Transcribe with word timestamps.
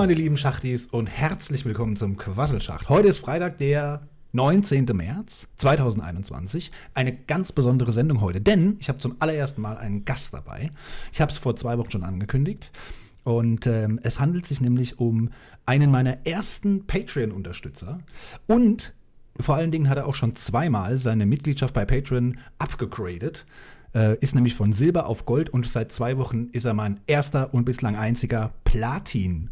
Meine 0.00 0.14
lieben 0.14 0.38
Schachtis 0.38 0.86
und 0.86 1.08
herzlich 1.08 1.66
willkommen 1.66 1.94
zum 1.94 2.16
Quasselschacht. 2.16 2.88
Heute 2.88 3.08
ist 3.08 3.18
Freitag, 3.18 3.58
der 3.58 4.08
19. 4.32 4.86
März 4.94 5.46
2021. 5.58 6.72
Eine 6.94 7.14
ganz 7.14 7.52
besondere 7.52 7.92
Sendung 7.92 8.22
heute, 8.22 8.40
denn 8.40 8.78
ich 8.80 8.88
habe 8.88 8.98
zum 8.98 9.16
allerersten 9.18 9.60
Mal 9.60 9.76
einen 9.76 10.06
Gast 10.06 10.32
dabei. 10.32 10.70
Ich 11.12 11.20
habe 11.20 11.30
es 11.30 11.36
vor 11.36 11.54
zwei 11.54 11.76
Wochen 11.76 11.90
schon 11.90 12.04
angekündigt. 12.04 12.72
Und 13.24 13.66
ähm, 13.66 14.00
es 14.02 14.18
handelt 14.18 14.46
sich 14.46 14.62
nämlich 14.62 14.98
um 14.98 15.28
einen 15.66 15.90
meiner 15.90 16.24
ersten 16.26 16.86
Patreon-Unterstützer. 16.86 17.98
Und 18.46 18.94
vor 19.38 19.56
allen 19.56 19.70
Dingen 19.70 19.90
hat 19.90 19.98
er 19.98 20.06
auch 20.06 20.14
schon 20.14 20.34
zweimal 20.34 20.96
seine 20.96 21.26
Mitgliedschaft 21.26 21.74
bei 21.74 21.84
Patreon 21.84 22.38
abgegradet. 22.56 23.44
Äh, 23.94 24.16
ist 24.20 24.34
nämlich 24.34 24.54
von 24.54 24.72
Silber 24.72 25.04
auf 25.04 25.26
Gold 25.26 25.50
und 25.50 25.66
seit 25.66 25.92
zwei 25.92 26.16
Wochen 26.16 26.48
ist 26.52 26.64
er 26.64 26.72
mein 26.72 27.00
erster 27.06 27.52
und 27.52 27.66
bislang 27.66 27.96
einziger 27.96 28.54
Platin. 28.64 29.50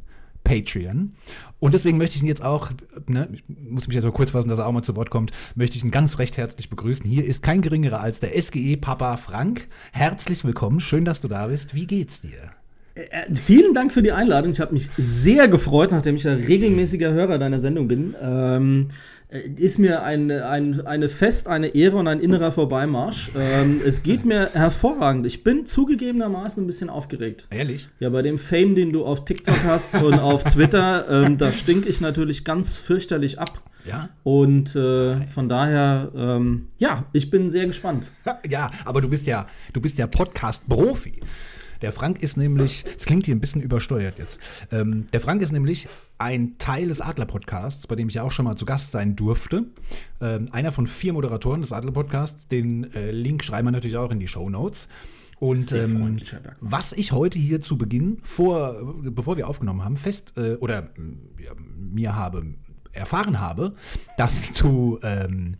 Patreon. 0.49 1.13
Und 1.61 1.75
deswegen 1.75 1.99
möchte 1.99 2.17
ich 2.17 2.23
ihn 2.23 2.29
jetzt 2.29 2.43
auch, 2.43 2.71
ne, 3.07 3.29
ich 3.33 3.43
muss 3.49 3.87
mich 3.87 3.95
jetzt 3.95 4.05
mal 4.05 4.13
kurz 4.13 4.31
fassen, 4.31 4.49
dass 4.49 4.59
er 4.59 4.67
auch 4.67 4.73
mal 4.73 4.83
zu 4.83 4.97
Wort 4.97 5.11
kommt, 5.11 5.33
möchte 5.57 5.77
ich 5.77 5.85
ihn 5.85 5.91
ganz 5.91 6.19
recht 6.19 6.37
herzlich 6.37 6.71
begrüßen. 6.71 7.05
Hier 7.05 7.25
ist 7.25 7.43
kein 7.43 7.61
geringerer 7.61 8.01
als 8.01 8.21
der 8.21 8.41
SGE-Papa 8.41 9.17
Frank. 9.17 9.69
Herzlich 9.93 10.45
willkommen, 10.45 10.81
schön, 10.81 11.05
dass 11.05 11.21
du 11.21 11.29
da 11.29 11.49
bist. 11.49 11.75
Wie 11.75 11.87
geht's 11.87 12.21
dir? 12.21 12.53
Äh, 12.95 13.35
vielen 13.35 13.75
Dank 13.75 13.93
für 13.93 14.03
die 14.03 14.13
Einladung. 14.13 14.53
Ich 14.53 14.61
habe 14.61 14.73
mich 14.73 14.89
sehr 14.97 15.49
gefreut, 15.49 15.91
nachdem 15.93 16.17
ich 16.17 16.25
ja 16.25 16.33
regelmäßiger 16.33 17.13
Hörer 17.13 17.39
deiner 17.39 17.61
Sendung 17.61 17.89
bin. 17.89 18.15
Ähm, 18.21 18.89
äh, 18.89 18.95
ist 19.31 19.79
mir 19.79 20.03
ein, 20.05 20.31
ein, 20.31 20.87
eine 20.87 21.09
Fest, 21.11 21.49
eine 21.49 21.69
Ehre 21.69 21.99
und 21.99 22.09
ein 22.09 22.21
innerer 22.21 22.51
Vorbeimarsch. 22.51 23.31
Ähm, 23.37 23.83
es 23.85 24.03
geht 24.03 24.25
mir 24.25 24.51
hervorragend. 24.55 25.27
Ich 25.27 25.45
bin 25.45 25.67
zugegebenermaßen 25.67 26.65
ein 26.65 26.67
bisschen 26.67 26.89
aufgeregt. 26.89 27.47
Ehrlich? 27.51 27.91
Ja, 28.01 28.09
bei 28.09 28.23
dem 28.23 28.39
Fame, 28.39 28.75
den 28.75 28.91
du 28.91 29.05
auf 29.05 29.27
TikTok 29.27 29.63
hast 29.65 29.95
und 29.97 30.19
auf 30.19 30.45
Twitter, 30.45 31.07
ähm, 31.11 31.37
da 31.37 31.53
stinke 31.53 31.89
ich 31.91 32.01
natürlich 32.01 32.45
ganz 32.45 32.79
fürchterlich 32.79 33.39
ab. 33.39 33.63
Ja. 33.85 34.09
Und 34.23 34.75
äh, 34.75 35.27
von 35.27 35.49
daher, 35.49 36.11
ähm, 36.15 36.69
ja, 36.79 37.05
ich 37.13 37.31
bin 37.31 37.51
sehr 37.51 37.67
gespannt. 37.67 38.11
Ja, 38.49 38.71
aber 38.85 39.01
du 39.01 39.09
bist 39.09 39.27
ja, 39.27 39.47
du 39.73 39.81
bist 39.81 39.99
ja 39.99 40.07
Podcast-Profi. 40.07 41.21
Der 41.83 41.93
Frank 41.93 42.23
ist 42.23 42.37
nämlich, 42.37 42.85
es 42.97 43.05
klingt 43.05 43.27
hier 43.27 43.35
ein 43.35 43.41
bisschen 43.41 43.63
übersteuert 43.63 44.19
jetzt. 44.19 44.39
Ähm, 44.73 45.07
der 45.13 45.21
Frank 45.21 45.43
ist 45.43 45.53
nämlich 45.53 45.89
ein 46.19 46.59
Teil 46.59 46.89
des 46.89 47.01
Adler-Podcasts, 47.01 47.87
bei 47.87 47.95
dem 47.97 48.09
ich 48.09 48.15
ja 48.15 48.23
auch 48.23 48.33
schon 48.33 48.45
mal 48.45 48.57
zu 48.57 48.67
Gast 48.67 48.93
sein 48.93 49.17
durfte. 49.17 49.67
Ähm, 50.21 50.49
einer 50.53 50.73
von 50.73 50.87
vier 50.87 51.13
Moderatoren 51.13 51.61
des 51.61 51.73
Adler-Podcasts. 51.73 52.49
Den 52.49 52.93
äh, 52.95 53.11
Link 53.11 53.45
schreiben 53.45 53.69
wir 53.69 53.73
natürlich 53.73 53.97
auch 53.97 54.11
in 54.11 54.21
die 54.21 54.29
Show 54.29 54.51
Notes. 54.51 54.89
Und 55.41 55.71
ähm, 55.73 56.17
was 56.61 56.93
ich 56.93 57.13
heute 57.13 57.39
hier 57.39 57.61
zu 57.61 57.79
Beginn, 57.79 58.19
vor, 58.25 58.95
bevor 59.03 59.37
wir 59.37 59.49
aufgenommen 59.49 59.85
haben, 59.85 59.97
fest 59.97 60.33
äh, 60.37 60.55
oder 60.55 60.91
ja, 61.39 61.53
mir 61.77 62.17
habe 62.17 62.55
erfahren 62.93 63.41
habe, 63.41 63.75
dass 64.17 64.53
du, 64.55 64.99
ähm, 65.03 65.57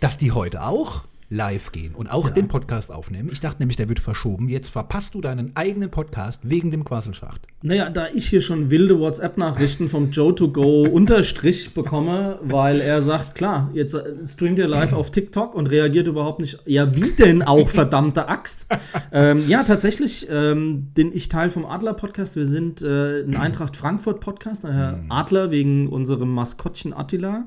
dass 0.00 0.16
die 0.16 0.32
heute 0.32 0.62
auch 0.62 1.04
live 1.32 1.72
gehen 1.72 1.94
und 1.94 2.08
auch 2.08 2.26
ja. 2.26 2.30
den 2.30 2.46
Podcast 2.46 2.92
aufnehmen. 2.92 3.30
Ich 3.32 3.40
dachte 3.40 3.60
nämlich, 3.60 3.76
der 3.76 3.88
wird 3.88 4.00
verschoben. 4.00 4.48
Jetzt 4.48 4.68
verpasst 4.68 5.14
du 5.14 5.22
deinen 5.22 5.56
eigenen 5.56 5.90
Podcast 5.90 6.40
wegen 6.44 6.70
dem 6.70 6.84
Quasselschacht. 6.84 7.46
Naja, 7.62 7.88
da 7.88 8.08
ich 8.12 8.28
hier 8.28 8.42
schon 8.42 8.70
wilde 8.70 9.00
WhatsApp-Nachrichten 9.00 9.88
vom 9.88 10.10
Joe 10.10 10.34
to 10.34 10.52
go 10.52 10.82
Unterstrich 10.92 11.72
bekomme, 11.72 12.38
weil 12.42 12.80
er 12.80 13.00
sagt, 13.00 13.34
klar, 13.34 13.70
jetzt 13.72 13.94
äh, 13.94 14.02
streamt 14.26 14.58
ihr 14.58 14.68
live 14.68 14.92
auf 14.92 15.10
TikTok 15.10 15.54
und 15.54 15.70
reagiert 15.70 16.06
überhaupt 16.06 16.40
nicht. 16.40 16.58
Ja, 16.66 16.94
wie 16.94 17.12
denn 17.12 17.42
auch, 17.42 17.68
verdammte 17.70 18.28
Axt? 18.28 18.66
ähm, 19.10 19.48
ja, 19.48 19.64
tatsächlich 19.64 20.26
ähm, 20.30 20.88
bin 20.94 21.12
ich 21.14 21.30
Teil 21.30 21.48
vom 21.48 21.64
Adler-Podcast. 21.64 22.36
Wir 22.36 22.46
sind 22.46 22.82
äh, 22.82 23.22
ein 23.22 23.36
Eintracht 23.36 23.76
Frankfurt-Podcast, 23.76 24.64
daher 24.64 24.96
mhm. 24.96 25.10
Adler 25.10 25.50
wegen 25.50 25.88
unserem 25.88 26.30
Maskottchen 26.34 26.92
Attila. 26.92 27.46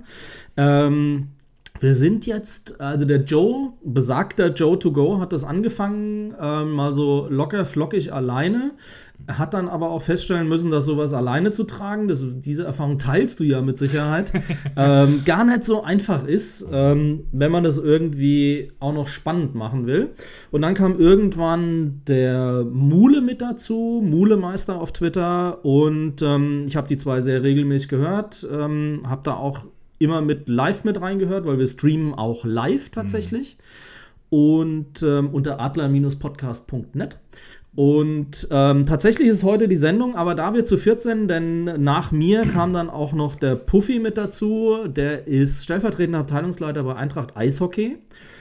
Ähm, 0.58 1.30
wir 1.80 1.94
sind 1.94 2.26
jetzt, 2.26 2.80
also 2.80 3.06
der 3.06 3.24
Joe, 3.24 3.74
besagter 3.84 4.54
Joe 4.54 4.80
to 4.80 4.92
go, 4.92 5.20
hat 5.20 5.34
das 5.34 5.44
angefangen, 5.44 6.34
ähm, 6.40 6.72
mal 6.72 6.94
so 6.94 7.28
locker 7.30 7.66
flockig 7.66 8.14
alleine, 8.14 8.72
hat 9.28 9.54
dann 9.54 9.68
aber 9.68 9.92
auch 9.92 10.02
feststellen 10.02 10.48
müssen, 10.48 10.72
dass 10.72 10.86
sowas 10.86 11.14
alleine 11.14 11.52
zu 11.52 11.64
tragen, 11.64 12.08
das, 12.08 12.24
diese 12.40 12.64
Erfahrung 12.64 13.00
teilst 13.00 13.40
du 13.40 13.44
ja 13.44 13.62
mit 13.62 13.78
Sicherheit, 13.78 14.32
ähm, 14.78 15.24
gar 15.26 15.44
nicht 15.44 15.64
so 15.64 15.84
einfach 15.84 16.26
ist, 16.26 16.66
ähm, 16.72 17.26
wenn 17.32 17.52
man 17.52 17.64
das 17.64 17.78
irgendwie 17.78 18.72
auch 18.80 18.94
noch 18.94 19.08
spannend 19.08 19.56
machen 19.56 19.86
will. 19.86 20.12
Und 20.52 20.62
dann 20.62 20.74
kam 20.74 20.98
irgendwann 20.98 22.02
der 22.08 22.64
Mule 22.64 23.22
mit 23.22 23.42
dazu, 23.42 24.02
Mulemeister 24.04 24.80
auf 24.80 24.94
Twitter 24.94 25.64
und 25.66 26.22
ähm, 26.22 26.66
ich 26.68 26.76
habe 26.76 26.88
die 26.88 26.98
zwei 26.98 27.20
sehr 27.20 27.44
regelmäßig 27.44 27.90
gehört, 27.90 28.48
ähm, 28.52 29.02
habe 29.06 29.22
da 29.24 29.36
auch 29.36 29.66
immer 30.00 30.22
mit 30.22 30.48
live 30.48 30.84
mit 30.84 31.00
reingehört, 31.00 31.46
weil 31.46 31.58
wir 31.58 31.68
streamen 31.68 32.14
auch 32.14 32.46
live 32.46 32.90
tatsächlich. 32.90 33.58
Mhm. 33.58 34.38
Und 34.38 35.04
ähm, 35.04 35.30
unter 35.32 35.60
adler-podcast.net. 35.60 37.18
Und 37.76 38.48
ähm, 38.52 38.86
tatsächlich 38.86 39.28
ist 39.28 39.44
heute 39.44 39.68
die 39.68 39.76
Sendung, 39.76 40.16
aber 40.16 40.34
da 40.34 40.54
wir 40.54 40.64
zu 40.64 40.78
14, 40.78 41.28
denn 41.28 41.64
nach 41.84 42.12
mir 42.12 42.44
kam 42.54 42.74
dann 42.74 42.90
auch 42.90 43.14
noch 43.14 43.36
der 43.36 43.56
Puffy 43.56 44.00
mit 44.00 44.18
dazu. 44.18 44.88
Der 44.88 45.28
ist 45.28 45.64
stellvertretender 45.66 46.20
Abteilungsleiter 46.20 46.84
bei 46.84 46.96
Eintracht 46.96 47.36
Eishockey. 47.36 47.98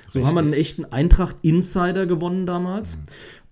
So 0.09 0.21
Richtig. 0.21 0.25
haben 0.25 0.35
wir 0.35 0.43
einen 0.43 0.53
echten 0.53 0.85
Eintracht-Insider 0.85 2.07
gewonnen 2.07 2.47
damals. 2.47 2.97
Mhm. 2.97 3.03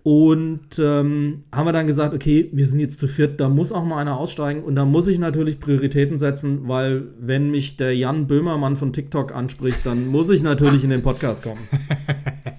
Und 0.03 0.79
ähm, 0.79 1.43
haben 1.53 1.65
wir 1.65 1.71
dann 1.71 1.87
gesagt, 1.87 2.13
okay, 2.13 2.49
wir 2.51 2.67
sind 2.67 2.79
jetzt 2.79 2.99
zu 2.99 3.07
viert, 3.07 3.39
da 3.39 3.47
muss 3.47 3.71
auch 3.71 3.85
mal 3.85 3.99
einer 3.99 4.17
aussteigen 4.17 4.61
und 4.63 4.75
da 4.75 4.83
muss 4.83 5.07
ich 5.07 5.17
natürlich 5.17 5.61
Prioritäten 5.61 6.17
setzen, 6.17 6.67
weil 6.67 7.07
wenn 7.19 7.51
mich 7.51 7.77
der 7.77 7.95
Jan 7.95 8.27
Böhmermann 8.27 8.75
von 8.75 8.91
TikTok 8.91 9.33
anspricht, 9.33 9.85
dann 9.85 10.07
muss 10.07 10.29
ich 10.29 10.43
natürlich 10.43 10.83
in 10.83 10.89
den 10.89 11.03
Podcast 11.03 11.41
kommen. 11.41 11.61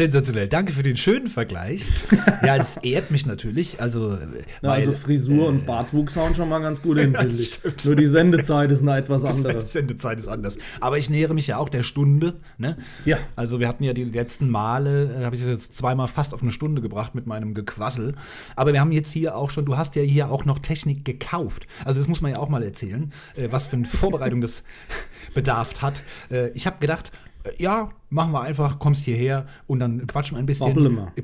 Sensationell. 0.00 0.48
Danke 0.48 0.72
für 0.72 0.82
den 0.82 0.96
schönen 0.96 1.28
Vergleich. 1.28 1.86
Ja, 2.42 2.56
es 2.56 2.78
ehrt 2.78 3.10
mich 3.10 3.26
natürlich. 3.26 3.82
Also, 3.82 4.16
Na, 4.62 4.70
weil, 4.70 4.80
also 4.80 4.92
Frisur 4.92 5.44
äh, 5.44 5.48
und 5.48 5.66
Bartwuchs 5.66 6.16
hauen 6.16 6.34
schon 6.34 6.48
mal 6.48 6.60
ganz 6.60 6.80
gut 6.80 6.98
hin, 6.98 7.14
finde 7.14 7.36
ich. 7.36 7.60
Nur 7.84 7.96
die 7.96 8.06
Sendezeit 8.06 8.70
ist 8.70 8.80
eine 8.80 8.96
etwas 8.96 9.26
andere. 9.26 9.58
Die 9.58 9.66
Sendezeit 9.66 10.18
ist 10.18 10.26
anders. 10.26 10.56
Aber 10.80 10.96
ich 10.96 11.10
nähere 11.10 11.34
mich 11.34 11.46
ja 11.46 11.58
auch 11.58 11.68
der 11.68 11.82
Stunde. 11.82 12.36
Ne? 12.56 12.78
Ja. 13.04 13.18
Also 13.36 13.60
wir 13.60 13.68
hatten 13.68 13.84
ja 13.84 13.92
die 13.92 14.04
letzten 14.04 14.48
Male, 14.48 15.14
äh, 15.20 15.24
habe 15.24 15.36
ich 15.36 15.44
jetzt 15.44 15.76
zweimal 15.76 16.08
fast 16.08 16.32
auf 16.32 16.40
eine 16.40 16.50
Stunde 16.50 16.80
gebracht 16.80 17.14
mit 17.14 17.26
meinem 17.26 17.52
Gequassel. 17.52 18.14
Aber 18.56 18.72
wir 18.72 18.80
haben 18.80 18.92
jetzt 18.92 19.12
hier 19.12 19.36
auch 19.36 19.50
schon, 19.50 19.66
du 19.66 19.76
hast 19.76 19.96
ja 19.96 20.02
hier 20.02 20.30
auch 20.30 20.46
noch 20.46 20.60
Technik 20.60 21.04
gekauft. 21.04 21.66
Also 21.84 22.00
das 22.00 22.08
muss 22.08 22.22
man 22.22 22.32
ja 22.32 22.38
auch 22.38 22.48
mal 22.48 22.62
erzählen, 22.62 23.12
äh, 23.36 23.48
was 23.50 23.66
für 23.66 23.76
eine 23.76 23.84
Vorbereitung 23.84 24.40
das 24.40 24.62
bedarf 25.34 25.82
hat. 25.82 26.02
Äh, 26.30 26.48
ich 26.52 26.66
habe 26.66 26.78
gedacht, 26.80 27.12
ja, 27.58 27.90
machen 28.08 28.32
wir 28.32 28.42
einfach, 28.42 28.78
kommst 28.78 29.04
hierher 29.04 29.46
und 29.66 29.80
dann 29.80 30.06
quatschen 30.06 30.36
wir 30.36 30.42
ein 30.42 30.46
bisschen 30.46 30.74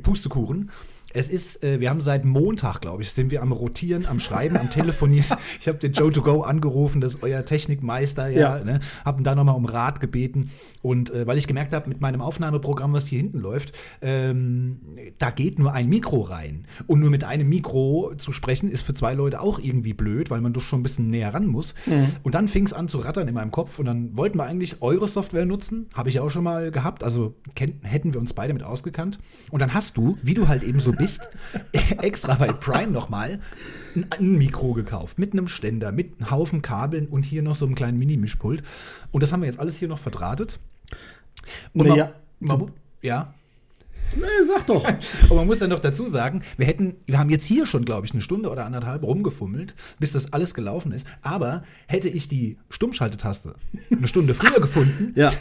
Pustekuchen. 0.03 0.71
Es 1.16 1.31
ist, 1.31 1.65
äh, 1.65 1.81
wir 1.81 1.88
haben 1.88 2.03
seit 2.03 2.27
Montag, 2.27 2.81
glaube 2.82 3.03
ich, 3.03 3.10
sind 3.10 3.31
wir 3.31 3.41
am 3.41 3.50
Rotieren, 3.53 4.04
am 4.06 4.21
Schreiben, 4.21 4.56
am 4.56 4.71
Telefonieren. 4.71 5.16
Ich 5.60 5.69
habe 5.69 5.78
den 5.78 5.93
Joe 5.93 6.12
to 6.12 6.22
go 6.22 6.43
angerufen, 6.43 7.00
das 7.00 7.15
ist 7.15 7.22
euer 7.22 7.44
Technikmeister, 7.44 8.28
ja, 8.28 8.59
ja. 8.59 8.65
Ne? 8.65 8.81
Haben 9.04 9.25
da 9.25 9.34
nochmal 9.34 9.54
um 9.54 9.65
Rat 9.65 10.00
gebeten. 10.00 10.50
Und 10.82 11.10
äh, 11.10 11.27
weil 11.27 11.38
ich 11.38 11.47
gemerkt 11.47 11.72
habe, 11.72 11.88
mit 11.88 12.00
meinem 12.00 12.21
Aufnahmeprogramm, 12.21 12.92
was 12.92 13.07
hier 13.07 13.18
hinten 13.18 13.39
läuft, 13.39 13.72
ähm, 14.03 14.80
da 15.18 15.30
geht 15.30 15.59
nur 15.59 15.72
ein 15.72 15.89
Mikro 15.89 16.21
rein. 16.21 16.66
Und 16.86 17.01
nur 17.01 17.10
mit 17.10 17.24
einem 17.24 17.48
Mikro 17.48 18.12
zu 18.19 18.33
sprechen, 18.33 18.71
ist 18.71 18.83
für 18.83 18.95
zwei 18.95 19.15
Leute 19.15 19.41
auch 19.41 19.59
irgendwie 19.59 19.95
blöd, 19.95 20.30
weil 20.30 20.41
man 20.41 20.53
doch 20.53 20.62
schon 20.62 20.80
ein 20.80 20.83
bisschen 20.83 21.09
näher 21.09 21.33
ran 21.33 21.47
muss. 21.47 21.74
Mhm. 21.86 22.09
Und 22.22 22.34
dann 22.34 22.48
fing 22.48 22.66
es 22.66 22.72
an 22.72 22.89
zu 22.89 22.98
rattern 22.98 23.27
in 23.27 23.34
meinem 23.34 23.51
Kopf 23.51 23.78
und 23.78 23.86
dann 23.86 24.16
wollten 24.16 24.39
wir 24.39 24.45
eigentlich 24.45 24.83
eure 24.83 25.09
Software 25.09 25.47
nutzen. 25.47 25.86
Habe 25.95 26.10
ich 26.10 26.21
auch 26.21 26.30
schon 26.30 26.45
mal 26.45 26.71
gehabt. 26.71 27.03
Also 27.03 27.34
hätten 27.83 28.12
wir 28.12 28.21
uns 28.21 28.34
beide 28.34 28.53
mit 28.53 28.62
ausgekannt. 28.62 29.19
Und 29.51 29.60
dann 29.62 29.72
hast 29.72 29.97
du, 29.97 30.19
wie 30.22 30.34
du 30.34 30.48
halt 30.48 30.62
eben 30.62 30.80
so 30.80 30.92
bist, 30.92 31.05
Mist 31.06 31.28
extra 32.03 32.34
bei 32.34 32.53
Prime 32.53 32.91
nochmal 32.91 33.38
ein, 33.94 34.06
ein 34.10 34.36
Mikro 34.36 34.72
gekauft 34.72 35.18
mit 35.18 35.32
einem 35.32 35.47
Ständer, 35.47 35.92
mit 35.92 36.18
einem 36.18 36.30
Haufen 36.32 36.62
Kabeln 36.62 37.06
und 37.06 37.24
hier 37.24 37.42
noch 37.42 37.54
so 37.54 37.64
einem 37.64 37.76
kleinen 37.76 37.98
Mini-Mischpult. 37.98 38.62
Und 39.12 39.22
das 39.22 39.32
haben 39.32 39.42
wir 39.42 39.48
jetzt 39.48 39.60
alles 39.60 39.76
hier 39.76 39.88
noch 39.88 39.98
verdrahtet. 39.98 40.58
Und 41.72 41.86
naja, 41.86 42.12
man, 42.41 42.58
man, 42.58 42.72
ja. 43.03 43.32
Nee, 44.16 44.24
sag 44.47 44.66
doch. 44.66 44.84
Und 45.30 45.36
man 45.36 45.47
muss 45.47 45.58
dann 45.58 45.70
noch 45.70 45.80
dazu 45.80 46.06
sagen, 46.06 46.42
wir 46.56 46.66
hätten, 46.66 46.94
wir 47.06 47.18
haben 47.18 47.28
jetzt 47.28 47.44
hier 47.44 47.66
schon, 47.66 47.84
glaube 47.84 48.06
ich, 48.06 48.12
eine 48.12 48.20
Stunde 48.22 48.50
oder 48.50 48.64
anderthalb 48.64 49.02
rumgefummelt, 49.02 49.74
bis 49.98 50.12
das 50.12 50.32
alles 50.32 50.54
gelaufen 50.54 50.92
ist. 50.92 51.06
Aber 51.22 51.64
hätte 51.88 52.09
ich 52.09 52.28
die 52.28 52.56
Stummschaltetaste 52.70 53.56
eine 53.91 54.06
Stunde 54.06 54.34
früher 54.34 54.60
gefunden, 54.60 55.12
ja. 55.16 55.32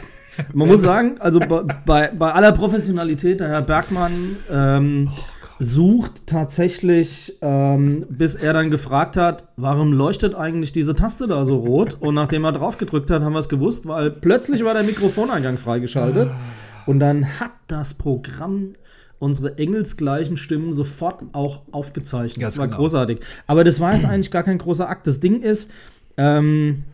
Man 0.52 0.66
muss 0.68 0.82
sagen, 0.82 1.18
also 1.20 1.38
bei, 1.38 2.08
bei 2.08 2.32
aller 2.32 2.52
Professionalität, 2.52 3.38
der 3.38 3.48
Herr 3.48 3.62
Bergmann 3.62 4.36
ähm, 4.50 5.12
oh 5.12 5.35
sucht 5.58 6.26
tatsächlich, 6.26 7.36
ähm, 7.40 8.06
bis 8.08 8.34
er 8.34 8.52
dann 8.52 8.70
gefragt 8.70 9.16
hat, 9.16 9.48
warum 9.56 9.92
leuchtet 9.92 10.34
eigentlich 10.34 10.72
diese 10.72 10.94
Taste 10.94 11.26
da 11.26 11.44
so 11.44 11.56
rot? 11.56 11.96
Und 12.00 12.14
nachdem 12.14 12.44
er 12.44 12.52
drauf 12.52 12.76
gedrückt 12.78 13.10
hat, 13.10 13.22
haben 13.22 13.32
wir 13.32 13.38
es 13.38 13.48
gewusst, 13.48 13.86
weil 13.86 14.10
plötzlich 14.10 14.64
war 14.64 14.74
der 14.74 14.82
Mikrofoneingang 14.82 15.58
freigeschaltet. 15.58 16.30
Und 16.84 17.00
dann 17.00 17.40
hat 17.40 17.52
das 17.66 17.94
Programm 17.94 18.72
unsere 19.18 19.58
engelsgleichen 19.58 20.36
Stimmen 20.36 20.72
sofort 20.72 21.22
auch 21.32 21.62
aufgezeichnet. 21.72 22.42
Ganz 22.42 22.52
das 22.52 22.58
war 22.58 22.66
genau. 22.66 22.78
großartig. 22.78 23.20
Aber 23.46 23.64
das 23.64 23.80
war 23.80 23.94
jetzt 23.94 24.04
eigentlich 24.04 24.30
gar 24.30 24.42
kein 24.42 24.58
großer 24.58 24.88
Akt. 24.88 25.06
Das 25.06 25.20
Ding 25.20 25.40
ist, 25.40 25.70
ähm, 26.18 26.84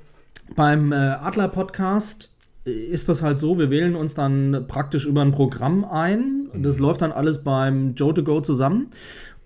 beim 0.55 0.93
äh, 0.93 0.97
Adler-Podcast 0.97 2.32
ist 2.65 3.09
das 3.09 3.23
halt 3.23 3.39
so, 3.39 3.59
wir 3.59 3.71
wählen 3.71 3.97
uns 3.97 4.15
dann 4.15 4.67
praktisch 4.69 5.07
über 5.07 5.23
ein 5.23 5.33
Programm 5.33 5.85
ein. 5.85 6.49
Das 6.55 6.79
läuft 6.79 7.03
dann 7.03 7.13
alles 7.13 7.43
beim 7.43 7.95
Joe 7.95 8.15
to 8.15 8.23
Go 8.23 8.41
zusammen. 8.41 8.89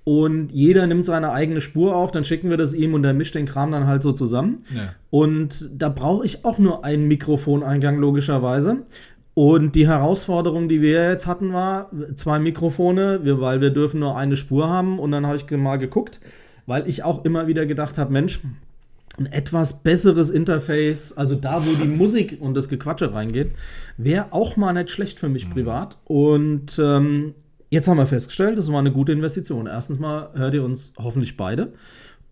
Und 0.05 0.53
jeder 0.53 0.87
nimmt 0.87 1.05
seine 1.05 1.33
eigene 1.33 1.61
Spur 1.61 1.97
auf, 1.97 2.13
dann 2.13 2.23
schicken 2.23 2.49
wir 2.49 2.57
das 2.57 2.75
ihm 2.75 2.95
und 2.95 3.03
der 3.03 3.13
mischt 3.13 3.35
den 3.35 3.47
Kram 3.47 3.73
dann 3.73 3.89
halt 3.89 4.03
so 4.03 4.13
zusammen. 4.13 4.63
Ja. 4.73 4.95
Und 5.11 5.69
da 5.75 5.89
brauche 5.89 6.25
ich 6.25 6.45
auch 6.45 6.59
nur 6.59 6.85
einen 6.85 7.09
Mikrofoneingang, 7.09 7.99
logischerweise. 7.99 8.85
Und 9.35 9.75
die 9.75 9.89
Herausforderung, 9.89 10.69
die 10.69 10.81
wir 10.81 11.11
jetzt 11.11 11.27
hatten, 11.27 11.53
war 11.53 11.91
zwei 12.15 12.39
Mikrofone, 12.39 13.21
weil 13.25 13.61
wir 13.61 13.71
dürfen 13.71 13.99
nur 14.01 14.17
eine 14.17 14.37
Spur 14.37 14.69
haben. 14.69 15.01
Und 15.01 15.11
dann 15.11 15.27
habe 15.27 15.37
ich 15.37 15.51
mal 15.51 15.77
geguckt, 15.77 16.21
weil 16.67 16.89
ich 16.89 17.03
auch 17.03 17.25
immer 17.25 17.49
wieder 17.49 17.67
gedacht 17.67 17.99
habe, 17.99 18.13
Mensch, 18.13 18.41
ein 19.19 19.27
etwas 19.27 19.83
besseres 19.83 20.31
Interface, 20.31 21.13
also 21.17 21.35
da, 21.35 21.65
wo 21.67 21.73
die 21.75 21.89
Musik 21.97 22.39
und 22.41 22.55
das 22.57 22.69
Gequatsche 22.69 23.13
reingeht, 23.13 23.53
wäre 23.97 24.33
auch 24.33 24.57
mal 24.57 24.73
nicht 24.73 24.91
schlecht 24.91 25.19
für 25.19 25.29
mich 25.29 25.51
privat. 25.51 25.99
Und 26.05 26.79
ähm, 26.79 27.35
jetzt 27.71 27.89
haben 27.89 27.99
wir 27.99 28.07
festgestellt, 28.07 28.59
das 28.59 28.71
war 28.71 28.79
eine 28.79 28.93
gute 28.93 29.13
Investition. 29.13 29.67
Erstens 29.67 29.99
mal 29.99 30.31
hört 30.35 30.55
ihr 30.55 30.65
uns 30.65 30.93
hoffentlich 30.99 31.37
beide. 31.37 31.73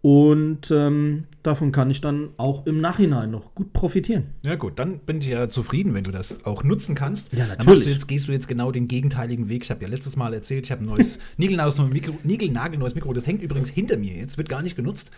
Und 0.05 0.71
ähm, 0.71 1.25
davon 1.43 1.73
kann 1.73 1.89
ich 1.89 2.03
dann 2.03 2.29
auch 2.37 2.67
im 2.67 2.79
Nachhinein 2.79 3.31
noch 3.31 3.55
gut 3.55 3.73
profitieren. 3.73 4.35
Ja 4.45 4.55
gut, 4.55 4.79
dann 4.79 4.99
bin 4.99 5.23
ich 5.23 5.29
ja 5.29 5.49
zufrieden, 5.49 5.95
wenn 5.95 6.05
du 6.05 6.11
das 6.11 6.45
auch 6.45 6.63
nutzen 6.63 6.95
kannst. 6.95 7.33
Ja, 7.33 7.47
Dann 7.47 7.57
natürlich. 7.57 7.85
du 7.85 7.89
jetzt, 7.89 8.07
gehst 8.07 8.29
du 8.29 8.33
jetzt 8.33 8.47
genau 8.47 8.71
den 8.71 8.87
gegenteiligen 8.87 9.49
Weg. 9.49 9.65
Ich 9.65 9.71
habe 9.71 9.83
ja 9.83 9.89
letztes 9.89 10.15
Mal 10.17 10.35
erzählt, 10.35 10.67
ich 10.67 10.73
habe 10.73 10.85
ein 10.85 10.89
neues 10.89 11.19
niegelnagelneues 11.39 12.95
Mikro. 12.95 13.15
Das 13.15 13.27
hängt 13.27 13.41
übrigens 13.41 13.71
hinter 13.71 13.97
mir 13.97 14.13
jetzt, 14.13 14.37
wird 14.37 14.51
gar 14.51 14.61
nicht 14.61 14.77
genutzt, 14.77 15.11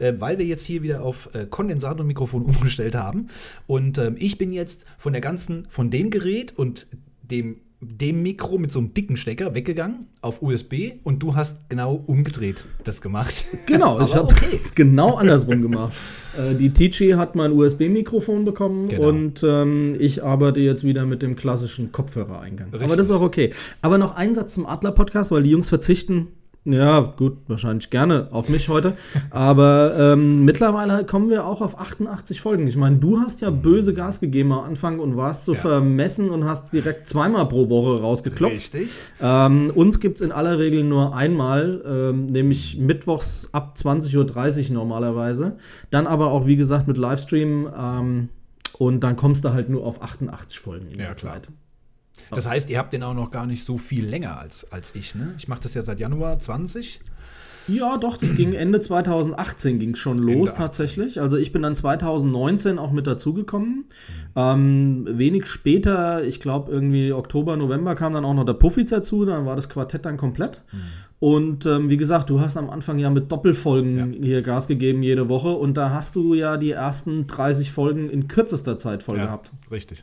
äh, 0.00 0.14
weil 0.18 0.38
wir 0.38 0.44
jetzt 0.44 0.66
hier 0.66 0.82
wieder 0.82 1.04
auf 1.04 1.32
äh, 1.34 1.46
Kondensatormikrofon 1.48 2.42
umgestellt 2.46 2.96
haben. 2.96 3.28
Und 3.68 3.98
ähm, 3.98 4.16
ich 4.18 4.38
bin 4.38 4.52
jetzt 4.52 4.84
von 4.98 5.12
der 5.12 5.22
ganzen, 5.22 5.66
von 5.68 5.88
dem 5.92 6.10
Gerät 6.10 6.52
und 6.58 6.88
dem 7.22 7.60
dem 7.84 8.22
Mikro 8.22 8.58
mit 8.58 8.70
so 8.70 8.78
einem 8.78 8.94
dicken 8.94 9.16
Stecker 9.16 9.54
weggegangen 9.54 10.06
auf 10.20 10.40
USB 10.40 10.92
und 11.02 11.20
du 11.20 11.34
hast 11.34 11.68
genau 11.68 12.00
umgedreht 12.06 12.64
das 12.84 13.00
gemacht. 13.00 13.44
Genau, 13.66 14.00
ich 14.00 14.14
Aber 14.14 14.28
habe 14.28 14.32
okay. 14.32 14.58
es 14.60 14.74
genau 14.74 15.16
andersrum 15.16 15.62
gemacht. 15.62 15.92
Äh, 16.38 16.54
die 16.54 16.70
Tici 16.72 17.10
hat 17.10 17.34
mein 17.34 17.52
USB-Mikrofon 17.52 18.44
bekommen 18.44 18.88
Genau. 18.88 19.08
und 19.08 19.42
ähm, 19.44 19.96
ich 19.98 20.22
arbeite 20.22 20.60
jetzt 20.60 20.84
wieder 20.84 21.06
mit 21.06 21.22
dem 21.22 21.34
klassischen 21.36 21.90
Kopfhörereingang. 21.90 22.68
Aber 22.68 22.80
Richtig. 22.80 22.96
das 22.98 23.06
ist 23.08 23.12
auch 23.12 23.20
okay. 23.20 23.52
Aber 23.80 23.98
noch 23.98 24.14
ein 24.14 24.34
Satz 24.34 24.54
zum 24.54 24.66
Adler-Podcast, 24.66 25.32
weil 25.32 25.42
die 25.42 25.50
Jungs 25.50 25.68
verzichten. 25.68 26.28
Ja, 26.64 27.00
gut, 27.00 27.38
wahrscheinlich 27.48 27.90
gerne 27.90 28.28
auf 28.30 28.48
mich 28.48 28.68
heute. 28.68 28.96
Aber 29.30 29.96
ähm, 29.98 30.44
mittlerweile 30.44 31.04
kommen 31.04 31.28
wir 31.28 31.44
auch 31.44 31.60
auf 31.60 31.76
88 31.80 32.40
Folgen. 32.40 32.68
Ich 32.68 32.76
meine, 32.76 32.98
du 32.98 33.18
hast 33.18 33.40
ja 33.40 33.50
böse 33.50 33.94
Gas 33.94 34.20
gegeben 34.20 34.52
am 34.52 34.60
Anfang 34.64 35.00
und 35.00 35.16
warst 35.16 35.44
so 35.44 35.54
Ja. 35.54 35.58
vermessen 35.60 36.30
und 36.30 36.44
hast 36.44 36.72
direkt 36.72 37.08
zweimal 37.08 37.48
pro 37.48 37.68
Woche 37.68 38.00
rausgeklopft. 38.00 38.54
Richtig. 38.54 38.90
Ähm, 39.20 39.72
uns 39.74 39.98
gibt 39.98 40.16
es 40.18 40.22
in 40.22 40.30
aller 40.30 40.58
Regel 40.60 40.84
nur 40.84 41.16
einmal, 41.16 41.82
ähm, 41.84 42.26
nämlich 42.26 42.78
mittwochs 42.78 43.48
ab 43.50 43.74
20.30 43.76 44.68
Uhr 44.70 44.74
normalerweise. 44.74 45.56
Dann 45.90 46.06
aber 46.06 46.28
auch, 46.30 46.46
wie 46.46 46.54
gesagt, 46.56 46.86
mit 46.86 46.96
Livestream. 46.96 47.68
Ähm, 47.76 48.28
und 48.78 49.00
dann 49.00 49.16
kommst 49.16 49.44
du 49.44 49.52
halt 49.52 49.68
nur 49.68 49.84
auf 49.84 50.00
88 50.00 50.58
Folgen 50.60 50.86
in 50.92 50.98
Ja, 51.00 51.06
der 51.06 51.14
klar. 51.16 51.32
Zeit. 51.34 51.48
Das 52.34 52.48
heißt, 52.48 52.70
ihr 52.70 52.78
habt 52.78 52.92
den 52.92 53.02
auch 53.02 53.14
noch 53.14 53.30
gar 53.30 53.46
nicht 53.46 53.64
so 53.64 53.78
viel 53.78 54.06
länger 54.06 54.38
als, 54.38 54.70
als 54.72 54.94
ich, 54.94 55.14
ne? 55.14 55.34
Ich 55.38 55.48
mache 55.48 55.60
das 55.62 55.74
ja 55.74 55.82
seit 55.82 56.00
Januar 56.00 56.38
20. 56.38 57.00
Ja, 57.68 57.96
doch, 57.96 58.16
das 58.16 58.34
ging 58.34 58.54
Ende 58.54 58.80
2018 58.80 59.78
ging 59.78 59.94
schon 59.94 60.18
los 60.18 60.32
Ende 60.32 60.42
18. 60.50 60.56
tatsächlich. 60.56 61.20
Also 61.20 61.36
ich 61.36 61.52
bin 61.52 61.62
dann 61.62 61.76
2019 61.76 62.78
auch 62.78 62.90
mit 62.90 63.06
dazugekommen. 63.06 63.84
Ähm, 64.34 65.06
wenig 65.08 65.46
später, 65.46 66.24
ich 66.24 66.40
glaube 66.40 66.72
irgendwie 66.72 67.12
Oktober, 67.12 67.56
November 67.56 67.94
kam 67.94 68.14
dann 68.14 68.24
auch 68.24 68.34
noch 68.34 68.44
der 68.44 68.54
Puffy 68.54 68.84
dazu, 68.84 69.24
dann 69.24 69.46
war 69.46 69.54
das 69.54 69.68
Quartett 69.68 70.04
dann 70.04 70.16
komplett. 70.16 70.62
Und 71.20 71.66
ähm, 71.66 71.88
wie 71.88 71.96
gesagt, 71.96 72.30
du 72.30 72.40
hast 72.40 72.56
am 72.56 72.68
Anfang 72.68 72.98
ja 72.98 73.08
mit 73.10 73.30
Doppelfolgen 73.30 74.12
hier 74.24 74.42
Gas 74.42 74.66
gegeben 74.66 75.04
jede 75.04 75.28
Woche 75.28 75.50
und 75.50 75.76
da 75.76 75.90
hast 75.90 76.16
du 76.16 76.34
ja 76.34 76.56
die 76.56 76.72
ersten 76.72 77.28
30 77.28 77.70
Folgen 77.70 78.10
in 78.10 78.26
kürzester 78.26 78.76
Zeit 78.76 79.04
voll 79.04 79.18
gehabt. 79.18 79.52
Richtig. 79.70 80.02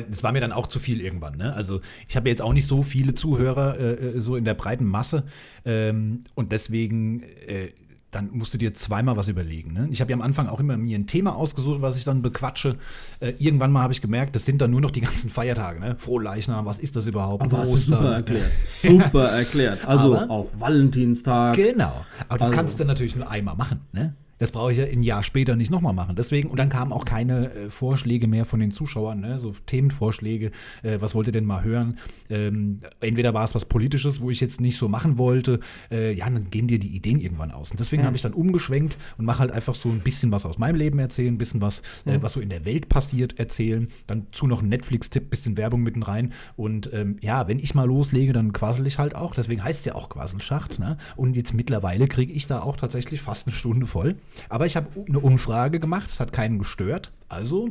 Das 0.00 0.22
war 0.22 0.32
mir 0.32 0.40
dann 0.40 0.52
auch 0.52 0.66
zu 0.66 0.78
viel 0.78 1.00
irgendwann. 1.00 1.36
Ne? 1.36 1.52
Also 1.54 1.80
ich 2.08 2.16
habe 2.16 2.28
jetzt 2.28 2.40
auch 2.42 2.52
nicht 2.52 2.66
so 2.66 2.82
viele 2.82 3.14
Zuhörer 3.14 3.78
äh, 3.78 3.92
äh, 3.92 4.20
so 4.20 4.36
in 4.36 4.44
der 4.44 4.54
breiten 4.54 4.84
Masse 4.86 5.24
ähm, 5.64 6.24
und 6.34 6.50
deswegen 6.52 7.22
äh, 7.46 7.68
dann 8.10 8.28
musst 8.30 8.52
du 8.52 8.58
dir 8.58 8.74
zweimal 8.74 9.16
was 9.16 9.28
überlegen. 9.28 9.72
Ne? 9.72 9.88
Ich 9.90 10.02
habe 10.02 10.10
ja 10.10 10.16
am 10.16 10.20
Anfang 10.22 10.46
auch 10.46 10.60
immer 10.60 10.76
mir 10.76 10.98
ein 10.98 11.06
Thema 11.06 11.34
ausgesucht, 11.34 11.80
was 11.80 11.96
ich 11.96 12.04
dann 12.04 12.20
bequatsche. 12.20 12.76
Äh, 13.20 13.32
irgendwann 13.38 13.72
mal 13.72 13.80
habe 13.82 13.94
ich 13.94 14.02
gemerkt, 14.02 14.36
das 14.36 14.44
sind 14.44 14.60
dann 14.60 14.70
nur 14.70 14.82
noch 14.82 14.90
die 14.90 15.00
ganzen 15.00 15.30
Feiertage. 15.30 15.80
Ne? 15.80 15.94
Frohleichnam, 15.98 16.66
was 16.66 16.78
ist 16.78 16.94
das 16.94 17.06
überhaupt? 17.06 17.42
Aber 17.42 17.60
Ostern, 17.60 17.78
super 17.78 18.02
ne? 18.10 18.14
erklärt. 18.16 18.50
Super 18.66 19.28
erklärt. 19.28 19.86
Also 19.86 20.14
Aber- 20.14 20.30
auch 20.30 20.48
Valentinstag. 20.58 21.56
Genau. 21.56 22.04
Aber 22.28 22.38
das 22.38 22.48
Also- 22.48 22.54
kannst 22.54 22.80
du 22.80 22.84
natürlich 22.84 23.16
nur 23.16 23.30
einmal 23.30 23.56
machen. 23.56 23.80
Ne? 23.92 24.14
Das 24.42 24.50
brauche 24.50 24.72
ich 24.72 24.78
ja 24.78 24.86
ein 24.86 25.04
Jahr 25.04 25.22
später 25.22 25.54
nicht 25.54 25.70
nochmal 25.70 25.92
machen. 25.92 26.16
Deswegen, 26.16 26.50
und 26.50 26.58
dann 26.58 26.68
kamen 26.68 26.92
auch 26.92 27.04
keine 27.04 27.54
äh, 27.54 27.70
Vorschläge 27.70 28.26
mehr 28.26 28.44
von 28.44 28.58
den 28.58 28.72
Zuschauern, 28.72 29.20
ne? 29.20 29.38
so 29.38 29.54
Themenvorschläge, 29.66 30.50
äh, 30.82 30.96
was 30.98 31.14
wollt 31.14 31.28
ihr 31.28 31.32
denn 31.32 31.44
mal 31.44 31.62
hören? 31.62 32.00
Ähm, 32.28 32.80
entweder 32.98 33.34
war 33.34 33.44
es 33.44 33.54
was 33.54 33.66
Politisches, 33.66 34.20
wo 34.20 34.30
ich 34.30 34.40
jetzt 34.40 34.60
nicht 34.60 34.78
so 34.78 34.88
machen 34.88 35.16
wollte, 35.16 35.60
äh, 35.92 36.12
ja, 36.12 36.28
dann 36.28 36.50
gehen 36.50 36.66
dir 36.66 36.80
die 36.80 36.88
Ideen 36.88 37.20
irgendwann 37.20 37.52
aus. 37.52 37.70
Und 37.70 37.78
deswegen 37.78 38.02
habe 38.02 38.16
ich 38.16 38.22
dann 38.22 38.32
umgeschwenkt 38.32 38.98
und 39.16 39.26
mache 39.26 39.38
halt 39.38 39.52
einfach 39.52 39.76
so 39.76 39.90
ein 39.90 40.00
bisschen 40.00 40.32
was 40.32 40.44
aus 40.44 40.58
meinem 40.58 40.74
Leben 40.74 40.98
erzählen, 40.98 41.32
ein 41.32 41.38
bisschen 41.38 41.60
was, 41.60 41.80
äh, 42.04 42.18
was 42.20 42.32
so 42.32 42.40
in 42.40 42.48
der 42.48 42.64
Welt 42.64 42.88
passiert, 42.88 43.38
erzählen. 43.38 43.86
Dann 44.08 44.26
zu 44.32 44.48
noch 44.48 44.60
ein 44.60 44.68
Netflix-Tipp, 44.68 45.30
bisschen 45.30 45.56
Werbung 45.56 45.84
mitten 45.84 46.02
rein. 46.02 46.32
Und 46.56 46.92
ähm, 46.92 47.16
ja, 47.20 47.46
wenn 47.46 47.60
ich 47.60 47.76
mal 47.76 47.86
loslege, 47.86 48.32
dann 48.32 48.52
quassel 48.52 48.88
ich 48.88 48.98
halt 48.98 49.14
auch. 49.14 49.36
Deswegen 49.36 49.62
heißt 49.62 49.78
es 49.78 49.84
ja 49.84 49.94
auch 49.94 50.08
Quasselschacht. 50.08 50.80
Ne? 50.80 50.96
Und 51.14 51.36
jetzt 51.36 51.54
mittlerweile 51.54 52.08
kriege 52.08 52.32
ich 52.32 52.48
da 52.48 52.60
auch 52.60 52.76
tatsächlich 52.76 53.20
fast 53.20 53.46
eine 53.46 53.54
Stunde 53.54 53.86
voll. 53.86 54.16
Aber 54.48 54.66
ich 54.66 54.76
habe 54.76 54.86
eine 55.08 55.18
Umfrage 55.20 55.80
gemacht, 55.80 56.08
es 56.08 56.20
hat 56.20 56.32
keinen 56.32 56.58
gestört. 56.58 57.10
Also 57.28 57.70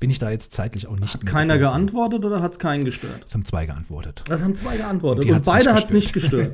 bin 0.00 0.10
ich 0.10 0.18
da 0.18 0.30
jetzt 0.30 0.52
zeitlich 0.52 0.86
auch 0.86 0.98
nicht. 0.98 1.14
Hat 1.14 1.24
keiner 1.26 1.56
geantwortet 1.58 2.24
oder 2.26 2.42
hat 2.42 2.52
es 2.52 2.58
keinen 2.58 2.84
gestört? 2.84 3.24
Es 3.26 3.34
haben 3.34 3.44
zwei 3.46 3.64
geantwortet. 3.66 4.22
Das 4.28 4.44
haben 4.44 4.54
zwei 4.54 4.76
geantwortet. 4.76 5.24
Und, 5.24 5.34
hat's 5.34 5.46
beide 5.46 5.72
hat 5.74 5.84
es 5.84 5.90
nicht 5.92 6.12
gestört. 6.12 6.52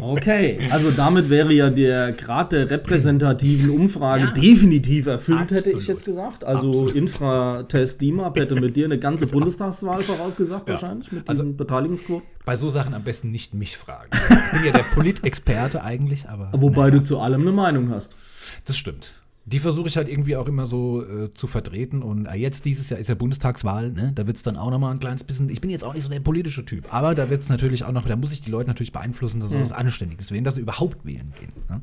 Okay, 0.00 0.60
also 0.70 0.90
damit 0.92 1.30
wäre 1.30 1.52
ja 1.52 1.68
der 1.70 2.12
Grad 2.12 2.52
der 2.52 2.70
repräsentativen 2.70 3.70
Umfrage 3.70 4.24
Ja. 4.24 4.30
definitiv 4.30 5.06
erfüllt, 5.06 5.50
hätte 5.50 5.70
ich 5.70 5.74
Absolut. 5.76 5.88
jetzt 5.88 6.04
gesagt. 6.04 6.44
Also 6.44 6.68
Absolut. 6.70 6.92
Infratest 6.92 8.00
DIMAP 8.00 8.36
hätte 8.38 8.54
mit 8.54 8.76
dir 8.76 8.84
eine 8.86 8.98
ganze 8.98 9.26
Bundestagswahl 9.28 10.02
vorausgesagt, 10.02 10.68
Ja. 10.68 10.74
wahrscheinlich, 10.74 11.10
mit 11.12 11.28
Also- 11.28 11.42
diesen 11.42 11.56
Beteiligungsquoten. 11.56 12.26
Bei 12.44 12.56
so 12.56 12.68
Sachen 12.68 12.94
am 12.94 13.02
besten 13.02 13.30
nicht 13.30 13.54
mich 13.54 13.76
fragen. 13.76 14.10
Ich 14.12 14.52
bin 14.52 14.64
ja 14.66 14.72
der 14.72 14.84
Politexperte 14.94 15.82
eigentlich, 15.82 16.28
aber. 16.28 16.50
Wobei 16.52 16.90
du 16.90 17.00
zu 17.02 17.18
allem 17.18 17.40
eine 17.42 17.52
Meinung 17.52 17.90
hast. 17.90 18.16
Das 18.66 18.76
stimmt. 18.76 19.12
Die 19.46 19.58
versuche 19.58 19.88
ich 19.88 19.98
halt 19.98 20.08
irgendwie 20.08 20.36
auch 20.36 20.48
immer 20.48 20.64
so 20.64 21.02
äh, 21.04 21.34
zu 21.34 21.46
vertreten. 21.46 22.02
Und 22.02 22.24
äh, 22.24 22.34
jetzt 22.34 22.64
dieses 22.64 22.88
Jahr 22.88 22.98
ist 22.98 23.08
ja 23.08 23.14
Bundestagswahl, 23.14 23.92
ne? 23.92 24.12
Da 24.14 24.26
wird 24.26 24.38
es 24.38 24.42
dann 24.42 24.56
auch 24.56 24.70
nochmal 24.70 24.92
ein 24.92 25.00
kleines 25.00 25.22
bisschen. 25.22 25.50
Ich 25.50 25.60
bin 25.60 25.68
jetzt 25.70 25.84
auch 25.84 25.92
nicht 25.92 26.02
so 26.02 26.08
der 26.08 26.20
politische 26.20 26.64
Typ, 26.64 26.92
aber 26.94 27.14
da 27.14 27.28
wird 27.28 27.42
es 27.42 27.50
natürlich 27.50 27.84
auch 27.84 27.92
noch, 27.92 28.06
da 28.06 28.16
muss 28.16 28.32
ich 28.32 28.40
die 28.40 28.50
Leute 28.50 28.68
natürlich 28.70 28.92
beeinflussen, 28.92 29.40
dass 29.40 29.50
sie 29.52 29.60
was 29.60 29.70
Anständiges 29.72 30.30
wählen, 30.30 30.44
dass 30.44 30.54
sie 30.54 30.62
überhaupt 30.62 31.04
wählen 31.04 31.34
gehen. 31.38 31.52
Ne? 31.68 31.82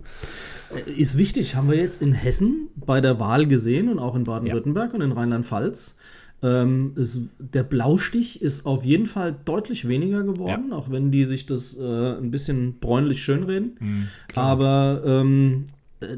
Äh, 0.88 0.91
Ist 0.91 1.20
wichtig, 1.20 1.56
haben 1.56 1.70
wir 1.70 1.77
jetzt 1.77 2.01
in 2.01 2.13
Hessen 2.13 2.70
bei 2.75 3.00
der 3.00 3.20
Wahl 3.20 3.46
gesehen 3.46 3.89
und 3.89 4.00
auch 4.00 4.15
in 4.15 4.24
Baden-Württemberg 4.24 4.96
und 4.96 5.01
in 5.01 5.12
Rheinland-Pfalz. 5.12 5.96
Ähm, 6.44 6.94
es, 6.98 7.20
der 7.38 7.62
Blaustich 7.62 8.41
ist 8.41 8.65
auf 8.65 8.84
jeden 8.84 9.06
Fall 9.06 9.36
deutlich 9.46 9.88
weniger 9.88 10.24
geworden, 10.24 10.74
auch 10.74 10.89
wenn 10.89 11.12
die 11.12 11.25
sich 11.25 11.46
das 11.46 11.77
äh, 11.77 12.18
ein 12.18 12.32
bisschen 12.32 12.80
bräunlich 12.80 13.22
schönreden. 13.22 13.75
Mhm, 13.80 14.08
Aber 14.34 15.03
ähm, 15.06 15.65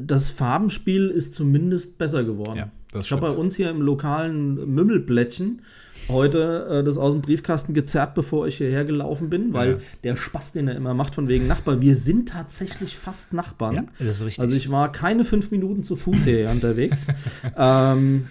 das 0.00 0.30
Farbenspiel 0.30 1.08
ist 1.08 1.34
zumindest 1.34 1.98
besser 1.98 2.24
geworden. 2.24 2.56
Ja, 2.58 3.00
ich 3.00 3.12
habe 3.12 3.22
bei 3.22 3.30
uns 3.30 3.56
hier 3.56 3.70
im 3.70 3.82
lokalen 3.82 4.72
Mümmelblättchen 4.74 5.62
heute 6.08 6.66
äh, 6.70 6.84
das 6.84 6.96
aus 6.98 7.12
dem 7.12 7.22
Briefkasten 7.22 7.74
gezerrt, 7.74 8.14
bevor 8.14 8.46
ich 8.46 8.56
hierher 8.56 8.84
gelaufen 8.84 9.30
bin, 9.30 9.52
weil 9.52 9.70
Ja. 9.72 9.76
der 10.04 10.16
Spaß, 10.16 10.52
den 10.52 10.68
er 10.68 10.76
immer 10.76 10.94
macht 10.94 11.14
von 11.14 11.28
wegen 11.28 11.46
Nachbar, 11.46 11.80
wir 11.80 11.94
sind 11.96 12.28
tatsächlich 12.28 12.96
fast 12.96 13.32
Nachbarn. 13.32 13.74
Ja, 13.74 13.84
das 13.98 14.16
ist 14.16 14.24
richtig. 14.24 14.40
Also 14.40 14.54
ich 14.54 14.70
war 14.70 14.90
keine 14.92 15.24
fünf 15.24 15.50
Minuten 15.50 15.82
zu 15.82 15.96
Fuß 15.96 16.24
hierher 16.24 16.50
unterwegs. 16.50 17.08
ähm, 17.56 18.26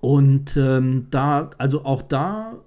und 0.00 0.56
ähm, 0.56 1.06
da, 1.10 1.50
also 1.58 1.84
auch 1.84 2.02
da, 2.02 2.58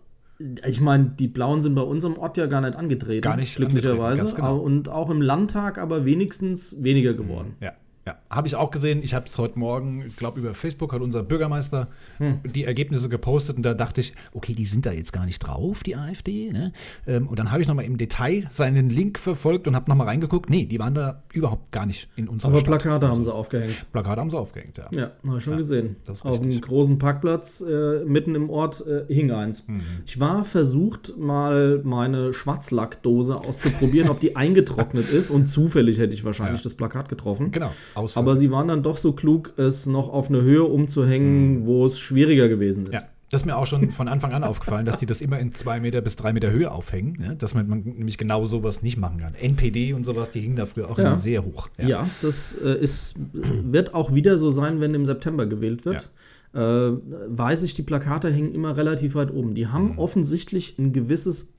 ich 0.67 0.81
meine, 0.81 1.13
die 1.17 1.27
Blauen 1.27 1.61
sind 1.61 1.73
bei 1.73 1.81
unserem 1.81 2.17
Ort 2.17 2.37
ja 2.37 2.45
gar 2.45 2.61
nicht 2.61 2.75
angetreten. 2.75 3.21
Gar 3.21 3.37
nicht 3.37 3.55
glücklicherweise. 3.55 4.21
angetreten, 4.21 4.35
genau. 4.47 4.57
Und 4.57 4.89
auch 4.89 5.09
im 5.09 5.21
Landtag 5.21 5.77
aber 5.77 6.05
wenigstens 6.05 6.75
weniger 6.83 7.13
geworden. 7.13 7.55
Ja, 7.59 7.73
ja. 8.05 8.17
habe 8.29 8.47
ich 8.47 8.55
auch 8.55 8.71
gesehen. 8.71 9.01
Ich 9.03 9.13
habe 9.13 9.25
es 9.27 9.37
heute 9.37 9.57
Morgen, 9.59 10.03
ich 10.05 10.15
glaube, 10.15 10.39
über 10.39 10.53
Facebook 10.53 10.93
hat 10.93 11.01
unser 11.01 11.23
Bürgermeister 11.23 11.87
die 12.19 12.63
Ergebnisse 12.63 13.09
gepostet 13.09 13.57
und 13.57 13.63
da 13.63 13.73
dachte 13.73 14.01
ich, 14.01 14.13
okay, 14.33 14.53
die 14.53 14.65
sind 14.65 14.85
da 14.85 14.91
jetzt 14.91 15.11
gar 15.13 15.25
nicht 15.25 15.39
drauf, 15.39 15.83
die 15.83 15.95
AfD. 15.95 16.51
Ne? 16.51 16.71
Ähm, 17.07 17.27
und 17.27 17.39
dann 17.39 17.51
habe 17.51 17.61
ich 17.61 17.67
nochmal 17.67 17.85
im 17.85 17.97
Detail 17.97 18.47
seinen 18.49 18.89
Link 18.89 19.19
verfolgt 19.19 19.67
und 19.67 19.75
habe 19.75 19.89
nochmal 19.89 20.07
reingeguckt. 20.07 20.49
Nee, 20.49 20.65
die 20.65 20.79
waren 20.79 20.93
da 20.93 21.23
überhaupt 21.33 21.71
gar 21.71 21.85
nicht 21.85 22.09
in 22.15 22.27
unserer 22.27 22.51
Aber 22.51 22.59
Stadt. 22.59 22.81
Plakate 22.81 23.07
haben 23.09 23.23
sie 23.23 23.33
aufgehängt. 23.33 23.91
Plakate 23.91 24.21
haben 24.21 24.31
sie 24.31 24.37
aufgehängt, 24.37 24.77
ja. 24.77 24.87
Ja, 24.93 25.11
habe 25.25 25.37
ich 25.37 25.43
schon 25.43 25.53
Ja, 25.53 25.57
gesehen. 25.57 25.95
Auf 26.07 26.25
einem 26.41 26.61
großen 26.61 26.97
Parkplatz 26.97 27.61
äh, 27.61 28.03
mitten 28.05 28.35
im 28.35 28.49
Ort 28.49 28.85
äh, 28.85 29.05
hing 29.13 29.31
eins. 29.31 29.67
Mhm. 29.67 29.81
Ich 30.05 30.19
war 30.19 30.43
versucht, 30.43 31.17
mal 31.17 31.81
meine 31.83 32.33
Schwarzlackdose 32.33 33.35
auszuprobieren, 33.35 34.09
ob 34.09 34.19
die 34.19 34.35
eingetrocknet 34.35 35.09
ist 35.09 35.31
und 35.31 35.47
zufällig 35.47 35.99
hätte 35.99 36.13
ich 36.13 36.23
wahrscheinlich 36.23 36.61
Ja. 36.61 36.63
das 36.63 36.73
Plakat 36.75 37.09
getroffen. 37.09 37.51
Genau, 37.51 37.71
aus 37.95 38.17
Aber 38.17 38.35
sie 38.37 38.51
waren 38.51 38.67
dann 38.67 38.83
doch 38.83 38.97
so 38.97 39.13
klug, 39.13 39.53
es 39.57 39.85
noch 39.85 40.09
auf 40.09 40.29
eine 40.29 40.41
Höhe 40.41 40.63
umzuhängen, 40.63 41.65
wo 41.65 41.85
es 41.85 41.99
schwieriger 41.99 42.47
gewesen 42.47 42.83
ist. 42.87 42.89
Mhm. 42.89 42.93
Ja, 42.93 43.01
das 43.31 43.41
ist 43.41 43.45
mir 43.45 43.57
auch 43.57 43.65
schon 43.65 43.89
von 43.89 44.07
Anfang 44.07 44.31
an 44.33 44.43
aufgefallen, 44.51 44.85
dass 44.85 44.97
die 44.97 45.05
das 45.05 45.21
immer 45.21 45.39
in 45.39 45.51
zwei 45.53 45.79
Meter 45.79 46.01
bis 46.01 46.15
drei 46.15 46.33
Meter 46.33 46.51
Höhe 46.51 46.71
aufhängen. 46.71 47.17
Ne? 47.19 47.35
Dass 47.35 47.53
man, 47.55 47.67
man 47.67 47.81
nämlich 47.83 48.17
genau 48.17 48.45
sowas 48.45 48.81
nicht 48.83 48.97
machen 48.97 49.19
kann. 49.19 49.33
NPD 49.35 49.93
und 49.93 50.03
sowas, 50.05 50.29
die 50.29 50.39
hingen 50.41 50.55
da 50.55 50.65
früher 50.65 50.89
auch 50.89 50.97
Ja. 50.97 51.07
immer 51.07 51.15
sehr 51.15 51.43
hoch. 51.43 51.69
Ja, 51.79 52.07
das 52.21 52.55
äh, 52.63 52.77
ist, 52.79 53.15
wird 53.33 53.93
auch 53.95 54.13
wieder 54.13 54.37
so 54.37 54.51
sein, 54.51 54.79
wenn 54.81 54.93
im 54.93 55.05
September 55.05 55.45
gewählt 55.45 55.85
wird. 55.85 56.09
Äh, 56.53 56.59
weiß 56.59 57.63
ich, 57.63 57.73
die 57.73 57.81
Plakate 57.81 58.29
hängen 58.31 58.53
immer 58.53 58.77
relativ 58.77 59.15
weit 59.15 59.31
oben. 59.33 59.55
Die 59.55 59.65
Mhm. 59.65 59.73
haben 59.73 59.97
offensichtlich 59.97 60.77
ein 60.77 60.93
gewisses 60.93 61.49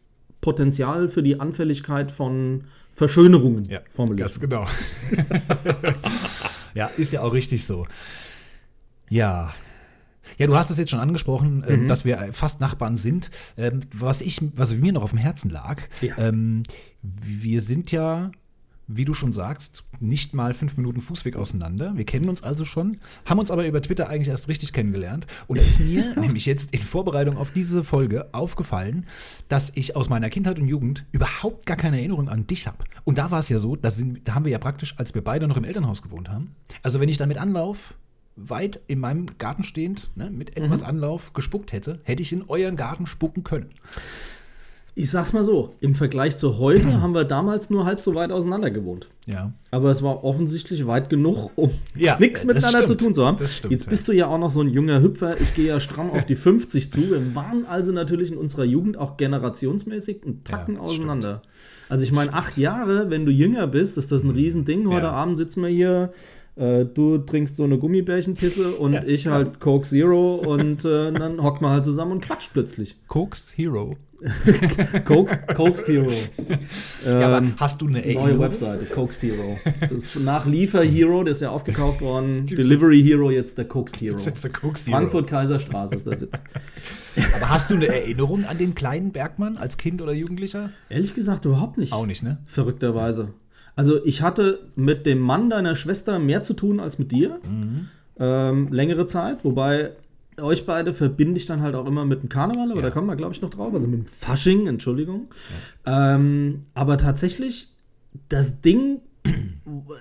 Potenzial 0.41 1.09
für 1.09 1.23
die 1.23 1.41
Anfälligkeit 1.41 2.13
von 2.13 2.65
Verschönerungen 2.95 3.65
Ja, 3.67 3.81
formuliert. 3.91 4.29
ganz 4.29 4.41
genau. 4.41 4.67
ja, 6.75 6.87
ist 6.97 7.13
ja 7.13 7.21
auch 7.23 7.33
richtig 7.33 7.65
so. 7.67 7.87
Ja. 9.09 9.53
Ja, 10.39 10.47
du 10.47 10.57
hast 10.57 10.71
es 10.71 10.79
jetzt 10.79 10.91
schon 10.91 11.01
angesprochen, 11.01 11.59
Mhm. 11.59 11.65
ähm, 11.69 11.87
dass 11.89 12.05
wir 12.05 12.31
fast 12.33 12.61
Nachbarn 12.61 12.97
sind. 12.97 13.31
Ähm, 13.57 13.81
was, 13.93 14.21
ich, 14.21 14.41
was 14.57 14.73
mir 14.75 14.93
noch 14.93 15.03
auf 15.03 15.11
dem 15.11 15.19
Herzen 15.19 15.51
lag, 15.51 15.83
Ja. 16.01 16.17
ähm, 16.19 16.63
wir 17.03 17.61
sind 17.61 17.93
ja, 17.93 18.31
wie 18.87 19.05
du 19.05 19.15
schon 19.15 19.33
sagst, 19.33 19.85
nicht 20.01 20.35
mal 20.35 20.55
fünf 20.55 20.77
Minuten 20.77 21.01
Fußweg 21.01 21.37
auseinander. 21.37 21.97
Wir 21.97 22.05
kennen 22.05 22.29
uns 22.29 22.43
also 22.43 22.65
schon, 22.65 22.99
haben 23.25 23.39
uns 23.39 23.51
aber 23.51 23.67
über 23.67 23.81
Twitter 23.81 24.09
eigentlich 24.09 24.29
erst 24.29 24.49
richtig 24.49 24.73
kennengelernt. 24.73 25.27
Und 25.47 25.59
da 25.59 25.63
ist 25.63 25.81
mir 25.81 26.15
nämlich 26.21 26.47
jetzt 26.47 26.73
in 26.73 26.81
Vorbereitung 26.81 27.37
auf 27.37 27.53
diese 27.53 27.85
Folge 27.85 28.33
aufgefallen, 28.33 29.07
dass 29.49 29.73
ich 29.75 29.97
aus 29.97 30.09
meiner 30.09 30.31
Kindheit 30.31 30.59
und 30.59 30.69
Jugend 30.69 31.05
überhaupt 31.13 31.67
gar 31.67 31.77
keine 31.77 31.99
Erinnerung 31.99 32.29
an 32.29 32.47
dich 32.47 32.67
habe. 32.67 32.85
Und 33.05 33.19
da 33.19 33.31
war 33.31 33.39
es 33.39 33.49
ja 33.49 33.59
so, 33.59 33.77
da, 33.77 33.91
sind, 33.91 34.27
da 34.29 34.35
haben 34.35 34.45
wir 34.45 34.53
ja 34.53 34.59
praktisch, 34.59 34.95
als 34.99 35.15
wir 35.15 35.25
beide 35.25 35.49
noch 35.49 35.57
im 35.57 35.65
Elternhaus 35.65 36.03
gewohnt 36.03 36.29
haben, 36.29 36.55
also 36.83 37.01
wenn 37.01 37.09
ich 37.09 37.17
dann 37.17 37.29
mit 37.29 37.39
Anlauf 37.39 37.95
weit 38.37 38.81
in 38.89 38.99
meinem 38.99 39.27
Garten 39.39 39.63
stehend, 39.63 40.11
ne, 40.17 40.31
mit 40.31 40.57
etwas 40.57 40.83
Anlauf 40.83 41.33
gespuckt 41.33 41.73
hätte, 41.73 42.01
hätte 42.03 42.23
ich 42.23 42.33
in 42.33 42.43
euren 42.49 42.77
Garten 42.77 43.07
spucken 43.07 43.45
können. 43.45 43.71
Ich 44.97 45.11
sag's 45.11 45.33
mal 45.33 45.43
so, 45.43 45.75
im 45.81 45.97
Vergleich 45.97 46.37
zu 46.37 46.59
heute 46.59 46.85
haben 47.03 47.15
wir 47.15 47.25
damals 47.25 47.69
nur 47.69 47.85
halb 47.85 47.99
so 48.01 48.15
weit 48.15 48.31
auseinander 48.31 48.71
gewohnt. 48.71 49.09
Ja. 49.27 49.53
Aber 49.73 49.91
es 49.91 50.03
war 50.03 50.23
offensichtlich 50.23 50.87
weit 50.87 51.11
genug, 51.11 51.51
um 51.57 51.71
Ja, 51.97 52.17
nichts 52.21 52.45
miteinander 52.45 52.85
stimmt. 52.85 53.01
zu 53.01 53.05
tun 53.07 53.15
zu 53.15 53.27
haben. 53.27 53.39
Das 53.39 53.55
stimmt, 53.57 53.73
Jetzt 53.73 53.85
ja. 53.85 53.91
bist 53.91 54.07
du 54.07 54.13
ja 54.13 54.27
auch 54.29 54.39
noch 54.39 54.51
so 54.53 54.61
ein 54.61 54.69
junger 54.69 55.03
Hüpfer. 55.03 55.41
Ich 55.41 55.53
gehe 55.55 55.67
ja 55.67 55.81
stramm 55.81 56.11
auf 56.11 56.25
die 56.27 56.37
50 56.37 56.91
zu. 56.93 57.11
Wir 57.11 57.35
waren 57.35 57.67
also 57.67 57.91
natürlich 57.91 58.31
in 58.31 58.39
unserer 58.39 58.65
Jugend 58.65 58.97
auch 58.97 59.17
generationsmäßig 59.17 60.23
einen 60.25 60.45
Tacken 60.45 60.77
Ja, 60.77 60.81
auseinander. 60.83 61.43
Also 61.89 62.05
ich 62.05 62.13
meine, 62.13 62.33
acht 62.33 62.57
Jahre, 62.57 63.11
wenn 63.11 63.27
du 63.27 63.33
jünger 63.33 63.67
bist, 63.67 63.99
ist 63.99 64.13
das 64.13 64.23
ein 64.23 64.31
Riesending. 64.31 64.89
Heute 64.89 65.07
Ja. 65.07 65.13
Abend 65.13 65.37
sitzen 65.37 65.63
wir 65.63 65.69
hier. 65.71 66.13
äh, 66.57 66.85
Du 66.85 67.19
trinkst 67.19 67.57
so 67.57 67.65
eine 67.65 67.79
Gummibärchenpisse 67.79 68.71
und 68.77 68.93
Ja, 68.93 69.03
ich 69.05 69.27
halt 69.27 69.59
Coke 69.59 69.89
Zero 69.89 70.37
und 70.37 70.85
äh, 70.85 71.11
dann 71.11 71.43
hockt 71.43 71.61
man 71.63 71.73
halt 71.73 71.85
zusammen 71.85 72.13
und 72.13 72.21
quatscht 72.23 72.53
plötzlich. 72.53 72.95
Kokst 73.09 73.55
Hero. 73.57 73.97
Coke, 75.05 75.39
Coke 75.55 75.85
Zero. 75.85 76.11
Ja, 77.05 77.27
aber 77.27 77.39
Ähm, 77.39 77.55
hast 77.59 77.83
du 77.83 77.87
eine 77.87 78.01
Neue 78.01 78.15
Erinnerung? 78.15 78.41
Webseite, 78.41 78.87
Coke 78.87 79.15
Hero. 79.21 79.59
Das 79.91 80.15
nach 80.17 80.47
Liefer 80.47 80.83
Hero, 80.83 81.25
der 81.25 81.33
ist 81.33 81.41
ja 81.41 81.51
aufgekauft 81.51 82.01
worden. 82.01 82.47
Delivery 82.51 83.03
Hero, 83.03 83.31
jetzt 83.31 83.59
der 83.59 83.67
Coke 83.67 83.93
Hero. 83.99 84.17
Jetzt 84.17 84.43
der 84.43 84.51
Kokst 84.51 84.87
Hero. 84.87 84.97
Frankfurt 84.97 85.27
Kaiserstraße 85.29 85.97
ist 85.97 86.07
der 86.07 86.17
Sitz. 86.17 86.43
Aber 87.37 87.51
hast 87.51 87.71
du 87.71 87.75
eine 87.75 87.87
Erinnerung 87.89 88.45
an 88.45 88.59
den 88.59 88.75
kleinen 88.75 89.13
Bergmann 89.13 89.57
als 89.57 89.77
Kind 89.77 90.01
oder 90.01 90.13
Jugendlicher? 90.13 90.71
Ehrlich 90.89 91.15
gesagt 91.15 91.45
überhaupt 91.45 91.77
nicht. 91.79 91.93
Auch 91.93 92.07
nicht, 92.07 92.23
ne? 92.23 92.39
Verrückterweise. 92.47 93.35
Also 93.77 94.03
ich 94.05 94.23
hatte 94.23 94.61
mit 94.77 95.05
dem 95.05 95.19
Mann 95.19 95.51
deiner 95.51 95.77
Schwester 95.77 96.19
mehr 96.19 96.41
zu 96.43 96.55
tun 96.55 96.81
als 96.81 96.99
mit 96.99 97.13
dir. 97.13 97.41
Mhm. 97.49 97.89
Ähm, 98.19 98.73
längere 98.73 99.07
Zeit, 99.07 99.45
wobei 99.45 99.91
euch 100.41 100.67
beide 100.67 100.93
verbinde 100.93 101.39
ich 101.39 101.47
dann 101.47 101.61
halt 101.63 101.75
auch 101.75 101.87
immer 101.87 102.05
mit 102.05 102.23
dem 102.23 102.29
Karneval, 102.29 102.71
aber 102.71 102.81
Ja. 102.81 102.87
da 102.87 102.91
kommen 102.91 103.07
wir, 103.07 103.17
glaube 103.17 103.33
ich, 103.35 103.43
noch 103.43 103.51
drauf. 103.51 103.73
Also 103.75 103.87
mit 103.87 104.01
dem 104.01 104.07
Fasching, 104.07 104.67
Entschuldigung. 104.67 105.29
Ähm, 105.87 106.67
aber 106.75 106.97
tatsächlich, 106.99 107.69
das 108.29 108.61
Ding, 108.61 109.01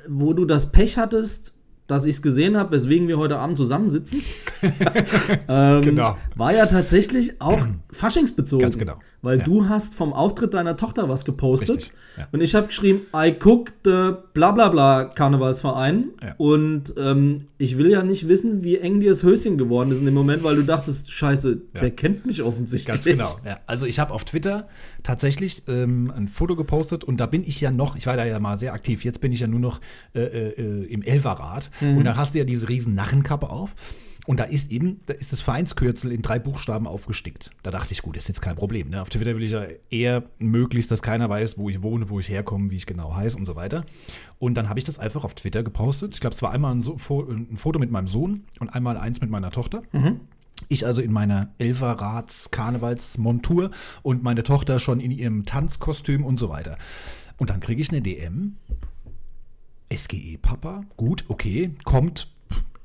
wo 0.07 0.33
du 0.33 0.45
das 0.45 0.71
Pech 0.71 0.97
hattest, 0.97 1.53
dass 1.87 2.05
ich 2.05 2.15
es 2.15 2.21
gesehen 2.21 2.57
habe, 2.57 2.71
weswegen 2.71 3.07
wir 3.07 3.17
heute 3.17 3.39
Abend 3.39 3.57
zusammensitzen, 3.57 4.21
ähm, 5.47 5.81
Genau. 5.81 6.17
war 6.35 6.53
ja 6.53 6.65
tatsächlich 6.65 7.41
auch 7.41 7.67
faschingsbezogen. 7.91 8.63
Ganz 8.63 8.77
genau. 8.77 8.99
Weil 9.23 9.39
Ja. 9.39 9.43
du 9.45 9.67
hast 9.69 9.95
vom 9.95 10.13
Auftritt 10.13 10.53
deiner 10.53 10.77
Tochter 10.77 11.09
was 11.09 11.25
gepostet. 11.25 11.91
Ja. 12.17 12.27
Und 12.31 12.41
ich 12.41 12.53
habe 12.53 12.67
geschrieben, 12.67 13.01
I 13.15 13.33
cooked 13.43 13.73
the 13.85 14.11
bla 14.33 14.51
bla 14.51 14.69
bla 14.69 15.05
Karnevalsverein. 15.05 16.09
Ja. 16.21 16.35
Und 16.37 16.93
ähm, 16.97 17.45
ich 17.57 17.77
will 17.77 17.89
ja 17.89 18.03
nicht 18.03 18.27
wissen, 18.27 18.63
wie 18.63 18.77
eng 18.77 18.99
dir 18.99 19.09
das 19.09 19.23
Höschen 19.23 19.57
geworden 19.57 19.89
ist 19.91 19.99
in 19.99 20.05
dem 20.05 20.13
Moment, 20.13 20.43
weil 20.43 20.55
du 20.57 20.63
dachtest, 20.63 21.09
scheiße, 21.09 21.61
der 21.81 21.91
kennt 21.91 22.25
mich 22.25 22.43
offensichtlich. 22.43 22.93
Ganz 22.93 23.05
genau. 23.05 23.35
Also 23.65 23.85
ich 23.85 23.97
habe 23.99 24.13
auf 24.13 24.25
Twitter 24.25 24.67
tatsächlich 25.03 25.63
ähm, 25.67 26.11
ein 26.15 26.27
Foto 26.27 26.55
gepostet 26.55 27.03
und 27.03 27.17
da 27.19 27.25
bin 27.25 27.43
ich 27.43 27.59
ja 27.61 27.71
noch, 27.71 27.95
ich 27.95 28.05
war 28.05 28.17
da 28.17 28.25
ja 28.25 28.39
mal 28.39 28.57
sehr 28.57 28.73
aktiv, 28.73 29.03
jetzt 29.03 29.21
bin 29.21 29.31
ich 29.31 29.39
ja 29.39 29.47
nur 29.47 29.59
noch 29.61 29.79
äh, 30.13 30.21
äh, 30.21 30.83
im 30.85 31.01
Elferrad 31.01 31.71
Mhm. 31.81 31.97
und 31.97 32.03
da 32.03 32.15
hast 32.17 32.35
du 32.35 32.39
ja 32.39 32.45
diese 32.45 32.67
riesen 32.69 32.93
Narrenkappe 32.93 33.49
auf. 33.49 33.73
Und 34.25 34.39
da 34.39 34.45
ist 34.45 34.71
eben, 34.71 35.01
da 35.05 35.13
ist 35.13 35.33
das 35.33 35.41
Vereinskürzel 35.41 36.09
in 36.11 36.21
drei 36.21 36.39
Buchstaben 36.39 36.87
aufgestickt. 36.87 37.51
Da 37.61 37.71
dachte 37.71 37.91
ich, 37.91 38.01
gut, 38.01 38.15
das 38.15 38.23
ist 38.23 38.29
jetzt 38.29 38.41
kein 38.41 38.55
Problem. 38.55 38.89
Ne? 38.89 39.01
Auf 39.01 39.09
Twitter 39.09 39.35
will 39.35 39.43
ich 39.43 39.51
ja 39.51 39.65
eher 39.89 40.23
möglichst, 40.39 40.89
dass 40.91 41.01
keiner 41.01 41.27
weiß, 41.29 41.57
wo 41.57 41.69
ich 41.69 41.83
wohne, 41.83 42.09
wo 42.09 42.21
ich 42.21 42.29
herkomme, 42.29 42.69
wie 42.69 42.77
ich 42.77 42.85
genau 42.85 43.13
heiße 43.15 43.37
und 43.37 43.45
so 43.45 43.57
weiter. 43.57 43.83
Und 44.39 44.55
dann 44.55 44.69
habe 44.69 44.79
ich 44.79 44.85
das 44.85 44.97
einfach 44.97 45.25
auf 45.25 45.35
Twitter 45.35 45.61
gepostet. 45.63 46.13
Ich 46.13 46.21
glaube, 46.21 46.35
es 46.35 46.41
war 46.41 46.51
einmal 46.51 46.73
ein, 46.73 46.81
so 46.81 46.93
ein 46.93 47.57
Foto 47.57 47.79
mit 47.79 47.91
meinem 47.91 48.07
Sohn 48.07 48.45
und 48.59 48.69
einmal 48.69 48.95
eins 48.97 49.19
mit 49.19 49.29
meiner 49.29 49.51
Tochter. 49.51 49.83
Ich 50.69 50.85
also 50.85 51.01
in 51.01 51.11
meiner 51.11 51.51
Elferrats-Karnevalsmontur 51.57 53.71
und 54.03 54.23
meine 54.23 54.43
Tochter 54.43 54.79
schon 54.79 55.01
in 55.01 55.11
ihrem 55.11 55.45
Tanzkostüm 55.45 56.23
und 56.23 56.39
so 56.39 56.47
weiter. 56.49 56.77
Und 57.37 57.49
dann 57.49 57.59
kriege 57.59 57.81
ich 57.81 57.89
eine 57.89 58.01
DM. 58.01 58.55
SGE-Papa, 59.91 60.85
gut, 60.97 61.25
okay, 61.27 61.75
kommt 61.83 62.32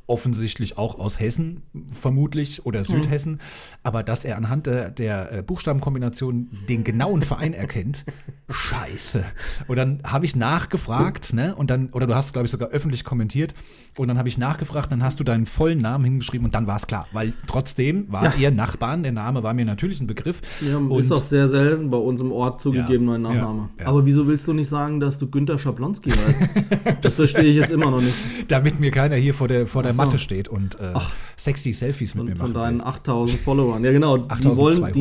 offensichtlich 0.08 0.76
auch 0.78 0.98
aus 0.98 1.20
Hessen, 1.20 1.62
vermutlich, 1.92 2.66
oder 2.66 2.84
Südhessen, 2.84 3.40
aber 3.82 4.02
dass 4.02 4.24
er 4.24 4.36
anhand 4.36 4.66
der, 4.66 4.90
der 4.90 5.32
äh, 5.32 5.42
Buchstabenkombination 5.42 6.48
den 6.68 6.82
genauen 6.82 7.22
Verein 7.22 7.52
erkennt, 7.52 8.04
scheiße. 8.48 9.22
Und 9.68 9.76
dann 9.76 10.00
habe 10.04 10.24
ich 10.24 10.34
nachgefragt, 10.34 11.34
ne, 11.34 11.54
und 11.54 11.70
dann, 11.70 11.90
oder 11.90 12.06
du 12.06 12.14
hast, 12.14 12.32
glaube 12.32 12.46
ich, 12.46 12.50
sogar 12.50 12.70
öffentlich 12.70 13.04
kommentiert, 13.04 13.54
und 13.98 14.08
dann 14.08 14.16
habe 14.16 14.28
ich 14.28 14.38
nachgefragt, 14.38 14.90
dann 14.92 15.02
hast 15.02 15.20
du 15.20 15.24
deinen 15.24 15.44
vollen 15.44 15.80
Namen 15.80 16.04
hingeschrieben 16.04 16.46
und 16.46 16.54
dann 16.54 16.66
war 16.66 16.76
es 16.76 16.86
klar, 16.86 17.06
weil 17.12 17.32
trotzdem 17.46 18.06
wart 18.08 18.38
ihr 18.38 18.50
Nachbarn, 18.50 19.02
der 19.02 19.12
Name 19.12 19.42
war 19.42 19.52
mir 19.54 19.64
natürlich 19.64 20.00
ein 20.00 20.06
Begriff. 20.06 20.40
Ja, 20.66 20.78
und 20.78 20.98
ist 20.98 21.12
auch 21.12 21.22
sehr 21.22 21.48
selten 21.48 21.90
bei 21.90 21.98
uns 21.98 22.20
im 22.20 22.32
Ort 22.32 22.60
zugegeben, 22.60 23.04
Ja, 23.04 23.12
mein 23.12 23.22
Nachname. 23.22 23.68
ja, 23.76 23.82
ja. 23.84 23.88
Aber 23.88 24.06
wieso 24.06 24.26
willst 24.26 24.48
du 24.48 24.54
nicht 24.54 24.68
sagen, 24.68 25.00
dass 25.00 25.18
du 25.18 25.28
Günther 25.28 25.58
Schablonski 25.58 26.10
heißt? 26.10 26.40
das 27.02 27.14
verstehe 27.14 27.44
ich 27.44 27.56
jetzt 27.56 27.70
immer 27.70 27.90
noch 27.90 28.00
nicht. 28.00 28.14
damit 28.48 28.80
mir 28.80 28.90
keiner 28.90 29.16
hier 29.16 29.34
vor 29.34 29.48
der, 29.48 29.66
vor 29.66 29.82
der 29.82 29.97
so. 29.98 30.04
Matte 30.04 30.18
steht 30.18 30.48
und 30.48 30.80
äh, 30.80 30.94
sexy 31.36 31.72
Selfies 31.72 32.14
mit 32.14 32.24
mir 32.24 32.36
Von, 32.36 32.52
von 32.52 32.54
deinen 32.54 32.78
will. 32.78 32.86
8000 32.86 33.40
Followern. 33.40 33.84
Ja, 33.84 33.92
genau. 33.92 34.16
Die 34.16 34.30
8200. 34.30 34.56
wollen 34.56 34.92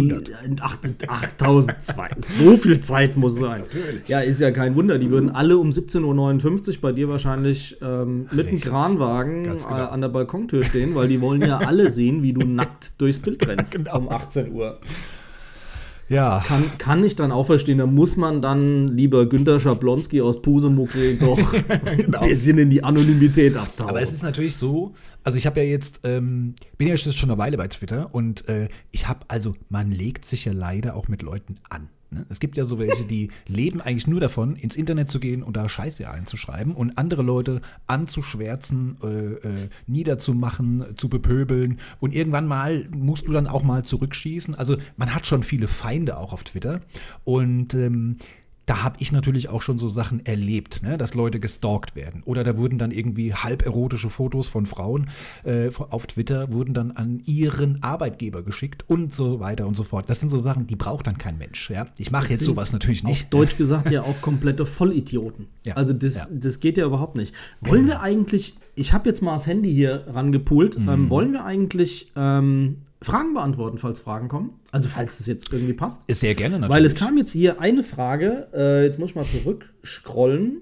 die. 0.52 0.62
8002. 1.10 2.10
so 2.18 2.58
viel 2.58 2.82
Zeit 2.82 3.18
muss 3.18 3.40
sein. 3.40 3.64
Ja, 4.08 4.20
ist 4.20 4.40
ja 4.40 4.52
kein 4.52 4.76
Wunder. 4.76 4.98
Die 5.00 5.10
würden 5.10 5.30
alle 5.30 5.58
um 5.58 5.70
17.59 5.70 6.70
Uhr 6.76 6.82
bei 6.82 6.92
dir 6.92 7.10
wahrscheinlich 7.10 7.78
ähm, 7.82 8.28
mit 8.32 8.48
einem. 8.48 8.60
Kranwagen 8.60 9.44
Ganz 9.44 9.64
äh, 9.64 9.68
genau. 9.68 9.88
an 9.88 10.02
der 10.02 10.10
Balkontür 10.10 10.64
stehen, 10.64 10.96
weil 10.96 11.08
die 11.08 11.22
wollen 11.22 11.42
ja 11.42 11.58
alle 11.58 11.90
sehen, 11.90 12.24
wie 12.24 12.34
du 12.34 12.46
nackt 12.46 13.00
durchs 13.00 13.20
Bild 13.20 13.48
rennst. 13.48 13.76
genau. 13.76 13.98
Um 13.98 14.10
18 14.10 14.52
Uhr. 14.52 14.80
Ja, 16.10 16.42
Kann, 16.46 16.78
kann 16.78 17.04
ich 17.04 17.16
dann 17.16 17.32
auch 17.32 17.46
verstehen. 17.46 17.80
Da 17.80 17.86
muss 17.86 18.16
man 18.16 18.42
dann 18.42 18.88
lieber 18.96 19.28
Günter 19.28 19.60
Schablonski 19.60 20.22
aus 20.22 20.42
Pusemuckel 20.42 21.18
doch 21.20 21.38
Genau. 21.98 22.20
ein 22.22 22.30
bisschen 22.30 22.58
in 22.58 22.70
die 22.70 22.84
Anonymität 22.84 23.58
abtauchen. 23.58 23.90
Aber 23.90 24.02
es 24.02 24.14
ist 24.14 24.24
natürlich 24.24 24.56
so, 24.56 24.94
also 25.24 25.38
ich 25.38 25.46
habe 25.46 25.60
ja 25.62 25.66
jetzt, 25.66 26.02
ähm, 26.04 26.56
bin 26.78 26.88
ja 26.88 26.96
schon 26.98 27.30
eine 27.30 27.38
Weile 27.38 27.58
bei 27.58 27.68
Twitter 27.68 28.14
und 28.14 28.48
äh, 28.48 28.70
ich 28.92 29.08
habe, 29.08 29.22
also 29.28 29.56
man 29.70 29.92
legt 29.92 30.26
sich 30.26 30.46
ja 30.46 30.54
leider 30.54 30.96
auch 30.96 31.08
mit 31.10 31.22
Leuten 31.22 31.56
an. 31.70 31.90
Ne? 32.10 32.26
Es 32.30 32.40
gibt 32.40 32.58
ja 32.58 32.66
so 32.66 32.80
welche, 32.80 33.04
die 33.04 33.30
leben 33.48 33.82
eigentlich 33.82 34.08
nur 34.08 34.20
davon, 34.20 34.56
ins 34.56 34.76
Internet 34.76 35.12
zu 35.12 35.20
gehen 35.20 35.44
und 35.44 35.58
da 35.58 35.68
Scheiße 35.68 36.10
einzuschreiben 36.10 36.74
und 36.74 36.98
andere 36.98 37.22
Leute 37.22 37.62
anzuschwärzen, 37.88 38.98
äh, 39.04 39.08
äh, 39.08 39.70
niederzumachen, 39.88 40.86
zu 40.98 41.10
bepöbeln. 41.10 41.80
Und 42.00 42.14
irgendwann 42.14 42.48
mal 42.48 42.88
musst 42.92 43.28
du 43.28 43.32
dann 43.32 43.48
auch 43.48 43.64
mal 43.64 43.84
zurückschießen. 43.84 44.56
Also 44.56 44.78
man 44.96 45.14
hat 45.14 45.28
schon 45.28 45.44
viele 45.44 45.68
Feinde 45.68 46.18
auch 46.18 46.34
auf 46.34 46.44
Twitter. 46.44 46.82
Und 47.24 47.74
ähm, 47.74 48.18
da 48.68 48.84
habe 48.84 48.98
ich 49.00 49.14
natürlich 49.14 49.48
auch 49.48 49.62
schon 49.62 49.80
so 49.80 49.88
Sachen 49.88 50.26
erlebt, 50.26 50.84
ne? 50.84 50.98
dass 50.98 51.14
Leute 51.14 51.40
gestalkt 51.40 51.96
werden. 51.96 52.22
Oder 52.26 52.44
da 52.44 52.58
wurden 52.58 52.78
dann 52.78 52.92
irgendwie 52.92 53.34
halberotische 53.34 54.10
Fotos 54.10 54.50
von 54.50 54.66
Frauen 54.66 55.10
äh, 55.46 55.70
auf 55.90 56.06
Twitter, 56.06 56.52
wurden 56.52 56.74
dann 56.74 56.92
an 56.92 57.22
ihren 57.26 57.82
Arbeitgeber 57.82 58.44
geschickt 58.44 58.84
und 58.88 59.16
so 59.16 59.40
weiter 59.40 59.66
und 59.68 59.78
so 59.78 59.84
fort. 59.84 60.10
Das 60.10 60.20
sind 60.20 60.30
so 60.30 60.38
Sachen, 60.38 60.68
die 60.68 60.76
braucht 60.76 61.08
dann 61.08 61.18
kein 61.18 61.38
Mensch. 61.38 61.70
Ja? 61.70 61.88
Ich 61.98 62.12
mache 62.12 62.28
jetzt 62.28 62.44
sowas 62.44 62.74
natürlich 62.74 63.06
nicht. 63.06 63.24
Auf 63.24 63.30
Deutsch 63.30 63.56
gesagt 63.56 63.90
ja 63.90 64.04
auch 64.04 64.22
komplette 64.22 64.66
Vollidioten. 64.66 65.48
Ja. 65.68 65.74
Also 65.74 65.92
das, 65.92 66.16
ja. 66.16 66.26
das 66.32 66.62
geht 66.62 66.78
ja 66.78 66.86
überhaupt 66.86 67.18
nicht. 67.18 67.36
Wollen 67.60 67.88
wir 67.88 68.00
eigentlich, 68.00 68.56
ich 68.76 68.94
habe 68.94 69.10
jetzt 69.10 69.22
mal 69.22 69.34
das 69.34 69.48
Handy 69.48 69.74
hier 69.74 70.06
rangepult, 70.08 70.80
mhm. 70.80 70.88
ähm, 70.88 71.10
wollen 71.10 71.34
wir 71.34 71.44
eigentlich 71.44 72.10
ähm, 72.16 72.78
Fragen 73.02 73.34
beantworten, 73.34 73.78
falls 73.78 74.00
Fragen 74.00 74.28
kommen. 74.28 74.60
Also 74.72 74.90
falls 74.90 75.20
es 75.20 75.28
jetzt 75.28 75.52
irgendwie 75.54 75.74
passt. 75.74 76.04
Ist 76.08 76.22
sehr 76.22 76.36
gerne 76.36 76.60
natürlich. 76.60 76.76
Weil 76.76 76.86
es 76.86 76.96
kam 76.96 77.18
jetzt 77.18 77.32
hier 77.32 77.62
eine 77.62 77.84
Frage, 77.84 78.48
äh, 78.54 78.84
jetzt 78.84 78.98
muss 78.98 79.12
ich 79.12 79.16
mal 79.16 79.26
zurückscrollen. 79.26 80.62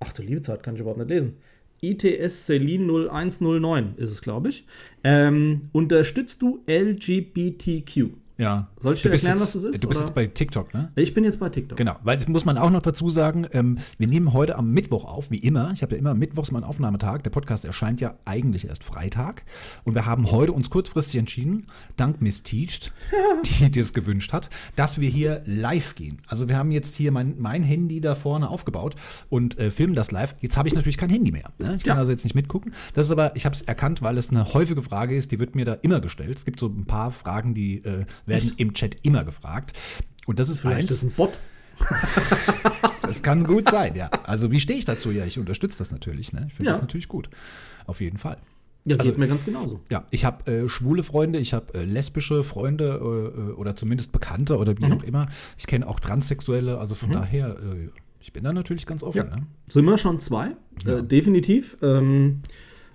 Ach 0.00 0.12
du 0.12 0.22
liebe 0.22 0.40
Zeit, 0.40 0.62
kann 0.62 0.74
ich 0.74 0.80
überhaupt 0.80 0.98
nicht 0.98 1.10
lesen. 1.10 1.36
ITS 1.82 2.46
Celine 2.46 2.84
0109 3.10 3.94
ist 3.96 4.10
es, 4.10 4.22
glaube 4.22 4.48
ich. 4.48 4.66
Ähm, 5.04 5.68
unterstützt 5.72 6.40
du 6.40 6.62
LGBTQ? 6.68 8.10
Ja. 8.38 8.68
Soll 8.78 8.94
ich 8.94 9.02
dir 9.02 9.10
erklären, 9.10 9.36
jetzt, 9.36 9.42
was 9.42 9.52
das 9.52 9.64
ist? 9.64 9.84
Du 9.84 9.88
bist 9.88 10.00
oder? 10.00 10.08
jetzt 10.08 10.14
bei 10.14 10.26
TikTok, 10.26 10.72
ne? 10.74 10.90
Ich 10.96 11.14
bin 11.14 11.24
jetzt 11.24 11.38
bei 11.38 11.48
TikTok. 11.48 11.76
Genau, 11.76 11.96
weil 12.02 12.16
das 12.16 12.28
muss 12.28 12.44
man 12.44 12.58
auch 12.58 12.70
noch 12.70 12.82
dazu 12.82 13.10
sagen, 13.10 13.46
ähm, 13.52 13.78
wir 13.98 14.08
nehmen 14.08 14.32
heute 14.32 14.56
am 14.56 14.70
Mittwoch 14.70 15.04
auf, 15.04 15.30
wie 15.30 15.38
immer. 15.38 15.70
Ich 15.72 15.82
habe 15.82 15.94
ja 15.94 15.98
immer 15.98 16.14
Mittwochs 16.14 16.50
meinen 16.50 16.64
Aufnahmetag. 16.64 17.22
Der 17.22 17.30
Podcast 17.30 17.64
erscheint 17.64 18.00
ja 18.00 18.14
eigentlich 18.24 18.68
erst 18.68 18.84
Freitag. 18.84 19.44
Und 19.84 19.94
wir 19.94 20.06
haben 20.06 20.30
heute 20.30 20.52
uns 20.52 20.70
kurzfristig 20.70 21.18
entschieden, 21.18 21.66
dank 21.96 22.20
Miss 22.22 22.42
Teached, 22.42 22.92
die, 23.60 23.70
die 23.70 23.80
es 23.80 23.92
gewünscht 23.92 24.32
hat, 24.32 24.50
dass 24.76 24.98
wir 24.98 25.10
hier 25.10 25.42
live 25.44 25.94
gehen. 25.94 26.22
Also 26.26 26.48
wir 26.48 26.56
haben 26.56 26.72
jetzt 26.72 26.96
hier 26.96 27.12
mein, 27.12 27.34
mein 27.38 27.62
Handy 27.62 28.00
da 28.00 28.14
vorne 28.14 28.48
aufgebaut 28.48 28.96
und 29.28 29.58
äh, 29.58 29.70
filmen 29.70 29.94
das 29.94 30.10
live. 30.10 30.34
Jetzt 30.40 30.56
habe 30.56 30.68
ich 30.68 30.74
natürlich 30.74 30.98
kein 30.98 31.10
Handy 31.10 31.32
mehr. 31.32 31.50
Ne? 31.58 31.76
Ich 31.76 31.84
kann 31.84 31.96
ja. 31.96 32.00
also 32.00 32.12
jetzt 32.12 32.24
nicht 32.24 32.34
mitgucken. 32.34 32.72
Das 32.94 33.06
ist 33.06 33.12
aber, 33.12 33.36
ich 33.36 33.44
habe 33.44 33.54
es 33.54 33.62
erkannt, 33.62 34.02
weil 34.02 34.16
es 34.16 34.30
eine 34.30 34.54
häufige 34.54 34.82
Frage 34.82 35.16
ist, 35.16 35.32
die 35.32 35.38
wird 35.38 35.54
mir 35.54 35.64
da 35.64 35.74
immer 35.74 36.00
gestellt. 36.00 36.38
Es 36.38 36.44
gibt 36.44 36.58
so 36.58 36.66
ein 36.66 36.86
paar 36.86 37.10
Fragen, 37.10 37.54
die 37.54 37.84
äh, 37.84 38.04
werden 38.32 38.50
Echt? 38.50 38.60
im 38.60 38.74
Chat 38.74 38.96
immer 39.02 39.24
gefragt. 39.24 39.72
Und 40.26 40.38
das 40.38 40.48
ist 40.48 40.60
Vielleicht 40.60 40.82
eins. 40.82 40.90
ist 40.90 41.02
ein 41.02 41.12
Bot. 41.12 41.38
das 43.02 43.22
kann 43.22 43.44
gut 43.44 43.70
sein, 43.70 43.96
ja. 43.96 44.08
Also 44.08 44.50
wie 44.50 44.60
stehe 44.60 44.78
ich 44.78 44.84
dazu? 44.84 45.10
Ja, 45.10 45.24
ich 45.24 45.38
unterstütze 45.38 45.78
das 45.78 45.90
natürlich. 45.90 46.32
Ne? 46.32 46.44
Ich 46.48 46.54
finde 46.54 46.66
ja. 46.66 46.72
das 46.72 46.80
natürlich 46.80 47.08
gut. 47.08 47.28
Auf 47.86 48.00
jeden 48.00 48.18
Fall. 48.18 48.38
Ja, 48.84 48.96
also, 48.96 49.10
geht 49.10 49.18
mir 49.18 49.28
ganz 49.28 49.44
genauso. 49.44 49.80
Ja, 49.90 50.06
ich 50.10 50.24
habe 50.24 50.50
äh, 50.50 50.68
schwule 50.68 51.02
Freunde, 51.04 51.38
ich 51.38 51.52
habe 51.52 51.72
äh, 51.74 51.84
lesbische 51.84 52.42
Freunde 52.42 53.00
äh, 53.00 53.40
äh, 53.40 53.52
oder 53.52 53.76
zumindest 53.76 54.10
Bekannte 54.10 54.56
oder 54.56 54.76
wie 54.76 54.86
mhm. 54.86 54.92
auch 54.92 55.02
immer. 55.04 55.28
Ich 55.56 55.66
kenne 55.66 55.86
auch 55.86 56.00
Transsexuelle, 56.00 56.78
also 56.78 56.96
von 56.96 57.10
mhm. 57.10 57.14
daher, 57.14 57.50
äh, 57.50 57.90
ich 58.20 58.32
bin 58.32 58.42
da 58.42 58.52
natürlich 58.52 58.86
ganz 58.86 59.04
offen. 59.04 59.18
Ja. 59.18 59.36
Ne? 59.36 59.46
Sind 59.68 59.84
wir 59.84 59.98
schon 59.98 60.18
zwei? 60.18 60.56
Ja. 60.84 60.98
Äh, 60.98 61.04
definitiv. 61.04 61.76
Ähm, 61.80 62.42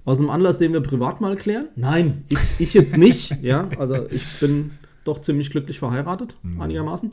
aus 0.03 0.19
einem 0.19 0.29
Anlass, 0.29 0.57
den 0.57 0.73
wir 0.73 0.81
privat 0.81 1.21
mal 1.21 1.35
klären? 1.35 1.67
Nein, 1.75 2.23
ich, 2.29 2.39
ich 2.59 2.73
jetzt 2.73 2.97
nicht. 2.97 3.37
ja, 3.41 3.69
also 3.77 4.09
ich 4.09 4.25
bin 4.39 4.71
doch 5.07 5.21
ziemlich 5.21 5.49
glücklich 5.49 5.79
verheiratet, 5.79 6.37
mhm. 6.43 6.61
einigermaßen. 6.61 7.11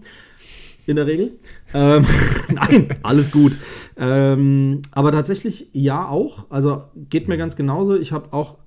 In 0.86 0.96
der 0.96 1.06
Regel. 1.06 1.38
Ähm, 1.72 2.04
Nein, 2.52 2.88
alles 3.02 3.30
gut. 3.30 3.56
Ähm, 3.96 4.82
aber 4.90 5.12
tatsächlich 5.12 5.68
ja 5.72 6.06
auch. 6.06 6.46
Also 6.50 6.82
geht 7.08 7.26
mir 7.26 7.36
mhm. 7.36 7.38
ganz 7.38 7.56
genauso. 7.56 7.96
Ich 7.96 8.12
habe 8.12 8.32
auch 8.34 8.58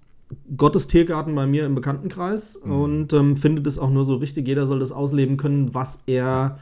Gottes 0.55 0.87
Tiergarten 0.87 1.35
bei 1.35 1.45
mir 1.45 1.65
im 1.65 1.75
Bekanntenkreis 1.75 2.59
mhm. 2.63 2.71
und 2.71 3.13
ähm, 3.13 3.37
finde 3.37 3.61
das 3.61 3.77
auch 3.77 3.91
nur 3.91 4.03
so 4.03 4.15
richtig. 4.15 4.47
Jeder 4.47 4.65
soll 4.65 4.79
das 4.79 4.91
ausleben 4.91 5.37
können, 5.37 5.73
was 5.75 6.01
er 6.07 6.57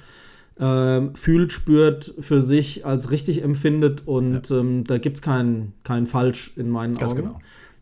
äh, 0.59 1.01
fühlt, 1.13 1.53
spürt, 1.53 2.13
für 2.19 2.41
sich 2.41 2.85
als 2.85 3.11
richtig 3.11 3.43
empfindet. 3.43 4.03
Und 4.05 4.49
ja. 4.49 4.59
ähm, 4.59 4.83
da 4.83 4.97
gibt 4.97 5.17
es 5.17 5.21
kein, 5.21 5.73
kein 5.83 6.05
Falsch 6.05 6.53
in 6.55 6.69
meinen 6.69 6.97
Ganz 6.97 7.13
Augen. 7.13 7.21
Genau. 7.23 7.39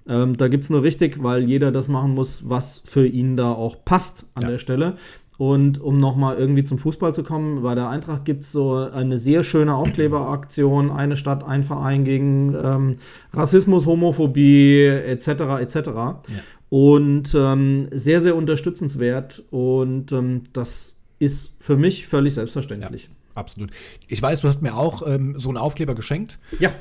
Ähm, 0.08 0.36
da 0.38 0.48
gibt 0.48 0.66
es 0.66 0.70
nur 0.70 0.84
richtig, 0.84 1.24
weil 1.24 1.44
jeder 1.44 1.72
das 1.72 1.88
machen 1.88 2.14
muss, 2.14 2.50
was 2.50 2.82
für 2.86 3.08
ihn 3.08 3.38
da 3.38 3.52
auch 3.52 3.84
passt 3.86 4.28
an 4.36 4.44
ja. 4.44 4.50
der 4.50 4.58
Stelle. 4.58 4.96
Und 5.38 5.82
um 5.82 5.98
nochmal 5.98 6.38
irgendwie 6.38 6.64
zum 6.64 6.78
Fußball 6.78 7.14
zu 7.14 7.24
kommen, 7.24 7.64
bei 7.64 7.74
der 7.74 7.90
Eintracht 7.90 8.24
gibt 8.24 8.44
es 8.44 8.52
so 8.52 8.76
eine 8.76 9.18
sehr 9.18 9.44
schöne 9.44 9.74
Aufkleberaktion, 9.74 10.92
eine 10.92 11.16
Stadt, 11.16 11.44
ein 11.44 11.64
Verein 11.64 12.04
gegen 12.04 12.56
ähm, 12.56 12.98
Rassismus, 13.34 13.86
Homophobie 13.88 14.86
etc. 14.86 15.28
etc. 15.60 15.76
Ja. 15.76 16.20
Und 16.70 17.34
ähm, 17.36 17.88
sehr, 17.92 18.22
sehr 18.22 18.36
unterstützenswert 18.36 19.44
und 19.50 20.12
ähm, 20.12 20.44
das 20.54 20.98
ist 21.20 21.54
für 21.60 21.78
mich 21.78 22.08
völlig 22.08 22.36
selbstverständlich. 22.36 23.06
Ja, 23.06 23.12
absolut. 23.36 23.72
Ich 24.08 24.22
weiß, 24.22 24.42
du 24.42 24.48
hast 24.48 24.62
mir 24.62 24.76
auch 24.76 25.06
ähm, 25.06 25.36
so 25.40 25.50
einen 25.50 25.58
Aufkleber 25.58 25.96
geschenkt. 25.96 26.40
Ja. 26.60 26.74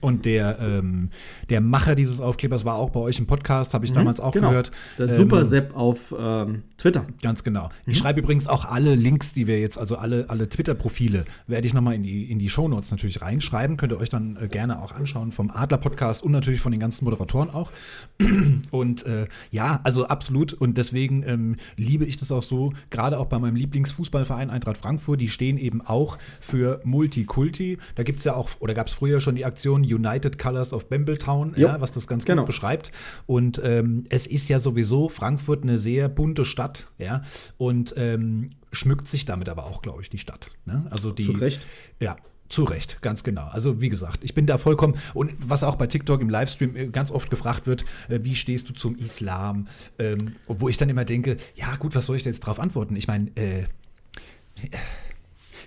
Und 0.00 0.24
der, 0.24 0.58
ähm, 0.60 1.10
der 1.48 1.60
Macher 1.60 1.94
dieses 1.94 2.20
Aufklebers 2.20 2.64
war 2.64 2.76
auch 2.76 2.90
bei 2.90 3.00
euch 3.00 3.18
im 3.18 3.26
Podcast, 3.26 3.74
habe 3.74 3.84
ich 3.84 3.90
mhm, 3.90 3.96
damals 3.96 4.20
auch 4.20 4.32
genau. 4.32 4.50
gehört. 4.50 4.70
Der 4.98 5.08
Super 5.08 5.38
ähm, 5.38 5.44
Sepp 5.44 5.76
auf 5.76 6.14
ähm, 6.18 6.62
Twitter. 6.78 7.06
Ganz 7.22 7.42
genau. 7.42 7.64
Mhm. 7.64 7.92
Ich 7.92 7.98
schreibe 7.98 8.20
übrigens 8.20 8.46
auch 8.46 8.64
alle 8.64 8.94
Links, 8.94 9.32
die 9.32 9.46
wir 9.46 9.60
jetzt, 9.60 9.78
also 9.78 9.96
alle, 9.96 10.26
alle 10.28 10.48
Twitter-Profile, 10.48 11.24
werde 11.46 11.66
ich 11.66 11.74
nochmal 11.74 11.94
in 11.94 12.02
die, 12.02 12.30
in 12.30 12.38
die 12.38 12.48
Shownotes 12.48 12.90
natürlich 12.90 13.22
reinschreiben. 13.22 13.76
Könnt 13.76 13.92
ihr 13.92 13.98
euch 13.98 14.10
dann 14.10 14.36
äh, 14.40 14.48
gerne 14.48 14.82
auch 14.82 14.92
anschauen 14.92 15.32
vom 15.32 15.50
Adler-Podcast 15.50 16.22
und 16.22 16.32
natürlich 16.32 16.60
von 16.60 16.72
den 16.72 16.80
ganzen 16.80 17.04
Moderatoren 17.04 17.50
auch. 17.50 17.70
Und 18.70 19.06
äh, 19.06 19.26
ja, 19.50 19.80
also 19.84 20.06
absolut. 20.06 20.52
Und 20.52 20.78
deswegen 20.78 21.22
ähm, 21.26 21.56
liebe 21.76 22.04
ich 22.04 22.16
das 22.16 22.32
auch 22.32 22.42
so, 22.42 22.72
gerade 22.90 23.18
auch 23.18 23.26
bei 23.26 23.38
meinem 23.38 23.56
Lieblingsfußballverein 23.56 24.50
Eintracht 24.50 24.76
Frankfurt, 24.76 25.20
die 25.20 25.28
stehen 25.28 25.58
eben 25.58 25.80
auch 25.80 26.18
für 26.40 26.80
Multikulti. 26.84 27.78
Da 27.94 28.02
gibt 28.02 28.18
es 28.20 28.24
ja 28.24 28.34
auch, 28.34 28.50
oder 28.60 28.74
gab 28.74 28.88
es 28.88 28.92
früher 28.92 29.15
schon 29.20 29.34
die 29.34 29.44
Aktion 29.44 29.82
United 29.82 30.38
Colors 30.38 30.72
of 30.72 30.88
Bambletown, 30.88 31.54
ja, 31.56 31.80
was 31.80 31.92
das 31.92 32.06
ganz 32.06 32.24
genau. 32.24 32.42
gut 32.42 32.48
beschreibt. 32.48 32.92
Und 33.26 33.60
ähm, 33.64 34.04
es 34.10 34.26
ist 34.26 34.48
ja 34.48 34.58
sowieso 34.58 35.08
Frankfurt 35.08 35.62
eine 35.62 35.78
sehr 35.78 36.08
bunte 36.08 36.44
Stadt, 36.44 36.88
ja, 36.98 37.22
und 37.58 37.94
ähm, 37.96 38.50
schmückt 38.72 39.08
sich 39.08 39.24
damit 39.24 39.48
aber 39.48 39.64
auch, 39.66 39.82
glaube 39.82 40.02
ich, 40.02 40.10
die 40.10 40.18
Stadt. 40.18 40.50
Ne? 40.64 40.86
Also 40.90 41.12
die, 41.12 41.24
Zu 41.24 41.32
Recht. 41.32 41.66
Ja, 42.00 42.16
zu 42.48 42.64
Recht, 42.64 43.02
ganz 43.02 43.24
genau. 43.24 43.46
Also 43.48 43.80
wie 43.80 43.88
gesagt, 43.88 44.20
ich 44.22 44.34
bin 44.34 44.46
da 44.46 44.58
vollkommen, 44.58 44.96
und 45.14 45.32
was 45.38 45.64
auch 45.64 45.76
bei 45.76 45.86
TikTok 45.86 46.20
im 46.20 46.30
Livestream 46.30 46.76
äh, 46.76 46.86
ganz 46.88 47.10
oft 47.10 47.30
gefragt 47.30 47.66
wird, 47.66 47.84
äh, 48.08 48.20
wie 48.22 48.34
stehst 48.34 48.68
du 48.68 48.72
zum 48.72 48.96
Islam? 48.96 49.66
Ähm, 49.98 50.36
wo 50.46 50.68
ich 50.68 50.76
dann 50.76 50.88
immer 50.88 51.04
denke, 51.04 51.38
ja 51.54 51.74
gut, 51.76 51.94
was 51.94 52.06
soll 52.06 52.16
ich 52.16 52.22
da 52.22 52.30
jetzt 52.30 52.40
drauf 52.40 52.60
antworten? 52.60 52.96
Ich 52.96 53.08
meine, 53.08 53.30
äh, 53.36 53.64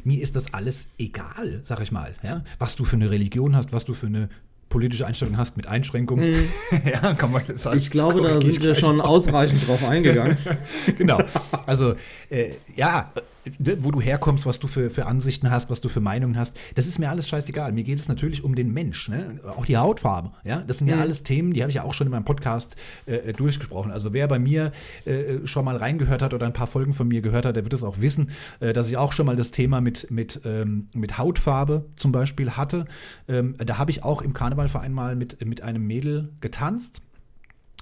mir 0.06 0.22
ist 0.22 0.36
das 0.36 0.54
alles 0.54 0.88
egal, 0.98 1.62
sag 1.64 1.82
ich 1.82 1.92
mal. 1.92 2.16
Ja? 2.24 2.44
Was 2.58 2.76
du 2.76 2.86
für 2.86 2.96
eine 2.96 3.10
Religion 3.10 3.56
hast, 3.56 3.74
was 3.74 3.86
du 3.86 3.94
für 3.94 4.08
eine 4.08 4.30
politische 4.70 5.06
Einstellung 5.06 5.38
hast 5.38 5.58
mit 5.58 5.68
Einschränkungen. 5.68 6.32
Mhm. 6.32 6.48
ja, 6.86 7.14
kann 7.16 7.32
man 7.32 7.42
das 7.48 7.66
Ich 7.76 7.90
glaube, 7.90 8.22
da 8.22 8.40
sind 8.40 8.64
wir 8.64 8.76
schon 8.76 9.02
ausreichend 9.02 9.68
drauf 9.68 9.84
eingegangen. 9.84 10.38
genau. 10.98 11.18
Also, 11.66 11.96
äh, 12.30 12.52
ja, 12.76 13.12
wo 13.58 13.92
du 13.92 14.02
herkommst, 14.02 14.46
was 14.46 14.60
du 14.60 14.68
für, 14.68 14.90
für 14.90 15.06
Ansichten 15.06 15.50
hast, 15.50 15.70
was 15.70 15.82
du 15.82 15.90
für 15.90 16.02
Meinungen 16.02 16.38
hast, 16.38 16.58
das 16.76 16.88
ist 16.88 17.00
mir 17.00 17.10
alles 17.10 17.28
scheißegal. 17.28 17.72
Mir 17.72 17.84
geht 17.84 18.00
es 18.00 18.08
natürlich 18.08 18.44
um 18.44 18.56
den 18.56 18.74
Mensch, 18.74 19.10
ne? 19.10 19.40
auch 19.56 19.66
die 19.66 19.78
Hautfarbe. 19.78 20.32
Ja? 20.44 20.64
Das 20.68 20.80
sind 20.80 20.88
ja 20.88 20.98
mhm. 20.98 21.02
alles 21.04 21.24
Themen, 21.24 21.54
die 21.54 21.62
habe 21.62 21.70
ich 21.70 21.76
ja 21.76 21.84
auch 21.84 21.94
schon 21.94 22.08
in 22.08 22.12
meinem 22.12 22.26
Podcast 22.26 22.76
äh, 23.06 23.16
äh, 23.16 23.34
durchgesprochen. 23.34 23.92
Also 23.92 24.14
wer 24.14 24.28
bei 24.28 24.40
mir 24.40 24.72
äh, 25.06 25.46
schon 25.46 25.66
mal 25.66 25.78
reingehört 25.78 26.22
hat 26.22 26.34
oder 26.34 26.46
ein 26.46 26.54
paar 26.54 26.68
Folgen 26.68 26.94
von 26.94 27.08
mir 27.08 27.22
gehört 27.22 27.46
hat, 27.46 27.56
der 27.56 27.64
wird 27.64 27.74
es 27.74 27.84
auch 27.84 28.00
wissen, 28.00 28.32
äh, 28.60 28.74
dass 28.74 28.90
ich 28.90 28.98
auch 28.98 29.14
schon 29.14 29.26
mal 29.26 29.36
das 29.36 29.52
Thema 29.52 29.82
mit, 29.82 30.12
mit, 30.12 30.42
ähm, 30.46 30.88
mit 30.94 31.18
Hautfarbe 31.18 31.86
zum 31.96 32.12
Beispiel 32.12 32.52
hatte. 32.52 32.86
Ähm, 33.28 33.56
da 33.58 33.78
habe 33.78 33.92
ich 33.92 34.04
auch 34.04 34.22
im 34.22 34.34
Karnevalverein 34.34 34.92
mal 34.92 35.16
mit, 35.16 35.46
mit 35.46 35.62
einem 35.62 35.86
Mädel 35.88 36.34
getanzt 36.42 37.02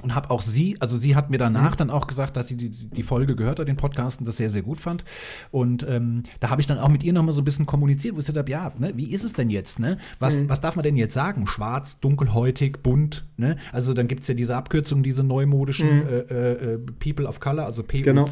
und 0.04 0.14
habe 0.14 0.30
auch 0.30 0.42
sie, 0.42 0.80
also 0.80 0.96
sie 0.96 1.16
hat 1.16 1.32
mir 1.32 1.38
danach 1.38 1.72
mhm. 1.72 1.78
dann 1.78 1.90
auch 1.90 2.06
gesagt, 2.06 2.38
dass 2.38 2.48
sie 2.48 2.56
die, 2.56 2.70
die 2.70 3.04
Folge 3.04 3.36
gehört 3.36 3.60
hat, 3.60 3.68
den 3.68 3.78
Podcast, 3.78 4.20
und 4.20 4.28
das 4.28 4.38
sehr, 4.38 4.50
sehr 4.50 4.62
gut 4.62 4.80
fand. 4.80 5.04
Und 5.50 5.86
ähm, 5.90 6.24
da 6.40 6.50
habe 6.50 6.62
ich 6.62 6.68
dann 6.68 6.78
auch 6.78 6.90
mit 6.90 7.04
ihr 7.04 7.14
nochmal 7.14 7.34
so 7.34 7.42
ein 7.42 7.46
bisschen 7.46 7.66
kommuniziert, 7.66 8.16
wo 8.16 8.20
ich 8.20 8.28
gesagt 8.28 8.38
habe, 8.38 8.52
ja, 8.52 8.72
ne, 8.78 8.94
wie 8.96 9.12
ist 9.12 9.24
es 9.24 9.34
denn 9.34 9.50
jetzt? 9.50 9.80
Ne? 9.80 9.98
Was, 10.20 10.36
mhm. 10.36 10.50
was 10.50 10.62
darf 10.62 10.76
man 10.76 10.84
denn 10.84 10.98
jetzt 10.98 11.14
sagen? 11.14 11.48
Schwarz, 11.48 12.00
dunkelhäutig, 12.00 12.84
bunt? 12.84 13.26
Ne? 13.38 13.58
Also 13.72 13.94
dann 13.94 14.08
gibt 14.08 14.22
es 14.22 14.28
ja 14.28 14.36
diese 14.36 14.56
Abkürzungen, 14.56 15.04
diese 15.04 15.24
neumodischen 15.24 16.04
mhm. 16.04 16.10
äh, 16.10 16.52
äh, 16.52 16.78
People 17.00 17.28
of 17.28 17.40
Color, 17.40 17.66
also 17.66 17.82
POC. 17.82 18.04
Genau. 18.04 18.28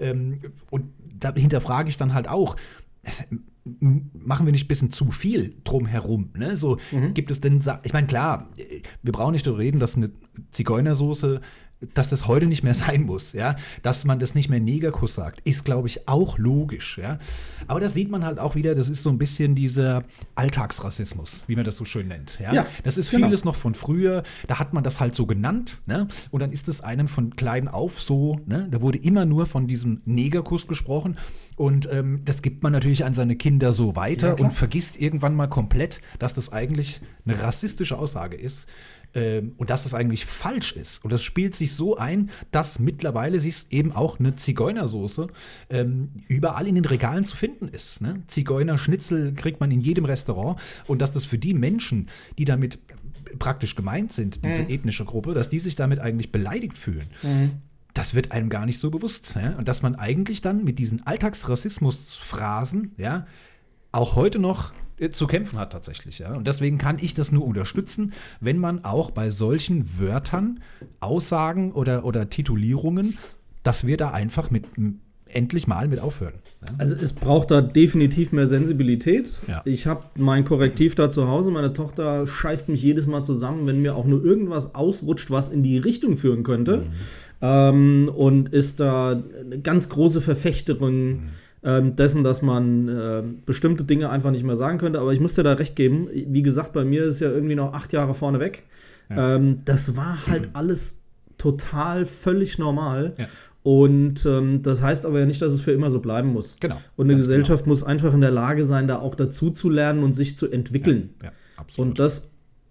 Ähm, 0.00 0.40
und 0.70 0.86
da 1.18 1.34
hinterfrage 1.34 1.88
ich 1.88 1.96
dann 1.96 2.14
halt 2.14 2.28
auch, 2.28 2.56
machen 3.64 4.46
wir 4.46 4.52
nicht 4.52 4.64
ein 4.64 4.68
bisschen 4.68 4.90
zu 4.90 5.10
viel 5.10 5.56
drumherum? 5.64 6.30
Ne? 6.36 6.56
So 6.56 6.78
mhm. 6.92 7.14
gibt 7.14 7.30
es 7.30 7.40
denn, 7.40 7.62
ich 7.82 7.92
meine, 7.92 8.06
klar, 8.06 8.50
wir 9.02 9.12
brauchen 9.12 9.32
nicht 9.32 9.46
darüber 9.46 9.60
reden, 9.60 9.80
dass 9.80 9.96
eine 9.96 10.10
Zigeunersoße 10.50 11.40
dass 11.94 12.08
das 12.08 12.26
heute 12.26 12.46
nicht 12.46 12.62
mehr 12.62 12.74
sein 12.74 13.02
muss, 13.02 13.32
ja, 13.32 13.56
dass 13.82 14.04
man 14.04 14.18
das 14.18 14.34
nicht 14.34 14.48
mehr 14.48 14.60
Negerkuss 14.60 15.14
sagt, 15.14 15.40
ist, 15.40 15.64
glaube 15.64 15.88
ich, 15.88 16.08
auch 16.08 16.38
logisch, 16.38 16.98
ja. 16.98 17.18
Aber 17.66 17.80
das 17.80 17.94
sieht 17.94 18.10
man 18.10 18.24
halt 18.24 18.38
auch 18.38 18.54
wieder, 18.54 18.74
das 18.74 18.88
ist 18.88 19.02
so 19.02 19.10
ein 19.10 19.18
bisschen 19.18 19.54
dieser 19.54 20.04
Alltagsrassismus, 20.34 21.44
wie 21.46 21.56
man 21.56 21.64
das 21.64 21.76
so 21.76 21.84
schön 21.84 22.08
nennt, 22.08 22.38
ja. 22.40 22.52
Ja, 22.52 22.66
das 22.82 22.96
ist 22.96 23.10
genau. 23.10 23.26
vieles 23.26 23.44
noch 23.44 23.56
von 23.56 23.74
früher, 23.74 24.22
da 24.46 24.58
hat 24.58 24.72
man 24.72 24.84
das 24.84 25.00
halt 25.00 25.14
so 25.14 25.26
genannt, 25.26 25.80
ne, 25.86 26.08
und 26.30 26.40
dann 26.40 26.52
ist 26.52 26.68
es 26.68 26.80
einem 26.80 27.08
von 27.08 27.36
klein 27.36 27.68
auf 27.68 28.00
so, 28.00 28.40
ne, 28.46 28.68
da 28.70 28.80
wurde 28.82 28.98
immer 28.98 29.24
nur 29.24 29.46
von 29.46 29.66
diesem 29.66 30.02
Negerkuss 30.04 30.66
gesprochen 30.66 31.16
und 31.56 31.88
ähm, 31.92 32.22
das 32.24 32.42
gibt 32.42 32.62
man 32.62 32.72
natürlich 32.72 33.04
an 33.04 33.14
seine 33.14 33.36
Kinder 33.36 33.72
so 33.72 33.96
weiter 33.96 34.36
Ja, 34.38 34.44
und 34.44 34.52
vergisst 34.52 35.00
irgendwann 35.00 35.34
mal 35.34 35.46
komplett, 35.46 36.00
dass 36.18 36.34
das 36.34 36.52
eigentlich 36.52 37.00
eine 37.24 37.40
rassistische 37.40 37.96
Aussage 37.96 38.36
ist 38.36 38.66
ähm, 39.14 39.52
und 39.56 39.70
dass 39.70 39.84
das 39.84 39.94
eigentlich 39.94 40.24
falsch 40.26 40.72
ist. 40.72 41.04
Und 41.04 41.12
das 41.12 41.22
spielt 41.22 41.54
sich 41.54 41.74
so 41.74 41.96
ein, 41.96 42.30
dass 42.50 42.78
mittlerweile 42.78 43.38
sich 43.40 43.66
eben 43.70 43.92
auch 43.92 44.18
eine 44.18 44.36
Zigeunersoße 44.36 45.28
ähm, 45.70 46.10
überall 46.28 46.66
in 46.66 46.74
den 46.74 46.84
Regalen 46.84 47.24
zu 47.24 47.36
finden 47.36 47.68
ist. 47.68 48.00
Ne? 48.00 48.22
Zigeunerschnitzel 48.26 49.34
kriegt 49.34 49.60
man 49.60 49.70
in 49.70 49.80
jedem 49.80 50.04
Restaurant 50.04 50.60
und 50.86 51.00
dass 51.00 51.12
das 51.12 51.24
für 51.24 51.38
die 51.38 51.54
Menschen, 51.54 52.08
die 52.38 52.44
damit 52.44 52.78
praktisch 53.38 53.74
gemeint 53.74 54.12
sind, 54.12 54.44
diese 54.44 54.62
ethnische 54.68 55.04
Gruppe, 55.04 55.34
dass 55.34 55.48
die 55.48 55.58
sich 55.58 55.74
damit 55.76 55.98
eigentlich 55.98 56.30
beleidigt 56.30 56.78
fühlen. 56.78 57.06
Das 57.92 58.14
wird 58.14 58.32
einem 58.32 58.48
gar 58.48 58.66
nicht 58.66 58.80
so 58.80 58.90
bewusst. 58.90 59.34
Ja? 59.36 59.56
Und 59.56 59.68
dass 59.68 59.82
man 59.82 59.94
eigentlich 59.94 60.40
dann 60.40 60.64
mit 60.64 60.78
diesen 60.78 61.06
Alltagsrassismusphrasen, 61.06 62.92
ja, 62.96 63.26
auch 63.92 64.16
heute 64.16 64.40
noch 64.40 64.72
zu 65.10 65.26
kämpfen 65.26 65.58
hat 65.58 65.72
tatsächlich. 65.72 66.18
Ja? 66.18 66.34
Und 66.34 66.46
deswegen 66.46 66.78
kann 66.78 66.98
ich 67.00 67.14
das 67.14 67.32
nur 67.32 67.44
unterstützen, 67.44 68.12
wenn 68.40 68.58
man 68.58 68.84
auch 68.84 69.10
bei 69.10 69.30
solchen 69.30 69.98
Wörtern, 69.98 70.60
Aussagen 71.00 71.72
oder, 71.72 72.04
oder 72.04 72.30
Titulierungen, 72.30 73.18
dass 73.62 73.86
wir 73.86 73.96
da 73.96 74.10
einfach 74.10 74.50
mit 74.50 74.64
endlich 75.26 75.66
mal 75.66 75.88
mit 75.88 76.00
aufhören. 76.00 76.34
Ja? 76.62 76.74
Also 76.78 76.94
es 76.94 77.12
braucht 77.12 77.50
da 77.50 77.60
definitiv 77.60 78.32
mehr 78.32 78.46
Sensibilität. 78.46 79.40
Ja. 79.48 79.62
Ich 79.64 79.86
habe 79.86 80.04
mein 80.16 80.44
Korrektiv 80.44 80.94
da 80.94 81.10
zu 81.10 81.28
Hause. 81.28 81.50
Meine 81.50 81.72
Tochter 81.72 82.26
scheißt 82.26 82.68
mich 82.68 82.82
jedes 82.82 83.06
Mal 83.06 83.24
zusammen, 83.24 83.66
wenn 83.66 83.82
mir 83.82 83.96
auch 83.96 84.04
nur 84.04 84.24
irgendwas 84.24 84.74
ausrutscht, 84.74 85.30
was 85.30 85.48
in 85.48 85.62
die 85.62 85.78
Richtung 85.78 86.16
führen 86.16 86.42
könnte. 86.44 86.86
Ähm, 87.40 88.10
und 88.14 88.50
ist 88.50 88.80
da 88.80 89.10
eine 89.40 89.58
ganz 89.60 89.88
große 89.88 90.20
Verfechterin 90.20 91.30
ähm, 91.64 91.96
dessen, 91.96 92.22
dass 92.22 92.42
man 92.42 92.88
äh, 92.88 93.22
bestimmte 93.46 93.84
Dinge 93.84 94.10
einfach 94.10 94.30
nicht 94.30 94.44
mehr 94.44 94.56
sagen 94.56 94.78
könnte. 94.78 95.00
Aber 95.00 95.12
ich 95.12 95.20
muss 95.20 95.34
dir 95.34 95.42
da 95.42 95.54
recht 95.54 95.76
geben. 95.76 96.08
Wie 96.12 96.42
gesagt, 96.42 96.72
bei 96.72 96.84
mir 96.84 97.04
ist 97.04 97.20
ja 97.20 97.30
irgendwie 97.30 97.54
noch 97.54 97.72
acht 97.72 97.92
Jahre 97.92 98.14
vorne 98.14 98.38
weg. 98.38 98.64
Ähm, 99.10 99.58
das 99.64 99.96
war 99.96 100.26
halt 100.26 100.50
alles 100.52 101.00
total 101.38 102.04
völlig 102.06 102.58
normal. 102.58 103.14
Ja. 103.18 103.26
Und 103.62 104.26
ähm, 104.26 104.62
das 104.62 104.82
heißt 104.82 105.06
aber 105.06 105.20
ja 105.20 105.26
nicht, 105.26 105.40
dass 105.40 105.52
es 105.52 105.62
für 105.62 105.72
immer 105.72 105.88
so 105.88 106.00
bleiben 106.00 106.28
muss. 106.32 106.56
Genau. 106.60 106.80
Und 106.96 107.06
eine 107.06 107.16
Gesellschaft 107.16 107.66
muss 107.66 107.82
einfach 107.82 108.12
in 108.12 108.20
der 108.20 108.30
Lage 108.30 108.64
sein, 108.64 108.86
da 108.86 108.98
auch 108.98 109.14
dazu 109.14 109.50
zu 109.50 109.70
lernen 109.70 110.02
und 110.02 110.12
sich 110.12 110.36
zu 110.36 110.50
entwickeln. 110.50 111.14
Ja, 111.22 111.32
absolut. 111.56 111.90
Und 111.90 111.98
das, 111.98 112.30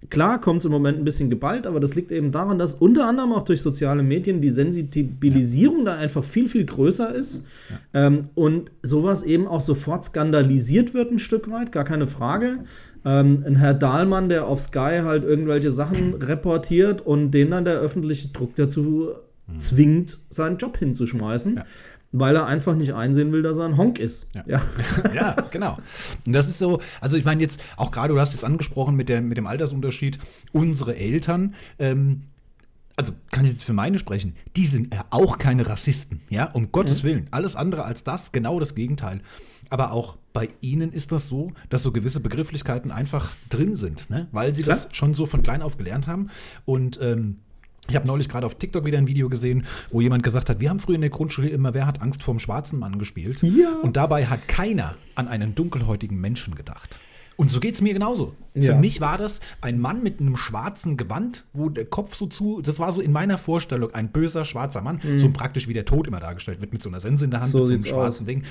klar, 0.09 0.39
kommt 0.41 0.59
es 0.59 0.65
im 0.65 0.71
Moment 0.71 0.97
ein 0.97 1.03
bisschen 1.03 1.29
geballt, 1.29 1.67
aber 1.67 1.79
das 1.79 1.95
liegt 1.95 2.11
eben 2.11 2.31
daran, 2.31 2.59
dass 2.59 2.73
unter 2.73 3.07
anderem 3.07 3.33
auch 3.33 3.43
durch 3.43 3.61
soziale 3.61 4.03
Medien 4.03 4.41
die 4.41 4.49
Sensibilisierung 4.49 5.85
da 5.85 5.95
einfach 5.95 6.23
viel, 6.23 6.47
viel 6.47 6.65
größer 6.65 7.13
ist. 7.13 7.45
Ähm, 7.93 8.29
und 8.35 8.71
sowas 8.81 9.23
eben 9.23 9.47
auch 9.47 9.61
sofort 9.61 10.05
skandalisiert 10.05 10.93
wird, 10.93 11.11
ein 11.11 11.19
Stück 11.19 11.49
weit, 11.51 11.71
gar 11.71 11.83
keine 11.83 12.07
Frage. 12.07 12.59
Ähm, 13.05 13.43
ein 13.45 13.55
Herr 13.55 13.73
Dahlmann, 13.73 14.29
der 14.29 14.47
auf 14.47 14.61
Sky 14.61 15.01
halt 15.03 15.23
irgendwelche 15.23 15.71
Sachen 15.71 16.13
reportiert 16.15 17.01
und 17.01 17.31
den 17.31 17.51
dann 17.51 17.65
der 17.65 17.75
öffentliche 17.75 18.29
Druck 18.29 18.55
dazu 18.55 19.09
zwingt, 19.57 20.19
seinen 20.29 20.57
Job 20.57 20.77
hinzuschmeißen. 20.77 21.57
Ja. 21.57 21.65
Weil 22.15 22.35
er 22.35 22.45
einfach 22.45 22.75
nicht 22.75 22.93
einsehen 22.93 23.31
will, 23.31 23.41
dass 23.41 23.57
er 23.57 23.65
ein 23.65 23.75
Honk 23.75 23.99
ist. 23.99 24.27
Ja. 24.33 24.43
ja. 24.45 24.61
ja, 25.13 25.35
genau. 25.51 25.77
Und 26.25 26.33
das 26.33 26.47
ist 26.47 26.59
so, 26.59 26.79
also 27.01 27.17
ich 27.17 27.25
meine 27.25 27.41
jetzt 27.41 27.59
auch 27.75 27.91
gerade, 27.91 28.13
du 28.13 28.19
hast 28.19 28.33
es 28.33 28.43
angesprochen 28.43 28.95
mit, 28.95 29.09
der, 29.09 29.21
mit 29.21 29.37
dem 29.37 29.47
Altersunterschied, 29.47 30.19
unsere 30.51 30.95
Eltern, 30.95 31.55
ähm, 31.79 32.21
also 32.95 33.13
kann 33.31 33.43
ich 33.43 33.51
jetzt 33.51 33.63
für 33.63 33.73
meine 33.73 33.97
sprechen, 33.97 34.35
die 34.55 34.67
sind 34.67 34.93
ja 34.93 35.05
auch 35.09 35.39
keine 35.39 35.67
Rassisten, 35.67 36.21
ja, 36.29 36.45
um 36.51 36.71
Gottes 36.71 37.03
Willen. 37.03 37.27
Alles 37.31 37.55
andere 37.55 37.85
als 37.85 38.03
das, 38.03 38.31
genau 38.31 38.59
das 38.59 38.75
Gegenteil. 38.75 39.21
Aber 39.69 39.91
auch 39.91 40.17
bei 40.33 40.49
ihnen 40.61 40.91
ist 40.91 41.11
das 41.11 41.27
so, 41.27 41.51
dass 41.69 41.83
so 41.83 41.91
gewisse 41.91 42.19
Begrifflichkeiten 42.19 42.91
einfach 42.91 43.31
drin 43.49 43.75
sind, 43.75 44.09
ne? 44.09 44.27
weil 44.31 44.53
sie 44.53 44.63
Klar. 44.63 44.75
das 44.75 44.95
schon 44.95 45.15
so 45.15 45.25
von 45.25 45.41
klein 45.41 45.61
auf 45.61 45.77
gelernt 45.77 46.07
haben. 46.07 46.29
Und 46.65 46.99
ähm, 47.01 47.37
ich 47.89 47.95
habe 47.95 48.07
neulich 48.07 48.29
gerade 48.29 48.45
auf 48.45 48.55
TikTok 48.55 48.85
wieder 48.85 48.97
ein 48.97 49.07
Video 49.07 49.29
gesehen, 49.29 49.65
wo 49.91 49.99
jemand 50.01 50.23
gesagt 50.23 50.49
hat, 50.49 50.59
wir 50.59 50.69
haben 50.69 50.79
früher 50.79 50.95
in 50.95 51.01
der 51.01 51.09
Grundschule 51.09 51.49
immer, 51.49 51.73
wer 51.73 51.85
hat 51.85 52.01
Angst 52.01 52.23
vorm 52.23 52.39
schwarzen 52.39 52.79
Mann 52.79 52.97
gespielt? 52.99 53.41
Ja. 53.41 53.75
Und 53.81 53.97
dabei 53.97 54.25
hat 54.27 54.47
keiner 54.47 54.95
an 55.15 55.27
einen 55.27 55.53
dunkelhäutigen 55.55 56.19
Menschen 56.19 56.55
gedacht. 56.55 56.99
Und 57.35 57.49
so 57.49 57.59
geht 57.59 57.73
es 57.73 57.81
mir 57.81 57.93
genauso. 57.93 58.35
Ja. 58.53 58.73
Für 58.75 58.79
mich 58.79 59.01
war 59.01 59.17
das 59.17 59.39
ein 59.59 59.79
Mann 59.79 60.03
mit 60.03 60.19
einem 60.21 60.37
schwarzen 60.37 60.97
Gewand, 60.97 61.45
wo 61.53 61.67
der 61.69 61.85
Kopf 61.85 62.15
so 62.15 62.27
zu, 62.27 62.61
das 62.61 62.77
war 62.79 62.93
so 62.93 63.01
in 63.01 63.11
meiner 63.11 63.37
Vorstellung 63.39 63.93
ein 63.93 64.09
böser 64.09 64.45
schwarzer 64.45 64.81
Mann, 64.81 65.01
so 65.17 65.29
praktisch 65.31 65.67
wie 65.67 65.73
der 65.73 65.85
Tod 65.85 66.07
immer 66.07 66.19
dargestellt 66.19 66.61
wird, 66.61 66.71
mit 66.73 66.83
so 66.83 66.89
einer 66.89 66.99
Sense 66.99 67.25
in 67.25 67.31
der 67.31 67.41
Hand, 67.41 67.53
Mhm. 67.53 67.57
So 67.57 67.65
mit 67.65 67.67
so 67.69 67.73
einem 67.73 67.83
schwarzen 68.01 68.23
aus. 68.23 68.27
Ding. 68.27 68.43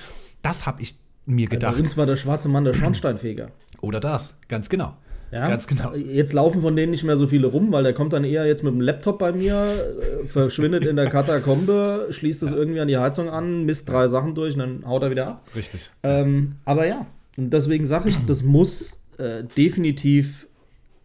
Das 0.43 0.67
habe 0.67 0.83
ich 0.83 0.97
mir 1.27 1.49
Bei 1.49 1.55
gedacht. 1.55 1.79
uns 1.79 1.97
war 1.97 2.07
der 2.07 2.17
schwarze 2.17 2.49
Mann 2.49 2.65
der 2.65 2.75
Schornsteinfeger. 2.75 3.53
Oder 3.81 4.01
das, 4.01 4.35
ganz 4.49 4.69
genau. 4.69 4.97
Ja? 5.33 5.49
Ganz 5.49 5.67
genau. 5.67 5.95
Jetzt 5.95 6.35
laufen 6.35 6.61
von 6.61 6.77
denen 6.77 6.91
nicht 6.91 7.05
mehr 7.05 7.17
so 7.17 7.27
viele 7.27 7.47
rum, 7.47 7.73
weil 7.73 7.83
der 7.83 7.95
kommt 7.95 8.13
dann 8.13 8.23
eher 8.23 8.47
jetzt 8.47 8.63
mit 8.63 8.73
dem 8.75 8.83
Laptop 8.83 9.19
bei 9.19 9.33
mir, 9.33 9.55
äh, 9.55 10.27
verschwindet 10.27 10.85
in 10.85 10.97
der 10.97 11.09
Katakombe, 11.09 12.07
schließt 12.11 12.43
es 12.43 12.53
irgendwie 12.53 12.81
an 12.81 12.89
die 12.89 12.99
Heizung 12.99 13.31
an, 13.31 13.65
misst 13.65 13.89
drei 13.89 14.09
Sachen 14.09 14.35
durch 14.35 14.55
und 14.55 14.61
dann 14.61 14.87
haut 14.87 15.03
er 15.03 15.11
wieder 15.11 15.27
ab. 15.29 15.49
Richtig. 15.57 15.91
Ähm, 16.03 16.57
aber 16.67 16.87
ja, 16.87 17.07
und 17.39 17.51
deswegen 17.51 17.87
sage 17.87 18.11
ich, 18.11 18.19
das 18.27 18.43
muss 18.43 19.01
äh, 19.17 19.43
definitiv 19.57 20.47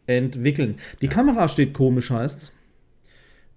entwickeln. 0.07 0.75
Die 1.01 1.07
Kamera 1.07 1.47
steht 1.47 1.73
komisch, 1.73 2.11
heißt's. 2.11 2.51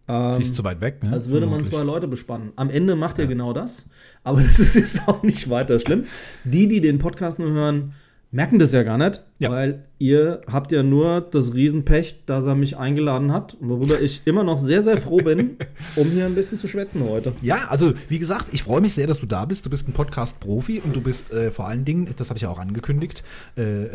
Ähm, 0.06 0.36
Die 0.36 0.42
ist 0.42 0.54
zu 0.54 0.62
weit 0.62 0.80
weg, 0.80 1.02
ne? 1.02 1.12
als 1.12 1.30
würde 1.30 1.46
man 1.46 1.64
zwei 1.64 1.82
Leute 1.82 2.06
bespannen. 2.06 2.52
Am 2.54 2.70
Ende 2.70 2.94
macht 2.94 3.18
ihr 3.18 3.26
genau 3.26 3.52
das. 3.52 3.88
Aber 4.22 4.40
das 4.42 4.60
ist 4.60 4.76
jetzt 4.76 5.08
auch 5.08 5.24
nicht 5.24 5.50
weiter 5.50 5.80
schlimm. 5.80 6.04
Die, 6.44 6.68
die 6.68 6.80
den 6.80 6.98
Podcast 6.98 7.40
nur 7.40 7.50
hören, 7.50 7.94
merken 8.32 8.58
das 8.58 8.72
ja 8.72 8.82
gar 8.84 8.96
nicht, 8.96 9.22
Ja. 9.38 9.50
weil 9.50 9.84
ihr 9.98 10.42
habt 10.46 10.70
ja 10.72 10.82
nur 10.82 11.20
das 11.20 11.52
Riesenpech, 11.54 12.24
dass 12.26 12.46
er 12.46 12.54
mich 12.54 12.76
eingeladen 12.76 13.32
hat, 13.32 13.56
worüber 13.60 14.00
ich 14.00 14.22
immer 14.24 14.44
noch 14.44 14.58
sehr, 14.58 14.82
sehr 14.82 14.98
froh 14.98 15.18
bin, 15.18 15.56
um 15.96 16.10
hier 16.10 16.26
ein 16.26 16.34
bisschen 16.34 16.58
zu 16.58 16.68
schwätzen 16.68 17.02
heute. 17.08 17.32
Ja, 17.42 17.66
also 17.68 17.92
wie 18.08 18.18
gesagt, 18.18 18.46
ich 18.52 18.62
freue 18.62 18.80
mich 18.80 18.94
sehr, 18.94 19.06
dass 19.08 19.18
du 19.20 19.26
da 19.26 19.44
bist. 19.44 19.66
Du 19.66 19.70
bist 19.70 19.88
ein 19.88 19.92
Podcast-Profi 19.92 20.80
und 20.84 20.94
du 20.94 21.00
bist 21.00 21.32
äh, 21.32 21.50
vor 21.50 21.66
allen 21.66 21.84
Dingen, 21.84 22.08
das 22.16 22.28
habe 22.30 22.36
ich 22.38 22.42
ja 22.42 22.50
auch 22.50 22.58
angekündigt, 22.58 23.24
äh, 23.56 23.62
äh, 23.62 23.88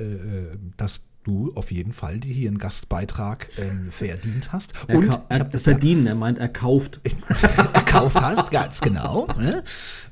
dass 0.78 1.02
du 1.26 1.52
auf 1.56 1.72
jeden 1.72 1.92
Fall 1.92 2.20
dir 2.20 2.34
hier 2.34 2.48
einen 2.50 2.58
Gastbeitrag 2.58 3.50
ähm, 3.58 3.88
verdient 3.92 4.54
hast. 4.54 4.74
Er, 4.88 4.98
und 4.98 5.20
er 5.30 5.44
das 5.44 5.64
verdienen, 5.64 6.08
er 6.08 6.16
meint, 6.16 6.38
er 6.38 6.48
kauft. 6.48 7.02
gekauft 7.04 8.16
hast, 8.22 8.52
ganz 8.52 8.80
genau. 8.82 9.28
Ne? 9.38 9.64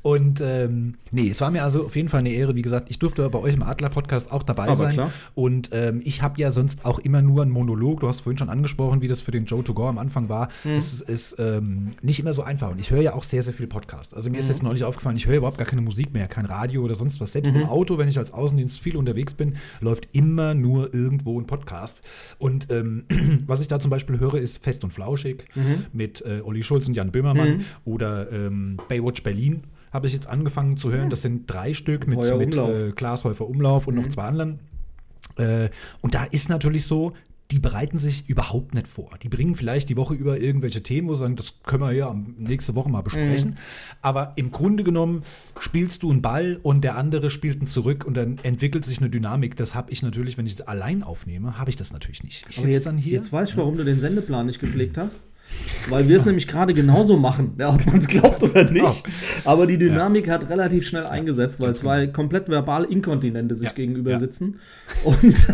Und 0.01 0.41
ähm, 0.41 0.95
nee, 1.11 1.29
es 1.29 1.39
war 1.39 1.49
mir 1.51 1.63
also 1.63 1.85
auf 1.85 1.95
jeden 1.95 2.09
Fall 2.09 2.19
eine 2.19 2.29
Ehre. 2.31 2.55
Wie 2.55 2.61
gesagt, 2.61 2.89
ich 2.89 2.99
durfte 2.99 3.27
bei 3.29 3.39
euch 3.39 3.53
im 3.53 3.63
Adler-Podcast 3.63 4.31
auch 4.31 4.43
dabei 4.43 4.63
Aber 4.65 4.75
sein. 4.75 4.93
klar. 4.95 5.11
Und 5.35 5.69
ähm, 5.71 6.01
ich 6.03 6.21
habe 6.21 6.41
ja 6.41 6.51
sonst 6.51 6.83
auch 6.85 6.99
immer 6.99 7.21
nur 7.21 7.41
einen 7.41 7.51
Monolog. 7.51 8.01
Du 8.01 8.07
hast 8.07 8.21
vorhin 8.21 8.37
schon 8.37 8.49
angesprochen, 8.49 9.01
wie 9.01 9.07
das 9.07 9.21
für 9.21 9.31
den 9.31 9.45
Joe 9.45 9.63
to 9.63 9.73
Go 9.73 9.87
am 9.87 9.97
Anfang 9.97 10.27
war. 10.29 10.49
Mhm. 10.65 10.71
Es 10.71 10.99
ist, 10.99 11.35
ähm, 11.39 11.91
nicht 12.01 12.19
immer 12.19 12.33
so 12.33 12.43
einfach. 12.43 12.71
Und 12.71 12.79
ich 12.79 12.91
höre 12.91 13.01
ja 13.01 13.13
auch 13.13 13.23
sehr, 13.23 13.43
sehr 13.43 13.53
viel 13.53 13.67
Podcast. 13.67 14.13
Also 14.13 14.29
mir 14.29 14.33
Mhm. 14.35 14.39
ist 14.39 14.49
jetzt 14.49 14.63
neulich 14.63 14.83
aufgefallen, 14.83 15.15
ich 15.15 15.25
höre 15.27 15.37
überhaupt 15.37 15.57
gar 15.57 15.67
keine 15.67 15.81
Musik 15.81 16.11
mehr, 16.13 16.27
kein 16.27 16.45
Radio 16.45 16.81
oder 16.83 16.95
sonst 16.95 17.21
was. 17.21 17.31
Selbst 17.31 17.53
Mhm. 17.53 17.61
im 17.61 17.67
Auto, 17.67 17.97
wenn 17.97 18.07
ich 18.09 18.17
als 18.17 18.33
Außendienst 18.33 18.79
viel 18.81 18.97
unterwegs 18.97 19.33
bin, 19.33 19.55
läuft 19.79 20.07
immer 20.13 20.53
nur 20.53 20.93
irgendwo 21.03 21.39
ein 21.39 21.45
Podcast. 21.47 22.01
Und 22.37 22.71
ähm, 22.71 23.05
was 23.47 23.61
ich 23.61 23.67
da 23.67 23.79
zum 23.79 23.91
Beispiel 23.91 24.19
höre, 24.19 24.35
ist 24.35 24.63
Fest 24.63 24.83
und 24.83 24.91
Flauschig 24.91 25.45
Mhm. 25.55 25.85
mit 25.91 26.21
äh, 26.25 26.41
Olli 26.43 26.63
Schulz 26.63 26.87
und 26.87 26.93
Jan 26.95 27.11
Böhmermann 27.11 27.65
oder 27.85 28.31
ähm, 28.31 28.77
Baywatch 28.87 29.23
Berlin 29.23 29.63
habe 29.91 30.07
ich 30.07 30.13
jetzt 30.13 30.27
angefangen 30.27 30.75
zu 30.77 30.91
hören. 30.91 31.09
Das 31.11 31.21
sind 31.21 31.45
drei 31.47 31.73
Stück 31.73 32.07
mit, 32.07 32.17
Heuer 32.17 32.37
mit 32.37 32.53
Umlauf. 32.57 32.81
Mhm. 32.81 32.89
äh, 32.89 32.91
Klaas 32.93 33.23
Häufer 33.25 33.47
Umlauf 33.47 33.85
und 33.87 33.95
noch 33.95 34.07
zwei 34.07 34.23
anderen. 34.23 34.59
Äh, 35.37 35.69
und 36.01 36.15
da 36.15 36.23
ist 36.25 36.49
natürlich 36.49 36.85
so, 36.85 37.13
die 37.51 37.59
bereiten 37.59 37.99
sich 37.99 38.27
überhaupt 38.27 38.73
nicht 38.73 38.87
vor. 38.87 39.11
Die 39.21 39.29
bringen 39.29 39.53
vielleicht 39.55 39.89
die 39.89 39.97
Woche 39.97 40.15
über 40.15 40.39
irgendwelche 40.39 40.81
Themen, 40.81 41.07
wo 41.07 41.13
sie 41.15 41.19
sagen, 41.19 41.35
das 41.35 41.53
können 41.63 41.83
wir 41.83 41.91
ja 41.91 42.09
am- 42.09 42.35
nächste 42.37 42.73
Woche 42.73 42.89
mal 42.89 43.01
besprechen. 43.01 43.51
Mhm. 43.51 43.57
Aber 44.01 44.33
im 44.37 44.51
Grunde 44.51 44.83
genommen 44.83 45.21
spielst 45.59 46.01
du 46.03 46.09
einen 46.11 46.21
Ball 46.21 46.59
und 46.63 46.81
der 46.83 46.97
andere 46.97 47.29
spielt 47.29 47.61
ihn 47.61 47.67
zurück 47.67 48.05
und 48.05 48.15
dann 48.15 48.39
entwickelt 48.43 48.85
sich 48.85 48.99
eine 48.99 49.09
Dynamik. 49.09 49.55
Das 49.55 49.75
habe 49.75 49.91
ich 49.91 50.01
natürlich, 50.01 50.37
wenn 50.37 50.47
ich 50.47 50.67
allein 50.67 51.03
aufnehme, 51.03 51.59
habe 51.59 51.69
ich 51.69 51.75
das 51.75 51.91
natürlich 51.93 52.23
nicht. 52.23 52.45
Ich 52.49 52.55
sitze 52.55 52.69
jetzt, 52.69 52.85
dann 52.87 52.97
hier. 52.97 53.13
jetzt 53.13 53.31
weiß 53.31 53.51
ich, 53.51 53.57
warum 53.57 53.77
du 53.77 53.83
den 53.85 53.99
Sendeplan 53.99 54.45
nicht 54.47 54.59
gepflegt 54.59 54.97
hast. 54.97 55.27
Weil 55.89 56.07
wir 56.07 56.15
es 56.15 56.23
nämlich 56.25 56.47
gerade 56.47 56.73
genauso 56.73 57.17
machen, 57.17 57.55
ja, 57.59 57.69
ob 57.73 57.85
man 57.85 57.97
es 57.97 58.07
glaubt 58.07 58.41
oder 58.41 58.63
nicht. 58.71 59.03
Aber 59.43 59.67
die 59.67 59.77
Dynamik 59.77 60.29
hat 60.29 60.49
relativ 60.49 60.87
schnell 60.87 61.05
eingesetzt, 61.05 61.59
weil 61.61 61.75
zwei 61.75 62.07
komplett 62.07 62.47
verbal 62.47 62.85
Inkontinente 62.85 63.53
sich 63.53 63.67
Ja. 63.67 63.73
gegenüber 63.73 64.11
Ja. 64.11 64.17
sitzen 64.17 64.59
und 65.03 65.47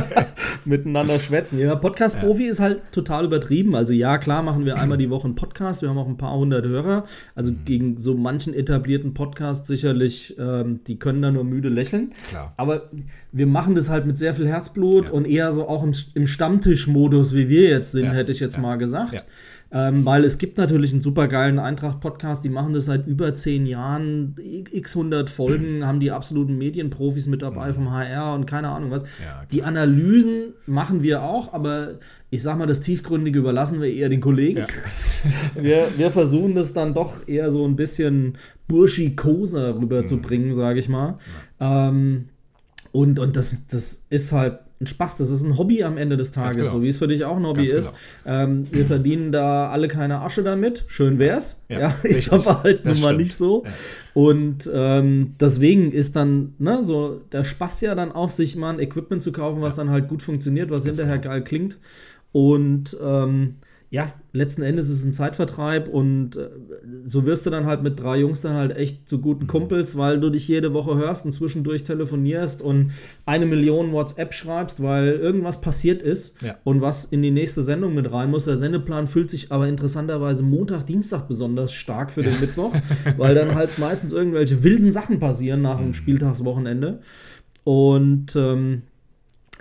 miteinander 0.64 1.18
schwätzen. 1.20 1.58
Ja, 1.58 1.74
Podcast-Profi 1.76 2.44
ist 2.46 2.60
halt 2.60 2.82
total 2.92 3.24
übertrieben. 3.26 3.74
Also 3.74 3.92
ja, 3.92 4.18
klar 4.18 4.42
machen 4.42 4.64
wir 4.64 4.76
einmal 4.78 4.98
die 4.98 5.10
Woche 5.10 5.26
einen 5.26 5.34
Podcast. 5.34 5.82
Wir 5.82 5.88
haben 5.88 5.98
auch 5.98 6.08
ein 6.08 6.16
paar 6.16 6.36
hundert 6.36 6.64
Hörer. 6.66 7.04
Also 7.34 7.52
Mhm. 7.52 7.64
gegen 7.64 7.96
so 7.98 8.14
manchen 8.14 8.54
etablierten 8.54 9.14
Podcast 9.14 9.66
sicherlich, 9.66 10.36
ähm, 10.38 10.80
die 10.86 10.98
können 10.98 11.22
da 11.22 11.30
nur 11.30 11.44
müde 11.44 11.68
lächeln. 11.68 12.12
Klar. 12.30 12.52
Aber 12.56 12.90
wir 13.32 13.46
machen 13.46 13.74
das 13.74 13.88
halt 13.90 14.06
mit 14.06 14.18
sehr 14.18 14.34
viel 14.34 14.48
Herzblut 14.48 15.06
Ja. 15.06 15.12
und 15.12 15.26
eher 15.26 15.52
so 15.52 15.68
auch 15.68 15.82
im, 15.82 15.92
im 16.14 16.26
Stammtischmodus, 16.26 17.34
wie 17.34 17.48
wir 17.48 17.68
jetzt 17.68 17.92
sind, 17.92 18.06
Ja. 18.06 18.12
hätte 18.12 18.32
ich 18.32 18.40
jetzt 18.40 18.56
Ja. 18.56 18.62
mal 18.62 18.76
gesagt. 18.76 19.24
Ja. 19.70 19.88
Ähm, 19.88 20.06
weil 20.06 20.24
es 20.24 20.38
gibt 20.38 20.56
natürlich 20.56 20.92
einen 20.92 21.02
supergeilen 21.02 21.58
Eintracht-Podcast, 21.58 22.42
die 22.42 22.48
machen 22.48 22.72
das 22.72 22.86
seit 22.86 23.06
über 23.06 23.34
zehn 23.34 23.66
Jahren, 23.66 24.34
x 24.38 24.96
100 24.96 25.28
Folgen, 25.28 25.84
haben 25.86 26.00
die 26.00 26.10
absoluten 26.10 26.56
Medienprofis 26.56 27.26
mit 27.26 27.42
dabei 27.42 27.72
vom 27.74 27.90
HR 27.90 28.34
und 28.34 28.46
keine 28.46 28.70
Ahnung 28.70 28.90
was. 28.90 29.02
Mhm. 29.02 29.08
Ja, 29.24 29.44
die 29.50 29.62
Analysen 29.62 30.54
machen 30.66 31.02
wir 31.02 31.22
auch, 31.22 31.52
aber 31.52 31.98
ich 32.30 32.42
sag 32.42 32.56
mal, 32.58 32.66
das 32.66 32.80
Tiefgründige 32.80 33.38
überlassen 33.40 33.80
wir 33.82 33.92
eher 33.92 34.08
den 34.08 34.20
Kollegen. 34.20 34.58
Ja. 34.60 34.66
Wir, 35.62 35.88
wir 35.96 36.12
versuchen 36.12 36.54
das 36.54 36.72
dann 36.72 36.94
doch 36.94 37.26
eher 37.26 37.50
so 37.50 37.66
ein 37.66 37.74
bisschen 37.74 38.38
burschikoser 38.68 39.74
Mhm. 39.74 39.80
rüberzubringen, 39.80 40.52
sage 40.52 40.78
ich 40.78 40.88
mal. 40.88 41.16
Ähm, 41.58 42.26
und 42.92 43.18
und 43.18 43.36
das, 43.36 43.54
das 43.68 44.04
ist 44.08 44.32
halt 44.32 44.60
ein 44.80 44.86
Spaß, 44.86 45.16
das 45.16 45.30
ist 45.30 45.42
ein 45.42 45.58
Hobby 45.58 45.82
am 45.82 45.96
Ende 45.96 46.16
des 46.16 46.30
Tages, 46.30 46.56
genau. 46.58 46.70
so 46.70 46.82
wie 46.82 46.88
es 46.88 46.98
für 46.98 47.08
dich 47.08 47.24
auch 47.24 47.36
ein 47.36 47.46
Hobby 47.46 47.66
Ganz 47.66 47.86
ist. 47.86 47.94
Ähm, 48.24 48.66
wir 48.70 48.86
verdienen 48.86 49.32
da 49.32 49.70
alle 49.70 49.88
keine 49.88 50.20
Asche 50.20 50.44
damit. 50.44 50.84
Schön 50.86 51.18
wär's. 51.18 51.64
Ja, 51.68 51.80
Ja, 51.80 51.94
ist 52.04 52.32
aber 52.32 52.62
halt 52.62 52.84
nun 52.84 53.00
mal 53.00 53.16
nicht 53.16 53.36
so. 53.36 53.64
Ja. 53.64 53.72
Und 54.14 54.70
ähm, 54.72 55.34
deswegen 55.40 55.90
ist 55.90 56.14
dann 56.14 56.54
ne, 56.58 56.82
so 56.82 57.20
der 57.32 57.42
Spaß 57.42 57.80
ja 57.80 57.94
dann 57.94 58.12
auch, 58.12 58.30
sich 58.30 58.56
mal 58.56 58.70
ein 58.70 58.80
Equipment 58.80 59.22
zu 59.22 59.32
kaufen, 59.32 59.62
was 59.62 59.76
dann 59.76 59.90
halt 59.90 60.08
gut 60.08 60.22
funktioniert, 60.22 60.70
was 60.70 60.84
hinterher 60.84 61.18
genau. 61.18 61.34
geil 61.34 61.42
klingt. 61.42 61.78
Und 62.30 62.96
ähm, 63.02 63.56
ja, 63.90 64.12
letzten 64.34 64.60
Endes 64.60 64.90
ist 64.90 64.98
es 64.98 65.04
ein 65.06 65.14
Zeitvertreib 65.14 65.88
und 65.88 66.36
äh, 66.36 66.50
so 67.06 67.24
wirst 67.24 67.46
du 67.46 67.50
dann 67.50 67.64
halt 67.64 67.82
mit 67.82 67.98
drei 67.98 68.18
Jungs 68.18 68.42
dann 68.42 68.54
halt 68.54 68.76
echt 68.76 69.08
zu 69.08 69.18
guten 69.18 69.44
Mhm. 69.44 69.48
Kumpels, 69.48 69.96
weil 69.96 70.20
du 70.20 70.28
dich 70.28 70.46
jede 70.46 70.74
Woche 70.74 70.94
hörst 70.96 71.24
und 71.24 71.32
zwischendurch 71.32 71.84
telefonierst 71.84 72.60
und 72.60 72.90
eine 73.24 73.46
Million 73.46 73.92
WhatsApp 73.92 74.34
schreibst, 74.34 74.82
weil 74.82 75.12
irgendwas 75.12 75.62
passiert 75.62 76.02
ist 76.02 76.36
Ja. 76.42 76.56
und 76.64 76.82
was 76.82 77.06
in 77.06 77.22
die 77.22 77.30
nächste 77.30 77.62
Sendung 77.62 77.94
mit 77.94 78.12
rein 78.12 78.30
muss. 78.30 78.44
Der 78.44 78.58
Sendeplan 78.58 79.06
fühlt 79.06 79.30
sich 79.30 79.50
aber 79.52 79.66
interessanterweise 79.68 80.42
Montag, 80.42 80.84
Dienstag 80.84 81.26
besonders 81.26 81.72
stark 81.72 82.12
für 82.12 82.22
den 82.22 82.38
Mittwoch, 82.40 82.74
weil 83.16 83.34
dann 83.34 83.54
halt 83.54 83.78
meistens 83.78 84.12
irgendwelche 84.12 84.62
wilden 84.64 84.90
Sachen 84.90 85.18
passieren 85.18 85.62
nach 85.62 85.78
Mhm. 85.78 85.84
dem 85.84 85.92
Spieltagswochenende. 85.94 87.00
Und 87.64 88.36
ähm, 88.36 88.82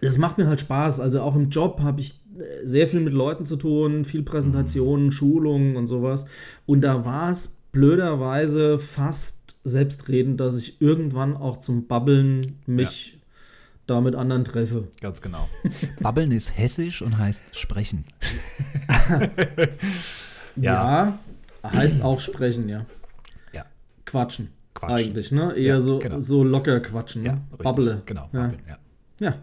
es 0.01 0.17
macht 0.17 0.37
mir 0.37 0.47
halt 0.47 0.59
Spaß. 0.59 0.99
Also 0.99 1.21
auch 1.21 1.35
im 1.35 1.49
Job 1.49 1.79
habe 1.81 2.01
ich 2.01 2.19
sehr 2.63 2.87
viel 2.87 2.99
mit 2.99 3.13
Leuten 3.13 3.45
zu 3.45 3.55
tun, 3.55 4.05
viel 4.05 4.23
Präsentationen, 4.23 5.11
Schulungen 5.11 5.75
und 5.75 5.87
sowas. 5.87 6.25
Und 6.65 6.81
da 6.81 7.05
war 7.05 7.29
es 7.31 7.57
blöderweise 7.71 8.79
fast 8.79 9.55
selbstredend, 9.63 10.39
dass 10.39 10.57
ich 10.57 10.81
irgendwann 10.81 11.35
auch 11.35 11.57
zum 11.57 11.87
Babbeln 11.87 12.59
mich 12.65 13.19
da 13.85 14.01
mit 14.01 14.15
anderen 14.15 14.43
treffe. 14.43 14.87
Ganz 15.01 15.21
genau. 15.21 15.47
Babbeln 16.01 16.31
ist 16.31 16.57
hessisch 16.57 17.01
und 17.01 17.17
heißt 17.17 17.43
sprechen. 17.53 18.05
Ja, 20.55 21.19
heißt 21.63 22.01
auch 22.01 22.19
sprechen, 22.19 22.67
ja. 22.69 22.85
Ja. 23.53 23.65
Quatschen. 24.05 24.49
Quatschen. 24.73 24.97
Eigentlich, 25.09 25.31
ne? 25.31 25.53
Eher 25.53 25.75
Ja, 25.75 25.79
so, 25.79 25.99
genau. 25.99 26.19
so 26.19 26.43
locker 26.43 26.79
quatschen, 26.79 27.25
Ja, 27.25 27.33
ne? 27.33 27.41
richtig. 27.51 27.63
Babble. 27.63 28.01
Genau, 28.05 28.29
Ja. 28.33 28.39
babbeln, 28.41 28.61
ja. 28.67 28.77
ja. 29.19 29.35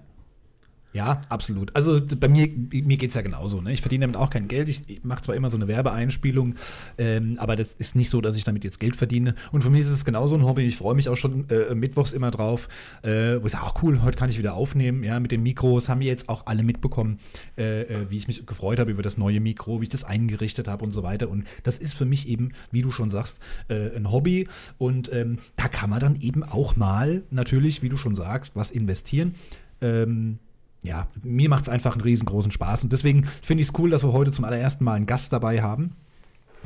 Ja, 0.95 1.21
absolut. 1.29 1.75
Also 1.75 2.01
bei 2.21 2.29
mir, 2.29 2.49
mir 2.49 2.97
geht 2.97 3.11
es 3.11 3.17
ja 3.17 3.23
genauso. 3.23 3.61
Ne? 3.61 3.73
Ich 3.73 3.81
verdiene 3.81 4.03
damit 4.03 4.17
auch 4.17 4.31
kein 4.31 4.47
Geld. 4.47 4.69
Ich, 4.69 4.89
ich 4.89 5.03
mache 5.03 5.23
zwar 5.23 5.35
immer 5.35 5.51
so 5.51 5.57
eine 5.57 5.67
Werbeeinspielung, 5.67 6.55
ähm, 6.99 7.35
aber 7.41 7.57
das 7.57 7.75
ist 7.75 7.97
nicht 7.97 8.11
so, 8.11 8.21
dass 8.21 8.37
ich 8.37 8.45
damit 8.45 8.63
jetzt 8.63 8.79
Geld 8.79 8.95
verdiene. 8.95 9.35
Und 9.51 9.63
für 9.63 9.71
mich 9.71 9.81
ist 9.81 9.89
es 9.89 10.05
genauso 10.05 10.37
ein 10.37 10.45
Hobby. 10.45 10.63
Ich 10.63 10.77
freue 10.77 10.95
mich 10.95 11.09
auch 11.09 11.17
schon 11.17 11.51
äh, 11.51 11.75
mittwochs 11.75 12.13
immer 12.13 12.31
drauf, 12.31 12.69
äh, 13.03 13.43
wo 13.43 13.47
ich 13.47 13.53
sage, 13.53 13.65
ach 13.67 13.83
cool, 13.83 14.03
heute 14.03 14.17
kann 14.17 14.31
ich 14.31 14.39
wieder 14.39 14.55
aufnehmen. 14.55 15.03
Ja, 15.03 15.19
mit 15.19 15.33
dem 15.33 15.43
Mikro. 15.43 15.81
Das 15.81 15.89
haben 15.89 15.99
wir 15.99 16.07
jetzt 16.07 16.29
auch 16.29 16.47
alle 16.47 16.63
mitbekommen, 16.63 17.19
äh, 17.59 17.83
äh, 17.83 18.11
wie 18.11 18.17
ich 18.17 18.29
mich 18.29 18.47
gefreut 18.47 18.79
habe 18.79 18.93
über 18.93 19.03
das 19.03 19.19
neue 19.19 19.41
Mikro, 19.41 19.81
wie 19.81 19.87
ich 19.87 19.91
das 19.91 20.05
eingerichtet 20.05 20.69
habe 20.69 20.85
und 20.85 20.93
so 20.93 21.03
weiter. 21.03 21.29
Und 21.29 21.43
das 21.65 21.77
ist 21.77 21.95
für 21.95 22.05
mich 22.05 22.29
eben, 22.29 22.53
wie 22.71 22.83
du 22.83 22.93
schon 22.93 23.11
sagst, 23.11 23.41
äh, 23.67 23.97
ein 23.97 24.13
Hobby. 24.13 24.47
Und 24.79 25.13
ähm, 25.13 25.39
da 25.57 25.67
kann 25.67 25.91
man 25.91 25.99
dann 25.99 26.21
eben 26.21 26.45
auch 26.45 26.77
mal 26.77 27.25
natürlich, 27.33 27.83
wie 27.83 27.89
du 27.89 27.97
schon 27.97 28.15
sagst, 28.15 28.55
was 28.55 28.71
investieren. 28.71 29.35
Ähm, 29.81 30.39
ja, 30.85 31.09
mir 31.23 31.49
macht 31.49 31.65
es 31.65 31.69
einfach 31.69 31.93
einen 31.93 32.03
riesengroßen 32.03 32.53
Spaß 32.53 32.85
und 32.85 32.93
deswegen 32.93 33.25
finde 33.43 33.63
ich 33.63 33.69
es 33.69 33.79
cool, 33.79 33.91
dass 33.91 34.05
wir 34.05 34.13
heute 34.13 34.33
zum 34.33 34.45
allerersten 34.45 34.85
Mal 34.85 34.95
einen 34.95 35.07
Gast 35.07 35.33
dabei 35.33 35.63
haben. 35.63 35.97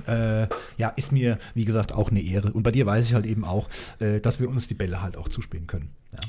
Äh, 0.07 0.49
ja, 0.77 0.89
ist 0.97 1.13
mir, 1.13 1.39
wie 1.55 1.65
gesagt, 1.65 1.93
auch 1.93 2.11
eine 2.11 2.21
Ehre. 2.21 2.53
Und 2.53 2.63
bei 2.63 2.71
dir 2.71 2.87
weiß 2.87 3.05
ich 3.05 3.15
halt 3.15 3.27
eben 3.27 3.45
auch, 3.45 3.69
äh, 3.99 4.21
dass 4.21 4.39
wir 4.39 4.49
uns 4.49 4.69
die 4.69 4.75
Bälle 4.75 5.03
halt 5.03 5.17
auch 5.17 5.29
zuspielen 5.29 5.67
können. 5.67 5.91
Ja, 6.13 6.21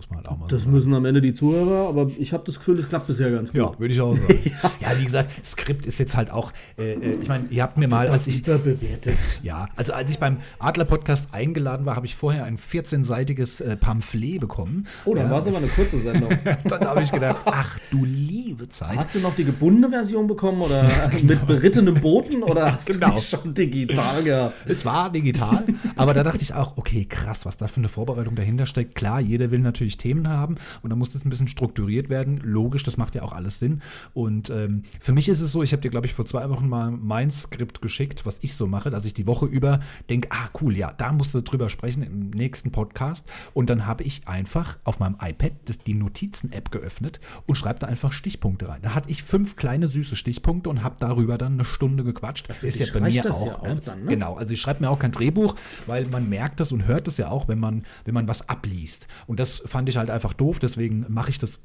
muss 0.00 0.08
man 0.08 0.16
halt 0.18 0.28
auch 0.28 0.38
mal 0.38 0.48
Das 0.48 0.62
sagen. 0.62 0.72
müssen 0.74 0.94
am 0.94 1.04
Ende 1.04 1.20
die 1.20 1.34
Zuhörer, 1.34 1.86
aber 1.88 2.10
ich 2.18 2.32
habe 2.32 2.42
das 2.46 2.58
Gefühl, 2.58 2.76
das 2.76 2.88
klappt 2.88 3.06
bisher 3.06 3.30
ganz 3.30 3.52
gut. 3.52 3.60
Ja, 3.60 3.78
würde 3.78 3.92
ich 3.92 4.00
auch 4.00 4.14
sagen. 4.16 4.38
ja. 4.80 4.98
wie 4.98 5.04
gesagt, 5.04 5.28
Skript 5.44 5.84
ist 5.84 5.98
jetzt 5.98 6.16
halt 6.16 6.30
auch, 6.30 6.52
äh, 6.78 6.92
äh, 6.94 7.18
ich 7.20 7.28
meine, 7.28 7.44
ihr 7.50 7.62
habt 7.62 7.76
mir 7.76 7.86
mal, 7.86 8.08
als 8.08 8.26
ich, 8.26 8.40
überbewertet. 8.46 9.18
ja, 9.42 9.66
also 9.76 9.92
als 9.92 10.08
ich 10.10 10.18
beim 10.18 10.38
Adler-Podcast 10.58 11.28
eingeladen 11.34 11.84
war, 11.84 11.96
habe 11.96 12.06
ich 12.06 12.16
vorher 12.16 12.44
ein 12.44 12.56
14-seitiges 12.56 13.60
äh, 13.60 13.76
Pamphlet 13.76 14.40
bekommen. 14.40 14.86
Oh, 15.04 15.14
dann 15.14 15.26
ja, 15.26 15.30
war 15.30 15.38
es 15.38 15.46
aber 15.46 15.58
eine 15.58 15.66
kurze 15.68 15.98
Sendung. 15.98 16.30
Dann 16.64 16.80
habe 16.80 17.02
ich 17.02 17.12
gedacht, 17.12 17.40
ach 17.44 17.78
du 17.90 18.04
liebe 18.06 18.68
Zeit. 18.70 18.96
Hast 18.96 19.14
du 19.14 19.18
noch 19.20 19.34
die 19.34 19.44
gebundene 19.44 19.90
Version 19.90 20.26
bekommen 20.26 20.62
oder 20.62 20.88
mit 21.22 21.46
berittenem 21.46 22.00
Boten 22.00 22.42
oder 22.42 22.72
hast 22.72 22.88
Genau. 22.88 23.10
du 23.10 23.14
die 23.16 23.20
schon 23.22 23.54
digital 23.54 24.22
gehabt? 24.22 24.54
Es 24.66 24.84
war 24.86 25.10
digital, 25.12 25.64
aber 25.96 26.14
da 26.14 26.22
dachte 26.22 26.40
ich 26.42 26.54
auch, 26.54 26.76
okay, 26.76 27.04
krass, 27.04 27.44
was 27.44 27.56
da 27.58 27.68
für 27.68 27.78
eine 27.78 27.88
Vorbereitung 27.88 28.34
dahinter 28.34 28.64
steckt. 28.66 28.94
Klar, 28.94 29.20
jeder 29.20 29.50
will 29.50 29.58
natürlich 29.60 29.89
Themen 29.96 30.28
haben 30.28 30.56
und 30.82 30.90
da 30.90 30.96
muss 30.96 31.12
das 31.12 31.24
ein 31.24 31.30
bisschen 31.30 31.48
strukturiert 31.48 32.08
werden. 32.08 32.38
Logisch, 32.38 32.82
das 32.82 32.96
macht 32.96 33.14
ja 33.14 33.22
auch 33.22 33.32
alles 33.32 33.58
Sinn. 33.58 33.82
Und 34.14 34.50
ähm, 34.50 34.82
für 35.00 35.12
mich 35.12 35.28
ist 35.28 35.40
es 35.40 35.52
so, 35.52 35.62
ich 35.62 35.72
habe 35.72 35.82
dir, 35.82 35.90
glaube 35.90 36.06
ich, 36.06 36.14
vor 36.14 36.26
zwei 36.26 36.48
Wochen 36.50 36.68
mal 36.68 36.90
mein 36.90 37.30
Skript 37.30 37.82
geschickt, 37.82 38.26
was 38.26 38.38
ich 38.40 38.54
so 38.54 38.66
mache, 38.66 38.90
dass 38.90 39.04
ich 39.04 39.14
die 39.14 39.26
Woche 39.26 39.46
über 39.46 39.80
denke, 40.08 40.28
ah, 40.30 40.48
cool, 40.60 40.76
ja, 40.76 40.92
da 40.92 41.12
musst 41.12 41.34
du 41.34 41.40
drüber 41.40 41.68
sprechen 41.68 42.02
im 42.02 42.30
nächsten 42.30 42.72
Podcast. 42.72 43.26
Und 43.54 43.70
dann 43.70 43.86
habe 43.86 44.04
ich 44.04 44.26
einfach 44.26 44.78
auf 44.84 44.98
meinem 44.98 45.16
iPad 45.20 45.52
das, 45.64 45.78
die 45.78 45.94
Notizen-App 45.94 46.70
geöffnet 46.70 47.20
und 47.46 47.56
schreibe 47.56 47.78
da 47.80 47.86
einfach 47.86 48.12
Stichpunkte 48.12 48.68
rein. 48.68 48.80
Da 48.82 48.94
hatte 48.94 49.10
ich 49.10 49.22
fünf 49.22 49.56
kleine 49.56 49.88
süße 49.88 50.16
Stichpunkte 50.16 50.70
und 50.70 50.82
habe 50.82 50.96
darüber 50.98 51.38
dann 51.38 51.54
eine 51.54 51.64
Stunde 51.64 52.04
gequatscht. 52.04 52.48
ist 52.62 52.78
ja 52.78 52.86
bei 52.92 53.00
mir 53.00 53.22
das 53.22 53.42
auch. 53.42 53.46
ja 53.46 53.58
auch 53.58 53.62
ne? 53.62 53.80
dann, 53.84 54.04
ne? 54.04 54.10
Genau, 54.10 54.34
also 54.36 54.52
ich 54.52 54.60
schreibe 54.60 54.82
mir 54.82 54.90
auch 54.90 54.98
kein 54.98 55.12
Drehbuch, 55.12 55.56
weil 55.86 56.06
man 56.06 56.28
merkt 56.28 56.60
das 56.60 56.72
und 56.72 56.86
hört 56.86 57.08
es 57.08 57.16
ja 57.16 57.28
auch, 57.28 57.48
wenn 57.48 57.58
man, 57.58 57.84
wenn 58.04 58.14
man 58.14 58.28
was 58.28 58.48
abliest. 58.48 59.06
Und 59.26 59.40
das 59.40 59.62
fand 59.70 59.88
ich 59.88 59.96
halt 59.96 60.10
einfach 60.10 60.34
doof, 60.34 60.58
deswegen 60.58 61.06
mache 61.08 61.30
ich 61.30 61.38
das 61.38 61.60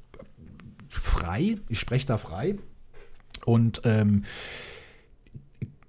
frei. 0.89 1.57
Ich 1.67 1.79
spreche 1.79 2.05
da 2.05 2.17
frei. 2.17 2.55
Und 3.45 3.81
ähm, 3.83 4.23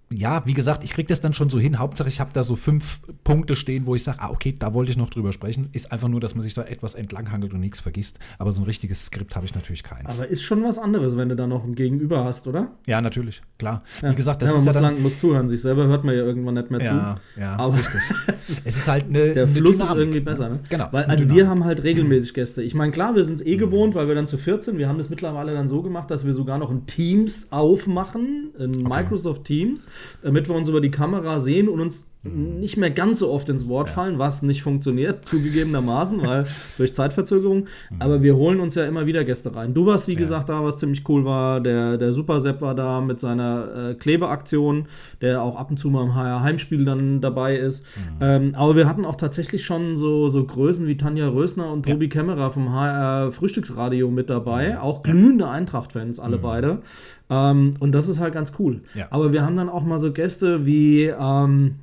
ja, 0.09 0.47
wie 0.47 0.55
gesagt, 0.55 0.85
ich 0.85 0.95
kriege 0.95 1.09
das 1.09 1.21
dann 1.21 1.35
schon 1.35 1.51
so 1.51 1.59
hin. 1.59 1.79
Hauptsache, 1.81 2.09
ich 2.09 2.21
habe 2.21 2.31
da 2.33 2.45
so 2.45 2.55
fünf 2.55 3.01
Punkte 3.25 3.57
stehen, 3.57 3.87
wo 3.87 3.95
ich 3.97 4.05
sage, 4.05 4.19
ah, 4.21 4.31
okay, 4.31 4.55
da 4.57 4.73
wollte 4.73 4.91
ich 4.93 4.97
noch 4.97 5.11
drüber 5.11 5.33
sprechen. 5.33 5.69
Ist 5.73 5.91
einfach 5.91 6.07
nur, 6.09 6.21
dass 6.21 6.35
man 6.37 6.43
sich 6.43 6.55
da 6.55 6.63
etwas 6.63 6.95
entlanghangelt 6.95 7.53
und 7.53 7.61
nichts 7.61 7.81
vergisst. 7.81 8.19
Aber 8.39 8.53
so 8.53 8.61
ein 8.63 8.65
richtiges 8.65 9.07
Skript 9.07 9.35
habe 9.35 9.47
ich 9.47 9.55
natürlich 9.55 9.83
keins. 9.83 10.09
Aber 10.09 10.29
ist 10.29 10.43
schon 10.43 10.63
was 10.63 10.79
anderes, 10.79 11.17
wenn 11.17 11.29
du 11.29 11.35
da 11.37 11.47
noch 11.49 11.65
ein 11.65 11.75
Gegenüber 11.75 12.25
hast, 12.25 12.47
oder? 12.47 12.71
ja, 12.87 13.01
natürlich, 13.01 13.43
klar. 13.59 13.83
Ja. 14.01 14.13
Wie 14.13 14.15
gesagt, 14.15 14.43
das 14.43 14.51
ja, 14.51 14.55
man 14.55 14.61
ist 14.63 14.67
muss, 14.67 14.75
ja 14.77 14.81
dann, 14.81 14.95
lang, 14.95 15.03
muss 15.03 15.19
zuhören. 15.19 15.49
Sich 15.49 15.61
selber 15.61 15.87
hört 15.89 16.05
man 16.05 16.15
ja 16.15 16.23
irgendwann 16.23 16.55
nicht 16.55 16.71
mehr 16.71 16.83
Ja, 16.83 17.17
zu. 17.35 17.41
ja, 17.41 17.57
aber 17.57 17.77
richtig. 17.79 18.01
es 18.29 18.49
ist, 18.51 18.67
Es 18.69 18.77
ist 18.77 18.87
halt 18.89 19.07
eine 19.07 19.33
der 19.33 19.45
eine 19.45 19.53
Fluss 19.53 19.77
ist 19.77 19.83
Dynamik, 19.83 19.99
irgendwie 20.03 20.21
besser. 20.21 20.49
Ne? 20.51 20.61
Genau. 20.69 20.89
Weil, 20.93 21.01
ist 21.03 21.09
eine 21.09 21.21
also 21.23 21.35
wir 21.35 21.49
haben 21.49 21.65
halt 21.65 21.83
regelmäßig 21.83 22.33
Gäste. 22.35 22.63
Ich 22.63 22.75
meine, 22.75 22.93
klar, 22.93 23.15
wir 23.17 23.25
sind 23.25 23.35
es 23.37 23.41
Mhm. 23.45 23.49
eh 23.53 23.57
gewohnt, 23.57 23.95
weil 23.97 24.07
wir 24.09 24.15
dann 24.15 24.27
zu 24.29 24.39
14, 24.39 24.79
wir 24.79 24.89
haben 24.89 24.99
das 24.99 25.11
mittlerweile 25.11 25.53
dann 25.53 25.67
so 25.69 25.83
gemacht, 25.83 26.11
dass 26.11 26.25
wir 26.25 26.33
sogar 26.33 26.59
noch 26.59 26.71
ein 26.71 26.87
Teams 26.87 27.49
aufmachen, 27.51 28.53
ein 28.59 28.71
Microsoft 28.71 29.45
Teams, 29.45 29.89
damit 30.23 30.49
wir 30.49 30.55
uns 30.55 30.69
über 30.69 30.81
die 30.81 30.91
Kamera 30.91 31.41
sehen 31.41 31.69
und 31.69 31.81
uns 31.81 32.07
nicht 32.35 32.77
mehr 32.77 32.91
ganz 32.91 33.21
so 33.21 33.31
oft 33.31 33.49
ins 33.49 33.69
Wort 33.69 33.91
fallen, 33.91 34.19
was 34.19 34.43
nicht 34.43 34.63
funktioniert, 34.63 35.27
zugegebenermaßen, 35.27 36.25
weil 36.25 36.47
durch 36.77 36.95
Zeitverzögerung. 36.95 37.67
Aber 37.99 38.23
wir 38.23 38.37
holen 38.37 38.61
uns 38.61 38.75
ja 38.75 38.85
immer 38.85 39.07
wieder 39.07 39.25
Gäste 39.25 39.55
rein. 39.55 39.75
Du 39.75 39.87
warst, 39.87 40.09
wie 40.09 40.15
gesagt, 40.15 40.49
da, 40.49 40.63
was 40.65 40.77
ziemlich 40.77 41.09
cool 41.09 41.25
war. 41.25 41.61
Der, 41.61 41.97
der 41.97 42.13
Super 42.13 42.41
Sepp 42.41 42.61
war 42.61 42.75
da 42.75 43.01
mit 43.01 43.21
seiner 43.21 43.91
äh, 43.91 43.95
Klebeaktion, 43.95 44.87
der 45.21 45.43
auch 45.43 45.57
ab 45.57 45.71
und 45.71 45.77
zu 45.77 45.91
mal 45.91 46.05
im 46.05 46.15
HR 46.15 46.43
Heimspiel 46.43 46.85
dann 46.85 47.21
dabei 47.21 47.57
ist. 47.57 47.85
Ähm, 48.21 48.55
aber 48.55 48.77
wir 48.77 48.89
hatten 48.89 49.05
auch 49.05 49.17
tatsächlich 49.17 49.65
schon 49.65 49.97
so, 49.97 50.29
so 50.29 50.45
Größen 50.45 50.87
wie 50.87 50.97
Tanja 50.97 51.29
Rösner 51.29 51.71
und 51.73 51.85
Tobi 51.85 52.09
Kämmerer 52.09 52.51
vom 52.51 52.73
HR 52.73 53.33
Frühstücksradio 53.33 54.11
mit 54.11 54.31
dabei. 54.31 54.81
Auch 54.81 55.03
glühende 55.03 55.49
Eintracht-Fans, 55.49 56.21
alle 56.21 56.39
beide. 56.39 56.83
Ähm, 57.31 57.75
und 57.81 57.93
das 57.93 58.09
ist 58.09 58.21
halt 58.21 58.35
ganz 58.35 58.53
cool. 58.59 58.83
Ja. 58.95 59.09
Aber 59.11 59.33
wir 59.33 59.45
haben 59.45 59.57
dann 59.57 59.69
auch 59.69 59.85
mal 59.85 59.99
so 59.99 60.13
Gäste 60.13 60.67
wie, 60.67 61.05
ähm, 61.05 61.77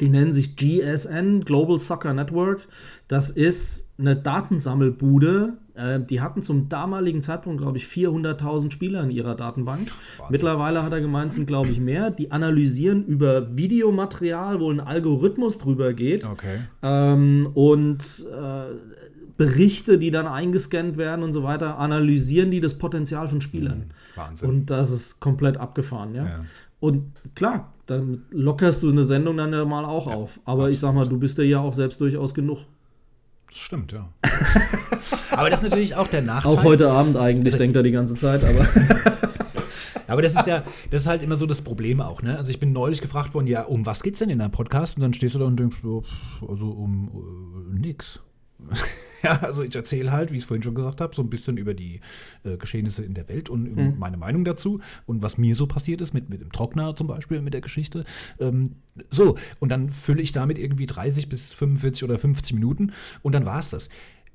die 0.00 0.08
nennen 0.08 0.32
sich 0.32 0.56
GSN, 0.56 1.42
Global 1.44 1.78
Soccer 1.78 2.14
Network. 2.14 2.66
Das 3.08 3.30
ist 3.30 3.90
eine 3.98 4.16
Datensammelbude. 4.16 5.54
Äh, 5.74 6.00
die 6.00 6.20
hatten 6.20 6.42
zum 6.42 6.68
damaligen 6.68 7.22
Zeitpunkt, 7.22 7.60
glaube 7.60 7.76
ich, 7.78 7.84
400.000 7.84 8.72
Spieler 8.72 9.02
in 9.02 9.10
ihrer 9.10 9.34
Datenbank. 9.34 9.88
Mittlerweile 10.30 10.82
hat 10.82 10.92
er 10.92 11.00
gemeint, 11.00 11.32
sind, 11.32 11.46
glaube 11.46 11.70
ich, 11.70 11.80
mehr. 11.80 12.10
Die 12.10 12.32
analysieren 12.32 13.04
über 13.04 13.56
Videomaterial, 13.56 14.60
wo 14.60 14.70
ein 14.70 14.80
Algorithmus 14.80 15.58
drüber 15.58 15.92
geht. 15.92 16.24
Okay. 16.24 16.60
Ähm, 16.82 17.50
und 17.54 18.26
äh, 18.30 19.03
Berichte, 19.36 19.98
die 19.98 20.10
dann 20.10 20.26
eingescannt 20.26 20.96
werden 20.96 21.22
und 21.22 21.32
so 21.32 21.42
weiter, 21.42 21.78
analysieren 21.78 22.50
die 22.50 22.60
das 22.60 22.78
Potenzial 22.78 23.28
von 23.28 23.40
Spielern. 23.40 23.92
Wahnsinn. 24.14 24.48
Und 24.48 24.70
das 24.70 24.90
ist 24.90 25.20
komplett 25.20 25.56
abgefahren, 25.56 26.14
ja. 26.14 26.24
Ja. 26.24 26.44
Und 26.80 27.12
klar, 27.34 27.72
dann 27.86 28.22
lockerst 28.30 28.82
du 28.82 28.90
eine 28.90 29.04
Sendung 29.04 29.36
dann 29.36 29.52
ja 29.52 29.64
mal 29.64 29.84
auch 29.84 30.06
auf. 30.06 30.40
Aber 30.44 30.70
ich 30.70 30.78
sag 30.78 30.94
mal, 30.94 31.08
du 31.08 31.18
bist 31.18 31.38
ja 31.38 31.44
ja 31.44 31.60
auch 31.60 31.74
selbst 31.74 32.00
durchaus 32.00 32.34
genug. 32.34 32.66
Das 33.48 33.58
stimmt, 33.58 33.92
ja. 33.92 34.08
aber 35.30 35.50
das 35.50 35.60
ist 35.60 35.64
natürlich 35.64 35.94
auch 35.94 36.08
der 36.08 36.22
Nachteil. 36.22 36.52
Auch 36.52 36.64
heute 36.64 36.90
Abend 36.90 37.16
eigentlich, 37.16 37.56
denkt 37.56 37.76
er 37.76 37.82
die 37.82 37.90
ganze 37.90 38.14
Zeit, 38.14 38.44
aber. 38.44 38.66
Aber 40.06 40.22
das 40.22 40.34
ist 40.34 40.46
ja, 40.46 40.64
das 40.90 41.02
ist 41.02 41.08
halt 41.08 41.22
immer 41.22 41.36
so 41.36 41.46
das 41.46 41.62
Problem 41.62 42.00
auch, 42.00 42.22
ne? 42.22 42.36
Also 42.36 42.50
ich 42.50 42.60
bin 42.60 42.72
neulich 42.72 43.00
gefragt 43.00 43.34
worden, 43.34 43.46
ja, 43.46 43.62
um 43.62 43.86
was 43.86 44.02
geht's 44.02 44.18
denn 44.18 44.30
in 44.30 44.38
deinem 44.38 44.50
Podcast? 44.50 44.96
Und 44.96 45.02
dann 45.02 45.14
stehst 45.14 45.34
du 45.34 45.38
da 45.38 45.46
und 45.46 45.58
denkst, 45.58 45.78
so, 45.82 46.02
also 46.46 46.68
um 46.68 47.72
äh, 47.72 47.78
nix. 47.78 48.20
Ja, 49.24 49.38
also 49.40 49.62
ich 49.62 49.74
erzähle 49.74 50.12
halt, 50.12 50.30
wie 50.30 50.36
ich 50.36 50.42
es 50.42 50.46
vorhin 50.46 50.62
schon 50.62 50.74
gesagt 50.74 51.00
habe, 51.00 51.14
so 51.14 51.22
ein 51.22 51.30
bisschen 51.30 51.56
über 51.56 51.74
die 51.74 52.00
äh, 52.44 52.56
Geschehnisse 52.56 53.02
in 53.04 53.14
der 53.14 53.28
Welt 53.28 53.48
und 53.48 53.74
Mhm. 53.74 53.94
meine 53.98 54.16
Meinung 54.16 54.44
dazu 54.44 54.80
und 55.06 55.22
was 55.22 55.38
mir 55.38 55.56
so 55.56 55.66
passiert 55.66 56.00
ist 56.00 56.12
mit, 56.14 56.28
mit 56.28 56.40
dem 56.40 56.52
Trockner 56.52 56.94
zum 56.94 57.06
Beispiel, 57.06 57.40
mit 57.40 57.54
der 57.54 57.60
Geschichte. 57.62 58.04
Ähm, 58.38 58.76
so, 59.10 59.36
und 59.60 59.70
dann 59.70 59.90
fülle 59.90 60.22
ich 60.22 60.32
damit 60.32 60.58
irgendwie 60.58 60.86
30 60.86 61.28
bis 61.28 61.52
45 61.52 62.04
oder 62.04 62.18
50 62.18 62.52
Minuten 62.54 62.92
und 63.22 63.32
dann 63.32 63.44
war 63.44 63.58
es 63.58 63.70
das. 63.70 63.88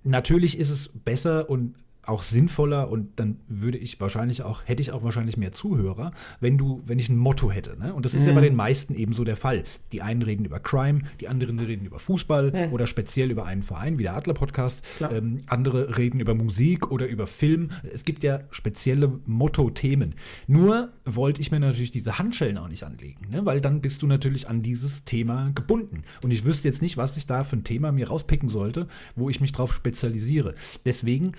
Natürlich 0.03 0.57
ist 0.57 0.69
es 0.69 0.87
besser 0.89 1.49
und 1.49 1.75
auch 2.09 2.23
sinnvoller 2.23 2.89
und 2.89 3.19
dann 3.19 3.37
würde 3.47 3.77
ich 3.77 3.99
wahrscheinlich 4.01 4.41
auch, 4.41 4.61
hätte 4.65 4.81
ich 4.81 4.91
auch 4.91 5.03
wahrscheinlich 5.03 5.37
mehr 5.37 5.51
Zuhörer, 5.51 6.11
wenn 6.39 6.57
du, 6.57 6.81
wenn 6.85 6.99
ich 6.99 7.09
ein 7.09 7.17
Motto 7.17 7.51
hätte. 7.51 7.77
Ne? 7.79 7.93
Und 7.93 8.05
das 8.05 8.13
ist 8.13 8.25
ja 8.25 8.33
bei 8.33 8.41
den 8.41 8.55
meisten 8.55 8.95
eben 8.95 9.13
so 9.13 9.23
der 9.23 9.35
Fall. 9.35 9.63
Die 9.91 10.01
einen 10.01 10.21
reden 10.21 10.45
über 10.45 10.59
Crime, 10.59 11.01
die 11.19 11.27
anderen 11.27 11.59
reden 11.59 11.85
über 11.85 11.99
Fußball 11.99 12.69
oder 12.71 12.87
speziell 12.87 13.31
über 13.31 13.45
einen 13.45 13.63
Verein 13.63 13.97
wie 13.97 14.03
der 14.03 14.15
Adler 14.15 14.33
Podcast. 14.33 14.83
Ähm, 14.99 15.41
andere 15.47 15.97
reden 15.97 16.19
über 16.19 16.33
Musik 16.33 16.91
oder 16.91 17.07
über 17.07 17.27
Film. 17.27 17.71
Es 17.93 18.03
gibt 18.03 18.23
ja 18.23 18.41
spezielle 18.51 19.19
Motto-Themen. 19.25 20.15
Nur 20.47 20.89
wollte 21.05 21.41
ich 21.41 21.51
mir 21.51 21.59
natürlich 21.59 21.91
diese 21.91 22.19
Handschellen 22.19 22.57
auch 22.57 22.67
nicht 22.67 22.83
anlegen, 22.83 23.29
ne? 23.29 23.45
weil 23.45 23.61
dann 23.61 23.81
bist 23.81 24.01
du 24.01 24.07
natürlich 24.07 24.49
an 24.49 24.61
dieses 24.61 25.03
Thema 25.05 25.51
gebunden. 25.53 26.03
Und 26.23 26.31
ich 26.31 26.45
wüsste 26.45 26.67
jetzt 26.67 26.81
nicht, 26.81 26.97
was 26.97 27.17
ich 27.17 27.25
da 27.25 27.43
für 27.43 27.57
ein 27.57 27.63
Thema 27.63 27.91
mir 27.91 28.07
rauspicken 28.09 28.49
sollte, 28.49 28.87
wo 29.15 29.29
ich 29.29 29.41
mich 29.41 29.51
drauf 29.51 29.73
spezialisiere. 29.73 30.55
Deswegen 30.85 31.33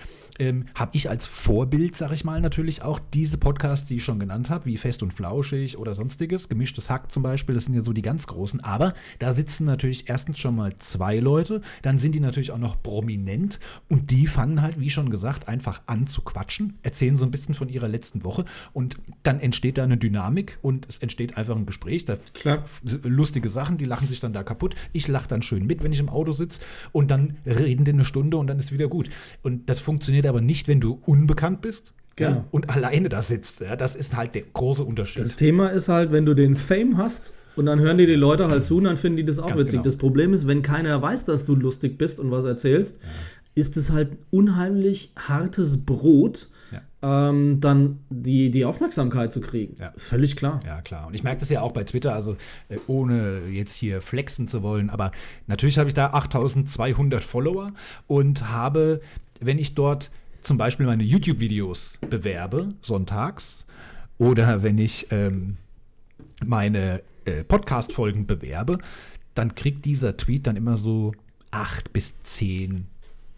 ähm, 0.61 0.67
habe 0.75 0.91
ich 0.93 1.09
als 1.09 1.27
Vorbild, 1.27 1.95
sage 1.95 2.13
ich 2.13 2.23
mal, 2.23 2.41
natürlich 2.41 2.81
auch 2.81 2.99
diese 3.13 3.37
Podcasts, 3.37 3.87
die 3.87 3.97
ich 3.97 4.03
schon 4.03 4.19
genannt 4.19 4.49
habe, 4.49 4.65
wie 4.65 4.77
Fest 4.77 5.03
und 5.03 5.13
Flauschig 5.13 5.77
oder 5.77 5.95
sonstiges, 5.95 6.49
Gemischtes 6.49 6.89
Hack 6.89 7.11
zum 7.11 7.23
Beispiel, 7.23 7.55
das 7.55 7.65
sind 7.65 7.75
ja 7.75 7.83
so 7.83 7.93
die 7.93 8.01
ganz 8.01 8.27
großen. 8.27 8.61
Aber 8.61 8.93
da 9.19 9.31
sitzen 9.33 9.65
natürlich 9.65 10.09
erstens 10.09 10.39
schon 10.39 10.55
mal 10.55 10.73
zwei 10.77 11.19
Leute, 11.19 11.61
dann 11.81 11.99
sind 11.99 12.15
die 12.15 12.19
natürlich 12.19 12.51
auch 12.51 12.57
noch 12.57 12.81
prominent 12.81 13.59
und 13.89 14.11
die 14.11 14.27
fangen 14.27 14.61
halt, 14.61 14.79
wie 14.79 14.89
schon 14.89 15.09
gesagt, 15.09 15.47
einfach 15.47 15.81
an 15.85 16.07
zu 16.07 16.21
quatschen, 16.21 16.77
erzählen 16.83 17.17
so 17.17 17.25
ein 17.25 17.31
bisschen 17.31 17.55
von 17.55 17.69
ihrer 17.69 17.87
letzten 17.87 18.23
Woche 18.23 18.45
und 18.73 18.97
dann 19.23 19.39
entsteht 19.39 19.77
da 19.77 19.83
eine 19.83 19.97
Dynamik 19.97 20.57
und 20.61 20.87
es 20.89 20.99
entsteht 20.99 21.37
einfach 21.37 21.55
ein 21.55 21.65
Gespräch. 21.65 22.05
Da 22.05 22.17
Klar. 22.33 22.63
lustige 23.03 23.49
Sachen, 23.49 23.77
die 23.77 23.85
lachen 23.85 24.07
sich 24.07 24.19
dann 24.19 24.33
da 24.33 24.43
kaputt. 24.43 24.75
Ich 24.93 25.07
lache 25.07 25.27
dann 25.27 25.41
schön 25.41 25.65
mit, 25.65 25.83
wenn 25.83 25.91
ich 25.91 25.99
im 25.99 26.09
Auto 26.09 26.33
sitze 26.33 26.61
und 26.91 27.11
dann 27.11 27.37
reden 27.45 27.85
die 27.85 27.91
eine 27.91 28.05
Stunde 28.05 28.37
und 28.37 28.47
dann 28.47 28.59
ist 28.59 28.71
wieder 28.71 28.87
gut. 28.87 29.09
Und 29.43 29.69
das 29.69 29.79
funktioniert 29.79 30.25
aber 30.25 30.41
nicht, 30.41 30.50
wenn 30.67 30.79
du 30.79 30.99
unbekannt 31.05 31.61
bist. 31.61 31.93
Ja, 32.19 32.27
Genau. 32.29 32.45
und 32.51 32.69
alleine 32.69 33.09
da 33.09 33.21
sitzt. 33.21 33.61
Ja, 33.61 33.75
das 33.75 33.95
ist 33.95 34.15
halt 34.15 34.35
der 34.35 34.43
große 34.53 34.83
Unterschied. 34.83 35.23
Das 35.23 35.35
Thema 35.35 35.69
ist 35.69 35.87
halt, 35.87 36.11
wenn 36.11 36.25
du 36.25 36.33
den 36.35 36.55
Fame 36.55 36.97
hast 36.97 37.33
und 37.55 37.65
dann 37.65 37.79
hören 37.79 37.97
dir 37.97 38.05
die 38.05 38.15
Leute 38.15 38.47
halt 38.49 38.63
zu 38.63 38.77
und 38.77 38.83
dann 38.83 38.97
finden 38.97 39.17
die 39.17 39.25
das 39.25 39.39
auch 39.39 39.47
Ganz 39.47 39.61
witzig. 39.61 39.71
genau. 39.71 39.83
Das 39.83 39.95
Problem 39.95 40.33
ist, 40.33 40.45
wenn 40.45 40.61
keiner 40.61 41.01
weiß, 41.01 41.25
dass 41.25 41.45
du 41.45 41.55
lustig 41.55 41.97
bist 41.97 42.19
und 42.19 42.29
was 42.29 42.45
erzählst, 42.45 42.99
ist 43.55 43.75
es 43.77 43.91
halt 43.91 44.17
unheimlich 44.29 45.13
hartes 45.17 45.85
Brot, 45.85 46.49
ähm, 47.01 47.59
dann 47.59 47.99
die, 48.09 48.51
die 48.51 48.63
Aufmerksamkeit 48.65 49.33
zu 49.33 49.41
kriegen. 49.41 49.75
Ja. 49.79 49.91
Völlig 49.97 50.35
klar. 50.35 50.59
Ja, 50.65 50.81
klar. 50.81 51.07
Und 51.07 51.15
ich 51.15 51.23
merke 51.23 51.39
das 51.39 51.49
ja 51.49 51.61
auch 51.61 51.71
bei 51.71 51.83
Twitter, 51.83 52.13
also 52.13 52.35
äh, 52.69 52.77
ohne 52.87 53.41
jetzt 53.49 53.73
hier 53.73 54.01
flexen 54.01 54.47
zu 54.47 54.61
wollen, 54.61 54.89
aber 54.91 55.11
natürlich 55.47 55.79
habe 55.79 55.87
ich 55.87 55.95
da 55.95 56.11
8200 56.13 57.23
Follower 57.23 57.71
und 58.07 58.49
habe, 58.49 59.01
wenn 59.39 59.57
ich 59.57 59.73
dort 59.73 60.11
zum 60.41 60.57
Beispiel 60.57 60.85
meine 60.85 61.03
YouTube-Videos 61.03 61.93
bewerbe, 62.09 62.73
sonntags, 62.81 63.65
oder 64.17 64.61
wenn 64.61 64.77
ich 64.77 65.07
ähm, 65.09 65.57
meine 66.45 67.01
äh, 67.25 67.43
Podcast-Folgen 67.43 68.27
bewerbe, 68.27 68.77
dann 69.33 69.55
kriegt 69.55 69.85
dieser 69.85 70.17
Tweet 70.17 70.47
dann 70.47 70.55
immer 70.55 70.77
so 70.77 71.13
acht 71.51 71.93
bis 71.93 72.21
zehn 72.23 72.85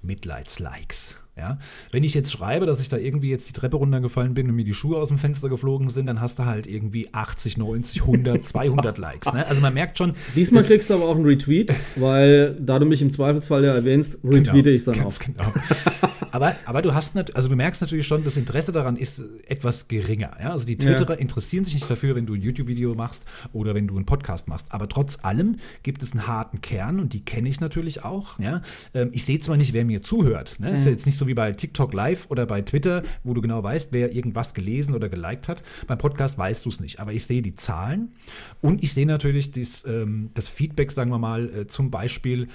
Mitleidslikes. 0.02 1.16
Ja? 1.36 1.58
Wenn 1.92 2.04
ich 2.04 2.14
jetzt 2.14 2.32
schreibe, 2.32 2.66
dass 2.66 2.80
ich 2.80 2.90
da 2.90 2.98
irgendwie 2.98 3.30
jetzt 3.30 3.48
die 3.50 3.54
Treppe 3.54 3.78
runtergefallen 3.78 4.34
bin 4.34 4.50
und 4.50 4.56
mir 4.56 4.66
die 4.66 4.74
Schuhe 4.74 4.98
aus 4.98 5.08
dem 5.08 5.18
Fenster 5.18 5.50
geflogen 5.50 5.90
sind, 5.90 6.06
dann 6.06 6.22
hast 6.22 6.38
du 6.38 6.46
halt 6.46 6.68
irgendwie 6.68 7.10
80, 7.12 7.58
90, 7.58 8.02
100, 8.02 8.46
200 8.46 8.98
Likes. 8.98 9.34
Ne? 9.34 9.46
Also 9.48 9.62
man 9.62 9.74
merkt 9.74 9.98
schon, 9.98 10.14
Diesmal 10.36 10.64
kriegst 10.64 10.90
du 10.90 10.96
aber 10.96 11.06
auch 11.06 11.16
einen 11.16 11.26
Retweet, 11.26 11.74
weil 11.96 12.56
da 12.60 12.78
du 12.78 12.86
mich 12.86 13.02
im 13.02 13.12
Zweifelsfall 13.12 13.64
ja 13.64 13.74
erwähnst, 13.74 14.20
retweete 14.24 14.70
ich 14.70 14.78
es 14.78 14.86
dann 14.86 15.02
auch. 15.02 15.18
Genau. 15.18 15.54
aber, 16.34 16.56
aber 16.66 16.82
du 16.82 16.96
hast 16.96 17.14
nat 17.14 17.36
also 17.36 17.48
du 17.48 17.56
merkst 17.56 17.80
natürlich 17.80 18.08
schon, 18.08 18.24
das 18.24 18.38
Interesse 18.38 18.72
daran 18.72 18.98
ist 18.98 19.20
äh, 19.20 19.24
etwas 19.46 19.88
geringer. 19.88 20.36
Ja? 20.42 20.50
Also 20.50 20.66
die 20.66 20.76
Twitterer 20.76 21.20
interessieren 21.20 21.64
sich 21.64 21.76
nicht 21.76 21.88
dafür, 21.88 22.16
wenn 22.16 22.26
du 22.26 22.34
ein 22.34 22.42
YouTube-Video 22.42 22.96
machst 22.96 23.24
oder 23.54 23.76
wenn 23.76 23.88
du 23.88 23.96
einen 23.96 24.08
Podcast 24.08 24.48
machst. 24.48 24.66
Aber 24.70 24.90
trotz 24.90 25.24
allem 25.24 25.58
gibt 25.84 26.02
es 26.02 26.14
einen 26.14 26.26
harten 26.26 26.60
Kern 26.62 27.00
und 27.00 27.14
die 27.14 27.24
kenne 27.24 27.50
ich 27.50 27.60
natürlich 27.60 28.04
auch. 28.04 28.40
Ja? 28.40 28.64
Ähm, 28.96 29.10
ich 29.12 29.26
sehe 29.26 29.40
zwar 29.42 29.58
nicht, 29.58 29.74
wer 29.74 29.86
mir 29.86 30.02
zuhört. 30.02 30.60
Ne? 30.60 30.72
Ist 30.72 30.86
ja 30.86 30.92
jetzt 30.92 31.06
nicht 31.06 31.20
so 31.20 31.28
wie 31.28 31.36
bei 31.36 31.52
TikTok 31.52 31.94
Live 31.94 32.26
oder 32.32 32.48
bei 32.48 32.64
Twitter, 32.64 33.04
wo 33.24 33.36
du 33.36 33.42
genau 33.42 33.62
weißt, 33.62 33.90
wer 33.92 34.12
irgendwas 34.12 34.56
gelesen 34.56 34.96
oder 34.96 35.10
geliked 35.10 35.48
hat. 35.48 35.62
Beim 35.86 36.00
Podcast 36.00 36.40
weißt 36.40 36.66
du 36.66 36.70
es 36.70 36.80
nicht. 36.80 37.00
Aber 37.00 37.14
ich 37.14 37.26
sehe 37.26 37.44
die 37.44 37.54
Zahlen 37.54 38.12
und 38.60 38.82
ich 38.82 38.94
sehe 38.94 39.06
natürlich 39.06 39.52
das, 39.52 39.84
ähm, 39.86 40.32
das 40.34 40.48
Feedback, 40.48 40.92
sagen 40.92 41.12
wir 41.12 41.20
mal, 41.20 41.50
äh, 41.50 41.68
zum 41.68 41.92
Beispiel 41.92 42.48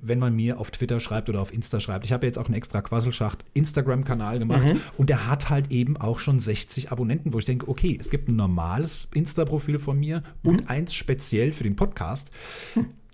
wenn 0.00 0.18
man 0.18 0.34
mir 0.34 0.58
auf 0.58 0.70
Twitter 0.70 1.00
schreibt 1.00 1.28
oder 1.28 1.40
auf 1.40 1.52
Insta 1.52 1.80
schreibt. 1.80 2.04
Ich 2.04 2.12
habe 2.12 2.26
jetzt 2.26 2.38
auch 2.38 2.46
einen 2.46 2.54
extra 2.54 2.82
Quasselschacht 2.82 3.44
Instagram-Kanal 3.54 4.38
gemacht 4.38 4.66
und 4.96 5.10
der 5.10 5.26
hat 5.26 5.50
halt 5.50 5.70
eben 5.70 5.96
auch 5.96 6.18
schon 6.18 6.40
60 6.40 6.92
Abonnenten, 6.92 7.32
wo 7.32 7.38
ich 7.38 7.44
denke, 7.44 7.68
okay, 7.68 7.96
es 8.00 8.10
gibt 8.10 8.28
ein 8.28 8.36
normales 8.36 9.08
Insta-Profil 9.14 9.78
von 9.78 9.98
mir 9.98 10.22
und 10.42 10.68
eins 10.68 10.94
speziell 10.94 11.52
für 11.52 11.64
den 11.64 11.76
Podcast. 11.76 12.30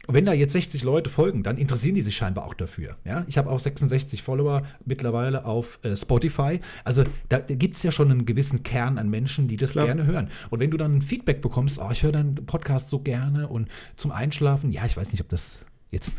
Wenn 0.06 0.26
da 0.26 0.34
jetzt 0.34 0.52
60 0.52 0.82
Leute 0.82 1.08
folgen, 1.08 1.42
dann 1.42 1.56
interessieren 1.56 1.94
die 1.94 2.02
sich 2.02 2.14
scheinbar 2.14 2.44
auch 2.44 2.52
dafür. 2.52 2.96
Ja? 3.06 3.24
Ich 3.26 3.38
habe 3.38 3.48
auch 3.48 3.58
66 3.58 4.22
Follower 4.22 4.62
mittlerweile 4.84 5.46
auf 5.46 5.78
äh, 5.82 5.96
Spotify. 5.96 6.60
Also 6.84 7.04
da, 7.30 7.38
da 7.38 7.54
gibt 7.54 7.76
es 7.76 7.82
ja 7.82 7.90
schon 7.90 8.10
einen 8.10 8.26
gewissen 8.26 8.62
Kern 8.62 8.98
an 8.98 9.08
Menschen, 9.08 9.48
die 9.48 9.56
das 9.56 9.70
Klar. 9.72 9.86
gerne 9.86 10.04
hören. 10.04 10.28
Und 10.50 10.60
wenn 10.60 10.70
du 10.70 10.76
dann 10.76 10.96
ein 10.96 11.02
Feedback 11.02 11.40
bekommst, 11.40 11.78
oh, 11.78 11.88
ich 11.90 12.02
höre 12.02 12.12
deinen 12.12 12.34
Podcast 12.34 12.90
so 12.90 12.98
gerne 12.98 13.48
und 13.48 13.68
zum 13.96 14.12
Einschlafen, 14.12 14.70
ja, 14.70 14.84
ich 14.84 14.94
weiß 14.94 15.10
nicht, 15.10 15.22
ob 15.22 15.30
das 15.30 15.64
jetzt 15.94 16.12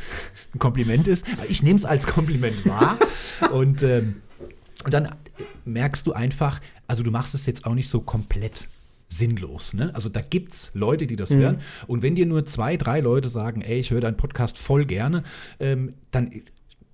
ein 0.54 0.60
Kompliment 0.60 1.08
ist, 1.08 1.26
ich 1.50 1.62
nehme 1.62 1.78
es 1.78 1.86
als 1.86 2.08
Kompliment 2.08 2.66
wahr. 2.66 2.98
und, 3.52 3.84
ähm, 3.84 4.22
und 4.84 4.94
dann 4.94 5.16
merkst 5.66 6.08
du 6.08 6.14
einfach, 6.14 6.60
also 6.88 7.04
du 7.04 7.12
machst 7.12 7.36
es 7.36 7.46
jetzt 7.46 7.66
auch 7.66 7.76
nicht 7.76 7.90
so 7.90 8.02
komplett 8.02 8.68
sinnlos. 9.08 9.74
Ne? 9.74 9.94
Also 9.94 10.10
da 10.10 10.22
gibt 10.22 10.54
es 10.54 10.72
Leute, 10.74 11.08
die 11.08 11.16
das 11.16 11.30
hören. 11.30 11.62
Und 11.88 12.02
wenn 12.02 12.16
dir 12.16 12.26
nur 12.26 12.46
zwei, 12.46 12.76
drei 12.78 13.00
Leute 13.00 13.30
sagen, 13.30 13.62
ey, 13.62 13.80
ich 13.80 13.92
höre 13.92 14.02
deinen 14.02 14.18
Podcast 14.18 14.58
voll 14.58 14.86
gerne, 14.86 15.24
ähm, 15.60 15.94
dann 16.12 16.32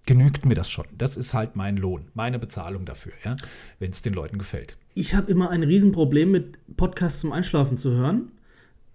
genügt 0.06 0.46
mir 0.46 0.56
das 0.56 0.70
schon. 0.70 0.86
Das 0.98 1.16
ist 1.18 1.34
halt 1.34 1.56
mein 1.56 1.78
Lohn, 1.78 2.08
meine 2.14 2.40
Bezahlung 2.40 2.86
dafür, 2.86 3.14
ja? 3.24 3.36
wenn 3.80 3.92
es 3.92 4.02
den 4.02 4.14
Leuten 4.14 4.38
gefällt. 4.38 4.78
Ich 4.94 5.16
habe 5.16 5.32
immer 5.32 5.50
ein 5.50 5.64
Riesenproblem 5.64 6.32
mit 6.32 6.58
Podcasts 6.76 7.22
zum 7.22 7.32
Einschlafen 7.32 7.78
zu 7.78 7.92
hören. 7.92 8.32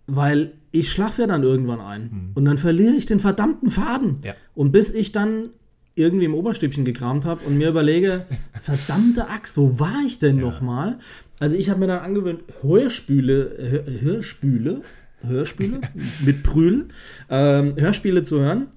weil 0.06 0.52
ich 0.78 0.90
schlafe 0.90 1.22
ja 1.22 1.26
dann 1.26 1.42
irgendwann 1.42 1.80
ein 1.80 2.30
und 2.34 2.44
dann 2.44 2.58
verliere 2.58 2.94
ich 2.94 3.06
den 3.06 3.18
verdammten 3.18 3.70
Faden. 3.70 4.18
Ja. 4.22 4.34
Und 4.54 4.72
bis 4.72 4.90
ich 4.90 5.12
dann 5.12 5.50
irgendwie 5.96 6.26
im 6.26 6.34
Oberstübchen 6.34 6.84
gekramt 6.84 7.24
habe 7.24 7.44
und 7.46 7.56
mir 7.56 7.70
überlege, 7.70 8.26
verdammte 8.60 9.28
Axt, 9.28 9.56
wo 9.56 9.80
war 9.80 10.02
ich 10.06 10.18
denn 10.18 10.36
noch 10.36 10.60
mal? 10.60 10.98
Also 11.40 11.56
ich 11.56 11.70
habe 11.70 11.80
mir 11.80 11.86
dann 11.86 12.00
angewöhnt, 12.00 12.40
Hörspüle, 12.62 13.56
Hör, 13.58 14.00
Hörspüle, 14.00 14.82
Hörspiele 15.22 15.80
mit 16.24 16.42
Prühl, 16.42 16.86
ähm, 17.28 17.74
Hörspiele 17.76 18.22
zu 18.22 18.40
hören. 18.40 18.68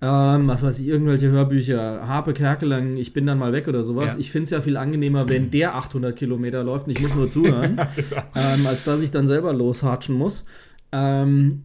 Ähm, 0.00 0.46
was 0.46 0.62
weiß 0.62 0.78
ich, 0.78 0.86
irgendwelche 0.86 1.28
Hörbücher, 1.28 2.06
Harpe 2.06 2.32
Kerkelang, 2.32 2.96
ich 2.96 3.12
bin 3.12 3.26
dann 3.26 3.36
mal 3.36 3.52
weg 3.52 3.66
oder 3.66 3.82
sowas. 3.82 4.14
Ja. 4.14 4.20
Ich 4.20 4.30
finde 4.30 4.44
es 4.44 4.50
ja 4.50 4.60
viel 4.60 4.76
angenehmer, 4.76 5.28
wenn 5.28 5.50
der 5.50 5.74
800 5.74 6.14
Kilometer 6.14 6.62
läuft 6.62 6.86
und 6.86 6.92
ich 6.92 7.00
muss 7.00 7.16
nur 7.16 7.28
zuhören, 7.28 7.80
ähm, 8.36 8.66
als 8.68 8.84
dass 8.84 9.00
ich 9.00 9.10
dann 9.10 9.26
selber 9.26 9.52
loshatschen 9.52 10.14
muss. 10.14 10.44
Ähm, 10.92 11.62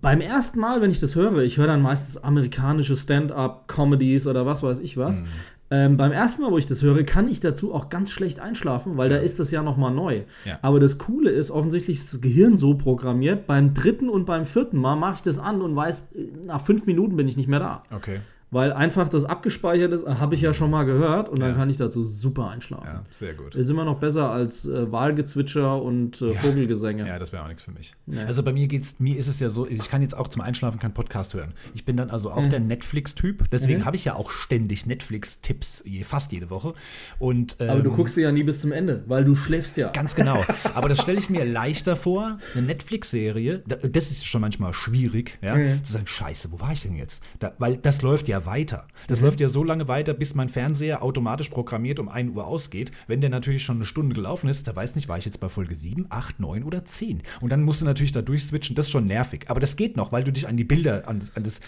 beim 0.00 0.20
ersten 0.20 0.60
Mal, 0.60 0.80
wenn 0.80 0.90
ich 0.90 0.98
das 1.00 1.14
höre, 1.16 1.38
ich 1.38 1.56
höre 1.58 1.66
dann 1.66 1.82
meistens 1.82 2.16
amerikanische 2.16 2.96
Stand-up-Comedies 2.96 4.26
oder 4.26 4.46
was 4.46 4.62
weiß 4.62 4.78
ich 4.80 4.96
Mhm. 4.96 5.00
was. 5.00 5.22
Ähm, 5.70 5.98
beim 5.98 6.12
ersten 6.12 6.40
Mal, 6.42 6.50
wo 6.50 6.56
ich 6.56 6.66
das 6.66 6.82
höre, 6.82 7.02
kann 7.02 7.28
ich 7.28 7.40
dazu 7.40 7.74
auch 7.74 7.90
ganz 7.90 8.10
schlecht 8.10 8.40
einschlafen, 8.40 8.96
weil 8.96 9.10
da 9.10 9.16
ist 9.16 9.38
das 9.38 9.50
ja 9.50 9.62
noch 9.62 9.76
mal 9.76 9.90
neu. 9.90 10.22
Ja. 10.46 10.58
Aber 10.62 10.80
das 10.80 10.96
Coole 10.96 11.30
ist, 11.30 11.50
offensichtlich 11.50 11.98
ist 11.98 12.14
das 12.14 12.20
Gehirn 12.22 12.56
so 12.56 12.74
programmiert, 12.74 13.46
beim 13.46 13.74
dritten 13.74 14.08
und 14.08 14.24
beim 14.24 14.46
vierten 14.46 14.78
Mal 14.78 14.96
mache 14.96 15.16
ich 15.16 15.22
das 15.22 15.38
an 15.38 15.60
und 15.60 15.76
weiß, 15.76 16.08
nach 16.46 16.62
fünf 16.64 16.86
Minuten 16.86 17.16
bin 17.16 17.28
ich 17.28 17.36
nicht 17.36 17.48
mehr 17.48 17.60
da. 17.60 17.82
Okay. 17.94 18.20
Weil 18.50 18.72
einfach 18.72 19.08
das 19.08 19.24
abgespeichert 19.26 19.92
ist, 19.92 20.06
habe 20.06 20.34
ich 20.34 20.40
ja 20.40 20.54
schon 20.54 20.70
mal 20.70 20.84
gehört 20.84 21.28
und 21.28 21.40
dann 21.40 21.50
Ja. 21.50 21.56
kann 21.56 21.68
ich 21.68 21.76
dazu 21.76 22.02
super 22.04 22.48
einschlafen. 22.48 22.86
Ja, 22.86 23.04
sehr 23.12 23.34
gut. 23.34 23.54
Ist 23.54 23.68
immer 23.68 23.84
noch 23.84 23.98
besser 24.00 24.30
als 24.30 24.64
äh, 24.66 24.90
Wahlgezwitscher 24.90 25.82
und 25.82 26.22
äh, 26.22 26.32
Vogelgesänge. 26.32 27.06
Ja, 27.06 27.18
das 27.18 27.30
wäre 27.32 27.42
auch 27.42 27.48
nichts 27.48 27.62
für 27.62 27.72
mich. 27.72 27.94
Nee. 28.06 28.20
Also 28.22 28.42
bei 28.42 28.52
mir 28.54 28.66
geht's, 28.66 28.94
mir 28.98 29.18
ist 29.18 29.28
es 29.28 29.38
ja 29.40 29.50
so, 29.50 29.66
ich 29.68 29.88
kann 29.90 30.00
jetzt 30.00 30.16
auch 30.16 30.28
zum 30.28 30.40
Einschlafen 30.40 30.78
keinen 30.78 30.94
Podcast 30.94 31.34
hören. 31.34 31.52
Ich 31.74 31.84
bin 31.84 31.96
dann 31.98 32.08
also 32.10 32.30
auch 32.30 32.40
Mhm. 32.40 32.50
der 32.50 32.60
Netflix-Typ, 32.60 33.50
deswegen 33.50 33.84
habe 33.84 33.96
ich 33.96 34.06
ja 34.06 34.14
auch 34.14 34.30
ständig 34.30 34.86
Netflix-Tipps, 34.86 35.82
je, 35.84 36.04
fast 36.04 36.32
jede 36.32 36.48
Woche. 36.50 36.72
Und, 37.18 37.60
Aber 37.60 37.80
du 37.82 37.90
ähm, 37.90 37.96
guckst 37.96 38.14
sie 38.14 38.22
ja 38.22 38.32
nie 38.32 38.44
bis 38.44 38.60
zum 38.60 38.72
Ende, 38.72 39.02
weil 39.06 39.24
du 39.24 39.34
schläfst 39.34 39.76
ja. 39.76 39.90
Ganz 39.90 40.14
genau. 40.14 40.42
Aber 40.74 40.88
das 40.88 41.00
stelle 41.02 41.18
ich 41.18 41.28
mir 41.28 41.44
leichter 41.44 41.96
vor, 41.96 42.38
eine 42.54 42.66
Netflix-Serie, 42.66 43.62
da- 43.66 43.76
das 43.76 44.10
ist 44.10 44.26
schon 44.26 44.40
manchmal 44.40 44.72
schwierig, 44.72 45.38
ja, 45.42 45.54
Mhm. 45.56 45.84
zu 45.84 45.92
sagen, 45.92 46.06
scheiße, 46.06 46.50
wo 46.52 46.60
war 46.60 46.72
ich 46.72 46.82
denn 46.82 46.94
jetzt? 46.96 47.22
Da, 47.40 47.52
weil 47.58 47.76
das 47.76 48.02
läuft 48.02 48.28
ja 48.28 48.37
weiter. 48.46 48.86
Das 49.06 49.20
Mhm. 49.20 49.26
läuft 49.26 49.40
ja 49.40 49.48
so 49.48 49.62
lange 49.64 49.88
weiter, 49.88 50.14
bis 50.14 50.34
mein 50.34 50.48
Fernseher 50.48 51.02
automatisch 51.02 51.48
programmiert 51.48 51.98
um 51.98 52.08
1 52.08 52.30
Uhr 52.30 52.46
ausgeht. 52.46 52.90
Wenn 53.06 53.20
der 53.20 53.30
natürlich 53.30 53.62
schon 53.62 53.76
eine 53.76 53.84
Stunde 53.84 54.14
gelaufen 54.14 54.48
ist, 54.48 54.66
da 54.66 54.74
weiß 54.74 54.94
nicht, 54.96 55.08
war 55.08 55.18
ich 55.18 55.24
jetzt 55.24 55.40
bei 55.40 55.48
Folge 55.48 55.74
7, 55.74 56.06
8, 56.10 56.40
9 56.40 56.62
oder 56.64 56.84
10. 56.84 57.22
Und 57.40 57.50
dann 57.50 57.62
musst 57.62 57.80
du 57.80 57.84
natürlich 57.84 58.12
da 58.12 58.22
durchswitchen, 58.22 58.76
das 58.76 58.86
ist 58.86 58.92
schon 58.92 59.06
nervig. 59.06 59.46
Aber 59.48 59.60
das 59.60 59.76
geht 59.76 59.96
noch, 59.96 60.12
weil 60.12 60.24
du 60.24 60.32
dich 60.32 60.48
an 60.48 60.56
die 60.56 60.64
Bilder, 60.64 61.08
an, 61.08 61.22
an 61.34 61.42
das 61.44 61.60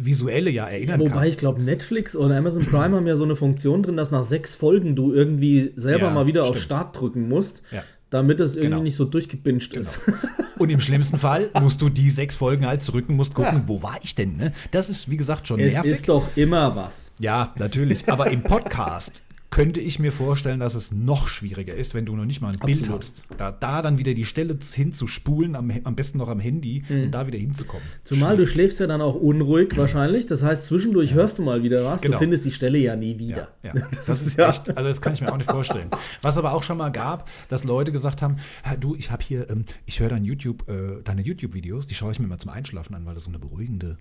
Visuelle 0.00 0.50
ja 0.50 0.66
erinnern 0.68 1.00
Wobei 1.00 1.10
kannst. 1.10 1.28
ich 1.32 1.38
glaube, 1.38 1.60
Netflix 1.60 2.14
oder 2.14 2.36
Amazon 2.36 2.64
Prime 2.64 2.94
haben 2.96 3.06
ja 3.08 3.16
so 3.16 3.24
eine 3.24 3.34
Funktion 3.34 3.82
drin, 3.82 3.96
dass 3.96 4.12
nach 4.12 4.22
sechs 4.22 4.54
Folgen 4.54 4.94
du 4.94 5.12
irgendwie 5.12 5.72
selber 5.74 6.06
Ja, 6.06 6.10
mal 6.10 6.26
wieder 6.26 6.42
auf 6.44 6.50
stimmt. 6.50 6.62
Start 6.64 7.00
drücken 7.00 7.28
musst, 7.28 7.62
Ja. 7.72 7.82
Damit 8.10 8.40
es 8.40 8.54
irgendwie 8.56 8.70
Genau. 8.70 8.82
nicht 8.82 8.96
so 8.96 9.04
durchgebinged 9.04 9.74
ist. 9.74 10.00
Und 10.58 10.70
im 10.70 10.80
schlimmsten 10.80 11.18
Fall 11.18 11.50
musst 11.60 11.80
du 11.82 11.88
die 11.88 12.10
sechs 12.10 12.34
Folgen 12.34 12.66
halt 12.66 12.82
zurück 12.82 13.04
und 13.08 13.14
musst 13.14 13.32
gucken, 13.32 13.58
Ja. 13.58 13.68
wo 13.68 13.80
war 13.80 13.98
ich 14.02 14.16
denn? 14.16 14.36
Ne? 14.36 14.52
Das 14.72 14.88
ist, 14.88 15.08
wie 15.08 15.16
gesagt, 15.16 15.46
schon 15.46 15.60
Es 15.60 15.74
nervig. 15.74 15.92
ist 15.92 16.08
doch 16.08 16.30
immer 16.36 16.74
was. 16.74 17.12
Ja, 17.20 17.52
natürlich. 17.58 18.08
Aber 18.08 18.28
im 18.30 18.42
Podcast 18.42 19.22
könnte 19.50 19.80
ich 19.80 19.98
mir 19.98 20.12
vorstellen, 20.12 20.60
dass 20.60 20.74
es 20.74 20.92
noch 20.92 21.28
schwieriger 21.28 21.74
ist, 21.74 21.94
wenn 21.94 22.04
du 22.04 22.14
noch 22.14 22.26
nicht 22.26 22.40
mal 22.42 22.52
ein 22.52 22.58
Bild 22.58 22.80
Absolut. 22.80 23.00
hast. 23.00 23.24
Da, 23.38 23.50
da 23.50 23.80
dann 23.80 23.96
wieder 23.96 24.12
die 24.12 24.26
Stelle 24.26 24.58
hinzuspulen, 24.74 25.56
am, 25.56 25.72
am 25.84 25.96
besten 25.96 26.18
noch 26.18 26.28
am 26.28 26.38
Handy 26.38 26.82
und 26.90 27.10
da 27.12 27.26
wieder 27.26 27.38
hinzukommen. 27.38 27.82
Mhm. 27.84 28.04
Zumal 28.04 28.36
du 28.36 28.46
schläfst 28.46 28.78
ja 28.80 28.86
dann 28.86 29.00
auch 29.00 29.14
unruhig 29.14 29.74
wahrscheinlich. 29.76 30.26
Das 30.26 30.42
heißt, 30.42 30.66
zwischendurch 30.66 31.14
hörst 31.14 31.38
du 31.38 31.42
mal 31.42 31.62
wieder 31.62 31.84
was. 31.84 32.02
Genau. 32.02 32.14
Du 32.16 32.18
findest 32.18 32.44
die 32.44 32.50
Stelle 32.50 32.78
ja 32.78 32.94
nie 32.94 33.12
Ja, 33.12 33.18
wieder. 33.18 33.48
ja. 33.62 33.72
Das, 33.90 34.08
ist 34.08 34.38
echt, 34.38 34.68
also 34.76 34.88
das 34.88 35.00
kann 35.00 35.14
ich 35.14 35.20
mir 35.22 35.32
auch 35.32 35.36
nicht 35.38 35.50
vorstellen. 35.50 35.90
Was 36.20 36.36
aber 36.36 36.52
auch 36.52 36.62
schon 36.62 36.76
mal 36.76 36.90
gab, 36.90 37.28
dass 37.48 37.64
Leute 37.64 37.90
gesagt 37.90 38.20
haben, 38.22 38.36
"Ja, 38.64 38.76
du, 38.76 38.94
ich 38.94 39.10
habe 39.10 39.22
hier, 39.22 39.48
ähm, 39.50 39.64
ich 39.86 40.00
höre 40.00 40.10
dein 40.10 40.24
YouTube, 40.24 40.68
äh, 40.68 41.02
deine 41.04 41.22
YouTube-Videos, 41.22 41.86
die 41.86 41.94
schaue 41.94 42.12
ich 42.12 42.18
mir 42.20 42.26
mal 42.26 42.38
zum 42.38 42.50
Einschlafen 42.50 42.94
an, 42.94 43.06
weil 43.06 43.14
du 43.14 43.20
so 43.20 43.28
eine 43.28 43.38
beruhigende 43.38 43.96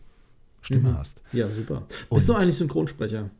Stimme 0.67 0.89
Mhm. 0.91 0.97
hast. 0.97 1.21
Ja, 1.31 1.49
super. 1.49 1.83
Bist 2.11 2.27
du 2.27 2.33
eigentlich 2.35 2.55
Synchronsprecher? 2.57 3.29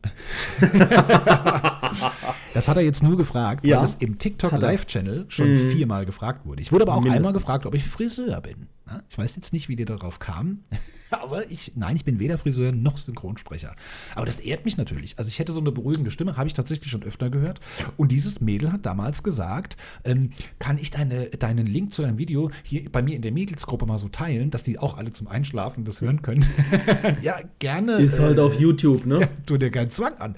Das 2.54 2.66
hat 2.68 2.76
er 2.76 2.82
jetzt 2.82 3.02
nur 3.02 3.16
gefragt, 3.16 3.64
Ja. 3.64 3.78
weil 3.78 3.84
es 3.84 3.96
im 3.98 4.18
TikTok. 4.18 4.52
Live-Channel 4.52 5.26
schon 5.28 5.50
Mhm. 5.52 5.70
viermal 5.70 6.06
gefragt 6.06 6.46
wurde. 6.46 6.60
Ich 6.62 6.72
wurde 6.72 6.82
aber 6.82 6.92
auch 6.94 6.96
einmal 6.98 7.12
Mindestens. 7.18 7.42
gefragt, 7.42 7.66
ob 7.66 7.74
ich 7.74 7.86
Friseur 7.86 8.40
bin. 8.40 8.66
Na, 8.86 9.02
Ich 9.10 9.18
weiß 9.18 9.36
jetzt 9.36 9.52
nicht, 9.52 9.68
wie 9.68 9.76
die 9.76 9.84
darauf 9.84 10.18
kamen, 10.18 10.64
aber 11.10 11.50
ich, 11.50 11.72
nein, 11.74 11.96
ich 11.96 12.04
bin 12.04 12.18
weder 12.18 12.38
Friseur 12.38 12.72
noch 12.72 12.98
Synchronsprecher. 12.98 13.74
Aber 14.14 14.26
das 14.26 14.40
ehrt 14.40 14.64
mich 14.64 14.76
natürlich. 14.76 15.18
Also 15.18 15.28
ich 15.28 15.38
hätte 15.38 15.52
so 15.52 15.60
eine 15.60 15.72
beruhigende 15.72 16.10
Stimme, 16.10 16.36
habe 16.36 16.48
ich 16.48 16.54
tatsächlich 16.54 16.90
schon 16.90 17.02
öfter 17.02 17.30
gehört. 17.30 17.60
Und 17.96 18.12
dieses 18.12 18.40
Mädel 18.40 18.72
hat 18.72 18.86
damals 18.86 19.22
gesagt, 19.22 19.76
ähm, 20.04 20.30
kann 20.58 20.78
ich 20.78 20.90
deine, 20.90 21.26
deinen 21.26 21.66
Link 21.66 21.94
zu 21.94 22.02
deinem 22.02 22.18
Video 22.18 22.50
hier 22.62 22.90
bei 22.90 23.02
mir 23.02 23.16
in 23.16 23.22
der 23.22 23.32
Mädelsgruppe 23.32 23.86
mal 23.86 23.98
so 23.98 24.08
teilen, 24.08 24.50
dass 24.50 24.62
die 24.62 24.78
auch 24.78 24.96
alle 24.96 25.12
zum 25.12 25.28
Einschlafen 25.28 25.84
das 25.84 26.00
hören 26.00 26.22
können. 26.22 26.46
ja, 27.22 27.40
gerne. 27.58 27.94
Ist 27.94 28.18
halt 28.18 28.38
äh, 28.38 28.40
auf 28.40 28.58
YouTube, 28.58 29.06
ne? 29.06 29.28
Tu 29.46 29.56
dir 29.56 29.70
keinen 29.70 29.90
Zwang 29.90 30.14
an. 30.18 30.34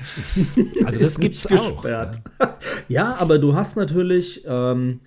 Also 0.85 0.99
das 0.99 1.19
gibt's 1.19 1.49
nicht 1.49 1.61
auch. 1.61 1.83
gesperrt. 1.83 2.21
Ja, 2.89 3.17
aber 3.21 3.39
du 3.39 3.55
hast 3.55 3.77
natürlich 3.77 4.43
ähm, 4.47 5.01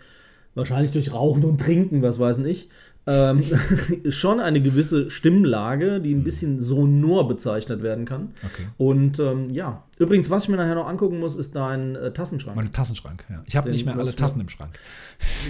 wahrscheinlich 0.55 0.91
durch 0.91 1.11
Rauchen 1.11 1.43
und 1.43 1.59
Trinken, 1.59 2.01
was 2.01 2.19
weiß 2.19 2.37
ich, 2.39 2.69
ähm, 3.05 3.43
schon 4.09 4.39
eine 4.39 4.61
gewisse 4.61 5.09
Stimmlage, 5.09 5.99
die 5.99 6.13
ein 6.13 6.23
bisschen 6.23 6.59
sonor 6.59 7.27
bezeichnet 7.27 7.83
werden 7.83 8.05
kann. 8.05 8.33
Okay. 8.43 8.67
Und 8.77 9.19
ähm, 9.19 9.49
ja, 9.49 9.83
übrigens, 9.99 10.29
was 10.29 10.43
ich 10.43 10.49
mir 10.49 10.57
nachher 10.57 10.75
noch 10.75 10.87
angucken 10.87 11.19
muss, 11.19 11.35
ist 11.35 11.55
dein 11.55 11.95
äh, 11.95 12.11
Tassenschrank. 12.13 12.55
Mein 12.55 12.71
Tassenschrank, 12.71 13.25
ja. 13.29 13.43
Ich 13.45 13.55
habe 13.57 13.69
nicht 13.69 13.85
mehr 13.85 13.97
alle 13.97 14.15
Tassen 14.15 14.39
im 14.39 14.49
Schrank. 14.49 14.77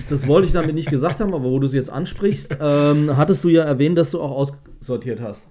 Das 0.09 0.27
wollte 0.27 0.47
ich 0.47 0.53
damit 0.53 0.73
nicht 0.75 0.89
gesagt 0.89 1.19
haben, 1.19 1.33
aber 1.33 1.43
wo 1.43 1.59
du 1.59 1.67
es 1.67 1.73
jetzt 1.73 1.89
ansprichst, 1.89 2.57
ähm, 2.61 3.15
hattest 3.15 3.43
du 3.43 3.49
ja 3.49 3.63
erwähnt, 3.63 3.97
dass 3.97 4.11
du 4.11 4.21
auch 4.21 4.31
aussortiert 4.31 5.21
hast. 5.21 5.49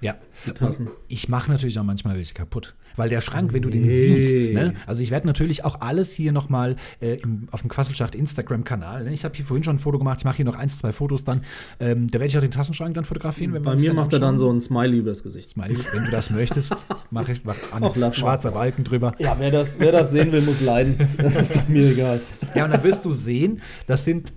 Ja. 0.00 0.16
Die 0.46 0.52
Tassen. 0.52 0.88
Ich 1.08 1.28
mache 1.28 1.50
natürlich 1.50 1.78
auch 1.78 1.84
manchmal 1.84 2.16
welche 2.16 2.34
kaputt. 2.34 2.74
Weil 2.96 3.08
der 3.08 3.20
Schrank, 3.20 3.52
wenn 3.52 3.62
du 3.62 3.70
den 3.70 3.82
Nee. 3.82 4.20
siehst, 4.20 4.52
ne? 4.52 4.74
also 4.86 5.02
ich 5.02 5.10
werde 5.10 5.26
natürlich 5.26 5.64
auch 5.64 5.80
alles 5.80 6.12
hier 6.12 6.30
nochmal 6.30 6.76
äh, 7.00 7.14
im- 7.16 7.48
auf 7.50 7.62
dem 7.62 7.68
Quasselschacht 7.70 8.14
Instagram-Kanal. 8.14 9.04
Ne? 9.04 9.12
Ich 9.14 9.24
habe 9.24 9.34
hier 9.34 9.44
vorhin 9.44 9.64
schon 9.64 9.76
ein 9.76 9.78
Foto 9.80 9.98
gemacht, 9.98 10.18
ich 10.20 10.24
mache 10.24 10.36
hier 10.36 10.44
noch 10.44 10.54
eins, 10.54 10.78
zwei 10.78 10.92
Fotos 10.92 11.24
dann. 11.24 11.40
Ähm, 11.80 12.06
da 12.08 12.14
werde 12.20 12.26
ich 12.26 12.36
auch 12.36 12.40
den 12.42 12.52
Tassenschrank 12.52 12.94
dann 12.94 13.04
fotografieren. 13.04 13.50
Bei 13.64 13.74
mir 13.74 13.94
macht 13.94 14.12
er 14.12 14.20
dann 14.20 14.38
so 14.38 14.48
ein 14.52 14.60
Smiley 14.60 14.98
übers 14.98 15.24
Gesicht. 15.24 15.50
Smiley, 15.50 15.76
wenn 15.92 16.04
du 16.04 16.10
das 16.12 16.30
möchtest, 16.30 16.76
mache 17.10 17.32
ich 17.32 17.44
mach 17.44 17.56
an 17.72 17.82
Ach, 17.82 17.96
lass 17.96 18.14
mal. 18.14 18.20
schwarzer 18.20 18.52
Balken 18.52 18.84
drüber. 18.84 19.14
Ja, 19.18 19.34
wer 19.40 19.50
das, 19.50 19.80
wer 19.80 19.90
das 19.90 20.12
sehen 20.12 20.30
will, 20.30 20.42
muss 20.42 20.60
leiden. 20.60 20.96
Das 21.18 21.34
ist 21.40 21.68
mir 21.68 21.90
egal. 21.90 22.20
Ja, 22.54 22.66
und 22.66 22.70
dann 22.72 22.82
wirst 22.84 23.04
du 23.04 23.10
sehen, 23.10 23.60
das 23.88 24.04
sind. 24.04 24.32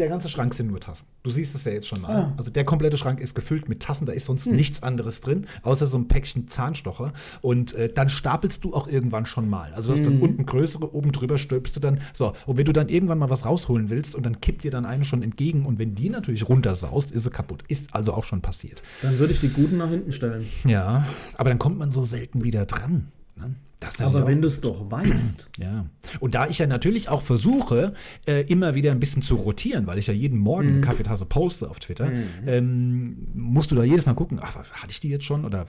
Der 0.00 0.08
ganze 0.08 0.30
Schrank 0.30 0.54
sind 0.54 0.68
nur 0.68 0.80
Tassen. 0.80 1.04
Du 1.22 1.28
siehst 1.30 1.54
es 1.54 1.64
ja 1.66 1.72
jetzt 1.72 1.86
schon 1.86 2.00
mal. 2.00 2.10
Ah. 2.16 2.32
Also 2.38 2.50
der 2.50 2.64
komplette 2.64 2.96
Schrank 2.96 3.20
ist 3.20 3.34
gefüllt 3.34 3.68
mit 3.68 3.80
Tassen, 3.80 4.06
da 4.06 4.12
ist 4.14 4.24
sonst 4.26 4.46
Hm. 4.46 4.56
nichts 4.56 4.82
anderes 4.82 5.20
drin, 5.20 5.46
außer 5.62 5.84
so 5.86 5.98
ein 5.98 6.08
Päckchen 6.08 6.48
Zahnstocher. 6.48 7.12
Und 7.42 7.74
äh, 7.74 7.88
dann 7.88 8.08
stapelst 8.08 8.64
du 8.64 8.72
auch 8.74 8.88
irgendwann 8.88 9.26
schon 9.26 9.48
mal. 9.50 9.74
Also 9.74 9.90
du 9.90 9.98
hast 9.98 10.06
dann 10.06 10.14
Hm. 10.14 10.22
unten 10.22 10.46
größere, 10.46 10.94
oben 10.94 11.12
drüber 11.12 11.36
stülpst 11.36 11.76
du 11.76 11.80
dann. 11.80 12.00
So, 12.14 12.32
und 12.46 12.56
wenn 12.56 12.64
du 12.64 12.72
dann 12.72 12.88
irgendwann 12.88 13.18
mal 13.18 13.28
was 13.28 13.44
rausholen 13.44 13.90
willst 13.90 14.14
und 14.14 14.24
dann 14.24 14.40
kippt 14.40 14.64
dir 14.64 14.70
dann 14.70 14.86
eine 14.86 15.04
schon 15.04 15.22
entgegen 15.22 15.66
und 15.66 15.78
wenn 15.78 15.94
die 15.94 16.08
natürlich 16.08 16.48
runtersaust, 16.48 17.12
ist 17.12 17.24
sie 17.24 17.30
kaputt. 17.30 17.62
Ist 17.68 17.94
also 17.94 18.14
auch 18.14 18.24
schon 18.24 18.40
passiert. 18.40 18.82
Dann 19.02 19.18
würde 19.18 19.34
ich 19.34 19.40
die 19.40 19.50
guten 19.50 19.76
nach 19.76 19.90
hinten 19.90 20.12
stellen. 20.12 20.46
Ja, 20.64 21.04
aber 21.36 21.50
dann 21.50 21.58
kommt 21.58 21.78
man 21.78 21.90
so 21.90 22.06
selten 22.06 22.42
wieder 22.42 22.64
dran. 22.64 23.08
Ne? 23.36 23.54
Aber 24.00 24.26
wenn 24.26 24.42
du 24.42 24.48
es 24.48 24.60
doch 24.60 24.90
weißt. 24.90 25.50
ja. 25.58 25.86
Und 26.20 26.34
da 26.34 26.46
ich 26.48 26.58
ja 26.58 26.66
natürlich 26.66 27.08
auch 27.08 27.22
versuche, 27.22 27.94
äh, 28.26 28.42
immer 28.42 28.74
wieder 28.74 28.90
ein 28.90 29.00
bisschen 29.00 29.22
zu 29.22 29.36
rotieren, 29.36 29.86
weil 29.86 29.98
ich 29.98 30.06
ja 30.06 30.12
jeden 30.14 30.38
Morgen 30.38 30.66
Mhm. 30.68 30.72
eine 30.74 30.80
Kaffeetasse 30.82 31.24
poste 31.24 31.70
auf 31.70 31.80
Twitter, 31.80 32.10
ähm, 32.46 33.28
musst 33.34 33.70
du 33.70 33.74
da 33.76 33.82
jedes 33.82 34.04
Mal 34.06 34.12
gucken, 34.14 34.38
ach, 34.42 34.56
hatte 34.56 34.90
ich 34.90 35.00
die 35.00 35.08
jetzt 35.08 35.24
schon? 35.24 35.44
Oder 35.44 35.66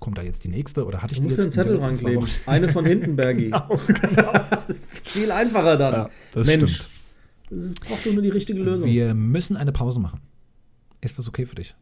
kommt 0.00 0.18
da 0.18 0.22
jetzt 0.22 0.44
die 0.44 0.48
nächste? 0.48 0.84
Oder 0.84 1.00
hatte 1.02 1.12
ich 1.14 1.18
Du 1.20 1.22
die 1.22 1.28
musst 1.28 1.38
jetzt 1.38 1.56
den 1.56 1.62
in 1.62 1.68
den 1.68 1.74
Zettel 1.80 1.88
rankleben. 2.12 2.28
Eine 2.46 2.68
von 2.68 2.84
hinten, 2.84 3.16
Bergi. 3.16 3.50
Das 4.50 4.68
ist 4.68 5.08
viel 5.08 5.32
einfacher 5.32 5.76
dann. 5.76 5.92
Ja, 5.94 6.10
das 6.32 6.46
Mensch, 6.46 6.76
stimmt. 7.48 7.62
ist- 7.64 7.80
braucht 7.80 8.04
doch 8.06 8.12
nur 8.12 8.22
die 8.22 8.28
richtige 8.28 8.62
Lösung. 8.62 8.88
Wir 8.88 9.14
müssen 9.14 9.56
eine 9.56 9.72
Pause 9.72 10.00
machen. 10.00 10.20
Ist 11.00 11.18
das 11.18 11.26
okay 11.28 11.46
für 11.46 11.54
dich? 11.56 11.74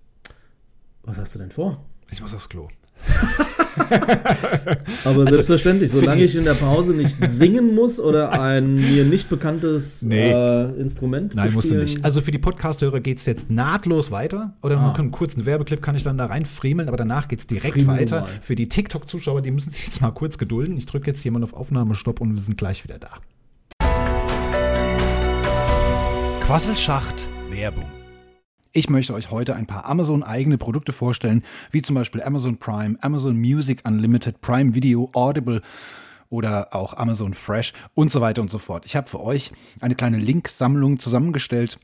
Was 1.02 1.18
hast 1.18 1.34
du 1.34 1.38
denn 1.40 1.50
vor? 1.50 1.84
Ich 2.10 2.20
muss 2.20 2.32
aufs 2.34 2.48
Klo. 2.48 2.68
Aber 5.04 5.26
selbstverständlich, 5.26 5.90
für 5.90 6.00
solange 6.00 6.22
ich 6.24 6.36
in 6.36 6.44
der 6.44 6.54
Pause 6.54 6.92
nicht 6.94 7.16
singen 7.24 7.74
muss 7.74 7.98
oder 8.00 8.38
ein 8.40 8.74
mir 8.76 9.04
nicht 9.04 9.28
bekanntes 9.28 10.02
Nee. 10.02 10.30
äh, 10.30 10.70
Instrument 10.80 11.34
Nein, 11.34 11.52
musst 11.52 11.70
du 11.70 11.74
nicht. 11.76 12.04
Also 12.04 12.20
für 12.20 12.30
die 12.32 12.38
Podcast-Hörer 12.38 13.00
geht 13.00 13.18
es 13.18 13.26
jetzt 13.26 13.50
nahtlos 13.50 14.10
weiter. 14.10 14.54
Oder 14.62 14.78
Ah. 14.78 14.92
einen 14.96 15.10
kurzen 15.10 15.46
Werbeclip 15.46 15.82
kann 15.82 15.94
ich 15.96 16.02
dann 16.02 16.18
da 16.18 16.26
reinfriemeln, 16.26 16.88
aber 16.88 16.96
danach 16.96 17.28
geht 17.28 17.40
es 17.40 17.46
direkt 17.46 17.74
Friemel 17.74 17.98
weiter. 18.00 18.20
mal. 18.22 18.28
Für 18.42 18.54
die 18.54 18.68
TikTok-Zuschauer, 18.68 19.42
die 19.42 19.50
müssen 19.50 19.70
sich 19.70 19.86
jetzt 19.86 20.00
mal 20.00 20.10
kurz 20.10 20.38
gedulden. 20.38 20.76
Ich 20.76 20.86
drücke 20.86 21.06
jetzt 21.10 21.20
hier 21.22 21.32
mal 21.32 21.42
auf 21.42 21.52
Aufnahmestopp 21.54 22.20
und 22.20 22.34
wir 22.34 22.42
sind 22.42 22.56
gleich 22.58 22.84
wieder 22.84 22.98
da. 22.98 23.10
Quasselschacht 26.46 27.28
Werbung. 27.50 27.99
Ich 28.72 28.88
möchte 28.88 29.14
euch 29.14 29.32
heute 29.32 29.56
ein 29.56 29.66
paar 29.66 29.84
Amazon-eigene 29.86 30.56
Produkte 30.56 30.92
vorstellen, 30.92 31.42
wie 31.72 31.82
zum 31.82 31.94
Beispiel 31.96 32.22
Amazon 32.22 32.58
Prime, 32.58 32.96
Amazon 33.00 33.36
Music 33.36 33.80
Unlimited, 33.84 34.40
Prime 34.40 34.76
Video, 34.76 35.10
Audible 35.12 35.60
oder 36.28 36.72
auch 36.72 36.94
Amazon 36.94 37.34
Fresh 37.34 37.72
und 37.94 38.12
so 38.12 38.20
weiter 38.20 38.42
und 38.42 38.50
so 38.52 38.58
fort. 38.58 38.86
Ich 38.86 38.94
habe 38.94 39.08
für 39.08 39.20
euch 39.20 39.50
eine 39.80 39.96
kleine 39.96 40.18
Linksammlung 40.18 41.00
zusammengestellt 41.00 41.78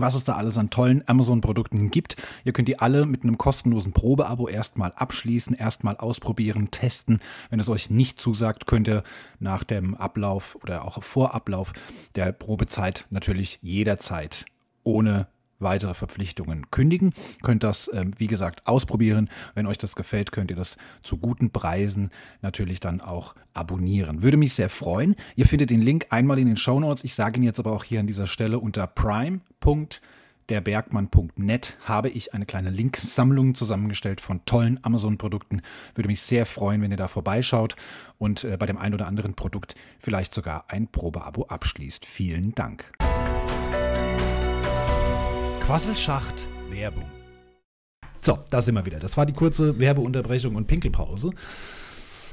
was 0.00 0.14
es 0.14 0.22
da 0.22 0.36
alles 0.36 0.56
an 0.56 0.70
tollen 0.70 1.02
Amazon-Produkten 1.06 1.90
gibt. 1.90 2.16
Ihr 2.44 2.52
könnt 2.52 2.68
die 2.68 2.78
alle 2.78 3.04
mit 3.04 3.24
einem 3.24 3.36
kostenlosen 3.36 3.92
Probeabo 3.92 4.48
erstmal 4.48 4.92
abschließen, 4.92 5.56
erstmal 5.56 5.96
ausprobieren, 5.96 6.70
testen. 6.70 7.20
Wenn 7.50 7.58
es 7.58 7.68
euch 7.68 7.90
nicht 7.90 8.20
zusagt, 8.20 8.66
könnt 8.66 8.86
ihr 8.86 9.02
nach 9.40 9.64
dem 9.64 9.96
Ablauf 9.96 10.56
oder 10.62 10.84
auch 10.84 11.02
vor 11.02 11.34
Ablauf 11.34 11.72
der 12.14 12.30
Probezeit 12.30 13.06
natürlich 13.10 13.58
jederzeit 13.60 14.46
ohne 14.84 15.26
weitere 15.58 15.94
Verpflichtungen 15.94 16.70
kündigen. 16.70 17.12
Könnt 17.42 17.64
das, 17.64 17.90
ähm, 17.92 18.12
wie 18.18 18.26
gesagt, 18.26 18.66
ausprobieren. 18.66 19.30
Wenn 19.54 19.66
euch 19.66 19.78
das 19.78 19.96
gefällt, 19.96 20.32
könnt 20.32 20.50
ihr 20.50 20.56
das 20.56 20.76
zu 21.02 21.16
guten 21.18 21.50
Preisen 21.50 22.10
natürlich 22.42 22.80
dann 22.80 23.00
auch 23.00 23.34
abonnieren. 23.54 24.22
Würde 24.22 24.36
mich 24.36 24.52
sehr 24.54 24.68
freuen. 24.68 25.14
Ihr 25.36 25.46
findet 25.46 25.70
den 25.70 25.80
Link 25.82 26.06
einmal 26.10 26.38
in 26.38 26.46
den 26.46 26.56
Show 26.56 26.80
Notes. 26.80 27.04
Ich 27.04 27.14
sage 27.14 27.38
ihn 27.38 27.42
jetzt 27.42 27.58
aber 27.58 27.72
auch 27.72 27.84
hier 27.84 28.00
an 28.00 28.06
dieser 28.06 28.26
Stelle 28.26 28.58
unter 28.58 28.86
prime.derbergmann.net 28.86 31.76
habe 31.84 32.08
ich 32.08 32.32
eine 32.34 32.46
kleine 32.46 32.70
Linksammlung 32.70 33.54
zusammengestellt 33.54 34.20
von 34.20 34.44
tollen 34.44 34.80
Amazon-Produkten. 34.82 35.62
Würde 35.94 36.08
mich 36.08 36.20
sehr 36.20 36.46
freuen, 36.46 36.82
wenn 36.82 36.90
ihr 36.90 36.96
da 36.96 37.06
vorbeischaut 37.08 37.76
und 38.18 38.44
äh, 38.44 38.56
bei 38.56 38.66
dem 38.66 38.78
einen 38.78 38.94
oder 38.94 39.06
anderen 39.06 39.34
Produkt 39.34 39.74
vielleicht 39.98 40.34
sogar 40.34 40.64
ein 40.68 40.88
Probeabo 40.88 41.46
abschließt. 41.46 42.06
Vielen 42.06 42.54
Dank. 42.54 42.92
Quasselschacht 45.68 46.48
Werbung. 46.70 47.04
So, 48.22 48.38
da 48.48 48.62
sind 48.62 48.74
wir 48.74 48.86
wieder. 48.86 49.00
Das 49.00 49.18
war 49.18 49.26
die 49.26 49.34
kurze 49.34 49.78
Werbeunterbrechung 49.78 50.54
und 50.54 50.66
Pinkelpause. 50.66 51.32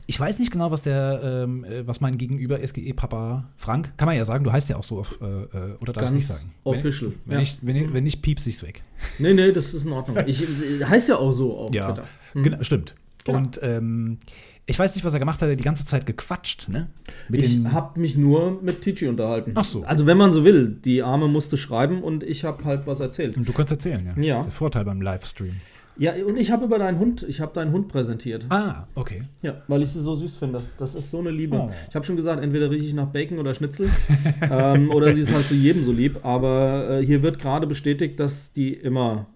Ich 0.05 0.17
weiß 0.17 0.39
nicht 0.39 0.53
genau, 0.53 0.71
was 0.71 0.83
der, 0.83 1.19
ähm, 1.21 1.65
äh, 1.65 1.86
was 1.86 1.99
mein 1.99 2.17
Gegenüber 2.17 2.65
SGE-Papa 2.65 3.49
Frank, 3.57 3.91
kann 3.97 4.05
man 4.05 4.15
ja 4.15 4.23
sagen, 4.23 4.45
du 4.45 4.53
heißt 4.53 4.69
ja 4.69 4.77
auch 4.77 4.86
so 4.86 4.99
auf, 4.99 5.19
äh, 5.19 5.25
äh 5.25 5.75
oder 5.81 5.91
darfst 5.91 6.11
du 6.11 6.15
nicht 6.15 6.27
sagen? 6.27 6.53
official. 6.63 7.11
Wenn, 7.25 7.31
wenn, 7.31 7.38
ja. 7.38 7.41
ich, 7.41 7.57
wenn, 7.61 7.75
ich, 7.75 7.93
wenn 7.93 8.05
ich 8.05 8.21
piepse 8.21 8.47
ich's 8.47 8.63
weg. 8.63 8.83
Nee, 9.19 9.33
nee, 9.33 9.51
das 9.51 9.73
ist 9.73 9.83
in 9.83 9.91
Ordnung. 9.91 10.17
Ich 10.27 10.41
äh, 10.41 10.86
heiße 10.86 11.11
ja 11.11 11.17
auch 11.17 11.33
so 11.33 11.57
auf 11.57 11.75
ja, 11.75 11.88
Twitter. 11.88 12.07
Hm. 12.31 12.43
Genau, 12.43 12.63
stimmt. 12.63 12.95
Genau. 13.25 13.39
Und 13.39 13.59
ähm, 13.61 14.19
ich 14.68 14.80
weiß 14.80 14.95
nicht, 14.95 15.05
was 15.05 15.13
er 15.13 15.20
gemacht 15.20 15.41
hat. 15.41 15.47
Er 15.47 15.51
hat 15.51 15.59
die 15.59 15.63
ganze 15.63 15.86
Zeit 15.86 16.05
gequatscht, 16.05 16.70
ne? 16.70 16.88
Mit 17.30 17.41
ich 17.41 17.59
habe 17.66 17.99
mich 17.99 18.18
nur 18.18 18.61
mit 18.61 18.82
Tici 18.82 19.07
unterhalten. 19.07 19.51
Ach 19.55 19.63
so. 19.63 19.84
Also, 19.84 20.07
wenn 20.07 20.18
man 20.18 20.32
so 20.32 20.43
will. 20.43 20.68
Die 20.84 21.03
Arme 21.03 21.28
musste 21.28 21.55
schreiben 21.57 22.01
und 22.01 22.24
ich 22.24 22.43
habe 22.43 22.63
halt 22.63 22.88
was 22.88 22.99
erzählt. 22.99 23.38
Und 23.38 23.47
du 23.47 23.53
kannst 23.53 23.72
erzählen, 23.72 24.05
ja. 24.05 24.22
Ja. 24.22 24.34
Das 24.34 24.39
ist 24.39 24.45
der 24.45 24.57
Vorteil 24.57 24.86
beim 24.86 25.01
Livestream. 25.01 25.55
Ja, 25.97 26.13
und 26.26 26.38
ich 26.38 26.51
habe 26.51 26.66
über 26.66 26.78
deinen 26.78 26.99
Hund, 26.99 27.24
ich 27.28 27.39
habe 27.39 27.53
deinen 27.53 27.72
Hund 27.72 27.88
präsentiert. 27.88 28.47
Ah, 28.49 28.88
okay. 28.95 29.24
Ja, 29.41 29.61
weil 29.68 29.82
ich 29.82 29.91
sie 29.91 30.01
so 30.01 30.13
süß 30.13 30.36
finde. 30.36 30.61
Das 30.78 30.93
ist 30.93 31.09
so 31.09 31.20
eine 31.20 31.30
Liebe. 31.30 31.55
Oh. 31.55 31.72
Ich 31.89 31.95
habe 31.95 32.05
schon 32.05 32.18
gesagt, 32.18 32.43
entweder 32.43 32.70
rieche 32.70 32.86
ich 32.86 32.93
nach 32.93 33.07
Bacon 33.07 33.39
oder 33.39 33.53
Schnitzel. 33.53 33.89
ähm, 34.51 34.89
oder 34.91 35.13
sie 35.13 35.22
ist 35.22 35.34
halt 35.34 35.47
zu 35.47 35.53
jedem 35.53 35.84
so 35.84 35.93
lieb. 35.93 36.20
Aber 36.24 36.99
äh, 36.99 37.05
hier 37.05 37.24
wird 37.24 37.39
gerade 37.39 37.66
bestätigt, 37.66 38.20
dass 38.20 38.51
die 38.51 38.74
immer 38.74 39.28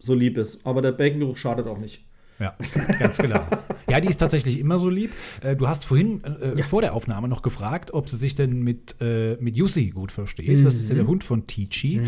so 0.00 0.14
lieb 0.14 0.36
ist. 0.36 0.66
Aber 0.66 0.82
der 0.82 0.92
Bacongeruch 0.92 1.36
schadet 1.36 1.68
auch 1.68 1.78
nicht. 1.78 2.02
Ja, 2.40 2.56
ganz 2.98 3.18
genau. 3.18 3.42
ja, 3.88 4.00
die 4.00 4.08
ist 4.08 4.16
tatsächlich 4.16 4.58
immer 4.58 4.78
so 4.78 4.88
lieb. 4.88 5.10
Äh, 5.42 5.56
du 5.56 5.68
hast 5.68 5.84
vorhin 5.84 6.22
äh, 6.24 6.58
Ja. 6.58 6.64
vor 6.64 6.80
der 6.80 6.94
Aufnahme 6.94 7.28
noch 7.28 7.42
gefragt, 7.42 7.92
ob 7.92 8.08
sie 8.08 8.16
sich 8.16 8.34
denn 8.34 8.62
mit, 8.62 8.96
äh, 9.00 9.36
mit 9.40 9.56
Yussi 9.56 9.90
gut 9.90 10.10
versteht. 10.10 10.64
Das 10.64 10.74
ist 10.74 10.88
ja 10.88 10.94
der 10.94 11.06
Hund 11.06 11.22
von 11.22 11.46
Tichi. 11.46 12.00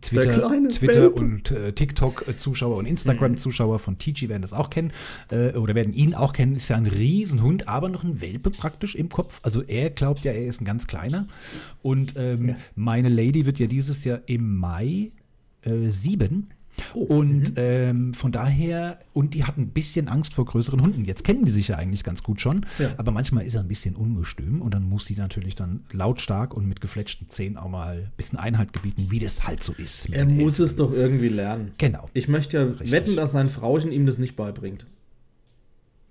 Twitter, 0.00 0.32
kleine 0.32 0.68
Twitter 0.70 1.02
Welpe. 1.02 1.20
und 1.20 1.50
äh, 1.52 1.72
TikTok-Zuschauer 1.74 2.76
und 2.76 2.86
Instagram-Zuschauer 2.86 3.78
von 3.78 3.98
Tichi 3.98 4.28
werden 4.28 4.42
das 4.42 4.52
auch 4.52 4.68
kennen 4.70 4.90
äh, 5.30 5.52
oder 5.52 5.74
werden 5.76 5.92
ihn 5.92 6.14
auch 6.14 6.32
kennen. 6.32 6.56
Ist 6.56 6.68
ja 6.70 6.76
ein 6.76 6.86
Riesenhund, 6.86 7.68
aber 7.68 7.88
noch 7.88 8.02
ein 8.02 8.20
Welpe 8.20 8.50
praktisch 8.50 8.94
im 8.96 9.10
Kopf. 9.10 9.38
Also 9.42 9.62
er 9.62 9.90
glaubt 9.90 10.24
ja, 10.24 10.32
er 10.32 10.46
ist 10.46 10.60
ein 10.60 10.64
ganz 10.64 10.86
kleiner. 10.88 11.28
Und 11.82 12.14
ähm, 12.16 12.56
meine 12.74 13.10
Lady 13.10 13.46
wird 13.46 13.58
ja 13.60 13.66
dieses 13.68 14.02
Jahr 14.04 14.20
im 14.26 14.56
Mai 14.56 15.12
äh, 15.62 15.88
sieben. 15.90 16.48
Oh, 16.94 17.00
Und 17.00 17.52
ähm, 17.56 18.14
von 18.14 18.32
daher, 18.32 18.98
und 19.12 19.34
die 19.34 19.44
hat 19.44 19.58
ein 19.58 19.68
bisschen 19.68 20.08
Angst 20.08 20.32
vor 20.34 20.46
größeren 20.46 20.80
Hunden. 20.80 21.04
Jetzt 21.04 21.22
kennen 21.22 21.44
die 21.44 21.50
sich 21.50 21.68
ja 21.68 21.76
eigentlich 21.76 22.02
ganz 22.02 22.22
gut 22.22 22.40
schon, 22.40 22.64
Ja. 22.78 22.90
aber 22.96 23.12
manchmal 23.12 23.44
ist 23.44 23.54
er 23.54 23.60
ein 23.60 23.68
bisschen 23.68 23.94
ungestüm 23.94 24.62
und 24.62 24.72
dann 24.72 24.82
muss 24.82 25.04
die 25.04 25.14
natürlich 25.16 25.54
dann 25.54 25.84
lautstark 25.92 26.54
und 26.54 26.66
mit 26.66 26.80
gefletschten 26.80 27.28
Zähnen 27.28 27.56
auch 27.58 27.68
mal 27.68 27.96
ein 27.98 28.12
bisschen 28.16 28.38
Einhalt 28.38 28.72
gebieten, 28.72 29.06
wie 29.10 29.18
das 29.18 29.44
halt 29.46 29.62
so 29.62 29.74
ist. 29.74 30.08
Er 30.10 30.24
muss 30.24 30.54
Älteren. 30.60 30.64
es 30.64 30.76
doch 30.76 30.92
irgendwie 30.92 31.28
lernen. 31.28 31.72
Genau. 31.78 32.08
Ich 32.14 32.28
möchte 32.28 32.56
ja 32.56 32.64
Richtig. 32.64 32.90
wetten, 32.90 33.16
dass 33.16 33.32
sein 33.32 33.48
Frauchen 33.48 33.92
ihm 33.92 34.06
das 34.06 34.16
nicht 34.18 34.34
beibringt. 34.36 34.86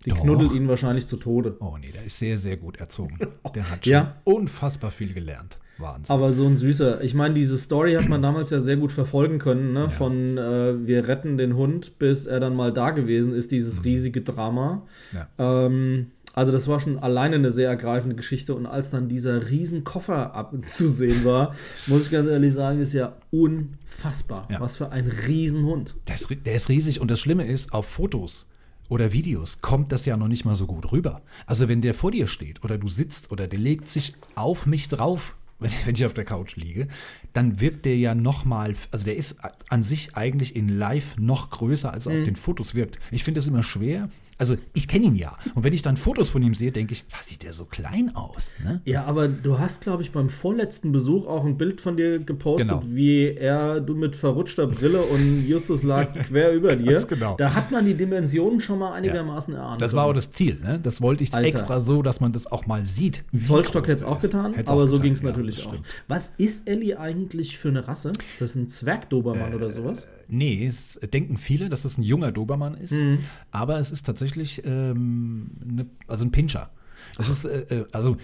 Die 0.06 0.10
Doch. 0.12 0.22
knuddelt 0.22 0.52
ihn 0.54 0.68
wahrscheinlich 0.68 1.06
zu 1.08 1.18
Tode. 1.18 1.58
Oh 1.60 1.78
nee, 1.80 1.92
der 1.92 2.04
ist 2.04 2.18
sehr, 2.18 2.38
sehr 2.38 2.58
gut 2.58 2.78
erzogen. 2.78 3.20
Der 3.56 3.70
hat 3.70 3.84
schon 3.86 3.94
Ja. 3.94 4.16
unfassbar 4.24 4.90
viel 4.92 5.14
gelernt. 5.14 5.60
Wahnsinn. 5.82 6.14
Aber 6.14 6.34
so 6.34 6.46
ein 6.46 6.58
süßer. 6.58 7.02
Ich 7.04 7.14
meine, 7.14 7.34
diese 7.34 7.58
Story 7.58 7.94
hat 7.94 8.08
man 8.10 8.22
damals 8.22 8.50
ja 8.50 8.60
sehr 8.60 8.78
gut 8.78 8.92
verfolgen 8.92 9.40
können, 9.40 9.74
ne? 9.74 9.90
Von 9.90 10.38
äh, 10.38 10.86
wir 10.86 11.08
retten 11.08 11.38
den 11.38 11.56
Hund, 11.56 12.00
bis 12.00 12.26
er 12.26 12.40
dann 12.40 12.56
mal 12.56 12.72
da 12.72 12.92
gewesen 12.92 13.34
ist, 13.34 13.52
dieses 13.52 13.84
riesige 13.84 14.22
Drama. 14.22 14.84
Mhm. 15.12 15.18
Ja. 15.18 15.66
Ähm, 15.66 16.08
also 16.34 16.52
das 16.52 16.68
war 16.68 16.80
schon 16.80 16.98
alleine 17.00 17.36
eine 17.36 17.52
sehr 17.52 17.70
ergreifende 17.70 18.16
Geschichte. 18.16 18.56
Und 18.56 18.66
als 18.66 18.90
dann 18.90 19.08
dieser 19.08 19.50
riesen 19.50 19.84
Koffer 19.84 20.36
abzusehen 20.36 21.26
war, 21.26 21.56
muss 21.88 22.06
ich 22.06 22.12
ganz 22.12 22.30
ehrlich 22.30 22.54
sagen, 22.54 22.80
ist 22.80 22.94
ja 22.94 23.16
unfassbar. 23.32 24.48
Ja. 24.50 24.60
Was 24.60 24.78
für 24.78 24.92
ein 24.92 25.08
Riesenhund. 25.08 25.96
Der 26.08 26.16
ist, 26.16 26.28
der 26.46 26.56
ist 26.56 26.70
riesig 26.70 27.02
und 27.02 27.12
das 27.12 27.20
Schlimme 27.20 27.46
ist, 27.46 27.74
auf 27.74 27.86
Fotos 27.86 28.46
oder 28.92 29.14
Videos 29.14 29.62
kommt 29.62 29.92
das 29.94 30.06
ja 30.06 30.18
noch 30.18 30.28
nicht 30.28 30.44
mal 30.44 30.56
so 30.56 30.68
gut 30.68 30.92
rüber. 30.92 31.22
Also 31.46 31.70
wenn 31.70 31.82
der 31.82 31.94
vor 31.94 32.12
dir 32.12 32.28
steht 32.28 32.64
oder 32.64 32.78
du 32.78 32.90
sitzt 32.90 33.32
oder 33.32 33.48
der 33.48 33.60
legt 33.60 33.88
sich 33.88 34.16
auf 34.36 34.66
mich 34.66 34.90
drauf, 34.90 35.36
wenn, 35.62 35.72
wenn 35.86 35.96
ich 35.96 36.06
auf 36.06 36.14
der 36.14 36.26
Couch 36.26 36.56
liege, 36.58 36.88
dann 37.34 37.62
wirkt 37.62 37.86
der 37.86 37.98
ja 37.98 38.14
noch 38.16 38.44
mal, 38.46 38.76
also 38.92 39.06
der 39.06 39.16
ist 39.16 39.36
an 39.70 39.84
sich 39.84 40.16
eigentlich 40.18 40.56
in 40.56 40.68
Live 40.68 41.16
noch 41.18 41.50
größer, 41.50 41.94
als 41.94 42.06
er 42.06 42.12
Mhm. 42.14 42.20
auf 42.20 42.26
den 42.26 42.36
Fotos 42.36 42.76
wirkt. 42.76 43.00
Ich 43.12 43.24
finde 43.24 43.38
das 43.40 43.48
immer 43.48 43.64
schwer. 43.64 44.10
Also 44.42 44.58
ich 44.74 44.88
kenne 44.88 45.06
ihn 45.06 45.16
ja. 45.16 45.38
Und 45.54 45.64
wenn 45.64 45.72
ich 45.72 45.84
dann 45.84 45.98
Fotos 45.98 46.32
von 46.32 46.42
ihm 46.42 46.56
sehe, 46.56 46.72
denke 46.72 46.94
ich, 46.94 47.06
da 47.12 47.18
sieht 47.22 47.44
der 47.44 47.54
so 47.54 47.66
klein 47.66 48.16
aus. 48.16 48.54
Ne? 48.64 48.82
Ja, 48.86 49.04
aber 49.06 49.28
du 49.28 49.60
hast, 49.60 49.82
glaube 49.82 50.02
ich, 50.02 50.12
beim 50.12 50.30
vorletzten 50.30 50.92
Besuch 50.92 51.28
auch 51.28 51.46
ein 51.46 51.60
Bild 51.60 51.80
von 51.80 51.96
dir 51.96 52.18
gepostet, 52.18 52.68
Genau. 52.70 52.82
wie 52.88 53.36
er, 53.36 53.80
du 53.80 53.94
mit 53.94 54.16
verrutschter 54.16 54.66
Brille 54.66 55.04
und 55.04 55.46
Justus 55.48 55.84
lag 55.84 56.12
quer 56.28 56.54
über 56.54 56.76
dir. 56.76 57.06
Genau. 57.06 57.36
Da 57.38 57.54
hat 57.54 57.70
man 57.70 57.86
die 57.86 57.94
Dimensionen 57.94 58.62
schon 58.62 58.80
mal 58.80 58.94
einigermaßen 58.94 59.54
erahnt. 59.54 59.80
Das 59.80 59.94
war 59.94 60.06
auch 60.06 60.14
das 60.14 60.32
Ziel, 60.32 60.60
ne? 60.60 60.80
Das 60.82 61.02
wollte 61.02 61.24
ich 61.24 61.32
Alter. 61.36 61.48
extra 61.48 61.80
so, 61.80 62.02
dass 62.02 62.20
man 62.20 62.34
das 62.34 62.52
auch 62.52 62.66
mal 62.66 62.84
sieht. 62.84 63.24
Zollstock 63.40 63.84
hätte 63.84 63.98
es 63.98 64.04
auch 64.04 64.22
getan, 64.22 64.56
Hätt's 64.56 64.72
aber 64.72 64.86
auch 64.86 64.88
so 64.88 65.00
ging 65.00 65.14
es 65.14 65.22
ja, 65.22 65.28
natürlich 65.28 65.68
auch. 65.68 65.76
Was 66.08 66.30
ist 66.40 66.68
Ellie 66.68 67.00
eigentlich 67.00 67.60
für 67.60 67.68
eine 67.70 67.88
Rasse? 67.88 68.12
Ist 68.28 68.42
das 68.42 68.56
ein 68.56 68.68
Zwergdobermann 68.68 69.54
oder 69.54 69.70
sowas? 69.70 70.08
Nee, 70.34 70.66
es 70.66 70.98
denken 71.14 71.36
viele, 71.38 71.68
dass 71.68 71.82
das 71.82 71.98
ein 71.98 72.04
junger 72.04 72.32
Dobermann 72.32 72.74
ist, 72.76 72.92
Mhm. 72.94 73.20
aber 73.52 73.80
es 73.80 73.92
ist 73.92 74.06
tatsächlich 74.06 74.64
ähm, 74.66 75.52
ne, 75.64 75.86
also 76.08 76.24
ein 76.24 76.32
Pinscher. 76.32 76.70
Das 77.18 77.28
ist, 77.30 77.44
äh, 77.46 77.62
äh, 77.82 77.86
also, 77.92 78.16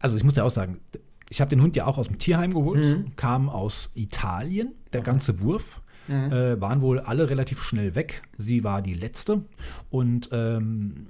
also 0.00 0.16
ich 0.16 0.24
muss 0.24 0.34
ja 0.34 0.42
auch 0.42 0.50
sagen, 0.50 0.80
ich 1.30 1.40
habe 1.40 1.48
den 1.48 1.62
Hund 1.62 1.76
ja 1.76 1.86
auch 1.86 1.96
aus 1.96 2.08
dem 2.08 2.18
Tierheim 2.18 2.52
geholt, 2.52 2.84
Mhm. 2.84 3.16
kam 3.16 3.48
aus 3.48 3.90
Italien, 3.94 4.72
der 4.92 5.00
ganze 5.02 5.40
Wurf. 5.40 5.80
Äh, 6.06 6.60
waren 6.60 6.82
wohl 6.82 7.00
alle 7.00 7.30
relativ 7.30 7.62
schnell 7.62 7.94
weg. 7.94 8.24
Sie 8.36 8.62
war 8.62 8.82
die 8.82 8.92
letzte. 8.92 9.42
Und 9.88 10.28
ähm, 10.32 11.06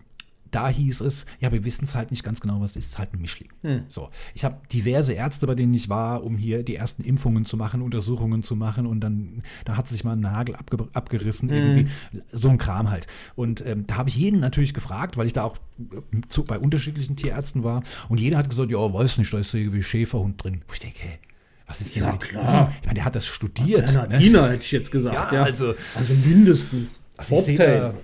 da 0.55 0.69
hieß 0.69 1.01
es, 1.03 1.27
ja, 1.41 1.51
wir 1.53 1.65
wissen 1.65 1.85
es 1.85 1.95
halt 1.95 2.11
nicht 2.11 2.23
ganz 2.25 2.41
genau, 2.41 2.61
was 2.61 2.73
ist, 2.73 2.77
es 2.77 2.87
ist 2.91 2.99
halt 2.99 3.13
ein 3.15 3.21
Mischling. 3.21 3.49
Hm. 3.63 3.83
So, 3.89 4.11
ich 4.35 4.45
habe 4.45 4.57
diverse 4.73 5.13
Ärzte, 5.13 5.47
bei 5.47 5.55
denen 5.55 5.75
ich 5.75 5.89
war, 5.89 6.23
um 6.25 6.37
hier 6.37 6.63
die 6.63 6.77
ersten 6.77 7.03
Impfungen 7.03 7.45
zu 7.45 7.57
machen, 7.57 7.83
Untersuchungen 7.83 8.43
zu 8.43 8.57
machen 8.57 8.87
und 8.87 9.01
dann, 9.01 9.43
da 9.65 9.77
hat 9.77 9.89
sich 9.89 10.05
mal 10.05 10.13
ein 10.13 10.21
Nagel 10.21 10.55
abge 10.57 10.89
abgerissen, 10.93 11.49
irgendwie, 11.51 11.89
so 12.33 12.49
ein 12.49 12.59
Kram 12.59 12.91
halt. 12.91 13.07
Und 13.35 13.65
ähm, 13.67 13.87
da 13.87 13.97
habe 13.97 14.09
ich 14.09 14.17
jeden 14.17 14.41
natürlich 14.41 14.75
gefragt, 14.75 15.17
weil 15.17 15.27
ich 15.27 15.33
da 15.33 15.45
auch 15.45 15.57
äh, 15.79 16.21
zu, 16.29 16.45
bei 16.45 16.59
unterschiedlichen 16.59 17.17
Tierärzten 17.17 17.65
war 17.65 17.83
und 18.09 18.21
jeder 18.21 18.39
hat 18.39 18.51
gesagt, 18.51 18.71
ja, 18.71 18.79
weiß 18.79 19.19
nicht, 19.19 19.33
da 19.33 19.39
ist 19.39 19.51
so 19.51 19.59
irgendwie 19.59 19.83
Schäferhund 19.83 20.43
drin. 20.43 20.63
Wo 20.69 20.73
ich 20.75 20.81
denke, 20.81 20.99
hey, 21.01 21.19
was 21.67 21.81
ist 21.81 21.97
denn 21.97 22.03
Ja, 22.05 22.17
klar. 22.17 22.73
Ich 22.81 22.87
meine, 22.87 22.95
der 22.97 23.05
hat 23.05 23.15
das 23.15 23.27
studiert. 23.27 23.87
ne? 23.89 23.93
Bernhardiner 24.01 24.51
hätte 24.51 24.63
ich 24.65 24.73
jetzt 24.73 24.91
gesagt. 24.93 25.33
Ja, 25.33 25.43
also- 25.43 25.75
also 25.95 26.15
mindestens. 26.27 27.01
Also 27.17 27.37
ich 27.37 27.45
sehe 27.45 27.57
da, 27.57 27.95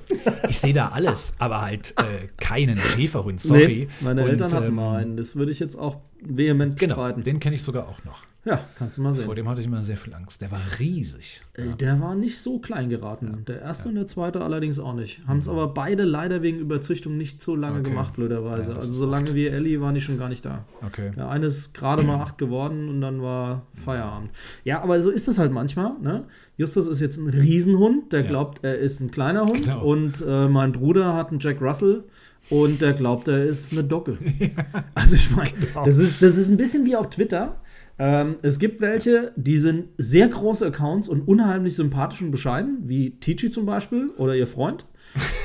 seh 0.50 0.72
da 0.72 0.88
alles, 0.90 1.32
aber 1.38 1.62
halt 1.62 1.94
äh, 1.98 2.28
keinen 2.36 2.76
Schäferhund, 2.76 3.40
sorry. 3.40 3.66
Nee, 3.66 3.88
meine 4.00 4.22
Und, 4.22 4.30
Eltern 4.30 4.52
hatten 4.52 4.66
ähm, 4.68 4.74
mal 4.76 5.00
einen. 5.00 5.16
Das 5.16 5.34
würde 5.34 5.50
ich 5.50 5.58
jetzt 5.58 5.76
auch 5.76 5.96
vehement 6.22 6.78
Genau, 6.78 6.94
bestreiten. 6.94 7.24
den 7.24 7.40
kenne 7.40 7.56
ich 7.56 7.62
sogar 7.62 7.88
auch 7.88 8.04
noch. 8.04 8.22
Ja, 8.46 8.58
kannst 8.78 8.96
du 8.96 9.02
mal 9.02 9.12
sehen. 9.12 9.26
Vor 9.26 9.34
dem 9.34 9.46
hatte 9.50 9.60
ich 9.60 9.66
immer 9.66 9.82
sehr 9.84 9.98
viel 9.98 10.14
Angst. 10.14 10.40
Der 10.40 10.50
war 10.50 10.60
riesig. 10.78 11.42
Äh, 11.52 11.74
Der 11.78 12.00
war 12.00 12.14
nicht 12.14 12.38
so 12.38 12.58
klein 12.58 12.88
geraten. 12.88 13.44
Der 13.46 13.60
erste 13.60 13.90
und 13.90 13.96
der 13.96 14.06
zweite 14.06 14.40
allerdings 14.40 14.78
auch 14.78 14.94
nicht. 14.94 15.20
Haben 15.26 15.40
es 15.40 15.48
aber 15.48 15.68
beide 15.74 16.04
leider 16.04 16.40
wegen 16.40 16.58
Überzüchtung 16.58 17.18
nicht 17.18 17.42
so 17.42 17.54
lange 17.54 17.74
Mhm. 17.74 17.80
Okay. 17.80 17.90
gemacht, 17.90 18.12
blöderweise. 18.14 18.70
Ja, 18.72 18.76
also 18.78 18.90
so 18.90 19.04
lange 19.04 19.34
wie 19.34 19.46
Ellie 19.46 19.80
war 19.82 19.92
die 19.92 20.00
schon 20.00 20.16
gar 20.16 20.30
nicht 20.30 20.44
da. 20.46 20.64
Okay. 20.86 21.10
Der 21.14 21.28
eine 21.28 21.46
ist 21.46 21.74
gerade 21.74 22.02
mal 22.02 22.16
acht 22.22 22.38
geworden 22.38 22.88
und 22.88 23.02
dann 23.02 23.20
war 23.20 23.66
Feierabend. 23.74 24.30
Ja, 24.64 24.82
aber 24.82 25.02
so 25.02 25.10
ist 25.10 25.28
das 25.28 25.38
halt 25.38 25.52
manchmal. 25.52 25.92
Ne? 26.00 26.24
Justus 26.56 26.86
ist 26.86 27.00
jetzt 27.00 27.18
ein 27.18 27.28
Riesenhund, 27.28 28.10
der 28.14 28.22
Ja. 28.22 28.26
glaubt, 28.26 28.60
er 28.64 28.78
ist 28.78 29.00
ein 29.00 29.10
kleiner 29.10 29.44
Hund. 29.44 29.64
Genau. 29.64 29.84
Und 29.84 30.24
äh, 30.26 30.48
mein 30.48 30.72
Bruder 30.72 31.12
hat 31.14 31.28
einen 31.28 31.40
Jack 31.40 31.60
Russell 31.60 32.04
und 32.48 32.80
der 32.80 32.94
glaubt, 32.94 33.28
er 33.28 33.44
ist 33.44 33.70
eine 33.72 33.84
Dogge. 33.84 34.16
Also 34.94 35.14
ich 35.14 35.30
meine, 35.30 35.50
Genau. 35.52 35.84
das, 35.84 35.98
ist, 35.98 36.22
das 36.22 36.38
ist 36.38 36.48
ein 36.48 36.56
bisschen 36.56 36.86
wie 36.86 36.96
auf 36.96 37.10
Twitter. 37.10 37.60
Ähm, 38.00 38.36
es 38.40 38.58
gibt 38.58 38.80
welche, 38.80 39.30
die 39.36 39.58
sind 39.58 39.88
sehr 39.98 40.26
große 40.26 40.66
Accounts 40.66 41.06
und 41.06 41.28
unheimlich 41.28 41.76
sympathisch 41.76 42.22
und 42.22 42.30
bescheiden, 42.30 42.78
wie 42.84 43.10
Tichi 43.10 43.50
zum 43.50 43.66
Beispiel 43.66 44.08
oder 44.16 44.34
ihr 44.34 44.46
Freund. 44.46 44.86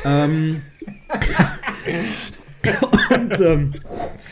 ähm, 0.05 0.61
und 3.13 3.41
ähm, 3.41 3.73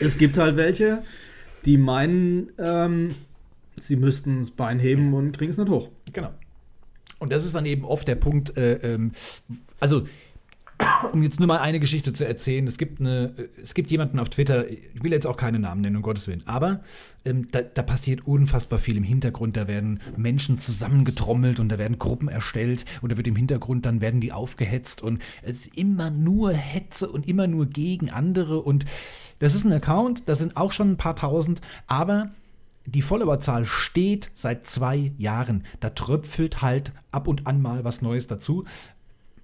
es 0.00 0.16
gibt 0.16 0.38
halt 0.38 0.56
welche, 0.56 1.02
die 1.66 1.76
meinen, 1.76 2.50
ähm, 2.58 3.10
sie 3.78 3.96
müssten 3.96 4.38
das 4.38 4.52
Bein 4.52 4.78
heben 4.78 5.12
und 5.12 5.36
kriegen 5.36 5.50
es 5.50 5.58
nicht 5.58 5.68
hoch. 5.68 5.90
Genau. 6.14 6.30
Und 7.18 7.30
das 7.30 7.44
ist 7.44 7.54
dann 7.54 7.66
eben 7.66 7.84
oft 7.84 8.08
der 8.08 8.14
Punkt, 8.14 8.56
äh, 8.56 8.94
ähm, 8.94 9.12
also 9.80 10.06
um 11.12 11.22
jetzt 11.22 11.38
nur 11.38 11.46
mal 11.46 11.58
eine 11.58 11.80
Geschichte 11.80 12.12
zu 12.12 12.26
erzählen, 12.26 12.66
es 12.66 12.78
gibt, 12.78 13.00
eine, 13.00 13.34
es 13.62 13.74
gibt 13.74 13.90
jemanden 13.90 14.18
auf 14.18 14.28
Twitter, 14.28 14.68
ich 14.68 15.02
will 15.02 15.12
jetzt 15.12 15.26
auch 15.26 15.36
keine 15.36 15.58
Namen 15.58 15.80
nennen, 15.80 15.96
um 15.96 16.02
Gottes 16.02 16.26
Willen, 16.28 16.42
aber 16.46 16.80
ähm, 17.24 17.46
da, 17.50 17.62
da 17.62 17.82
passiert 17.82 18.26
unfassbar 18.26 18.78
viel 18.78 18.96
im 18.96 19.04
Hintergrund, 19.04 19.56
da 19.56 19.68
werden 19.68 20.00
Menschen 20.16 20.58
zusammengetrommelt 20.58 21.60
und 21.60 21.68
da 21.68 21.78
werden 21.78 21.98
Gruppen 21.98 22.28
erstellt 22.28 22.84
und 23.02 23.12
da 23.12 23.16
wird 23.16 23.26
im 23.26 23.36
Hintergrund, 23.36 23.86
dann 23.86 24.00
werden 24.00 24.20
die 24.20 24.32
aufgehetzt 24.32 25.02
und 25.02 25.20
es 25.42 25.66
ist 25.66 25.76
immer 25.76 26.10
nur 26.10 26.52
Hetze 26.52 27.08
und 27.08 27.28
immer 27.28 27.46
nur 27.46 27.66
gegen 27.66 28.10
andere 28.10 28.60
und 28.60 28.84
das 29.38 29.54
ist 29.54 29.64
ein 29.64 29.72
Account, 29.72 30.28
das 30.28 30.38
sind 30.38 30.56
auch 30.56 30.72
schon 30.72 30.92
ein 30.92 30.96
paar 30.96 31.16
tausend, 31.16 31.60
aber 31.86 32.30
die 32.86 33.02
Followerzahl 33.02 33.64
steht 33.64 34.30
seit 34.34 34.66
zwei 34.66 35.12
Jahren. 35.16 35.64
Da 35.80 35.90
tröpfelt 35.90 36.60
halt 36.60 36.92
ab 37.12 37.28
und 37.28 37.46
an 37.46 37.62
mal 37.62 37.84
was 37.84 38.02
Neues 38.02 38.26
dazu, 38.26 38.64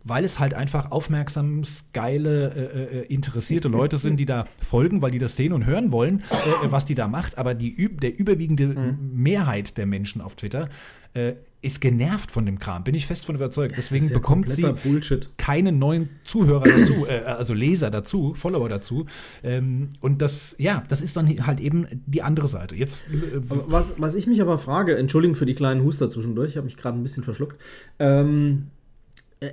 weil 0.05 0.25
es 0.25 0.39
halt 0.39 0.55
einfach 0.55 0.91
aufmerksam, 0.91 1.63
geile, 1.93 2.51
äh, 2.55 2.99
äh, 3.01 3.07
interessierte 3.07 3.69
Leute 3.69 3.99
sind, 3.99 4.17
die 4.19 4.27
da 4.27 4.45
folgen, 4.61 5.03
weil 5.03 5.11
die 5.11 5.19
das 5.19 5.37
sehen 5.37 5.53
und 5.53 5.67
hören 5.67 5.93
wollen, 5.93 6.23
äh, 6.31 6.67
äh, 6.67 6.71
was 6.73 6.85
die 6.85 6.95
da 6.95 7.09
macht. 7.09 7.39
Aber 7.39 7.55
die, 7.55 7.89
der 7.99 8.19
überwiegende 8.19 8.67
Mhm. 8.67 8.99
Mehrheit 9.15 9.77
der 9.79 9.87
Menschen 9.87 10.21
auf 10.21 10.37
Twitter 10.37 10.69
äh, 11.15 11.35
ist 11.63 11.81
genervt 11.83 12.31
von 12.31 12.47
dem 12.47 12.59
Kram, 12.59 12.85
bin 12.85 12.95
ich 12.95 13.07
fest 13.07 13.27
von 13.27 13.35
überzeugt. 13.35 13.75
Deswegen 13.77 14.07
ja 14.09 14.15
bekommt 14.15 14.49
sie 14.49 14.63
Bullshit. 14.83 15.29
keine 15.37 15.73
neuen 15.73 16.09
Zuhörer 16.25 16.65
dazu, 16.65 17.05
äh, 17.07 17.19
also 17.25 17.53
Leser 17.53 17.91
dazu, 17.91 18.33
Follower 18.35 18.69
dazu. 18.69 19.05
Ähm, 19.43 19.91
und 20.01 20.23
das, 20.23 20.55
ja, 20.59 20.83
das 20.89 21.03
ist 21.03 21.17
dann 21.17 21.47
halt 21.47 21.61
eben 21.61 21.87
die 22.07 22.23
andere 22.23 22.49
Seite. 22.49 22.77
Jetzt 22.77 23.03
äh, 23.13 23.41
Was, 23.43 23.95
was 23.99 24.15
ich 24.15 24.27
mich 24.27 24.41
aber 24.41 24.57
frage, 24.57 24.97
Entschuldigung 24.97 25.35
für 25.37 25.45
die 25.47 25.55
kleinen 25.55 25.83
Huster 25.83 26.09
zwischendurch, 26.09 26.53
ich 26.53 26.57
habe 26.57 26.65
mich 26.65 26.77
gerade 26.79 26.97
ein 26.99 27.03
bisschen 27.03 27.25
verschluckt. 27.25 27.61
Ähm, 27.99 28.69
äh, 28.79 28.80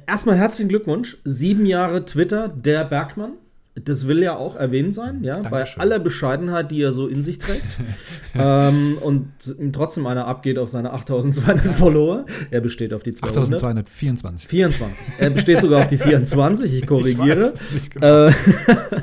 erstmal 0.06 0.36
herzlichen 0.36 0.70
Glückwunsch. 0.70 1.18
Sieben 1.24 1.66
Jahre 1.66 2.06
Twitter, 2.06 2.48
der 2.50 2.86
Bergmann. 2.86 3.34
Das 3.76 4.08
will 4.08 4.24
ja 4.24 4.36
auch 4.36 4.56
erwähnt 4.56 4.96
sein, 4.96 5.24
ja, 5.24 5.38
bei 5.38 5.50
Dankeschön. 5.50 5.82
aller 5.82 6.00
Bescheidenheit, 6.00 6.72
die 6.72 6.82
er 6.82 6.92
so 6.92 7.08
in 7.08 7.22
sich 7.22 7.38
trägt. 7.38 7.78
ähm, 8.36 8.98
und 9.00 9.28
trotzdem 9.72 10.08
einer 10.08 10.26
abgeht 10.26 10.58
auf 10.58 10.70
seine 10.70 10.94
8200 10.94 11.68
Follower. 11.76 12.26
Er 12.50 12.62
besteht 12.62 12.92
auf 12.92 13.04
die 13.04 13.14
200. 13.14 13.54
8224. 13.54 14.50
24. 14.50 15.06
Er 15.20 15.30
besteht 15.30 15.62
sogar 15.62 15.82
auf 15.82 15.88
die 15.88 16.00
24, 16.00 16.74
ich 16.74 16.88
korrigiere. 16.88 17.40
Ich 17.40 17.52
weiß 17.52 17.62
es 17.62 17.72
nicht 17.72 17.92
genau. 17.92 18.26
Äh, 18.26 18.34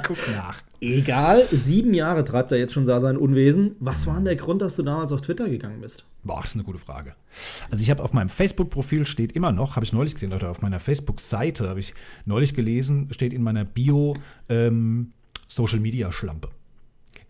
Guck 0.03 0.19
nach. 0.35 0.64
Egal, 0.85 1.47
sieben 1.51 1.95
Jahre 1.95 2.25
treibt 2.25 2.53
er 2.53 2.59
jetzt 2.59 2.73
schon 2.73 2.87
da 2.87 3.01
sein 3.01 3.17
Unwesen. 3.17 3.77
Was 3.81 4.07
war 4.07 4.15
denn 4.15 4.25
der 4.25 4.37
Grund, 4.37 4.63
dass 4.63 4.77
du 4.77 4.83
damals 4.83 5.13
auf 5.13 5.21
Twitter 5.21 5.49
gegangen 5.49 5.81
bist? 5.81 6.05
Boah, 6.23 6.41
das 6.41 6.51
ist 6.51 6.57
eine 6.57 6.65
gute 6.65 6.79
Frage. 6.79 7.15
Also 7.71 7.83
ich 7.83 7.91
habe 7.91 8.03
auf 8.03 8.13
meinem 8.13 8.29
Facebook-Profil 8.29 9.05
steht 9.05 9.33
immer 9.33 9.53
noch, 9.53 9.77
habe 9.77 9.85
ich 9.85 9.93
neulich 9.93 10.15
gesehen, 10.15 10.31
Leute, 10.31 10.49
auf 10.49 10.63
meiner 10.63 10.81
Facebook-Seite 10.81 11.69
habe 11.69 11.81
ich 11.81 11.95
neulich 12.25 12.55
gelesen, 12.55 13.09
steht 13.11 13.33
in 13.33 13.43
meiner 13.43 13.65
Bio 13.65 14.17
ähm, 14.49 15.13
Social-Media-Schlampe. 15.49 16.49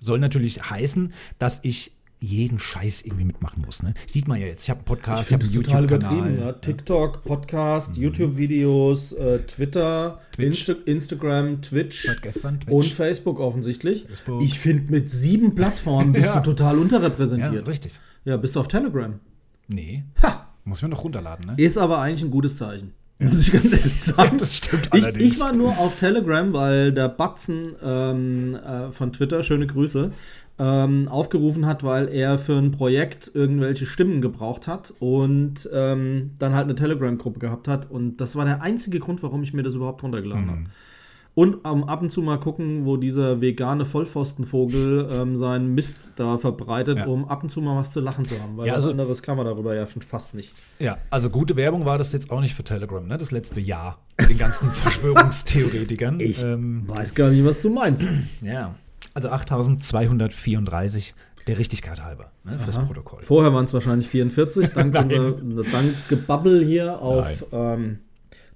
Soll 0.01 0.19
natürlich 0.19 0.71
heißen, 0.71 1.13
dass 1.39 1.61
ich 1.63 1.93
jeden 2.25 2.59
Scheiß 2.59 3.03
irgendwie 3.03 3.25
mitmachen 3.25 3.63
muss. 3.65 3.83
Ne? 3.83 3.95
Sieht 4.07 4.27
man 4.29 4.41
ja 4.41 4.47
jetzt. 4.47 4.65
Ich 4.65 4.71
habe 4.71 4.79
einen 4.81 4.87
Podcast, 4.87 5.27
ich, 5.29 5.33
habe 5.33 5.45
einen 5.45 5.53
YouTube-Kanal. 5.53 6.39
Ja. 6.39 6.53
TikTok, 6.53 7.23
Podcast, 7.25 7.97
YouTube-Videos, 7.97 9.13
äh, 9.13 9.41
Twitter, 9.41 10.21
Twitch. 10.33 10.69
Insta 10.69 10.73
Instagram, 10.87 11.63
Twitch 11.63 12.09
gestern 12.23 12.61
Twitch. 12.61 12.73
und 12.73 12.87
Facebook 12.87 13.41
offensichtlich. 13.41 14.05
Facebook. 14.07 14.43
Ich 14.43 14.59
finde, 14.59 14.91
mit 14.93 15.11
sieben 15.11 15.55
Plattformen 15.55 16.13
bist 16.13 16.27
Ja. 16.35 16.41
du 16.41 16.51
total 16.55 16.77
ja, 16.77 16.81
unterrepräsentiert. 16.83 17.55
Ja, 17.67 17.71
richtig. 17.71 18.01
bist 18.41 18.57
du 18.57 18.61
auf 18.61 18.69
Telegram. 18.69 19.21
Nee, 19.69 20.05
Ha! 20.23 20.49
muss 20.65 20.83
mir 20.83 20.89
noch 20.89 21.05
runterladen, 21.05 21.47
ne? 21.47 21.55
Ist 21.57 21.79
aber 21.79 21.99
eigentlich 21.99 22.23
ein 22.23 22.31
gutes 22.31 22.57
Zeichen. 22.57 22.93
Muss 23.19 23.47
ich 23.47 23.53
ganz 23.53 23.73
ehrlich 23.73 24.01
sagen. 24.03 24.39
das 24.39 24.57
stimmt 24.57 24.89
Ich, 24.93 25.05
allerdings. 25.05 25.33
ich 25.35 25.41
war 25.41 25.53
nur 25.53 25.79
auf 25.79 25.95
Telegram, 25.97 26.53
weil 26.53 26.93
der 26.93 27.09
Batzen 27.09 27.75
ähm, 27.83 28.57
äh, 28.57 28.91
von 28.91 29.13
Twitter, 29.13 29.43
schöne 29.45 29.67
Grüße, 29.69 30.11
ähm, 30.59 31.09
aufgerufen 31.09 31.67
hat, 31.67 31.83
weil 31.83 32.09
er 32.09 32.39
für 32.39 32.57
ein 32.57 32.71
Projekt 32.71 33.31
irgendwelche 33.35 33.87
Stimmen 33.87 34.21
gebraucht 34.21 34.67
hat 34.69 34.95
und 35.01 35.69
ähm, 35.73 36.31
dann 36.39 36.55
halt 36.55 36.65
eine 36.65 36.75
Telegram-Gruppe 36.77 37.41
gehabt 37.41 37.67
hat. 37.69 37.91
Und 37.91 38.19
das 38.21 38.37
war 38.37 38.45
der 38.45 38.63
einzige 38.63 39.01
Grund, 39.01 39.23
warum 39.23 39.43
ich 39.43 39.53
mir 39.53 39.63
das 39.63 39.75
überhaupt 39.75 40.03
runtergeladen 40.03 40.51
habe. 40.51 40.61
Und 41.37 41.57
ähm, 41.67 41.83
ab 41.83 42.01
und 42.01 42.11
zu 42.11 42.23
mal 42.23 42.39
gucken, 42.39 42.85
wo 42.85 42.97
dieser 42.97 43.41
vegane 43.41 43.85
Vollpfostenvogel 43.85 45.09
ähm, 45.11 45.37
seinen 45.37 45.75
Mist 45.75 46.13
da 46.15 46.39
verbreitet, 46.39 46.99
Ja. 46.99 47.07
um 47.07 47.25
ab 47.29 47.43
und 47.43 47.49
zu 47.49 47.61
mal 47.61 47.77
was 47.77 47.91
zu 47.91 47.99
lachen 48.01 48.25
zu 48.25 48.41
haben. 48.41 48.57
Weil 48.57 48.69
Ja, 48.69 48.75
was 48.75 48.83
also- 48.85 48.91
anderes 48.93 49.21
kann 49.21 49.37
man 49.37 49.45
darüber 49.47 49.75
ja 49.75 49.85
schon 49.89 50.03
fast 50.03 50.35
nicht. 50.35 50.53
Ja, 50.79 50.99
also 51.11 51.31
gute 51.31 51.57
Werbung 51.57 51.85
war 51.85 51.99
das 51.99 52.13
jetzt 52.13 52.31
auch 52.31 52.41
nicht 52.41 52.55
für 52.55 52.63
Telegram, 52.63 53.05
ne? 53.05 53.19
Das 53.19 53.33
letzte 53.33 53.61
Jahr. 53.61 53.99
Mit 54.21 54.31
den 54.31 54.39
ganzen 54.39 54.71
Verschwörungstheoretikern. 55.29 56.21
Ich 56.21 56.43
Ähm, 56.43 56.85
weiß 56.87 57.15
gar 57.17 57.31
nicht, 57.31 57.45
was 57.45 57.61
du 57.63 57.71
meinst. 57.71 58.13
ja. 58.41 58.77
Also 59.15 59.31
8234 59.31 61.15
der 61.47 61.59
Richtigkeit 61.59 62.03
halber, 62.03 62.33
ne? 62.43 62.59
Fürs 62.59 62.79
Aha. 62.79 62.85
Protokoll. 62.85 63.23
Vorher 63.23 63.53
waren 63.53 63.65
es 63.65 63.75
wahrscheinlich 63.75 64.09
44, 64.09 64.71
dank, 64.71 64.95
unser, 65.43 65.63
dank 65.65 65.95
Gebabbel 66.09 66.65
hier 66.65 67.01
auf 67.01 67.47
ähm, 67.53 68.01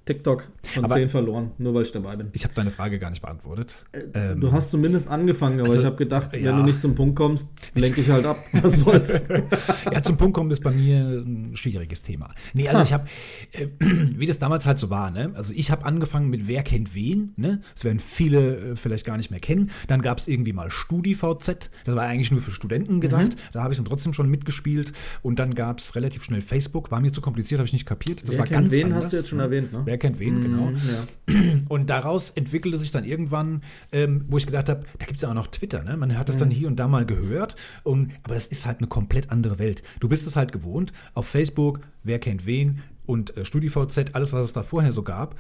TikTok 0.05 0.49
schon 0.69 0.85
Aber- 0.85 0.95
10 0.95 1.09
verloren, 1.09 1.51
nur 1.59 1.75
weil 1.75 1.83
ich 1.83 1.93
dabei 1.93 2.17
bin. 2.17 2.29
Ich 2.33 2.45
habe 2.45 2.55
deine 2.55 2.71
Frage 2.71 2.99
gar 2.99 3.11
nicht 3.11 3.23
beantwortet. 3.23 3.77
Ähm, 4.15 4.41
Du 4.41 4.53
hast 4.53 4.71
zumindest 4.71 5.09
angefangen, 5.09 5.61
aber 5.61 5.69
also, 5.71 5.81
ich 5.81 5.87
habe 5.87 5.97
gedacht, 5.97 6.35
wenn 6.35 6.45
ja. 6.45 6.57
du 6.57 6.63
nicht 6.63 6.81
zum 6.81 6.95
Punkt 6.95 7.17
kommst, 7.17 7.49
lenke 7.75 8.01
ich 8.01 8.11
halt 8.11 8.25
ab. 8.27 8.39
Was 8.53 8.81
soll's? 8.81 9.27
ja, 9.93 10.03
zum 10.03 10.17
Punkt 10.17 10.35
kommen 10.35 10.51
ist 10.51 10.63
bei 10.63 10.71
mir 10.71 10.99
ein 11.01 11.57
schwieriges 11.57 12.03
Thema. 12.03 12.35
Nee, 12.55 12.69
also 12.69 12.79
Ha. 12.79 12.83
ich 12.83 12.93
habe, 12.93 13.05
äh, 13.53 13.67
wie 14.19 14.27
das 14.27 14.39
damals 14.39 14.67
halt 14.67 14.79
so 14.79 14.91
war, 14.91 15.11
ne? 15.11 15.33
Also 15.35 15.53
ich 15.55 15.71
habe 15.71 15.85
angefangen 15.85 16.29
mit 16.31 16.47
Wer 16.49 16.63
kennt 16.63 16.95
wen, 16.95 17.33
ne? 17.37 17.61
Das 17.75 17.85
werden 17.85 18.01
viele 18.01 18.57
äh, 18.73 18.77
vielleicht 18.77 19.05
gar 19.05 19.17
nicht 19.17 19.31
mehr 19.31 19.41
kennen. 19.41 19.71
Dann 19.87 20.03
gab 20.03 20.19
es 20.19 20.29
irgendwie 20.29 20.53
mal 20.53 20.71
StudiVZ, 20.71 21.71
das 21.85 21.95
war 21.97 22.05
eigentlich 22.05 22.31
nur 22.31 22.41
für 22.41 22.51
Studenten 22.51 23.01
gedacht. 23.01 23.33
Mhm. 23.33 23.53
Da 23.53 23.63
habe 23.63 23.73
ich 23.73 23.79
dann 23.79 23.87
trotzdem 23.87 24.13
schon 24.13 24.29
mitgespielt. 24.29 24.93
Und 25.23 25.39
dann 25.39 25.55
gab 25.55 25.79
es 25.79 25.95
relativ 25.97 26.23
schnell 26.25 26.41
Facebook, 26.41 26.91
war 26.91 27.01
mir 27.01 27.13
zu 27.13 27.21
kompliziert, 27.21 27.59
habe 27.59 27.67
ich 27.67 27.73
nicht 27.73 27.87
kapiert. 27.87 28.23
Das 28.23 28.31
Wer 28.37 28.45
kennt 28.45 28.51
ganz 28.51 28.71
wen, 28.73 28.85
anders, 28.87 29.05
hast 29.05 29.13
du 29.13 29.17
jetzt 29.19 29.29
schon 29.29 29.39
ne? 29.39 29.45
erwähnt, 29.45 29.73
ne? 29.73 29.83
Wer 29.85 29.99
kennt 29.99 30.19
wen, 30.19 30.43
genau. 30.43 30.58
Mhm, 30.67 30.77
ja. 30.89 31.39
Und 31.69 31.91
daraus 31.91 32.31
entwickelte 32.31 32.79
sich 32.79 32.91
dann 32.91 33.05
irgendwann, 33.05 33.63
ähm, 33.93 34.25
wo 34.29 34.39
ich 34.39 34.47
gedacht 34.47 34.69
habe, 34.69 34.85
da 34.99 35.07
gibt 35.07 35.17
es 35.17 35.23
ja 35.23 35.31
auch 35.31 35.35
noch 35.35 35.49
Twitter, 35.49 35.83
ne? 35.83 35.97
Man 35.97 36.17
hat 36.17 36.29
das 36.29 36.37
dann 36.37 36.51
hier 36.51 36.69
und 36.69 36.77
da 36.77 36.89
mal 36.89 37.07
gehört, 37.07 37.57
und, 37.85 38.13
aber 38.23 38.37
es 38.37 38.47
ist 38.47 38.67
halt 38.67 38.79
eine 38.79 38.89
komplett 38.89 39.31
andere 39.31 39.59
Welt. 39.59 39.83
Du 40.01 40.09
bist 40.09 40.27
es 40.27 40.37
halt 40.37 40.53
gewohnt, 40.53 40.93
auf 41.15 41.27
Facebook, 41.27 41.81
wer 42.03 42.19
kennt 42.19 42.47
wen 42.47 42.83
und 43.07 43.37
äh, 43.37 43.45
StudiVZ, 43.45 44.15
alles, 44.15 44.33
was 44.33 44.47
es 44.47 44.53
da 44.53 44.63
vorher 44.63 44.93
so 44.93 45.03
gab, 45.03 45.35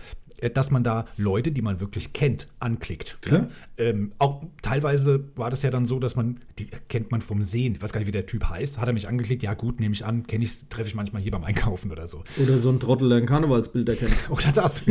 dass 0.54 0.70
man 0.70 0.84
da 0.84 1.06
Leute, 1.16 1.52
die 1.52 1.62
man 1.62 1.80
wirklich 1.80 2.12
kennt, 2.12 2.48
anklickt. 2.60 3.18
Klar. 3.22 3.42
Ne? 3.42 3.50
Ähm, 3.76 4.12
auch 4.18 4.42
teilweise 4.62 5.24
war 5.36 5.50
das 5.50 5.62
ja 5.62 5.70
dann 5.70 5.86
so, 5.86 5.98
dass 5.98 6.16
man, 6.16 6.40
die 6.58 6.66
kennt 6.88 7.10
man 7.10 7.22
vom 7.22 7.42
Sehen, 7.42 7.74
ich 7.74 7.82
weiß 7.82 7.92
gar 7.92 8.00
nicht, 8.00 8.08
wie 8.08 8.12
der 8.12 8.26
Typ 8.26 8.48
heißt, 8.48 8.78
hat 8.78 8.86
er 8.88 8.92
mich 8.92 9.08
angeklickt, 9.08 9.42
ja 9.42 9.54
gut, 9.54 9.80
nehme 9.80 9.94
ich 9.94 10.04
an, 10.04 10.26
kenne 10.26 10.44
ich, 10.44 10.68
treffe 10.68 10.88
ich 10.88 10.94
manchmal 10.94 11.22
hier 11.22 11.32
beim 11.32 11.44
Einkaufen 11.44 11.90
oder 11.90 12.06
so. 12.06 12.24
Oder 12.42 12.58
so 12.58 12.70
ein 12.70 12.80
Trottel, 12.80 13.08
der 13.08 13.18
ein 13.18 13.26
Karnevalsbild 13.26 13.88
erkennt. 13.88 14.12
Oder 14.30 14.52
das. 14.52 14.82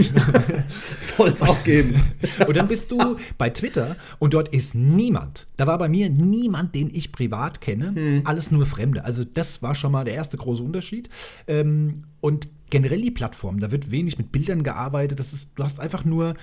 Soll 0.99 1.29
es 1.29 1.41
auch 1.41 1.63
geben. 1.63 2.01
Und 2.47 2.55
dann 2.55 2.67
bist 2.67 2.91
du 2.91 3.17
bei 3.37 3.49
Twitter 3.49 3.95
und 4.19 4.33
dort 4.33 4.49
ist 4.49 4.75
niemand. 4.75 5.47
Da 5.57 5.67
war 5.67 5.77
bei 5.77 5.89
mir 5.89 6.09
niemand, 6.09 6.75
den 6.75 6.89
ich 6.93 7.11
privat 7.11 7.61
kenne. 7.61 8.21
Alles 8.23 8.51
nur 8.51 8.65
Fremde. 8.65 9.03
Also 9.03 9.23
das 9.23 9.61
war 9.61 9.75
schon 9.75 9.91
mal 9.91 10.05
der 10.05 10.13
erste 10.13 10.37
große 10.37 10.63
Unterschied. 10.63 11.09
Ähm, 11.47 12.03
und 12.21 12.47
generell 12.69 13.01
die 13.01 13.11
Plattform, 13.11 13.59
da 13.59 13.71
wird 13.71 13.91
wenig 13.91 14.17
mit 14.17 14.31
Bildern 14.31 14.63
gearbeitet. 14.63 15.19
Das 15.19 15.33
ist, 15.33 15.49
du 15.55 15.63
hast 15.63 15.79
einfach 15.79 16.03
nur 16.05 16.35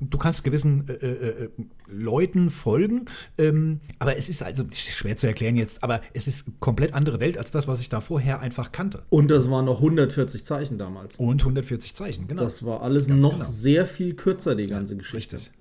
du 0.00 0.18
kannst 0.18 0.44
gewissen 0.44 0.88
äh, 0.88 0.92
äh, 0.92 1.44
äh, 1.44 1.48
Leuten 1.88 2.50
folgen, 2.50 3.06
ähm, 3.38 3.80
aber 3.98 4.16
es 4.16 4.28
ist 4.28 4.42
also 4.42 4.64
schwer 4.72 5.16
zu 5.16 5.26
erklären 5.26 5.56
jetzt, 5.56 5.82
aber 5.82 6.00
es 6.12 6.26
ist 6.26 6.44
komplett 6.60 6.94
andere 6.94 7.20
Welt 7.20 7.38
als 7.38 7.50
das, 7.50 7.66
was 7.68 7.80
ich 7.80 7.88
da 7.88 8.00
vorher 8.00 8.40
einfach 8.40 8.72
kannte. 8.72 9.04
Und 9.08 9.30
das 9.30 9.50
waren 9.50 9.64
noch 9.64 9.78
140 9.78 10.44
Zeichen 10.44 10.78
damals. 10.78 11.16
Und 11.16 11.40
140 11.40 11.94
Zeichen, 11.94 12.28
genau. 12.28 12.42
Das 12.42 12.64
war 12.64 12.82
alles 12.82 13.08
noch 13.08 13.32
genau. 13.32 13.44
sehr 13.44 13.86
viel 13.86 14.14
kürzer, 14.14 14.54
die 14.54 14.66
ganze 14.66 14.96
Geschichte. 14.96 15.36
Richtig. 15.36 15.52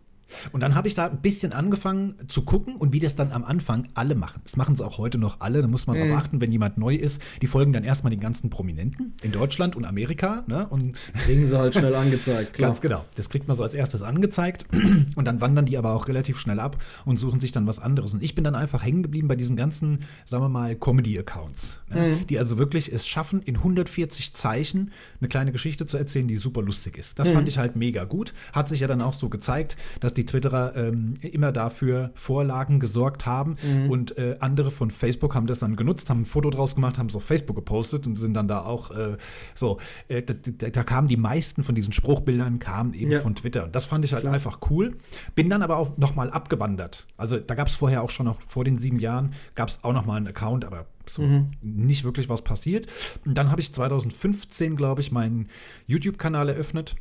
Und 0.51 0.61
dann 0.61 0.75
habe 0.75 0.88
ich 0.88 0.95
da 0.95 1.07
ein 1.07 1.21
bisschen 1.21 1.53
angefangen 1.53 2.15
zu 2.27 2.43
gucken 2.43 2.75
und 2.75 2.93
wie 2.93 2.99
das 2.99 3.15
dann 3.15 3.31
am 3.31 3.43
Anfang 3.43 3.88
alle 3.93 4.15
machen. 4.15 4.41
Das 4.43 4.57
machen 4.57 4.75
sie 4.75 4.86
auch 4.86 4.97
heute 4.97 5.17
noch 5.17 5.41
alle. 5.41 5.61
Da 5.61 5.67
muss 5.67 5.88
man 5.88 5.97
mhm. 5.97 6.07
darauf 6.07 6.23
achten, 6.23 6.41
wenn 6.41 6.51
jemand 6.51 6.77
neu 6.77 6.95
ist. 6.95 7.21
Die 7.41 7.47
folgen 7.47 7.73
dann 7.73 7.83
erstmal 7.83 8.11
den 8.11 8.19
ganzen 8.19 8.49
Prominenten 8.49 9.13
in 9.21 9.31
Deutschland 9.31 9.75
und 9.75 9.86
Amerika. 9.86 10.43
Ne? 10.47 10.67
Und 10.67 10.95
Kriegen 11.25 11.45
sie 11.45 11.57
halt 11.57 11.73
schnell 11.73 11.95
angezeigt, 11.95 12.53
klar. 12.53 12.69
Ganz 12.69 12.81
genau. 12.81 13.05
Das 13.15 13.29
kriegt 13.29 13.47
man 13.47 13.55
so 13.55 13.63
als 13.63 13.73
erstes 13.73 14.01
angezeigt. 14.01 14.65
Und 15.15 15.25
dann 15.25 15.41
wandern 15.41 15.65
die 15.65 15.77
aber 15.77 15.93
auch 15.93 16.07
relativ 16.07 16.38
schnell 16.38 16.59
ab 16.59 16.77
und 17.05 17.17
suchen 17.17 17.39
sich 17.39 17.51
dann 17.51 17.67
was 17.67 17.79
anderes. 17.79 18.13
Und 18.13 18.21
ich 18.21 18.36
bin 18.36 18.43
dann 18.43 18.55
einfach 18.55 18.83
hängen 18.83 19.03
geblieben 19.03 19.27
bei 19.27 19.36
diesen 19.36 19.55
ganzen, 19.55 19.99
sagen 20.25 20.43
wir 20.43 20.49
mal, 20.49 20.75
Comedy-Accounts. 20.75 21.81
Ne? 21.89 22.17
Mhm. 22.19 22.27
Die 22.27 22.38
also 22.38 22.57
wirklich 22.57 22.91
es 22.91 23.07
schaffen, 23.07 23.41
in 23.41 23.57
140 23.57 24.33
Zeichen 24.33 24.91
eine 25.19 25.29
kleine 25.29 25.51
Geschichte 25.51 25.86
zu 25.86 25.97
erzählen, 25.97 26.27
die 26.27 26.38
super 26.38 26.61
lustig 26.61 26.97
ist. 26.97 27.17
Das 27.19 27.29
mhm. 27.29 27.33
fand 27.33 27.47
ich 27.47 27.57
halt 27.57 27.75
mega 27.75 28.03
gut. 28.03 28.33
Hat 28.53 28.69
sich 28.69 28.81
ja 28.81 28.88
dann 28.88 29.01
auch 29.01 29.13
so 29.13 29.29
gezeigt, 29.29 29.77
dass 29.99 30.13
die 30.13 30.24
Twitterer 30.26 30.76
ähm, 30.76 31.15
immer 31.21 31.51
dafür 31.51 32.11
Vorlagen 32.15 32.80
gesorgt 32.80 33.26
haben 33.26 33.55
mhm. 33.63 33.89
und 33.89 34.17
äh, 34.17 34.38
andere 34.39 34.71
von 34.71 34.91
Facebook 34.91 35.36
haben 35.36 35.47
das 35.47 35.59
dann 35.59 35.76
genutzt, 35.76 36.09
haben 36.09 36.21
ein 36.21 36.26
Foto 36.26 36.49
draus 36.49 36.76
gemacht, 36.76 36.97
haben 36.97 37.07
es 37.07 37.15
auf 37.15 37.23
Facebook 37.23 37.55
gepostet 37.55 38.07
und 38.07 38.17
sind 38.17 38.34
dann 38.34 38.47
da 38.47 38.61
auch 38.61 38.91
äh, 38.91 39.17
so. 39.53 39.80
Äh, 40.07 40.21
da, 40.23 40.34
da, 40.34 40.69
da, 40.69 40.84
kamen 40.84 41.07
die 41.07 41.17
meisten 41.17 41.63
von 41.63 41.76
diesen 41.76 41.93
Spruchbildern 41.93 42.59
kamen 42.59 42.93
eben 42.93 43.11
ja. 43.11 43.19
von 43.21 43.36
Twitter 43.36 43.65
und 43.65 43.76
das 43.76 43.86
fand 43.86 44.05
ich 44.05 44.13
halt 44.13 44.23
Klar. 44.23 44.34
einfach 44.34 44.59
cool. 44.69 44.97
Bin 45.36 45.49
dann 45.49 45.61
aber 45.61 45.78
auch 45.78 45.97
noch 45.97 46.15
mal 46.15 46.30
abgewandert. 46.30 47.07
Also 47.17 47.38
da 47.38 47.55
gab 47.55 47.67
es 47.67 47.76
vorher 47.76 48.03
auch 48.03 48.09
schon 48.09 48.26
noch 48.26 48.41
vor 48.41 48.63
den 48.63 48.78
sieben 48.78 48.99
Jahren 48.99 49.34
gab 49.55 49.69
es 49.69 49.84
auch 49.84 49.93
noch 49.93 50.05
mal 50.05 50.17
einen 50.17 50.28
Account, 50.28 50.65
aber 50.65 50.86
so 51.09 51.21
mhm. 51.21 51.51
nicht 51.61 52.03
wirklich 52.03 52.30
was 52.30 52.41
passiert. 52.41 52.88
Und 53.26 53.36
dann 53.36 53.51
habe 53.51 53.61
ich 53.61 53.73
2015, 53.73 54.76
glaube 54.76 55.01
ich, 55.01 55.11
meinen 55.11 55.49
YouTube-Kanal 55.88 56.49
eröffnet. 56.49 56.95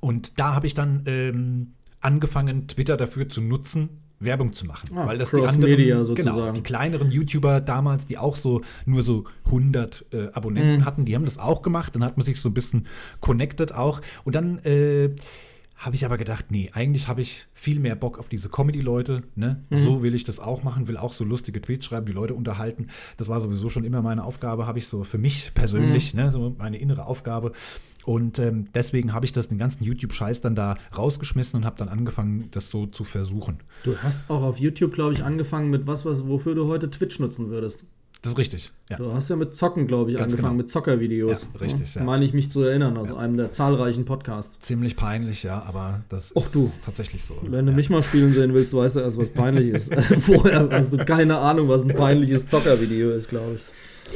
Und 0.00 0.38
da 0.38 0.54
habe 0.54 0.66
ich 0.66 0.74
dann 0.74 1.02
ähm, 1.06 1.74
angefangen, 2.00 2.68
Twitter 2.68 2.96
dafür 2.96 3.28
zu 3.28 3.40
nutzen, 3.40 3.88
Werbung 4.20 4.52
zu 4.52 4.66
machen. 4.66 4.96
Ah, 4.96 5.06
weil 5.06 5.18
das 5.18 5.30
die 5.30 5.36
anderen, 5.36 5.60
Media 5.60 6.02
sozusagen. 6.02 6.36
Genau, 6.36 6.52
die 6.52 6.62
kleineren 6.62 7.10
YouTuber 7.10 7.60
damals, 7.60 8.06
die 8.06 8.18
auch 8.18 8.36
so 8.36 8.62
nur 8.84 9.02
so 9.02 9.24
100 9.46 10.06
äh, 10.12 10.28
Abonnenten 10.32 10.78
mhm. 10.78 10.84
hatten, 10.84 11.04
die 11.04 11.14
haben 11.14 11.24
das 11.24 11.38
auch 11.38 11.62
gemacht. 11.62 11.94
Dann 11.94 12.04
hat 12.04 12.16
man 12.16 12.24
sich 12.24 12.40
so 12.40 12.48
ein 12.48 12.54
bisschen 12.54 12.86
connected 13.20 13.72
auch. 13.74 14.00
Und 14.24 14.34
dann 14.34 14.58
äh, 14.60 15.10
habe 15.76 15.94
ich 15.94 16.04
aber 16.04 16.18
gedacht, 16.18 16.46
nee, 16.50 16.70
eigentlich 16.72 17.06
habe 17.06 17.22
ich 17.22 17.46
viel 17.54 17.78
mehr 17.78 17.94
Bock 17.94 18.18
auf 18.18 18.28
diese 18.28 18.48
Comedy-Leute. 18.48 19.22
Ne? 19.36 19.64
Mhm. 19.70 19.76
So 19.76 20.02
will 20.02 20.14
ich 20.14 20.24
das 20.24 20.40
auch 20.40 20.64
machen, 20.64 20.88
will 20.88 20.96
auch 20.96 21.12
so 21.12 21.24
lustige 21.24 21.62
Tweets 21.62 21.86
schreiben, 21.86 22.06
die 22.06 22.12
Leute 22.12 22.34
unterhalten. 22.34 22.88
Das 23.16 23.28
war 23.28 23.40
sowieso 23.40 23.68
schon 23.68 23.84
immer 23.84 24.02
meine 24.02 24.24
Aufgabe, 24.24 24.66
habe 24.66 24.80
ich 24.80 24.88
so 24.88 25.04
für 25.04 25.18
mich 25.18 25.52
persönlich, 25.54 26.14
mhm. 26.14 26.20
ne? 26.20 26.32
so 26.32 26.56
meine 26.58 26.78
innere 26.78 27.06
Aufgabe. 27.06 27.52
Und 28.08 28.38
ähm, 28.38 28.68
deswegen 28.74 29.12
habe 29.12 29.26
ich 29.26 29.32
das 29.32 29.48
den 29.48 29.58
ganzen 29.58 29.84
YouTube-Scheiß 29.84 30.40
dann 30.40 30.54
da 30.54 30.76
rausgeschmissen 30.96 31.58
und 31.58 31.66
habe 31.66 31.76
dann 31.76 31.90
angefangen, 31.90 32.48
das 32.52 32.70
so 32.70 32.86
zu 32.86 33.04
versuchen. 33.04 33.58
Du 33.84 33.98
hast 33.98 34.30
auch 34.30 34.42
auf 34.42 34.58
YouTube, 34.58 34.94
glaube 34.94 35.12
ich, 35.12 35.24
angefangen 35.24 35.68
mit 35.68 35.86
was, 35.86 36.06
was, 36.06 36.26
wofür 36.26 36.54
du 36.54 36.68
heute 36.68 36.88
Twitch 36.88 37.18
nutzen 37.18 37.50
würdest. 37.50 37.84
Das 38.22 38.32
ist 38.32 38.38
richtig. 38.38 38.72
Ja. 38.88 38.96
Du 38.96 39.12
hast 39.12 39.28
ja 39.28 39.36
mit 39.36 39.54
Zocken, 39.54 39.86
glaube 39.86 40.10
ich, 40.10 40.16
Ganz 40.16 40.32
angefangen, 40.32 40.54
genau. 40.54 40.62
mit 40.62 40.70
Zockervideos. 40.70 41.42
Ja, 41.52 41.60
richtig, 41.60 41.94
ja. 41.96 42.02
Meine 42.02 42.24
ich 42.24 42.32
mich 42.32 42.50
zu 42.50 42.62
erinnern, 42.62 42.96
aus 42.96 43.12
einem 43.12 43.36
der 43.36 43.52
zahlreichen 43.52 44.06
Podcasts. 44.06 44.58
Ziemlich 44.60 44.96
peinlich, 44.96 45.42
ja, 45.42 45.62
aber 45.62 46.00
das 46.08 46.34
Och, 46.34 46.48
du. 46.50 46.64
ist 46.64 46.80
tatsächlich 46.82 47.24
so. 47.24 47.36
Wenn 47.42 47.66
du 47.66 47.72
mich 47.72 47.90
mal 47.90 48.02
spielen 48.02 48.32
sehen 48.32 48.54
willst, 48.54 48.72
weißt 48.72 48.96
du 48.96 49.00
erst, 49.00 49.18
was 49.18 49.28
peinlich 49.28 49.68
ist. 49.68 49.94
Vorher 50.18 50.66
hast 50.72 50.94
du 50.94 51.04
keine 51.04 51.36
Ahnung, 51.40 51.68
was 51.68 51.82
ein 51.82 51.94
peinliches 51.94 52.46
Zockervideo 52.46 53.10
ist, 53.10 53.28
glaube 53.28 53.56
ich. 53.56 53.66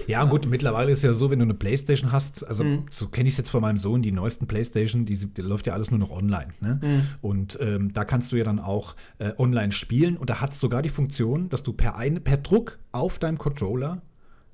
Ja, 0.06 0.24
gut, 0.24 0.46
mittlerweile 0.48 0.90
ist 0.90 1.02
ja 1.02 1.12
so, 1.14 1.30
wenn 1.30 1.38
du 1.38 1.44
eine 1.44 1.54
Playstation 1.54 2.12
hast, 2.12 2.46
also 2.46 2.64
mhm. 2.64 2.86
so 2.90 3.08
kenne 3.08 3.28
ich 3.28 3.34
es 3.34 3.38
jetzt 3.38 3.50
von 3.50 3.60
meinem 3.60 3.78
Sohn, 3.78 4.02
die 4.02 4.12
neuesten 4.12 4.46
Playstation, 4.46 5.04
die, 5.04 5.16
die 5.16 5.42
läuft 5.42 5.66
ja 5.66 5.74
alles 5.74 5.90
nur 5.90 6.00
noch 6.00 6.10
online. 6.10 6.48
Ne? 6.60 6.80
Mhm. 6.82 7.02
Und 7.20 7.58
ähm, 7.60 7.92
da 7.92 8.04
kannst 8.04 8.32
du 8.32 8.36
ja 8.36 8.44
dann 8.44 8.58
auch 8.58 8.96
äh, 9.18 9.32
online 9.38 9.72
spielen 9.72 10.16
und 10.16 10.30
da 10.30 10.40
hat 10.40 10.52
es 10.52 10.60
sogar 10.60 10.82
die 10.82 10.88
Funktion, 10.88 11.48
dass 11.48 11.62
du 11.62 11.72
per, 11.72 11.96
ein, 11.96 12.22
per 12.22 12.36
Druck 12.36 12.78
auf 12.92 13.18
deinem 13.18 13.38
Controller 13.38 14.02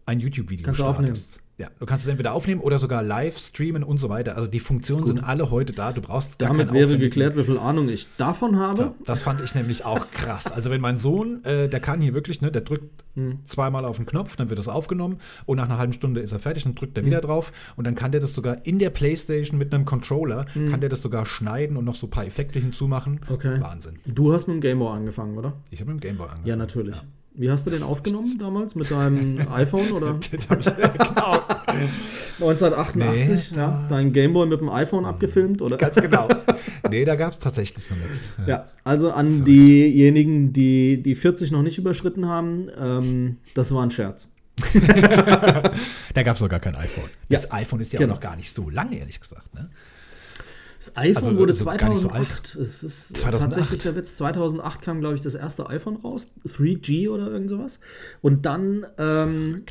ein 0.07 0.20
YouTube-Video 0.20 0.72
startest. 0.72 1.41
Ja, 1.59 1.70
du 1.80 1.86
kannst 1.86 2.04
es 2.04 2.09
entweder 2.09 2.34
aufnehmen 2.34 2.61
oder 2.61 2.78
sogar 2.78 3.02
live 3.02 3.36
streamen 3.36 3.82
und 3.82 3.98
so 3.98 4.09
weiter. 4.09 4.36
Also 4.36 4.48
die 4.48 4.61
Funktionen 4.61 5.02
Gut. 5.02 5.09
sind 5.09 5.24
alle 5.24 5.50
heute 5.50 5.72
da. 5.72 5.92
Du 5.92 6.00
brauchst 6.00 6.40
Damit 6.40 6.72
wäre 6.72 6.98
geklärt, 6.98 7.36
wie 7.36 7.42
viel 7.42 7.59
Ahnung 7.59 7.88
ich 7.88 8.06
davon 8.16 8.61
habe. 8.61 8.76
So, 8.76 8.94
das 9.04 9.22
fand 9.22 9.42
ich 9.42 9.56
nämlich 9.56 9.84
auch 9.84 10.09
krass. 10.12 10.50
Also 10.52 10.70
wenn 10.70 10.80
mein 10.80 10.98
Sohn, 10.98 11.44
äh, 11.44 11.68
der 11.68 11.80
kann 11.80 12.00
hier 12.00 12.14
wirklich, 12.14 12.40
ne, 12.40 12.52
der 12.52 12.62
drückt 12.62 13.02
hm. 13.14 13.40
zweimal 13.44 13.84
auf 13.84 13.96
den 13.96 14.06
Knopf, 14.06 14.36
dann 14.36 14.50
wird 14.50 14.61
das 14.61 14.68
aufgenommen 14.68 15.18
und 15.46 15.56
nach 15.56 15.64
einer 15.64 15.78
halben 15.78 15.92
Stunde 15.92 16.20
ist 16.20 16.30
er 16.30 16.38
fertig, 16.38 16.62
dann 16.62 16.76
drückt 16.76 16.96
er 16.96 17.02
hm. 17.02 17.11
wieder 17.11 17.20
drauf 17.20 17.52
und 17.74 17.84
dann 17.88 17.96
kann 17.96 18.12
der 18.12 18.20
das 18.20 18.34
sogar 18.34 18.64
in 18.64 18.78
der 18.78 18.90
Playstation 18.90 19.59
mit 19.59 19.74
einem 19.74 19.84
Controller, 19.84 20.46
hm. 20.52 20.70
kann 20.70 20.80
der 20.80 20.90
das 20.90 21.02
sogar 21.02 21.26
schneiden 21.26 21.76
und 21.76 21.84
noch 21.84 21.96
so 21.96 22.06
ein 22.06 22.11
paar 22.11 22.24
Effekte 22.24 22.61
hinzumachen. 22.61 23.20
Okay. 23.28 23.61
Wahnsinn. 23.61 23.98
Du 24.06 24.32
hast 24.32 24.46
mit 24.46 24.54
dem 24.54 24.61
Gameboy 24.61 24.94
angefangen, 24.94 25.36
oder? 25.36 25.54
Ich 25.70 25.80
habe 25.80 25.92
mit 25.92 26.04
dem 26.04 26.06
Gameboy 26.06 26.26
angefangen. 26.26 26.46
Ja, 26.46 26.54
natürlich. 26.54 26.96
Ja. 26.98 27.02
Wie 27.39 27.49
hast 27.49 27.66
du 27.66 27.70
den 27.70 27.84
aufgenommen 27.84 28.36
damals? 28.36 28.74
Mit 28.74 28.91
deinem 28.91 29.39
iPhone 29.53 29.93
oder? 29.93 30.14
den 30.14 30.41
hab 30.49 30.59
ich, 30.59 30.74
genau. 30.74 31.45
1988, 32.41 33.53
nee, 33.53 33.57
ja, 33.57 33.86
dein 33.89 34.12
Gameboy 34.12 34.49
mit 34.49 34.61
dem 34.61 34.68
iPhone 34.68 35.05
abgefilmt, 35.05 35.62
oder? 35.62 35.76
Ganz 35.78 35.95
genau. 35.95 36.28
Nee, 36.91 37.05
da 37.05 37.16
gab 37.16 37.32
es 37.32 37.39
tatsächlich 37.39 37.91
noch 37.91 37.97
nichts. 37.99 38.28
Ja, 38.39 38.47
ja 38.47 38.68
also 38.84 39.11
an 39.11 39.45
diejenigen, 39.45 40.53
die 40.53 41.03
die 41.03 41.14
40 41.16 41.51
noch 41.51 41.62
nicht 41.62 41.76
überschritten 41.76 42.26
haben, 42.26 42.70
ähm, 42.80 43.39
das 43.55 43.74
war 43.74 43.82
ein 43.82 43.91
Scherz. 43.91 44.30
da 46.14 46.22
gab 46.22 46.36
es 46.36 46.41
noch 46.41 46.49
gar 46.49 46.61
kein 46.61 46.76
iPhone. 46.76 47.11
Das 47.28 47.43
ja, 47.43 47.53
iPhone 47.53 47.80
ist 47.80 47.93
ja 47.93 47.99
genau. 47.99 48.12
auch 48.12 48.16
noch 48.16 48.22
gar 48.22 48.36
nicht 48.36 48.55
so 48.55 48.70
lange, 48.70 48.97
ehrlich 48.97 49.20
gesagt. 49.20 49.53
Ne? 49.55 49.68
Das 50.78 50.96
iPhone 50.96 51.24
also, 51.24 51.38
wurde 51.38 51.52
also 51.52 51.64
2008. 51.64 52.46
So 52.46 52.60
es 52.60 52.82
ist 52.82 53.16
2008. 53.16 53.42
tatsächlich 53.42 53.82
der 53.82 53.96
Witz. 53.96 54.14
2008 54.14 54.82
kam, 54.82 55.00
glaube 55.00 55.16
ich, 55.16 55.22
das 55.22 55.34
erste 55.34 55.68
iPhone 55.68 55.96
raus. 55.96 56.28
3G 56.46 57.10
oder 57.10 57.28
irgend 57.28 57.50
sowas. 57.50 57.80
Und 58.20 58.46
dann 58.46 58.86
ähm, 58.96 59.64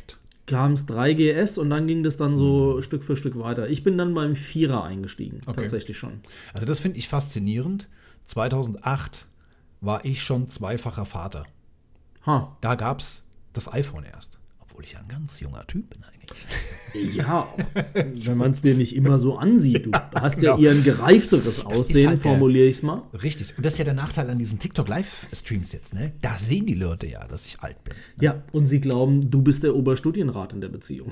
kam 0.46 0.72
es 0.72 0.86
3GS 0.86 1.58
und 1.58 1.70
dann 1.70 1.86
ging 1.86 2.02
das 2.02 2.16
dann 2.16 2.36
so 2.36 2.74
mhm. 2.76 2.82
Stück 2.82 3.04
für 3.04 3.16
Stück 3.16 3.38
weiter. 3.38 3.68
Ich 3.68 3.84
bin 3.84 3.96
dann 3.96 4.12
beim 4.14 4.36
Vierer 4.36 4.84
eingestiegen, 4.84 5.40
okay. 5.46 5.60
tatsächlich 5.60 5.96
schon. 5.96 6.20
Also 6.52 6.66
das 6.66 6.78
finde 6.78 6.98
ich 6.98 7.08
faszinierend. 7.08 7.88
2008 8.26 9.26
war 9.80 10.04
ich 10.04 10.22
schon 10.22 10.48
zweifacher 10.48 11.06
Vater. 11.06 11.46
Ha. 12.26 12.56
Da 12.60 12.74
gab 12.74 13.00
es 13.00 13.22
das 13.52 13.72
iPhone 13.72 14.04
erst. 14.04 14.38
Obwohl 14.60 14.84
ich 14.84 14.96
ein 14.98 15.08
ganz 15.08 15.40
junger 15.40 15.66
Typ 15.66 15.90
bin 15.90 16.02
eigentlich. 16.04 16.17
Ja, 16.94 17.54
wenn 17.94 18.36
man 18.36 18.52
es 18.52 18.62
dir 18.62 18.74
nicht 18.74 18.94
immer 18.96 19.18
so 19.18 19.36
ansieht. 19.36 19.86
Du 19.86 19.90
ja, 19.90 20.10
hast 20.20 20.42
ja 20.42 20.56
genau. 20.56 20.64
eher 20.64 20.72
ein 20.72 20.84
gereifteres 20.84 21.64
Aussehen, 21.64 22.08
halt 22.08 22.18
formuliere 22.18 22.66
ich 22.66 22.76
es 22.76 22.82
mal. 22.82 23.02
Richtig. 23.22 23.56
Und 23.56 23.64
das 23.64 23.74
ist 23.74 23.78
ja 23.78 23.84
der 23.84 23.94
Nachteil 23.94 24.28
an 24.30 24.38
diesen 24.38 24.58
TikTok-Live-Streams 24.58 25.72
jetzt, 25.72 25.94
ne? 25.94 26.12
Da 26.20 26.36
sehen 26.38 26.66
die 26.66 26.74
Leute 26.74 27.06
ja, 27.06 27.26
dass 27.26 27.46
ich 27.46 27.60
alt 27.60 27.82
bin. 27.84 27.94
Ne? 28.16 28.24
Ja, 28.24 28.42
und 28.52 28.66
sie 28.66 28.80
glauben, 28.80 29.30
du 29.30 29.42
bist 29.42 29.62
der 29.62 29.74
Oberstudienrat 29.74 30.52
in 30.52 30.60
der 30.60 30.68
Beziehung. 30.68 31.10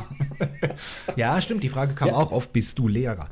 ja, 1.16 1.40
stimmt. 1.40 1.62
Die 1.62 1.68
Frage 1.68 1.94
kam 1.94 2.08
ja. 2.08 2.14
auch 2.14 2.32
oft, 2.32 2.52
bist 2.52 2.78
du 2.78 2.88
Lehrer? 2.88 3.28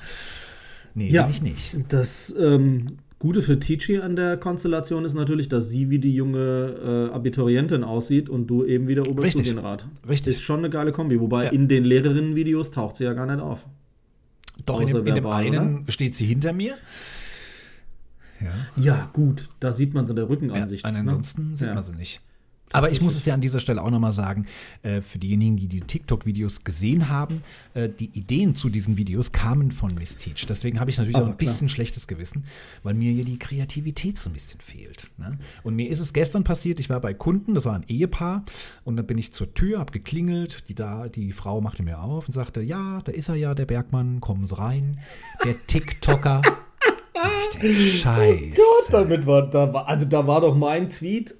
Nee, 0.94 1.11
ja, 1.11 1.22
bin 1.22 1.30
ich 1.30 1.42
nicht. 1.42 1.76
Das 1.88 2.34
ähm, 2.38 2.99
Gute 3.18 3.42
für 3.42 3.58
Tici 3.58 3.98
an 3.98 4.14
der 4.14 4.36
Konstellation 4.36 5.04
ist 5.04 5.14
natürlich, 5.14 5.48
dass 5.48 5.68
sie 5.68 5.90
wie 5.90 5.98
die 5.98 6.14
junge 6.14 7.08
äh, 7.10 7.14
Abiturientin 7.14 7.82
aussieht 7.82 8.28
und 8.28 8.46
du 8.46 8.64
eben 8.64 8.86
wie 8.86 8.94
der 8.94 9.08
Oberstudienrat. 9.08 9.84
Richtig. 9.84 10.08
Richtig. 10.08 10.36
Ist 10.36 10.42
schon 10.42 10.60
eine 10.60 10.70
geile 10.70 10.92
Kombi. 10.92 11.20
Wobei 11.20 11.46
ja. 11.46 11.50
in 11.50 11.66
den 11.66 11.84
Lehrerinnen-Videos 11.84 12.70
taucht 12.70 12.94
sie 12.94 13.04
ja 13.04 13.14
gar 13.14 13.26
nicht 13.26 13.40
auf. 13.40 13.66
Doch, 14.66 14.80
in 14.80 14.86
dem, 14.86 15.06
in 15.06 15.14
dem 15.16 15.26
einen 15.26 15.78
oder? 15.80 15.92
steht 15.92 16.14
sie 16.14 16.26
hinter 16.26 16.52
mir. 16.52 16.74
Ja. 18.40 18.52
ja, 18.76 19.10
gut, 19.12 19.48
da 19.58 19.72
sieht 19.72 19.94
man 19.94 20.06
sie 20.06 20.12
in 20.12 20.16
der 20.16 20.28
Rückenansicht. 20.28 20.86
Ja, 20.86 20.92
ansonsten 20.92 21.50
ne? 21.50 21.56
sieht 21.56 21.68
ja. 21.68 21.74
man 21.74 21.82
sie 21.82 21.94
nicht. 21.94 22.20
Aber 22.72 22.90
ich 22.92 23.00
muss 23.00 23.14
es 23.14 23.24
ja 23.24 23.34
an 23.34 23.40
dieser 23.40 23.60
Stelle 23.60 23.82
auch 23.82 23.90
nochmal 23.90 24.12
sagen, 24.12 24.46
äh, 24.82 25.00
für 25.00 25.18
diejenigen, 25.18 25.56
die 25.56 25.68
die 25.68 25.80
TikTok-Videos 25.80 26.64
gesehen 26.64 27.08
haben, 27.08 27.42
äh, 27.74 27.88
die 27.88 28.10
Ideen 28.18 28.54
zu 28.54 28.68
diesen 28.68 28.96
Videos 28.96 29.32
kamen 29.32 29.72
von 29.72 29.94
Miss 29.94 30.16
Teach. 30.16 30.46
Deswegen 30.46 30.80
habe 30.80 30.90
ich 30.90 30.98
natürlich 30.98 31.16
Aber 31.16 31.26
auch 31.26 31.30
ein 31.30 31.38
klar. 31.38 31.50
bisschen 31.50 31.68
schlechtes 31.68 32.06
Gewissen, 32.06 32.44
weil 32.82 32.94
mir 32.94 33.12
hier 33.12 33.24
die 33.24 33.38
Kreativität 33.38 34.18
so 34.18 34.30
ein 34.30 34.34
bisschen 34.34 34.60
fehlt. 34.60 35.10
Ne? 35.16 35.38
Und 35.62 35.76
mir 35.76 35.88
ist 35.88 36.00
es 36.00 36.12
gestern 36.12 36.44
passiert, 36.44 36.80
ich 36.80 36.90
war 36.90 37.00
bei 37.00 37.14
Kunden, 37.14 37.54
das 37.54 37.64
war 37.64 37.74
ein 37.74 37.84
Ehepaar, 37.88 38.44
und 38.84 38.96
dann 38.96 39.06
bin 39.06 39.18
ich 39.18 39.32
zur 39.32 39.54
Tür, 39.54 39.78
habe 39.78 39.92
geklingelt, 39.92 40.68
die, 40.68 40.74
da, 40.74 41.08
die 41.08 41.32
Frau 41.32 41.60
machte 41.60 41.82
mir 41.82 42.00
auf 42.00 42.26
und 42.28 42.32
sagte, 42.32 42.60
ja, 42.60 43.00
da 43.02 43.12
ist 43.12 43.28
er 43.28 43.36
ja, 43.36 43.54
der 43.54 43.66
Bergmann, 43.66 44.20
kommen 44.20 44.46
Sie 44.46 44.56
rein, 44.56 44.98
der 45.44 45.54
TikToker. 45.66 46.42
ich 47.52 47.58
denke, 47.58 47.74
Scheiße. 47.74 48.54
Oh 48.56 48.84
Gott, 48.84 48.92
damit 48.92 49.26
war, 49.26 49.48
da 49.48 49.72
war, 49.72 49.88
also 49.88 50.06
da 50.06 50.26
war 50.26 50.40
doch 50.40 50.54
mein 50.54 50.90
Tweet 50.90 51.34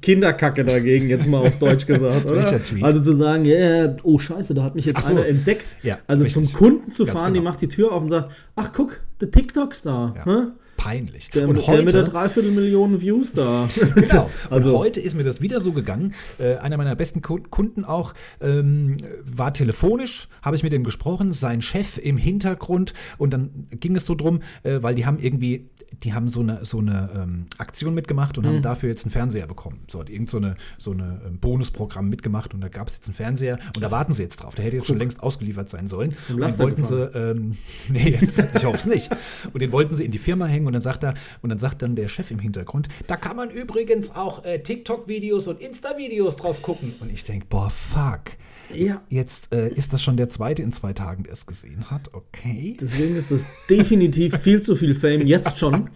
Kinderkacke 0.00 0.64
dagegen, 0.64 1.08
jetzt 1.08 1.26
mal 1.26 1.46
auf 1.46 1.58
Deutsch 1.58 1.86
gesagt, 1.86 2.26
oder? 2.26 2.60
Also 2.80 3.00
zu 3.00 3.12
sagen, 3.12 3.44
ja, 3.44 3.56
yeah, 3.56 3.96
oh 4.02 4.18
Scheiße, 4.18 4.54
da 4.54 4.62
hat 4.62 4.74
mich 4.74 4.84
jetzt 4.86 5.02
so. 5.02 5.10
einer 5.10 5.26
entdeckt. 5.26 5.76
Ja, 5.82 5.98
also 6.06 6.24
richtig. 6.24 6.46
zum 6.46 6.52
Kunden 6.54 6.90
zu 6.90 7.04
Ganz 7.04 7.18
fahren, 7.18 7.34
die 7.34 7.40
genau. 7.40 7.50
macht 7.50 7.60
die 7.60 7.68
Tür 7.68 7.92
auf 7.92 8.02
und 8.02 8.08
sagt, 8.08 8.30
ach 8.56 8.72
guck, 8.72 9.00
der 9.20 9.30
TikTok-Star. 9.30 10.14
Ja. 10.16 10.24
hä? 10.24 10.46
Peinlich. 10.76 11.30
Der, 11.30 11.48
und 11.48 11.56
mit- 11.56 11.66
der 11.66 11.82
mit 11.82 11.92
der 11.94 12.02
heute, 12.02 12.10
Dreiviertelmillion 12.10 13.00
Views 13.00 13.32
da. 13.32 13.68
genau, 13.94 14.30
also, 14.50 14.72
und 14.74 14.78
heute 14.78 15.00
ist 15.00 15.14
mir 15.14 15.22
das 15.22 15.40
wieder 15.40 15.60
so 15.60 15.72
gegangen. 15.72 16.14
Äh, 16.38 16.56
einer 16.56 16.76
meiner 16.76 16.94
besten 16.96 17.22
Ku- 17.22 17.42
Kunden 17.50 17.84
auch 17.84 18.14
ähm, 18.40 18.96
war 19.24 19.52
telefonisch, 19.54 20.28
habe 20.42 20.56
ich 20.56 20.62
mit 20.62 20.72
ihm 20.72 20.84
gesprochen, 20.84 21.32
sein 21.32 21.62
Chef 21.62 21.98
im 21.98 22.16
Hintergrund 22.16 22.92
und 23.18 23.32
dann 23.32 23.66
ging 23.70 23.96
es 23.96 24.04
so 24.06 24.14
drum, 24.14 24.40
äh, 24.62 24.82
weil 24.82 24.94
die 24.94 25.06
haben 25.06 25.18
irgendwie, 25.18 25.68
die 26.02 26.12
haben 26.12 26.28
so 26.28 26.40
eine, 26.40 26.64
so 26.64 26.78
eine 26.78 27.10
ähm, 27.14 27.46
Aktion 27.58 27.94
mitgemacht 27.94 28.36
und 28.36 28.46
haben 28.46 28.62
dafür 28.62 28.88
jetzt 28.88 29.04
einen 29.04 29.12
Fernseher 29.12 29.46
bekommen. 29.46 29.80
So 29.88 30.00
hat 30.00 30.10
irgend 30.10 30.28
so 30.28 30.38
eine, 30.38 30.56
so 30.76 30.90
eine 30.90 31.20
ähm, 31.26 31.38
Bonusprogramm 31.38 32.08
mitgemacht 32.08 32.52
und 32.52 32.60
da 32.60 32.68
gab 32.68 32.88
es 32.88 32.96
jetzt 32.96 33.06
einen 33.06 33.14
Fernseher 33.14 33.58
und 33.76 33.80
da 33.82 33.90
warten 33.92 34.12
sie 34.12 34.22
jetzt 34.24 34.36
drauf. 34.38 34.54
Der 34.56 34.64
hätte 34.64 34.76
jetzt 34.76 34.86
schon 34.86 34.98
längst 34.98 35.22
ausgeliefert 35.22 35.70
sein 35.70 35.86
sollen. 35.86 36.14
Und 36.30 36.40
den 36.40 36.58
wollten 36.58 36.84
sie, 36.84 36.96
ähm, 37.14 37.56
nee, 37.90 38.18
jetzt, 38.20 38.44
ich 38.54 38.64
hoffe 38.64 38.76
es 38.76 38.86
nicht. 38.86 39.10
Und 39.52 39.60
den 39.62 39.70
wollten 39.72 39.96
sie 39.96 40.04
in 40.04 40.10
die 40.10 40.18
Firma 40.18 40.46
hängen 40.46 40.63
und 40.66 40.72
dann 40.72 40.82
sagt 40.82 41.04
er, 41.04 41.14
und 41.42 41.50
dann 41.50 41.58
sagt 41.58 41.82
dann 41.82 41.96
der 41.96 42.08
Chef 42.08 42.30
im 42.30 42.38
Hintergrund, 42.38 42.88
da 43.06 43.16
kann 43.16 43.36
man 43.36 43.50
übrigens 43.50 44.10
auch 44.14 44.44
äh, 44.44 44.58
TikTok-Videos 44.60 45.48
und 45.48 45.60
Insta-Videos 45.60 46.36
drauf 46.36 46.62
gucken. 46.62 46.94
Und 47.00 47.12
ich 47.12 47.24
denke, 47.24 47.46
boah, 47.48 47.70
fuck. 47.70 48.32
ja, 48.72 49.02
Jetzt 49.08 49.52
äh, 49.52 49.68
ist 49.68 49.92
das 49.92 50.02
schon 50.02 50.16
der 50.16 50.28
zweite 50.28 50.62
in 50.62 50.72
zwei 50.72 50.92
Tagen, 50.92 51.24
der 51.24 51.32
es 51.32 51.46
gesehen 51.46 51.90
hat. 51.90 52.12
Okay. 52.14 52.76
deswegen 52.80 53.16
ist 53.16 53.30
das 53.30 53.46
definitiv 53.68 54.36
viel 54.40 54.60
zu 54.60 54.76
viel 54.76 54.94
Fame 54.94 55.26
jetzt 55.26 55.58
schon. 55.58 55.90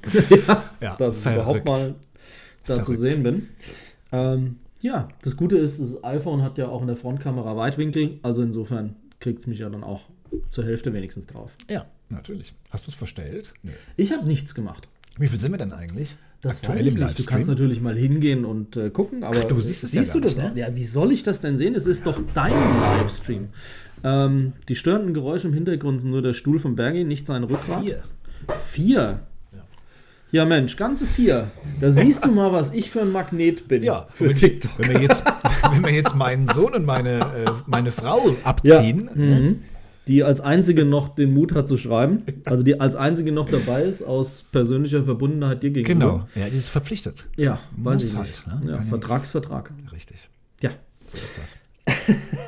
ja, 0.46 0.64
Ja, 0.80 0.96
dass 0.96 1.18
ich 1.18 1.26
überhaupt 1.26 1.64
mal 1.64 1.94
da 2.66 2.82
zu 2.82 2.94
sehen 2.94 3.22
bin. 3.22 3.48
Ähm, 4.12 4.56
ja, 4.80 5.08
das 5.22 5.36
Gute 5.36 5.58
ist, 5.58 5.80
das 5.80 6.02
iPhone 6.04 6.42
hat 6.42 6.58
ja 6.58 6.68
auch 6.68 6.80
in 6.80 6.86
der 6.86 6.96
Frontkamera 6.96 7.56
Weitwinkel, 7.56 8.20
also 8.22 8.42
insofern 8.42 8.96
kriegt 9.20 9.40
es 9.40 9.46
mich 9.46 9.58
ja 9.58 9.68
dann 9.68 9.82
auch 9.82 10.02
zur 10.50 10.64
Hälfte 10.64 10.92
wenigstens 10.92 11.26
drauf. 11.26 11.56
Ja, 11.68 11.86
natürlich. 12.10 12.54
Hast 12.70 12.86
du 12.86 12.90
es 12.90 12.96
verstellt? 12.96 13.52
Nee. 13.62 13.72
Ich 13.96 14.12
habe 14.12 14.26
nichts 14.26 14.54
gemacht. 14.54 14.88
Wie 15.18 15.28
viel 15.28 15.40
sind 15.40 15.50
wir 15.52 15.58
denn 15.58 15.72
eigentlich? 15.72 16.16
Das 16.42 16.62
weiß 16.66 16.80
ich 16.86 16.94
nicht. 16.94 17.18
Du 17.18 17.24
kannst 17.24 17.48
natürlich 17.48 17.80
mal 17.80 17.96
hingehen 17.96 18.44
und 18.44 18.76
äh, 18.76 18.90
gucken, 18.90 19.24
aber 19.24 19.38
Ach, 19.40 19.44
du 19.44 19.60
siehst 19.60 19.82
es 19.82 19.92
ja 19.92 20.02
siehst 20.02 20.12
gar 20.14 20.20
du 20.22 20.28
das? 20.28 20.36
nicht, 20.36 20.54
ne? 20.54 20.60
Ja, 20.60 20.74
wie 20.76 20.84
soll 20.84 21.10
ich 21.10 21.24
das 21.24 21.40
denn 21.40 21.56
sehen? 21.56 21.74
Es 21.74 21.86
ist 21.86 22.06
doch 22.06 22.20
dein 22.34 22.52
Livestream. 22.80 23.48
Ähm, 24.04 24.52
die 24.68 24.76
störenden 24.76 25.14
Geräusche 25.14 25.48
im 25.48 25.54
Hintergrund 25.54 26.00
sind 26.00 26.10
nur 26.10 26.22
der 26.22 26.34
Stuhl 26.34 26.60
von 26.60 26.76
Bergi, 26.76 27.02
nicht 27.02 27.26
sein 27.26 27.42
Rückgrat. 27.42 27.82
Vier. 27.82 28.02
Vier? 28.56 29.20
Ja, 30.30 30.44
Mensch, 30.44 30.76
ganze 30.76 31.06
vier. 31.06 31.50
Da 31.80 31.90
siehst 31.90 32.24
du 32.24 32.30
mal, 32.30 32.52
was 32.52 32.70
ich 32.72 32.90
für 32.90 33.00
ein 33.00 33.10
Magnet 33.10 33.66
bin. 33.66 33.82
Ja, 33.82 34.06
für 34.10 34.28
wenn, 34.28 34.36
TikTok. 34.36 34.72
Wenn, 34.76 34.90
wir 34.90 35.00
jetzt, 35.00 35.24
wenn 35.72 35.82
wir 35.82 35.90
jetzt 35.92 36.14
meinen 36.14 36.46
Sohn 36.46 36.74
und 36.74 36.84
meine, 36.84 37.18
äh, 37.20 37.50
meine 37.66 37.90
Frau 37.90 38.36
abziehen, 38.44 39.08
Mhm. 39.14 39.62
Die 40.08 40.24
als 40.24 40.40
einzige 40.40 40.84
noch 40.84 41.08
den 41.14 41.32
Mut 41.34 41.54
hat 41.54 41.68
zu 41.68 41.76
schreiben. 41.76 42.22
Also 42.44 42.62
die 42.62 42.80
als 42.80 42.96
einzige 42.96 43.30
noch 43.30 43.48
dabei 43.50 43.82
ist, 43.84 44.02
aus 44.02 44.44
persönlicher 44.50 45.02
Verbundenheit 45.02 45.62
dir 45.62 45.70
gegenüber. 45.70 46.26
genau, 46.34 46.44
ja, 46.44 46.48
die 46.50 46.56
ist 46.56 46.68
verpflichtet. 46.70 47.26
Ja, 47.36 47.60
weiß 47.76 48.00
Muss 48.00 48.04
ich 48.04 48.16
halt, 48.16 48.26
nicht. 48.26 48.64
ne? 48.64 48.72
Ja, 48.72 48.82
Vertragsvertrag. 48.82 49.70
Richtig. 49.92 50.28
Ja. 50.62 50.70
So 51.06 51.16
ist 51.18 51.32
das. 51.36 51.56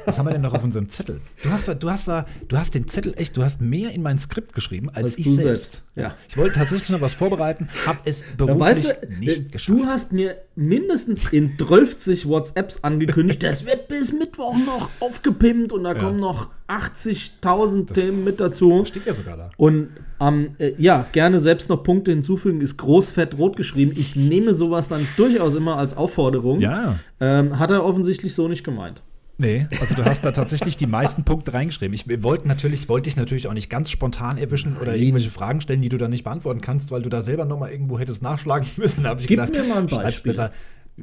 Was 0.04 0.18
haben 0.18 0.26
wir 0.26 0.32
denn 0.32 0.42
noch 0.42 0.54
auf 0.54 0.64
unserem 0.64 0.88
Zettel? 0.88 1.20
Du 1.42 1.50
hast, 1.50 1.68
da, 1.68 1.74
du 1.74 1.90
hast 1.90 2.08
da, 2.08 2.26
du 2.48 2.56
hast 2.56 2.74
den 2.74 2.88
Zettel 2.88 3.14
echt, 3.16 3.36
du 3.36 3.44
hast 3.44 3.60
mehr 3.60 3.92
in 3.92 4.02
mein 4.02 4.18
Skript 4.18 4.54
geschrieben 4.54 4.88
als, 4.90 5.04
Als 5.04 5.18
ich 5.18 5.24
du 5.24 5.34
selbst. 5.36 5.72
selbst, 5.72 5.84
ja. 5.96 6.14
Ich 6.28 6.36
wollte 6.36 6.54
tatsächlich 6.54 6.90
noch 6.90 7.00
was 7.00 7.14
vorbereiten, 7.14 7.68
habe 7.86 7.98
es 8.04 8.24
beruflich 8.36 8.60
weißt 8.60 8.84
du, 8.84 8.88
äh, 8.88 9.06
nicht 9.18 9.52
geschafft. 9.52 9.78
du 9.78 9.86
hast 9.86 10.12
mir 10.12 10.36
mindestens 10.56 11.30
in 11.32 11.56
12 11.58 12.26
WhatsApps 12.26 12.82
angekündigt, 12.82 13.42
das 13.42 13.66
wird 13.66 13.88
bis 13.88 14.12
Mittwoch 14.12 14.56
noch 14.56 14.90
aufgepimpt 15.00 15.72
und 15.72 15.84
da 15.84 15.94
kommen 15.94 16.18
noch 16.18 16.48
80.000 16.68 17.92
Themen 17.92 18.24
mit 18.24 18.40
dazu. 18.40 18.84
Steht 18.84 19.06
ja 19.06 19.14
sogar 19.14 19.36
da. 19.36 19.50
Und 19.56 19.88
ähm, 20.20 20.54
äh, 20.58 20.72
ja, 20.78 21.06
gerne 21.12 21.40
selbst 21.40 21.68
noch 21.68 21.82
Punkte 21.82 22.12
hinzufügen, 22.12 22.60
ist 22.60 22.76
großfett 22.76 23.36
rot 23.38 23.56
geschrieben. 23.56 23.92
Ich 23.96 24.14
nehme 24.14 24.54
sowas 24.54 24.88
dann 24.88 25.06
durchaus 25.16 25.54
immer 25.54 25.76
als 25.76 25.96
Aufforderung. 25.96 26.60
Ja. 26.60 26.98
Ähm, 27.18 27.58
hat 27.58 27.70
er 27.70 27.84
offensichtlich 27.84 28.34
so 28.34 28.46
nicht 28.46 28.64
gemeint. 28.64 29.02
Nee, 29.40 29.66
also 29.80 29.94
du 29.94 30.04
hast 30.04 30.22
da 30.22 30.32
tatsächlich 30.32 30.76
die 30.76 30.86
meisten 30.86 31.24
Punkte 31.24 31.54
reingeschrieben. 31.54 31.94
Ich 31.94 32.22
wollte 32.22 32.46
natürlich, 32.46 32.90
wollte 32.90 33.04
dich 33.04 33.16
natürlich 33.16 33.48
auch 33.48 33.54
nicht 33.54 33.70
ganz 33.70 33.90
spontan 33.90 34.36
erwischen 34.36 34.76
oder 34.76 34.94
irgendwelche 34.94 35.30
Fragen 35.30 35.62
stellen, 35.62 35.80
die 35.80 35.88
du 35.88 35.96
dann 35.96 36.10
nicht 36.10 36.24
beantworten 36.24 36.60
kannst, 36.60 36.90
weil 36.90 37.00
du 37.00 37.08
da 37.08 37.22
selber 37.22 37.46
noch 37.46 37.58
mal 37.58 37.70
irgendwo 37.70 37.98
hättest 37.98 38.20
nachschlagen 38.20 38.68
müssen. 38.76 39.04
Da 39.04 39.10
hab 39.10 39.20
ich 39.20 39.26
Gib 39.26 39.40
gedacht, 39.40 39.52
mir 39.52 39.64
mal 39.64 39.78
ein 39.78 39.86
Beispiel. 39.86 40.32
Besser. 40.32 40.52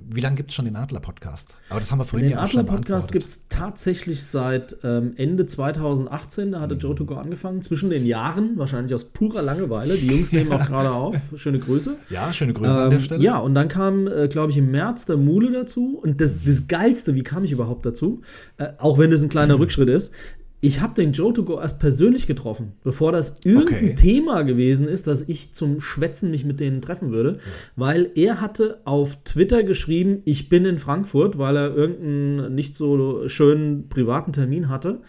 Wie 0.10 0.22
lange 0.22 0.36
gibt 0.36 0.50
es 0.52 0.56
schon 0.56 0.66
den 0.66 0.76
Adler-Podcast? 0.76 1.56
Aber 1.70 1.80
das 1.80 1.91
haben 1.91 2.00
wir 2.00 2.06
vorhin 2.06 2.30
Den 2.30 2.38
Adler-Podcast 2.38 3.12
gibt 3.12 3.26
es 3.28 3.48
tatsächlich 3.50 4.24
seit 4.24 4.78
ähm, 4.84 5.14
Ende 5.18 5.45
2018. 5.45 6.52
Da 6.52 6.60
hatte 6.60 6.76
Mhm. 6.76 6.80
Joe 6.80 6.95
to 6.95 7.06
Go 7.06 7.16
angefangen. 7.16 7.62
Zwischen 7.62 7.89
den 7.89 8.06
Jahren, 8.06 8.58
wahrscheinlich 8.58 8.93
aus 8.93 9.06
purer 9.06 9.41
Langeweile. 9.41 9.98
Die 9.98 10.08
Jungs 10.08 10.32
nehmen 10.32 10.52
auch 10.52 10.66
gerade 10.68 10.91
auf. 10.91 11.16
Schöne 11.36 11.60
Grüße. 11.60 11.95
Ja, 12.10 12.32
schöne 12.34 12.54
Grüße 12.54 12.70
an 12.72 12.89
der 12.89 13.00
Ähm, 13.00 13.06
Stelle. 13.06 13.24
ja, 13.24 13.38
und 13.38 13.56
dann 13.56 13.68
kam, 13.68 14.08
äh, 14.08 14.28
glaube 14.28 14.52
ich, 14.52 14.58
im 14.58 14.72
März 14.72 15.06
der 15.06 15.18
Mule 15.18 15.52
dazu. 15.52 16.00
Und 16.02 16.22
das, 16.22 16.38
das 16.43 16.68
Geilste, 16.68 17.16
wie 17.16 17.24
kam 17.24 17.43
ich 17.43 17.52
überhaupt 17.52 17.86
dazu? 17.86 18.22
Äh, 18.58 18.68
auch 18.78 18.98
wenn 18.98 19.12
das 19.12 19.22
ein 19.24 19.30
kleiner 19.30 19.60
Rückschritt 19.60 19.89
ist. 19.89 20.14
Ich 20.60 20.82
habe 20.82 20.95
den 20.95 21.12
Joe 21.12 21.34
to 21.34 21.43
go 21.43 21.60
erst 21.60 21.78
persönlich 21.78 22.26
getroffen, 22.26 22.74
bevor 22.84 23.12
das 23.12 23.38
irgendein 23.43 23.84
Okay. 23.86 23.95
Thema 23.95 24.41
gewesen 24.41 24.88
ist, 24.88 25.05
dass 25.05 25.22
ich 25.22 25.53
zum 25.53 25.80
Schwätzen 25.80 26.32
mich 26.32 26.45
mit 26.45 26.60
denen 26.60 26.82
treffen 26.82 27.12
würde, 27.12 27.38
weil 27.76 28.10
er 28.16 28.41
hatte 28.41 28.82
auf 28.84 29.18
Twitter 29.24 29.64
geschrieben, 29.64 30.24
ich 30.26 30.49
bin 30.49 30.66
in 30.66 30.80
Frankfurt, 30.80 31.38
weil 31.38 31.58
er 31.58 31.76
irgendeinen 31.76 32.55
nicht 32.55 32.74
so 32.76 33.28
schönen 33.30 33.88
privaten 33.88 34.34
Termin 34.34 34.68
hatte. 34.68 35.01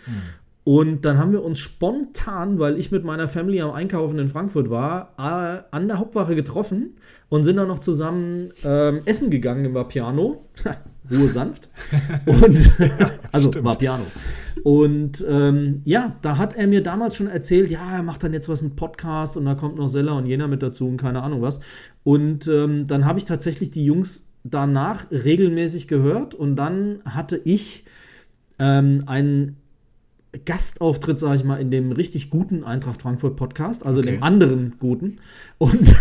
Und 0.65 1.07
dann 1.07 1.17
haben 1.17 1.33
wir 1.33 1.43
uns 1.43 1.61
spontan, 1.61 2.59
weil 2.59 2.79
ich 2.79 2.91
mit 2.91 3.03
meiner 3.03 3.27
Family 3.27 3.63
am 3.63 3.71
Einkaufen 3.71 4.19
in 4.19 4.29
Frankfurt 4.29 4.69
war, 4.69 5.15
an 5.71 5.89
der 5.89 5.99
Hauptwache 5.99 6.35
getroffen 6.35 6.97
und 7.31 7.45
sind 7.45 7.57
dann 7.57 7.69
noch 7.69 7.79
zusammen 7.79 8.51
ähm, 8.65 9.01
essen 9.07 9.31
gegangen 9.31 9.65
im 9.65 9.73
Vapiano. 9.73 10.45
Ruhe 11.11 11.29
sanft. 11.29 11.69
Und 12.27 12.73
also 13.33 13.51
Vapiano. 13.55 14.05
Und 14.65 15.25
ähm, 15.29 15.83
ja, 15.85 16.17
da 16.23 16.39
hat 16.39 16.57
er 16.57 16.67
mir 16.67 16.83
damals 16.83 17.17
schon 17.17 17.29
erzählt, 17.29 17.71
ja, 17.71 17.97
er 17.97 18.03
macht 18.03 18.25
dann 18.25 18.33
jetzt 18.33 18.49
was 18.49 18.63
mit 18.63 18.77
Podcast 18.77 19.37
und 19.37 19.45
da 19.45 19.55
kommt 19.55 19.77
noch 19.77 19.89
Sella 19.89 20.13
und 20.13 20.27
jener 20.27 20.49
mit 20.49 20.63
dazu 20.63 20.89
und 20.89 20.97
keine 20.97 21.23
Ahnung 21.23 21.43
was. 21.43 21.61
Und 22.03 22.49
ähm, 22.49 22.87
dann 22.87 23.05
habe 23.05 23.19
ich 23.19 23.25
tatsächlich 23.25 23.71
die 23.71 23.85
Jungs 23.85 24.27
danach 24.45 25.11
regelmäßig 25.11 25.89
gehört 25.89 26.35
und 26.35 26.57
dann 26.57 27.01
hatte 27.05 27.41
ich 27.45 27.85
ähm, 28.59 29.05
einen 29.07 29.57
Gastauftritt, 30.45 31.19
sage 31.19 31.37
ich 31.37 31.45
mal, 31.45 31.57
in 31.57 31.71
dem 31.71 31.93
richtig 31.93 32.31
guten 32.31 32.65
Eintracht 32.65 33.03
Frankfurt 33.03 33.37
Podcast, 33.37 33.85
also 33.85 34.01
in 34.01 34.07
Okay. 34.09 34.17
dem 34.17 34.23
anderen 34.23 34.75
guten. 34.79 35.19
Und, 35.59 35.93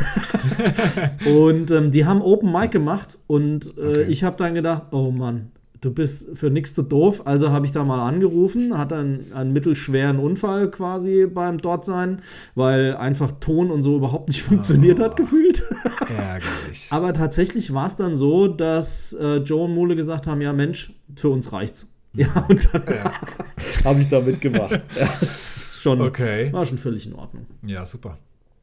und 1.26 1.72
ähm, 1.72 1.92
die 1.92 2.06
haben 2.06 2.22
Open 2.22 2.52
Mic 2.52 2.70
gemacht 2.70 3.18
und 3.28 3.74
äh, 3.78 3.82
Okay. 3.82 4.06
ich 4.10 4.24
habe 4.24 4.36
dann 4.38 4.54
gedacht, 4.54 4.84
oh 4.92 5.12
Mann, 5.12 5.52
du 5.82 5.92
bist 5.92 6.30
für 6.36 6.50
nichts 6.50 6.74
zu 6.74 6.82
doof. 6.84 7.24
Also 7.26 7.52
habe 7.52 7.66
ich 7.66 7.72
da 7.72 7.84
mal 7.84 8.08
angerufen, 8.08 8.78
hatte 8.78 8.96
einen, 8.98 9.32
einen 9.34 9.54
mittelschweren 9.54 10.20
Unfall 10.20 10.70
quasi 10.72 11.26
beim 11.28 11.58
Dortsein, 11.60 12.22
weil 12.56 12.96
einfach 12.98 13.32
Ton 13.40 13.70
und 13.72 13.84
so 13.84 13.98
überhaupt 13.98 14.28
nicht 14.30 14.42
funktioniert 14.42 15.00
hat, 15.00 15.16
gefühlt. 15.16 15.64
Ärgerlich. 16.10 16.88
Aber 16.90 17.14
tatsächlich 17.14 17.74
war 17.74 17.88
es 17.88 17.96
dann 17.96 18.16
so, 18.16 18.48
dass 18.48 19.14
äh, 19.14 19.38
Joe 19.38 19.66
und 19.66 19.74
Mole 19.76 19.96
gesagt 19.96 20.28
haben: 20.28 20.42
Ja, 20.42 20.54
Mensch, 20.54 20.94
für 21.16 21.30
uns 21.30 21.52
reicht's. 21.54 21.88
Ja, 22.18 22.46
und 22.50 22.74
dann 22.74 22.84
habe 23.86 24.00
ich 24.02 24.08
da 24.10 24.20
mitgemacht. 24.20 24.84
Ja, 25.00 25.08
das 25.20 25.58
ist 25.58 25.82
schon, 25.82 26.02
Okay. 26.02 26.52
war 26.52 26.66
schon 26.66 26.78
völlig 26.78 27.06
in 27.06 27.14
Ordnung. 27.14 27.46
Ja, 27.66 27.86
super. 27.86 28.18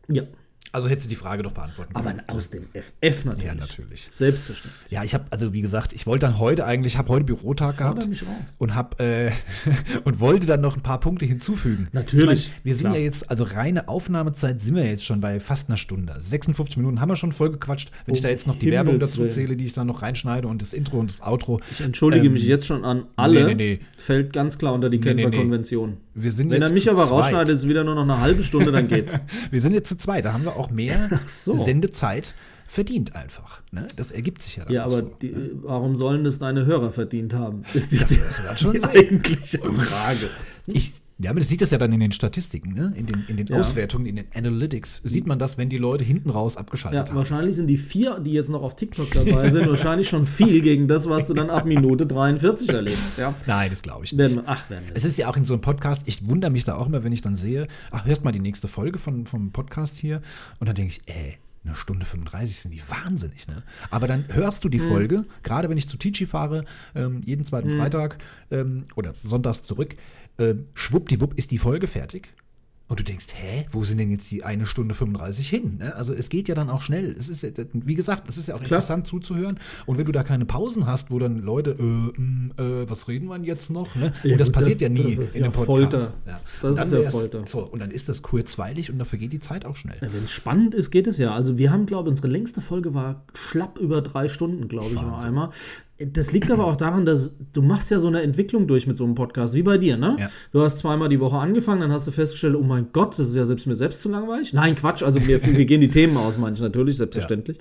Ja, 0.09 0.25
Also 0.73 0.89
hättest 0.89 1.07
du 1.07 1.09
die 1.11 1.15
Frage 1.15 1.45
doch 1.45 1.53
beantworten 1.53 1.95
aber 1.95 2.11
können. 2.11 2.23
aus 2.29 2.51
dem 2.51 2.65
FF 2.73 3.25
natürlich. 3.27 3.45
Ja, 3.45 3.55
natürlich. 3.55 4.07
Selbstverständlich. 4.09 4.91
Ja, 4.91 5.05
ich 5.05 5.15
habe, 5.15 5.25
also 5.31 5.53
wie 5.53 5.61
gesagt, 5.61 5.93
ich 5.93 6.05
wollte 6.05 6.27
dann 6.27 6.41
heute 6.41 6.65
eigentlich, 6.65 6.95
ich 6.95 6.99
habe 6.99 7.11
heute 7.11 7.25
Bürotag 7.25 7.77
Forder 7.77 7.95
gehabt. 7.95 8.09
mich 8.09 8.23
raus. 8.25 8.57
und 8.59 8.75
hab 8.75 9.01
äh, 9.01 9.31
und 10.05 10.19
wollte 10.19 10.49
dann 10.49 10.61
noch 10.61 10.75
ein 10.75 10.83
paar 10.83 10.99
Punkte 10.99 11.27
hinzufügen. 11.27 11.87
Natürlich, 11.93 12.47
Ich 12.47 12.49
mein, 12.53 12.61
wir 12.65 12.75
sind 12.75 12.81
klar. 12.83 12.95
ja 12.97 13.01
jetzt, 13.03 13.31
also 13.31 13.45
reine 13.45 13.87
Aufnahmezeit 13.89 14.61
sind 14.63 14.75
wir 14.75 14.85
jetzt 14.85 15.05
schon 15.05 15.21
bei 15.21 15.39
fast 15.39 15.69
einer 15.69 15.77
Stunde. 15.77 16.17
56 16.19 16.77
Minuten 16.77 17.01
haben 17.01 17.09
wir 17.09 17.17
schon 17.17 17.31
voll 17.31 17.53
gequatscht. 17.53 17.93
Wenn 18.07 18.15
ich 18.17 18.21
Um 18.21 18.25
da 18.25 18.29
jetzt 18.31 18.47
noch 18.49 18.55
die 18.59 18.67
Himmels 18.67 18.75
Werbung 18.87 18.99
dazu 18.99 19.19
Willen. 19.19 19.31
zähle, 19.31 19.57
die 19.57 19.67
ich 19.67 19.75
dann 19.75 19.87
noch 19.87 20.03
reinschneide 20.03 20.49
und 20.49 20.61
das 20.61 20.73
Intro 20.73 20.99
und 20.99 21.09
das 21.09 21.21
Outro. 21.23 21.61
Ich 21.71 21.81
entschuldige 21.83 22.27
Ähm, 22.27 22.33
mich 22.33 22.43
jetzt 22.45 22.67
schon 22.67 22.85
an 22.85 23.05
alle. 23.15 23.45
nee, 23.45 23.55
nee. 23.55 23.81
Fällt 23.97 24.33
ganz 24.33 24.59
klar 24.59 24.73
unter 24.75 24.91
die 24.91 24.99
Nee, 24.99 25.15
nee, 25.15 25.27
nee. 25.27 25.37
Konvention. 25.37 25.99
Wir 26.15 26.33
sind 26.33 26.51
Wenn 26.51 26.63
jetzt 26.63 26.71
er 26.71 26.75
mich 26.75 26.91
aber 26.91 27.03
zweit. 27.07 27.11
rausschneidet, 27.11 27.55
ist 27.55 27.63
es 27.63 27.69
wieder 27.69 27.83
nur 27.85 27.95
noch 27.95 28.03
eine 28.03 28.21
halbe 28.21 28.43
Stunde, 28.45 28.71
dann 28.73 28.87
geht's. 28.89 29.15
Wir 29.51 29.61
sind 29.61 29.73
jetzt 29.75 29.89
zu 29.89 29.97
zweit, 29.97 30.25
da 30.25 30.33
haben 30.33 30.45
wir 30.45 30.55
auch 30.57 30.71
mehr 30.71 31.21
so. 31.27 31.57
Sendezeit 31.57 32.35
verdient 32.69 33.15
einfach. 33.17 33.63
Ne? 33.73 33.87
Das 33.97 34.11
ergibt 34.11 34.43
sich 34.43 34.57
ja 34.57 34.65
dann 34.65 34.73
Ja, 34.73 34.85
aber 34.85 34.97
so, 34.99 35.11
die, 35.21 35.31
ne? 35.31 35.51
warum 35.63 35.97
sollen 35.97 36.25
das 36.25 36.39
deine 36.39 36.67
Hörer 36.67 36.91
verdient 36.91 37.35
haben? 37.35 37.63
Ist 37.75 37.93
die, 37.93 37.99
Das 37.99 38.09
die, 38.09 38.21
dann 38.47 38.57
schon 38.59 38.73
die 38.73 38.85
eigentliche 38.85 39.59
Frage. 39.59 40.31
Ich, 40.67 40.93
Ja, 41.19 41.31
aber 41.31 41.39
das 41.39 41.49
sieht 41.49 41.61
das 41.61 41.71
ja 41.71 41.79
dann 41.79 41.93
in 41.93 42.01
den 42.01 42.11
Statistiken, 42.11 42.73
ne? 42.75 42.93
in 42.97 43.07
den, 43.07 43.25
in 43.29 43.37
den 43.37 43.47
Ja. 43.47 43.59
Auswertungen, 43.59 44.07
in 44.07 44.17
den 44.17 44.27
Analytics. 44.35 45.01
Sieht 45.05 45.29
man 45.29 45.39
das, 45.39 45.57
wenn 45.57 45.69
die 45.69 45.79
Leute 45.79 46.03
hinten 46.03 46.29
raus 46.29 46.57
abgeschaltet 46.57 46.99
Ja, 47.03 47.07
haben. 47.09 47.17
wahrscheinlich 47.17 47.55
sind 47.55 47.69
die 47.69 47.77
vier, 47.77 48.19
die 48.19 48.33
jetzt 48.33 48.51
noch 48.51 48.63
auf 48.63 48.75
TikTok 48.75 49.11
dabei 49.13 49.49
sind, 49.49 49.69
wahrscheinlich 49.69 50.09
schon 50.09 50.27
viel 50.27 50.61
gegen 50.61 50.89
das, 50.89 51.09
was 51.09 51.27
du 51.29 51.35
dann 51.35 51.51
ab 51.51 51.67
Minute 51.67 52.05
43 52.07 52.71
erlebst. 52.71 53.11
Ja. 53.17 53.33
Nein, 53.47 53.71
das 53.71 53.83
glaube 53.83 54.05
ich 54.05 54.13
nicht. 54.13 54.19
Werden, 54.19 54.43
ach, 54.45 54.69
werden 54.69 54.87
wir 54.89 54.97
Es 54.97 55.05
ist 55.05 55.17
ja 55.17 55.29
auch 55.29 55.37
in 55.37 55.45
so 55.45 55.55
einem 55.55 55.61
Podcast, 55.61 56.03
ich 56.07 56.27
wundere 56.29 56.51
mich 56.51 56.65
da 56.65 56.75
auch 56.75 56.87
immer, 56.89 57.05
wenn 57.05 57.13
ich 57.13 57.21
dann 57.21 57.37
sehe, 57.37 57.69
ach, 57.93 58.05
hörst 58.07 58.25
mal 58.25 58.33
die 58.33 58.41
nächste 58.41 58.67
Folge 58.67 58.99
von, 58.99 59.25
vom 59.27 59.53
Podcast 59.53 59.95
hier 59.97 60.21
und 60.59 60.67
dann 60.69 60.75
denke 60.75 60.95
ich, 60.95 61.03
ey, 61.07 61.39
eine 61.65 61.77
Stunde 61.77 62.05
35 62.05 62.57
sind 62.59 62.73
die 62.73 62.83
wahnsinnig, 62.89 63.47
ne? 63.49 63.63
Aber 63.91 64.07
dann 64.07 64.27
hörst 64.29 64.63
du 64.65 64.69
die 64.69 64.81
Folge, 64.81 65.25
gerade 65.43 65.71
wenn 65.71 65.79
ich 65.79 65.89
zu 65.89 65.97
Tici 65.97 66.27
fahre, 66.27 66.67
ähm, 66.95 67.23
jeden 67.25 67.43
zweiten 67.43 67.71
Freitag 67.79 68.19
ähm, 68.51 68.85
oder 68.97 69.15
sonntags 69.25 69.63
zurück, 69.63 69.97
ähm, 70.39 70.67
schwuppdiwupp 70.75 71.35
ist 71.39 71.51
die 71.51 71.59
Folge 71.59 71.87
fertig. 71.87 72.33
Und 72.87 73.01
du 73.01 73.03
denkst, 73.03 73.29
hä, 73.35 73.67
wo 73.73 73.83
sind 73.83 73.97
denn 73.97 74.11
jetzt 74.11 74.31
die 74.31 74.45
eine 74.45 74.67
Stunde 74.67 74.95
35 74.95 75.49
hin? 75.49 75.79
Ne? 75.79 75.97
Also 75.97 76.13
es 76.13 76.29
geht 76.29 76.49
ja 76.51 76.55
dann 76.55 76.69
auch 76.69 76.83
schnell. 76.83 77.17
Es 77.19 77.31
ist, 77.31 77.41
ja- 77.43 77.49
wie 77.73 77.95
gesagt, 77.95 78.29
es 78.29 78.37
ist 78.37 78.49
ja 78.49 78.57
auch 78.57 78.61
interessant 78.61 79.07
zuzuhören. 79.07 79.59
Und 79.87 79.97
wenn 79.97 80.05
du 80.05 80.13
da 80.13 80.23
keine 80.23 80.45
Pausen 80.45 80.87
hast, 80.87 81.11
wo 81.11 81.19
dann 81.19 81.39
Leute, 81.39 81.71
äh, 81.71 82.21
mh, 82.21 82.55
äh, 82.63 82.91
was 82.91 83.09
reden 83.09 83.27
wir 83.29 83.37
denn 83.37 83.45
jetzt 83.47 83.71
noch? 83.71 83.95
Ne? 83.95 84.13
Ja, 84.23 84.33
und 84.33 84.39
das 84.39 84.49
gut, 84.49 84.55
passiert 84.57 84.75
das- 84.77 84.81
ja 84.83 84.89
nie 84.91 85.03
das 85.17 85.19
ist 85.19 85.35
in 85.37 85.41
ja 85.41 85.45
einem 85.47 85.55
Podcast. 85.55 85.67
Folter. 85.67 86.15
Ja. 86.27 86.41
Das 86.61 86.79
ist 86.79 86.93
ja 86.93 87.11
Folter. 87.11 87.47
So, 87.47 87.61
und 87.61 87.81
dann 87.81 87.91
ist 87.91 88.11
das 88.11 88.21
kurzweilig 88.21 88.91
und 88.93 88.99
dafür 88.99 89.19
geht 89.19 89.33
die 89.33 89.41
Zeit 89.41 89.65
auch 89.65 89.77
schnell. 89.77 89.97
Wenn 90.03 90.25
es 90.25 90.31
spannend 90.31 90.75
ist, 90.75 90.91
geht 90.91 91.07
es 91.07 91.17
ja. 91.17 91.35
Also 91.35 91.57
wir 91.57 91.73
haben, 91.73 91.87
glaube 91.87 92.09
ich, 92.09 92.11
unsere 92.11 92.29
längste 92.29 92.61
Folge 92.61 92.93
war 92.93 93.25
schlapp 93.33 93.79
über 93.79 94.03
drei 94.03 94.29
Stunden, 94.29 94.69
glaube 94.69 94.91
ich, 94.91 94.97
war 95.03 95.25
einmal. 95.25 95.51
Das 95.99 96.33
liegt 96.33 96.51
aber 96.51 96.67
auch 96.67 96.75
daran, 96.75 97.07
dass 97.07 97.37
du 97.53 97.63
machst 97.63 97.89
ja 97.93 98.01
so 98.01 98.09
eine 98.09 98.21
Entwicklung 98.23 98.67
durch 98.67 98.89
mit 98.89 98.97
so 98.97 99.05
einem 99.05 99.15
Podcast, 99.15 99.55
wie 99.55 99.63
bei 99.63 99.79
dir, 99.79 99.97
ne? 99.97 100.17
Ja. 100.19 100.31
Du 100.51 100.61
hast 100.61 100.79
zweimal 100.79 101.09
die 101.09 101.21
Woche 101.21 101.37
angefangen, 101.37 101.83
dann 101.83 101.93
hast 101.93 102.09
du 102.09 102.11
festgestellt, 102.11 102.57
oh 102.57 102.65
mein 102.65 102.89
Gott, 102.93 103.17
das 103.17 103.29
ist 103.29 103.37
ja 103.37 103.45
selbst 103.45 103.69
mir 103.69 103.77
selbst 103.77 104.01
zu 104.01 104.09
langweilig. 104.09 104.53
Nein, 104.53 104.75
Quatsch, 104.75 105.05
also 105.05 105.25
wir, 105.25 105.45
wir 105.45 105.65
gehen 105.67 105.81
die 105.81 105.91
Themen 105.91 106.17
aus, 106.17 106.37
manche 106.37 106.65
natürlich, 106.65 106.97
selbstverständlich. 106.97 107.59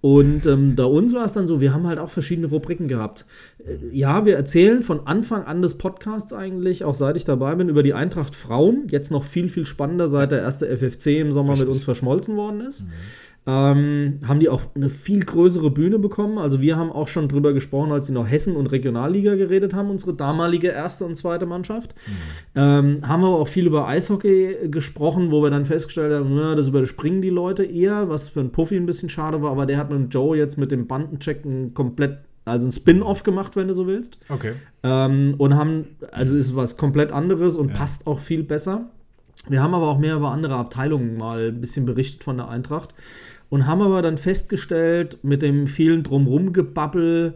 Und 0.00 0.46
ähm, 0.46 0.76
bei 0.76 0.84
uns 0.84 1.12
war 1.12 1.24
es 1.24 1.32
dann 1.32 1.48
so, 1.48 1.60
wir 1.60 1.74
haben 1.74 1.88
halt 1.88 1.98
auch 1.98 2.08
verschiedene 2.10 2.46
Rubriken 2.46 2.86
gehabt. 2.86 3.24
Äh, 3.58 3.78
Ja, 3.90 4.24
wir 4.26 4.36
erzählen 4.36 4.82
von 4.82 5.08
Anfang 5.08 5.42
an 5.44 5.60
des 5.60 5.74
Podcasts 5.76 6.32
eigentlich, 6.32 6.84
auch 6.84 6.94
seit 6.94 7.16
ich 7.16 7.24
dabei 7.24 7.56
bin, 7.56 7.68
über 7.68 7.82
die 7.82 7.94
Eintracht 7.94 8.36
Frauen. 8.36 8.86
Jetzt 8.90 9.10
noch 9.10 9.24
viel, 9.24 9.48
viel 9.48 9.66
spannender, 9.66 10.06
seit 10.06 10.30
der 10.30 10.40
erste 10.40 10.68
FFC 10.68 11.18
im 11.18 11.32
Sommer 11.32 11.56
mit 11.56 11.66
uns 11.66 11.82
verschmolzen 11.82 12.36
worden 12.36 12.60
ist. 12.60 12.84
Ähm, 13.44 14.20
haben 14.24 14.38
die 14.38 14.48
auch 14.48 14.62
eine 14.76 14.88
viel 14.88 15.24
größere 15.24 15.72
Bühne 15.72 15.98
bekommen. 15.98 16.38
Also 16.38 16.60
wir 16.60 16.76
haben 16.76 16.92
auch 16.92 17.08
schon 17.08 17.28
drüber 17.28 17.52
gesprochen, 17.52 17.90
als 17.90 18.06
sie 18.06 18.12
noch 18.12 18.30
Hessen 18.30 18.54
und 18.54 18.66
Regionalliga 18.68 19.34
geredet 19.34 19.74
haben, 19.74 19.90
unsere 19.90 20.14
damalige 20.14 20.68
erste 20.68 21.04
und 21.04 21.16
zweite 21.16 21.44
Mannschaft. 21.44 21.92
Ähm, 22.54 23.00
haben 23.02 23.24
aber 23.24 23.40
auch 23.40 23.48
viel 23.48 23.66
über 23.66 23.88
Eishockey 23.88 24.68
gesprochen, 24.70 25.32
wo 25.32 25.42
wir 25.42 25.50
dann 25.50 25.64
festgestellt 25.64 26.14
haben, 26.14 26.32
na, 26.36 26.54
das 26.54 26.68
überspringen 26.68 27.20
die 27.20 27.30
Leute 27.30 27.64
eher, 27.64 28.08
was 28.08 28.28
für 28.28 28.38
ein 28.38 28.52
Puffy 28.52 28.76
ein 28.76 28.86
bisschen 28.86 29.08
schade 29.08 29.42
war, 29.42 29.50
aber 29.50 29.66
der 29.66 29.78
hat 29.78 29.90
mit 29.90 29.98
dem 29.98 30.08
Joe 30.08 30.36
jetzt 30.36 30.56
mit 30.56 30.70
dem 30.70 30.86
Bandencheck 30.86 31.44
ein 31.44 31.74
komplett, 31.74 32.18
also 32.44 32.68
ein 32.68 32.72
Spin-off 32.72 33.24
gemacht, 33.24 33.56
wenn 33.56 33.66
du 33.66 33.74
so 33.74 33.88
willst. 33.88 34.18
Okay. 34.28 34.52
Ähm, 34.84 35.34
und 35.38 35.56
haben, 35.56 35.96
also 36.12 36.36
ist 36.36 36.54
was 36.54 36.76
komplett 36.76 37.10
anderes 37.10 37.56
und 37.56 37.72
passt 37.72 38.06
auch 38.06 38.20
viel 38.20 38.44
besser. 38.44 38.88
Wir 39.48 39.60
haben 39.60 39.74
aber 39.74 39.88
auch 39.88 39.98
mehr 39.98 40.14
über 40.14 40.30
andere 40.30 40.54
Abteilungen 40.54 41.16
mal 41.16 41.48
ein 41.48 41.60
bisschen 41.60 41.86
berichtet 41.86 42.22
von 42.22 42.36
der 42.36 42.48
Eintracht 42.48 42.94
und 43.52 43.66
haben 43.66 43.82
aber 43.82 44.00
dann 44.00 44.16
festgestellt, 44.16 45.18
mit 45.22 45.42
dem 45.42 45.66
vielen 45.66 46.02
Drumrum-Gebabbel, 46.02 47.34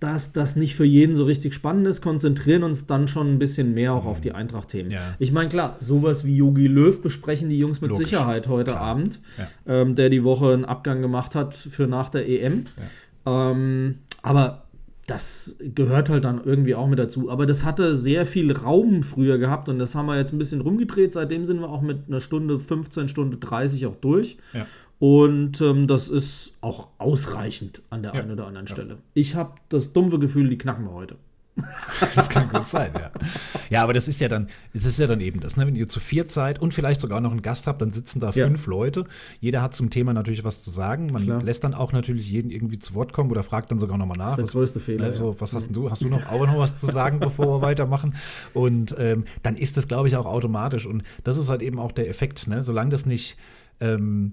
dass 0.00 0.32
das 0.32 0.56
nicht 0.56 0.74
für 0.74 0.84
jeden 0.84 1.14
so 1.14 1.22
richtig 1.24 1.54
spannend 1.54 1.86
ist, 1.86 2.02
konzentrieren 2.02 2.64
uns 2.64 2.86
dann 2.86 3.06
schon 3.06 3.32
ein 3.34 3.38
bisschen 3.38 3.72
mehr 3.72 3.92
auch 3.92 4.04
auf 4.04 4.20
die 4.20 4.32
Eintracht-Themen. 4.32 4.90
Ja. 4.90 5.14
Ich 5.20 5.30
meine, 5.30 5.48
klar, 5.48 5.76
sowas 5.78 6.24
wie 6.24 6.36
Yogi 6.36 6.66
Löw 6.66 7.00
besprechen 7.00 7.50
die 7.50 7.58
Jungs 7.58 7.80
mit 7.80 7.92
Logisch. 7.92 8.08
Sicherheit 8.08 8.48
heute 8.48 8.76
Abend, 8.78 9.20
Ja. 9.38 9.46
ähm, 9.82 9.94
der 9.94 10.10
die 10.10 10.24
Woche 10.24 10.52
einen 10.52 10.64
Abgang 10.64 11.00
gemacht 11.00 11.36
hat 11.36 11.54
für 11.54 11.86
nach 11.86 12.10
der 12.10 12.28
EM. 12.28 12.64
Ähm, 13.24 13.98
aber 14.22 14.64
das 15.06 15.56
gehört 15.60 16.08
halt 16.08 16.24
dann 16.24 16.40
irgendwie 16.44 16.74
auch 16.74 16.88
mit 16.88 16.98
dazu. 16.98 17.30
Aber 17.30 17.44
das 17.44 17.62
hatte 17.64 17.94
sehr 17.94 18.24
viel 18.24 18.50
Raum 18.52 19.02
früher 19.02 19.36
gehabt 19.36 19.68
und 19.68 19.78
das 19.78 19.94
haben 19.94 20.06
wir 20.06 20.16
jetzt 20.16 20.32
ein 20.32 20.38
bisschen 20.38 20.62
rumgedreht. 20.62 21.12
Seitdem 21.12 21.44
sind 21.44 21.60
wir 21.60 21.68
auch 21.68 21.82
mit 21.82 22.08
einer 22.08 22.20
Stunde 22.20 22.58
15, 22.58 23.08
Stunde 23.08 23.36
30 23.36 23.86
auch 23.86 23.96
durch. 23.96 24.38
Und 24.98 25.60
ähm, 25.60 25.86
das 25.86 26.08
ist 26.08 26.52
auch 26.60 26.88
ausreichend 26.98 27.82
an 27.90 28.02
der 28.02 28.14
Ja. 28.14 28.22
einen 28.22 28.30
oder 28.32 28.46
anderen 28.46 28.66
Stelle. 28.68 28.98
Ich 29.12 29.34
habe 29.34 29.54
das 29.68 29.92
dumpfe 29.92 30.18
Gefühl, 30.18 30.48
die 30.48 30.58
knacken 30.58 30.84
wir 30.86 30.92
heute. 30.92 31.16
Das 32.16 32.28
kann 32.28 32.48
gut 32.48 32.66
sein, 32.66 32.90
ja. 32.94 33.12
Ja, 33.70 33.82
aber 33.84 33.92
das 33.92 34.08
ist 34.08 34.20
ja 34.20 34.26
dann, 34.28 34.48
das 34.72 34.86
ist 34.86 34.98
ja 34.98 35.06
dann 35.06 35.20
eben 35.20 35.38
das, 35.40 35.56
ne? 35.56 35.64
Wenn 35.66 35.76
ihr 35.76 35.88
zu 35.88 36.00
viert 36.00 36.32
seid 36.32 36.60
und 36.60 36.74
vielleicht 36.74 37.00
sogar 37.00 37.20
noch 37.20 37.30
einen 37.30 37.42
Gast 37.42 37.66
habt, 37.68 37.80
dann 37.80 37.92
sitzen 37.92 38.18
da 38.18 38.30
Ja. 38.30 38.46
fünf 38.46 38.66
Leute. 38.66 39.04
Jeder 39.40 39.62
hat 39.62 39.74
zum 39.76 39.88
Thema 39.90 40.12
natürlich 40.12 40.42
was 40.42 40.62
zu 40.64 40.70
sagen. 40.70 41.08
Man 41.12 41.22
Klar. 41.24 41.42
lässt 41.42 41.62
dann 41.62 41.72
auch 41.74 41.92
natürlich 41.92 42.28
jeden 42.28 42.50
irgendwie 42.50 42.78
zu 42.80 42.94
Wort 42.94 43.12
kommen 43.12 43.30
oder 43.30 43.44
fragt 43.44 43.70
dann 43.70 43.78
sogar 43.78 43.98
nochmal 43.98 44.16
nach. 44.18 44.24
Das 44.24 44.32
ist 44.32 44.36
der 44.38 44.44
was- 44.46 44.52
größte 44.52 44.80
Fehler, 44.80 45.04
Also, 45.06 45.30
ja. 45.32 45.40
was 45.40 45.52
hast 45.52 45.66
denn 45.66 45.74
du? 45.74 45.90
Hast 45.90 46.02
du 46.02 46.08
noch 46.08 46.26
auch 46.26 46.44
noch 46.46 46.58
was 46.58 46.78
zu 46.80 46.86
sagen, 46.86 47.20
bevor 47.20 47.46
wir 47.46 47.62
weitermachen? 47.62 48.16
Und 48.52 48.94
ähm, 48.98 49.24
dann 49.44 49.56
ist 49.56 49.76
das, 49.76 49.86
glaube 49.86 50.08
ich, 50.08 50.16
auch 50.16 50.26
automatisch. 50.26 50.86
Und 50.86 51.04
das 51.22 51.36
ist 51.36 51.48
halt 51.48 51.62
eben 51.62 51.78
auch 51.78 51.92
der 51.92 52.08
Effekt, 52.08 52.48
ne? 52.48 52.64
Solange 52.64 52.90
das 52.90 53.06
nicht 53.06 53.36
ähm, 53.80 54.32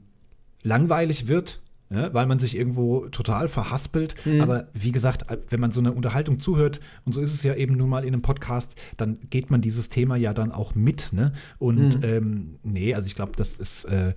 langweilig 0.63 1.27
wird, 1.27 1.61
ja, 1.89 2.13
weil 2.13 2.25
man 2.25 2.39
sich 2.39 2.55
irgendwo 2.55 3.07
total 3.09 3.49
verhaspelt. 3.49 4.15
Mhm. 4.25 4.39
Aber 4.41 4.67
wie 4.73 4.93
gesagt, 4.93 5.25
wenn 5.49 5.59
man 5.59 5.71
so 5.71 5.81
eine 5.81 5.91
Unterhaltung 5.91 6.39
zuhört, 6.39 6.79
und 7.05 7.13
so 7.13 7.19
ist 7.19 7.33
es 7.33 7.43
ja 7.43 7.53
eben 7.55 7.75
nun 7.75 7.89
mal 7.89 8.03
in 8.05 8.13
einem 8.13 8.21
Podcast, 8.21 8.75
dann 8.95 9.17
geht 9.29 9.51
man 9.51 9.59
dieses 9.61 9.89
Thema 9.89 10.15
ja 10.15 10.33
dann 10.33 10.51
auch 10.53 10.73
mit. 10.73 11.11
Ne? 11.11 11.33
Und 11.59 11.97
Mhm. 11.97 12.03
ähm, 12.03 12.55
nee, 12.63 12.93
also 12.95 13.07
ich 13.07 13.15
glaube, 13.15 13.33
das 13.35 13.57
ist, 13.57 13.83
äh, 13.85 14.13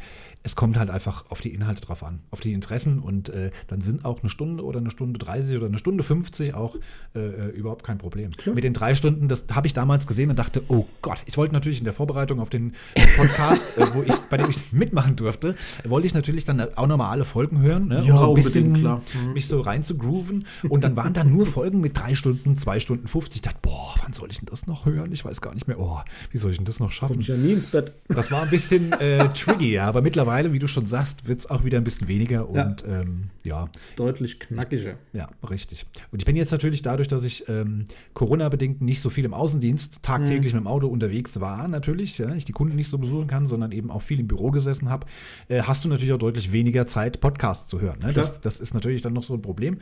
es 0.47 0.57
kommt 0.57 0.79
halt 0.79 0.91
einfach 0.91 1.25
auf 1.31 1.41
die 1.41 1.55
Inhalte 1.55 1.81
drauf 1.81 2.05
an, 2.05 2.21
auf 2.31 2.41
die 2.41 2.53
Interessen. 2.53 2.99
Und 2.99 3.31
äh, 3.31 3.51
dann 3.67 3.81
sind 3.81 4.05
auch 4.05 4.21
eine 4.21 4.29
Stunde 4.29 4.63
oder 4.63 4.79
eine 4.79 4.91
Stunde 4.91 5.19
30 5.19 5.57
oder 5.57 5.67
eine 5.67 5.79
Stunde 5.79 6.03
50 6.03 6.53
auch 6.53 6.77
äh, 7.15 7.19
äh, 7.19 7.49
überhaupt 7.49 7.83
kein 7.83 7.97
Problem. 7.97 8.29
Mit 8.55 8.63
den 8.63 8.75
drei 8.75 8.95
Stunden, 8.95 9.29
das 9.29 9.47
habe 9.51 9.67
ich 9.67 9.73
damals 9.73 10.07
gesehen 10.07 10.29
und 10.29 10.39
dachte, 10.39 10.63
oh 10.69 10.85
Gott, 11.01 11.23
ich 11.25 11.39
wollte 11.39 11.55
natürlich 11.55 11.79
in 11.79 11.85
der 11.85 11.95
Vorbereitung 11.95 12.41
auf 12.41 12.51
den 12.51 12.75
Podcast, 13.17 13.73
äh, 13.79 13.87
wo 13.95 14.03
ich, 14.03 14.15
bei 14.29 14.37
dem 14.37 14.51
ich 14.51 14.71
mitmachen 14.71 15.17
durfte, 15.17 15.55
wollte 15.83 16.07
ich 16.07 16.13
natürlich 16.13 16.45
dann 16.45 16.61
auch 16.77 16.87
nochmal 16.87 17.11
alle 17.11 17.25
Folgen 17.25 17.61
hören, 17.61 17.89
ne, 17.89 18.05
Ja, 18.05 18.13
um 18.13 18.19
so 18.19 18.29
ein 18.29 18.35
bisschen 18.35 18.75
klar. 18.75 19.01
Mhm. 19.15 19.33
mich 19.33 19.49
so 19.49 19.63
rein 19.63 19.83
zu 19.83 19.97
grooven. 19.97 20.47
Und 20.69 20.85
dann 20.85 20.95
waren 20.95 21.15
da 21.15 21.25
nur 21.25 21.47
Folgen 21.47 21.81
mit 21.81 21.99
drei 21.99 22.15
Stunden, 22.15 22.59
zwei 22.59 22.81
Stunden 22.81 23.09
50. 23.09 23.37
Ich 23.37 23.43
dachte, 23.43 23.61
boah, 23.63 23.95
wann 24.03 24.13
soll 24.13 24.31
ich 24.31 24.41
denn 24.41 24.49
das 24.51 24.67
noch 24.67 24.85
hören? 24.85 25.11
Ich 25.13 25.25
weiß 25.25 25.41
gar 25.41 25.55
nicht 25.55 25.69
mehr. 25.69 25.81
Oh, 25.81 26.01
wie 26.33 26.37
soll 26.37 26.51
ich 26.51 26.59
denn 26.59 26.67
das 26.67 26.81
noch 26.81 26.93
schaffen? 26.93 27.15
Komm 27.15 27.21
ich 27.21 27.29
ja 27.29 27.37
nie 27.37 27.53
ins 27.55 27.67
Bett. 27.67 27.95
Das 28.09 28.31
war 28.31 28.43
ein 28.43 28.51
bisschen 28.51 28.93
äh, 28.93 29.33
tricky, 29.33 29.73
ja. 29.73 29.89
Aber 29.89 30.03
mittlerweile, 30.03 30.34
wie 30.43 30.59
du 30.59 30.67
schon 30.67 30.87
sagst, 30.87 31.29
wird 31.29 31.41
es 31.41 31.51
auch 31.51 31.65
wieder 31.65 31.79
ein 31.79 31.85
bisschen 31.85 32.09
weniger. 32.09 32.49
Ja. 32.53 32.67
Und 32.67 32.85
ähm, 32.87 33.31
ja, 33.43 33.69
Deutlich 33.97 34.41
knackiger. 34.41 34.97
ja, 35.13 35.29
richtig. 35.49 35.87
Und 36.11 36.21
ich 36.21 36.25
bin 36.25 36.37
jetzt 36.37 36.51
natürlich 36.51 36.83
dadurch, 36.83 37.09
dass 37.09 37.25
ich 37.25 37.49
ähm, 37.49 37.87
Corona-bedingt 38.15 38.81
nicht 38.81 39.01
so 39.01 39.11
viel 39.11 39.25
im 39.25 39.35
Außendienst 39.35 40.03
tagtäglich 40.03 40.53
mit 40.53 40.63
dem 40.63 40.67
Auto 40.67 40.89
unterwegs 40.89 41.41
war, 41.41 41.69
natürlich, 41.69 42.19
ja, 42.19 42.35
ich 42.35 42.45
die 42.45 42.53
Kunden 42.53 42.77
nicht 42.77 42.89
so 42.89 42.99
besuchen 42.99 43.27
kann, 43.27 43.47
sondern 43.47 43.73
eben 43.73 43.91
auch 43.91 44.03
viel 44.03 44.21
im 44.21 44.27
Büro 44.27 44.51
gesessen 44.51 44.89
habe, 44.89 45.07
äh, 45.49 45.63
hast 45.63 45.85
du 45.85 45.89
natürlich 45.89 46.13
auch 46.13 46.19
deutlich 46.19 46.53
weniger 46.53 46.87
Zeit, 46.87 47.21
Podcasts 47.21 47.69
zu 47.69 47.81
hören. 47.81 47.99
Ne? 48.03 48.13
Das, 48.13 48.41
das 48.41 48.61
ist 48.61 48.75
natürlich 48.75 49.03
dann 49.03 49.13
noch 49.13 49.23
so 49.23 49.35
ein 49.35 49.43
Problem. 49.43 49.79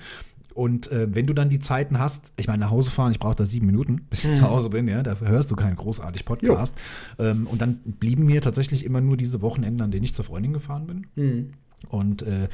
Und 0.55 0.91
äh, 0.91 1.15
wenn 1.15 1.27
du 1.27 1.33
dann 1.33 1.49
die 1.49 1.59
Zeiten 1.59 1.99
hast, 1.99 2.33
ich 2.37 2.47
meine, 2.47 2.61
nach 2.61 2.71
Hause 2.71 2.91
fahren, 2.91 3.13
ich 3.13 3.19
brauche 3.19 3.37
da 3.37 3.47
sieben 3.47 3.67
Minuten, 3.67 4.03
bis 4.11 4.25
ich 4.25 4.37
zu 4.37 4.43
Hause 4.43 4.71
bin, 4.71 4.89
ja, 4.89 5.03
dafür 5.03 5.29
hörst 5.29 5.51
du 5.51 5.57
keinen 5.57 5.77
großartig 5.77 6.25
Podcast. 6.25 6.75
Ähm, 7.19 7.47
und 7.47 7.61
dann 7.61 7.81
blieben 7.85 8.27
mir 8.27 8.41
tatsächlich 8.41 8.85
immer 8.85 9.01
nur 9.01 9.17
diese 9.17 9.43
Wochenenden, 9.43 9.83
an 9.83 9.91
denen 9.91 10.05
ich 10.05 10.15
zur 10.15 10.25
Freundin 10.25 10.53
gefahren 10.53 10.87
bin. 10.87 11.07
Mhm. 11.15 11.53
Und 11.89 12.23
äh, 12.23 12.49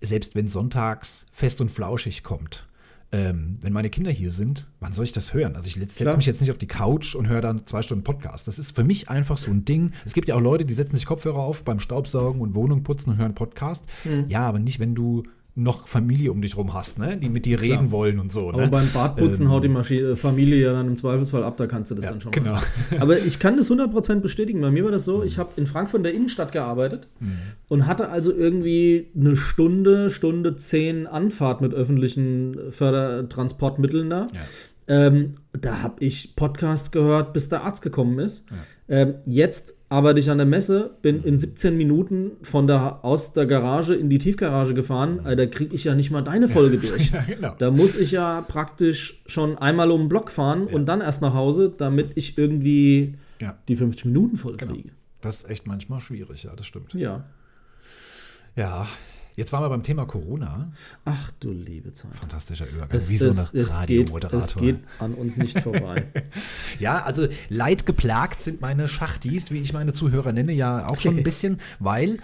selbst 0.00 0.34
wenn 0.34 0.48
sonntags 0.48 1.26
fest 1.32 1.60
und 1.60 1.70
flauschig 1.70 2.22
kommt, 2.22 2.68
ähm, 3.10 3.56
wenn 3.62 3.72
meine 3.72 3.88
Kinder 3.88 4.10
hier 4.10 4.32
sind, 4.32 4.68
wann 4.80 4.92
soll 4.92 5.04
ich 5.04 5.12
das 5.12 5.32
hören? 5.32 5.56
Also 5.56 5.66
ich 5.66 5.74
setze 5.74 6.16
mich 6.16 6.26
jetzt 6.26 6.42
nicht 6.42 6.50
auf 6.50 6.58
die 6.58 6.66
Couch 6.66 7.14
und 7.14 7.26
höre 7.26 7.40
dann 7.40 7.66
zwei 7.66 7.80
Stunden 7.80 8.04
Podcast. 8.04 8.46
Das 8.46 8.58
ist 8.58 8.76
für 8.76 8.84
mich 8.84 9.08
einfach 9.08 9.38
so 9.38 9.50
ein 9.50 9.64
Ding. 9.64 9.92
Es 10.04 10.12
gibt 10.12 10.28
ja 10.28 10.34
auch 10.34 10.40
Leute, 10.40 10.66
die 10.66 10.74
setzen 10.74 10.94
sich 10.94 11.06
Kopfhörer 11.06 11.38
auf 11.38 11.64
beim 11.64 11.80
Staubsaugen 11.80 12.42
und 12.42 12.54
Wohnung 12.54 12.82
putzen 12.82 13.10
und 13.10 13.16
hören 13.16 13.34
Podcast. 13.34 13.84
Mhm. 14.04 14.26
Ja, 14.28 14.46
aber 14.46 14.58
nicht, 14.58 14.78
wenn 14.78 14.94
du 14.94 15.22
noch 15.58 15.88
Familie 15.88 16.30
um 16.30 16.40
dich 16.40 16.56
rum 16.56 16.72
hast, 16.72 16.98
ne? 16.98 17.16
die 17.16 17.28
mit 17.28 17.44
dir 17.44 17.60
reden 17.60 17.88
Klar. 17.88 17.90
wollen 17.90 18.20
und 18.20 18.32
so. 18.32 18.48
Aber 18.48 18.62
ne? 18.62 18.68
beim 18.68 18.88
Badputzen 18.92 19.46
Ähm, 19.46 19.52
haut 19.52 19.64
die 19.64 19.68
Maschi 19.68 19.98
äh, 19.98 20.16
Familie 20.16 20.56
ja 20.56 20.72
dann 20.72 20.86
im 20.86 20.96
Zweifelsfall 20.96 21.42
ab, 21.42 21.56
da 21.56 21.66
kannst 21.66 21.90
du 21.90 21.96
das 21.96 22.04
Ja, 22.04 22.12
dann 22.12 22.20
schon 22.20 22.30
genau. 22.32 22.52
mal. 22.52 22.62
Aber 23.00 23.18
ich 23.18 23.38
kann 23.40 23.56
das 23.56 23.70
100% 23.70 24.20
bestätigen. 24.20 24.60
Bei 24.60 24.70
mir 24.70 24.84
war 24.84 24.92
das 24.92 25.04
so, 25.04 25.24
ich 25.24 25.36
habe 25.38 25.50
in 25.56 25.66
Frankfurt 25.66 25.98
in 25.98 26.04
der 26.04 26.14
Innenstadt 26.14 26.52
gearbeitet 26.52 27.08
und 27.68 27.86
hatte 27.86 28.08
also 28.08 28.32
irgendwie 28.32 29.08
eine 29.16 29.36
Stunde, 29.36 30.10
Stunde 30.10 30.54
zehn 30.56 31.06
Anfahrt 31.08 31.60
mit 31.60 31.74
öffentlichen 31.74 32.56
Fördertransportmitteln 32.70 34.10
da. 34.10 34.28
Ja. 34.32 34.40
Ähm, 35.06 35.34
da 35.60 35.82
habe 35.82 35.96
ich 36.04 36.36
Podcasts 36.36 36.90
gehört, 36.92 37.32
bis 37.32 37.48
der 37.48 37.64
Arzt 37.64 37.82
gekommen 37.82 38.18
ist. 38.20 38.46
Ähm, 38.88 39.16
jetzt 39.26 39.74
arbeite 39.90 40.20
ich 40.20 40.30
an 40.30 40.38
der 40.38 40.46
Messe, 40.46 40.90
bin 41.02 41.22
in 41.24 41.38
17 41.38 41.76
Minuten 41.76 42.32
von 42.42 42.66
der, 42.66 43.04
aus 43.04 43.32
der 43.32 43.46
Garage 43.46 43.94
in 43.94 44.10
die 44.10 44.18
Tiefgarage 44.18 44.74
gefahren. 44.74 45.24
Äh, 45.24 45.34
da 45.36 45.46
kriege 45.46 45.74
ich 45.74 45.84
ja 45.84 45.94
nicht 45.94 46.10
mal 46.10 46.22
deine 46.22 46.48
Folge 46.48 46.76
durch. 46.78 47.10
Ja, 47.12 47.22
genau. 47.22 47.54
Da 47.58 47.70
muss 47.70 47.96
ich 47.96 48.12
ja 48.12 48.42
praktisch 48.42 49.22
schon 49.26 49.56
einmal 49.58 49.90
um 49.90 50.02
den 50.02 50.08
Block 50.08 50.30
fahren 50.30 50.66
und 50.66 50.86
dann 50.86 51.00
erst 51.00 51.22
nach 51.22 51.32
Hause, 51.34 51.72
damit 51.76 52.12
ich 52.16 52.36
irgendwie 52.36 53.14
Ja. 53.40 53.56
die 53.68 53.76
50 53.76 54.04
Minuten 54.06 54.36
voll 54.36 54.56
Genau. 54.56 54.74
kriege. 54.74 54.90
Das 55.20 55.38
ist 55.38 55.50
echt 55.50 55.66
manchmal 55.66 56.00
schwierig, 56.00 56.42
ja, 56.44 56.54
das 56.54 56.66
stimmt. 56.66 56.92
Ja. 56.94 57.24
Ja, 58.56 58.86
jetzt 59.38 59.52
waren 59.52 59.62
wir 59.62 59.68
beim 59.68 59.82
Thema 59.82 60.04
Corona. 60.04 60.72
Ach 61.04 61.30
du 61.40 61.52
liebe 61.52 61.92
Zeit. 61.94 62.14
Fantastischer 62.16 62.66
Übergang, 62.68 62.96
Es, 62.96 63.08
wie 63.10 63.18
so 63.18 63.28
es, 63.28 63.54
eine 63.54 63.62
es, 63.62 63.70
geht, 63.70 63.78
Radiomoderator. 63.78 64.38
es 64.40 64.54
geht 64.56 64.78
an 64.98 65.14
uns 65.14 65.36
nicht 65.36 65.60
vorbei. 65.60 66.06
Ja, 66.78 67.02
also 67.02 67.26
leidgeplagt 67.48 68.42
sind 68.42 68.60
meine 68.60 68.88
Schachtis, 68.88 69.50
wie 69.50 69.60
ich 69.60 69.72
meine 69.72 69.92
Zuhörer 69.92 70.32
nenne, 70.32 70.52
ja 70.52 70.88
auch 70.88 71.00
schon 71.00 71.16
ein 71.16 71.22
bisschen, 71.24 71.60
weil, 71.78 72.18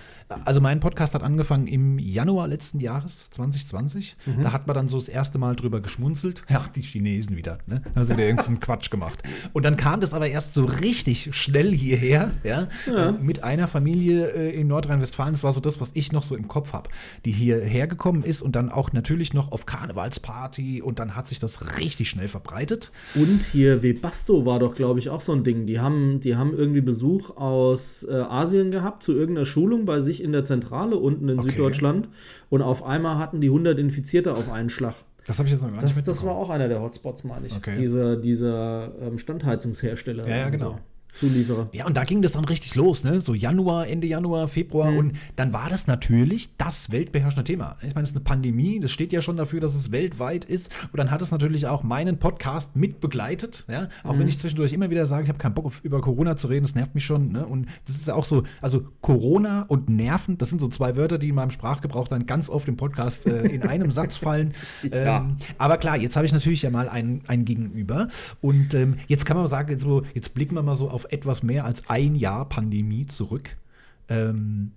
also 0.45 0.61
mein 0.61 0.80
Podcast 0.80 1.14
hat 1.14 1.22
angefangen 1.22 1.66
im 1.66 1.99
Januar 1.99 2.49
letzten 2.49 2.80
Jahres, 2.80 3.30
2020. 3.30 4.16
Mhm. 4.26 4.43
Da 4.43 4.53
hat 4.53 4.66
man 4.66 4.74
dann 4.74 4.89
so 4.89 4.99
das 4.99 5.09
erste 5.09 5.39
Mal 5.39 5.57
drüber 5.57 5.80
geschmunzelt. 5.80 6.45
Ja, 6.49 6.64
die 6.74 6.82
Chinesen 6.82 7.37
wieder, 7.37 7.59
ne? 7.66 7.82
Also 7.95 8.12
wieder 8.12 8.24
irgendeinen 8.26 8.61
Quatsch 8.61 8.91
gemacht. 8.91 9.22
Und 9.53 9.64
dann 9.64 9.76
kam 9.76 10.01
das 10.01 10.12
aber 10.14 10.28
erst 10.28 10.55
so 10.55 10.64
richtig 10.64 11.30
schnell 11.37 11.72
hierher, 11.72 12.30
ja, 12.43 12.68
Ja. 12.87 13.11
äh, 13.11 13.12
mit 13.12 13.45
einer 13.45 13.68
Familie 13.68 14.26
äh, 14.32 14.61
in 14.61 14.66
Nordrhein-Westfalen. 14.68 15.32
Das 15.35 15.45
war 15.45 15.53
so 15.53 15.61
das, 15.61 15.80
was 15.80 15.91
ich 15.95 16.12
noch 16.12 16.22
so 16.22 16.35
im 16.37 16.49
Kopf 16.49 16.72
habe, 16.72 16.91
die 17.24 17.32
hierher 17.32 17.87
gekommen 17.87 18.22
ist 18.24 18.43
und 18.43 18.57
dann 18.57 18.70
auch 18.70 18.93
natürlich 18.93 19.32
noch 19.35 19.53
auf 19.53 19.66
Karnevalsparty 19.66 20.82
und 20.82 20.99
dann 20.99 21.14
hat 21.16 21.28
sich 21.28 21.39
das 21.39 21.78
richtig 21.80 22.09
schnell 22.09 22.28
verbreitet. 22.28 22.91
Und 23.14 23.43
hier 23.43 23.82
Webasto 23.82 24.47
war 24.47 24.59
doch, 24.59 24.74
glaube 24.74 24.99
ich, 24.99 25.09
auch 25.11 25.20
so 25.20 25.32
ein 25.32 25.45
Ding. 25.45 25.66
Die 25.66 25.80
haben, 25.80 26.20
die 26.20 26.37
haben 26.37 26.53
irgendwie 26.53 26.80
Besuch 26.80 27.37
aus 27.37 28.03
äh, 28.05 28.12
Asien 28.14 28.70
gehabt 28.70 29.03
zu 29.03 29.12
irgendeiner 29.12 29.47
Schulung 29.47 29.85
bei 29.85 30.01
sich 30.01 30.22
in 30.25 30.33
der 30.33 30.43
Zentrale 30.45 30.97
unten 30.97 31.29
in 31.29 31.39
Okay. 31.39 31.51
Süddeutschland. 31.51 32.09
Und 32.51 32.62
auf 32.62 32.83
einmal 32.85 33.18
hatten 33.18 33.41
die 33.41 33.49
100 33.49 33.79
Infizierte 33.79 34.35
auf 34.35 34.51
einen 34.51 34.70
Schlag. 34.70 34.95
Das 35.27 35.39
habe 35.39 35.47
ich 35.49 35.53
jetzt 35.53 35.62
noch 35.62 35.68
gar 35.68 35.77
nicht 35.77 35.85
Das, 35.85 35.95
das 35.95 36.07
mitbekommen. 36.07 36.29
war 36.37 36.37
auch 36.43 36.51
einer 36.51 36.68
der 36.68 36.81
Hotspots, 36.83 37.25
meine 37.25 37.47
ich. 37.47 37.57
Okay. 37.57 37.75
Dieser, 37.77 38.16
dieser 38.16 38.93
ähm, 39.01 39.18
Standheizungshersteller. 39.18 40.29
Ja, 40.29 40.37
ja, 40.37 40.49
genau. 40.51 40.70
So. 40.72 40.79
Zulieferer. 41.14 41.68
Ja, 41.72 41.86
und 41.86 41.96
da 41.96 42.04
ging 42.04 42.22
das 42.22 42.32
dann 42.32 42.44
richtig 42.44 42.74
los, 42.74 43.04
ne? 43.04 43.20
So 43.20 43.34
Januar, 43.34 43.86
Ende 43.86 44.06
Januar, 44.06 44.48
Februar. 44.48 44.90
Mhm. 44.90 44.98
Und 44.98 45.12
dann 45.36 45.52
war 45.52 45.68
das 45.70 45.86
natürlich 45.86 46.50
das 46.58 46.90
weltbeherrschende 46.90 47.44
Thema. 47.44 47.76
Ich 47.82 47.94
meine, 47.94 48.02
es 48.02 48.10
ist 48.10 48.16
eine 48.16 48.24
Pandemie, 48.24 48.80
das 48.80 48.90
steht 48.90 49.12
ja 49.12 49.20
schon 49.20 49.36
dafür, 49.36 49.60
dass 49.60 49.74
es 49.74 49.92
weltweit 49.92 50.44
ist. 50.44 50.70
Und 50.92 50.98
dann 50.98 51.10
hat 51.10 51.22
es 51.22 51.30
natürlich 51.30 51.66
auch 51.66 51.82
meinen 51.82 52.18
Podcast 52.18 52.74
mit 52.76 53.00
begleitet. 53.00 53.64
Ja? 53.68 53.88
Auch 54.02 54.14
Mhm. 54.14 54.18
wenn 54.20 54.28
ich 54.28 54.38
zwischendurch 54.38 54.72
immer 54.72 54.90
wieder 54.90 55.06
sage, 55.06 55.22
ich 55.22 55.28
habe 55.28 55.38
keinen 55.38 55.54
Bock 55.54 55.66
auf, 55.66 55.80
über 55.84 56.00
Corona 56.00 56.36
zu 56.36 56.48
reden, 56.48 56.64
das 56.64 56.74
nervt 56.74 56.94
mich 56.94 57.04
schon. 57.04 57.28
Ne? 57.28 57.46
Und 57.46 57.66
das 57.86 57.96
ist 57.96 58.10
auch 58.10 58.24
so, 58.24 58.42
also 58.60 58.82
Corona 59.00 59.62
und 59.68 59.88
Nerven, 59.88 60.36
das 60.38 60.50
sind 60.50 60.60
so 60.60 60.68
zwei 60.68 60.96
Wörter, 60.96 61.18
die 61.18 61.28
in 61.28 61.34
meinem 61.36 61.50
Sprachgebrauch 61.50 62.08
dann 62.08 62.26
ganz 62.26 62.50
oft 62.50 62.66
im 62.68 62.76
Podcast 62.76 63.26
äh, 63.26 63.46
in 63.46 63.62
einem 63.62 63.90
Satz 63.92 64.16
fallen. 64.16 64.52
Ja. 64.90 65.18
Ähm, 65.18 65.36
aber 65.58 65.76
klar, 65.78 65.96
jetzt 65.96 66.16
habe 66.16 66.26
ich 66.26 66.32
natürlich 66.32 66.62
ja 66.62 66.70
mal 66.70 66.88
ein, 66.88 67.22
ein 67.26 67.44
Gegenüber. 67.44 68.08
Und 68.40 68.74
ähm, 68.74 68.96
jetzt 69.06 69.24
kann 69.26 69.36
man 69.36 69.46
sagen, 69.46 69.70
jetzt, 69.70 69.86
jetzt 70.14 70.34
blicken 70.34 70.54
wir 70.54 70.62
mal 70.62 70.74
so 70.74 70.90
auf 70.90 71.03
etwas 71.12 71.42
mehr 71.42 71.64
als 71.64 71.88
ein 71.88 72.14
Jahr 72.14 72.48
Pandemie 72.48 73.07
zurück. 73.07 73.57
Ähm, 74.09 74.72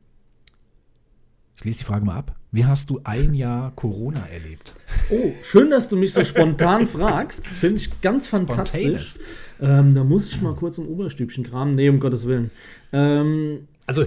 ich 1.57 1.63
lese 1.63 1.79
die 1.79 1.83
Frage 1.85 2.05
mal 2.05 2.15
ab. 2.17 2.35
Wie 2.51 2.65
hast 2.65 2.89
du 2.89 3.01
ein 3.03 3.33
Jahr 3.33 3.71
Corona 3.75 4.25
erlebt? 4.27 4.75
Oh, 5.09 5.31
schön, 5.43 5.69
dass 5.69 5.89
du 5.89 5.97
mich 5.97 6.13
so 6.13 6.23
spontan 6.23 6.85
fragst. 6.87 7.47
Das 7.47 7.57
finde 7.57 7.77
ich 7.77 8.01
ganz 8.01 8.27
fantastisch. 8.27 9.15
Ähm, 9.59 9.93
da 9.93 10.03
muss 10.03 10.27
ich 10.27 10.41
mal 10.41 10.53
kurz 10.55 10.77
im 10.77 10.87
Oberstübchen 10.87 11.43
kramen. 11.43 11.75
Nee, 11.75 11.89
um 11.89 11.99
Gottes 11.99 12.27
Willen. 12.27 12.51
Ähm, 12.93 13.67
Also, 13.85 14.05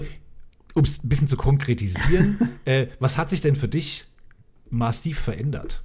um 0.75 0.85
es 0.85 1.03
ein 1.03 1.09
bisschen 1.09 1.29
zu 1.29 1.37
konkretisieren, 1.37 2.39
äh, 2.65 2.87
was 3.01 3.19
hat 3.19 3.31
sich 3.31 3.41
denn 3.41 3.57
für 3.57 3.69
dich 3.69 4.07
massiv 4.71 5.19
verändert? 5.19 5.83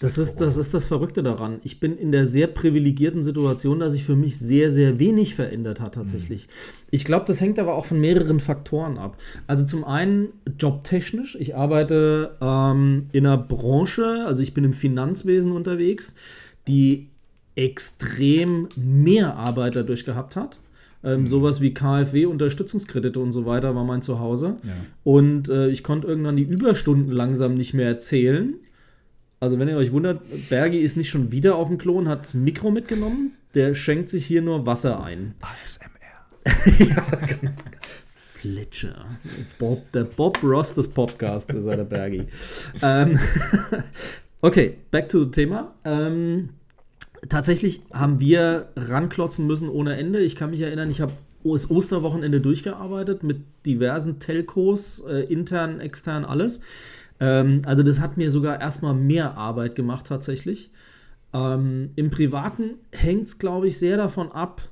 Das 0.00 0.18
ist, 0.18 0.42
das 0.42 0.58
ist 0.58 0.74
das 0.74 0.84
Verrückte 0.84 1.22
daran. 1.22 1.60
Ich 1.64 1.80
bin 1.80 1.96
in 1.96 2.12
der 2.12 2.26
sehr 2.26 2.46
privilegierten 2.48 3.22
Situation, 3.22 3.80
dass 3.80 3.92
sich 3.92 4.04
für 4.04 4.16
mich 4.16 4.38
sehr, 4.38 4.70
sehr 4.70 4.98
wenig 4.98 5.34
verändert 5.34 5.80
hat 5.80 5.94
tatsächlich. 5.94 6.48
Ich 6.90 7.04
glaube, 7.04 7.24
das 7.26 7.40
hängt 7.40 7.58
aber 7.58 7.74
auch 7.74 7.86
von 7.86 7.98
mehreren 7.98 8.40
Faktoren 8.40 8.98
ab. 8.98 9.16
Also 9.46 9.64
zum 9.64 9.84
einen 9.84 10.28
jobtechnisch. 10.58 11.36
Ich 11.40 11.56
arbeite 11.56 12.36
ähm, 12.42 13.06
in 13.12 13.26
einer 13.26 13.38
Branche, 13.38 14.24
also 14.26 14.42
ich 14.42 14.52
bin 14.52 14.64
im 14.64 14.74
Finanzwesen 14.74 15.52
unterwegs, 15.52 16.14
die 16.68 17.08
extrem 17.54 18.68
mehr 18.76 19.36
Arbeit 19.36 19.76
dadurch 19.76 20.04
gehabt 20.04 20.36
hat. 20.36 20.58
Ähm, 21.02 21.26
Sowas 21.26 21.62
wie 21.62 21.72
KfW, 21.72 22.26
Unterstützungskredite 22.26 23.18
und 23.18 23.32
so 23.32 23.46
weiter 23.46 23.74
war 23.74 23.84
mein 23.84 24.02
Zuhause. 24.02 24.56
Ja. 24.62 24.72
Und 25.04 25.48
äh, 25.48 25.68
ich 25.68 25.82
konnte 25.82 26.06
irgendwann 26.06 26.36
die 26.36 26.42
Überstunden 26.42 27.12
langsam 27.12 27.54
nicht 27.54 27.72
mehr 27.72 27.88
erzählen. 27.88 28.54
Also, 29.46 29.60
wenn 29.60 29.68
ihr 29.68 29.76
euch 29.76 29.92
wundert, 29.92 30.22
Bergi 30.48 30.78
ist 30.78 30.96
nicht 30.96 31.08
schon 31.08 31.30
wieder 31.30 31.54
auf 31.54 31.68
dem 31.68 31.78
Klo 31.78 31.96
und 31.98 32.08
hat 32.08 32.24
das 32.24 32.34
Mikro 32.34 32.72
mitgenommen. 32.72 33.36
Der 33.54 33.74
schenkt 33.74 34.08
sich 34.08 34.26
hier 34.26 34.42
nur 34.42 34.66
Wasser 34.66 35.04
ein. 35.04 35.36
ASMR. 35.40 35.92
Plätscher. 38.40 39.06
Bob, 39.60 39.92
der 39.92 40.02
Bob 40.02 40.42
Ross 40.42 40.74
des 40.74 40.88
Podcasts 40.88 41.54
ist 41.54 41.66
er, 41.66 41.76
der 41.76 41.84
Bergi. 41.84 42.24
ähm, 42.82 43.20
okay, 44.40 44.78
back 44.90 45.08
to 45.10 45.22
the 45.22 45.30
Thema. 45.30 45.76
Ähm, 45.84 46.48
tatsächlich 47.28 47.82
haben 47.92 48.18
wir 48.18 48.72
ranklotzen 48.74 49.46
müssen 49.46 49.68
ohne 49.68 49.96
Ende. 49.96 50.18
Ich 50.18 50.34
kann 50.34 50.50
mich 50.50 50.62
erinnern, 50.62 50.90
ich 50.90 51.00
habe 51.00 51.12
das 51.44 51.70
Osterwochenende 51.70 52.40
durchgearbeitet 52.40 53.22
mit 53.22 53.42
diversen 53.64 54.18
Telcos, 54.18 55.04
äh, 55.08 55.20
intern, 55.32 55.78
extern, 55.78 56.24
alles. 56.24 56.60
Ähm, 57.20 57.62
also 57.64 57.82
das 57.82 58.00
hat 58.00 58.16
mir 58.16 58.30
sogar 58.30 58.60
erstmal 58.60 58.94
mehr 58.94 59.36
Arbeit 59.36 59.74
gemacht 59.74 60.06
tatsächlich. 60.06 60.70
Ähm, 61.32 61.90
Im 61.96 62.10
Privaten 62.10 62.76
hängt 62.92 63.26
es, 63.26 63.38
glaube 63.38 63.68
ich, 63.68 63.78
sehr 63.78 63.96
davon 63.96 64.32
ab, 64.32 64.62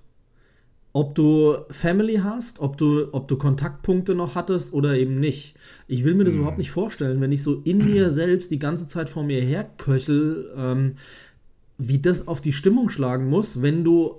ob 0.92 1.14
du 1.16 1.56
Family 1.70 2.20
hast, 2.22 2.60
ob 2.60 2.76
du, 2.78 3.08
ob 3.12 3.26
du 3.26 3.36
Kontaktpunkte 3.36 4.14
noch 4.14 4.36
hattest 4.36 4.72
oder 4.72 4.96
eben 4.96 5.18
nicht. 5.18 5.56
Ich 5.88 6.04
will 6.04 6.14
mir 6.14 6.22
das 6.22 6.34
überhaupt 6.34 6.58
nicht 6.58 6.70
vorstellen, 6.70 7.20
wenn 7.20 7.32
ich 7.32 7.42
so 7.42 7.60
in 7.64 7.78
mir 7.78 8.10
selbst 8.12 8.50
die 8.52 8.60
ganze 8.60 8.86
Zeit 8.86 9.08
vor 9.08 9.24
mir 9.24 9.40
herköchel, 9.40 10.52
ähm, 10.56 10.94
wie 11.78 11.98
das 11.98 12.28
auf 12.28 12.40
die 12.40 12.52
Stimmung 12.52 12.90
schlagen 12.90 13.28
muss, 13.28 13.60
wenn 13.60 13.82
du 13.82 14.16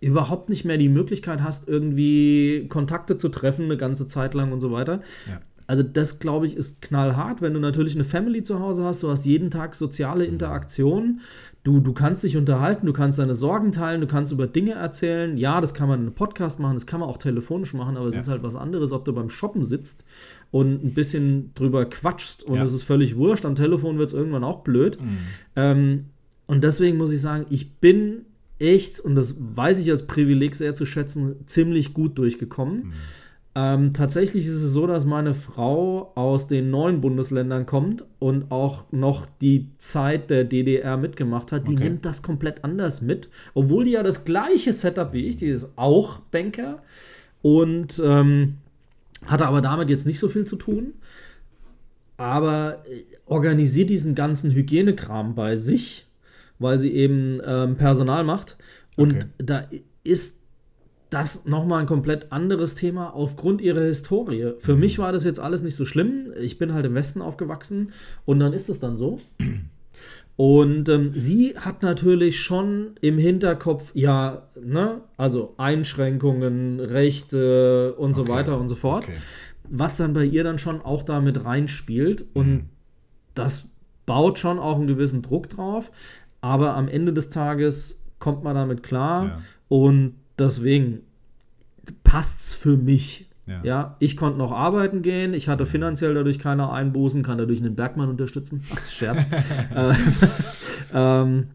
überhaupt 0.00 0.48
nicht 0.48 0.64
mehr 0.64 0.78
die 0.78 0.88
Möglichkeit 0.88 1.42
hast, 1.42 1.68
irgendwie 1.68 2.66
Kontakte 2.68 3.16
zu 3.16 3.28
treffen, 3.28 3.64
eine 3.64 3.76
ganze 3.76 4.06
Zeit 4.06 4.34
lang 4.34 4.52
und 4.52 4.60
so 4.60 4.70
weiter. 4.70 5.00
Ja. 5.28 5.40
Also 5.72 5.82
das, 5.84 6.18
glaube 6.18 6.44
ich, 6.44 6.54
ist 6.54 6.82
knallhart, 6.82 7.40
wenn 7.40 7.54
du 7.54 7.58
natürlich 7.58 7.94
eine 7.94 8.04
Family 8.04 8.42
zu 8.42 8.60
Hause 8.60 8.84
hast, 8.84 9.02
du 9.02 9.08
hast 9.08 9.24
jeden 9.24 9.50
Tag 9.50 9.74
soziale 9.74 10.26
Interaktion, 10.26 11.20
du, 11.62 11.80
du 11.80 11.94
kannst 11.94 12.24
dich 12.24 12.36
unterhalten, 12.36 12.84
du 12.84 12.92
kannst 12.92 13.18
deine 13.18 13.32
Sorgen 13.32 13.72
teilen, 13.72 14.02
du 14.02 14.06
kannst 14.06 14.32
über 14.32 14.46
Dinge 14.46 14.72
erzählen. 14.72 15.38
Ja, 15.38 15.62
das 15.62 15.72
kann 15.72 15.88
man 15.88 16.00
in 16.00 16.06
einem 16.08 16.14
Podcast 16.14 16.60
machen, 16.60 16.74
das 16.74 16.84
kann 16.84 17.00
man 17.00 17.08
auch 17.08 17.16
telefonisch 17.16 17.72
machen, 17.72 17.96
aber 17.96 18.06
es 18.08 18.16
Ja. 18.16 18.20
ist 18.20 18.28
halt 18.28 18.42
was 18.42 18.54
anderes, 18.54 18.92
ob 18.92 19.06
du 19.06 19.14
beim 19.14 19.30
Shoppen 19.30 19.64
sitzt 19.64 20.04
und 20.50 20.84
ein 20.84 20.92
bisschen 20.92 21.52
drüber 21.54 21.86
quatschst 21.86 22.44
und 22.44 22.56
Ja. 22.56 22.64
es 22.64 22.74
ist 22.74 22.82
völlig 22.82 23.16
wurscht, 23.16 23.46
am 23.46 23.54
Telefon 23.54 23.96
wird 23.96 24.08
es 24.10 24.12
irgendwann 24.14 24.44
auch 24.44 24.64
blöd. 24.64 25.00
Mhm. 25.00 25.16
Ähm, 25.56 26.04
und 26.46 26.62
deswegen 26.64 26.98
muss 26.98 27.12
ich 27.12 27.22
sagen, 27.22 27.46
ich 27.48 27.76
bin 27.76 28.26
echt, 28.58 29.00
und 29.00 29.14
das 29.14 29.36
weiß 29.38 29.78
ich 29.78 29.90
als 29.90 30.06
Privileg 30.06 30.54
sehr 30.54 30.74
zu 30.74 30.84
schätzen, 30.84 31.36
ziemlich 31.46 31.94
gut 31.94 32.18
durchgekommen. 32.18 32.92
Ähm, 33.54 33.92
tatsächlich 33.92 34.46
ist 34.46 34.62
es 34.62 34.72
so, 34.72 34.86
dass 34.86 35.04
meine 35.04 35.34
Frau 35.34 36.12
aus 36.14 36.46
den 36.46 36.70
neuen 36.70 37.02
Bundesländern 37.02 37.66
kommt 37.66 38.04
und 38.18 38.50
auch 38.50 38.90
noch 38.92 39.26
die 39.42 39.68
Zeit 39.76 40.30
der 40.30 40.44
DDR 40.44 40.96
mitgemacht 40.96 41.52
hat. 41.52 41.68
Die 41.68 41.72
Okay. 41.72 41.84
nimmt 41.84 42.04
das 42.06 42.22
komplett 42.22 42.64
anders 42.64 43.02
mit, 43.02 43.28
obwohl 43.52 43.84
die 43.84 43.90
ja 43.92 44.02
das 44.02 44.24
gleiche 44.24 44.72
Setup 44.72 45.12
wie 45.12 45.26
ich, 45.26 45.36
die 45.36 45.48
ist 45.48 45.68
auch 45.76 46.20
Banker 46.30 46.82
und 47.42 48.00
ähm, 48.04 48.58
hatte 49.26 49.46
aber 49.46 49.62
damit 49.62 49.90
jetzt 49.90 50.06
nicht 50.06 50.18
so 50.18 50.28
viel 50.28 50.46
zu 50.46 50.56
tun. 50.56 50.94
Aber 52.16 52.84
äh, 52.88 53.04
organisiert 53.26 53.90
diesen 53.90 54.14
ganzen 54.14 54.50
Hygienekram 54.52 55.34
bei 55.34 55.56
sich, 55.56 56.06
weil 56.58 56.78
sie 56.78 56.92
eben 56.92 57.40
ähm, 57.44 57.76
Personal 57.76 58.24
macht. 58.24 58.56
Und 58.96 59.26
Okay. 59.26 59.26
da 59.38 59.64
ist 60.04 60.38
das 61.12 61.44
nochmal 61.44 61.80
ein 61.80 61.86
komplett 61.86 62.32
anderes 62.32 62.74
Thema 62.74 63.14
aufgrund 63.14 63.60
ihrer 63.60 63.82
Historie. 63.82 64.52
Für 64.58 64.76
mich 64.76 64.98
war 64.98 65.12
das 65.12 65.24
jetzt 65.24 65.40
alles 65.40 65.62
nicht 65.62 65.76
so 65.76 65.84
schlimm. 65.84 66.32
Ich 66.40 66.56
bin 66.58 66.72
halt 66.72 66.86
im 66.86 66.94
Westen 66.94 67.20
aufgewachsen 67.20 67.92
und 68.24 68.40
dann 68.40 68.52
ist 68.52 68.68
es 68.70 68.80
dann 68.80 68.96
so. 68.96 69.18
Und 70.36 70.88
ähm, 70.88 71.12
sie 71.14 71.54
hat 71.58 71.82
natürlich 71.82 72.40
schon 72.40 72.92
im 73.02 73.18
Hinterkopf, 73.18 73.90
ja, 73.94 74.48
ne, 74.58 75.02
also 75.18 75.54
Einschränkungen, 75.58 76.80
Rechte 76.80 77.94
und 77.98 78.14
so 78.14 78.22
Okay. 78.22 78.32
weiter 78.32 78.58
und 78.58 78.68
so 78.68 78.74
fort, 78.74 79.04
Okay. 79.04 79.16
was 79.68 79.98
dann 79.98 80.14
bei 80.14 80.24
ihr 80.24 80.42
dann 80.44 80.58
schon 80.58 80.80
auch 80.80 81.02
damit 81.02 81.44
reinspielt. 81.44 82.24
Und 82.32 82.48
Mhm. 82.54 82.64
das 83.34 83.66
baut 84.06 84.38
schon 84.38 84.58
auch 84.58 84.76
einen 84.76 84.86
gewissen 84.86 85.20
Druck 85.20 85.50
drauf. 85.50 85.92
Aber 86.40 86.74
am 86.74 86.88
Ende 86.88 87.12
des 87.12 87.28
Tages 87.28 88.02
kommt 88.18 88.42
man 88.42 88.54
damit 88.54 88.82
klar. 88.82 89.24
Ja. 89.26 89.38
Und 89.68 90.14
deswegen 90.38 91.00
passt 92.04 92.40
es 92.40 92.54
für 92.54 92.76
mich. 92.76 93.28
Ja. 93.44 93.60
Ja. 93.64 93.96
ich 93.98 94.16
konnte 94.16 94.38
noch 94.38 94.52
arbeiten 94.52 95.02
gehen, 95.02 95.34
ich 95.34 95.48
hatte 95.48 95.66
finanziell 95.66 96.14
dadurch 96.14 96.38
keine 96.38 96.70
Einbußen, 96.70 97.24
kann 97.24 97.38
dadurch 97.38 97.60
einen 97.60 97.74
Bergmann 97.74 98.08
unterstützen. 98.08 98.62
Ach, 98.72 98.86
Scherz. 98.86 99.28
Äh, 99.74 99.94
ähm, 100.94 101.48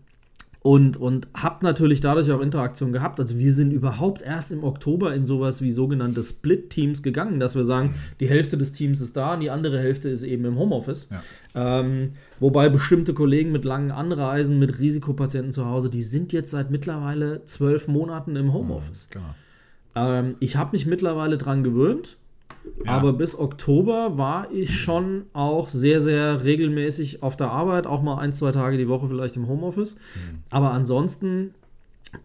Und, 0.62 0.98
und 0.98 1.30
habe 1.34 1.64
natürlich 1.64 2.02
dadurch 2.02 2.30
auch 2.32 2.42
Interaktion 2.42 2.92
gehabt. 2.92 3.22
Also 3.22 3.38
wir 3.38 3.54
sind 3.54 3.72
überhaupt 3.72 4.22
erst 4.22 4.52
im 4.52 4.66
Oktober 4.66 5.16
in 5.16 5.24
sowas 5.24 5.62
wie 5.62 5.70
sogenannte 5.72 6.22
Split-Teams 6.24 7.04
gegangen, 7.04 7.40
dass 7.40 7.56
wir 7.56 7.64
sagen, 7.64 7.96
die 8.20 8.28
Hälfte 8.28 8.58
des 8.58 8.74
Teams 8.74 9.00
ist 9.00 9.16
da 9.16 9.36
und 9.36 9.40
die 9.40 9.50
andere 9.50 9.80
Hälfte 9.80 10.10
ist 10.10 10.24
eben 10.24 10.44
im 10.44 10.58
Homeoffice. 10.58 11.08
Ja. 11.10 11.80
Ähm, 11.80 12.14
wobei 12.40 12.70
bestimmte 12.70 13.14
Kollegen 13.14 13.52
mit 13.52 13.66
langen 13.66 13.92
Anreisen, 13.92 14.60
mit 14.60 14.80
Risikopatienten 14.80 15.52
zu 15.52 15.66
Hause, 15.66 15.90
die 15.90 16.04
sind 16.04 16.34
jetzt 16.34 16.52
seit 16.52 16.72
mittlerweile 16.72 17.44
zwölf 17.46 17.88
Monaten 17.88 18.36
im 18.36 18.54
Homeoffice. 18.54 19.08
Mhm, 19.10 19.14
genau. 19.14 19.36
ähm, 19.96 20.36
ich 20.40 20.56
habe 20.56 20.72
mich 20.72 20.86
mittlerweile 20.86 21.38
dran 21.38 21.64
gewöhnt. 21.64 22.18
Ja. 22.84 22.92
Aber 22.92 23.14
bis 23.14 23.38
Oktober 23.38 24.18
war 24.18 24.52
ich 24.52 24.78
schon 24.78 25.24
auch 25.32 25.70
sehr, 25.70 26.02
sehr 26.02 26.44
regelmäßig 26.44 27.24
auf 27.24 27.38
der 27.38 27.50
Arbeit, 27.50 27.88
auch 27.88 28.02
mal 28.02 28.18
ein, 28.18 28.34
zwei 28.34 28.52
Tage 28.52 28.78
die 28.78 28.90
Woche 28.90 29.08
vielleicht 29.08 29.38
im 29.38 29.48
Homeoffice. 29.48 29.96
Mhm. 29.96 30.44
Aber 30.50 30.72
ansonsten 30.72 31.54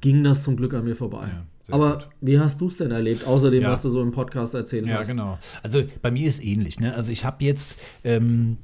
ging 0.00 0.24
das 0.24 0.42
zum 0.42 0.56
Glück 0.56 0.74
an 0.74 0.84
mir 0.84 0.96
vorbei. 0.96 1.28
Ja, 1.28 1.74
Aber 1.74 1.94
gut. 1.94 2.08
wie 2.20 2.38
hast 2.38 2.60
du 2.60 2.66
es 2.66 2.76
denn 2.76 2.90
erlebt, 2.90 3.26
außerdem, 3.26 3.62
ja. 3.62 3.70
was 3.70 3.82
du 3.82 3.88
so 3.88 4.02
im 4.02 4.10
Podcast 4.10 4.54
erzählt 4.54 4.86
ja, 4.86 4.98
hast? 4.98 5.08
Ja, 5.08 5.14
genau. 5.14 5.38
Also 5.62 5.82
bei 6.00 6.10
mir 6.10 6.26
ist 6.26 6.44
ähnlich. 6.44 6.80
Ne? 6.80 6.94
Also 6.94 7.12
ich 7.12 7.24
habe 7.24 7.44
jetzt 7.44 7.76
ähm, 8.04 8.58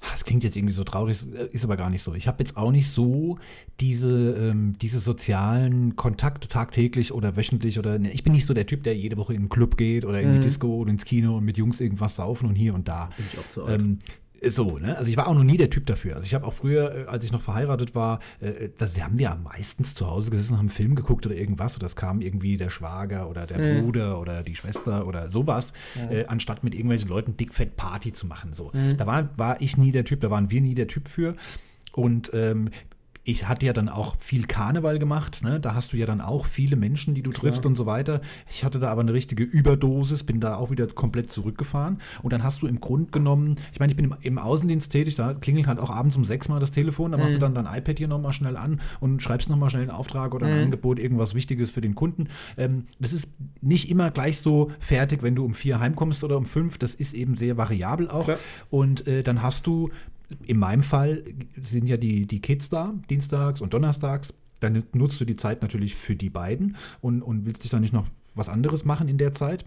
das 0.00 0.24
klingt 0.24 0.44
jetzt 0.44 0.56
irgendwie 0.56 0.74
so 0.74 0.84
traurig, 0.84 1.18
ist 1.52 1.64
aber 1.64 1.76
gar 1.76 1.90
nicht 1.90 2.02
so. 2.02 2.14
Ich 2.14 2.28
habe 2.28 2.38
jetzt 2.38 2.56
auch 2.56 2.70
nicht 2.70 2.88
so 2.88 3.38
diese, 3.80 4.32
ähm, 4.32 4.76
diese 4.80 5.00
sozialen 5.00 5.96
Kontakte 5.96 6.48
tagtäglich 6.48 7.12
oder 7.12 7.36
wöchentlich 7.36 7.78
oder 7.78 7.98
ne, 7.98 8.10
ich 8.12 8.22
bin 8.22 8.32
nicht 8.32 8.46
so 8.46 8.54
der 8.54 8.66
Typ, 8.66 8.84
der 8.84 8.96
jede 8.96 9.16
Woche 9.16 9.34
in 9.34 9.42
den 9.42 9.48
Club 9.48 9.76
geht 9.76 10.04
oder 10.04 10.20
in 10.20 10.32
die 10.32 10.38
mhm. 10.38 10.42
Disco 10.42 10.68
oder 10.68 10.90
ins 10.90 11.04
Kino 11.04 11.36
und 11.36 11.44
mit 11.44 11.56
Jungs 11.56 11.80
irgendwas 11.80 12.16
saufen 12.16 12.48
und 12.48 12.54
hier 12.54 12.74
und 12.74 12.88
da. 12.88 13.10
Bin 13.16 13.26
ich 13.32 13.38
auch 13.38 13.50
zu 13.50 13.64
alt. 13.64 13.82
Ähm, 13.82 13.98
so, 14.46 14.78
ne? 14.78 14.96
Also 14.96 15.10
ich 15.10 15.16
war 15.16 15.26
auch 15.26 15.34
noch 15.34 15.44
nie 15.44 15.56
der 15.56 15.70
Typ 15.70 15.86
dafür. 15.86 16.16
Also 16.16 16.26
ich 16.26 16.34
habe 16.34 16.46
auch 16.46 16.52
früher, 16.52 16.94
äh, 16.94 17.04
als 17.06 17.24
ich 17.24 17.32
noch 17.32 17.42
verheiratet 17.42 17.94
war, 17.94 18.20
äh, 18.40 18.68
da 18.76 18.86
haben 19.02 19.18
wir 19.18 19.36
meistens 19.42 19.94
zu 19.94 20.06
Hause 20.06 20.30
gesessen, 20.30 20.54
haben 20.54 20.60
einen 20.60 20.68
Film 20.68 20.94
geguckt 20.94 21.26
oder 21.26 21.34
irgendwas. 21.34 21.76
Oder 21.76 21.86
es 21.86 21.96
kam 21.96 22.20
irgendwie 22.20 22.56
der 22.56 22.70
Schwager 22.70 23.28
oder 23.28 23.46
der 23.46 23.58
mhm. 23.58 23.84
Bruder 23.84 24.20
oder 24.20 24.42
die 24.42 24.54
Schwester 24.54 25.06
oder 25.06 25.30
sowas, 25.30 25.72
mhm. 25.94 26.16
äh, 26.16 26.24
anstatt 26.26 26.64
mit 26.64 26.74
irgendwelchen 26.74 27.08
Leuten 27.08 27.36
dickfett 27.36 27.76
Party 27.76 28.12
zu 28.12 28.26
machen. 28.26 28.54
So. 28.54 28.70
Mhm. 28.72 28.96
Da 28.96 29.06
war, 29.06 29.28
war 29.36 29.60
ich 29.60 29.76
nie 29.76 29.92
der 29.92 30.04
Typ, 30.04 30.20
da 30.20 30.30
waren 30.30 30.50
wir 30.50 30.60
nie 30.60 30.74
der 30.74 30.88
Typ 30.88 31.08
für. 31.08 31.34
Und 31.92 32.30
ähm, 32.32 32.70
ich 33.28 33.46
hatte 33.46 33.66
ja 33.66 33.74
dann 33.74 33.90
auch 33.90 34.16
viel 34.18 34.46
Karneval 34.46 34.98
gemacht, 34.98 35.42
ne? 35.42 35.60
da 35.60 35.74
hast 35.74 35.92
du 35.92 35.98
ja 35.98 36.06
dann 36.06 36.22
auch 36.22 36.46
viele 36.46 36.76
Menschen, 36.76 37.14
die 37.14 37.22
du 37.22 37.30
triffst 37.30 37.66
und 37.66 37.76
so 37.76 37.84
weiter. 37.84 38.22
Ich 38.48 38.64
hatte 38.64 38.78
da 38.78 38.90
aber 38.90 39.02
eine 39.02 39.12
richtige 39.12 39.44
Überdosis, 39.44 40.24
bin 40.24 40.40
da 40.40 40.56
auch 40.56 40.70
wieder 40.70 40.86
komplett 40.86 41.30
zurückgefahren 41.30 42.00
und 42.22 42.32
dann 42.32 42.42
hast 42.42 42.62
du 42.62 42.66
im 42.66 42.80
Grunde 42.80 43.10
genommen, 43.10 43.56
ich 43.74 43.80
meine, 43.80 43.92
ich 43.92 43.96
bin 43.96 44.06
im, 44.06 44.14
im, 44.22 44.38
Außendienst 44.38 44.90
tätig, 44.90 45.16
da 45.16 45.34
klingelt 45.34 45.66
halt 45.66 45.78
auch 45.78 45.90
abends 45.90 46.16
um 46.16 46.24
sechs 46.24 46.48
Mal 46.48 46.58
das 46.58 46.72
Telefon, 46.72 47.12
da 47.12 47.18
machst 47.18 47.34
mhm. 47.34 47.40
du 47.40 47.50
dann 47.50 47.54
dein 47.54 47.66
iPad 47.66 47.98
hier 47.98 48.08
nochmal 48.08 48.32
schnell 48.32 48.56
an 48.56 48.80
und 49.00 49.22
schreibst 49.22 49.50
nochmal 49.50 49.68
schnell 49.68 49.82
einen 49.82 49.90
Auftrag 49.90 50.34
oder 50.34 50.46
ein 50.46 50.56
mhm. 50.56 50.64
Angebot, 50.64 50.98
irgendwas 50.98 51.34
Wichtiges 51.34 51.70
für 51.70 51.82
den 51.82 51.94
Kunden. 51.94 52.28
Ähm, 52.56 52.86
das 52.98 53.12
ist 53.12 53.28
nicht 53.60 53.90
immer 53.90 54.10
gleich 54.10 54.38
so 54.38 54.72
fertig, 54.80 55.22
wenn 55.22 55.34
du 55.34 55.44
um 55.44 55.52
vier 55.52 55.80
heimkommst 55.80 56.24
oder 56.24 56.38
um 56.38 56.46
fünf, 56.46 56.78
das 56.78 56.94
ist 56.94 57.12
eben 57.12 57.34
sehr 57.34 57.58
variabel 57.58 58.08
auch 58.08 58.24
Klar. 58.24 58.38
und 58.70 59.06
äh, 59.06 59.22
dann 59.22 59.42
hast 59.42 59.66
du 59.66 59.90
in 60.44 60.58
meinem 60.58 60.82
Fall 60.82 61.24
sind 61.56 61.86
ja 61.86 61.96
die, 61.96 62.26
die 62.26 62.40
Kids 62.40 62.68
da, 62.68 62.94
dienstags 63.08 63.60
und 63.60 63.74
donnerstags. 63.74 64.34
Dann 64.60 64.82
nutzt 64.92 65.20
du 65.20 65.24
die 65.24 65.36
Zeit 65.36 65.62
natürlich 65.62 65.94
für 65.94 66.16
die 66.16 66.30
beiden 66.30 66.76
und, 67.00 67.22
und 67.22 67.46
willst 67.46 67.64
dich 67.64 67.70
dann 67.70 67.80
nicht 67.80 67.92
noch 67.92 68.06
was 68.34 68.48
anderes 68.48 68.84
machen 68.84 69.08
in 69.08 69.18
der 69.18 69.32
Zeit. 69.32 69.64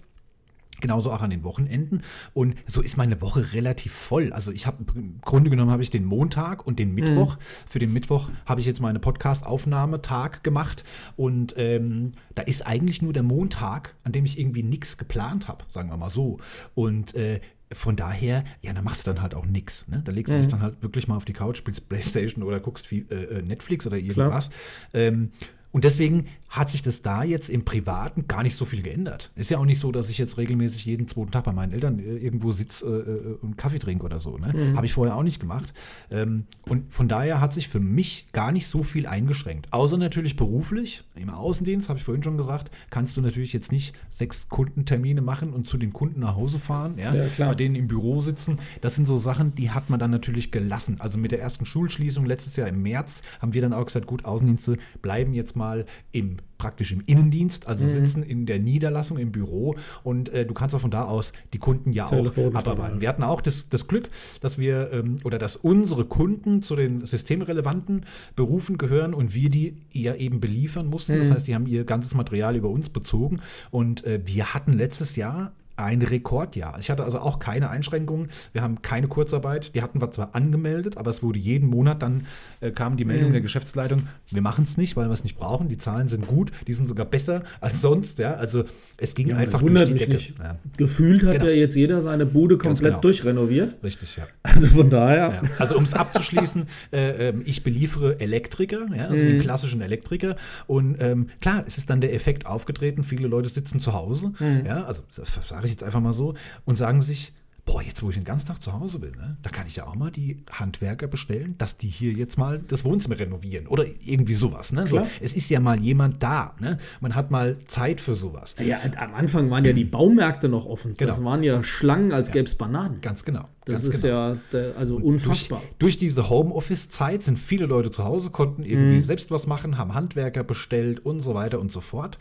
Genauso 0.79 1.11
auch 1.11 1.21
an 1.21 1.29
den 1.29 1.43
Wochenenden. 1.43 2.01
Und 2.33 2.55
so 2.65 2.81
ist 2.81 2.97
meine 2.97 3.21
Woche 3.21 3.53
relativ 3.53 3.93
voll. 3.93 4.33
Also 4.33 4.51
ich 4.51 4.65
habe 4.65 4.83
im 4.95 5.19
Grunde 5.21 5.49
genommen 5.49 5.69
habe 5.69 5.83
ich 5.83 5.91
den 5.91 6.05
Montag 6.05 6.65
und 6.65 6.79
den 6.79 6.95
Mittwoch. 6.95 7.35
Mhm. 7.35 7.41
Für 7.67 7.79
den 7.79 7.93
Mittwoch 7.93 8.29
habe 8.45 8.61
ich 8.61 8.65
jetzt 8.65 8.81
meine 8.81 8.99
Podcast-Aufnahmetag 8.99 10.41
gemacht. 10.43 10.83
Und 11.15 11.53
ähm, 11.57 12.13
da 12.33 12.41
ist 12.41 12.65
eigentlich 12.65 13.01
nur 13.01 13.13
der 13.13 13.23
Montag, 13.23 13.95
an 14.03 14.11
dem 14.11 14.25
ich 14.25 14.39
irgendwie 14.39 14.63
nichts 14.63 14.97
geplant 14.97 15.47
habe, 15.47 15.65
sagen 15.69 15.89
wir 15.89 15.97
mal 15.97 16.09
so. 16.09 16.39
Und 16.73 17.13
äh, 17.13 17.41
von 17.73 17.95
daher, 17.95 18.43
ja, 18.61 18.73
da 18.73 18.81
machst 18.81 19.05
du 19.05 19.13
dann 19.13 19.21
halt 19.21 19.35
auch 19.35 19.45
nichts. 19.45 19.87
Ne? 19.87 20.01
Da 20.03 20.11
legst 20.11 20.33
du 20.33 20.37
mhm. 20.37 20.41
dich 20.41 20.51
dann 20.51 20.61
halt 20.61 20.81
wirklich 20.83 21.07
mal 21.07 21.15
auf 21.15 21.25
die 21.25 21.33
Couch, 21.33 21.57
spielst 21.57 21.87
Playstation 21.89 22.43
oder 22.43 22.59
guckst 22.59 22.87
viel, 22.87 23.05
äh, 23.09 23.39
äh 23.39 23.41
Netflix 23.41 23.87
oder 23.87 23.97
irgendwas. 23.97 24.49
Ähm, 24.93 25.31
und 25.71 25.85
deswegen 25.85 26.27
hat 26.51 26.69
sich 26.69 26.83
das 26.83 27.01
da 27.01 27.23
jetzt 27.23 27.49
im 27.49 27.63
Privaten 27.63 28.27
gar 28.27 28.43
nicht 28.43 28.57
so 28.57 28.65
viel 28.65 28.81
geändert. 28.81 29.31
Ist 29.35 29.49
ja 29.49 29.57
auch 29.57 29.65
nicht 29.65 29.79
so, 29.79 29.93
dass 29.93 30.09
ich 30.09 30.17
jetzt 30.17 30.37
regelmäßig 30.37 30.85
jeden 30.85 31.07
zweiten 31.07 31.31
Tag 31.31 31.45
bei 31.45 31.53
meinen 31.53 31.71
Eltern 31.71 31.97
äh, 31.97 32.17
irgendwo 32.17 32.51
sitze 32.51 32.85
äh, 32.85 33.11
äh, 33.11 33.37
und 33.41 33.57
Kaffee 33.57 33.79
trinke 33.79 34.03
oder 34.03 34.19
so. 34.19 34.37
Ne? 34.37 34.51
Mhm. 34.53 34.75
Habe 34.75 34.85
ich 34.85 34.91
vorher 34.91 35.15
auch 35.15 35.23
nicht 35.23 35.39
gemacht. 35.39 35.73
Ähm, 36.11 36.43
und 36.63 36.93
von 36.93 37.07
daher 37.07 37.39
hat 37.39 37.53
sich 37.53 37.69
für 37.69 37.79
mich 37.79 38.27
gar 38.33 38.51
nicht 38.51 38.67
so 38.67 38.83
viel 38.83 39.07
eingeschränkt. 39.07 39.71
Außer 39.71 39.97
natürlich 39.97 40.35
beruflich. 40.35 41.05
Im 41.15 41.29
Außendienst, 41.29 41.87
habe 41.87 41.99
ich 41.99 42.03
vorhin 42.03 42.21
schon 42.21 42.35
gesagt, 42.35 42.69
kannst 42.89 43.15
du 43.15 43.21
natürlich 43.21 43.53
jetzt 43.53 43.71
nicht 43.71 43.95
sechs 44.09 44.49
Kundentermine 44.49 45.21
machen 45.21 45.53
und 45.53 45.69
zu 45.69 45.77
den 45.77 45.93
Kunden 45.93 46.19
nach 46.19 46.35
Hause 46.35 46.59
fahren, 46.59 46.97
ja? 46.97 47.15
ja 47.15 47.29
bei 47.37 47.55
denen 47.55 47.75
im 47.75 47.87
Büro 47.87 48.19
sitzen. 48.19 48.59
Das 48.81 48.95
sind 48.95 49.07
so 49.07 49.17
Sachen, 49.17 49.55
die 49.55 49.71
hat 49.71 49.89
man 49.89 50.01
dann 50.01 50.11
natürlich 50.11 50.51
gelassen. 50.51 50.97
Also 50.99 51.17
mit 51.17 51.31
der 51.31 51.39
ersten 51.39 51.65
Schulschließung 51.65 52.25
letztes 52.25 52.57
Jahr 52.57 52.67
im 52.67 52.81
März 52.81 53.21
haben 53.39 53.53
wir 53.53 53.61
dann 53.61 53.71
auch 53.71 53.85
gesagt, 53.85 54.05
gut, 54.05 54.25
Außendienste 54.25 54.75
bleiben 55.01 55.33
jetzt 55.33 55.55
mal 55.55 55.85
im 56.11 56.40
praktisch 56.57 56.91
im 56.91 57.01
Innendienst, 57.05 57.67
also 57.67 57.83
mhm. 57.83 57.89
sitzen 57.89 58.23
in 58.23 58.45
der 58.45 58.59
Niederlassung 58.59 59.17
im 59.17 59.31
Büro 59.31 59.75
und 60.03 60.29
äh, 60.29 60.45
du 60.45 60.53
kannst 60.53 60.75
auch 60.75 60.81
von 60.81 60.91
da 60.91 61.05
aus 61.05 61.33
die 61.53 61.57
Kunden 61.57 61.91
ja 61.91 62.05
auch 62.05 62.37
abarbeiten. 62.53 63.01
Wir 63.01 63.09
hatten 63.09 63.23
auch 63.23 63.41
das, 63.41 63.67
das 63.69 63.87
Glück, 63.87 64.09
dass 64.41 64.59
wir 64.59 64.91
ähm, 64.93 65.17
oder 65.23 65.39
dass 65.39 65.55
unsere 65.55 66.05
Kunden 66.05 66.61
zu 66.61 66.75
den 66.75 67.05
systemrelevanten 67.05 68.05
Berufen 68.35 68.77
gehören 68.77 69.13
und 69.13 69.33
wir 69.33 69.49
die 69.49 69.77
ja 69.91 70.13
eben 70.15 70.39
beliefern 70.39 70.87
mussten. 70.87 71.15
Mhm. 71.15 71.19
Das 71.19 71.31
heißt, 71.31 71.47
die 71.47 71.55
haben 71.55 71.65
ihr 71.65 71.83
ganzes 71.83 72.13
Material 72.13 72.55
über 72.55 72.69
uns 72.69 72.89
bezogen 72.89 73.41
und 73.71 74.05
äh, 74.05 74.21
wir 74.25 74.53
hatten 74.53 74.73
letztes 74.73 75.15
Jahr 75.15 75.53
ein 75.75 76.01
Rekordjahr. 76.01 76.77
Ich 76.79 76.89
hatte 76.89 77.03
also 77.03 77.19
auch 77.19 77.39
keine 77.39 77.69
Einschränkungen. 77.69 78.29
Wir 78.53 78.61
haben 78.61 78.81
keine 78.81 79.07
Kurzarbeit. 79.07 79.75
Die 79.75 79.81
hatten 79.81 80.01
wir 80.01 80.11
zwar 80.11 80.35
angemeldet, 80.35 80.97
aber 80.97 81.11
es 81.11 81.23
wurde 81.23 81.39
jeden 81.39 81.69
Monat 81.69 82.01
dann 82.01 82.25
äh, 82.61 82.71
kam 82.71 82.97
die 82.97 83.05
Meldung 83.05 83.29
mhm. 83.29 83.33
der 83.33 83.41
Geschäftsleitung, 83.41 84.07
wir 84.29 84.41
machen 84.41 84.63
es 84.63 84.77
nicht, 84.77 84.95
weil 84.95 85.07
wir 85.07 85.13
es 85.13 85.23
nicht 85.23 85.37
brauchen. 85.37 85.67
Die 85.67 85.77
Zahlen 85.77 86.07
sind 86.07 86.27
gut, 86.27 86.51
die 86.67 86.73
sind 86.73 86.87
sogar 86.87 87.05
besser 87.05 87.43
als 87.59 87.81
sonst. 87.81 88.19
Ja, 88.19 88.35
also 88.35 88.65
es 88.97 89.15
ging 89.15 89.27
ja, 89.27 89.37
einfach 89.37 89.59
das 89.59 89.61
wundert 89.61 89.91
mich 89.91 90.01
Decke. 90.01 90.13
Nicht. 90.13 90.33
Ja. 90.39 90.57
Gefühlt 90.77 91.23
hat 91.23 91.39
genau. 91.39 91.45
ja 91.45 91.51
jetzt 91.51 91.75
jeder 91.75 92.01
seine 92.01 92.25
Bude 92.25 92.57
komplett 92.57 92.91
genau. 92.91 93.01
durchrenoviert. 93.01 93.77
Richtig, 93.83 94.17
ja. 94.17 94.27
Also 94.43 94.67
von 94.67 94.89
daher. 94.89 95.41
Ja. 95.41 95.49
Also 95.59 95.77
um 95.77 95.83
es 95.83 95.93
abzuschließen, 95.93 96.67
äh, 96.91 97.29
ähm, 97.29 97.41
ich 97.45 97.63
beliefere 97.63 98.19
Elektriker, 98.19 98.85
also 99.09 99.25
mhm. 99.25 99.29
den 99.29 99.41
klassischen 99.41 99.81
Elektriker. 99.81 100.35
Und 100.67 100.97
ähm, 100.99 101.29
klar, 101.39 101.63
es 101.67 101.77
ist 101.77 101.89
dann 101.89 102.01
der 102.01 102.13
Effekt 102.13 102.45
aufgetreten. 102.45 103.03
Viele 103.03 103.27
Leute 103.27 103.49
sitzen 103.49 103.79
zu 103.79 103.93
Hause, 103.93 104.33
mhm. 104.39 104.65
ja, 104.65 104.83
also 104.83 105.03
sage 105.09 105.65
ich 105.65 105.70
jetzt 105.71 105.83
einfach 105.83 106.01
mal 106.01 106.13
so, 106.13 106.35
und 106.65 106.75
sagen 106.75 107.01
sich, 107.01 107.33
boah, 107.65 107.81
jetzt 107.81 108.01
wo 108.01 108.09
ich 108.09 108.15
den 108.15 108.25
ganzen 108.25 108.47
Tag 108.47 108.61
zu 108.61 108.73
Hause 108.73 108.99
bin, 108.99 109.11
ne, 109.11 109.37
da 109.43 109.49
kann 109.49 109.67
ich 109.67 109.75
ja 109.75 109.85
auch 109.85 109.95
mal 109.95 110.11
die 110.11 110.43
Handwerker 110.51 111.07
bestellen, 111.07 111.55
dass 111.57 111.77
die 111.77 111.87
hier 111.87 112.11
jetzt 112.11 112.37
mal 112.37 112.59
das 112.59 112.83
Wohnzimmer 112.83 113.17
renovieren 113.19 113.67
oder 113.67 113.85
irgendwie 114.03 114.33
sowas. 114.33 114.71
Ne? 114.71 114.87
So, 114.87 115.07
es 115.19 115.33
ist 115.33 115.49
ja 115.49 115.59
mal 115.59 115.79
jemand 115.79 116.21
da. 116.23 116.55
Ne? 116.59 116.79
Man 116.99 117.15
hat 117.15 117.31
mal 117.31 117.57
Zeit 117.67 118.01
für 118.01 118.15
sowas. 118.15 118.55
Ja, 118.63 118.79
am 118.97 119.13
Anfang 119.13 119.49
waren 119.49 119.63
ja 119.65 119.73
die 119.73 119.85
Baumärkte 119.85 120.49
noch 120.49 120.65
offen. 120.65 120.97
Genau. 120.97 121.07
Das 121.07 121.23
waren 121.23 121.43
ja 121.43 121.63
Schlangen, 121.63 122.11
als 122.11 122.29
ja. 122.29 122.33
gäbe 122.33 122.45
es 122.45 122.55
Bananen. 122.55 123.01
Ganz 123.01 123.23
genau. 123.23 123.47
Das 123.71 123.83
Ganz 123.83 123.95
ist 123.95 124.01
genau. 124.01 124.37
ja 124.53 124.71
also 124.77 124.97
unfassbar. 124.97 125.59
Durch, 125.79 125.79
durch 125.79 125.97
diese 125.97 126.29
Homeoffice-Zeit 126.29 127.23
sind 127.23 127.39
viele 127.39 127.65
Leute 127.65 127.91
zu 127.91 128.03
Hause, 128.03 128.29
konnten 128.29 128.63
irgendwie 128.63 128.95
mhm. 128.95 129.01
selbst 129.01 129.31
was 129.31 129.47
machen, 129.47 129.77
haben 129.77 129.93
Handwerker 129.93 130.43
bestellt 130.43 131.05
und 131.05 131.21
so 131.21 131.33
weiter 131.33 131.59
und 131.59 131.71
so 131.71 131.81
fort. 131.81 132.17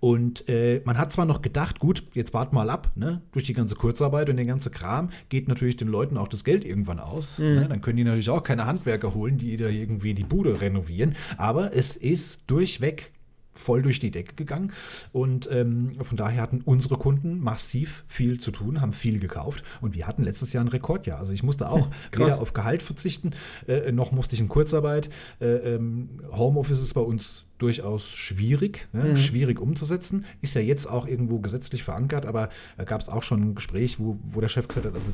Und 0.00 0.48
äh, 0.48 0.80
man 0.84 0.98
hat 0.98 1.12
zwar 1.12 1.26
noch 1.26 1.42
gedacht, 1.42 1.78
gut, 1.78 2.04
jetzt 2.14 2.34
warten 2.34 2.54
mal 2.54 2.70
ab, 2.70 2.90
ne? 2.96 3.22
durch 3.32 3.44
die 3.44 3.52
ganze 3.52 3.76
Kurzarbeit 3.76 4.28
und 4.28 4.36
den 4.36 4.46
ganzen 4.46 4.72
Kram 4.72 5.10
geht 5.28 5.48
natürlich 5.48 5.76
den 5.76 5.88
Leuten 5.88 6.16
auch 6.16 6.28
das 6.28 6.44
Geld 6.44 6.64
irgendwann 6.64 6.98
aus. 6.98 7.38
Mhm. 7.38 7.54
Ne? 7.54 7.66
Dann 7.68 7.80
können 7.80 7.96
die 7.96 8.04
natürlich 8.04 8.30
auch 8.30 8.42
keine 8.42 8.66
Handwerker 8.66 9.14
holen, 9.14 9.38
die 9.38 9.56
da 9.56 9.68
irgendwie 9.68 10.14
die 10.14 10.24
Bude 10.24 10.60
renovieren. 10.60 11.14
Aber 11.36 11.74
es 11.74 11.96
ist 11.96 12.40
durchweg 12.46 13.12
voll 13.52 13.82
durch 13.82 13.98
die 13.98 14.10
Decke 14.10 14.34
gegangen. 14.34 14.72
Und 15.12 15.48
ähm, 15.50 15.92
von 16.00 16.16
daher 16.16 16.42
hatten 16.42 16.62
unsere 16.64 16.96
Kunden 16.96 17.40
massiv 17.40 18.04
viel 18.06 18.40
zu 18.40 18.50
tun, 18.50 18.80
haben 18.80 18.92
viel 18.92 19.18
gekauft. 19.18 19.62
Und 19.80 19.94
wir 19.94 20.06
hatten 20.06 20.22
letztes 20.22 20.52
Jahr 20.52 20.64
ein 20.64 20.68
Rekordjahr. 20.68 21.18
Also 21.18 21.32
ich 21.32 21.42
musste 21.42 21.70
auch 21.70 21.86
hm, 21.86 21.92
weder 22.16 22.40
auf 22.40 22.52
Gehalt 22.52 22.82
verzichten, 22.82 23.32
äh, 23.66 23.92
noch 23.92 24.12
musste 24.12 24.34
ich 24.34 24.40
in 24.40 24.48
Kurzarbeit. 24.48 25.10
Äh, 25.40 25.74
ähm, 25.74 26.20
Homeoffice 26.32 26.80
ist 26.80 26.94
bei 26.94 27.00
uns 27.00 27.44
durchaus 27.62 28.10
schwierig, 28.10 28.88
ne? 28.92 29.04
Mhm. 29.10 29.16
schwierig 29.16 29.60
umzusetzen. 29.60 30.24
Ist 30.40 30.54
ja 30.54 30.60
jetzt 30.60 30.86
auch 30.86 31.06
irgendwo 31.06 31.38
gesetzlich 31.38 31.82
verankert, 31.82 32.26
aber 32.26 32.50
da 32.76 32.84
gab 32.84 33.00
es 33.00 33.08
auch 33.08 33.22
schon 33.22 33.40
ein 33.42 33.54
Gespräch, 33.54 33.98
wo, 33.98 34.18
wo 34.24 34.40
der 34.40 34.48
Chef 34.48 34.68
gesagt 34.68 34.86
hat, 34.86 34.94
also 34.94 35.10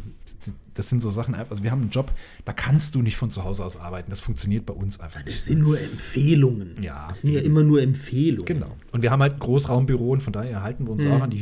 das 0.74 0.88
sind 0.88 1.02
so 1.02 1.10
Sachen, 1.10 1.34
einfach- 1.34 1.50
also 1.52 1.62
wir 1.62 1.70
haben 1.70 1.82
einen 1.82 1.90
Job, 1.90 2.12
da 2.44 2.52
kannst 2.52 2.94
du 2.94 3.02
nicht 3.02 3.16
von 3.16 3.30
zu 3.30 3.44
Hause 3.44 3.64
aus 3.64 3.76
arbeiten. 3.76 4.10
Das 4.10 4.20
funktioniert 4.20 4.64
bei 4.66 4.74
uns 4.74 4.98
einfach 5.00 5.24
nicht. 5.24 5.36
Das 5.36 5.44
sind 5.44 5.60
nur 5.60 5.80
Empfehlungen. 5.80 6.74
Ja, 6.82 7.06
Das 7.08 7.22
sind 7.22 7.32
ja 7.32 7.40
immer 7.40 7.62
nur 7.64 7.82
Empfehlungen. 7.82 8.46
Genau. 8.46 8.76
Und 8.92 9.02
wir 9.02 9.10
haben 9.10 9.20
halt 9.20 9.34
ein 9.34 9.38
Großraumbüro 9.40 10.10
und 10.12 10.22
von 10.22 10.32
daher 10.32 10.62
halten 10.62 10.86
wir 10.86 10.92
uns 10.92 11.04
Mhm. 11.04 11.12
auch 11.12 11.20
an 11.22 11.30
die 11.30 11.38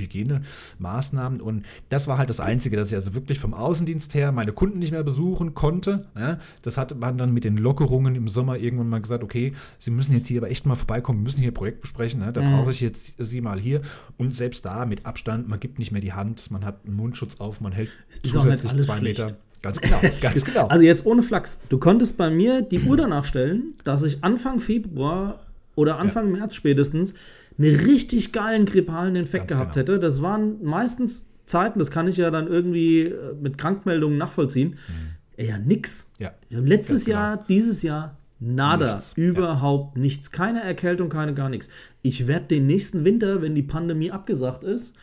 Hygienemaßnahmen. 0.80 1.40
Und 1.40 1.64
das 1.88 2.06
war 2.06 2.18
halt 2.18 2.30
das 2.30 2.40
Einzige, 2.40 2.76
dass 2.76 2.88
ich 2.88 2.94
also 2.94 3.14
wirklich 3.14 3.38
vom 3.38 3.54
Außendienst 3.54 4.14
her 4.14 4.32
meine 4.32 4.52
Kunden 4.52 4.78
nicht 4.78 4.92
mehr 4.92 5.02
besuchen 5.04 5.54
konnte. 5.54 6.06
Ja, 6.16 6.38
das 6.62 6.76
hatte 6.78 6.94
man 6.94 7.18
dann 7.18 7.32
mit 7.32 7.44
den 7.44 7.56
Lockerungen 7.56 8.14
im 8.14 8.28
Sommer 8.28 8.56
irgendwann 8.58 8.88
mal 8.88 9.00
gesagt, 9.02 9.22
okay, 9.22 9.52
Sie 9.78 9.90
müssen 9.90 10.12
jetzt 10.12 10.28
hier 10.28 10.40
aber 10.40 10.50
echt 10.50 10.66
mal 10.66 10.76
vorbeikommen, 10.96 11.20
wir 11.20 11.24
müssen 11.24 11.40
hier 11.40 11.50
ein 11.50 11.54
Projekt 11.54 11.80
besprechen. 11.80 12.20
Ne? 12.20 12.32
Da 12.32 12.40
Mhm. 12.42 12.52
brauche 12.52 12.70
ich 12.70 12.80
jetzt 12.80 13.14
Sie 13.18 13.40
mal 13.40 13.58
hier. 13.60 13.82
Und 14.16 14.34
selbst 14.34 14.64
da 14.64 14.84
mit 14.86 15.04
Abstand, 15.06 15.48
man 15.48 15.60
gibt 15.60 15.78
nicht 15.78 15.92
mehr 15.92 16.00
die 16.00 16.12
Hand, 16.12 16.50
man 16.50 16.64
hat 16.64 16.80
einen 16.86 16.96
Mundschutz 16.96 17.36
auf, 17.38 17.60
man 17.60 17.72
hält 17.72 17.90
ist 18.08 18.18
auch 18.20 18.22
nicht 18.24 18.32
zusätzlich 18.32 18.72
alles 18.72 18.86
zwei 18.86 18.96
schlecht. 18.98 19.20
Meter. 19.22 19.36
Ganz 19.62 19.80
genau, 19.80 20.00
ganz 20.20 20.44
genau. 20.44 20.66
Also 20.68 20.84
jetzt 20.84 21.06
ohne 21.06 21.22
Flachs. 21.22 21.58
Du 21.68 21.78
konntest 21.78 22.16
bei 22.16 22.30
mir 22.30 22.62
die 22.62 22.80
Uhr 22.80 22.96
danach 22.96 23.24
stellen, 23.24 23.74
dass 23.84 24.02
ich 24.02 24.22
Anfang 24.22 24.60
Februar 24.60 25.40
oder 25.74 25.98
Anfang 25.98 26.30
März 26.32 26.54
spätestens 26.54 27.14
einen 27.58 27.74
richtig 27.74 28.32
geilen 28.32 28.64
grippalen 28.66 29.16
Infekt 29.16 29.48
Ganz 29.48 29.58
gehabt 29.58 29.74
genau. 29.74 29.82
hätte. 29.94 29.98
Das 29.98 30.22
waren 30.22 30.62
meistens 30.62 31.26
Zeiten, 31.44 31.78
das 31.78 31.90
kann 31.90 32.06
ich 32.08 32.16
ja 32.16 32.30
dann 32.30 32.46
irgendwie 32.48 33.02
äh, 33.02 33.34
mit 33.40 33.56
Krankmeldungen 33.58 34.18
nachvollziehen. 34.18 34.76
Ja, 35.38 35.58
nix. 35.58 36.10
ja. 36.18 36.32
Letztes 36.48 37.04
genau. 37.04 37.18
Jahr, 37.18 37.44
dieses 37.48 37.82
Jahr 37.82 38.16
nada, 38.38 38.94
Nichts, 38.96 39.12
überhaupt 39.14 39.96
nichts. 39.96 40.30
Keine 40.30 40.62
Erkältung, 40.62 41.08
keine 41.08 41.34
gar 41.34 41.48
nichts. 41.48 41.68
Ich 42.02 42.26
werde 42.26 42.46
den 42.46 42.66
nächsten 42.66 43.04
Winter, 43.04 43.42
wenn 43.42 43.54
die 43.54 43.62
Pandemie 43.62 44.10
abgesagt 44.10 44.64
ist, 44.64 44.94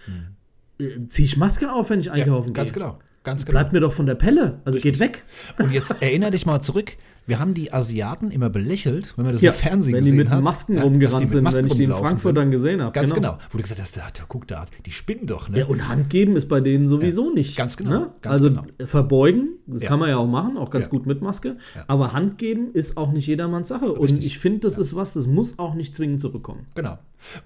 äh, 0.80 1.07
ziehe 1.07 1.26
ich 1.26 1.38
Maske 1.38 1.72
auf, 1.72 1.89
wenn 1.89 1.99
ich 1.99 2.07
Hm. 2.07 2.15
ja, 2.15 2.23
einkaufen 2.23 2.53
ganz 2.53 2.73
gehe. 2.73 2.81
genau. 2.84 2.99
Ganz 3.23 3.45
genau. 3.45 3.57
Bleibt 3.60 3.72
mir 3.73 3.80
doch 3.80 3.93
von 3.93 4.05
der 4.05 4.15
Pelle. 4.15 4.60
Also 4.65 4.80
geht 4.80 4.99
weg. 4.99 5.23
Und 5.57 5.72
jetzt 5.72 5.95
erinnere 6.01 6.31
dich 6.31 6.45
mal 6.45 6.61
zurück. 6.61 6.97
Wir 7.25 7.39
haben 7.39 7.53
die 7.53 7.71
Asiaten 7.71 8.31
immer 8.31 8.49
belächelt, 8.49 9.17
wenn 9.17 9.25
man 9.25 9.33
das 9.33 9.41
Ja, 9.41 9.51
im 9.51 9.57
Fernsehen 9.57 9.93
wenn 9.93 10.03
die 10.03 10.11
gesehen 10.11 10.17
mit 10.25 10.29
hat. 10.29 10.43
Masken 10.43 10.75
Ja, 10.75 10.83
rumgerannt 10.83 11.29
sind, 11.31 11.43
Masken 11.43 11.59
wenn 11.59 11.67
ich 11.67 11.73
die 11.75 11.83
in 11.83 11.93
Frankfurt 11.93 12.35
dann 12.35 12.51
gesehen 12.51 12.81
habe. 12.81 12.91
Ganz 12.91 13.13
genau. 13.13 13.37
Wo 13.49 13.57
du 13.57 13.61
gesagt 13.61 13.81
hast, 13.81 13.95
da, 13.95 14.03
guck 14.27 14.45
da, 14.47 14.65
die 14.85 14.91
spinnen 14.91 15.25
doch, 15.25 15.47
ne? 15.47 15.59
Ja, 15.59 15.65
und 15.67 15.87
Hand 15.87 16.09
geben 16.09 16.35
ist 16.35 16.47
bei 16.49 16.59
denen 16.59 16.87
sowieso 16.87 17.33
nicht. 17.33 17.55
ganz 17.55 17.77
genau, 17.77 17.89
Ne? 17.91 18.11
ganz 18.21 18.33
also 18.33 18.49
genau. 18.49 18.63
verbeugen, 18.85 19.49
das 19.67 19.83
Ja. 19.83 19.89
kann 19.89 19.99
man 19.99 20.09
ja 20.09 20.17
auch 20.17 20.27
machen, 20.27 20.57
auch 20.57 20.69
ganz 20.69 20.87
Ja. 20.87 20.91
gut 20.91 21.05
mit 21.05 21.21
Maske. 21.21 21.57
Ja. 21.75 21.83
Aber 21.87 22.11
Hand 22.13 22.37
geben 22.37 22.71
ist 22.73 22.97
auch 22.97 23.11
nicht 23.11 23.27
jedermanns 23.27 23.69
Sache. 23.69 23.91
Und 23.93 24.01
Richtig. 24.01 24.25
ich 24.25 24.39
finde, 24.39 24.59
das 24.59 24.77
ist 24.77 24.95
was, 24.95 25.13
das 25.13 25.25
muss 25.27 25.59
auch 25.59 25.75
nicht 25.75 25.95
zwingend 25.95 26.19
zurückkommen. 26.19 26.65
Genau. 26.75 26.97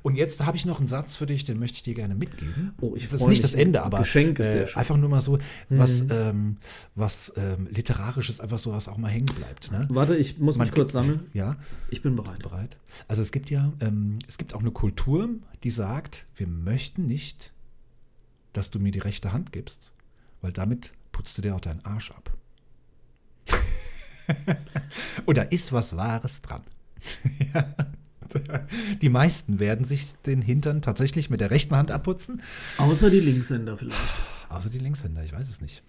Und 0.04 0.16
jetzt 0.16 0.46
habe 0.46 0.58
ich 0.58 0.66
noch 0.66 0.80
einen 0.80 0.88
Satz 0.88 1.16
für 1.16 1.26
dich, 1.26 1.44
den 1.44 1.60
möchte 1.60 1.76
ich 1.76 1.84
dir 1.84 1.94
gerne 1.94 2.16
mitgeben. 2.16 2.74
Oh, 2.82 2.94
ich 2.96 3.04
das 3.06 3.14
ist 3.14 3.20
nicht 3.22 3.28
mich. 3.30 3.42
das 3.42 3.54
Ende, 3.54 3.84
aber 3.84 4.00
Geschenk 4.00 4.40
ist 4.40 4.48
äh, 4.54 4.66
schön. 4.68 4.74
Mhm. 4.76 4.80
einfach 4.80 4.98
nur 4.98 5.10
mal 5.10 5.22
so 5.22 5.38
was, 5.70 6.06
ähm, 6.10 6.58
was 6.96 7.32
ähm, 7.38 7.68
literarisches, 7.72 8.40
einfach 8.40 8.60
so 8.60 8.72
was 8.72 8.88
auch 8.88 8.98
mal 8.98 9.10
hängen 9.10 9.26
bleibt. 9.38 9.72
Ne? 9.72 9.88
Warte, 9.90 10.16
ich 10.16 10.40
muss 10.40 10.58
mich 10.58 10.68
Man 10.68 10.74
kurz 10.76 10.94
gibt- 10.94 11.04
sammeln. 11.06 11.28
Ja, 11.34 11.56
Ich 11.90 12.02
bin 12.02 12.16
bereit. 12.16 12.40
bereit? 12.44 12.78
Also 13.08 13.22
es 13.22 13.32
gibt 13.32 13.50
ja, 13.50 13.72
ähm, 13.80 14.20
es 14.28 14.38
gibt 14.38 14.54
auch 14.54 14.62
eine 14.62 14.72
Kultur, 14.72 15.30
die 15.64 15.72
sagt, 15.72 16.26
wir 16.36 16.48
möchten 16.48 17.06
nicht, 17.06 17.54
dass 18.54 18.72
du 18.72 18.80
mir 18.80 18.92
die 18.92 19.00
rechte 19.00 19.32
Hand 19.34 19.52
gibst, 19.52 19.92
weil 20.42 20.52
damit 20.52 20.92
putzt 21.12 21.38
du 21.38 21.42
dir 21.42 21.56
auch 21.56 21.60
deinen 21.62 21.84
Arsch 21.86 22.12
ab. 22.12 22.32
Und 25.26 25.38
da 25.38 25.44
ist 25.44 25.72
was 25.74 25.96
Wahres 25.96 26.42
dran. 26.42 26.62
Ja. 27.54 27.76
Die 29.02 29.10
meisten 29.10 29.60
werden 29.60 29.86
sich 29.86 30.14
den 30.26 30.42
Hintern 30.42 30.82
tatsächlich 30.82 31.30
mit 31.30 31.42
der 31.42 31.52
rechten 31.52 31.76
Hand 31.76 31.92
abputzen. 31.92 32.42
Außer 32.78 33.10
die 33.10 33.20
Linkshänder 33.20 33.78
vielleicht. 33.78 34.22
Außer 34.50 34.70
die 34.70 34.80
Linkshänder, 34.80 35.24
ich 35.24 35.34
weiß 35.34 35.50
es 35.50 35.62
nicht. 35.62 35.84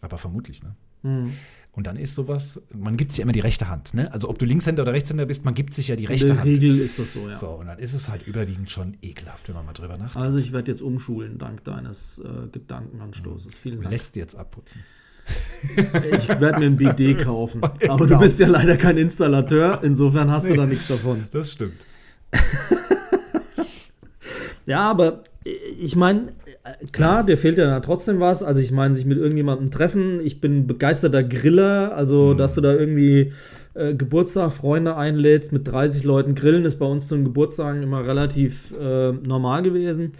Aber 0.00 0.18
vermutlich, 0.18 0.62
ne? 0.62 0.74
Hm. 1.02 1.32
Und 1.72 1.86
dann 1.86 1.96
ist 1.98 2.14
sowas, 2.14 2.62
man 2.72 2.96
gibt 2.96 3.10
sich 3.10 3.18
ja 3.18 3.24
immer 3.24 3.32
die 3.32 3.40
rechte 3.40 3.68
Hand, 3.68 3.92
ne? 3.92 4.10
Also 4.10 4.30
ob 4.30 4.38
du 4.38 4.46
Linkshänder 4.46 4.82
oder 4.82 4.94
Rechtshänder 4.94 5.26
bist, 5.26 5.44
man 5.44 5.54
gibt 5.54 5.74
sich 5.74 5.88
ja 5.88 5.96
die 5.96 6.04
In 6.04 6.08
rechte 6.08 6.28
der 6.28 6.36
Hand. 6.36 6.46
Regel 6.46 6.78
ist 6.80 6.98
das 6.98 7.12
so, 7.12 7.28
ja. 7.28 7.36
So, 7.36 7.48
und 7.48 7.66
dann 7.66 7.78
ist 7.78 7.92
es 7.92 8.08
halt 8.08 8.26
überwiegend 8.26 8.70
schon 8.70 8.96
ekelhaft, 9.02 9.46
wenn 9.48 9.54
man 9.54 9.66
mal 9.66 9.74
drüber 9.74 9.98
nachdenkt. 9.98 10.16
Also 10.16 10.38
ich 10.38 10.52
werde 10.52 10.70
jetzt 10.70 10.80
umschulen, 10.80 11.36
dank 11.36 11.64
deines 11.64 12.18
äh, 12.18 12.48
Gedankenanstoßes. 12.50 13.58
Vielen 13.58 13.82
Dank. 13.82 13.90
Lässt 13.90 14.16
jetzt 14.16 14.34
abputzen. 14.34 14.80
Ich 16.12 16.28
werde 16.28 16.58
mir 16.60 16.66
ein 16.66 16.76
BD 16.76 17.14
kaufen. 17.22 17.62
Aber 17.62 17.78
genau. 17.80 17.96
du 18.06 18.18
bist 18.18 18.38
ja 18.40 18.46
leider 18.48 18.76
kein 18.76 18.96
Installateur, 18.96 19.80
insofern 19.82 20.30
hast 20.30 20.46
du 20.46 20.50
Nee. 20.50 20.56
da 20.56 20.66
nichts 20.66 20.86
davon. 20.86 21.24
Das 21.32 21.52
stimmt. 21.52 21.74
Ja, 24.66 24.80
aber 24.90 25.22
ich 25.78 25.94
meine, 25.94 26.32
klar, 26.90 27.22
dir 27.24 27.38
fehlt 27.38 27.56
ja 27.58 27.66
da 27.66 27.78
trotzdem 27.80 28.18
was. 28.18 28.42
Also 28.42 28.60
ich 28.60 28.72
meine, 28.72 28.94
sich 28.96 29.04
mit 29.06 29.16
irgendjemandem 29.16 29.70
treffen. 29.70 30.20
Ich 30.20 30.40
bin 30.40 30.66
begeisterter 30.66 31.22
Griller, 31.22 31.94
also 31.94 32.32
Mhm. 32.32 32.36
dass 32.38 32.54
du 32.56 32.60
da 32.62 32.72
irgendwie 32.74 33.32
äh, 33.74 33.94
Geburtstag 33.94 34.52
Freunde 34.52 34.96
einlädst, 34.96 35.52
mit 35.52 35.68
30 35.68 36.02
Leuten 36.02 36.34
grillen, 36.34 36.64
ist 36.64 36.80
bei 36.80 36.86
uns 36.86 37.06
zum 37.08 37.22
Geburtstagen 37.24 37.82
immer 37.82 38.04
relativ 38.04 38.72
äh, 38.72 39.12
normal 39.12 39.62
gewesen. 39.62 40.14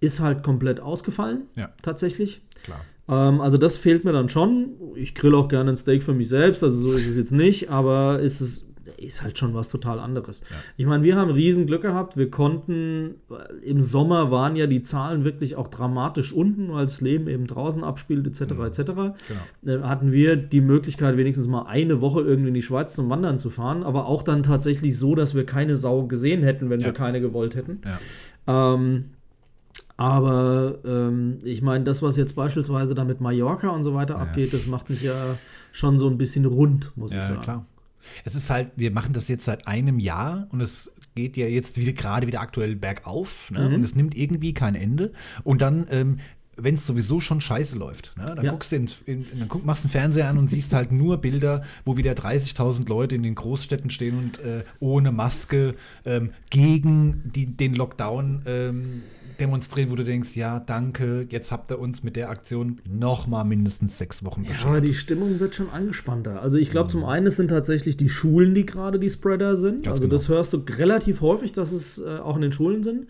Ist 0.00 0.18
halt 0.20 0.42
komplett 0.42 0.80
ausgefallen, 0.80 1.42
Mhm. 1.54 1.60
Ja. 1.60 1.68
tatsächlich. 1.82 2.40
Klar. 2.64 2.80
Ähm, 3.08 3.40
also 3.40 3.58
das 3.58 3.76
fehlt 3.76 4.04
mir 4.04 4.12
dann 4.12 4.28
schon. 4.28 4.70
Ich 4.94 5.14
grill 5.14 5.34
auch 5.34 5.48
gerne 5.48 5.70
ein 5.70 5.76
Steak 5.76 6.02
für 6.02 6.14
mich 6.14 6.28
selbst, 6.28 6.62
also 6.64 6.90
so 6.90 6.96
ist 6.96 7.06
es 7.06 7.16
jetzt 7.16 7.32
nicht, 7.32 7.70
aber 7.70 8.20
ist 8.20 8.40
es 8.40 8.66
ist 8.96 9.22
halt 9.22 9.36
schon 9.38 9.54
was 9.54 9.68
total 9.68 9.98
anderes. 9.98 10.42
Ich 10.76 10.86
meine, 10.86 11.02
wir 11.02 11.16
haben 11.16 11.30
riesen 11.30 11.66
Glück 11.66 11.82
gehabt. 11.82 12.16
Wir 12.16 12.30
konnten 12.30 13.16
im 13.62 13.82
Sommer 13.82 14.30
waren 14.30 14.56
ja 14.56 14.66
die 14.66 14.82
Zahlen 14.82 15.24
wirklich 15.24 15.56
auch 15.56 15.68
dramatisch 15.68 16.32
unten, 16.32 16.70
weil 16.72 16.84
das 16.86 17.00
Leben 17.00 17.28
eben 17.28 17.46
draußen 17.46 17.82
abspielt 17.82 18.26
etc. 18.26 18.42
etc. 18.42 18.78
Genau. 19.64 19.78
Äh, 19.78 19.82
hatten 19.82 20.12
wir 20.12 20.36
die 20.36 20.60
Möglichkeit 20.60 21.16
wenigstens 21.16 21.48
mal 21.48 21.62
eine 21.66 22.00
Woche 22.00 22.20
irgendwie 22.20 22.48
in 22.48 22.54
die 22.54 22.62
Schweiz 22.62 22.94
zum 22.94 23.08
Wandern 23.10 23.38
zu 23.38 23.50
fahren, 23.50 23.82
aber 23.82 24.06
auch 24.06 24.22
dann 24.22 24.42
tatsächlich 24.42 24.96
so, 24.98 25.14
dass 25.14 25.34
wir 25.34 25.44
keine 25.44 25.76
Sau 25.76 26.06
gesehen 26.06 26.42
hätten, 26.42 26.70
wenn 26.70 26.80
Ja. 26.80 26.86
wir 26.86 26.92
keine 26.92 27.20
gewollt 27.20 27.56
hätten. 27.56 27.80
Ja. 27.84 28.74
Ähm, 28.74 29.06
aber 29.96 30.78
ähm, 30.84 31.38
ich 31.44 31.62
meine, 31.62 31.84
das, 31.84 32.02
was 32.02 32.16
jetzt 32.16 32.34
beispielsweise 32.34 32.94
da 32.94 33.04
mit 33.04 33.20
Mallorca 33.20 33.68
und 33.68 33.84
so 33.84 33.94
weiter 33.94 34.18
abgeht, 34.18 34.52
das 34.52 34.66
macht 34.66 34.90
mich 34.90 35.02
ja 35.02 35.38
schon 35.72 35.98
so 35.98 36.08
ein 36.08 36.18
bisschen 36.18 36.44
rund, 36.46 36.92
muss 36.96 37.12
ich 37.12 37.18
Ja, 37.18 37.24
sagen. 37.26 37.40
klar. 37.42 37.66
Es 38.24 38.34
ist 38.34 38.50
halt, 38.50 38.72
wir 38.76 38.90
machen 38.90 39.12
das 39.14 39.28
jetzt 39.28 39.44
seit 39.44 39.66
einem 39.66 39.98
Jahr 39.98 40.46
und 40.50 40.60
es 40.60 40.90
geht 41.14 41.36
ja 41.36 41.46
jetzt 41.46 41.76
wieder, 41.78 41.92
gerade 41.92 42.26
wieder 42.26 42.40
aktuell 42.40 42.74
bergauf 42.76 43.50
ne? 43.50 43.68
Mhm. 43.68 43.74
und 43.76 43.84
es 43.84 43.94
nimmt 43.94 44.16
irgendwie 44.16 44.52
kein 44.52 44.74
Ende. 44.74 45.12
Und 45.42 45.62
dann, 45.62 45.86
ähm, 45.90 46.18
wenn 46.56 46.74
es 46.74 46.86
sowieso 46.86 47.18
schon 47.20 47.40
scheiße 47.40 47.78
läuft, 47.78 48.14
ne? 48.16 48.26
dann 48.34 48.44
Ja. 48.44 48.50
guckst 48.50 48.72
du 48.72 48.76
in, 48.76 48.88
in, 49.06 49.24
dann 49.38 49.48
guck, 49.48 49.64
machst 49.64 49.84
einen 49.84 49.90
Fernseher 49.90 50.28
an 50.28 50.38
und 50.38 50.48
siehst 50.48 50.72
halt 50.72 50.92
nur 50.92 51.16
Bilder, 51.18 51.62
wo 51.84 51.96
wieder 51.96 52.12
30.000 52.12 52.88
Leute 52.88 53.14
in 53.14 53.22
den 53.22 53.34
Großstädten 53.36 53.90
stehen 53.90 54.18
und 54.18 54.38
äh, 54.40 54.64
ohne 54.80 55.10
Maske 55.10 55.74
ähm, 56.04 56.30
gegen 56.50 57.22
die, 57.34 57.46
den 57.46 57.74
Lockdown 57.74 58.42
ähm, 58.46 59.02
demonstrieren, 59.40 59.90
wo 59.90 59.96
du 59.96 60.04
denkst, 60.04 60.36
ja, 60.36 60.60
danke, 60.60 61.26
jetzt 61.30 61.52
habt 61.52 61.70
ihr 61.70 61.78
uns 61.78 62.02
mit 62.02 62.16
der 62.16 62.30
Aktion 62.30 62.80
noch 62.88 63.26
mal 63.26 63.44
mindestens 63.44 63.98
sechs 63.98 64.24
Wochen 64.24 64.42
Ja, 64.42 64.48
beschäftigt. 64.48 64.68
aber 64.70 64.80
die 64.80 64.94
Stimmung 64.94 65.40
wird 65.40 65.54
schon 65.54 65.70
angespannter. 65.70 66.42
Also 66.42 66.56
ich 66.56 66.70
glaube, 66.70 66.88
zum 66.88 67.04
einen 67.04 67.26
es 67.26 67.36
sind 67.36 67.48
tatsächlich 67.48 67.96
die 67.96 68.08
Schulen, 68.08 68.54
die 68.54 68.66
gerade 68.66 68.98
die 68.98 69.10
Spreader 69.10 69.56
sind. 69.56 69.84
Ganz 69.84 69.88
also 69.88 70.02
genau. 70.02 70.12
das 70.12 70.28
hörst 70.28 70.52
du 70.52 70.62
relativ 70.78 71.20
häufig, 71.20 71.52
dass 71.52 71.72
es 71.72 71.98
äh, 71.98 72.18
auch 72.18 72.36
in 72.36 72.42
den 72.42 72.52
Schulen 72.52 72.82
sind. 72.82 73.06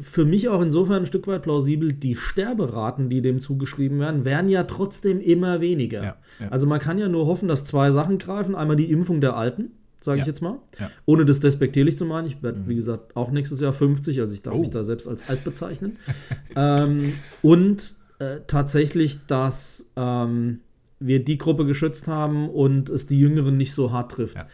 Für 0.00 0.24
mich 0.24 0.48
auch 0.48 0.60
insofern 0.60 1.02
ein 1.02 1.06
Stück 1.06 1.26
weit 1.28 1.42
plausibel, 1.42 1.92
die 1.92 2.16
Sterberaten, 2.16 3.08
die 3.08 3.22
dem 3.22 3.40
zugeschrieben 3.40 4.00
werden, 4.00 4.24
werden 4.24 4.48
ja 4.48 4.64
trotzdem 4.64 5.20
immer 5.20 5.60
weniger. 5.60 6.02
Ja, 6.02 6.16
ja. 6.40 6.48
Also 6.48 6.66
man 6.66 6.80
kann 6.80 6.98
ja 6.98 7.08
nur 7.08 7.26
hoffen, 7.26 7.46
dass 7.48 7.64
zwei 7.64 7.90
Sachen 7.92 8.18
greifen. 8.18 8.54
Einmal 8.56 8.76
die 8.76 8.90
Impfung 8.90 9.20
der 9.20 9.36
Alten, 9.36 9.70
sage 10.00 10.20
ich 10.20 10.26
Ja. 10.26 10.28
jetzt 10.28 10.40
mal. 10.42 10.58
Ja. 10.78 10.86
Mhm. 10.86 10.90
Ohne 11.06 11.24
das 11.24 11.40
despektierlich 11.40 11.96
zu 11.98 12.04
meinen. 12.04 12.26
Ich 12.26 12.42
werde, 12.42 12.60
wie 12.66 12.74
gesagt, 12.74 13.16
auch 13.16 13.30
nächstes 13.30 13.60
Jahr 13.60 13.72
50, 13.72 14.20
also 14.20 14.32
ich 14.34 14.42
darf 14.42 14.54
Oh. 14.54 14.58
mich 14.60 14.70
da 14.70 14.82
selbst 14.82 15.06
als 15.08 15.28
alt 15.28 15.44
bezeichnen. 15.44 15.96
ähm, 16.56 17.14
und 17.42 17.94
äh, 18.20 18.40
tatsächlich, 18.46 19.26
dass 19.26 19.90
ähm, 19.96 20.60
wir 21.00 21.24
die 21.24 21.38
Gruppe 21.38 21.64
geschützt 21.66 22.08
haben 22.08 22.48
und 22.48 22.90
es 22.90 23.06
die 23.06 23.18
Jüngeren 23.20 23.56
nicht 23.56 23.72
so 23.72 23.92
hart 23.92 24.12
trifft. 24.12 24.36
Ja. 24.36 24.46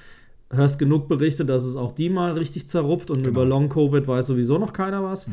Hörst 0.50 0.78
genug 0.78 1.08
Berichte, 1.08 1.44
dass 1.46 1.64
es 1.64 1.74
auch 1.74 1.92
die 1.92 2.10
mal 2.10 2.32
richtig 2.34 2.68
zerrupft 2.68 3.10
und 3.10 3.18
Genau. 3.18 3.28
über 3.30 3.44
Long-Covid 3.46 4.06
weiß 4.06 4.26
sowieso 4.26 4.58
noch 4.58 4.72
keiner 4.74 5.02
was. 5.02 5.26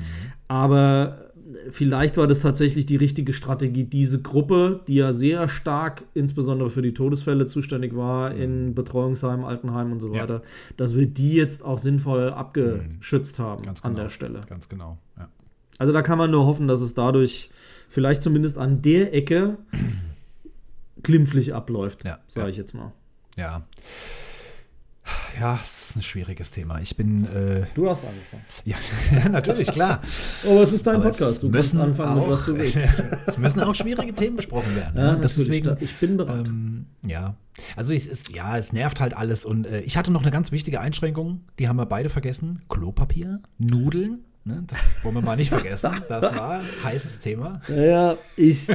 Aber 0.47 1.30
vielleicht 1.69 2.17
war 2.17 2.27
das 2.27 2.39
tatsächlich 2.39 2.85
die 2.85 2.95
richtige 2.95 3.33
Strategie, 3.33 3.83
diese 3.83 4.21
Gruppe, 4.21 4.81
die 4.87 4.95
ja 4.95 5.11
sehr 5.13 5.47
stark 5.49 6.03
insbesondere 6.13 6.69
für 6.69 6.81
die 6.81 6.93
Todesfälle 6.93 7.45
zuständig 7.47 7.95
war 7.95 8.33
in 8.33 8.73
Betreuungsheimen, 8.75 9.45
Altenheimen 9.45 9.93
und 9.93 9.99
so 9.99 10.07
Mhm. 10.09 10.15
Ja. 10.15 10.21
weiter, 10.23 10.41
dass 10.77 10.95
wir 10.95 11.07
die 11.07 11.33
jetzt 11.33 11.63
auch 11.63 11.77
sinnvoll 11.77 12.29
abgeschützt 12.29 13.39
haben 13.39 13.63
Ganz 13.63 13.81
an 13.83 13.91
genau. 13.93 14.03
der 14.03 14.09
Stelle. 14.09 14.41
Ganz 14.49 14.69
genau. 14.69 14.97
Ja. 15.17 15.29
Also 15.77 15.93
da 15.93 16.01
kann 16.01 16.17
man 16.17 16.29
nur 16.31 16.45
hoffen, 16.45 16.67
dass 16.67 16.81
es 16.81 16.93
dadurch 16.93 17.49
vielleicht 17.89 18.21
zumindest 18.21 18.57
an 18.57 18.81
der 18.81 19.13
Ecke 19.13 19.57
glimpflich 21.03 21.53
abläuft, 21.53 22.03
Ja, 22.05 22.19
sage 22.27 22.49
ich 22.49 22.57
jetzt 22.57 22.73
mal. 22.73 22.91
Ja. 23.37 23.63
Ja, 25.39 25.59
es 25.63 25.89
ist 25.89 25.95
ein 25.97 26.01
schwieriges 26.01 26.51
Thema. 26.51 26.79
Ich 26.79 26.95
bin. 26.95 27.25
Äh, 27.25 27.65
du 27.73 27.89
hast 27.89 28.05
angefangen. 28.05 28.43
Ja, 28.65 28.77
natürlich, 29.29 29.71
klar. 29.71 30.01
Aber 30.45 30.61
es 30.63 30.71
ist 30.73 30.87
dein 30.87 30.95
Aber 30.97 31.05
Podcast. 31.09 31.31
es 31.33 31.39
Du 31.41 31.51
kannst 31.51 31.73
müssen 31.73 31.81
anfangen 31.81 32.15
mit 32.15 32.23
auch- 32.25 32.29
was 32.29 32.45
du 32.45 32.55
willst. 32.57 32.93
es 33.27 33.37
müssen 33.37 33.59
auch 33.61 33.75
schwierige 33.75 34.13
Themen 34.13 34.35
besprochen 34.37 34.75
werden. 34.75 34.97
Ja, 34.97 35.11
ne? 35.13 35.19
Deswegen, 35.21 35.75
ich 35.79 35.95
bin 35.97 36.17
bereit. 36.17 36.47
ähm, 36.47 36.85
ja, 37.05 37.35
also 37.75 37.93
es 37.93 38.05
ist, 38.07 38.29
ja, 38.33 38.57
es 38.57 38.71
nervt 38.73 38.99
halt 39.01 39.15
alles. 39.15 39.43
Und 39.45 39.65
äh, 39.67 39.81
ich 39.81 39.97
hatte 39.97 40.11
noch 40.11 40.21
eine 40.21 40.31
ganz 40.31 40.51
wichtige 40.51 40.79
Einschränkung, 40.79 41.41
die 41.59 41.67
haben 41.67 41.75
wir 41.77 41.85
beide 41.85 42.09
vergessen. 42.09 42.61
Klopapier, 42.69 43.41
Nudeln, 43.57 44.19
ne? 44.43 44.63
das 44.67 44.79
wollen 45.03 45.15
wir 45.15 45.21
mal 45.21 45.35
nicht 45.35 45.49
vergessen. 45.49 45.91
Das 46.07 46.35
war 46.35 46.59
ein 46.59 46.65
heißes 46.83 47.19
Thema. 47.19 47.61
Naja, 47.67 48.17
ich 48.35 48.67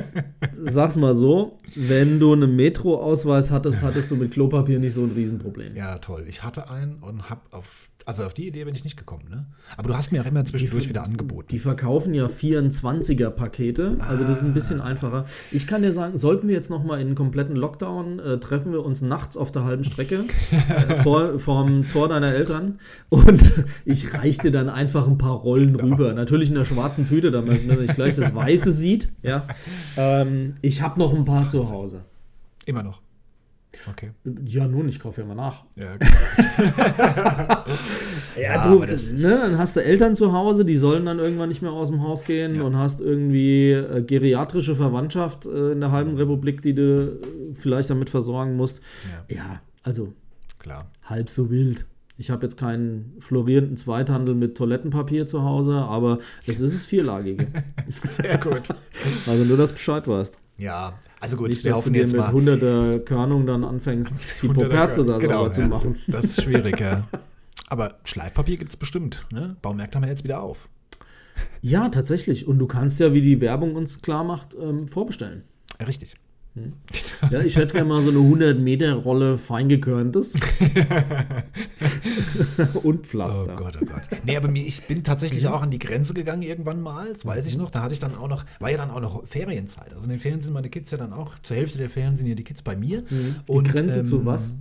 sag's 0.62 0.96
mal 0.96 1.14
so: 1.14 1.58
Wenn 1.74 2.20
du 2.20 2.32
einen 2.32 2.56
Metro-Ausweis 2.56 3.50
hattest, 3.50 3.82
hattest 3.82 4.10
du 4.10 4.16
mit 4.16 4.32
Klopapier 4.32 4.78
nicht 4.78 4.94
so 4.94 5.04
ein 5.04 5.12
Riesenproblem. 5.12 5.76
Ja, 5.76 5.98
toll. 5.98 6.26
Ich 6.28 6.42
hatte 6.42 6.70
einen 6.70 6.96
und 6.96 7.30
hab 7.30 7.52
auf, 7.52 7.88
also 8.06 8.22
auf 8.22 8.34
die 8.34 8.46
Idee 8.46 8.62
bin 8.62 8.72
ich 8.72 8.84
nicht 8.84 8.96
gekommen, 8.96 9.24
ne? 9.28 9.46
Aber 9.76 9.88
du 9.88 9.96
hast 9.96 10.12
mir 10.12 10.22
auch 10.22 10.26
immer 10.26 10.44
zwischendurch 10.44 10.88
wieder 10.88 11.02
angeboten. 11.02 11.48
Die 11.50 11.58
verkaufen 11.58 12.14
ja 12.14 12.26
24er-Pakete, 12.26 13.96
also 13.98 14.22
das 14.22 14.38
ist 14.38 14.44
ein 14.44 14.54
bisschen 14.54 14.80
einfacher. 14.80 15.24
Ich 15.50 15.66
kann 15.66 15.82
dir 15.82 15.92
sagen, 15.92 16.16
sollten 16.16 16.46
wir 16.46 16.54
jetzt 16.54 16.70
noch 16.70 16.84
mal 16.84 17.00
in 17.00 17.08
einen 17.08 17.16
kompletten 17.16 17.56
Lockdown, 17.56 18.20
äh, 18.20 18.38
treffen 18.38 18.70
wir 18.70 18.84
uns 18.84 19.02
nachts 19.02 19.36
auf 19.36 19.50
der 19.50 19.64
halben 19.64 19.82
Strecke 19.82 20.24
äh, 20.52 20.94
vor, 21.02 21.40
vorm 21.40 21.88
Tor 21.88 22.08
deiner 22.08 22.32
Eltern 22.32 22.78
und 23.08 23.64
ich 23.84 24.14
reiche 24.14 24.42
dir 24.42 24.50
dann 24.52 24.68
einfach 24.68 25.08
ein 25.08 25.18
paar 25.18 25.34
Rollen 25.34 25.74
rüber. 25.74 26.12
Natürlich 26.12 26.48
in 26.50 26.54
der 26.54 26.64
schwarzen 26.64 27.06
Tüte, 27.06 27.32
damit 27.32 27.66
man 27.66 27.80
nicht 27.80 27.96
gleich 27.96 28.14
das 28.14 28.32
Weiße 28.32 28.70
sieht. 28.70 29.10
Ja. 29.24 29.48
Ähm, 29.96 30.54
ich 30.62 30.80
habe 30.80 31.00
noch 31.00 31.12
ein 31.12 31.24
paar 31.24 31.48
zu 31.48 31.68
Hause. 31.68 32.04
Immer 32.66 32.84
noch. 32.84 33.02
Okay. 33.90 34.10
Ja, 34.46 34.66
nun, 34.68 34.88
ich 34.88 34.98
kaufe 35.00 35.20
ja 35.20 35.26
mal 35.26 35.34
nach. 35.34 35.64
Ja, 35.76 35.92
Ja, 38.36 38.40
Ja, 38.40 38.62
du, 38.62 38.80
das 38.80 39.04
ist- 39.04 39.22
ne, 39.22 39.30
dann 39.42 39.58
hast 39.58 39.76
du 39.76 39.82
Eltern 39.82 40.14
zu 40.14 40.32
Hause, 40.32 40.64
die 40.64 40.76
sollen 40.76 41.06
dann 41.06 41.18
irgendwann 41.18 41.48
nicht 41.48 41.62
mehr 41.62 41.72
aus 41.72 41.88
dem 41.88 42.02
Haus 42.02 42.24
gehen 42.24 42.56
Ja. 42.56 42.62
und 42.62 42.76
hast 42.76 43.00
irgendwie 43.00 43.70
äh, 43.72 44.02
geriatrische 44.02 44.74
Verwandtschaft 44.74 45.46
äh, 45.46 45.72
in 45.72 45.80
der 45.80 45.90
halben 45.92 46.16
Republik, 46.16 46.62
die 46.62 46.74
du 46.74 47.18
äh, 47.22 47.54
vielleicht 47.54 47.90
damit 47.90 48.10
versorgen 48.10 48.56
musst. 48.56 48.80
ja, 49.28 49.36
Ja, 49.36 49.60
also 49.82 50.12
klar. 50.58 50.90
halb 51.04 51.30
so 51.30 51.50
wild. 51.50 51.86
Ich 52.18 52.30
habe 52.30 52.42
jetzt 52.44 52.56
keinen 52.56 53.14
florierenden 53.20 53.76
Zweithandel 53.76 54.34
mit 54.34 54.56
Toilettenpapier 54.56 55.26
zu 55.26 55.42
Hause, 55.42 55.74
aber 55.74 56.18
es 56.46 56.60
ist 56.60 56.74
das 56.74 56.86
Vierlagige. 56.86 57.48
Sehr 58.04 58.38
gut. 58.38 58.68
also 59.26 59.44
nur, 59.44 59.56
dass 59.58 59.70
du 59.70 59.74
Bescheid 59.74 60.08
weißt. 60.08 60.38
Ja, 60.58 60.98
also 61.20 61.36
gut, 61.36 61.48
Nicht, 61.48 61.64
wir 61.64 61.72
dass 61.72 61.80
du 61.80 61.84
hoffen 61.84 61.92
dir 61.92 62.00
jetzt 62.00 62.12
mit 62.12 62.22
mal. 62.22 62.32
hunderter 62.32 62.98
Körnung 63.00 63.46
dann 63.46 63.62
anfängst, 63.64 64.24
die 64.42 64.48
Poperze 64.48 65.04
da 65.04 65.18
Genau, 65.18 65.38
sauber 65.40 65.52
zu 65.52 65.60
ja. 65.62 65.68
machen. 65.68 65.96
Das 66.06 66.24
ist 66.24 66.42
schwierig, 66.42 66.80
ja. 66.80 67.06
Aber 67.68 67.98
Schleifpapier 68.04 68.56
gibt 68.56 68.70
es 68.70 68.76
bestimmt. 68.76 69.26
Ne? 69.30 69.56
Baumärkte 69.60 69.96
haben 69.96 70.04
wir 70.04 70.08
jetzt 70.10 70.24
wieder 70.24 70.40
auf. 70.40 70.68
Ja, 71.60 71.88
tatsächlich. 71.90 72.46
Und 72.46 72.58
du 72.58 72.66
kannst 72.66 73.00
ja, 73.00 73.12
wie 73.12 73.20
die 73.20 73.40
Werbung 73.42 73.74
uns 73.74 74.00
klar 74.00 74.24
macht, 74.24 74.56
ähm, 74.58 74.88
vorbestellen. 74.88 75.42
Ja, 75.78 75.86
richtig. 76.56 77.04
Ja, 77.30 77.40
ich 77.40 77.56
hätte 77.56 77.74
gerne 77.74 77.88
mal 77.88 78.02
so 78.02 78.10
eine 78.10 78.18
100 78.18 78.58
Meter 78.58 78.94
Rolle 78.94 79.38
feingekörntes 79.38 80.34
und 82.82 83.00
Oh 83.00 83.02
Pflaster. 83.02 83.56
Gott, 83.56 83.76
oh 83.80 83.84
Gott. 83.84 84.02
Nee, 84.24 84.36
aber 84.36 84.48
mir, 84.48 84.66
ich 84.66 84.86
bin 84.86 85.04
tatsächlich 85.04 85.46
auch 85.46 85.62
an 85.62 85.70
die 85.70 85.78
Grenze 85.78 86.14
gegangen 86.14 86.42
irgendwann 86.42 86.80
mal, 86.80 87.12
das 87.12 87.24
weiß 87.24 87.46
ich 87.46 87.56
noch. 87.56 87.70
Da 87.70 87.82
hatte 87.82 87.94
ich 87.94 88.00
dann 88.00 88.14
auch 88.14 88.28
noch, 88.28 88.44
war 88.58 88.70
ja 88.70 88.76
dann 88.76 88.90
auch 88.90 89.00
noch 89.00 89.26
Ferienzeit. 89.26 89.92
Also 89.92 90.04
in 90.04 90.10
den 90.10 90.20
Ferien 90.20 90.42
sind 90.42 90.52
meine 90.52 90.68
Kids 90.68 90.90
ja 90.90 90.98
dann 90.98 91.12
auch, 91.12 91.38
zur 91.42 91.56
Hälfte 91.56 91.78
der 91.78 91.90
Ferien 91.90 92.16
sind 92.16 92.26
ja 92.26 92.34
die 92.34 92.44
Kids 92.44 92.62
bei 92.62 92.76
mir. 92.76 93.04
Die 93.48 93.62
Grenze 93.62 94.02
zu 94.02 94.24
was? 94.26 94.54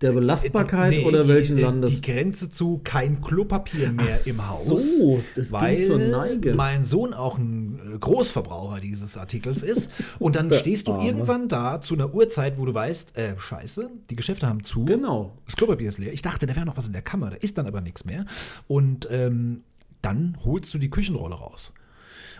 Der 0.00 0.12
Belastbarkeit 0.12 0.90
Nee, 0.90 1.04
oder 1.04 1.22
die, 1.22 1.28
welchen 1.28 1.58
äh, 1.58 1.62
Landes? 1.62 2.00
Die 2.00 2.12
Grenze 2.12 2.48
zu 2.48 2.80
kein 2.84 3.20
Klopapier 3.22 3.92
mehr 3.92 4.06
Ach 4.10 4.26
im 4.26 4.38
Haus. 4.38 4.66
so, 4.66 5.22
das 5.34 5.50
ging 5.50 5.60
weil 5.60 5.80
zur 5.80 5.98
Neige. 5.98 6.54
mein 6.54 6.84
Sohn 6.84 7.14
auch 7.14 7.38
ein 7.38 7.78
äh, 7.94 7.98
Großverbraucher 7.98 8.80
dieses 8.80 9.16
Artikels 9.16 9.62
ist. 9.62 9.88
Und 10.18 10.36
dann 10.36 10.50
stehst 10.52 10.88
du 10.88 10.92
Arme. 10.92 11.06
irgendwann 11.06 11.48
da 11.48 11.80
zu 11.80 11.94
einer 11.94 12.12
Uhrzeit, 12.14 12.58
wo 12.58 12.66
du 12.66 12.74
weißt, 12.74 13.16
äh, 13.16 13.38
scheiße, 13.38 13.90
die 14.10 14.16
Geschäfte 14.16 14.46
haben 14.46 14.62
zu. 14.64 14.84
Genau. 14.84 15.32
Das 15.46 15.56
Klopapier 15.56 15.88
ist 15.88 15.98
leer. 15.98 16.12
Ich 16.12 16.22
dachte, 16.22 16.46
da 16.46 16.54
wäre 16.56 16.66
noch 16.66 16.76
was 16.76 16.86
in 16.86 16.92
der 16.92 17.02
Kammer, 17.02 17.30
da 17.30 17.36
ist 17.36 17.56
dann 17.58 17.66
aber 17.66 17.80
nichts 17.80 18.04
mehr. 18.04 18.26
Und 18.68 19.08
ähm, 19.10 19.62
dann 20.02 20.36
holst 20.44 20.72
du 20.74 20.78
die 20.78 20.90
Küchenrolle 20.90 21.34
raus. 21.36 21.72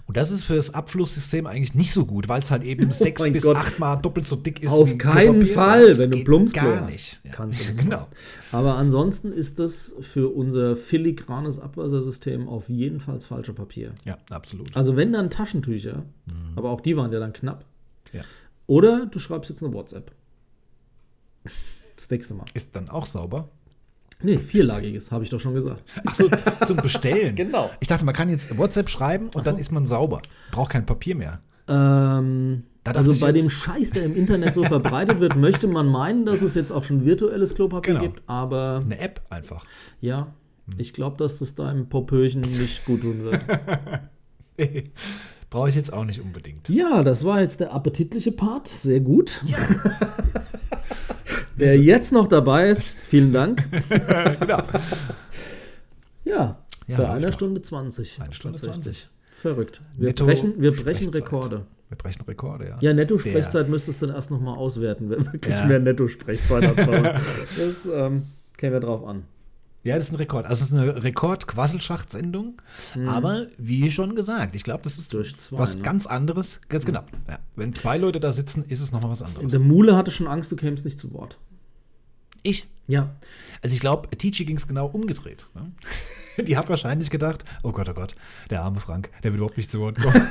Und 0.06 0.16
das 0.16 0.30
ist 0.30 0.44
für 0.44 0.54
das 0.54 0.72
Abflusssystem 0.72 1.48
eigentlich 1.48 1.74
nicht 1.74 1.90
so 1.92 2.06
gut, 2.06 2.28
weil 2.28 2.40
es 2.40 2.50
halt 2.52 2.62
eben 2.62 2.92
sechs 2.92 3.20
Oh 3.20 3.24
mein 3.24 3.32
bis 3.32 3.42
Gott. 3.42 3.56
achtmal 3.56 4.00
doppelt 4.00 4.24
so 4.26 4.36
dick 4.36 4.62
ist. 4.62 4.70
Auf 4.70 4.92
wie 4.92 4.98
keinen 4.98 5.32
Klopapier. 5.42 5.54
Fall, 5.54 5.88
Das 5.88 5.98
wenn 5.98 6.10
du 6.12 6.22
Plumpsklo 6.24 6.76
hast. 6.76 6.86
nicht. 6.86 7.20
Ja. 7.24 7.32
Kannst 7.32 7.60
du 7.60 7.64
das 7.68 7.76
genau. 7.78 7.96
machen. 7.98 8.06
Aber 8.52 8.76
ansonsten 8.76 9.32
ist 9.32 9.58
das 9.58 9.94
für 10.00 10.28
unser 10.32 10.76
filigranes 10.76 11.58
Abwassersystem 11.58 12.46
auf 12.48 12.68
jeden 12.68 13.00
Fall 13.00 13.16
das 13.16 13.26
falsche 13.26 13.52
Papier. 13.52 13.94
Ja, 14.04 14.16
absolut. 14.30 14.74
Also 14.76 14.96
wenn 14.96 15.12
dann 15.12 15.28
Taschentücher, 15.28 16.04
aber 16.54 16.70
auch 16.70 16.80
die 16.80 16.96
waren 16.96 17.12
ja 17.12 17.18
dann 17.18 17.32
knapp. 17.32 17.64
Ja. 18.12 18.22
Oder 18.68 19.06
du 19.06 19.18
schreibst 19.18 19.50
jetzt 19.50 19.64
eine 19.64 19.72
WhatsApp. 19.74 20.12
Das 21.96 22.10
nächste 22.10 22.34
Mal. 22.34 22.44
Ist 22.54 22.76
dann 22.76 22.88
auch 22.88 23.06
sauber. 23.06 23.48
Nee, 24.22 24.38
vierlagiges, 24.38 25.12
habe 25.12 25.24
ich 25.24 25.30
doch 25.30 25.40
schon 25.40 25.54
gesagt. 25.54 25.82
Achso, 26.04 26.28
zum 26.64 26.78
Bestellen. 26.78 27.34
Genau. 27.36 27.70
Ich 27.80 27.88
dachte, 27.88 28.04
man 28.04 28.14
kann 28.14 28.28
jetzt 28.30 28.56
WhatsApp 28.56 28.88
schreiben 28.88 29.26
und 29.26 29.32
so. 29.44 29.50
dann 29.50 29.58
ist 29.58 29.70
man 29.72 29.86
sauber. 29.86 30.22
Braucht 30.52 30.72
kein 30.72 30.86
Papier 30.86 31.14
mehr. 31.14 31.40
Ähm, 31.68 32.62
also 32.84 33.14
bei 33.20 33.32
dem 33.32 33.50
Scheiß, 33.50 33.90
der 33.90 34.04
im 34.04 34.14
Internet 34.16 34.54
so 34.54 34.64
verbreitet 34.64 35.18
wird, 35.20 35.36
möchte 35.36 35.66
man 35.66 35.86
meinen, 35.88 36.24
dass 36.24 36.40
es 36.42 36.54
jetzt 36.54 36.70
auch 36.70 36.84
schon 36.84 37.04
virtuelles 37.04 37.54
Klopapier 37.54 37.94
Genau. 37.94 38.04
gibt, 38.04 38.22
aber 38.26 38.82
Eine 38.84 38.98
App 39.00 39.20
einfach. 39.28 39.64
ja, 40.00 40.32
ich 40.78 40.92
glaube, 40.92 41.16
dass 41.16 41.38
das 41.38 41.54
deinem 41.54 41.88
Popöchen 41.88 42.40
nicht 42.42 42.84
gut 42.84 43.02
tun 43.02 43.22
wird. 43.24 43.44
Brauche 45.50 45.68
ich 45.68 45.74
jetzt 45.76 45.92
auch 45.92 46.04
nicht 46.04 46.20
unbedingt. 46.20 46.68
Ja, 46.68 47.02
das 47.04 47.24
war 47.24 47.40
jetzt 47.40 47.60
der 47.60 47.72
appetitliche 47.72 48.32
Part. 48.32 48.68
Sehr 48.68 49.00
gut. 49.00 49.44
Wer 51.56 51.78
jetzt 51.78 52.12
noch 52.12 52.28
dabei 52.28 52.68
ist, 52.68 52.96
vielen 53.04 53.32
Dank. 53.32 53.64
genau. 54.40 54.62
Ja, 56.24 56.58
Ja, 56.86 56.96
bei 56.96 57.08
einer. 57.08 57.32
Stunde 57.32 57.62
20. 57.62 58.20
Eine 58.20 58.34
Stunde 58.34 58.60
tatsächlich. 58.60 59.08
Verrückt. 59.30 59.82
Wir 59.96 60.08
Netto 60.08 60.24
brechen, 60.26 60.54
wir 60.60 60.72
brechen. 60.72 61.08
Rekorde. 61.10 61.66
Wir 61.88 61.96
brechen 61.96 62.22
Rekorde, 62.22 62.68
ja. 62.68 62.76
Ja, 62.80 62.92
Netto-Sprechzeit 62.94 63.68
müsstest 63.68 64.02
du 64.02 64.06
dann 64.06 64.16
erst 64.16 64.30
nochmal 64.30 64.56
auswerten, 64.56 65.08
wer 65.08 65.24
wirklich 65.32 65.54
Ja. 65.54 65.66
mehr 65.66 65.78
Netto-Sprechzeit 65.78 66.66
hat. 66.66 66.76
das 67.58 67.86
ähm, 67.86 68.22
kämen 68.56 68.72
wir 68.74 68.80
drauf 68.80 69.04
an. 69.06 69.24
Ja, 69.86 69.94
das 69.94 70.06
ist 70.06 70.12
ein 70.12 70.16
Rekord. 70.16 70.46
Also 70.46 70.64
es 70.64 70.72
ist 70.72 70.76
eine 70.76 71.04
Rekord-Quasselschacht-Sendung. 71.04 72.60
Aber 73.06 73.46
wie 73.56 73.90
schon 73.92 74.16
gesagt, 74.16 74.56
ich 74.56 74.64
glaube, 74.64 74.82
das 74.82 74.98
ist 74.98 75.12
Mhm. 75.12 75.18
Durch 75.18 75.38
zwei, 75.38 75.58
was 75.58 75.76
ne? 75.76 75.82
ganz 75.82 76.06
anderes. 76.06 76.60
Ganz 76.68 76.84
genau. 76.84 77.04
Ja. 77.28 77.38
Wenn 77.54 77.72
zwei 77.72 77.96
Leute 77.96 78.18
da 78.18 78.32
sitzen, 78.32 78.64
ist 78.64 78.80
es 78.80 78.90
nochmal 78.90 79.12
was 79.12 79.22
anderes. 79.22 79.50
Der 79.52 79.60
Mule 79.60 79.94
hatte 79.96 80.10
schon 80.10 80.26
Angst, 80.26 80.50
du 80.50 80.56
kämst 80.56 80.84
nicht 80.84 80.98
zu 80.98 81.12
Wort. 81.12 81.38
Ich. 82.42 82.66
Ja. 82.88 83.14
Also 83.62 83.74
ich 83.74 83.80
glaube, 83.80 84.08
Tici 84.16 84.44
ging 84.44 84.56
es 84.56 84.66
genau 84.66 84.86
umgedreht. 84.86 85.48
Ne? 85.54 85.70
Die 86.46 86.56
hat 86.56 86.68
wahrscheinlich 86.68 87.10
gedacht, 87.10 87.44
oh 87.62 87.72
Gott, 87.72 87.88
oh 87.88 87.94
Gott, 87.94 88.12
der 88.50 88.62
arme 88.62 88.80
Frank, 88.80 89.10
der 89.22 89.32
wird 89.32 89.38
überhaupt 89.38 89.56
nicht 89.56 89.70
zu 89.70 89.80
Wort 89.80 89.96
kommen. 89.96 90.22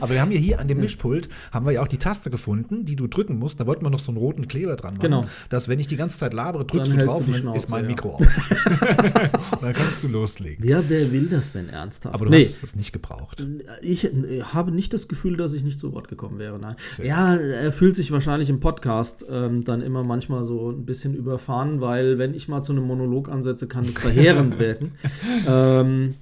Aber 0.00 0.12
wir 0.12 0.20
haben 0.20 0.32
ja 0.32 0.38
hier 0.38 0.60
an 0.60 0.68
dem 0.68 0.78
Mischpult, 0.78 1.28
haben 1.52 1.66
wir 1.66 1.72
ja 1.72 1.82
auch 1.82 1.88
die 1.88 1.98
Taste 1.98 2.30
gefunden, 2.30 2.84
die 2.84 2.96
du 2.96 3.06
drücken 3.06 3.38
musst. 3.38 3.60
Da 3.60 3.66
wollten 3.66 3.84
wir 3.84 3.90
noch 3.90 3.98
so 3.98 4.10
einen 4.12 4.18
roten 4.18 4.48
Kleber 4.48 4.76
dran 4.76 4.94
machen. 4.94 5.02
Genau. 5.02 5.26
Dass, 5.48 5.68
wenn 5.68 5.78
ich 5.78 5.86
die 5.86 5.96
ganze 5.96 6.18
Zeit 6.18 6.32
labere, 6.32 6.64
drückst 6.64 6.90
Dann 6.90 6.98
du 6.98 7.04
drauf 7.04 7.18
du 7.18 7.24
dann 7.24 7.32
ist 7.32 7.40
Schnauze, 7.40 7.70
mein 7.70 7.84
ja. 7.84 7.90
Mikro 7.90 8.14
aus. 8.14 8.22
und 9.52 9.62
dann 9.62 9.72
kannst 9.72 10.02
du 10.02 10.08
loslegen. 10.08 10.66
Ja, 10.66 10.82
wer 10.88 11.10
will 11.12 11.26
das 11.26 11.52
denn 11.52 11.68
ernsthaft? 11.68 12.14
Aber 12.14 12.26
du 12.26 12.30
nee, 12.30 12.44
hast 12.44 12.62
es 12.62 12.76
nicht 12.76 12.92
gebraucht. 12.92 13.44
Ich 13.82 14.04
äh, 14.04 14.42
habe 14.42 14.72
nicht 14.72 14.92
das 14.94 15.08
Gefühl, 15.08 15.36
dass 15.36 15.52
ich 15.52 15.64
nicht 15.64 15.78
zu 15.78 15.92
Wort 15.92 16.08
gekommen 16.08 16.38
wäre. 16.38 16.58
Nein. 16.58 16.76
Sehr 16.96 17.06
Ja, 17.06 17.36
er 17.36 17.72
fühlt 17.72 17.96
sich 17.96 18.10
wahrscheinlich 18.10 18.50
im 18.50 18.60
Podcast 18.60 19.24
ähm, 19.30 19.64
dann 19.64 19.82
immer 19.82 20.02
manchmal 20.04 20.44
so 20.44 20.70
ein 20.70 20.84
bisschen 20.84 21.14
überfahren, 21.14 21.80
weil 21.80 22.18
wenn 22.18 22.34
ich 22.34 22.48
mal 22.48 22.62
zu 22.62 22.72
einem 22.72 22.84
Monolog 22.84 23.28
ansetze, 23.28 23.66
kann 23.66 23.86
das 23.86 23.94
verheerend 23.94 24.58
wirken. 24.58 24.92
Ähm, 25.46 26.14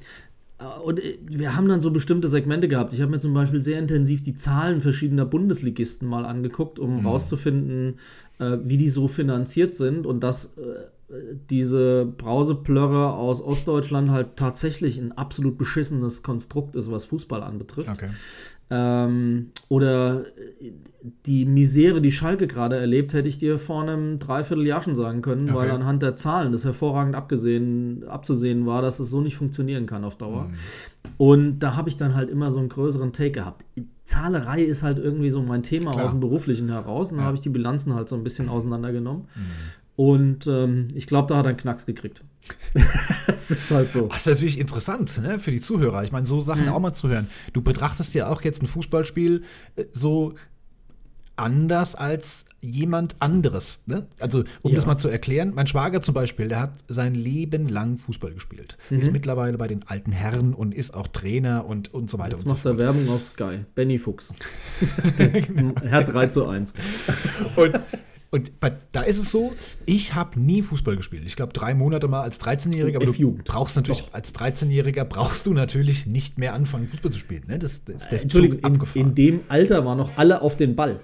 äh, 0.59 0.65
und 0.65 1.03
äh, 1.03 1.19
wir 1.23 1.57
haben 1.57 1.69
dann 1.69 1.81
so 1.81 1.91
bestimmte 1.91 2.29
Segmente 2.29 2.69
gehabt. 2.69 2.93
Ich 2.93 3.01
habe 3.01 3.11
mir 3.11 3.19
zum 3.19 3.35
Beispiel 3.35 3.62
sehr 3.62 3.79
intensiv 3.79 4.23
die 4.23 4.35
Zahlen 4.35 4.81
verschiedener 4.81 5.27
Bundesligisten 5.27 6.09
mal 6.09 6.25
angeguckt, 6.25 6.79
um 6.79 7.05
rauszufinden, 7.07 7.99
äh, 8.39 8.59
wie 8.65 8.77
die 8.77 8.89
so 8.89 9.09
finanziert 9.09 9.75
sind 9.75 10.07
und 10.07 10.20
dass 10.20 10.57
äh, 10.57 11.15
diese 11.49 12.05
Brauseplörre 12.05 13.15
aus 13.15 13.41
Ostdeutschland 13.41 14.11
halt 14.11 14.37
tatsächlich 14.37 14.99
ein 14.99 15.12
absolut 15.12 15.57
beschissenes 15.57 16.23
Konstrukt 16.23 16.77
ist, 16.77 16.91
was 16.91 17.07
Fußball 17.07 17.43
anbetrifft. 17.43 17.91
Okay. 17.91 18.11
Ähm, 18.70 19.51
oder 19.69 20.27
äh, 20.61 20.73
die 21.24 21.45
Misere, 21.47 22.03
die 22.03 22.12
Schalke 22.12 22.47
gerade 22.47 22.77
erlebt, 22.77 23.15
hätte 23.15 23.28
ich 23.28 23.39
dir 23.39 23.59
vor 23.59 23.82
einem 23.82 24.19
Dreivierteljahr 24.19 24.82
schon 24.82 24.97
sagen 24.97 25.23
können, 25.23 25.55
weil 25.55 25.69
Okay. 25.69 25.77
anhand 25.77 26.03
der 26.03 26.16
Zahlen 26.16 26.53
das 26.53 26.65
hervorragend 26.65 27.15
abgesehen, 27.15 28.05
abzusehen 28.09 28.66
war, 28.66 28.82
dass 28.82 29.01
es 29.01 29.09
so 29.09 29.20
nicht 29.20 29.36
funktionieren 29.36 29.86
kann 29.86 30.05
auf 30.05 30.16
Dauer. 30.16 30.51
Und 31.16 31.61
da 31.61 31.77
habe 31.77 31.89
ich 31.89 31.97
dann 31.97 32.15
halt 32.15 32.28
immer 32.28 32.51
so 32.51 32.59
einen 32.59 32.69
größeren 32.69 33.12
Take 33.12 33.31
gehabt. 33.31 33.65
Zahlerei 34.05 34.62
ist 34.62 34.82
halt 34.82 34.99
irgendwie 34.99 35.31
so 35.31 35.43
mein 35.43 35.62
Thema 35.62 35.93
Klar. 35.93 36.05
aus 36.05 36.11
dem 36.11 36.20
Beruflichen 36.20 36.69
heraus. 36.69 37.11
Und 37.11 37.19
da 37.19 37.23
Ja. 37.23 37.27
habe 37.28 37.36
ich 37.36 37.40
die 37.43 37.49
Bilanzen 37.51 37.95
halt 37.95 38.09
so 38.09 38.16
ein 38.16 38.24
bisschen 38.24 38.49
auseinandergenommen. 38.49 39.24
Und 39.99 40.47
ähm, 40.47 40.87
ich 40.95 41.09
glaube, 41.09 41.27
da 41.27 41.39
hat 41.39 41.45
er 41.45 41.49
einen 41.49 41.59
Knacks 41.59 41.85
gekriegt. 41.85 42.23
das 43.27 43.51
ist 43.51 43.69
halt 43.73 43.91
so. 43.91 44.07
Das 44.07 44.19
ist 44.19 44.27
natürlich 44.29 44.61
interessant 44.61 45.20
ne, 45.20 45.41
für 45.41 45.51
die 45.51 45.61
Zuhörer. 45.61 46.05
Ich 46.05 46.12
meine, 46.12 46.25
so 46.25 46.39
Sachen 46.39 46.66
mhm. 46.66 46.69
auch 46.69 46.79
mal 46.79 46.95
zu 46.95 47.09
hören. 47.09 47.27
Du 47.53 47.62
betrachtest 47.62 48.15
ja 48.15 48.29
auch 48.29 48.43
jetzt 48.43 48.62
ein 48.62 48.69
Fußballspiel 48.69 49.43
äh, 49.75 49.87
so 49.93 50.37
anders 51.35 51.97
als 51.97 52.45
jemand 52.61 53.16
anderes. 53.19 53.81
Ne? 53.87 54.07
Also, 54.20 54.45
um 54.62 54.70
ja. 54.70 54.77
das 54.77 54.87
mal 54.87 54.99
zu 54.99 55.09
erklären, 55.09 55.51
mein 55.53 55.66
Schwager 55.66 56.01
zum 56.01 56.15
Beispiel, 56.15 56.47
der 56.47 56.61
hat 56.61 56.75
sein 56.87 57.16
Leben 57.16 57.69
lang 57.69 57.99
Fußball 57.99 58.33
gespielt. 58.33 58.79
Mhm. 58.91 59.01
Ist 59.01 59.11
mittlerweile 59.11 59.59
bei 59.59 59.66
den 59.66 59.83
alten 59.89 60.12
Herren 60.12 60.55
und 60.55 60.75
ist 60.75 60.95
auch 60.95 61.09
Trainer 61.09 61.66
und, 61.66 61.93
und 61.93 62.09
so 62.09 62.20
weiter. 62.20 62.37
Jetzt 62.37 62.45
und 62.45 62.53
macht 62.53 62.62
so 62.62 62.69
er 62.69 62.79
Werbung 62.79 63.09
auf 63.09 63.25
Sky. 63.25 63.65
Benny 63.75 63.99
Fuchs. 63.99 64.33
Herr 65.83 66.05
3 66.05 66.29
zu 66.29 66.47
1. 66.47 66.73
Und 67.57 67.81
und 68.30 68.60
bei, 68.60 68.72
da 68.92 69.02
ist 69.02 69.18
es 69.18 69.32
so, 69.32 69.55
ich 69.86 70.14
habe 70.14 70.38
nie 70.38 70.60
Fußball 70.60 70.96
gespielt. 70.96 71.22
Ich 71.24 71.34
glaube, 71.34 71.55
drei 71.55 71.72
Monate 71.72 72.09
mal 72.09 72.20
als 72.20 72.38
13-Jähriger, 72.40 72.96
aber 72.96 73.06
du 73.06 73.38
brauchst 73.42 73.74
natürlich, 73.76 74.02
Doch. 74.02 74.12
als 74.12 74.34
13-Jähriger 74.34 75.05
brauchst 75.05 75.46
du 75.46 75.55
natürlich 75.55 76.05
nicht 76.05 76.36
mehr 76.36 76.52
anfangen, 76.52 76.88
Fußball 76.88 77.10
zu 77.10 77.18
spielen. 77.18 77.44
Ne? 77.46 77.59
Das, 77.59 77.82
das 77.84 78.02
ist 78.02 78.12
der 78.12 78.22
Entschuldigung, 78.22 78.60
in, 78.94 79.00
in, 79.00 79.14
dem 79.14 79.40
Alter 79.48 79.84
waren 79.86 79.96
noch 79.96 80.16
alle 80.16 80.42
auf 80.42 80.56
den 80.56 80.76
Ball. 80.76 81.00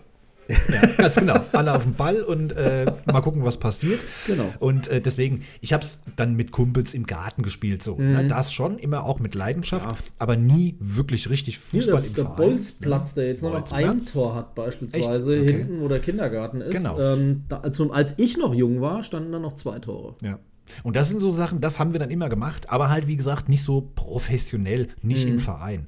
Ja, 0.49 0.87
ganz 0.97 1.15
genau. 1.17 1.41
Alle 1.53 1.75
auf 1.75 1.83
dem 1.83 1.95
Ball 1.95 2.23
und 2.23 2.53
äh, 2.53 2.87
mal 3.07 3.21
gucken, 3.21 3.45
was 3.45 3.59
passiert. 3.59 4.01
Genau. 4.27 4.53
Und 4.59 4.89
äh, 4.89 5.01
deswegen, 5.01 5.43
ich 5.61 5.73
habe 5.73 5.85
es 5.85 5.99
dann 6.17 6.35
mit 6.35 6.53
Kumpels 6.53 6.95
im 6.95 7.07
Garten 7.07 7.43
gespielt. 7.43 7.83
So. 7.83 7.97
Ne? 7.97 8.05
Mhm. 8.05 8.13
Ne? 8.13 8.29
Das 8.29 8.53
schon, 8.53 8.79
immer 8.79 9.05
auch 9.05 9.21
mit 9.21 9.35
Leidenschaft, 9.35 9.87
ja. 9.87 9.97
aber 10.19 10.37
nie 10.37 10.77
wirklich 10.81 11.29
richtig 11.31 11.59
Fußball 11.59 12.03
Hier, 12.03 12.11
der, 12.11 12.25
im 12.25 12.37
Der 12.37 12.37
Bolzplatz, 12.37 13.15
der 13.15 13.29
jetzt 13.29 13.43
noch 13.43 13.73
ein 13.73 14.01
Tor 14.05 14.35
hat, 14.35 14.55
beispielsweise, 14.55 15.33
okay. 15.33 15.53
hinten, 15.53 15.81
wo 15.81 15.89
der 15.89 16.01
Kindergarten 16.01 16.61
ist. 16.61 16.77
Genau. 16.77 16.99
Ähm, 17.01 17.45
da, 17.49 17.59
also, 17.59 17.93
als 17.93 18.19
ich 18.19 18.37
noch 18.37 18.55
jung 18.55 18.81
war, 18.81 19.03
standen 19.03 19.33
da 19.33 19.39
noch 19.39 19.55
zwei 19.55 19.79
Tore. 19.79 20.15
Ja. 20.23 20.39
Und 20.83 20.97
das 20.97 21.09
sind 21.09 21.21
so 21.21 21.31
Sachen, 21.31 21.61
das 21.61 21.79
haben 21.79 21.93
wir 21.93 22.01
dann 22.01 22.11
immer 22.11 22.29
gemacht, 22.29 22.71
aber 22.71 22.89
halt, 22.89 23.07
wie 23.07 23.17
gesagt, 23.17 23.49
nicht 23.49 23.63
so 23.63 23.93
professionell, 23.95 24.89
nicht 25.03 25.27
mhm. 25.27 25.33
im 25.33 25.39
Verein. 25.39 25.87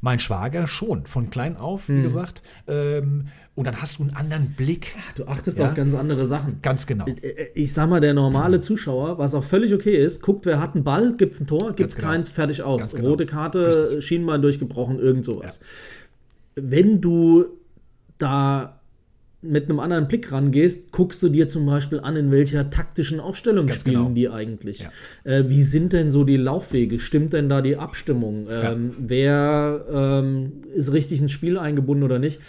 Mein 0.00 0.18
Schwager 0.18 0.66
schon, 0.66 1.06
von 1.06 1.30
klein 1.30 1.56
auf, 1.56 1.88
wie 1.88 1.92
mhm. 1.92 2.02
gesagt. 2.02 2.42
Ähm, 2.66 3.28
und 3.54 3.64
dann 3.66 3.80
hast 3.80 3.98
du 3.98 4.02
einen 4.02 4.14
anderen 4.14 4.52
Blick. 4.52 4.94
Ach, 4.98 5.12
du 5.14 5.26
achtest 5.26 5.58
ja? 5.58 5.66
auf 5.66 5.74
ganz 5.74 5.94
andere 5.94 6.26
Sachen. 6.26 6.60
Ganz 6.60 6.86
genau. 6.86 7.06
Äh, 7.06 7.12
äh, 7.12 7.50
ich 7.54 7.72
sag 7.72 7.88
mal, 7.88 8.00
der 8.00 8.12
normale 8.12 8.60
Zuschauer, 8.60 9.18
was 9.18 9.34
auch 9.34 9.44
völlig 9.44 9.72
okay 9.72 9.96
ist, 9.96 10.20
guckt, 10.20 10.44
wer 10.44 10.60
hat 10.60 10.74
einen 10.74 10.84
Ball, 10.84 11.14
gibt 11.16 11.34
es 11.34 11.40
ein 11.40 11.46
Tor, 11.46 11.72
gibt 11.72 11.90
es 11.90 11.96
genau. 11.96 12.08
keins, 12.08 12.28
fertig 12.28 12.62
aus. 12.62 12.90
Genau. 12.90 13.08
Rote 13.08 13.24
Karte, 13.24 13.86
Richtig. 13.86 14.04
Schienbein 14.04 14.42
durchgebrochen, 14.42 14.98
irgend 14.98 15.24
sowas. 15.24 15.60
Ja. 16.56 16.62
Wenn 16.66 17.00
du 17.00 17.46
da 18.18 18.75
mit 19.48 19.64
einem 19.64 19.80
anderen 19.80 20.08
Blick 20.08 20.32
rangehst, 20.32 20.92
guckst 20.92 21.22
du 21.22 21.28
dir 21.28 21.48
zum 21.48 21.66
Beispiel 21.66 22.00
an, 22.00 22.16
in 22.16 22.30
welcher 22.30 22.70
taktischen 22.70 23.20
Aufstellung 23.20 23.66
Ganz 23.66 23.80
spielen 23.80 23.96
genau. 23.96 24.10
die 24.10 24.28
eigentlich. 24.28 24.80
Ja. 24.80 24.90
Äh, 25.24 25.48
wie 25.48 25.62
sind 25.62 25.92
denn 25.92 26.10
so 26.10 26.24
die 26.24 26.36
Laufwege? 26.36 26.98
Stimmt 26.98 27.32
denn 27.32 27.48
da 27.48 27.60
die 27.62 27.76
Abstimmung? 27.76 28.46
Ähm, 28.50 28.90
ja. 28.90 28.94
Wer 28.98 29.84
ähm, 29.90 30.52
ist 30.74 30.92
richtig 30.92 31.20
ins 31.20 31.32
Spiel 31.32 31.58
eingebunden 31.58 32.04
oder 32.04 32.18
nicht? 32.18 32.40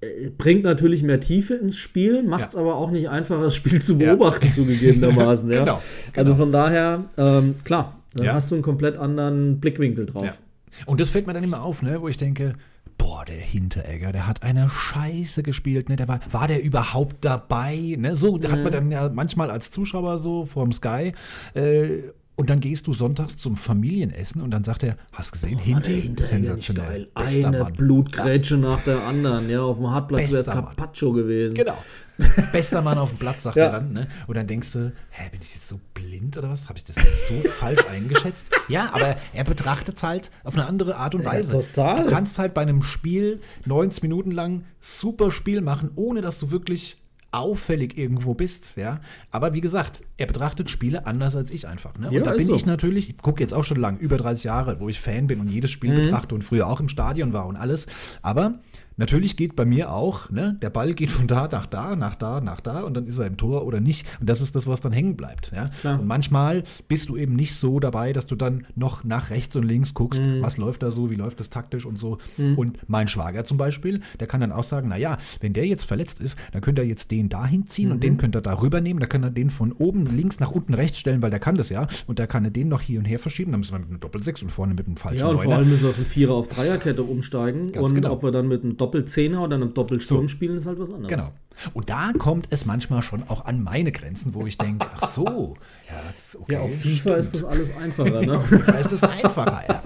Äh, 0.00 0.30
bringt 0.36 0.64
natürlich 0.64 1.02
mehr 1.02 1.20
Tiefe 1.20 1.54
ins 1.54 1.76
Spiel, 1.76 2.22
macht 2.22 2.48
es 2.48 2.54
ja. 2.54 2.60
aber 2.60 2.76
auch 2.76 2.90
nicht 2.90 3.08
einfacher, 3.08 3.42
das 3.42 3.54
Spiel 3.54 3.80
zu 3.80 3.98
beobachten, 3.98 4.50
zugegebenermaßen. 4.52 5.48
Genau, 5.48 5.64
genau. 5.64 5.80
Also 6.14 6.34
von 6.34 6.52
daher, 6.52 7.04
ähm, 7.16 7.56
klar, 7.64 8.00
dann 8.14 8.32
hast 8.32 8.50
du 8.50 8.56
einen 8.56 8.62
komplett 8.62 8.96
anderen 8.96 9.60
Blickwinkel 9.60 10.06
drauf. 10.06 10.40
Und 10.86 11.00
das 11.00 11.10
fällt 11.10 11.26
mir 11.26 11.32
dann 11.32 11.44
immer 11.44 11.62
auf, 11.62 11.82
ne, 11.82 12.00
wo 12.00 12.08
ich 12.08 12.16
denke, 12.16 12.54
boah, 12.98 13.24
der 13.24 13.38
Hinteregger, 13.38 14.12
der 14.12 14.26
hat 14.26 14.42
eine 14.42 14.68
Scheiße 14.68 15.42
gespielt, 15.42 15.88
ne? 15.88 15.96
Der 15.96 16.08
war, 16.08 16.20
war 16.30 16.48
der 16.48 16.62
überhaupt 16.62 17.24
dabei? 17.24 17.96
Ne? 17.98 18.16
So 18.16 18.36
mhm. 18.36 18.44
hat 18.44 18.50
man 18.50 18.64
mhm. 18.64 18.70
dann 18.70 18.90
ja 18.90 19.08
manchmal 19.08 19.50
als 19.50 19.70
Zuschauer 19.70 20.18
so 20.18 20.44
vorm 20.46 20.72
Sky 20.72 21.12
äh, 21.54 22.02
und 22.40 22.48
dann 22.48 22.60
gehst 22.60 22.86
du 22.86 22.94
sonntags 22.94 23.36
zum 23.36 23.54
Familienessen 23.54 24.40
und 24.40 24.50
dann 24.50 24.64
sagt 24.64 24.82
er, 24.82 24.96
hast 25.12 25.30
gesehen, 25.30 25.58
oh, 25.60 25.62
Hinti, 25.62 26.10
sensationell. 26.16 27.10
Eine 27.12 27.64
Mann. 27.64 27.72
Blutgrätsche 27.74 28.56
nach 28.56 28.82
der 28.82 29.04
anderen. 29.04 29.50
Ja, 29.50 29.60
auf 29.60 29.76
dem 29.76 29.90
Hartplatz 29.90 30.30
wäre 30.30 30.40
es 30.40 30.46
Carpaccio 30.46 31.12
gewesen. 31.12 31.54
Genau. 31.54 31.76
Bester 32.52 32.80
Mann 32.80 32.96
auf 32.96 33.10
dem 33.10 33.18
Platz, 33.18 33.42
sagt 33.42 33.56
ja. 33.56 33.64
er 33.64 33.72
dann. 33.72 33.92
Ne? 33.92 34.08
Und 34.26 34.38
dann 34.38 34.46
denkst 34.46 34.72
du, 34.72 34.90
hä, 35.10 35.28
bin 35.30 35.42
ich 35.42 35.54
jetzt 35.54 35.68
so 35.68 35.78
blind 36.10 36.36
oder 36.36 36.50
was? 36.50 36.68
Habe 36.68 36.78
ich 36.78 36.84
das 36.84 36.96
so 37.28 37.34
falsch 37.48 37.84
eingeschätzt? 37.88 38.46
Ja, 38.68 38.92
aber 38.92 39.16
er 39.32 39.44
betrachtet 39.44 39.96
es 39.96 40.02
halt 40.02 40.30
auf 40.44 40.54
eine 40.54 40.66
andere 40.66 40.96
Art 40.96 41.14
und 41.14 41.24
Weise. 41.24 41.58
Ja, 41.58 41.62
total. 41.62 42.04
Du 42.04 42.10
kannst 42.10 42.38
halt 42.38 42.52
bei 42.52 42.62
einem 42.62 42.82
Spiel 42.82 43.40
90 43.66 44.02
Minuten 44.02 44.30
lang 44.32 44.64
super 44.80 45.30
Spiel 45.30 45.60
machen, 45.60 45.90
ohne 45.94 46.20
dass 46.20 46.38
du 46.38 46.50
wirklich 46.50 46.96
auffällig 47.32 47.96
irgendwo 47.96 48.34
bist, 48.34 48.76
ja. 48.76 49.00
Aber 49.30 49.54
wie 49.54 49.60
gesagt, 49.60 50.02
er 50.16 50.26
betrachtet 50.26 50.68
Spiele 50.68 51.06
anders 51.06 51.36
als 51.36 51.52
ich 51.52 51.68
einfach. 51.68 51.96
Ne? 51.96 52.08
Und 52.08 52.14
ja, 52.14 52.22
da 52.24 52.32
bin 52.32 52.44
so. 52.44 52.56
ich 52.56 52.66
natürlich, 52.66 53.08
ich 53.08 53.18
gucke 53.18 53.40
jetzt 53.40 53.54
auch 53.54 53.62
schon 53.62 53.78
lang, 53.78 53.98
über 53.98 54.16
30 54.16 54.42
Jahre, 54.44 54.80
wo 54.80 54.88
ich 54.88 55.00
Fan 55.00 55.28
bin 55.28 55.38
und 55.38 55.48
jedes 55.48 55.70
Spiel 55.70 55.92
mhm. 55.92 56.02
betrachte 56.02 56.34
und 56.34 56.42
früher 56.42 56.66
auch 56.66 56.80
im 56.80 56.88
Stadion 56.88 57.32
war 57.32 57.46
und 57.46 57.54
alles. 57.54 57.86
Aber 58.22 58.58
Natürlich 59.00 59.38
geht 59.38 59.56
bei 59.56 59.64
mir 59.64 59.92
auch, 59.92 60.28
ne, 60.28 60.58
der 60.60 60.68
Ball 60.68 60.92
geht 60.92 61.10
von 61.10 61.26
da 61.26 61.48
nach 61.50 61.64
da, 61.64 61.96
nach 61.96 62.14
da, 62.14 62.42
nach 62.42 62.60
da 62.60 62.82
und 62.82 62.92
dann 62.92 63.06
ist 63.06 63.18
er 63.18 63.26
im 63.26 63.38
Tor 63.38 63.64
oder 63.64 63.80
nicht. 63.80 64.06
Und 64.20 64.28
das 64.28 64.42
ist 64.42 64.54
das, 64.54 64.66
was 64.66 64.82
dann 64.82 64.92
hängen 64.92 65.16
bleibt. 65.16 65.52
Ja? 65.52 65.94
Und 65.94 66.06
manchmal 66.06 66.64
bist 66.86 67.08
du 67.08 67.16
eben 67.16 67.34
nicht 67.34 67.54
so 67.54 67.80
dabei, 67.80 68.12
dass 68.12 68.26
du 68.26 68.36
dann 68.36 68.66
noch 68.76 69.02
nach 69.02 69.30
rechts 69.30 69.56
und 69.56 69.62
links 69.62 69.94
guckst, 69.94 70.22
mhm. 70.22 70.42
was 70.42 70.58
läuft 70.58 70.82
da 70.82 70.90
so, 70.90 71.10
wie 71.10 71.14
läuft 71.14 71.40
das 71.40 71.48
taktisch 71.48 71.86
und 71.86 71.98
so. 71.98 72.18
Mhm. 72.36 72.58
Und 72.58 72.78
mein 72.88 73.08
Schwager 73.08 73.44
zum 73.44 73.56
Beispiel, 73.56 74.02
der 74.20 74.26
kann 74.26 74.42
dann 74.42 74.52
auch 74.52 74.64
sagen, 74.64 74.88
naja, 74.88 75.16
wenn 75.40 75.54
der 75.54 75.66
jetzt 75.66 75.84
verletzt 75.84 76.20
ist, 76.20 76.36
dann 76.52 76.60
könnte 76.60 76.82
er 76.82 76.86
jetzt 76.86 77.10
den 77.10 77.30
dahin 77.30 77.66
ziehen 77.68 77.86
mhm. 77.86 77.92
und 77.92 78.02
den 78.02 78.18
könnte 78.18 78.38
er 78.38 78.42
da 78.42 78.60
rübernehmen, 78.60 79.00
dann 79.00 79.08
kann 79.08 79.22
er 79.22 79.30
den 79.30 79.48
von 79.48 79.72
oben 79.72 80.14
links 80.14 80.40
nach 80.40 80.50
unten 80.50 80.74
rechts 80.74 80.98
stellen, 80.98 81.22
weil 81.22 81.30
der 81.30 81.40
kann 81.40 81.56
das 81.56 81.70
ja. 81.70 81.88
Und 82.06 82.18
da 82.18 82.26
kann 82.26 82.44
er 82.44 82.50
den 82.50 82.68
noch 82.68 82.82
hier 82.82 82.98
und 82.98 83.06
her 83.06 83.18
verschieben, 83.18 83.52
dann 83.52 83.60
müssen 83.60 83.72
wir 83.72 83.78
mit 83.78 83.88
einem 83.88 84.00
Doppel-6 84.00 84.42
und 84.42 84.50
vorne 84.50 84.74
mit 84.74 84.86
einem 84.86 84.98
falschen 84.98 85.20
Ja, 85.20 85.28
und 85.28 85.40
vor 85.40 85.54
allem 85.54 85.70
müssen 85.70 85.86
wir 85.86 85.94
von 85.94 86.04
Vierer 86.04 86.34
auf 86.34 86.48
Dreierkette 86.48 87.02
umsteigen. 87.02 87.72
Ganz 87.72 87.88
und 87.88 87.94
genau. 87.94 88.12
ob 88.12 88.22
wir 88.22 88.30
dann 88.30 88.46
mit 88.46 88.62
einem 88.62 88.76
Doppel-Zehner 88.90 89.42
oder 89.42 89.56
einem 89.56 89.72
Doppelsturm 89.72 90.22
so. 90.22 90.28
spielen, 90.28 90.56
ist 90.56 90.66
halt 90.66 90.78
was 90.78 90.92
anderes. 90.92 91.08
Genau. 91.08 91.32
Und 91.74 91.90
da 91.90 92.12
kommt 92.18 92.48
es 92.50 92.66
manchmal 92.66 93.02
schon 93.02 93.22
auch 93.28 93.44
an 93.44 93.62
meine 93.62 93.92
Grenzen, 93.92 94.34
wo 94.34 94.46
ich 94.46 94.58
denke, 94.58 94.86
ach 94.94 95.10
so, 95.10 95.54
ja, 95.88 95.94
das, 96.14 96.38
okay, 96.40 96.52
ja 96.54 96.60
auf 96.60 96.74
FIFA 96.74 97.00
stimmt. 97.00 97.18
ist 97.18 97.34
das 97.34 97.44
alles 97.44 97.76
einfacher, 97.76 98.22
ne? 98.26 98.38
auf 98.38 98.46
FIFA 98.46 98.72
ist 98.72 98.92
das 98.92 99.02
einfacher, 99.04 99.62
ja. 99.68 99.82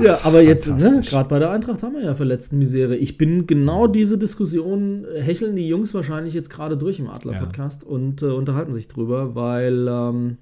ja, 0.04 0.20
aber 0.22 0.42
jetzt, 0.42 0.68
ne, 0.68 1.02
gerade 1.04 1.28
bei 1.28 1.38
der 1.38 1.50
Eintracht 1.50 1.82
haben 1.82 1.94
wir 1.94 2.02
ja 2.02 2.14
verletzten 2.14 2.58
Misere. 2.58 2.96
Ich 2.96 3.16
bin 3.16 3.46
genau 3.46 3.86
diese 3.86 4.18
Diskussion, 4.18 5.06
äh, 5.06 5.22
hecheln 5.22 5.56
die 5.56 5.66
Jungs 5.66 5.94
wahrscheinlich 5.94 6.34
jetzt 6.34 6.50
gerade 6.50 6.76
durch 6.76 6.98
im 6.98 7.08
Adler-Podcast 7.08 7.84
ja. 7.84 7.88
und 7.88 8.22
äh, 8.22 8.26
unterhalten 8.26 8.72
sich 8.72 8.86
drüber, 8.86 9.34
weil 9.34 9.88
ähm, 9.88 10.36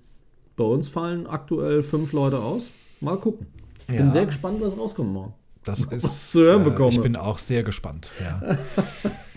bei 0.56 0.64
uns 0.64 0.88
fallen 0.88 1.26
aktuell 1.26 1.82
fünf 1.82 2.12
Leute 2.12 2.40
aus. 2.40 2.72
Mal 3.00 3.18
gucken. 3.18 3.46
Ich 3.86 3.94
ja. 3.94 4.00
bin 4.00 4.10
sehr 4.10 4.26
gespannt, 4.26 4.60
was 4.60 4.76
rauskommt 4.76 5.12
morgen. 5.12 5.34
Das 5.66 5.80
ist, 5.84 6.32
zu 6.32 6.40
hören 6.40 6.64
bekomme. 6.64 6.90
Äh, 6.90 6.94
ich 6.94 7.00
bin 7.02 7.16
auch 7.16 7.38
sehr 7.38 7.62
gespannt. 7.62 8.12
Ja. 8.20 8.56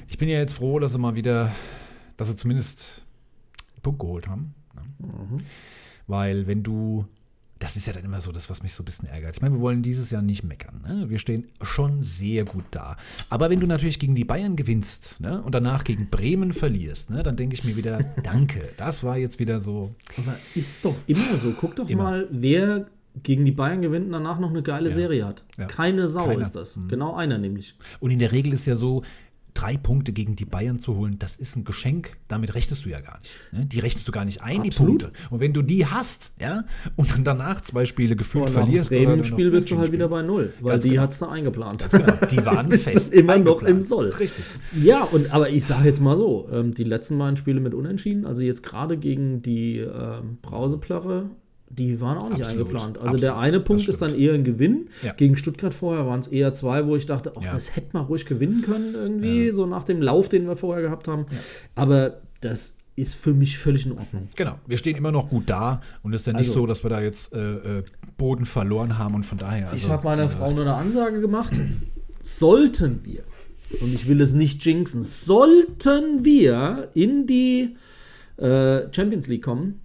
ich 0.07 0.17
bin 0.17 0.29
ja 0.29 0.37
jetzt 0.37 0.53
froh, 0.53 0.79
dass 0.79 0.93
sie 0.93 0.99
mal 0.99 1.15
wieder, 1.15 1.51
dass 2.15 2.29
sie 2.29 2.37
zumindest 2.37 3.03
einen 3.73 3.81
Punkt 3.81 3.99
geholt 3.99 4.27
haben. 4.27 4.53
Ne? 4.75 5.07
Mhm. 5.07 5.37
Weil 6.07 6.47
wenn 6.47 6.61
du, 6.61 7.05
das 7.57 7.75
ist 7.75 7.87
ja 7.87 7.93
dann 7.93 8.05
immer 8.05 8.21
so 8.21 8.31
das, 8.31 8.47
was 8.49 8.61
mich 8.61 8.73
so 8.73 8.83
ein 8.83 8.85
bisschen 8.85 9.09
ärgert. 9.09 9.35
Ich 9.35 9.41
meine, 9.41 9.55
wir 9.55 9.61
wollen 9.61 9.81
dieses 9.81 10.11
Jahr 10.11 10.21
nicht 10.21 10.43
meckern. 10.43 10.81
Ne? 10.87 11.09
Wir 11.09 11.17
stehen 11.17 11.47
schon 11.63 12.03
sehr 12.03 12.45
gut 12.45 12.65
da. 12.71 12.95
Aber 13.29 13.49
wenn 13.49 13.59
du 13.59 13.65
natürlich 13.65 13.97
gegen 13.97 14.13
die 14.13 14.25
Bayern 14.25 14.55
gewinnst 14.55 15.17
ne? 15.19 15.41
und 15.41 15.55
danach 15.55 15.83
gegen 15.83 16.11
Bremen 16.11 16.53
verlierst, 16.53 17.09
ne? 17.09 17.23
dann 17.23 17.37
denke 17.37 17.55
ich 17.55 17.63
mir 17.63 17.75
wieder, 17.75 18.03
danke. 18.23 18.69
Das 18.77 19.03
war 19.03 19.17
jetzt 19.17 19.39
wieder 19.39 19.61
so. 19.61 19.95
Aber 20.15 20.37
ist 20.53 20.85
doch 20.85 20.95
immer 21.07 21.35
so. 21.37 21.53
Guck 21.53 21.75
doch 21.75 21.89
immer. 21.89 22.03
mal, 22.03 22.27
wer 22.29 22.87
gegen 23.23 23.45
die 23.45 23.51
Bayern 23.51 23.81
gewinnt 23.81 24.07
und 24.07 24.11
danach 24.11 24.39
noch 24.39 24.49
eine 24.49 24.63
geile 24.63 24.89
ja. 24.89 24.95
Serie 24.95 25.25
hat. 25.25 25.43
Ja. 25.57 25.65
Keine 25.65 26.07
Sau 26.07 26.27
Keiner. 26.27 26.41
ist 26.41 26.55
das. 26.55 26.77
Mhm. 26.77 26.87
Genau 26.87 27.15
einer 27.15 27.37
nämlich. 27.37 27.75
Und 27.99 28.11
in 28.11 28.19
der 28.19 28.31
Regel 28.31 28.53
ist 28.53 28.65
ja 28.65 28.75
so, 28.75 29.03
drei 29.53 29.77
Punkte 29.77 30.13
gegen 30.13 30.35
die 30.35 30.45
Bayern 30.45 30.79
zu 30.79 30.95
holen, 30.95 31.17
das 31.19 31.35
ist 31.35 31.55
ein 31.55 31.63
Geschenk, 31.63 32.17
damit 32.27 32.55
rechnest 32.55 32.85
du 32.85 32.89
ja 32.89 32.99
gar 32.99 33.19
nicht. 33.19 33.31
Ne? 33.51 33.65
Die 33.65 33.79
rechnest 33.79 34.07
du 34.07 34.11
gar 34.11 34.25
nicht 34.25 34.41
ein, 34.41 34.61
Absolut. 34.61 35.01
die 35.01 35.05
Punkte. 35.05 35.11
Und 35.29 35.39
wenn 35.39 35.53
du 35.53 35.61
die 35.61 35.85
hast, 35.85 36.31
ja, 36.39 36.63
und 36.95 37.11
dann 37.11 37.23
danach 37.23 37.61
zwei 37.61 37.85
Spiele 37.85 38.15
gefühlt 38.15 38.45
oh, 38.45 38.51
verlierst. 38.51 38.91
Im 38.91 39.05
Bremen-Spiel 39.05 39.51
bist 39.51 39.69
du 39.71 39.77
halt 39.77 39.91
wieder 39.91 40.07
bei 40.07 40.21
Null, 40.21 40.53
weil 40.61 40.73
Ganz 40.73 40.83
die 40.83 40.91
genau. 40.91 41.01
hat 41.01 41.11
es 41.11 41.19
da 41.19 41.29
eingeplant. 41.29 41.87
Genau. 41.91 42.13
Die 42.31 42.45
waren 42.45 42.71
fest 42.71 43.13
immer 43.13 43.37
noch 43.37 43.61
im 43.63 43.81
Soll. 43.81 44.09
Richtig. 44.09 44.45
Ja, 44.75 45.03
und 45.03 45.33
aber 45.33 45.49
ich 45.49 45.65
sage 45.65 45.85
jetzt 45.85 45.99
mal 45.99 46.15
so, 46.15 46.47
ähm, 46.51 46.73
die 46.73 46.83
letzten 46.83 47.17
beiden 47.17 47.37
Spiele 47.37 47.59
mit 47.59 47.73
Unentschieden, 47.73 48.25
also 48.25 48.41
jetzt 48.41 48.63
gerade 48.63 48.97
gegen 48.97 49.41
die 49.41 49.79
ähm, 49.79 50.37
Brauseplörre 50.41 51.29
die 51.69 52.01
waren 52.01 52.17
auch 52.17 52.29
nicht 52.29 52.41
Absolut. 52.41 52.67
eingeplant. 52.67 52.97
Also 52.97 53.07
Absolut. 53.07 53.23
der 53.23 53.37
eine 53.37 53.59
Punkt 53.59 53.87
ist 53.87 54.01
dann 54.01 54.15
eher 54.15 54.33
ein 54.33 54.43
Gewinn. 54.43 54.89
Ja. 55.03 55.13
Gegen 55.13 55.37
Stuttgart 55.37 55.73
vorher 55.73 56.05
waren 56.05 56.19
es 56.19 56.27
eher 56.27 56.53
zwei, 56.53 56.85
wo 56.87 56.95
ich 56.95 57.05
dachte, 57.05 57.33
ach, 57.37 57.43
ja. 57.43 57.51
das 57.51 57.75
hätte 57.75 57.89
man 57.93 58.05
ruhig 58.05 58.25
gewinnen 58.25 58.61
können 58.61 58.95
irgendwie, 58.95 59.47
ja. 59.47 59.53
so 59.53 59.65
nach 59.65 59.83
dem 59.83 60.01
Lauf, 60.01 60.29
den 60.29 60.47
wir 60.47 60.55
vorher 60.55 60.81
gehabt 60.81 61.07
haben. 61.07 61.25
Aber 61.75 62.21
das 62.41 62.73
ist 62.95 63.15
für 63.15 63.33
mich 63.33 63.57
völlig 63.57 63.85
in 63.85 63.93
Ordnung. 63.93 64.27
Genau, 64.35 64.55
wir 64.67 64.77
stehen 64.77 64.97
immer 64.97 65.11
noch 65.11 65.29
gut 65.29 65.49
da 65.49 65.81
und 66.03 66.13
es 66.13 66.21
ist 66.21 66.27
ja 66.27 66.33
nicht 66.33 66.49
also, 66.49 66.61
so, 66.61 66.65
dass 66.65 66.83
wir 66.83 66.89
da 66.89 67.01
jetzt 67.01 67.33
äh, 67.33 67.79
äh 67.79 67.83
Boden 68.17 68.45
verloren 68.45 68.97
haben 68.97 69.15
und 69.15 69.25
von 69.25 69.37
daher. 69.37 69.69
Also, 69.69 69.85
ich 69.85 69.89
habe 69.89 70.03
meiner 70.03 70.23
äh, 70.23 70.29
Frau 70.29 70.51
nur 70.51 70.63
eine 70.63 70.73
Ansage 70.73 71.21
gemacht. 71.21 71.53
sollten 72.19 72.99
wir, 73.05 73.23
und 73.79 73.93
ich 73.93 74.07
will 74.07 74.19
es 74.19 74.33
nicht 74.33 74.65
jinxen, 74.65 75.01
sollten 75.01 76.25
wir 76.25 76.89
in 76.93 77.27
die 77.27 77.77
äh, 78.37 78.93
Champions 78.93 79.27
League 79.27 79.43
kommen, 79.43 79.79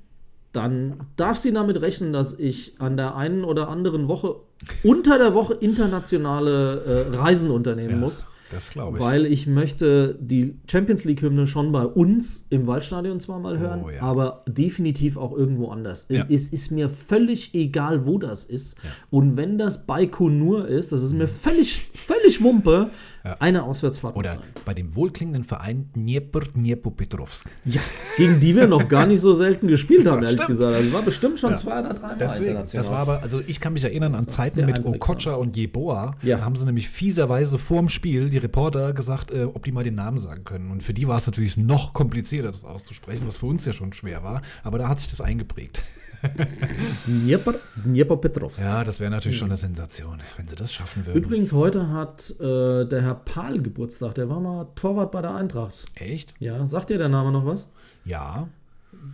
dann 0.54 1.00
darf 1.16 1.36
sie 1.38 1.52
damit 1.52 1.80
rechnen, 1.80 2.12
dass 2.12 2.32
ich 2.32 2.74
an 2.78 2.96
der 2.96 3.16
einen 3.16 3.44
oder 3.44 3.68
anderen 3.68 4.08
Woche 4.08 4.36
unter 4.82 5.18
der 5.18 5.34
Woche 5.34 5.54
internationale 5.54 7.08
äh, 7.12 7.16
Reisen 7.16 7.50
unternehmen 7.50 8.00
muss. 8.00 8.26
Das 8.54 8.70
glaube 8.70 8.98
ich. 8.98 9.04
Weil 9.04 9.26
ich 9.26 9.46
möchte 9.46 10.16
die 10.20 10.54
Champions 10.70 11.04
League-Hymne 11.04 11.46
schon 11.46 11.72
bei 11.72 11.84
uns 11.84 12.46
im 12.50 12.66
Waldstadion 12.66 13.20
zwar 13.20 13.38
mal 13.40 13.58
hören, 13.58 13.82
Oh, 13.84 13.90
ja. 13.90 14.00
aber 14.00 14.42
definitiv 14.48 15.16
auch 15.16 15.32
irgendwo 15.36 15.68
anders. 15.68 16.06
Ja. 16.08 16.24
Es 16.30 16.48
ist 16.48 16.70
mir 16.70 16.88
völlig 16.88 17.54
egal, 17.54 18.06
wo 18.06 18.18
das 18.18 18.44
ist. 18.44 18.76
Und 19.10 19.36
wenn 19.36 19.58
das 19.58 19.86
Baikonur 19.86 20.68
ist, 20.68 20.92
das 20.92 21.02
ist 21.02 21.12
mir 21.12 21.26
völlig, 21.28 21.80
völlig 21.94 22.42
Wumpe, 22.42 22.90
eine 23.38 23.62
Auswärtsfahrt 23.62 24.16
Oder 24.16 24.30
sein. 24.32 24.40
bei 24.66 24.74
dem 24.74 24.94
wohlklingenden 24.94 25.44
Verein 25.44 25.88
Dnieper 25.96 26.40
Dniepropetrovsk. 26.40 27.46
Ja, 27.64 27.80
gegen 28.18 28.38
die 28.38 28.54
wir 28.54 28.66
noch 28.66 28.86
gar 28.86 29.06
nicht 29.06 29.20
so 29.20 29.32
selten 29.32 29.66
gespielt 29.66 30.06
haben, 30.06 30.22
ehrlich 30.24 30.46
gesagt. 30.46 30.74
Also 30.74 30.92
war 30.92 31.00
bestimmt 31.02 31.38
schon 31.40 31.56
zwei 31.56 31.80
oder 31.80 31.94
drei 31.94 32.08
Mal 32.08 32.16
Deswegen, 32.18 32.46
international. 32.50 32.82
das 32.84 32.92
war 32.92 32.98
aber, 32.98 33.22
also 33.22 33.40
ich 33.46 33.60
kann 33.60 33.72
mich 33.72 33.84
erinnern 33.84 34.14
an 34.14 34.26
war 34.26 34.28
Zeiten 34.32 34.66
mit. 34.66 34.84
Okocha 34.84 35.34
und 35.34 35.56
Jeboa. 35.56 36.16
Ja. 36.22 36.36
Da 36.36 36.44
haben 36.44 36.54
sie 36.56 36.66
nämlich 36.66 36.90
fieserweise 36.90 37.58
vorm 37.58 37.88
Spiel 37.88 38.28
die 38.28 38.36
Reporter 38.44 38.92
gesagt, 38.92 39.30
äh, 39.32 39.44
ob 39.44 39.64
die 39.64 39.72
mal 39.72 39.82
den 39.82 39.96
Namen 39.96 40.18
sagen 40.18 40.44
können. 40.44 40.70
Und 40.70 40.82
für 40.82 40.94
die 40.94 41.08
war 41.08 41.18
es 41.18 41.26
natürlich 41.26 41.56
noch 41.56 41.92
komplizierter, 41.92 42.52
das 42.52 42.64
auszusprechen, 42.64 43.26
was 43.26 43.38
für 43.38 43.46
uns 43.46 43.64
ja 43.66 43.72
schon 43.72 43.92
schwer 43.92 44.22
war. 44.22 44.42
Aber 44.62 44.78
da 44.78 44.88
hat 44.88 45.00
sich 45.00 45.10
das 45.10 45.20
eingeprägt. 45.20 45.82
Dnieper, 47.06 47.54
Dniepropetrovsk. 47.84 48.62
Ja, 48.62 48.84
das 48.84 49.00
wäre 49.00 49.10
natürlich 49.10 49.36
schon 49.36 49.48
eine 49.48 49.56
Sensation, 49.56 50.22
wenn 50.36 50.48
sie 50.48 50.56
das 50.56 50.72
schaffen 50.72 51.04
würden. 51.06 51.22
Übrigens, 51.22 51.52
heute 51.52 51.90
hat 51.90 52.30
äh, 52.40 52.86
der 52.86 53.02
Herr 53.02 53.14
Pahl 53.14 53.60
Geburtstag. 53.60 54.14
Der 54.14 54.28
war 54.28 54.40
mal 54.40 54.68
Torwart 54.74 55.10
bei 55.10 55.20
der 55.20 55.34
Eintracht. 55.34 55.84
Echt? 55.94 56.34
Ja, 56.38 56.66
sagt 56.66 56.90
dir 56.90 56.98
der 56.98 57.08
Name 57.08 57.32
noch 57.32 57.44
was? 57.44 57.68
Ja. 58.04 58.48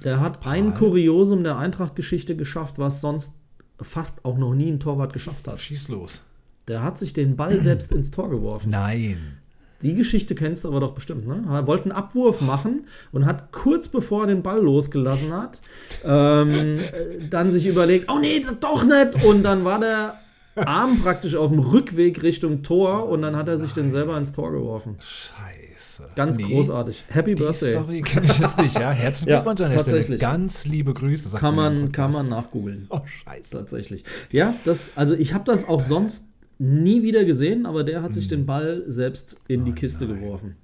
Der 0.05 0.21
hat 0.21 0.47
ein 0.47 0.75
Kuriosum 0.75 1.43
der 1.43 1.59
Eintracht-Geschichte 1.59 2.37
geschafft, 2.37 2.79
was 2.79 3.01
sonst 3.01 3.35
fast 3.81 4.25
auch 4.25 4.39
noch 4.39 4.55
nie 4.55 4.71
ein 4.71 4.79
Torwart 4.79 5.13
geschafft 5.13 5.49
hat. 5.49 5.61
Schieß 5.61 5.89
los. 5.89 6.23
Der 6.71 6.83
hat 6.85 6.97
sich 6.99 7.13
den 7.13 7.37
Ball 7.37 7.61
selbst 7.63 7.91
ins 7.93 8.11
Tor 8.13 8.31
geworfen. 8.31 8.71
Nein. 8.71 9.37
Die 9.83 9.95
Geschichte 9.95 10.35
kennst 10.35 10.65
du 10.65 10.69
aber 10.69 10.79
doch 10.81 10.93
bestimmt, 10.93 11.27
ne? 11.27 11.43
Er 11.51 11.67
wollte 11.67 11.85
einen 11.85 11.93
Abwurf 11.93 12.41
machen 12.43 12.87
und 13.13 13.25
hat 13.27 13.51
kurz 13.51 13.89
bevor 13.89 14.23
er 14.23 14.27
den 14.29 14.43
Ball 14.43 14.61
losgelassen 14.61 15.33
hat, 15.33 15.63
ähm, 16.05 16.79
äh, 16.81 17.29
dann 17.31 17.51
sich 17.51 17.67
überlegt, 17.67 18.11
oh 18.13 18.19
nee, 18.19 18.45
doch 18.61 18.85
nicht. 18.85 19.25
Und 19.25 19.43
dann 19.43 19.65
war 19.65 19.81
der 19.81 20.17
Arm 20.55 21.01
praktisch 21.03 21.35
auf 21.35 21.51
dem 21.51 21.61
Rückweg 21.61 22.23
Richtung 22.23 22.63
Tor 22.63 23.09
und 23.09 23.23
dann 23.23 23.37
hat 23.37 23.49
er 23.49 23.57
sich 23.57 23.73
den 23.73 23.89
selber 23.91 24.19
ins 24.19 24.33
Tor 24.33 24.53
geworfen. 24.53 24.99
Scheiße. 25.01 26.11
Ganz 26.15 26.37
Nee, 26.37 26.45
großartig. 26.45 27.05
Happy 27.09 27.35
Die 27.35 27.43
Birthday. 27.43 27.73
Story 27.73 28.01
kenne 28.03 28.27
ich 28.27 28.39
jetzt 28.39 28.59
nicht, 28.59 28.79
ja. 28.79 28.91
Herzlichen 28.91 29.31
Ja, 29.31 29.37
Glückwunsch 29.41 29.61
an 29.63 29.71
der 29.71 29.79
tatsächlich. 29.79 30.19
Stelle. 30.19 30.33
Ganz 30.33 30.67
liebe 30.67 30.93
Grüße. 30.93 31.31
sagt 31.31 31.41
Kann 31.41 31.55
man 31.55 31.91
kann 31.93 32.13
man 32.13 32.29
nachgoogeln. 32.29 32.87
Oh, 32.91 33.01
scheiße. 33.25 33.51
Tatsächlich. 33.51 34.05
Ja, 34.31 34.55
das, 34.65 34.93
also 34.95 35.15
ich 35.15 35.33
habe 35.33 35.45
das 35.45 35.67
auch 35.67 35.81
sonst 35.81 36.27
nie 36.61 37.03
wieder 37.03 37.25
gesehen, 37.25 37.67
aber 37.67 37.83
der 37.85 38.03
hat 38.03 38.15
sich 38.15 38.29
den 38.29 38.47
Ball 38.47 38.85
selbst 38.87 39.37
in 39.49 39.65
die 39.65 39.73
Kiste 39.73 40.07
geworfen. 40.07 40.57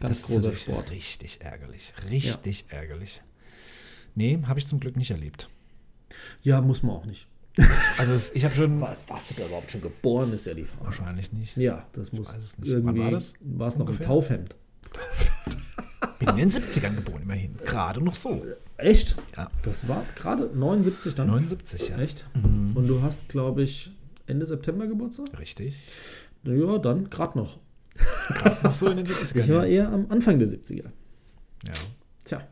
Ganz 0.00 0.20
Das 0.22 0.30
ist 0.30 0.34
großer 0.34 0.52
Sport. 0.54 0.90
Richtig 0.90 1.40
ärgerlich. 1.42 1.92
Richtig 2.10 2.64
ärgerlich. 2.70 3.22
Nee, 4.14 4.40
habe 4.46 4.58
ich 4.58 4.66
zum 4.66 4.80
Glück 4.80 4.96
nicht 4.96 5.10
erlebt. 5.10 5.48
Ja, 6.42 6.60
muss 6.62 6.82
man 6.82 6.96
auch 6.96 7.04
nicht. 7.04 7.28
Also 7.98 8.30
ich 8.34 8.44
habe 8.44 8.54
schon. 8.54 8.80
Warst 9.08 9.30
du 9.30 9.34
da 9.34 9.46
überhaupt 9.46 9.70
schon 9.70 9.82
geboren, 9.82 10.32
ist 10.32 10.46
ja 10.46 10.54
die 10.54 10.64
Frage. 10.64 10.84
Wahrscheinlich 10.86 11.32
nicht. 11.32 11.56
Ja, 11.56 11.86
das 11.92 12.12
muss 12.12 12.32
es 12.32 12.56
nicht. 12.58 12.70
irgendwie. 12.70 12.98
Wann 12.98 13.04
war 13.04 13.10
das? 13.10 13.34
War 13.40 13.68
es 13.68 13.76
noch 13.76 13.88
im? 13.88 14.00
Taufhemd? 14.00 14.56
Bin 16.18 16.28
in 16.30 16.36
den 16.36 16.50
70ern 16.50 16.94
geboren, 16.96 17.22
immerhin. 17.22 17.56
Gerade 17.64 18.00
noch 18.00 18.14
so. 18.14 18.44
Echt? 18.76 19.16
Ja. 19.36 19.50
Das 19.62 19.86
war 19.86 20.04
gerade 20.16 20.50
79 20.52 21.14
dann? 21.14 21.28
79, 21.28 21.90
ja. 21.90 21.96
Mhm. 21.96 22.02
Echt? 22.02 22.26
Und 22.74 22.86
du 22.88 23.02
hast, 23.02 23.28
glaube 23.28 23.62
ich, 23.62 23.92
Ende 24.28 24.46
September 24.46 24.86
Geburtstag? 24.86 25.38
Richtig. 25.38 25.88
Ja, 26.44 26.78
dann 26.78 27.10
gerade 27.10 27.38
noch. 27.38 27.58
Noch 28.62 28.74
so 28.74 28.86
in 28.88 28.98
den 28.98 29.06
70ern. 29.06 29.38
Ich 29.38 29.48
war 29.48 29.66
eher 29.66 29.90
am 29.90 30.06
Anfang 30.10 30.38
der 30.38 30.48
70er. 30.48 30.90
ja. 31.66 31.72
Tja, 32.24 32.46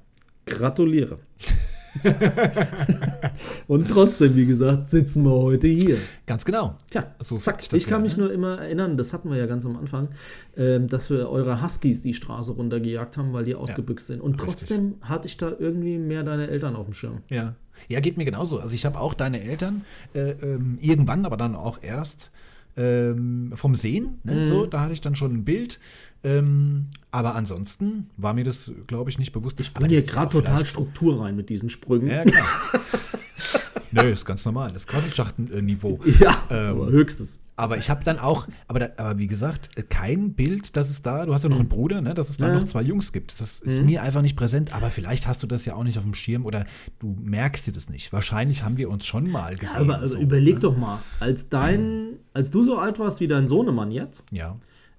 gratuliere. 0.47 1.19
Und 3.67 3.89
trotzdem, 3.89 4.37
wie 4.37 4.47
gesagt, 4.47 4.89
sitzen 4.89 5.25
wir 5.25 5.33
heute 5.33 5.69
hier. 5.69 5.99
Ganz 6.27 6.45
genau. 6.45 6.75
Tja, 6.91 7.15
So 7.21 7.37
zack. 7.37 7.59
das 7.69 7.73
Ich 7.73 7.87
kann 7.87 8.03
mich 8.03 8.17
ne? 8.17 8.25
nur 8.25 8.33
immer 8.33 8.59
erinnern, 8.61 8.97
das 8.97 9.13
hatten 9.13 9.31
wir 9.31 9.37
ja 9.37 9.47
ganz 9.47 9.67
am 9.67 9.77
Anfang, 9.77 10.09
ähm, 10.57 10.89
dass 10.89 11.11
wir 11.11 11.29
eure 11.29 11.63
Huskies 11.63 12.03
die 12.03 12.15
Straße 12.15 12.53
runtergejagt 12.53 13.17
haben, 13.17 13.33
weil 13.33 13.45
die 13.45 13.55
ausgebüxt 13.55 14.07
sind. 14.07 14.21
Und 14.21 14.41
richtig. 14.43 14.47
trotzdem 14.47 14.95
hatte 15.03 15.27
ich 15.27 15.37
da 15.37 15.53
irgendwie 15.59 15.99
mehr 15.99 16.23
deine 16.23 16.49
Eltern 16.49 16.77
auf 16.77 16.87
dem 16.87 16.95
Schirm. 16.95 17.19
Ja. 17.29 17.55
Ja, 17.89 18.01
geht 18.01 18.17
mir 18.17 18.25
genauso. 18.25 18.59
Also 18.59 18.75
ich 18.75 18.87
habe 18.87 18.99
auch 18.99 19.15
deine 19.15 19.43
Eltern 19.43 19.85
äh, 20.15 20.31
ähm, 20.31 20.79
irgendwann, 20.81 21.27
aber 21.27 21.37
dann 21.37 21.55
auch 21.55 21.83
erst 21.83 22.31
ähm, 22.77 23.53
vom 23.55 23.75
Sehen. 23.75 24.19
Ne? 24.25 24.37
Mhm. 24.37 24.45
So, 24.45 24.67
da 24.67 24.81
hatte 24.81 24.93
ich 24.93 25.01
dann 25.01 25.17
schon 25.17 25.33
ein 25.33 25.45
Bild. 25.45 25.79
Ähm, 26.25 26.87
aber 27.11 27.35
ansonsten 27.35 28.11
war 28.17 28.35
mir 28.35 28.45
das, 28.45 28.71
glaube 28.87 29.11
ich, 29.11 29.19
nicht 29.19 29.33
bewusst. 29.33 29.61
Ich 29.61 29.73
Bring 29.73 29.89
hier 29.89 30.03
gerade 30.03 30.31
total 30.31 30.65
Struktur 30.67 31.21
rein 31.23 31.37
mit 31.37 31.49
diesen 31.49 31.69
Sprüngen. 31.69 32.09
Ja, 32.09 32.25
klar. 32.25 32.47
Nö, 33.93 34.11
ist 34.11 34.25
ganz 34.27 34.45
normal. 34.45 34.71
Das 34.73 34.87
Quasselschachtenniveau. 34.87 36.01
Ja, 36.21 36.43
Ähm, 36.51 36.69
aber 36.71 36.87
höchstes. 36.91 37.41
Aber 37.59 37.79
ich 37.79 37.89
habe 37.89 38.05
dann 38.05 38.19
auch, 38.19 38.47
aber, 38.69 38.81
da, 38.81 38.89
aber 38.99 39.19
wie 39.19 39.27
gesagt, 39.29 39.71
kein 39.89 40.35
Bild, 40.35 40.77
das 40.77 40.91
ist 40.91 41.07
da. 41.07 41.25
Du 41.25 41.33
hast 41.33 41.45
ja 41.45 41.49
noch 41.49 41.59
einen 41.59 41.69
Bruder, 41.69 42.03
ne, 42.03 42.13
dass 42.13 42.29
es 42.29 42.37
da 42.37 42.47
Mhm. 42.47 42.51
Ja. 42.51 42.55
Mhm. 42.57 42.61
noch 42.61 42.69
zwei 42.69 42.83
Jungs 42.83 43.13
gibt. 43.13 43.41
Das 43.41 43.61
ist 43.61 43.83
mir 43.83 44.03
einfach 44.03 44.21
nicht 44.21 44.37
präsent. 44.37 44.75
Aber 44.75 44.91
vielleicht 44.91 45.27
hast 45.27 45.43
du 45.43 45.47
das 45.47 45.65
ja 45.65 45.75
auch 45.75 45.85
nicht 45.85 45.97
auf 45.97 46.05
dem 46.05 46.13
Schirm 46.15 46.45
oder 46.45 46.67
du 46.99 47.17
merkst 47.23 47.67
dir 47.67 47.73
das 47.73 47.89
nicht. 47.89 48.13
Wahrscheinlich 48.13 48.63
haben 48.65 48.77
wir 48.77 48.91
uns 48.91 49.07
schon 49.07 49.31
mal 49.31 49.57
gesehen. 49.57 49.77
Aber 49.77 49.99
also 50.01 50.15
so, 50.15 50.21
überleg 50.21 50.55
ne? 50.57 50.61
doch 50.61 50.77
mal, 50.77 50.99
als 51.21 51.49
dein, 51.49 52.19
als 52.35 52.51
du 52.51 52.63
so 52.65 52.79
alt 52.79 52.99
warst 52.99 53.21
wie 53.21 53.29
dein 53.29 53.49
Sohnemann 53.49 53.91
jetzt, 53.91 54.25
Ja. 54.31 54.57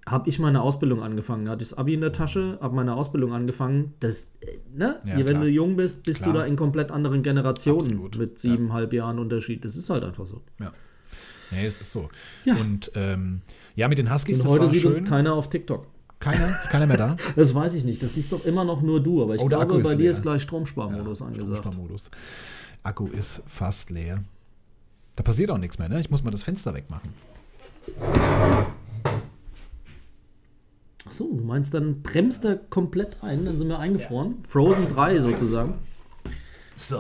Habe 0.08 0.30
ich 0.30 0.40
meine 0.40 0.62
Ausbildung 0.62 1.04
angefangen. 1.04 1.46
Da 1.46 1.52
hatte 1.52 1.64
ich 1.64 1.70
das 1.70 1.78
Abi 1.78 1.94
in 1.94 2.02
der 2.02 2.14
Tasche, 2.14 2.58
habe 2.62 2.74
meine 2.76 2.96
Ausbildung 2.96 3.34
angefangen. 3.34 3.94
Das, 4.00 4.32
äh, 4.40 4.58
ne? 4.74 5.02
Ja, 5.06 5.18
Wenn 5.18 5.26
klar. 5.26 5.42
du 5.44 5.50
jung 5.50 5.76
bist, 5.76 6.04
bist 6.04 6.22
Klar. 6.24 6.34
du 6.34 6.40
da 6.40 6.46
in 6.46 6.56
komplett 6.56 6.92
anderen 6.92 7.24
Generationen 7.24 7.82
Absolut. 7.82 8.18
mit 8.18 8.40
siebeneinhalb 8.40 8.94
Jahren 8.94 9.20
Unterschied. 9.20 9.66
Das 9.66 9.76
ist 9.76 9.90
halt 9.90 10.04
einfach 10.06 10.26
so. 10.26 10.42
Ja. 10.60 10.72
Nee, 11.52 11.66
es 11.66 11.82
ist 11.82 11.92
so. 11.92 12.10
Ja. 12.46 12.56
Und 12.56 12.92
ähm, 12.96 13.42
ja, 13.76 13.88
mit 13.90 13.98
den 13.98 14.12
Huskies, 14.12 14.38
Und 14.38 14.46
das 14.46 14.52
heute 14.52 14.62
war 14.64 14.70
sieht 14.70 14.82
schön. 14.82 14.92
uns 14.96 15.04
keiner 15.08 15.34
auf 15.34 15.50
TikTok. 15.50 15.86
keiner, 16.20 16.50
ist 16.50 16.70
keiner 16.70 16.88
mehr 16.88 16.98
da. 16.98 17.18
Das 17.36 17.54
weiß 17.54 17.74
ich 17.74 17.84
nicht. 17.84 18.02
Das 18.02 18.14
siehst 18.14 18.32
doch 18.32 18.46
immer 18.46 18.64
noch 18.64 18.82
nur 18.82 19.02
du. 19.04 19.22
Aber 19.24 19.36
ich 19.36 19.42
Oh, 19.42 19.48
glaube, 19.48 19.80
bei 19.80 19.92
dir 19.96 20.04
leer. 20.04 20.12
ist 20.12 20.22
gleich 20.22 20.42
Stromsparmodus 20.42 21.22
angesagt. 21.22 21.60
Stromsparmodus. 21.60 22.12
Akku 22.84 23.08
ist 23.08 23.42
fast 23.46 23.90
leer. 23.90 24.24
Da 25.18 25.24
passiert 25.24 25.52
auch 25.52 25.58
nichts 25.58 25.78
mehr, 25.80 25.90
ne? 25.90 26.00
Ich 26.00 26.10
muss 26.10 26.24
mal 26.24 26.32
das 26.32 26.44
Fenster 26.44 26.74
wegmachen. 26.74 27.10
Ach 31.08 31.12
so, 31.12 31.32
du 31.34 31.44
meinst, 31.44 31.74
dann 31.74 32.02
bremst 32.02 32.44
er 32.46 32.56
komplett 32.58 33.18
ein, 33.22 33.46
dann 33.46 33.58
sind 33.58 33.68
wir 33.70 33.80
eingefroren. 33.80 34.36
Frozen 34.48 34.88
3 34.88 35.20
sozusagen. 35.20 35.76
So. 36.76 37.00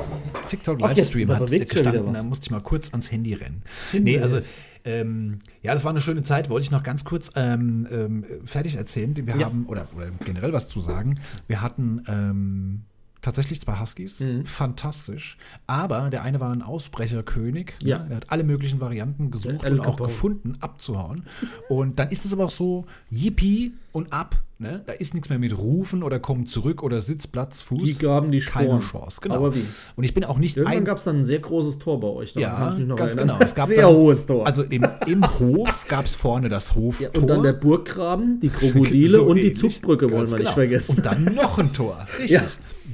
TikTok 0.48 0.78
Ach, 0.82 0.88
jetzt 0.88 1.14
Livestream 1.14 1.28
hat 1.30 1.50
ja 1.50 1.58
gestanden, 1.64 2.06
was. 2.06 2.18
da 2.18 2.22
musste 2.24 2.44
ich 2.46 2.50
mal 2.50 2.60
kurz 2.60 2.90
ans 2.90 3.10
Handy 3.10 3.32
rennen. 3.34 3.62
Nee, 3.92 4.18
also, 4.18 4.40
ähm, 4.84 5.38
ja, 5.62 5.72
das 5.72 5.82
war 5.84 5.90
eine 5.90 6.00
schöne 6.00 6.22
Zeit. 6.22 6.50
Wollte 6.50 6.64
ich 6.64 6.70
noch 6.70 6.82
ganz 6.82 7.04
kurz 7.04 7.30
ähm, 7.34 7.86
ähm, 7.90 8.24
fertig 8.44 8.76
erzählen. 8.76 9.16
Wir 9.16 9.24
Ja. 9.36 9.46
haben, 9.46 9.64
oder, 9.66 9.86
oder 9.96 10.08
generell 10.24 10.52
was 10.52 10.68
zu 10.68 10.80
sagen. 10.80 11.20
Wir 11.46 11.62
hatten 11.62 12.02
ähm, 12.06 12.82
tatsächlich 13.24 13.60
zwei 13.60 13.80
Huskies. 13.80 14.20
Mhm. 14.20 14.46
Fantastisch. 14.46 15.36
Aber 15.66 16.10
der 16.10 16.22
eine 16.22 16.40
war 16.40 16.52
ein 16.52 16.62
Ausbrecherkönig. 16.62 17.74
Ja. 17.82 17.98
Ne? 17.98 18.06
Der 18.08 18.16
hat 18.18 18.30
alle 18.30 18.44
möglichen 18.44 18.80
Varianten 18.80 19.30
gesucht 19.30 19.64
und 19.64 19.80
auch 19.80 19.96
gefunden, 19.96 20.56
abzuhauen. 20.60 21.24
Und 21.68 21.98
dann 21.98 22.10
ist 22.10 22.24
es 22.24 22.32
aber 22.32 22.44
auch 22.44 22.50
so, 22.50 22.84
yippie 23.10 23.72
und 23.92 24.12
ab. 24.12 24.36
Ne? 24.58 24.82
Da 24.86 24.92
ist 24.92 25.14
nichts 25.14 25.28
mehr 25.28 25.38
mit 25.40 25.56
Rufen 25.58 26.02
oder 26.04 26.20
kommen 26.20 26.46
zurück 26.46 26.82
oder 26.84 27.02
Sitz, 27.02 27.26
Platz, 27.26 27.60
Fuß. 27.60 27.82
Die 27.84 27.98
gaben 27.98 28.30
die 28.30 28.40
Sporen. 28.40 28.66
Keine 28.68 28.80
Chance, 28.80 29.18
genau. 29.20 29.34
Aber 29.34 29.54
wie? 29.54 29.64
Und 29.96 30.04
ich 30.04 30.14
bin 30.14 30.24
auch 30.24 30.38
nicht 30.38 30.56
Irgendwann 30.56 30.78
ein. 30.78 30.84
gab 30.84 30.98
es 30.98 31.04
dann 31.04 31.16
ein 31.16 31.24
sehr 31.24 31.40
großes 31.40 31.78
Tor 31.80 31.98
bei 31.98 32.08
euch. 32.08 32.32
daran 32.34 32.50
Ja, 32.50 32.68
kann 32.70 32.80
ich 32.80 32.86
noch 32.86 32.96
ganz 32.96 33.16
erinnern. 33.16 33.36
genau. 33.38 33.44
Es 33.44 33.54
gab 33.54 33.66
sehr 33.68 33.82
dann, 33.82 33.94
hohes 33.96 34.26
Tor. 34.26 34.46
Also 34.46 34.62
im, 34.62 34.86
im 35.06 35.38
Hof 35.40 35.86
gab 35.88 36.04
es 36.04 36.14
vorne 36.14 36.48
das 36.48 36.74
Hoftor. 36.76 37.10
ja, 37.12 37.20
und 37.20 37.26
dann 37.26 37.42
der 37.42 37.52
Burggraben, 37.54 38.38
die 38.40 38.48
Krokodile 38.50 39.08
So 39.18 39.24
und 39.24 39.38
die. 39.38 39.52
Zugbrücke 39.54 40.10
wollen 40.10 40.26
wir 40.28 40.38
nicht 40.38 40.38
genau. 40.38 40.50
vergessen. 40.52 40.96
Und 40.96 41.04
dann 41.04 41.24
noch 41.34 41.58
ein 41.58 41.72
Tor. 41.72 42.06
Richtig. 42.18 42.30
Ja, 42.30 42.42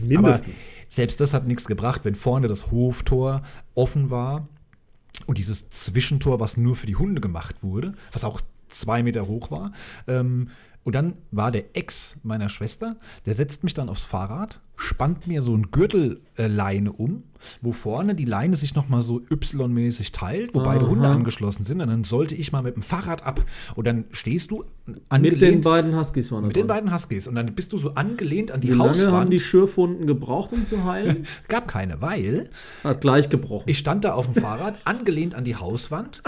mindestens. 0.02 0.62
Aber 0.62 0.84
selbst 0.88 1.20
das 1.20 1.32
hat 1.34 1.46
nichts 1.46 1.66
gebracht, 1.66 2.00
wenn 2.04 2.14
vorne 2.14 2.48
das 2.48 2.70
Hoftor 2.70 3.42
offen 3.74 4.10
war 4.10 4.48
und 5.26 5.38
dieses 5.38 5.70
Zwischentor, 5.70 6.40
was 6.40 6.56
nur 6.56 6.76
für 6.76 6.86
die 6.86 6.96
Hunde 6.96 7.20
gemacht 7.20 7.56
wurde, 7.62 7.94
was 8.12 8.24
auch 8.24 8.40
zwei 8.68 9.02
Meter 9.02 9.26
hoch 9.26 9.50
war, 9.50 9.72
ähm, 10.06 10.48
Und 10.82 10.94
dann 10.94 11.14
war 11.30 11.50
der 11.50 11.76
Ex 11.76 12.16
meiner 12.22 12.48
Schwester, 12.48 12.96
der 13.26 13.34
setzt 13.34 13.64
mich 13.64 13.74
dann 13.74 13.88
aufs 13.90 14.02
Fahrrad, 14.02 14.60
spannt 14.80 15.26
mir 15.26 15.42
so 15.42 15.54
ein 15.54 15.70
Gürtelleine 15.70 16.92
um, 16.92 17.24
wo 17.60 17.72
vorne 17.72 18.14
die 18.14 18.24
Leine 18.24 18.56
sich 18.56 18.74
nochmal 18.74 19.02
so 19.02 19.20
Y-mäßig 19.30 20.12
teilt, 20.12 20.54
wo 20.54 20.62
beide 20.62 20.84
Aha. 20.84 20.90
Hunde 20.90 21.08
angeschlossen 21.08 21.64
sind. 21.64 21.80
Und 21.80 21.88
dann 21.88 22.04
sollte 22.04 22.34
ich 22.34 22.50
mal 22.50 22.62
mit 22.62 22.76
dem 22.76 22.82
Fahrrad 22.82 23.24
ab. 23.24 23.44
Und 23.76 23.86
dann 23.86 24.06
stehst 24.10 24.50
du 24.50 24.64
Mit 24.86 25.00
angelehnt 25.10 25.42
den 25.42 25.60
beiden 25.60 25.96
Huskies 25.96 26.32
waren 26.32 26.46
mit 26.46 26.56
den 26.56 26.66
beiden 26.66 26.92
Huskies. 26.92 27.26
Und 27.26 27.34
dann 27.34 27.54
bist 27.54 27.72
du 27.72 27.78
so 27.78 27.94
angelehnt 27.94 28.50
an 28.52 28.62
die 28.62 28.68
Wie 28.68 28.72
lange 28.72 28.90
Hauswand. 28.90 29.12
haben 29.12 29.30
die 29.30 29.40
Schürfwunden 29.40 30.06
gebraucht, 30.06 30.52
um 30.52 30.64
zu 30.64 30.84
heilen? 30.84 31.26
Gab 31.48 31.68
keine, 31.68 32.00
weil 32.00 32.48
Hat 32.82 33.02
gleich 33.02 33.28
gebrochen. 33.28 33.68
ich 33.68 33.78
stand 33.78 34.04
da 34.04 34.14
auf 34.14 34.32
dem 34.32 34.40
Fahrrad, 34.40 34.74
angelehnt 34.84 35.34
an 35.34 35.44
die 35.44 35.56
Hauswand. 35.56 36.22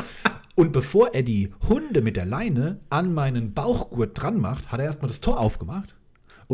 Und 0.54 0.72
bevor 0.72 1.14
er 1.14 1.22
die 1.22 1.50
Hunde 1.68 2.02
mit 2.02 2.16
der 2.16 2.26
Leine 2.26 2.80
an 2.90 3.14
meinen 3.14 3.54
Bauchgurt 3.54 4.20
dran 4.20 4.38
macht, 4.40 4.70
hat 4.70 4.78
er 4.80 4.86
erstmal 4.86 5.08
das 5.08 5.20
Tor 5.20 5.40
aufgemacht. 5.40 5.94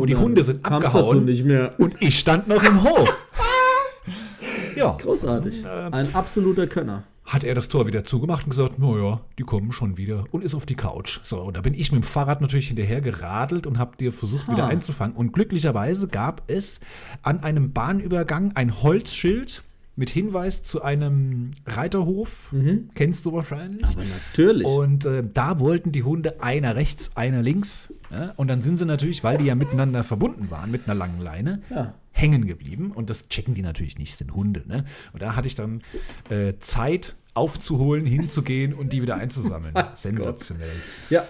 Und, 0.01 0.07
die 0.07 0.15
Hunde 0.15 0.43
sind 0.43 0.65
abgehauen. 0.65 1.73
Und 1.77 2.01
ich 2.01 2.19
stand 2.19 2.47
noch 2.47 2.63
im 2.63 2.83
Hof. 2.83 3.09
ja. 4.75 4.97
Großartig. 5.01 5.63
Ähm. 5.63 5.93
Ein 5.93 6.15
absoluter 6.15 6.67
Könner. 6.67 7.03
Hat 7.25 7.43
er 7.43 7.53
das 7.53 7.69
Tor 7.69 7.85
wieder 7.85 8.03
zugemacht 8.03 8.45
und 8.45 8.49
gesagt, 8.49 8.79
naja, 8.79 9.21
die 9.37 9.43
kommen 9.43 9.71
schon 9.71 9.97
wieder 9.97 10.23
und 10.31 10.43
ist 10.43 10.55
auf 10.55 10.65
die 10.65 10.73
Couch. 10.73 11.19
So, 11.23 11.39
und 11.41 11.55
da 11.57 11.61
bin 11.61 11.75
ich 11.75 11.91
mit 11.91 12.01
dem 12.01 12.03
Fahrrad 12.03 12.41
natürlich 12.41 12.69
hinterher 12.69 13.01
geradelt 13.01 13.67
und 13.67 13.77
habe 13.77 13.95
dir 13.97 14.11
versucht, 14.11 14.47
wieder 14.49 14.63
Ah. 14.63 14.69
einzufangen. 14.69 15.15
Und 15.15 15.31
glücklicherweise 15.31 16.07
gab 16.07 16.41
es 16.47 16.79
an 17.21 17.43
einem 17.43 17.71
Bahnübergang 17.71 18.53
ein 18.55 18.81
Holzschild 18.81 19.61
mit 19.99 20.09
Hinweis 20.09 20.63
zu 20.63 20.81
einem 20.81 21.51
Reiterhof. 21.67 22.53
Kennst 22.95 23.25
du 23.25 23.33
wahrscheinlich. 23.33 23.83
Aber 23.83 24.03
natürlich. 24.05 24.65
Und 24.65 25.05
äh, 25.05 25.23
da 25.33 25.59
wollten 25.59 25.91
die 25.91 26.03
Hunde 26.03 26.41
einer 26.41 26.75
rechts, 26.77 27.11
einer 27.15 27.41
links. 27.41 27.93
Ja? 28.09 28.33
Und 28.37 28.47
dann 28.47 28.61
sind 28.61 28.79
sie 28.79 28.85
natürlich, 28.85 29.23
weil 29.25 29.37
die 29.37 29.45
ja 29.45 29.55
miteinander 29.55 30.03
verbunden 30.05 30.49
waren 30.51 30.71
mit 30.71 30.85
einer 30.87 30.95
langen 30.97 31.19
Leine, 31.19 31.61
Ja. 31.69 31.93
hängen 32.13 32.47
geblieben. 32.47 32.91
Und 32.95 33.09
das 33.09 33.27
checken 33.27 33.55
die 33.55 33.61
natürlich 33.61 33.97
nicht, 33.99 34.17
sind 34.17 34.33
Hunde. 34.33 34.63
Ne? 34.65 34.85
Und 35.11 35.21
da 35.21 35.35
hatte 35.35 35.47
ich 35.47 35.55
dann 35.55 35.81
äh, 36.29 36.53
Zeit 36.59 37.17
aufzuholen, 37.33 38.05
hinzugehen 38.05 38.73
und 38.73 38.93
die 38.93 39.01
wieder 39.01 39.15
einzusammeln. 39.17 39.73
Sensationell. 39.95 40.67
ja, 41.09 41.25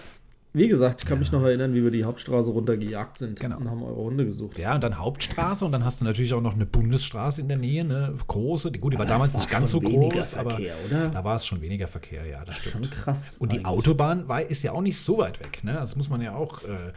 wie 0.52 0.66
gesagt, 0.68 1.02
ich 1.02 1.08
kann 1.08 1.18
mich 1.20 1.30
noch 1.30 1.42
erinnern, 1.42 1.74
wie 1.74 1.84
wir 1.84 1.90
die 1.92 2.04
Hauptstraße 2.04 2.50
runtergejagt 2.50 3.18
sind 3.18 3.38
Genau. 3.38 3.58
und 3.58 3.70
haben 3.70 3.82
eure 3.82 3.96
Hunde 4.02 4.26
gesucht. 4.26 4.58
Ja, 4.58 4.74
und 4.74 4.82
dann 4.82 4.98
Hauptstraße 4.98 5.64
und 5.64 5.72
dann 5.72 5.84
hast 5.84 6.00
du 6.00 6.04
natürlich 6.04 6.34
auch 6.34 6.40
noch 6.40 6.54
eine 6.54 6.66
Bundesstraße 6.66 7.40
in 7.40 7.48
der 7.48 7.56
Nähe, 7.56 7.82
eine 7.82 8.14
große. 8.26 8.72
Die, 8.72 8.80
gut, 8.80 8.92
die 8.94 8.98
war 8.98 9.06
Aber 9.06 9.14
damals 9.14 9.28
es 9.28 9.34
war 9.34 9.40
nicht 9.42 9.50
ganz 9.52 9.70
so 9.70 9.80
groß, 9.80 10.34
aber 10.36 10.50
Verkehr, 10.50 10.74
oder? 10.88 11.08
da 11.08 11.22
war 11.24 11.36
es 11.36 11.46
schon 11.46 11.60
weniger 11.60 11.86
Verkehr, 11.86 12.26
ja, 12.26 12.38
das, 12.44 12.56
Das 12.56 12.64
ist 12.64 12.70
stimmt. 12.70 12.86
schon 12.86 12.94
krass. 12.94 13.36
Und 13.38 13.52
die 13.52 13.56
eigentlich. 13.58 13.66
Autobahn 13.66 14.28
war, 14.28 14.42
ist 14.42 14.62
ja 14.62 14.72
auch 14.72 14.82
nicht 14.82 14.98
so 14.98 15.18
weit 15.18 15.38
weg, 15.40 15.60
ne? 15.62 15.74
Das 15.74 15.94
muss 15.96 16.08
man 16.10 16.20
ja 16.20 16.34
auch 16.34 16.62
äh, 16.62 16.66
sagen. 16.66 16.92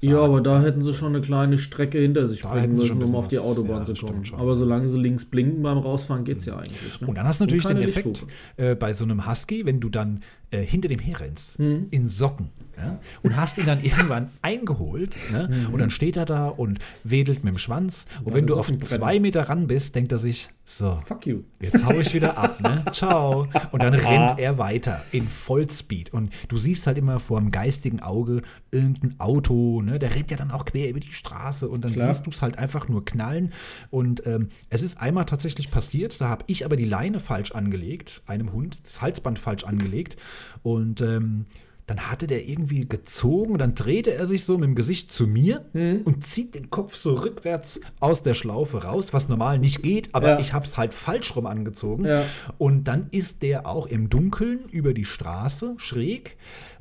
Ja, 0.00 0.20
aber 0.22 0.40
da 0.40 0.60
hätten 0.62 0.82
sie 0.82 0.92
schon 0.94 1.14
eine 1.14 1.20
kleine 1.20 1.56
Strecke 1.58 1.98
hinter 1.98 2.26
sich 2.26 2.42
Da 2.42 2.52
bringen 2.52 2.74
müssen, 2.74 3.02
um 3.02 3.14
auf 3.14 3.28
die 3.28 3.36
bisschen 3.36 3.48
was- 3.50 3.58
Autobahn 3.58 3.78
ja, 3.86 3.94
zu 3.94 4.06
kommen. 4.06 4.22
Aber 4.36 4.54
solange 4.54 4.88
sie 4.88 4.98
links 4.98 5.24
blinken 5.24 5.62
beim 5.62 5.78
Rausfahren, 5.78 6.24
geht 6.24 6.38
es 6.38 6.46
ja 6.46 6.56
eigentlich. 6.56 7.00
Ne? 7.00 7.06
Und 7.06 7.16
dann 7.16 7.26
hast 7.26 7.38
du 7.40 7.44
natürlich 7.44 7.64
den 7.66 7.76
Effekt 7.82 8.26
äh, 8.56 8.74
bei 8.74 8.92
so 8.92 9.04
einem 9.04 9.28
Husky, 9.30 9.64
wenn 9.66 9.78
du 9.80 9.88
dann 9.90 10.22
äh, 10.50 10.62
hinter 10.62 10.88
dem 10.88 10.98
herrennst, 10.98 11.58
Mhm. 11.58 11.86
in 11.90 12.08
Socken, 12.08 12.48
ja, 12.76 12.98
und 13.22 13.36
hast 13.36 13.58
ihn 13.58 13.66
dann 13.66 13.82
irgendwann 13.82 14.30
eingeholt, 14.42 15.14
ne, 15.32 15.68
und 15.72 15.78
dann 15.78 15.90
steht 15.90 16.16
er 16.16 16.24
da 16.24 16.48
und 16.48 16.78
wedelt 17.02 17.44
mit 17.44 17.54
dem 17.54 17.58
Schwanz. 17.58 18.06
Und 18.18 18.28
Deine 18.28 18.36
wenn 18.36 18.46
du 18.46 18.58
auf 18.58 18.70
zwei 18.78 19.20
Meter 19.20 19.48
ran 19.48 19.66
bist, 19.66 19.94
denkt 19.94 20.12
er 20.12 20.18
sich, 20.18 20.50
so, 20.66 20.98
Fuck 21.04 21.26
you. 21.26 21.42
Jetzt 21.60 21.84
hau 21.84 21.92
ich 22.00 22.14
wieder 22.14 22.38
ab, 22.38 22.58
ne? 22.62 22.82
Ciao. 22.92 23.46
Und 23.70 23.82
dann 23.82 23.92
rennt 23.92 24.38
er 24.38 24.56
weiter 24.56 25.04
in 25.12 25.24
Vollspeed. 25.24 26.12
Und 26.14 26.32
du 26.48 26.56
siehst 26.56 26.86
halt 26.86 26.96
immer 26.96 27.20
vor 27.20 27.38
dem 27.38 27.50
geistigen 27.50 28.00
Auge 28.00 28.40
irgendein 28.70 29.20
Auto, 29.20 29.82
ne? 29.82 29.98
Der 29.98 30.14
rennt 30.16 30.30
ja 30.30 30.38
dann 30.38 30.50
auch 30.50 30.64
quer 30.64 30.88
über 30.88 31.00
die 31.00 31.12
Straße 31.12 31.68
und 31.68 31.84
dann 31.84 31.92
Klar. 31.92 32.12
siehst 32.12 32.26
du 32.26 32.30
es 32.30 32.40
halt 32.40 32.56
einfach 32.58 32.88
nur 32.88 33.04
knallen. 33.04 33.52
Und 33.90 34.26
ähm, 34.26 34.48
es 34.70 34.82
ist 34.82 34.98
einmal 35.00 35.26
tatsächlich 35.26 35.70
passiert, 35.70 36.18
da 36.20 36.30
habe 36.30 36.44
ich 36.46 36.64
aber 36.64 36.76
die 36.76 36.86
Leine 36.86 37.20
falsch 37.20 37.52
angelegt, 37.52 38.22
einem 38.26 38.52
Hund, 38.52 38.78
das 38.84 39.02
Halsband 39.02 39.38
falsch 39.38 39.64
angelegt. 39.64 40.16
Und 40.62 41.02
ähm, 41.02 41.44
dann 41.86 42.10
hatte 42.10 42.26
der 42.26 42.48
irgendwie 42.48 42.88
gezogen 42.88 43.58
dann 43.58 43.74
drehte 43.74 44.14
er 44.14 44.26
sich 44.26 44.44
so 44.44 44.54
mit 44.56 44.64
dem 44.68 44.74
Gesicht 44.74 45.12
zu 45.12 45.26
mir 45.26 45.64
Mhm. 45.74 46.00
und 46.04 46.24
zieht 46.24 46.54
den 46.54 46.70
Kopf 46.70 46.94
so 46.94 47.14
rückwärts 47.14 47.80
aus 48.00 48.22
der 48.22 48.34
Schlaufe 48.34 48.84
raus, 48.84 49.12
was 49.12 49.28
normal 49.28 49.58
nicht 49.58 49.82
geht, 49.82 50.14
aber 50.14 50.30
Ja. 50.30 50.38
ich 50.40 50.52
habe 50.54 50.64
es 50.64 50.76
halt 50.78 50.94
falsch 50.94 51.36
rum 51.36 51.46
angezogen. 51.46 52.04
Ja. 52.06 52.24
Und 52.58 52.84
dann 52.84 53.08
ist 53.10 53.42
der 53.42 53.66
auch 53.66 53.86
im 53.86 54.08
Dunkeln 54.08 54.60
über 54.70 54.94
die 54.94 55.04
Straße 55.04 55.74
schräg 55.76 56.36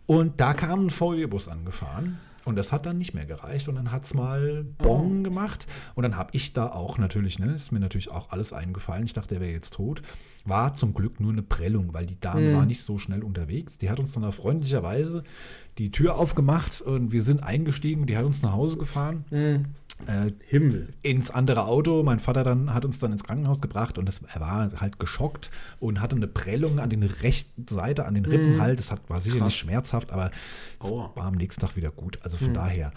und 0.05 0.39
da 0.39 0.53
kam 0.53 0.85
ein 0.87 0.89
VW-Bus 0.89 1.47
angefahren. 1.47 2.19
Und 2.45 2.55
das 2.57 2.71
hat 2.71 2.85
dann 2.85 2.97
nicht 2.97 3.13
mehr 3.13 3.25
gereicht 3.25 3.67
und 3.69 3.75
dann 3.75 3.91
hat 3.91 4.03
es 4.05 4.13
mal 4.13 4.65
Bong 4.77 5.19
Oh. 5.19 5.23
gemacht. 5.23 5.65
Und 5.95 6.03
dann 6.03 6.17
habe 6.17 6.31
ich 6.33 6.51
da 6.53 6.67
auch 6.67 6.97
natürlich, 6.97 7.39
ne, 7.39 7.53
ist 7.53 7.71
mir 7.71 7.79
natürlich 7.79 8.11
auch 8.11 8.31
alles 8.31 8.51
eingefallen. 8.53 9.05
Ich 9.05 9.13
dachte, 9.13 9.35
der 9.35 9.41
wäre 9.41 9.51
jetzt 9.53 9.73
tot. 9.73 10.01
War 10.45 10.73
zum 10.73 10.93
Glück 10.93 11.19
nur 11.21 11.31
eine 11.31 11.41
Prellung, 11.41 11.93
weil 11.93 12.05
die 12.05 12.19
Dame 12.19 12.49
Mhm. 12.51 12.55
war 12.55 12.65
nicht 12.65 12.81
so 12.83 12.97
schnell 12.97 13.23
unterwegs. 13.23 13.77
Die 13.77 13.89
hat 13.89 13.99
uns 13.99 14.11
dann 14.11 14.29
freundlicherweise 14.31 15.23
die 15.77 15.91
Tür 15.91 16.17
aufgemacht 16.17 16.81
und 16.81 17.11
wir 17.11 17.23
sind 17.23 17.43
eingestiegen. 17.43 18.05
Die 18.05 18.17
hat 18.17 18.25
uns 18.25 18.41
nach 18.41 18.51
Hause 18.53 18.77
gefahren. 18.77 19.25
Mhm. 19.31 19.65
Äh, 20.07 20.31
Himmel. 20.47 20.89
ins 21.01 21.29
andere 21.31 21.65
Auto. 21.65 22.03
Mein 22.03 22.19
Vater 22.19 22.43
dann 22.43 22.73
hat 22.73 22.85
uns 22.85 22.99
dann 22.99 23.11
ins 23.11 23.23
Krankenhaus 23.23 23.61
gebracht 23.61 23.97
und 23.97 24.05
das, 24.07 24.21
er 24.33 24.41
war 24.41 24.71
halt 24.79 24.99
geschockt 24.99 25.49
und 25.79 26.01
hatte 26.01 26.15
eine 26.15 26.27
Prellung 26.27 26.79
an 26.79 26.89
den 26.89 27.03
rechten 27.03 27.65
Seite, 27.67 28.05
an 28.05 28.13
den 28.13 28.25
Rippen 28.25 28.61
halt. 28.61 28.79
Das 28.79 28.91
hat, 28.91 29.09
war 29.09 29.21
sicher 29.21 29.37
Krass. 29.37 29.45
nicht 29.47 29.57
schmerzhaft, 29.57 30.11
aber 30.11 30.31
war 30.79 31.11
am 31.17 31.35
nächsten 31.35 31.61
Tag 31.61 31.75
wieder 31.75 31.91
gut. 31.91 32.19
Also 32.23 32.37
von 32.37 32.53
daher, 32.53 32.91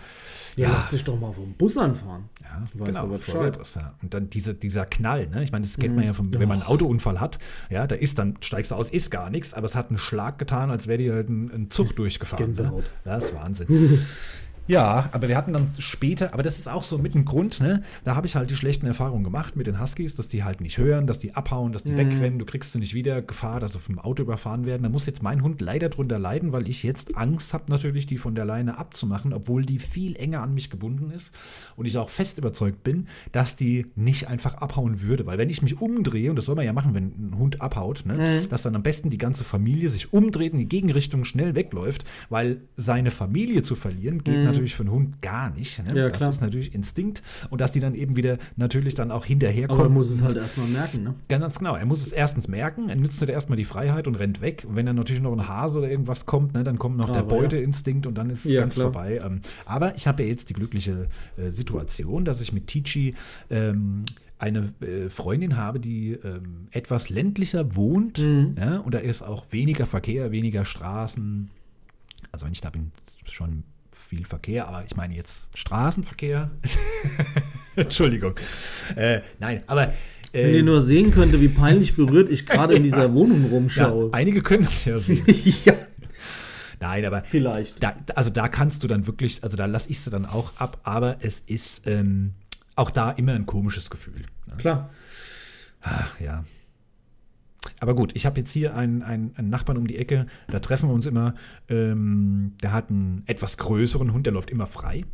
Ja, 0.57 0.69
Ja. 0.69 0.73
lass 0.75 0.89
dich 0.89 1.05
doch 1.05 1.19
mal 1.21 1.33
vom 1.33 1.53
Bus 1.55 1.77
anfahren. 1.79 2.25
ja, 2.43 2.65
Du 2.73 2.81
weißt 2.81 2.87
genau, 2.93 3.01
aber 3.05 3.19
voll 3.19 3.51
Bescheid. 3.51 3.57
das, 3.61 3.75
ja. 3.77 3.95
Und 4.03 4.13
dann 4.15 4.31
diese, 4.31 4.55
dieser 4.55 4.87
Knall, 4.87 5.27
ne? 5.29 5.43
Ich 5.45 5.53
meine, 5.53 5.65
das 5.65 5.77
kennt 5.77 5.95
man 5.95 6.05
ja, 6.05 6.13
vom, 6.13 6.33
wenn 6.33 6.49
man 6.49 6.61
einen 6.63 6.69
Autounfall 6.69 7.21
hat, 7.21 7.39
ja, 7.71 7.87
da 7.87 7.95
ist 7.95 8.19
dann, 8.19 8.37
steigst 8.41 8.71
du 8.71 8.75
aus, 8.75 8.91
ist 8.91 9.11
gar 9.11 9.31
nichts, 9.31 9.55
aber 9.55 9.67
es 9.67 9.75
hat 9.75 9.89
einen 9.91 9.99
Schlag 9.99 10.39
getan, 10.39 10.71
als 10.71 10.87
wäre 10.87 10.99
dir 10.99 11.15
halt 11.15 11.29
ein, 11.29 11.51
ein 11.53 11.71
Zug 11.71 11.95
durchgefahren. 11.97 12.47
Gänsehaut. 12.47 12.83
Ne? 12.85 12.91
Ja, 13.05 13.15
das 13.17 13.25
ist 13.25 13.35
Wahnsinn. 13.35 13.99
Ja, 14.69 15.09
aber 15.13 15.29
wir 15.29 15.37
hatten 15.37 15.53
dann 15.53 15.69
später, 15.79 16.35
aber 16.35 16.43
das 16.43 16.59
ist 16.59 16.69
auch 16.69 16.83
so 16.83 16.99
mit 16.99 17.15
ein 17.15 17.25
Grund, 17.25 17.61
ne? 17.61 17.83
Da 18.05 18.17
habe 18.17 18.27
ich 18.27 18.35
halt 18.37 18.51
die 18.51 18.57
schlechten 18.57 18.87
Erfahrungen 18.87 19.23
gemacht 19.25 19.55
mit 19.57 19.67
den 19.67 19.81
Huskies, 19.81 20.15
dass 20.15 20.29
die 20.29 20.43
halt 20.45 20.61
nicht 20.61 20.79
hören, 20.79 21.07
dass 21.07 21.19
die 21.19 21.35
abhauen, 21.35 21.73
dass 21.73 21.85
die 21.85 21.93
Mhm. 21.93 21.97
wegrennen, 21.99 22.39
du 22.39 22.45
kriegst 22.45 22.73
sie 22.73 22.79
nicht 22.79 22.95
wieder, 22.95 23.23
Gefahr, 23.23 23.61
dass 23.61 23.73
sie 23.75 23.79
vom 23.79 23.99
Auto 23.99 24.23
überfahren 24.23 24.67
werden. 24.67 24.83
Da 24.83 24.89
muss 24.89 25.07
jetzt 25.07 25.23
mein 25.23 25.43
Hund 25.43 25.61
leider 25.61 25.89
drunter 25.89 26.19
leiden, 26.19 26.53
weil 26.53 26.69
ich 26.69 26.83
jetzt 26.83 27.17
Angst 27.17 27.53
habe, 27.55 27.65
natürlich 27.69 28.07
die 28.07 28.19
von 28.19 28.35
der 28.35 28.45
Leine 28.45 28.79
abzumachen, 28.79 29.33
obwohl 29.33 29.65
die 29.65 29.79
viel 29.79 30.17
enger 30.17 30.43
an 30.43 30.55
mich 30.55 30.71
gebunden 30.71 31.11
ist 31.11 31.33
und 31.77 31.87
ich 31.87 31.97
auch 31.99 32.11
fest 32.11 32.39
überzeugt 32.39 32.83
bin, 32.83 33.07
dass 33.33 33.57
die 33.57 33.87
nicht 33.95 34.29
einfach 34.29 34.55
abhauen 34.55 35.01
würde. 35.03 35.27
Weil 35.27 35.39
wenn 35.39 35.51
ich 35.51 35.63
mich 35.63 35.81
umdrehe, 35.81 36.31
und 36.31 36.37
das 36.37 36.47
soll 36.47 36.57
man 36.57 36.65
ja 36.65 36.73
machen, 36.73 36.95
wenn 36.95 37.05
ein 37.31 37.39
Hund 37.39 37.61
abhaut, 37.61 38.05
ne? 38.05 38.15
Mhm. 38.15 38.49
dass 38.49 38.63
dann 38.63 38.75
am 38.75 38.83
besten 38.83 39.11
die 39.11 39.19
ganze 39.19 39.45
Familie 39.45 39.91
sich 39.91 40.13
umdreht, 40.13 40.53
in 40.53 40.59
die 40.59 40.69
Gegenrichtung 40.69 41.25
schnell 41.25 41.55
wegläuft, 41.55 42.05
weil 42.31 42.63
seine 42.77 43.11
Familie 43.11 43.63
zu 43.63 43.75
verlieren 43.77 44.25
geht 44.25 44.45
natürlich 44.45 44.56
für 44.65 44.83
einen 44.83 44.93
Hund 44.93 45.23
gar 45.23 45.51
nicht. 45.51 45.79
Ne? 45.79 45.99
Ja, 45.99 46.09
das 46.09 46.19
klar. 46.19 46.31
ist 46.31 46.41
natürlich 46.41 46.75
Instinkt 46.75 47.23
und 47.51 47.61
dass 47.61 47.73
die 47.73 47.81
dann 47.81 47.95
eben 47.95 48.17
wieder 48.17 48.39
natürlich 48.57 48.95
dann 48.95 49.11
auch 49.11 49.25
hinterherkommen. 49.25 49.81
Aber 49.81 49.91
er 49.91 49.95
muss 49.95 50.11
es 50.11 50.23
halt 50.23 50.37
erstmal 50.37 50.67
merken, 50.67 51.03
ne? 51.03 51.15
Ganz 51.29 51.59
genau. 51.59 51.77
Er 51.77 51.87
muss 51.87 52.07
es 52.07 52.13
erstens 52.13 52.49
merken, 52.49 52.89
er 52.89 52.97
nützt 52.97 53.21
halt 53.21 53.31
erstmal 53.31 53.57
die 53.57 53.65
Freiheit 53.65 54.07
und 54.07 54.17
rennt 54.17 54.41
weg. 54.41 54.65
Und 54.69 54.77
wenn 54.77 54.87
dann 54.87 54.97
natürlich 54.97 55.23
noch 55.23 55.33
ein 55.33 55.49
Hase 55.49 55.79
oder 55.79 55.91
irgendwas 55.91 56.27
kommt, 56.27 56.55
ne, 56.55 56.65
dann 56.65 56.79
kommt 56.79 56.97
noch 56.97 57.07
der 57.07 57.21
Aber 57.21 57.37
ja. 57.37 57.43
Beuteinstinkt 57.43 58.07
und 58.07 58.17
dann 58.17 58.31
ist 58.31 58.45
es 58.45 58.53
ganz 58.53 58.75
klar. 58.75 58.93
vorbei. 58.93 59.21
Ähm, 59.25 59.41
aber 59.65 59.95
ich 59.97 60.07
habe 60.07 60.23
ja 60.23 60.29
jetzt 60.29 60.51
die 60.51 60.55
glückliche 60.55 61.09
äh, 61.37 61.51
Situation, 61.51 62.25
dass 62.25 62.41
ich 62.41 62.53
mit 62.53 62.67
Tici 62.67 63.15
ähm, 63.51 64.05
eine 64.39 64.73
äh, 64.81 65.09
Freundin 65.09 65.57
habe, 65.57 65.81
die 65.81 66.13
ähm, 66.13 66.69
etwas 66.71 67.09
ländlicher 67.09 67.75
wohnt. 67.75 68.19
Mhm. 68.19 68.57
Ja, 68.59 68.79
und 68.79 68.95
da 68.95 68.99
ist 68.99 69.23
auch 69.23 69.47
weniger 69.51 69.87
Verkehr, 69.87 70.31
weniger 70.31 70.65
Straßen. 70.65 71.51
Also 72.33 72.47
wenn 72.47 72.53
ich 72.53 72.61
da 72.61 72.71
bin, 72.71 72.93
schon 73.25 73.65
viel 74.07 74.25
Verkehr, 74.25 74.69
aber 74.69 74.85
ich 74.87 74.97
meine 74.97 75.15
jetzt 75.15 75.57
Straßenverkehr. 75.57 76.51
Entschuldigung. 77.77 78.35
Äh, 78.95 79.21
nein, 79.39 79.63
aber 79.67 79.93
Wenn 80.33 80.51
äh, 80.51 80.57
ihr 80.57 80.63
nur 80.63 80.81
sehen 80.81 81.11
könnte, 81.11 81.41
wie 81.41 81.49
peinlich 81.49 81.97
berührt 81.97 82.29
ich 82.31 82.47
gerade 82.47 82.75
in 82.75 82.83
dieser 82.83 83.13
Wohnung 83.15 83.45
ja, 83.45 83.49
rumschaue. 83.51 84.11
einige 84.13 84.43
können 84.43 84.65
es 84.65 84.85
ja 84.85 84.99
sehen. 84.99 85.25
Ja, 85.65 85.75
Nein, 86.79 87.05
aber 87.07 87.23
vielleicht. 87.23 87.83
da, 87.83 87.97
also 88.15 88.29
da 88.31 88.49
kannst 88.49 88.83
du 88.85 88.89
dann 88.89 89.07
wirklich, 89.07 89.43
also 89.43 89.57
da 89.57 89.65
lasse 89.67 89.89
ich 89.91 90.01
sie 90.01 90.11
dann 90.11 90.27
auch 90.27 90.53
ab, 90.57 90.79
aber 90.85 91.17
es 91.21 91.41
ist 91.47 91.87
ähm, 91.87 92.35
auch 92.75 92.91
da 92.91 93.11
immer 93.13 93.33
ein 93.33 93.47
komisches 93.47 93.89
Gefühl. 93.89 94.23
Ne? 94.47 94.57
Klar. 94.59 94.91
Ach, 95.81 96.21
ja. 96.21 96.45
Aber 97.81 97.95
gut, 97.95 98.15
ich 98.15 98.27
habe 98.27 98.41
jetzt 98.41 98.53
hier 98.53 98.77
einen, 98.77 99.03
einen, 99.03 99.33
einen 99.37 99.51
Nachbarn 99.51 99.77
um 99.79 99.87
die 99.87 99.97
Ecke, 99.97 100.27
da 100.49 100.61
treffen 100.61 100.89
wir 100.89 100.95
uns 100.95 101.07
immer. 101.07 101.35
Ähm, 101.69 102.53
der 102.63 102.73
hat 102.73 102.91
einen 102.91 103.23
etwas 103.27 103.57
größeren 103.59 104.13
Hund, 104.13 104.27
der 104.27 104.33
läuft 104.33 104.51
immer 104.51 104.67
frei. 104.67 105.05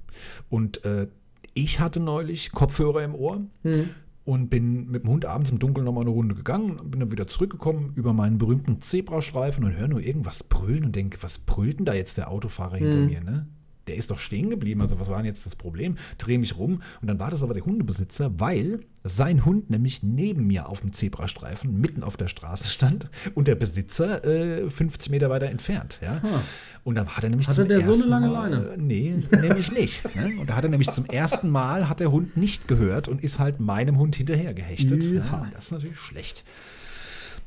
Und 0.51 0.85
äh, 0.85 1.09
ich 1.55 1.81
hatte 1.81 1.99
neulich 2.01 2.53
Kopfhörer 2.53 3.03
im 3.05 3.15
Ohr 3.15 3.43
Hm. 3.63 3.89
und 4.25 4.49
bin 4.51 4.91
mit 4.91 5.03
dem 5.05 5.11
Hund 5.11 5.25
abends 5.25 5.51
im 5.51 5.59
Dunkeln 5.59 5.85
nochmal 5.85 6.03
eine 6.05 6.11
Runde 6.11 6.35
gegangen 6.35 6.79
und 6.79 6.91
bin 6.91 7.01
dann 7.01 7.11
wieder 7.11 7.27
zurückgekommen 7.27 7.93
über 7.97 8.13
meinen 8.13 8.39
berühmten 8.39 8.81
Zebrastreifen 8.81 9.65
und 9.65 9.77
höre 9.77 9.89
nur 9.89 10.01
irgendwas 10.01 10.43
brüllen 10.45 10.85
und 10.85 10.95
denke, 10.97 11.19
was 11.23 11.39
brüllt 11.39 11.79
denn 11.79 11.87
da 11.87 11.95
jetzt 11.95 12.19
der 12.19 12.31
Autofahrer 12.31 12.77
hinter 12.77 12.99
Mhm. 12.99 13.07
mir, 13.07 13.21
ne? 13.23 13.47
Der 13.87 13.97
ist 13.97 14.11
doch 14.11 14.19
stehen 14.19 14.51
geblieben. 14.51 14.81
Also 14.81 14.99
was 15.01 15.09
war 15.09 15.17
denn 15.17 15.27
jetzt 15.27 15.47
das 15.47 15.57
Problem? 15.57 15.97
Drehe 16.19 16.39
mich 16.39 16.57
rum 16.57 16.83
und 17.01 17.09
dann 17.09 17.19
war 17.19 17.31
das 17.31 17.43
aber 17.43 17.55
der 17.55 17.65
Hundebesitzer, 17.65 18.39
weil 18.39 18.81
sein 19.05 19.45
Hund 19.45 19.71
nämlich 19.71 20.03
neben 20.03 20.47
mir 20.47 20.69
auf 20.69 20.81
dem 20.81 20.93
Zebrastreifen 20.93 21.81
mitten 21.81 22.05
auf 22.05 22.17
der 22.17 22.29
Straße 22.29 22.69
stand 22.69 23.11
und 23.35 23.49
der 23.49 23.57
Besitzer 23.57 24.25
äh, 24.25 24.71
50 24.71 25.11
Meter 25.11 25.29
weiter 25.31 25.47
entfernt. 25.47 25.99
Ja? 26.03 26.21
Ah. 26.23 26.43
Und 26.85 26.95
dann 26.95 27.09
hat 27.09 27.25
er 27.25 27.31
nämlich 27.31 27.49
Hatte 27.49 27.65
der 27.65 27.81
so 27.81 27.95
eine 27.95 28.05
lange 28.05 28.29
Mal, 28.29 28.51
Leine? 28.51 28.75
Nee, 28.77 29.17
nämlich 29.31 29.73
nicht. 29.73 30.15
Ne? 30.15 30.37
Und 30.41 30.51
da 30.51 30.57
hat 30.57 30.65
er 30.65 30.71
nämlich 30.71 30.91
zum 30.91 31.07
ersten 31.07 31.51
Mal 31.51 31.89
hat 31.89 32.01
der 32.01 32.13
Hund 32.13 32.37
nicht 32.37 32.69
gehört 32.69 33.09
und 33.09 33.23
ist 33.23 33.39
halt 33.39 33.61
meinem 33.61 33.99
Hund 33.99 34.17
hinterher 34.17 34.55
gehechtet. 34.55 35.03
Ja. 35.03 35.25
Ja, 35.25 35.51
das 35.53 35.67
ist 35.67 35.73
natürlich 35.73 35.99
schlecht. 35.99 36.45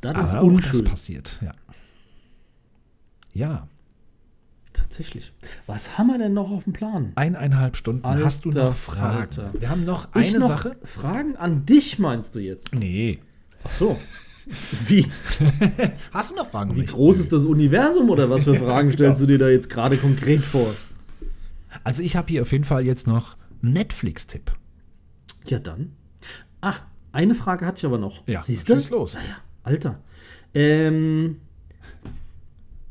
Das 0.02 0.30
ist 0.30 0.34
Aber 0.36 0.44
auch 0.44 0.48
unschön. 0.48 0.84
das 0.84 0.84
passiert, 0.84 1.40
ja. 1.42 1.54
Ja, 3.34 3.68
Tatsächlich. 4.76 5.32
Was 5.68 5.98
haben 5.98 6.08
wir 6.08 6.18
denn 6.18 6.34
noch 6.34 6.52
auf 6.52 6.66
dem 6.66 6.74
Plan? 6.74 7.12
eineinhalb 7.16 7.78
Stunden. 7.78 8.04
Alter 8.06 8.26
Hast 8.26 8.46
du 8.46 8.50
noch 8.50 8.76
Fragen? 8.76 9.18
Falter. 9.32 9.54
Wir 9.58 9.70
haben 9.70 9.86
noch 9.86 10.10
Ich 10.16 10.30
eine 10.30 10.40
noch 10.40 10.50
Sache. 10.50 10.76
Fragen 10.84 11.36
an 11.38 11.66
dich, 11.66 11.98
meinst 12.00 12.36
du 12.36 12.40
jetzt? 12.40 12.74
Nee. 12.76 13.20
Ach 13.64 13.72
so. 13.72 13.98
Wie, 14.88 15.08
Hast 16.12 16.30
du 16.32 16.36
noch 16.36 16.50
Fragen? 16.52 16.76
wie 16.76 16.82
mich? 16.82 16.92
groß 16.92 17.20
ist 17.20 17.34
das 17.34 17.46
Universum 17.46 18.10
oder 18.10 18.30
was 18.30 18.44
für 18.44 18.56
Fragen 18.60 18.92
stellst 18.92 19.22
du 19.22 19.26
dir 19.26 19.38
da 19.40 19.48
jetzt 19.50 19.70
gerade 19.70 19.98
konkret 19.98 20.42
vor? 20.44 20.76
Also 21.84 22.04
ich 22.04 22.16
habe 22.16 22.28
hier 22.30 22.42
auf 22.44 22.52
jeden 22.52 22.64
Fall 22.64 22.86
jetzt 22.86 23.08
noch 23.08 23.38
einen 23.64 23.74
Netflix-Tipp. 23.74 24.52
Ja, 25.48 25.60
dann. 25.60 25.94
Ah, 26.62 26.76
eine 27.12 27.34
Frage 27.34 27.66
hatte 27.66 27.78
ich 27.80 27.86
aber 27.86 27.98
noch. 27.98 28.28
Ja, 28.28 28.42
Siehst 28.42 28.70
du? 28.70 28.76
schieß 28.76 28.90
los. 28.92 29.14
Naja, 29.16 29.38
Alter. 29.64 30.00
Ähm, 30.54 31.38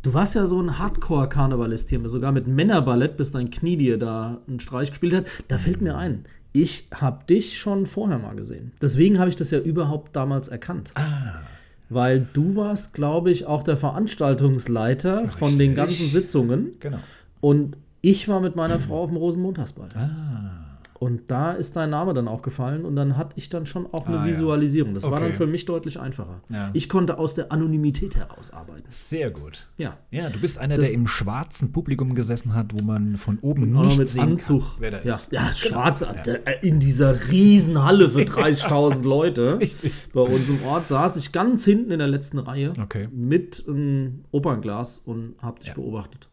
du 0.04 0.14
warst 0.14 0.36
ja 0.36 0.46
so 0.46 0.60
ein 0.60 0.78
Hardcore-Karnevalist 0.78 1.88
hier, 1.88 2.08
sogar 2.08 2.30
mit 2.30 2.46
Männerballett, 2.46 3.16
bis 3.16 3.32
dein 3.32 3.50
Knie 3.50 3.76
dir 3.76 3.98
da 3.98 4.38
einen 4.46 4.60
Streich 4.60 4.90
gespielt 4.90 5.14
hat. 5.14 5.26
Da 5.48 5.58
fällt 5.58 5.80
mir 5.80 5.96
ein, 5.96 6.26
ich 6.52 6.86
habe 6.94 7.24
dich 7.24 7.58
schon 7.58 7.86
vorher 7.86 8.18
mal 8.18 8.36
gesehen. 8.36 8.72
Deswegen 8.80 9.18
habe 9.18 9.28
ich 9.28 9.36
das 9.36 9.50
ja 9.50 9.58
überhaupt 9.58 10.14
damals 10.14 10.46
erkannt. 10.46 10.92
Ah. 10.94 11.40
Weil 11.88 12.26
du 12.32 12.54
warst, 12.54 12.94
glaube 12.94 13.30
ich, 13.30 13.46
auch 13.46 13.62
der 13.62 13.76
Veranstaltungsleiter 13.76 15.28
von 15.28 15.58
den 15.58 15.72
Richtig. 15.72 15.76
ganzen 15.76 16.08
Sitzungen. 16.08 16.72
Genau. 16.80 16.98
Und 17.40 17.76
ich 18.00 18.28
war 18.28 18.40
mit 18.40 18.56
meiner 18.56 18.78
Frau 18.78 19.02
auf 19.02 19.10
dem 19.10 19.16
Rosenmontagsball. 19.16 19.88
Ah. 19.94 20.63
Und 21.04 21.30
da 21.30 21.52
ist 21.52 21.76
dein 21.76 21.90
Name 21.90 22.14
dann 22.14 22.28
auch 22.28 22.40
gefallen 22.42 22.84
und 22.84 22.96
dann 22.96 23.16
hatte 23.16 23.34
ich 23.36 23.50
dann 23.50 23.66
schon 23.66 23.86
auch 23.92 24.06
eine 24.06 24.20
Ah, 24.20 24.24
ja. 24.24 24.30
Visualisierung. 24.30 24.94
Das 24.94 25.04
war 25.04 25.12
Okay. 25.12 25.24
dann 25.24 25.32
für 25.34 25.46
mich 25.46 25.66
deutlich 25.66 26.00
einfacher. 26.00 26.40
Ja. 26.48 26.70
Ich 26.72 26.88
konnte 26.88 27.18
aus 27.18 27.34
der 27.34 27.52
Anonymität 27.52 28.16
heraus 28.16 28.50
arbeiten. 28.52 28.84
Sehr 28.90 29.30
gut. 29.30 29.66
Ja. 29.76 29.98
Ja, 30.10 30.30
du 30.30 30.38
bist 30.40 30.56
einer, 30.58 30.76
Das- 30.76 30.86
der 30.88 30.94
im 30.94 31.06
schwarzen 31.06 31.72
Publikum 31.72 32.14
gesessen 32.14 32.54
hat, 32.54 32.72
wo 32.72 32.82
man 32.84 33.16
von 33.18 33.38
oben 33.42 33.70
noch 33.70 33.84
nicht 33.84 33.98
mit 33.98 34.08
sehen 34.08 34.22
Anzug. 34.22 34.60
kann, 34.62 34.70
wer 34.78 34.90
da 34.92 35.02
ja, 35.02 35.14
ist. 35.14 35.30
ja 35.32 35.40
schwarz 35.54 36.04
der- 36.24 36.62
in 36.62 36.80
dieser 36.80 37.30
Riesenhalle 37.30 38.08
für 38.08 38.24
30.000 38.24 39.02
Leute. 39.04 39.58
Richtig. 39.60 39.92
Bei 40.12 40.22
uns 40.22 40.48
im 40.48 40.62
Ort 40.64 40.88
saß 40.88 41.16
ich 41.16 41.32
ganz 41.32 41.64
hinten 41.64 41.90
in 41.90 41.98
der 41.98 42.08
letzten 42.08 42.38
Reihe 42.38 42.72
Okay. 42.82 43.08
mit 43.12 43.64
einem 43.68 44.24
Opernglas 44.30 45.00
und 45.04 45.34
hab 45.42 45.60
dich 45.60 45.68
Ja. 45.68 45.74
beobachtet. 45.74 46.28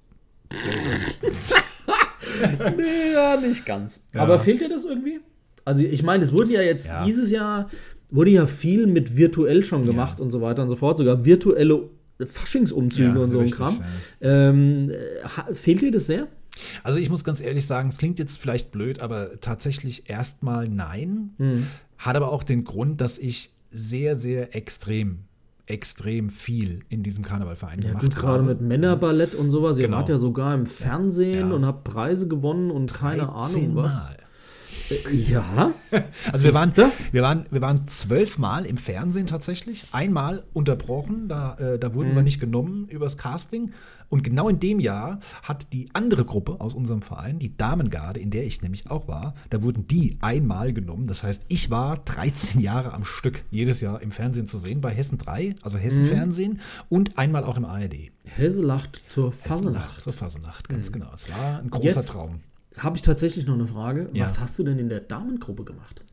nee, 2.78 3.14
ja, 3.14 3.38
nicht 3.38 3.66
ganz. 3.66 4.06
Ja. 4.14 4.22
Aber 4.22 4.40
fehlt 4.40 4.62
dir 4.62 4.70
das 4.70 4.86
irgendwie? 4.86 5.20
Also 5.66 5.84
ich 5.84 6.04
meine, 6.04 6.24
es 6.24 6.32
wurden 6.32 6.52
ja 6.52 6.62
jetzt 6.62 6.88
Ja. 6.88 7.04
dieses 7.06 7.32
Jahr 7.32 7.70
wurde 8.12 8.32
ja 8.32 8.46
viel 8.46 8.88
mit 8.88 9.16
virtuell 9.16 9.64
schon 9.64 9.86
gemacht 9.86 10.20
und 10.20 10.32
so 10.32 10.42
weiter 10.42 10.64
und 10.64 10.70
so 10.70 10.76
fort, 10.76 10.98
sogar 10.98 11.24
virtuelle 11.24 11.90
Faschingsumzüge 12.26 13.20
und 13.20 13.32
so 13.32 13.40
ein 13.40 13.50
Kram. 13.50 13.82
Ähm, 14.20 14.90
äh, 14.92 15.54
fehlt 15.54 15.82
dir 15.82 15.92
das 15.92 16.08
sehr? 16.08 16.28
Also 16.84 17.00
ich 17.00 17.10
muss 17.10 17.24
ganz 17.24 17.42
ehrlich 17.42 17.66
sagen, 17.66 17.90
es 17.90 17.98
klingt 17.98 18.20
jetzt 18.20 18.38
vielleicht 18.38 18.72
blöd, 18.72 19.00
aber 19.00 19.40
tatsächlich 19.40 20.10
erstmal 20.10 20.68
nein. 20.68 21.32
Hm. 21.38 21.68
Hat 21.98 22.16
aber 22.16 22.32
auch 22.32 22.44
den 22.44 22.64
Grund, 22.66 23.00
dass 23.02 23.18
ich 23.18 23.52
sehr, 23.72 24.16
sehr 24.16 24.56
extrem, 24.56 25.20
extrem 25.72 26.30
viel 26.30 26.82
in 26.90 27.02
diesem 27.04 27.24
Karnevalverein 27.24 27.80
Ja, 27.82 27.90
gemacht 27.90 28.04
gut, 28.04 28.16
gerade 28.16 28.44
mit 28.44 28.62
Männerballett 28.62 29.34
und 29.36 29.50
sowas. 29.50 29.78
Ihr 29.78 29.86
Genau. 29.86 29.98
wart 29.98 30.10
ja 30.10 30.18
sogar 30.18 30.54
im 30.54 30.66
Fernsehen 30.66 31.50
Ja. 31.50 31.56
und 31.56 31.66
habt 31.66 31.84
Preise 31.84 32.28
gewonnen 32.28 32.72
und 32.72 32.94
keine 32.94 33.30
Ahnung 33.30 33.76
was. 33.76 34.10
Mal. 34.10 34.18
Ja. 35.12 35.72
Also 36.32 36.46
wir 36.46 36.54
waren, 36.54 36.72
wir, 37.12 37.22
waren, 37.22 37.46
wir 37.52 37.62
waren 37.62 37.88
zwölfmal 37.88 38.66
im 38.66 38.78
Fernsehen 38.78 39.28
tatsächlich. 39.28 39.86
Einmal 39.92 40.44
unterbrochen, 40.54 41.28
da, 41.28 41.56
äh, 41.58 41.78
da 41.80 41.94
wurden 41.94 42.12
Mhm. 42.12 42.16
wir 42.16 42.24
nicht 42.24 42.40
genommen 42.40 42.88
übers 42.88 43.18
Casting. 43.18 43.74
Und 44.10 44.24
genau 44.24 44.50
in 44.50 44.60
dem 44.60 44.80
Jahr 44.80 45.20
hat 45.44 45.72
die 45.74 45.90
andere 45.94 46.26
Gruppe 46.26 46.60
aus 46.60 46.74
unserem 46.74 47.02
Verein, 47.02 47.40
die 47.40 47.56
Damengarde, 47.56 48.20
in 48.20 48.30
der 48.30 48.46
ich 48.46 48.62
nämlich 48.62 48.90
auch 48.92 49.08
war, 49.08 49.34
da 49.50 49.64
wurden 49.64 49.88
die 49.88 50.18
einmal 50.22 50.74
genommen. 50.74 51.08
Das 51.08 51.24
heißt, 51.24 51.44
ich 51.48 51.70
war 51.70 51.98
13 51.98 52.60
Jahre 52.62 52.94
am 52.94 53.06
Stück 53.06 53.44
jedes 53.52 53.80
Jahr 53.82 54.02
im 54.02 54.12
Fernsehen 54.12 54.48
zu 54.48 54.58
sehen, 54.60 54.82
bei 54.82 54.92
Hessen 54.92 55.18
3, 55.18 55.56
also 55.62 55.78
Hessen 55.78 56.04
Mhm. 56.04 56.08
Fernsehen 56.08 56.60
und 56.90 57.18
einmal 57.18 57.44
auch 57.46 57.58
im 57.58 57.66
ARD. 57.66 58.12
Hesse 58.26 58.62
lacht 58.62 59.02
zur 59.06 59.32
Fasnacht, 59.32 59.76
Fasenacht. 59.76 60.02
zur 60.02 60.14
Fasenacht, 60.14 60.70
ganz 60.70 60.92
genau. 60.92 61.08
Es 61.16 61.30
war 61.30 61.60
ein 61.60 61.70
großer 61.70 61.84
Mhm. 61.90 61.96
Jetzt 61.96 62.08
Traum. 62.12 62.40
Habe 62.84 62.96
ich 62.96 63.02
tatsächlich 63.02 63.46
noch 63.46 63.54
eine 63.54 63.68
Frage. 63.68 64.10
Ja. 64.14 64.26
Was 64.26 64.40
hast 64.40 64.58
du 64.60 64.64
denn 64.64 64.80
in 64.80 64.90
der 64.90 65.02
Damengruppe 65.02 65.64
gemacht? 65.64 66.04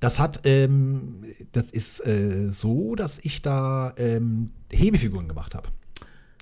Das 0.00 0.18
hat, 0.18 0.40
ähm, 0.44 1.22
das 1.52 1.70
ist 1.70 2.04
äh, 2.04 2.50
so, 2.50 2.94
dass 2.96 3.18
ich 3.22 3.40
da 3.40 3.94
ähm, 3.96 4.50
Hebefiguren 4.70 5.28
gemacht 5.28 5.54
habe. 5.54 5.68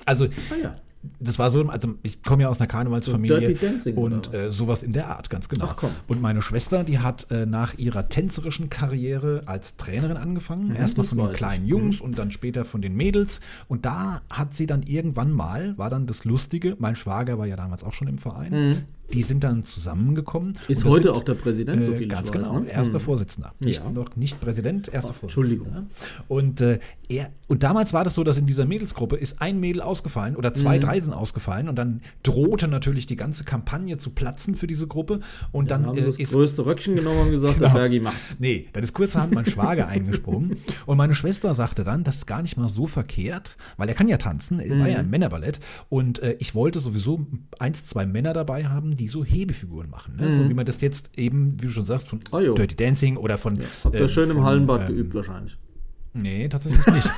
Also 0.06 0.24
Ah 0.24 0.56
ja. 0.62 0.76
das 1.18 1.38
war 1.38 1.50
so, 1.50 1.68
also 1.68 1.94
ich 2.02 2.22
komme 2.22 2.44
ja 2.44 2.48
aus 2.48 2.58
einer 2.58 2.68
Karnevalsfamilie 2.68 3.34
So 3.34 3.40
Dirty 3.44 3.66
Dancing 3.66 3.96
und 3.96 4.34
äh, 4.34 4.50
sowas 4.50 4.82
in 4.82 4.94
der 4.94 5.08
Art, 5.08 5.28
ganz 5.28 5.50
genau. 5.50 5.66
Ach, 5.68 5.76
komm. 5.76 5.90
Und 6.08 6.22
meine 6.22 6.40
Schwester, 6.40 6.84
die 6.84 7.00
hat 7.00 7.30
äh, 7.30 7.44
nach 7.44 7.74
ihrer 7.76 8.08
tänzerischen 8.08 8.70
Karriere 8.70 9.42
als 9.44 9.76
Trainerin 9.76 10.16
angefangen. 10.16 10.74
Erst 10.74 10.96
mal 10.96 11.02
das 11.02 11.10
von 11.10 11.18
den 11.18 11.32
kleinen 11.34 11.64
ich. 11.64 11.70
Jungs 11.70 12.00
und 12.00 12.16
dann 12.16 12.30
später 12.30 12.64
von 12.64 12.80
den 12.80 12.94
Mädels. 12.94 13.40
Und 13.68 13.84
da 13.84 14.22
hat 14.30 14.54
sie 14.54 14.66
dann 14.66 14.84
irgendwann 14.84 15.32
mal, 15.32 15.76
war 15.76 15.90
dann 15.90 16.06
das 16.06 16.24
Lustige, 16.24 16.76
mein 16.78 16.96
Schwager 16.96 17.38
war 17.38 17.46
ja 17.46 17.56
damals 17.56 17.84
auch 17.84 17.92
schon 17.92 18.08
im 18.08 18.16
Verein, 18.16 18.86
die 19.12 19.22
sind 19.22 19.44
dann 19.44 19.64
zusammengekommen. 19.64 20.50
Mhm. 20.50 20.56
Ist 20.68 20.84
heute 20.84 21.04
sind, 21.08 21.12
auch 21.16 21.24
der 21.24 21.34
Präsident, 21.34 21.84
so 21.84 21.92
äh, 21.92 21.96
viel 21.96 22.08
ganz 22.08 22.28
ich 22.30 22.34
weiß. 22.34 22.46
genau, 22.48 22.60
ne? 22.60 22.70
erster 22.70 22.94
Hm. 22.94 23.00
Vorsitzender. 23.00 23.52
Nicht, 23.60 23.82
Ja. 23.84 23.90
noch 23.90 24.16
nicht 24.16 24.40
Präsident, 24.40 24.88
erster 24.92 25.10
Oh, 25.10 25.28
Vorsitzender. 25.28 25.66
Entschuldigung. 25.66 25.86
Und, 26.28 26.60
äh, 26.60 26.78
er, 27.08 27.30
und 27.48 27.62
damals 27.64 27.92
war 27.92 28.04
das 28.04 28.14
so, 28.14 28.22
dass 28.24 28.38
in 28.38 28.46
dieser 28.46 28.66
Mädelsgruppe 28.66 29.16
ist 29.16 29.42
ein 29.42 29.58
Mädel 29.58 29.82
ausgefallen 29.82 30.36
oder 30.36 30.54
zwei, 30.54 30.76
Mhm. 30.76 30.80
drei 30.80 31.00
sind 31.00 31.12
ausgefallen 31.12 31.68
und 31.68 31.76
dann 31.76 32.02
drohte 32.22 32.68
natürlich 32.68 33.06
die 33.06 33.16
ganze 33.16 33.42
Kampagne 33.44 33.98
zu 33.98 34.10
platzen 34.10 34.54
für 34.54 34.66
diese 34.68 34.86
Gruppe. 34.86 35.20
Und 35.52 35.70
Dann 35.70 35.82
dann 35.82 35.90
haben 35.90 35.98
äh, 35.98 36.02
das 36.02 36.18
ist 36.18 36.32
größte 36.32 36.64
Röckchen 36.66 36.94
genommen 36.96 37.20
und 37.22 37.30
gesagt, 37.30 37.60
der 37.60 37.68
Genau. 37.68 37.78
Bergi 37.80 38.00
macht's. 38.00 38.36
Nee, 38.38 38.68
dann 38.72 38.82
ist 38.84 38.92
kurzerhand 38.92 39.32
mein 39.34 39.46
Schwager 39.46 39.88
eingesprungen. 39.88 40.56
Und 40.86 40.96
meine 40.96 41.14
Schwester 41.14 41.54
sagte 41.54 41.84
dann, 41.84 42.04
das 42.04 42.16
ist 42.18 42.26
gar 42.26 42.42
nicht 42.42 42.56
mal 42.56 42.68
so 42.68 42.86
verkehrt, 42.86 43.56
weil 43.76 43.88
er 43.88 43.94
kann 43.94 44.08
ja 44.08 44.16
tanzen, 44.18 44.60
er 44.60 44.78
war 44.78 44.88
ja 44.88 44.98
Mhm. 44.98 45.04
im 45.04 45.10
Männerballett. 45.10 45.60
Und 45.88 46.20
äh, 46.20 46.36
ich 46.38 46.54
wollte 46.54 46.78
sowieso 46.80 47.26
eins, 47.58 47.86
zwei 47.86 48.06
Männer 48.06 48.32
dabei 48.32 48.66
haben, 48.66 48.96
die 49.00 49.08
so 49.08 49.24
Hebefiguren 49.24 49.88
machen. 49.88 50.16
Ne? 50.16 50.32
So 50.36 50.48
wie 50.48 50.54
man 50.54 50.66
das 50.66 50.80
jetzt 50.82 51.10
eben, 51.16 51.60
wie 51.60 51.66
du 51.66 51.72
schon 51.72 51.84
sagst, 51.84 52.08
von 52.08 52.20
Mhm. 52.30 52.40
Jo. 52.44 52.54
Dirty 52.54 52.76
Dancing 52.76 53.16
oder 53.16 53.38
von. 53.38 53.58
Habt 53.82 53.94
ihr 53.94 54.02
äh, 54.02 54.08
schön 54.08 54.30
im 54.30 54.36
von, 54.36 54.44
Hallenbad 54.44 54.82
ähm, 54.82 54.86
geübt 54.88 55.14
wahrscheinlich. 55.14 55.56
Nee, 56.12 56.48
tatsächlich 56.48 56.84
nicht. 56.88 57.10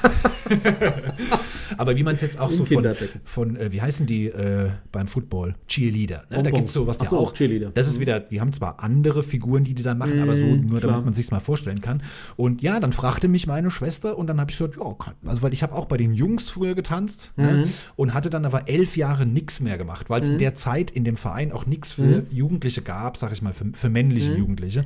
Aber 1.78 1.96
wie 1.96 2.02
man 2.02 2.14
es 2.14 2.20
jetzt 2.20 2.38
auch 2.38 2.50
In 2.50 2.56
so 2.58 2.64
von, 2.66 2.86
von 3.24 3.56
äh, 3.56 3.72
wie 3.72 3.80
heißen 3.80 4.06
die 4.06 4.26
äh, 4.26 4.70
beim 4.90 5.06
Football? 5.06 5.54
Cheerleader. 5.66 6.24
Ne? 6.30 6.42
Da 6.42 6.50
gibt 6.50 6.68
es 6.68 6.74
sowas 6.74 6.98
ja 7.00 7.06
so, 7.06 7.18
auch. 7.18 7.32
Cheerleader. 7.32 7.70
Das 7.72 7.86
ist 7.86 8.00
wieder, 8.00 8.20
die 8.20 8.40
haben 8.40 8.52
zwar 8.52 8.80
andere 8.82 9.22
Figuren, 9.22 9.64
die 9.64 9.74
die 9.74 9.82
dann 9.82 9.96
machen, 9.98 10.20
aber 10.20 10.36
so 10.36 10.44
Mhm, 10.46 10.66
nur 10.66 10.80
klar. 10.80 10.92
damit 10.92 11.04
man 11.06 11.14
sich 11.14 11.30
mal 11.30 11.40
vorstellen 11.40 11.80
kann. 11.80 12.02
Und 12.36 12.60
ja, 12.62 12.80
dann 12.80 12.92
fragte 12.92 13.28
mich 13.28 13.46
meine 13.46 13.70
Schwester 13.70 14.18
und 14.18 14.26
dann 14.26 14.38
habe 14.40 14.50
ich 14.50 14.58
gesagt, 14.58 14.76
ja, 14.76 14.94
also 15.26 15.42
weil 15.42 15.52
ich 15.54 15.62
habe 15.62 15.74
auch 15.74 15.86
bei 15.86 15.96
den 15.96 16.12
Jungs 16.14 16.50
früher 16.50 16.74
getanzt 16.74 17.32
Mhm. 17.36 17.44
ne? 17.44 17.68
und 17.96 18.12
hatte 18.14 18.28
dann 18.30 18.44
aber 18.44 18.68
elf 18.68 18.96
Jahre 18.96 19.24
nichts 19.24 19.60
mehr 19.60 19.78
gemacht, 19.78 20.10
weil 20.10 20.20
es 20.20 20.28
in 20.28 20.38
der 20.38 20.54
Zeit 20.54 20.90
in 20.90 21.04
dem 21.04 21.16
Verein 21.16 21.52
auch 21.52 21.64
nichts 21.66 21.92
für 21.92 22.02
Mhm. 22.02 22.26
Jugendliche 22.30 22.82
gab, 22.82 23.16
sag 23.16 23.32
ich 23.32 23.40
mal, 23.40 23.52
für, 23.54 23.64
für 23.72 23.88
männliche 23.88 24.34
Jugendliche. 24.34 24.84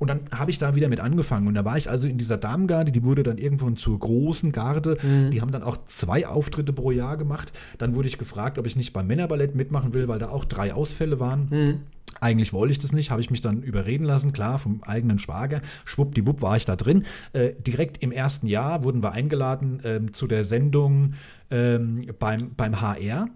Und 0.00 0.08
dann 0.08 0.20
habe 0.32 0.50
ich 0.50 0.58
da 0.58 0.74
wieder 0.74 0.88
mit 0.88 0.98
angefangen. 0.98 1.46
Und 1.46 1.54
da 1.54 1.64
war 1.64 1.76
ich 1.76 1.90
also 1.90 2.08
in 2.08 2.16
dieser 2.16 2.38
Damengarde, 2.38 2.90
die 2.90 3.04
wurde 3.04 3.22
dann 3.22 3.36
irgendwann 3.36 3.76
zur 3.76 3.98
großen 3.98 4.50
Garde. 4.50 4.96
Mhm. 5.02 5.30
Die 5.30 5.42
haben 5.42 5.52
dann 5.52 5.62
auch 5.62 5.76
zwei 5.86 6.26
Auftritte 6.26 6.72
pro 6.72 6.90
Jahr 6.90 7.18
gemacht. 7.18 7.52
Dann 7.76 7.94
wurde 7.94 8.08
ich 8.08 8.16
gefragt, 8.16 8.58
ob 8.58 8.66
ich 8.66 8.76
nicht 8.76 8.94
beim 8.94 9.06
Männerballett 9.06 9.54
mitmachen 9.54 9.92
will, 9.92 10.08
weil 10.08 10.18
da 10.18 10.30
auch 10.30 10.46
drei 10.46 10.72
Ausfälle 10.72 11.20
waren. 11.20 11.48
Mhm. 11.50 11.80
Eigentlich 12.18 12.52
wollte 12.54 12.72
ich 12.72 12.78
das 12.78 12.92
nicht, 12.92 13.10
habe 13.10 13.20
ich 13.20 13.30
mich 13.30 13.42
dann 13.42 13.62
überreden 13.62 14.04
lassen, 14.04 14.32
klar, 14.32 14.58
vom 14.58 14.82
eigenen 14.82 15.18
Schwager. 15.18 15.60
Schwuppdiwupp 15.84 16.40
war 16.40 16.56
ich 16.56 16.64
da 16.64 16.76
drin. 16.76 17.04
Äh, 17.32 17.52
direkt 17.58 18.02
im 18.02 18.10
ersten 18.10 18.46
Jahr 18.46 18.84
wurden 18.84 19.02
wir 19.02 19.12
eingeladen 19.12 19.80
ähm, 19.84 20.12
zu 20.14 20.26
der 20.26 20.44
Sendung 20.44 21.14
ähm, 21.50 22.06
beim, 22.18 22.54
beim 22.56 22.80
HR. 22.80 23.28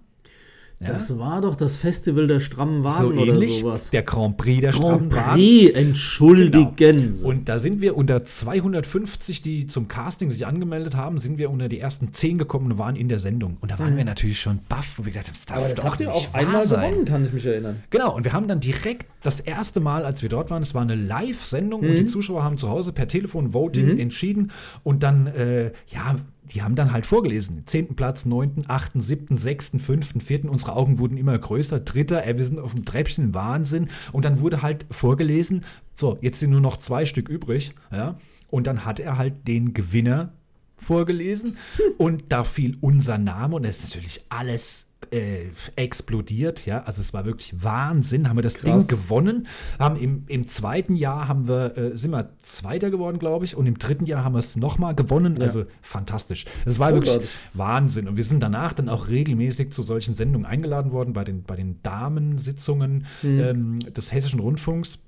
Ja? 0.81 0.89
Das 0.89 1.19
war 1.19 1.41
doch 1.41 1.57
das 1.57 1.77
Festival 1.77 2.27
der 2.27 2.41
strammen 2.41 2.83
so 2.83 2.89
Wagen 2.89 3.19
oder 3.19 3.33
ähnlich. 3.33 3.61
sowas. 3.61 3.91
Der 3.91 4.03
Grand 4.03 4.37
Prix 4.37 4.61
der 4.61 4.73
Grand 4.73 4.85
strammen 4.85 5.13
Wagen. 5.15 5.33
Prix, 5.41 5.75
entschuldigen 5.79 7.13
Sie. 7.13 7.25
Und 7.25 7.49
da 7.49 7.59
sind 7.59 7.81
wir 7.81 7.97
unter 7.97 8.25
250, 8.25 9.43
die 9.43 9.67
zum 9.67 9.89
Casting 9.89 10.31
sich 10.31 10.47
angemeldet 10.47 10.95
haben, 10.97 11.19
sind 11.19 11.39
wir 11.39 11.51
unter 11.51 11.69
die 11.69 11.79
ersten 11.79 12.13
10 12.13 12.39
gekommen 12.39 12.73
und 12.73 12.79
waren 12.79 12.97
in 12.97 13.09
der 13.09 13.19
Sendung. 13.19 13.57
Und 13.61 13.71
da 13.71 13.79
waren 13.79 13.97
wir 13.97 14.05
natürlich 14.05 14.41
schon 14.41 14.61
baff, 14.69 14.95
wo 14.99 15.05
wir 15.05 15.13
gedacht 15.13 15.29
haben, 15.29 15.35
das 15.35 15.47
darf 15.47 15.59
Mhm. 15.59 15.65
Aber 15.65 15.69
das 15.75 15.79
doch 15.85 15.91
habt 15.91 16.01
ihr 16.01 16.09
nicht 16.09 16.17
auch 16.17 16.33
wahr 16.35 16.41
einmal 16.41 16.63
sein. 16.63 16.91
gewonnen, 16.91 17.05
kann 17.07 17.25
ich 17.25 17.33
mich 17.33 17.47
erinnern. 17.47 17.83
Genau, 17.91 18.15
und 18.15 18.25
wir 18.25 18.33
haben 18.33 18.49
dann 18.49 18.61
direkt 18.61 19.07
das 19.23 19.41
erste 19.41 19.81
Mal, 19.81 20.05
als 20.05 20.23
wir 20.23 20.29
dort 20.29 20.51
waren, 20.51 20.63
es 20.63 20.75
war 20.75 20.83
eine 20.83 20.95
Live-Sendung 20.97 21.81
und 21.81 21.91
Mhm. 21.93 21.97
die 21.97 22.07
Zuschauer 22.07 22.43
haben 22.45 22.59
zu 22.59 22.69
Hause 22.69 22.93
per 22.93 23.09
Telefon 23.09 23.55
Voting 23.55 23.99
entschieden 23.99 24.51
und 24.83 25.03
dann, 25.03 25.27
äh, 25.29 25.73
ja, 25.89 26.17
die 26.53 26.63
haben 26.63 26.75
dann 26.75 26.93
halt 26.93 27.07
vorgelesen. 27.07 27.63
Zehnten 27.67 27.97
Platz, 27.97 28.25
neunten, 28.25 28.65
achten, 28.69 29.01
siebten, 29.01 29.39
sechsten, 29.39 29.81
fünften, 29.81 30.21
vierten. 30.21 30.49
Unsere 30.49 30.77
Augen 30.77 30.99
wurden 30.99 31.17
immer 31.17 31.39
größer. 31.39 31.81
Dritter, 31.81 32.25
ey, 32.25 32.37
wir 32.37 32.45
sind 32.45 32.59
auf 32.59 32.75
dem 32.75 32.85
Treppchen, 32.85 33.35
Wahnsinn. 33.35 33.89
Und 34.13 34.25
dann 34.25 34.41
wurde 34.41 34.63
halt 34.63 34.87
vorgelesen, 34.91 35.65
so, 35.97 36.19
jetzt 36.21 36.41
sind 36.41 36.51
nur 36.51 36.61
noch 36.61 36.77
zwei 36.77 37.07
Stück 37.07 37.29
übrig. 37.29 37.75
Ja? 37.91 38.19
Und 38.51 38.67
dann 38.67 38.85
hat 38.85 39.01
er 39.01 39.17
halt 39.17 39.49
den 39.49 39.75
Gewinner 39.75 40.33
vorgelesen 40.77 41.57
und 41.99 42.25
da 42.29 42.45
fiel 42.45 42.77
unser 42.81 43.19
Name 43.19 43.57
und 43.57 43.65
es 43.65 43.79
ist 43.79 43.85
natürlich 43.85 44.21
alles 44.29 44.84
äh, 45.13 45.47
explodiert, 45.77 46.67
ja, 46.67 46.83
also 46.83 47.01
es 47.01 47.13
war 47.13 47.25
wirklich 47.25 47.55
Wahnsinn, 47.63 48.29
haben 48.29 48.37
wir 48.37 48.43
das 48.43 48.55
Krass. 48.55 48.87
Ding 48.87 48.99
gewonnen, 48.99 49.47
haben 49.79 49.97
im, 49.97 50.25
im 50.29 50.49
zweiten 50.49 50.95
Jahr 50.95 51.29
haben 51.29 51.49
wir, 51.49 51.77
äh, 51.77 51.97
sind 51.97 52.11
wir 52.13 52.31
Zweiter 52.43 52.91
geworden, 52.91 53.19
glaube 53.19 53.45
ich, 53.45 53.57
und 53.57 53.67
im 53.67 53.79
dritten 53.79 54.07
Jahr 54.07 54.25
haben 54.25 54.35
wir 54.35 54.39
es 54.39 54.57
nochmal 54.57 54.95
gewonnen, 54.95 55.41
also 55.41 55.65
fantastisch. 55.83 56.45
Es 56.65 56.79
war 56.79 56.93
Großartig. 56.93 57.15
wirklich 57.15 57.39
Wahnsinn. 57.55 58.09
Und 58.09 58.17
wir 58.17 58.25
sind 58.25 58.41
danach 58.41 58.73
dann 58.73 58.89
auch 58.89 59.09
regelmäßig 59.09 59.71
zu 59.73 59.83
solchen 59.83 60.15
Sendungen 60.15 60.47
eingeladen 60.47 60.93
worden, 60.93 61.13
bei 61.13 61.25
den, 61.25 61.43
bei 61.43 61.57
den 61.57 61.81
Damensitzungen 61.83 63.07
ähm, 63.23 63.79
des 63.81 64.13
Hessischen 64.13 64.41
Rundfunks. 64.41 64.99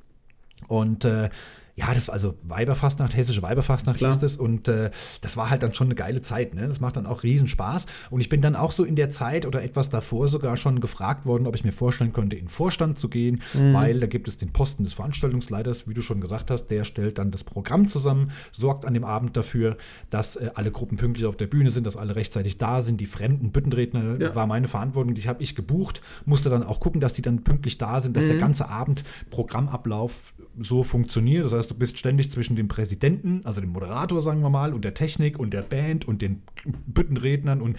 Und 0.68 1.05
äh, 1.05 1.31
ja, 1.78 1.93
das 1.93 2.09
war 2.09 2.15
also 2.15 2.35
Weiberfastnacht, 2.43 3.15
hessische 3.15 3.43
Weiberfastnacht 3.43 3.98
Klar. 3.98 4.11
hieß 4.11 4.19
das 4.19 4.36
und 4.39 4.66
äh, 4.66 4.90
das 5.20 5.36
war 5.36 5.51
halt 5.51 5.62
dann 5.62 5.74
schon 5.74 5.89
eine 5.89 5.94
geile 5.94 6.23
Zeit, 6.23 6.55
ne? 6.55 6.66
Das 6.69 6.81
macht 6.81 6.97
dann 6.97 7.05
auch 7.05 7.23
riesen 7.23 7.48
Spaß 7.48 7.85
und 8.11 8.20
ich 8.23 8.31
bin 8.31 8.40
dann 8.40 8.57
auch 8.57 8.73
so 8.73 8.82
in 8.82 8.97
der 8.97 9.11
Zeit 9.11 9.44
oder 9.44 9.62
etwas 9.62 9.90
davor 9.90 10.27
sogar 10.28 10.57
schon 10.57 10.81
gefragt 10.81 11.27
worden, 11.27 11.47
ob 11.47 11.55
ich 11.55 11.65
mir 11.65 11.73
vorstellen 11.73 12.15
könnte, 12.15 12.35
in 12.36 12.44
den 12.47 12.48
Vorstand 12.48 12.98
zu 12.98 13.11
gehen, 13.11 13.43
weil 13.53 14.01
da 14.01 14.07
gibt 14.07 14.27
es 14.27 14.39
den 14.39 14.53
Posten 14.53 14.85
des 14.85 14.94
Veranstaltungsleiters, 14.94 15.86
wie 15.86 15.93
du 15.94 16.01
schon 16.01 16.20
gesagt 16.20 16.51
hast, 16.51 16.69
der 16.69 16.85
stellt 16.85 17.19
dann 17.19 17.31
das 17.31 17.44
Programm 17.44 17.89
zusammen, 17.89 18.31
sorgt 18.53 18.86
an 18.86 18.94
dem 18.94 19.05
Abend 19.05 19.36
dafür, 19.36 19.77
dass 20.09 20.36
äh, 20.36 20.51
alle 20.55 20.70
Gruppen 20.70 20.97
pünktlich 20.97 21.27
auf 21.27 21.36
der 21.36 21.47
Bühne 21.47 21.69
sind, 21.69 21.86
dass 21.86 21.97
alle 21.97 22.16
rechtzeitig 22.16 22.57
da 22.57 22.81
sind, 22.81 23.01
die 23.03 23.07
fremden 23.07 23.51
Büttenredner 23.53 24.19
Ja. 24.19 24.35
war 24.35 24.47
meine 24.47 24.69
Verantwortung, 24.69 25.15
die 25.15 25.28
habe 25.28 25.43
ich 25.43 25.55
gebucht, 25.55 26.01
musste 26.24 26.48
dann 26.48 26.62
auch 26.62 26.81
gucken, 26.81 27.03
dass 27.03 27.12
die 27.12 27.23
dann 27.23 27.44
pünktlich 27.44 27.77
da 27.77 28.01
sind, 28.01 28.16
dass 28.16 28.24
der 28.27 28.39
ganze 28.39 28.69
Abend 28.70 29.05
Programmablauf 29.31 30.32
so 30.61 30.82
funktioniert. 30.82 31.44
Das 31.44 31.53
heißt, 31.53 31.65
du 31.68 31.74
bist 31.74 31.98
ständig 31.98 32.30
zwischen 32.30 32.56
dem 32.56 32.68
Präsidenten, 32.68 33.40
also 33.44 33.60
dem 33.60 33.70
Moderator, 33.70 34.22
sagen 34.22 34.40
wir 34.40 34.51
mal, 34.51 34.72
und 34.72 34.84
der 34.84 34.94
Technik 34.94 35.38
und 35.38 35.52
der 35.52 35.62
Band 35.62 36.06
und 36.06 36.22
den 36.22 36.43
Büttenrednern 36.86 37.60
und 37.60 37.76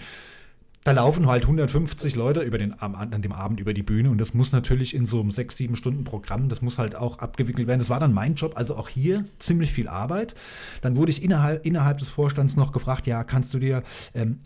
da 0.84 0.92
laufen 0.92 1.26
halt 1.26 1.42
150 1.42 2.14
Leute 2.14 2.40
über 2.40 2.56
den, 2.56 2.72
an 2.80 3.20
dem 3.20 3.32
Abend 3.32 3.60
über 3.60 3.74
die 3.74 3.82
Bühne 3.82 4.10
und 4.10 4.18
das 4.18 4.32
muss 4.32 4.52
natürlich 4.52 4.94
in 4.94 5.04
so 5.04 5.20
einem 5.20 5.28
6-7 5.28 5.76
Stunden 5.76 6.04
Programm, 6.04 6.48
das 6.48 6.62
muss 6.62 6.78
halt 6.78 6.94
auch 6.94 7.18
abgewickelt 7.18 7.66
werden. 7.66 7.80
Das 7.80 7.90
war 7.90 8.00
dann 8.00 8.14
mein 8.14 8.36
Job, 8.36 8.52
also 8.54 8.74
auch 8.74 8.88
hier 8.88 9.26
ziemlich 9.38 9.70
viel 9.70 9.86
Arbeit. 9.86 10.34
Dann 10.80 10.96
wurde 10.96 11.10
ich 11.10 11.22
innerhalb, 11.22 11.66
innerhalb 11.66 11.98
des 11.98 12.08
Vorstands 12.08 12.56
noch 12.56 12.72
gefragt, 12.72 13.06
ja, 13.06 13.22
kannst 13.22 13.52
du 13.52 13.58
dir, 13.58 13.82
ähm, 14.14 14.38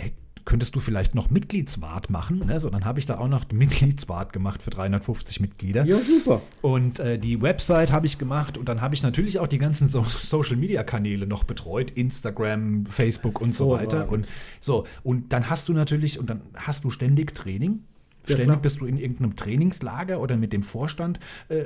könntest 0.45 0.75
du 0.75 0.81
vielleicht 0.81 1.15
noch 1.15 1.31
Mitgliedswart 1.31 2.11
machen? 2.11 2.47
Ne? 2.47 2.61
So, 2.61 2.71
dann 2.71 2.85
habe 2.85 2.99
ich 2.99 3.07
da 3.07 3.19
auch 3.19 3.29
noch 3.29 3.45
Mitgliedswart 3.53 4.33
gemacht 4.33 4.63
für 4.63 4.71
350 4.71 5.41
Mitglieder. 5.41 5.85
Ja, 5.85 5.99
super. 6.01 6.41
Und 6.61 6.99
äh, 6.99 7.19
die 7.19 7.41
Website 7.41 7.93
habe 7.93 8.07
ich 8.07 8.19
gemacht 8.19 8.59
und 8.59 8.69
dann 8.69 8.81
habe 8.81 8.95
ich 8.95 9.03
natürlich 9.03 9.39
auch 9.39 9.49
die 9.49 9.59
ganzen 9.59 9.89
so 9.89 10.05
Social 10.05 10.57
Media 10.57 10.83
Kanäle 10.83 11.27
noch 11.27 11.45
betreut, 11.45 11.91
Instagram, 11.91 12.87
Facebook 12.87 13.41
und 13.41 13.55
so 13.55 13.71
weiter. 13.71 13.99
Hervorragend. 13.99 14.27
Und 14.27 14.33
so, 14.61 14.87
und 15.03 15.33
dann 15.33 15.49
hast 15.49 15.69
du 15.69 15.73
natürlich, 15.73 16.19
und 16.19 16.29
dann 16.29 16.43
hast 16.55 16.85
du 16.85 16.91
ständig 16.91 17.35
Training. 17.35 17.85
Ja, 18.29 18.35
Ständig 18.35 18.47
klar. 18.47 18.63
bist 18.63 18.81
du 18.81 18.87
in 18.87 18.97
irgendeinem 18.99 19.35
Trainingslager 19.37 20.21
oder 20.21 20.37
mit 20.37 20.53
dem 20.53 20.63
Vorstand, 20.63 21.19
äh, 21.49 21.65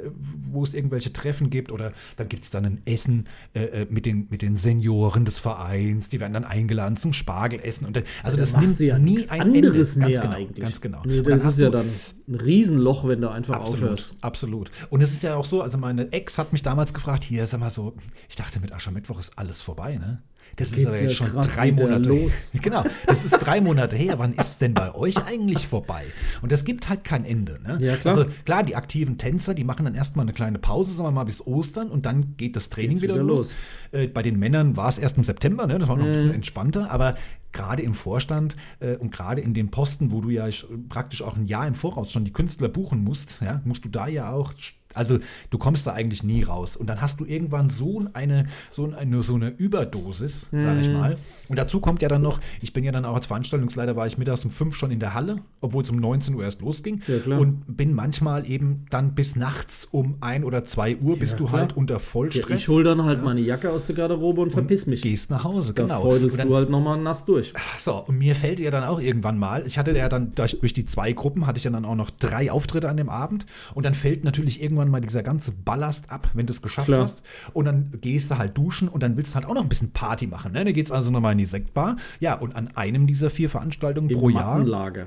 wo 0.51 0.62
es 0.62 0.73
irgendwelche 0.74 1.12
Treffen 1.12 1.51
gibt 1.51 1.70
oder 1.70 1.93
dann 2.16 2.28
gibt 2.28 2.45
es 2.45 2.51
dann 2.51 2.65
ein 2.65 2.81
Essen 2.87 3.27
äh, 3.55 3.65
äh, 3.83 3.87
mit, 3.91 4.07
den, 4.07 4.27
mit 4.31 4.41
den 4.43 4.57
Senioren 4.57 5.24
des 5.24 5.39
Vereins, 5.39 6.09
die 6.09 6.19
werden 6.20 6.33
dann 6.33 6.45
eingeladen 6.45 6.97
zum 6.97 7.12
Spargelessen. 7.12 7.87
Und 7.87 7.97
dann, 7.97 8.05
also 8.23 8.37
Da 8.37 8.41
das 8.43 8.57
nimmt 8.57 8.81
ja 8.81 8.99
nie 8.99 9.20
ein 9.28 9.41
anderes 9.43 9.97
Ende. 9.97 10.07
mehr 10.09 10.16
ganz 10.16 10.23
genau, 10.23 10.37
eigentlich. 10.37 10.65
Ganz 10.65 10.81
genau. 10.81 11.03
Nee, 11.05 11.23
das 11.23 11.45
ist 11.45 11.59
ja 11.59 11.70
dann 11.70 11.91
ein 12.28 12.35
Riesenloch, 12.35 13.07
wenn 13.07 13.20
du 13.20 13.28
einfach 13.28 13.57
Absolut, 13.57 13.83
aufhörst. 13.83 14.15
absolut. 14.20 14.70
Und 14.91 15.03
es 15.03 15.12
ist 15.12 15.23
ja 15.23 15.37
auch 15.37 15.45
so, 15.45 15.62
also 15.62 15.78
meine 15.78 16.11
Ex 16.12 16.39
hat 16.39 16.53
mich 16.53 16.62
damals 16.62 16.95
gefragt, 16.95 17.23
hier, 17.24 17.47
sag 17.47 17.61
mal 17.61 17.70
so, 17.70 17.95
ich 18.28 18.37
dachte, 18.37 18.61
mit 18.61 18.73
Aschermittwoch 18.73 19.19
ist 19.20 19.39
alles 19.39 19.61
vorbei, 19.62 19.97
ne? 19.99 20.23
Das 20.57 20.73
ist 20.73 20.87
aber 20.87 20.97
ja 20.97 21.03
jetzt 21.03 21.15
schon 21.16 21.33
drei 21.33 21.70
Monate 21.73 22.09
los. 22.09 22.53
Genau, 22.62 22.83
das 23.07 23.24
ist 23.24 23.31
drei 23.33 23.61
Monate 23.61 23.95
her. 23.97 24.19
Wann 24.19 24.33
ist 24.33 24.61
denn 24.61 24.73
bei 24.74 24.95
euch 24.95 25.23
eigentlich 25.24 25.66
vorbei? 25.69 26.03
Und 26.43 26.51
das 26.51 26.65
gibt 26.65 26.89
halt 26.89 27.05
kein 27.05 27.24
Ende. 27.24 27.61
Ne? 27.62 27.77
Ja, 27.81 27.97
klar. 27.97 28.16
Also 28.16 28.31
klar, 28.45 28.62
die 28.62 28.74
aktiven 28.74 29.19
Tänzer, 29.19 29.55
die 29.55 29.65
machen 29.65 29.85
dann 29.85 29.95
erstmal 29.95 30.24
eine 30.24 30.33
kleine 30.33 30.59
Pause, 30.59 30.93
sagen 30.95 31.07
wir 31.09 31.12
mal 31.12 31.24
bis 31.24 31.47
Ostern 31.47 31.89
und 31.91 32.07
dann 32.07 32.35
geht 32.37 32.57
das 32.57 32.70
Training 32.70 32.91
Geht's 32.93 33.03
wieder, 33.03 33.15
wieder 33.15 33.24
los. 33.24 33.55
los. 33.93 34.01
Äh, 34.03 34.07
bei 34.09 34.23
den 34.23 34.39
Männern 34.39 34.77
war 34.77 34.89
es 34.89 34.99
erst 34.99 35.19
im 35.19 35.24
September, 35.24 35.66
ne? 35.66 35.78
das 35.78 35.89
war 35.89 35.97
noch 35.97 36.05
ein 36.05 36.11
Mhm. 36.11 36.15
bisschen 36.15 36.35
entspannter, 36.35 36.91
aber 36.91 37.16
gerade 37.53 37.83
im 37.83 37.95
Vorstand 37.95 38.57
äh, 38.81 38.97
und 38.97 39.12
gerade 39.12 39.41
in 39.41 39.55
den 39.55 39.70
Posten, 39.70 40.11
wo 40.11 40.20
du 40.20 40.31
ja 40.31 40.45
sch- 40.47 40.65
praktisch 40.89 41.23
auch 41.23 41.37
ein 41.37 41.47
Jahr 41.47 41.66
im 41.66 41.74
Voraus 41.74 42.11
schon 42.12 42.24
die 42.24 42.33
Künstler 42.33 42.69
buchen 42.69 43.05
musst, 43.05 43.41
ja, 43.43 43.61
musst 43.65 43.85
du 43.85 43.89
da 43.89 44.07
ja 44.09 44.31
auch 44.31 44.53
also 44.97 45.18
du 45.51 45.59
kommst 45.59 45.86
da 45.86 45.93
eigentlich 45.93 46.23
nie 46.23 46.43
raus. 46.43 46.77
Und 46.77 46.86
dann 46.89 47.01
hast 47.01 47.20
du 47.20 47.24
irgendwann 47.24 47.70
so 47.70 48.05
eine, 48.14 48.47
so 48.70 48.90
eine, 48.93 49.23
so 49.23 49.35
eine 49.35 49.51
Überdosis, 49.51 50.48
sage 50.51 50.74
Mhm. 50.77 50.81
ich 50.81 50.89
mal. 50.89 51.16
Und 51.48 51.56
dazu 51.59 51.81
kommt 51.81 52.02
ja 52.02 52.09
dann 52.09 52.23
noch, 52.23 52.40
ich 52.60 52.73
bin 52.73 52.85
ja 52.85 52.93
dann 52.93 53.05
auch 53.05 53.14
als 53.14 53.27
Veranstaltungsleiter, 53.27 53.97
war 53.97 54.06
ich 54.06 54.18
mittags 54.18 54.44
um 54.44 54.51
fünf 54.51 54.74
schon 54.77 54.90
in 54.90 55.01
der 55.01 55.14
Halle, 55.14 55.39
obwohl 55.60 55.82
es 55.82 55.90
um 55.90 55.97
19 55.97 56.35
Uhr 56.35 56.44
erst 56.44 56.60
losging. 56.60 57.02
Ja, 57.06 57.18
klar. 57.18 57.40
Und 57.40 57.64
bin 57.77 57.94
manchmal 57.94 58.48
eben 58.48 58.86
dann 58.90 59.14
bis 59.14 59.36
nachts 59.36 59.86
um 59.90 60.16
ein 60.20 60.44
oder 60.44 60.64
zwei 60.64 60.97
Uhr 60.97 61.18
bist 61.18 61.35
Ja, 61.35 61.39
du 61.39 61.44
klar. 61.47 61.60
halt 61.60 61.77
unter 61.77 61.94
Ja, 61.94 61.98
Vollstress. 62.01 62.60
ich 62.60 62.68
hol 62.68 62.85
dann 62.85 63.05
halt 63.05 63.23
meine 63.23 63.40
Jacke 63.40 63.70
aus 63.70 63.86
der 63.86 63.94
Garderobe 63.97 64.40
und 64.40 64.51
verpiss 64.51 64.86
mich. 64.86 65.02
Gehst 65.02 65.31
nach 65.31 65.44
Hause, 65.44 65.74
Da 65.74 65.82
genau. 65.82 66.02
feudelst 66.02 66.32
Und 66.35 66.39
dann- 66.39 66.48
du 66.48 66.56
halt 66.56 66.70
nochmal 66.70 67.01
nass 67.01 67.24
durch. 67.24 67.52
so, 67.78 67.94
und 68.06 68.18
mir 68.18 68.35
fällt 68.35 68.59
ja 68.60 68.70
dann 68.70 68.85
auch 68.85 69.01
irgendwann 69.01 69.39
mal, 69.39 69.64
ich 69.66 69.78
hatte 69.78 69.93
ja 69.97 70.09
dann 70.09 70.32
durch, 70.32 70.59
durch 70.59 70.73
die 70.73 70.85
zwei 70.86 71.12
Gruppen, 71.12 71.47
hatte 71.47 71.59
ich 71.59 71.64
ja 71.64 71.70
dann 71.70 71.85
auch 71.85 71.94
noch 71.94 72.10
drei 72.10 72.51
Auftritte 72.51 72.89
an 72.89 72.97
dem 72.97 73.09
Abend 73.09 73.47
und 73.74 73.85
dann 73.86 73.94
fällt 73.94 74.24
natürlich 74.24 74.62
irgendwann 74.62 74.86
mal 74.91 75.01
dieser 75.01 75.23
ganze 75.23 75.53
Ballast 75.53 76.11
ab, 76.11 76.29
wenn 76.35 76.47
du 76.47 76.53
es 76.53 76.63
geschafft 76.63 76.87
Klar. 76.87 77.03
hast 77.03 77.23
und 77.53 77.65
dann 77.65 77.93
gehst 78.01 78.31
du 78.31 78.39
halt 78.39 78.57
duschen 78.57 78.89
und 78.89 79.03
dann 79.03 79.17
willst 79.17 79.33
du 79.33 79.35
halt 79.37 79.47
auch 79.47 79.55
noch 79.55 79.63
ein 79.63 79.69
bisschen 79.69 79.93
Party 79.93 80.27
machen. 80.27 80.53
Ne? 80.53 80.65
Dann 80.65 80.75
geht's 80.75 80.91
also 80.91 81.11
nochmal 81.11 81.33
in 81.33 81.39
die 81.39 81.47
Sektbar. 81.47 81.97
Ja, 82.21 82.35
und 82.35 82.55
an 82.55 82.69
einem 82.77 83.07
dieser 83.07 83.31
vier 83.31 83.51
Veranstaltungen 83.51 84.11
Im 84.11 84.19
pro 84.19 84.29
Jahr 84.29 84.59
Mattenlager. 84.59 85.07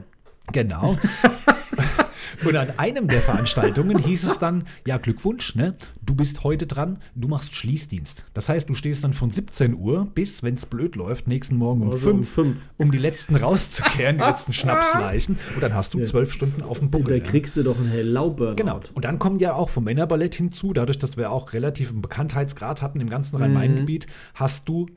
Genau. 0.52 0.96
Und 2.46 2.56
an 2.56 2.70
einem 2.78 3.08
der 3.08 3.20
Veranstaltungen 3.22 3.98
hieß 3.98 4.24
es 4.24 4.40
dann, 4.40 4.64
ja, 4.86 4.98
Glückwunsch, 4.98 5.56
ne? 5.56 5.76
Du 6.02 6.16
bist 6.16 6.44
heute 6.44 6.68
dran, 6.68 7.00
du 7.16 7.28
machst 7.28 7.56
Schließdienst. 7.56 8.24
Das 8.34 8.50
heißt, 8.50 8.70
du 8.70 8.74
stehst 8.74 9.04
dann 9.04 9.14
von 9.14 9.30
17 9.30 9.78
Uhr 9.78 10.06
bis, 10.16 10.42
wenn 10.42 10.56
es 10.56 10.66
blöd 10.66 10.96
läuft, 10.96 11.28
nächsten 11.28 11.56
Morgen 11.58 11.82
um 11.82 11.92
Also 11.92 12.10
um 12.12 12.18
5, 12.24 12.30
fünf. 12.30 12.70
um 12.78 12.92
die 12.92 12.98
letzten 12.98 13.36
rauszukehren, 13.36 14.18
die 14.18 14.24
letzten 14.24 14.54
Schnapsleichen. 14.54 15.38
Und 15.56 15.62
dann 15.64 15.74
hast 15.74 15.94
du 15.94 16.00
Ja. 16.00 16.06
zwölf 16.06 16.32
Stunden 16.32 16.62
auf 16.64 16.80
dem 16.80 16.90
Da 16.92 16.98
Buckel. 16.98 17.18
ja. 17.18 17.24
kriegst 17.24 17.58
du 17.58 17.64
doch 17.64 17.78
einen 17.78 17.90
Hellau-Burnout. 17.90 18.56
Genau. 18.56 18.80
Und 18.94 19.06
dann 19.06 19.20
kommt 19.20 19.42
ja 19.42 19.54
auch 19.54 19.70
vom 19.70 19.84
Männerballett 19.84 20.36
hinzu, 20.36 20.74
dadurch, 20.74 20.98
dass 20.98 21.18
wir 21.18 21.32
auch 21.32 21.54
relativ 21.54 21.90
einen 21.92 22.02
Bekanntheitsgrad 22.02 22.82
hatten 22.82 23.00
im 23.02 23.10
ganzen 23.10 23.36
Mhm. 23.38 23.42
Rhein-Main-Gebiet, 23.44 24.08
hast 24.34 24.68
du, 24.70 24.88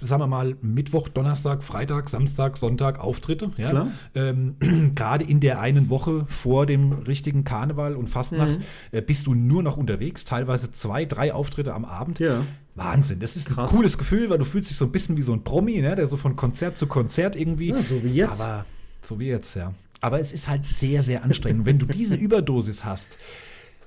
sagen 0.00 0.22
wir 0.22 0.26
mal, 0.26 0.56
Mittwoch, 0.60 1.08
Donnerstag, 1.08 1.62
Freitag, 1.62 2.08
Samstag, 2.08 2.56
Sonntag 2.56 2.98
Auftritte. 2.98 3.50
Ja? 3.56 3.70
Klar. 3.70 3.88
Ähm, 4.14 4.56
Gerade 4.94 5.24
in 5.24 5.40
der 5.40 5.60
einen 5.60 5.88
Woche 5.90 6.24
vor 6.28 6.66
dem 6.66 6.92
richtigen 6.92 7.44
Karneval 7.44 7.94
und 7.94 8.08
Fastnacht 8.08 8.58
Mhm. 8.58 8.62
äh, 8.92 9.00
bist 9.02 9.26
du 9.26 9.34
nur 9.34 9.62
noch 9.62 9.76
unterwegs, 9.76 10.24
teilweise 10.24 10.72
zwei, 10.72 11.04
drei 11.04 11.32
Auftritte 11.32 11.74
am 11.74 11.84
Abend. 11.84 12.18
Ja. 12.18 12.42
Wahnsinn, 12.74 13.20
das 13.20 13.36
ist 13.36 13.50
Krass. 13.50 13.70
ein 13.70 13.76
cooles 13.76 13.98
Gefühl, 13.98 14.30
weil 14.30 14.38
du 14.38 14.44
fühlst 14.44 14.68
dich 14.70 14.76
so 14.76 14.84
ein 14.84 14.90
bisschen 14.90 15.16
wie 15.16 15.22
so 15.22 15.32
ein 15.32 15.44
Promi, 15.44 15.80
ne? 15.80 15.94
der 15.94 16.08
so 16.08 16.16
von 16.16 16.34
Konzert 16.34 16.76
zu 16.76 16.88
Konzert 16.88 17.36
irgendwie. 17.36 17.68
Ja, 17.70 17.80
so 17.80 18.02
wie 18.02 18.08
jetzt. 18.08 18.40
Aber 18.42 18.64
so 19.02 19.20
wie 19.20 19.26
jetzt, 19.28 19.54
ja. 19.54 19.72
Aber 20.00 20.18
es 20.18 20.32
ist 20.32 20.48
halt 20.48 20.66
sehr, 20.66 21.00
sehr 21.02 21.22
anstrengend. 21.22 21.66
Wenn 21.66 21.78
du 21.78 21.86
diese 21.86 22.16
Überdosis 22.16 22.84
hast 22.84 23.16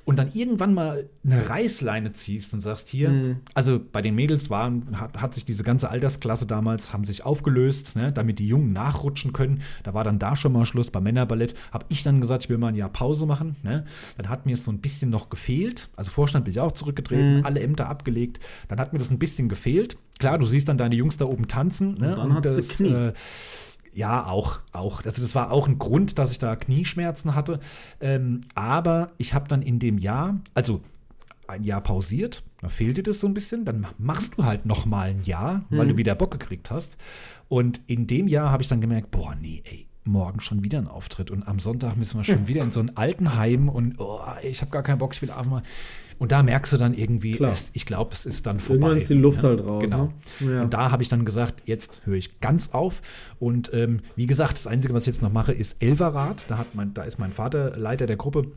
und 0.07 0.15
dann 0.17 0.29
irgendwann 0.33 0.73
mal 0.73 1.09
eine 1.25 1.49
Reißleine 1.49 2.13
ziehst 2.13 2.53
und 2.53 2.61
sagst 2.61 2.87
hier, 2.87 3.09
Mhm. 3.09 3.37
also 3.53 3.77
bei 3.91 4.01
den 4.01 4.15
Mädels 4.15 4.49
waren, 4.49 4.99
hat, 4.99 5.21
hat 5.21 5.33
sich 5.35 5.43
diese 5.43 5.63
ganze 5.63 5.89
Altersklasse 5.89 6.45
damals, 6.45 6.93
haben 6.93 7.03
sich 7.03 7.25
aufgelöst, 7.25 7.95
ne, 7.97 8.13
damit 8.13 8.39
die 8.39 8.47
Jungen 8.47 8.71
nachrutschen 8.71 9.33
können. 9.33 9.61
Da 9.83 9.93
war 9.93 10.05
dann 10.05 10.17
da 10.17 10.35
schon 10.37 10.53
mal 10.53 10.65
Schluss. 10.65 10.91
Beim 10.91 11.03
Männerballett 11.03 11.55
habe 11.71 11.85
ich 11.89 12.03
dann 12.03 12.21
gesagt, 12.21 12.45
ich 12.45 12.49
will 12.49 12.57
mal 12.57 12.69
ein 12.69 12.75
Jahr 12.75 12.89
Pause 12.89 13.25
machen. 13.25 13.57
Ne. 13.63 13.85
Dann 14.17 14.29
hat 14.29 14.45
mir 14.45 14.53
es 14.53 14.63
so 14.63 14.71
ein 14.71 14.79
bisschen 14.79 15.09
noch 15.09 15.29
gefehlt. 15.29 15.89
Also 15.97 16.09
Vorstand 16.09 16.45
bin 16.45 16.51
ich 16.53 16.59
auch 16.61 16.71
zurückgetreten, 16.71 17.39
Mhm. 17.39 17.45
alle 17.45 17.59
Ämter 17.59 17.89
abgelegt. 17.89 18.39
Dann 18.69 18.79
hat 18.79 18.93
mir 18.93 18.99
das 18.99 19.11
ein 19.11 19.19
bisschen 19.19 19.49
gefehlt. 19.49 19.97
Klar, 20.19 20.37
du 20.39 20.45
siehst 20.45 20.69
dann 20.69 20.77
deine 20.77 20.95
Jungs 20.95 21.17
da 21.17 21.25
oben 21.25 21.47
tanzen. 21.49 21.95
Ne, 21.95 22.11
Und 22.11 22.17
dann 22.17 22.33
hat's 22.33 22.49
die 22.49 22.55
das, 22.55 22.67
Knie. 22.69 22.89
äh, 22.89 23.13
Ja, 23.93 24.27
auch, 24.27 24.59
auch. 24.71 25.03
Also 25.05 25.21
das 25.21 25.33
war 25.35 25.51
auch 25.51 25.67
ein 25.67 25.79
Grund, 25.79 26.17
dass 26.19 26.31
ich 26.31 26.39
da 26.39 26.55
Knieschmerzen 26.55 27.33
hatte. 27.35 27.59
Ähm, 27.99 28.41
aber 28.55 29.07
ich 29.17 29.33
habe 29.33 29.47
dann 29.47 29.61
in 29.61 29.79
dem 29.79 29.97
Jahr, 29.97 30.35
also 30.53 30.81
ein 31.47 31.63
Jahr 31.63 31.81
pausiert, 31.81 32.43
da 32.61 32.69
fehlt 32.69 32.97
dir 32.97 33.03
das 33.03 33.19
so 33.19 33.27
ein 33.27 33.33
bisschen, 33.33 33.63
dann 33.65 33.87
machst 33.97 34.33
du 34.37 34.43
halt 34.45 34.65
noch 34.65 34.85
mal 34.85 35.09
ein 35.09 35.23
Jahr, 35.23 35.63
weil 35.69 35.85
Mhm. 35.85 35.89
du 35.91 35.97
wieder 35.97 36.15
Bock 36.15 36.31
gekriegt 36.31 36.69
hast. 36.71 36.97
Und 37.47 37.79
in 37.87 38.05
dem 38.07 38.27
Jahr 38.27 38.51
habe 38.51 38.61
ich 38.61 38.67
dann 38.69 38.81
gemerkt, 38.81 39.11
boah, 39.11 39.33
nee, 39.35 39.63
ey, 39.65 39.87
morgen 40.03 40.41
schon 40.41 40.63
wieder 40.63 40.77
ein 40.77 40.87
Auftritt 40.87 41.31
und 41.31 41.47
am 41.47 41.59
Sonntag 41.59 41.95
müssen 41.97 42.19
wir 42.19 42.23
schon 42.23 42.47
wieder 42.47 42.63
in 42.63 42.71
so 42.71 42.79
ein 42.81 42.95
Altenheim 42.97 43.69
und 43.69 43.99
oh, 43.99 44.19
ich 44.43 44.61
habe 44.61 44.71
gar 44.71 44.83
keinen 44.83 44.99
Bock, 44.99 45.13
ich 45.13 45.21
will 45.21 45.31
einfach 45.31 45.45
mal. 45.45 45.63
Und 46.19 46.31
da 46.31 46.41
merkst 46.41 46.73
du 46.73 46.77
dann 46.77 46.93
irgendwie, 46.93 47.37
es, 47.43 47.69
ich 47.73 47.85
glaube, 47.85 48.11
es 48.13 48.25
ist 48.25 48.45
dann 48.45 48.57
vorbei. 48.57 48.73
Irgendwann 48.73 48.97
ist 48.97 49.09
die 49.09 49.13
Luft 49.13 49.43
ne? 49.43 49.49
halt 49.49 49.65
raus, 49.65 49.83
Genau. 49.83 50.13
ne? 50.39 50.53
Ja. 50.53 50.61
Und 50.63 50.73
da 50.73 50.91
habe 50.91 51.03
ich 51.03 51.09
dann 51.09 51.25
gesagt, 51.25 51.63
jetzt 51.65 52.01
höre 52.05 52.15
ich 52.15 52.39
ganz 52.39 52.69
auf. 52.73 53.01
Und 53.39 53.71
ähm, 53.73 53.99
wie 54.15 54.25
gesagt, 54.25 54.57
das 54.57 54.67
Einzige, 54.67 54.93
was 54.93 55.03
ich 55.03 55.13
jetzt 55.13 55.21
noch 55.21 55.31
mache, 55.31 55.53
ist 55.53 55.77
Elverrad. 55.79 56.45
Da, 56.49 56.57
hat 56.57 56.73
mein, 56.73 56.93
da 56.93 57.03
ist 57.03 57.19
mein 57.19 57.31
Vater 57.31 57.77
Leiter 57.77 58.07
der 58.07 58.17
Gruppe. 58.17 58.51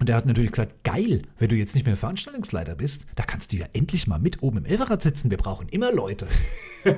Und 0.00 0.08
der 0.08 0.14
hat 0.16 0.26
natürlich 0.26 0.52
gesagt, 0.52 0.84
geil, 0.84 1.22
wenn 1.38 1.48
du 1.48 1.56
jetzt 1.56 1.74
nicht 1.74 1.84
mehr 1.84 1.96
Veranstaltungsleiter 1.96 2.76
bist, 2.76 3.04
da 3.16 3.24
kannst 3.24 3.52
du 3.52 3.56
ja 3.56 3.66
endlich 3.72 4.06
mal 4.06 4.18
mit 4.20 4.42
oben 4.42 4.58
im 4.58 4.64
Elverrad 4.64 5.02
sitzen. 5.02 5.30
Wir 5.30 5.38
brauchen 5.38 5.68
immer 5.70 5.92
Leute. 5.92 6.28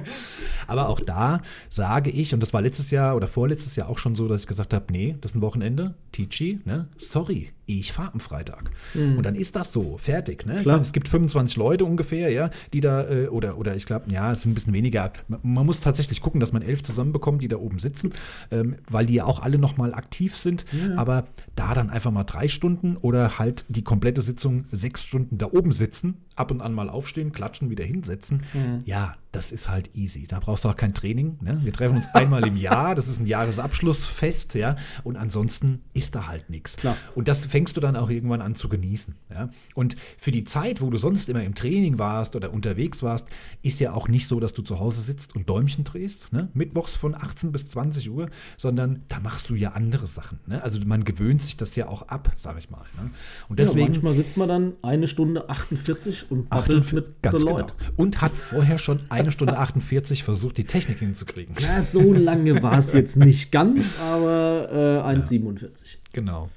Aber 0.66 0.88
auch 0.88 1.00
da 1.00 1.40
sage 1.70 2.10
ich, 2.10 2.34
und 2.34 2.40
das 2.40 2.52
war 2.52 2.60
letztes 2.60 2.90
Jahr 2.90 3.16
oder 3.16 3.26
vorletztes 3.26 3.76
Jahr 3.76 3.88
auch 3.88 3.96
schon 3.96 4.14
so, 4.14 4.28
dass 4.28 4.42
ich 4.42 4.46
gesagt 4.46 4.74
habe, 4.74 4.86
nee, 4.92 5.16
das 5.20 5.30
ist 5.32 5.36
ein 5.36 5.40
Wochenende, 5.40 5.94
Tici, 6.12 6.60
ne? 6.66 6.88
Sorry, 6.98 7.50
ich 7.78 7.92
fahre 7.92 8.12
am 8.12 8.20
Freitag. 8.20 8.70
Und 9.16 9.24
dann 9.24 9.34
ist 9.34 9.54
das 9.54 9.72
so, 9.72 9.96
fertig, 9.98 10.46
ne? 10.46 10.56
Klar. 10.56 10.76
meine, 10.76 10.82
es 10.82 10.92
gibt 10.92 11.08
25 11.08 11.56
Leute 11.56 11.84
ungefähr, 11.84 12.30
ja, 12.30 12.50
die 12.72 12.80
da, 12.80 13.08
äh, 13.08 13.28
oder, 13.28 13.56
oder 13.56 13.76
ich 13.76 13.86
glaube, 13.86 14.10
ja, 14.10 14.32
es 14.32 14.42
sind 14.42 14.50
ein 14.50 14.54
bisschen 14.54 14.72
weniger. 14.72 15.12
Man, 15.28 15.40
man 15.42 15.66
muss 15.66 15.80
tatsächlich 15.80 16.20
gucken, 16.20 16.40
dass 16.40 16.52
man 16.52 16.62
elf 16.62 16.82
zusammenbekommt, 16.82 17.42
die 17.42 17.48
da 17.48 17.56
oben 17.56 17.78
sitzen, 17.78 18.12
ähm, 18.50 18.76
weil 18.90 19.06
die 19.06 19.14
ja 19.14 19.24
auch 19.24 19.40
alle 19.40 19.58
nochmal 19.58 19.94
aktiv 19.94 20.36
sind. 20.36 20.64
Aber 20.96 21.26
da 21.54 21.74
dann 21.74 21.90
einfach 21.90 22.10
mal 22.10 22.24
drei 22.24 22.48
Stunden 22.48 22.96
oder 22.96 23.38
halt 23.38 23.64
die 23.68 23.84
komplette 23.84 24.22
Sitzung 24.22 24.64
sechs 24.72 25.04
Stunden 25.04 25.38
da 25.38 25.46
oben 25.46 25.72
sitzen, 25.72 26.16
ab 26.40 26.50
und 26.50 26.60
an 26.60 26.72
mal 26.72 26.88
aufstehen, 26.88 27.32
klatschen, 27.32 27.70
wieder 27.70 27.84
hinsetzen. 27.84 28.42
Ja, 28.84 29.14
das 29.32 29.52
ist 29.52 29.68
halt 29.68 29.90
easy. 29.94 30.26
Da 30.26 30.40
brauchst 30.40 30.64
du 30.64 30.68
auch 30.68 30.76
kein 30.76 30.92
Training. 30.92 31.38
Ne? 31.40 31.60
Wir 31.62 31.72
treffen 31.72 31.96
uns 31.96 32.06
einmal 32.14 32.46
im 32.46 32.56
Jahr, 32.56 32.94
das 32.94 33.08
ist 33.08 33.20
ein 33.20 33.26
Jahresabschlussfest, 33.26 34.54
ja. 34.54 34.76
Und 35.04 35.16
ansonsten 35.16 35.82
ist 35.94 36.14
da 36.16 36.26
halt 36.26 36.50
nichts. 36.50 36.76
Und 37.14 37.28
das 37.28 37.46
fängst 37.46 37.76
du 37.76 37.80
dann 37.80 37.96
auch 37.96 38.10
irgendwann 38.10 38.40
an 38.40 38.56
zu 38.56 38.68
genießen. 38.68 39.14
Ja? 39.30 39.50
Und 39.74 39.96
für 40.16 40.32
die 40.32 40.44
Zeit, 40.44 40.80
wo 40.80 40.90
du 40.90 40.98
sonst 40.98 41.28
immer 41.28 41.44
im 41.44 41.54
Training 41.54 41.98
warst 41.98 42.34
oder 42.34 42.52
unterwegs 42.52 43.02
warst, 43.02 43.28
ist 43.62 43.78
ja 43.78 43.92
auch 43.92 44.08
nicht 44.08 44.26
so, 44.26 44.40
dass 44.40 44.52
du 44.52 44.62
zu 44.62 44.80
Hause 44.80 45.00
sitzt 45.00 45.36
und 45.36 45.48
Däumchen 45.48 45.84
drehst, 45.84 46.32
ne? 46.32 46.48
mittwochs 46.54 46.96
von 46.96 47.14
18 47.14 47.52
bis 47.52 47.68
20 47.68 48.10
Uhr, 48.10 48.28
sondern 48.56 49.02
da 49.08 49.20
machst 49.20 49.48
du 49.48 49.54
ja 49.54 49.72
andere 49.72 50.08
Sachen. 50.08 50.40
Ne? 50.46 50.62
Also 50.62 50.80
man 50.80 51.04
gewöhnt 51.04 51.42
sich 51.42 51.56
das 51.56 51.76
ja 51.76 51.86
auch 51.88 52.02
ab, 52.08 52.32
sag 52.36 52.58
ich 52.58 52.70
mal. 52.70 52.84
Ne? 53.00 53.10
Und 53.48 53.58
ja, 53.58 53.64
deswegen 53.64 53.86
manchmal 53.86 54.14
sitzt 54.14 54.36
man 54.36 54.48
dann 54.48 54.72
eine 54.82 55.06
Stunde 55.06 55.48
48 55.48 56.29
und 56.30 56.48
babbelt 56.48 56.78
48 56.82 56.92
mit 56.94 57.22
ganz 57.22 57.36
den 57.36 57.46
genau. 57.46 57.58
Leuten. 57.58 57.72
Und 57.96 58.20
hat 58.22 58.32
vorher 58.36 58.78
schon 58.78 59.00
eine 59.10 59.32
Stunde 59.32 59.58
48 59.58 60.24
versucht, 60.24 60.56
die 60.56 60.64
Technik 60.64 60.98
hinzukriegen. 61.00 61.54
Ja, 61.60 61.80
so 61.82 62.12
lange 62.12 62.62
war 62.62 62.78
es 62.78 62.92
jetzt 62.92 63.16
nicht 63.16 63.52
ganz, 63.52 63.98
aber 63.98 65.04
äh, 65.04 65.16
1,47. 65.18 65.96
Genau. 66.12 66.48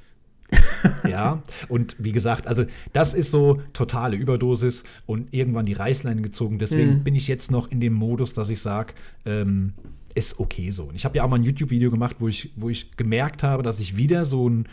ja, 1.10 1.42
und 1.68 1.96
wie 1.98 2.12
gesagt, 2.12 2.46
also 2.48 2.66
das 2.92 3.14
ist 3.14 3.32
so 3.32 3.62
totale 3.74 4.16
Überdosis 4.16 4.84
und 5.06 5.34
irgendwann 5.34 5.66
die 5.66 5.74
Reißleine 5.74 6.22
gezogen. 6.22 6.60
Deswegen 6.60 7.00
Mhm. 7.00 7.04
bin 7.04 7.16
ich 7.16 7.28
jetzt 7.28 7.50
noch 7.50 7.72
in 7.72 7.80
dem 7.80 7.94
Modus, 7.94 8.34
dass 8.34 8.50
ich 8.50 8.62
sage, 8.62 8.94
ähm, 9.26 9.74
ist 10.16 10.40
okay 10.40 10.70
so. 10.70 10.84
Und 10.84 10.96
ich 10.96 11.06
habe 11.06 11.18
ja 11.18 11.24
auch 11.24 11.30
mal 11.30 11.38
ein 11.38 11.44
YouTube-Video 11.44 11.90
gemacht, 11.90 12.18
wo 12.20 12.28
ich, 12.28 12.52
wo 12.56 12.70
ich 12.70 12.96
gemerkt 12.98 13.42
habe, 13.42 13.64
dass 13.64 13.80
ich 13.80 13.98
wieder 13.98 14.26
so 14.26 14.46
einen 14.46 14.68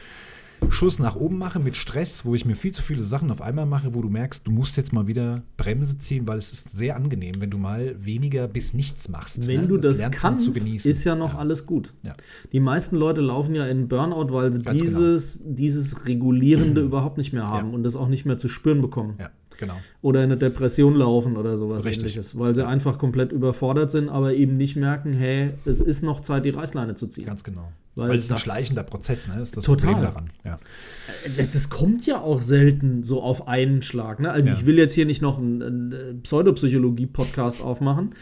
Schuss 0.68 0.98
nach 0.98 1.16
oben 1.16 1.38
mache 1.38 1.58
mit 1.58 1.76
Stress, 1.76 2.24
wo 2.24 2.34
ich 2.34 2.44
mir 2.44 2.54
viel 2.54 2.72
zu 2.72 2.82
viele 2.82 3.02
Sachen 3.02 3.30
auf 3.30 3.40
einmal 3.40 3.66
mache, 3.66 3.94
wo 3.94 4.02
du 4.02 4.08
merkst, 4.08 4.46
du 4.46 4.50
musst 4.50 4.76
jetzt 4.76 4.92
mal 4.92 5.06
wieder 5.06 5.42
Bremse 5.56 5.98
ziehen, 5.98 6.28
weil 6.28 6.38
es 6.38 6.52
ist 6.52 6.76
sehr 6.76 6.96
angenehm, 6.96 7.36
wenn 7.38 7.50
du 7.50 7.58
mal 7.58 7.96
weniger 8.04 8.46
bis 8.46 8.74
nichts 8.74 9.08
machst. 9.08 9.46
Wenn 9.46 9.62
ne? 9.62 9.68
du 9.68 9.76
das 9.78 10.00
man 10.00 10.10
kannst, 10.10 10.48
ist 10.48 11.04
ja 11.04 11.14
noch 11.14 11.34
alles 11.34 11.66
gut. 11.66 11.92
Ja. 12.02 12.14
Die 12.52 12.60
meisten 12.60 12.96
Leute 12.96 13.20
laufen 13.20 13.54
ja 13.54 13.66
in 13.66 13.88
Burnout, 13.88 14.32
weil 14.32 14.52
sie 14.52 14.62
Ganz 14.62 14.80
genau. 14.82 14.98
dieses, 14.98 15.42
dieses 15.44 16.06
Regulierende 16.06 16.80
überhaupt 16.82 17.18
nicht 17.18 17.32
mehr 17.32 17.46
haben 17.48 17.68
Ja. 17.70 17.74
und 17.74 17.82
das 17.82 17.96
auch 17.96 18.08
nicht 18.08 18.26
mehr 18.26 18.38
zu 18.38 18.48
spüren 18.48 18.80
bekommen. 18.80 19.14
Ja, 19.18 19.30
genau. 19.60 19.76
Oder 20.02 20.20
in 20.24 20.32
eine 20.32 20.36
Depression 20.36 20.96
laufen 20.96 21.36
oder 21.36 21.56
sowas 21.56 21.84
Richtig. 21.84 22.02
ähnliches, 22.02 22.36
weil 22.36 22.54
sie 22.56 22.66
einfach 22.66 22.98
komplett 22.98 23.30
überfordert 23.30 23.92
sind, 23.92 24.08
aber 24.08 24.34
eben 24.34 24.56
nicht 24.56 24.74
merken, 24.74 25.12
hey, 25.12 25.50
es 25.64 25.80
ist 25.80 26.02
noch 26.02 26.20
Zeit, 26.20 26.44
die 26.44 26.50
Reißleine 26.50 26.96
zu 26.96 27.06
ziehen. 27.06 27.26
Ganz 27.26 27.44
genau. 27.44 27.68
Weil 27.94 28.10
Weil, 28.10 28.18
es 28.18 28.24
ist 28.24 28.32
ein 28.32 28.38
schleichender 28.38 28.82
Prozess, 28.82 29.28
ne? 29.28 29.40
ist 29.42 29.56
das 29.56 29.64
Total. 29.64 29.92
Problem 29.92 30.02
daran. 30.12 30.30
Ja. 30.44 30.58
Äh, 31.36 31.46
Das 31.52 31.70
kommt 31.70 32.06
ja 32.06 32.20
auch 32.20 32.40
selten 32.42 33.02
so 33.02 33.22
auf 33.22 33.46
einen 33.48 33.82
Schlag. 33.82 34.20
Ne? 34.20 34.30
Also 34.30 34.48
Ja. 34.48 34.54
ich 34.56 34.64
will 34.66 34.78
jetzt 34.78 34.94
hier 34.94 35.06
nicht 35.06 35.22
noch 35.22 35.38
einen, 35.38 35.62
einen 35.62 36.22
Pseudopsychologie-Podcast 36.22 37.60
aufmachen, 37.62 38.14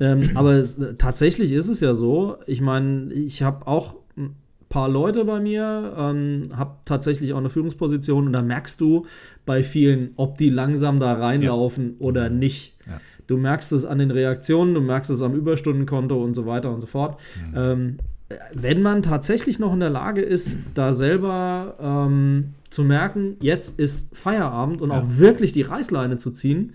ähm, 0.00 0.30
aber 0.34 0.52
es, 0.54 0.74
äh, 0.78 0.94
tatsächlich 0.94 1.52
ist 1.52 1.68
es 1.68 1.80
ja 1.80 1.94
so. 1.94 2.36
Ich 2.46 2.60
meine, 2.60 3.12
ich 3.12 3.42
habe 3.42 3.66
auch 3.66 3.96
paar 4.74 4.88
Leute 4.88 5.24
bei 5.24 5.38
mir, 5.40 5.94
ähm, 5.96 6.42
habe 6.56 6.72
tatsächlich 6.84 7.32
auch 7.32 7.38
eine 7.38 7.48
Führungsposition 7.48 8.26
und 8.26 8.32
da 8.32 8.42
merkst 8.42 8.80
du 8.80 9.06
bei 9.46 9.62
vielen, 9.62 10.10
ob 10.16 10.36
die 10.38 10.50
langsam 10.50 10.98
da 10.98 11.12
reinlaufen 11.14 11.94
oder 12.00 12.28
nicht. 12.28 12.74
Ja. 12.86 13.00
Du 13.28 13.36
merkst 13.36 13.72
es 13.72 13.84
an 13.84 13.98
den 13.98 14.10
Reaktionen, 14.10 14.74
du 14.74 14.80
merkst 14.80 15.10
es 15.10 15.22
am 15.22 15.34
Überstundenkonto 15.34 16.22
und 16.22 16.34
so 16.34 16.44
weiter 16.46 16.72
und 16.74 16.80
so 16.80 16.86
fort. 16.88 17.20
Mhm. 17.52 17.54
Ähm, 17.56 17.96
wenn 18.52 18.82
man 18.82 19.02
tatsächlich 19.02 19.58
noch 19.60 19.72
in 19.72 19.80
der 19.80 19.90
Lage 19.90 20.22
ist, 20.22 20.56
da 20.74 20.92
selber 20.92 21.76
ähm, 21.80 22.54
zu 22.70 22.82
merken, 22.82 23.36
jetzt 23.40 23.78
ist 23.78 24.08
Feierabend 24.16 24.82
und 24.82 24.90
Ja. 24.90 25.00
auch 25.00 25.04
wirklich 25.06 25.52
die 25.52 25.62
Reißleine 25.62 26.16
zu 26.16 26.32
ziehen, 26.32 26.72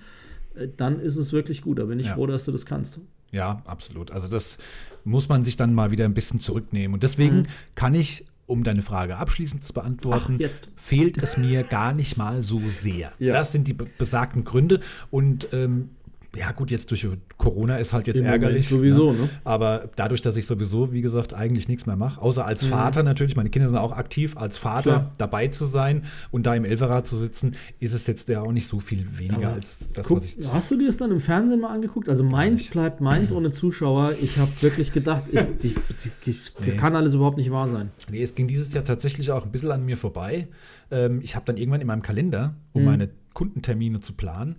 äh, 0.56 0.68
dann 0.78 1.00
ist 1.02 1.18
es 1.18 1.34
wirklich 1.34 1.62
gut. 1.62 1.80
Da 1.80 1.84
bin 1.86 2.00
ich 2.00 2.06
Ja. 2.08 2.14
froh, 2.14 2.28
dass 2.28 2.46
du 2.46 2.52
das 2.54 2.66
kannst. 2.66 3.00
ja, 3.32 3.62
absolut. 3.66 4.10
Also 4.12 4.28
das 4.28 4.58
muss 5.04 5.30
man 5.30 5.44
sich 5.44 5.58
dann 5.58 5.74
mal 5.74 5.92
wieder 5.92 6.06
ein 6.06 6.14
bisschen 6.14 6.40
zurücknehmen. 6.40 6.94
Und 6.94 7.04
deswegen 7.04 7.38
Mhm. 7.42 7.46
kann 7.76 7.96
ich, 7.96 8.26
um 8.46 8.64
deine 8.64 8.82
Frage 8.82 9.18
abschließend 9.18 9.64
zu 9.64 9.74
beantworten, 9.74 10.34
Ach, 10.36 10.40
jetzt. 10.40 10.70
fehlt 10.76 11.22
es 11.22 11.38
mir 11.38 11.64
gar 11.64 11.94
nicht 11.94 12.18
mal 12.18 12.42
so 12.44 12.60
sehr. 12.68 13.12
Ja. 13.20 13.34
Das 13.34 13.52
sind 13.52 13.68
die 13.68 13.74
be- 13.74 13.86
besagten 13.98 14.44
Gründe. 14.44 14.80
Und 15.12 15.50
ähm, 15.54 15.90
ja, 16.36 16.52
gut, 16.52 16.70
jetzt 16.70 16.92
durch 16.92 17.08
Corona 17.38 17.78
ist 17.78 17.92
halt 17.92 18.06
jetzt 18.08 18.20
Im 18.20 18.26
Moment 18.26 18.44
ärgerlich. 18.44 18.70
sowieso, 18.70 19.14
ne? 19.14 19.30
Aber 19.44 19.90
dadurch, 19.96 20.22
dass 20.22 20.36
ich 20.38 20.46
sowieso, 20.46 20.94
wie 20.94 21.02
gesagt, 21.02 21.34
eigentlich 21.34 21.68
nichts 21.68 21.86
mehr 21.88 21.96
mache, 21.96 22.22
außer 22.22 22.46
als 22.46 22.64
Vater 22.66 23.02
natürlich, 23.02 23.36
meine 23.36 23.50
Kinder 23.50 23.68
sind 23.68 23.78
auch 23.78 23.92
aktiv, 23.94 24.38
als 24.38 24.58
Vater 24.58 24.92
Mhm. 24.92 24.96
Klar. 25.02 25.12
dabei 25.18 25.48
zu 25.48 25.66
sein 25.66 26.04
und 26.32 26.46
da 26.46 26.54
im 26.54 26.66
Elferrad 26.66 27.08
zu 27.08 27.18
sitzen, 27.18 27.56
ist 27.80 27.94
es 27.94 28.06
jetzt 28.06 28.30
ja 28.30 28.42
auch 28.42 28.52
nicht 28.52 28.68
so 28.68 28.80
viel 28.80 29.18
weniger 29.18 29.38
Aber 29.38 29.54
als 29.54 29.80
das, 29.94 30.06
Guck, 30.08 30.18
was 30.18 30.36
ich. 30.38 30.48
hast 30.54 30.70
du 30.72 30.78
dir 30.78 30.86
das 30.86 30.98
dann 30.98 31.12
im 31.12 31.20
Fernsehen 31.20 31.62
mal 31.62 31.70
angeguckt? 31.74 32.08
Also 32.10 32.24
meins 32.24 32.64
bleibt 32.70 33.02
meins 33.02 33.32
ohne 33.32 33.50
Zuschauer. 33.50 34.14
Ich 34.22 34.38
habe 34.38 34.52
wirklich 34.62 34.92
gedacht, 34.94 35.24
ich, 35.32 35.42
die, 35.58 35.74
die, 35.74 36.12
die, 36.32 36.38
Nee. 36.62 36.76
kann 36.76 36.96
alles 36.96 37.16
überhaupt 37.16 37.38
nicht 37.38 37.50
wahr 37.52 37.68
sein. 37.68 37.90
Nee, 38.12 38.22
es 38.22 38.36
ging 38.36 38.48
dieses 38.48 38.72
Jahr 38.74 38.84
tatsächlich 38.84 39.32
auch 39.32 39.46
ein 39.46 39.52
bisschen 39.52 39.72
an 39.72 39.84
mir 39.84 39.98
vorbei. 39.98 40.48
Ähm, 40.92 41.22
ich 41.24 41.36
habe 41.36 41.46
dann 41.46 41.58
irgendwann 41.58 41.82
in 41.82 41.88
meinem 41.88 42.02
Kalender, 42.04 42.54
um 42.74 42.82
Mhm. 42.84 42.88
meine 42.88 43.10
Kundentermine 43.34 44.00
zu 44.02 44.14
planen, 44.14 44.58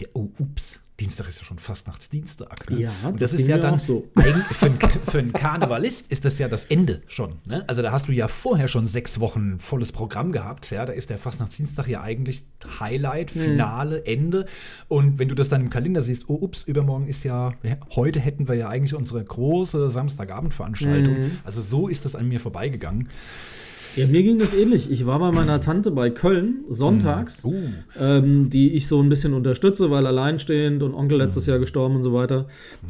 ja, 0.00 0.08
oh, 0.14 0.30
ups, 0.38 0.80
Dienstag 0.98 1.28
ist 1.28 1.38
ja 1.38 1.44
schon 1.44 1.58
Fastnachtsdienstag. 1.58 2.70
Ne? 2.70 2.80
Ja, 2.80 2.92
und 3.04 3.20
das 3.20 3.32
das, 3.32 3.40
ist 3.40 3.48
ja 3.48 3.58
dann 3.58 3.78
so. 3.78 4.08
für, 4.16 4.66
einen, 4.66 4.78
für 4.80 5.18
einen 5.18 5.32
Karnevalist 5.34 6.06
ist 6.10 6.24
das 6.24 6.38
ja 6.38 6.48
das 6.48 6.64
Ende 6.66 7.02
schon. 7.06 7.36
Ne? 7.44 7.64
Also 7.68 7.82
da 7.82 7.92
hast 7.92 8.08
du 8.08 8.12
ja 8.12 8.28
vorher 8.28 8.66
schon 8.66 8.86
sechs 8.86 9.20
Wochen 9.20 9.58
volles 9.58 9.92
Programm 9.92 10.32
gehabt. 10.32 10.70
Ja, 10.70 10.86
da 10.86 10.94
ist 10.94 11.10
der 11.10 11.18
Fastnachtsdienstag 11.18 11.88
ja 11.88 12.00
eigentlich 12.00 12.44
Highlight. 12.80 13.30
Finale, 13.30 14.06
Ende. 14.06 14.46
Und 14.88 15.18
wenn 15.18 15.28
du 15.28 15.34
das 15.34 15.50
dann 15.50 15.60
im 15.60 15.70
Kalender 15.70 16.00
siehst, 16.00 16.30
oh, 16.30 16.38
ups, 16.40 16.62
übermorgen 16.62 17.08
ist 17.08 17.24
ja, 17.24 17.52
ja 17.62 17.76
heute 17.94 18.18
hätten 18.20 18.48
wir 18.48 18.54
ja 18.54 18.70
eigentlich 18.70 18.94
unsere 18.94 19.22
große 19.22 19.90
Samstagabendveranstaltung. 19.90 21.14
Mhm. 21.14 21.38
Also 21.44 21.60
so 21.60 21.88
ist 21.88 22.06
das 22.06 22.16
an 22.16 22.26
mir 22.26 22.40
vorbeigegangen. 22.40 23.10
Ja, 23.96 24.06
mir 24.06 24.22
ging 24.22 24.38
das 24.38 24.52
ähnlich. 24.52 24.90
Ich 24.90 25.06
war 25.06 25.18
bei 25.18 25.32
meiner 25.32 25.58
Tante 25.60 25.90
bei 25.90 26.10
Köln 26.10 26.64
sonntags. 26.68 27.44
Uh, 27.44 27.54
ähm, 27.98 28.50
die 28.50 28.74
ich 28.74 28.88
so 28.88 29.00
ein 29.00 29.08
bisschen 29.08 29.32
unterstütze, 29.32 29.90
weil 29.90 30.06
alleinstehend 30.06 30.82
und 30.82 30.92
Onkel 30.92 31.16
letztes 31.18 31.46
Jahr 31.46 31.58
gestorben 31.58 31.96
und 31.96 32.02
so 32.02 32.12
weiter. 32.12 32.46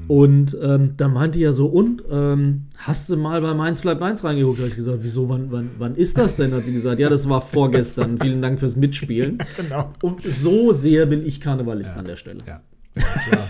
Und 0.08 0.56
ähm, 0.60 0.94
da 0.96 1.06
meinte 1.06 1.38
die 1.38 1.44
ja 1.44 1.52
so, 1.52 1.66
und 1.66 2.02
ähm, 2.10 2.64
hast 2.78 3.08
du 3.08 3.16
mal 3.16 3.40
bei 3.40 3.54
Mainz 3.54 3.80
bleibt 3.80 4.00
Mainz 4.00 4.24
reingeguckt? 4.24 4.58
Da 4.58 4.62
habe 4.62 4.70
ich 4.70 4.76
gesagt, 4.76 4.98
wieso, 5.02 5.28
wann, 5.28 5.52
wann, 5.52 5.70
wann 5.78 5.94
ist 5.94 6.18
das 6.18 6.34
denn? 6.34 6.52
Hat 6.52 6.66
sie 6.66 6.72
gesagt, 6.72 6.98
ja, 6.98 7.08
das 7.08 7.28
war 7.28 7.40
vorgestern. 7.40 8.18
Vielen 8.20 8.42
Dank 8.42 8.58
fürs 8.58 8.76
Mitspielen. 8.76 9.38
genau. 9.56 9.92
Und 10.02 10.22
so 10.22 10.72
sehr 10.72 11.06
bin 11.06 11.24
ich 11.24 11.40
Karnevalist 11.40 11.96
an 11.96 12.06
der 12.06 12.16
Stelle. 12.16 12.42
Ja, 12.46 12.60
ja 12.96 13.02
klar. 13.02 13.48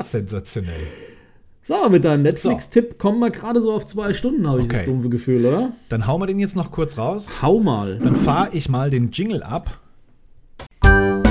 Sensationell. 0.02 0.72
So, 1.66 1.88
mit 1.88 2.04
deinem 2.04 2.24
Netflix-Tipp 2.24 2.98
kommen 2.98 3.20
wir 3.20 3.30
gerade 3.30 3.58
so 3.58 3.72
auf 3.72 3.86
zwei 3.86 4.12
Stunden, 4.12 4.46
habe 4.46 4.60
ich 4.60 4.68
das 4.68 4.80
Okay. 4.80 4.86
dumpfe 4.90 5.08
Gefühl, 5.08 5.46
oder? 5.46 5.72
Dann 5.88 6.06
hauen 6.06 6.20
wir 6.20 6.26
den 6.26 6.38
jetzt 6.38 6.54
noch 6.56 6.70
kurz 6.70 6.98
raus. 6.98 7.26
Hau 7.40 7.58
mal. 7.58 7.98
Dann 8.00 8.16
fahre 8.16 8.54
ich 8.54 8.68
mal 8.68 8.90
den 8.90 9.10
Jingle 9.12 9.42
ab. 9.42 9.80
Der 10.82 11.22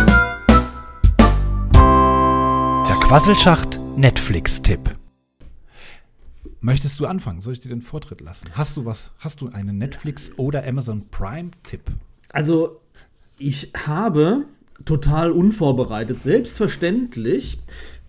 Quasselschacht 3.03 3.79
Netflix-Tipp. 3.95 4.79
Möchtest 6.61 6.99
du 6.99 7.05
anfangen? 7.05 7.41
Soll 7.41 7.53
ich 7.53 7.59
dir 7.59 7.69
den 7.69 7.83
Vortritt 7.83 8.19
lassen? 8.19 8.47
Hast 8.53 8.75
du 8.75 8.85
was? 8.85 9.11
Hast 9.19 9.39
du 9.41 9.49
einen 9.49 9.77
Netflix 9.77 10.31
oder 10.37 10.65
Amazon 10.67 11.09
Prime-Tipp? 11.11 11.83
Also, 12.29 12.79
ich 13.37 13.71
habe 13.85 14.45
total 14.83 15.31
unvorbereitet, 15.31 16.19
selbstverständlich. 16.19 17.59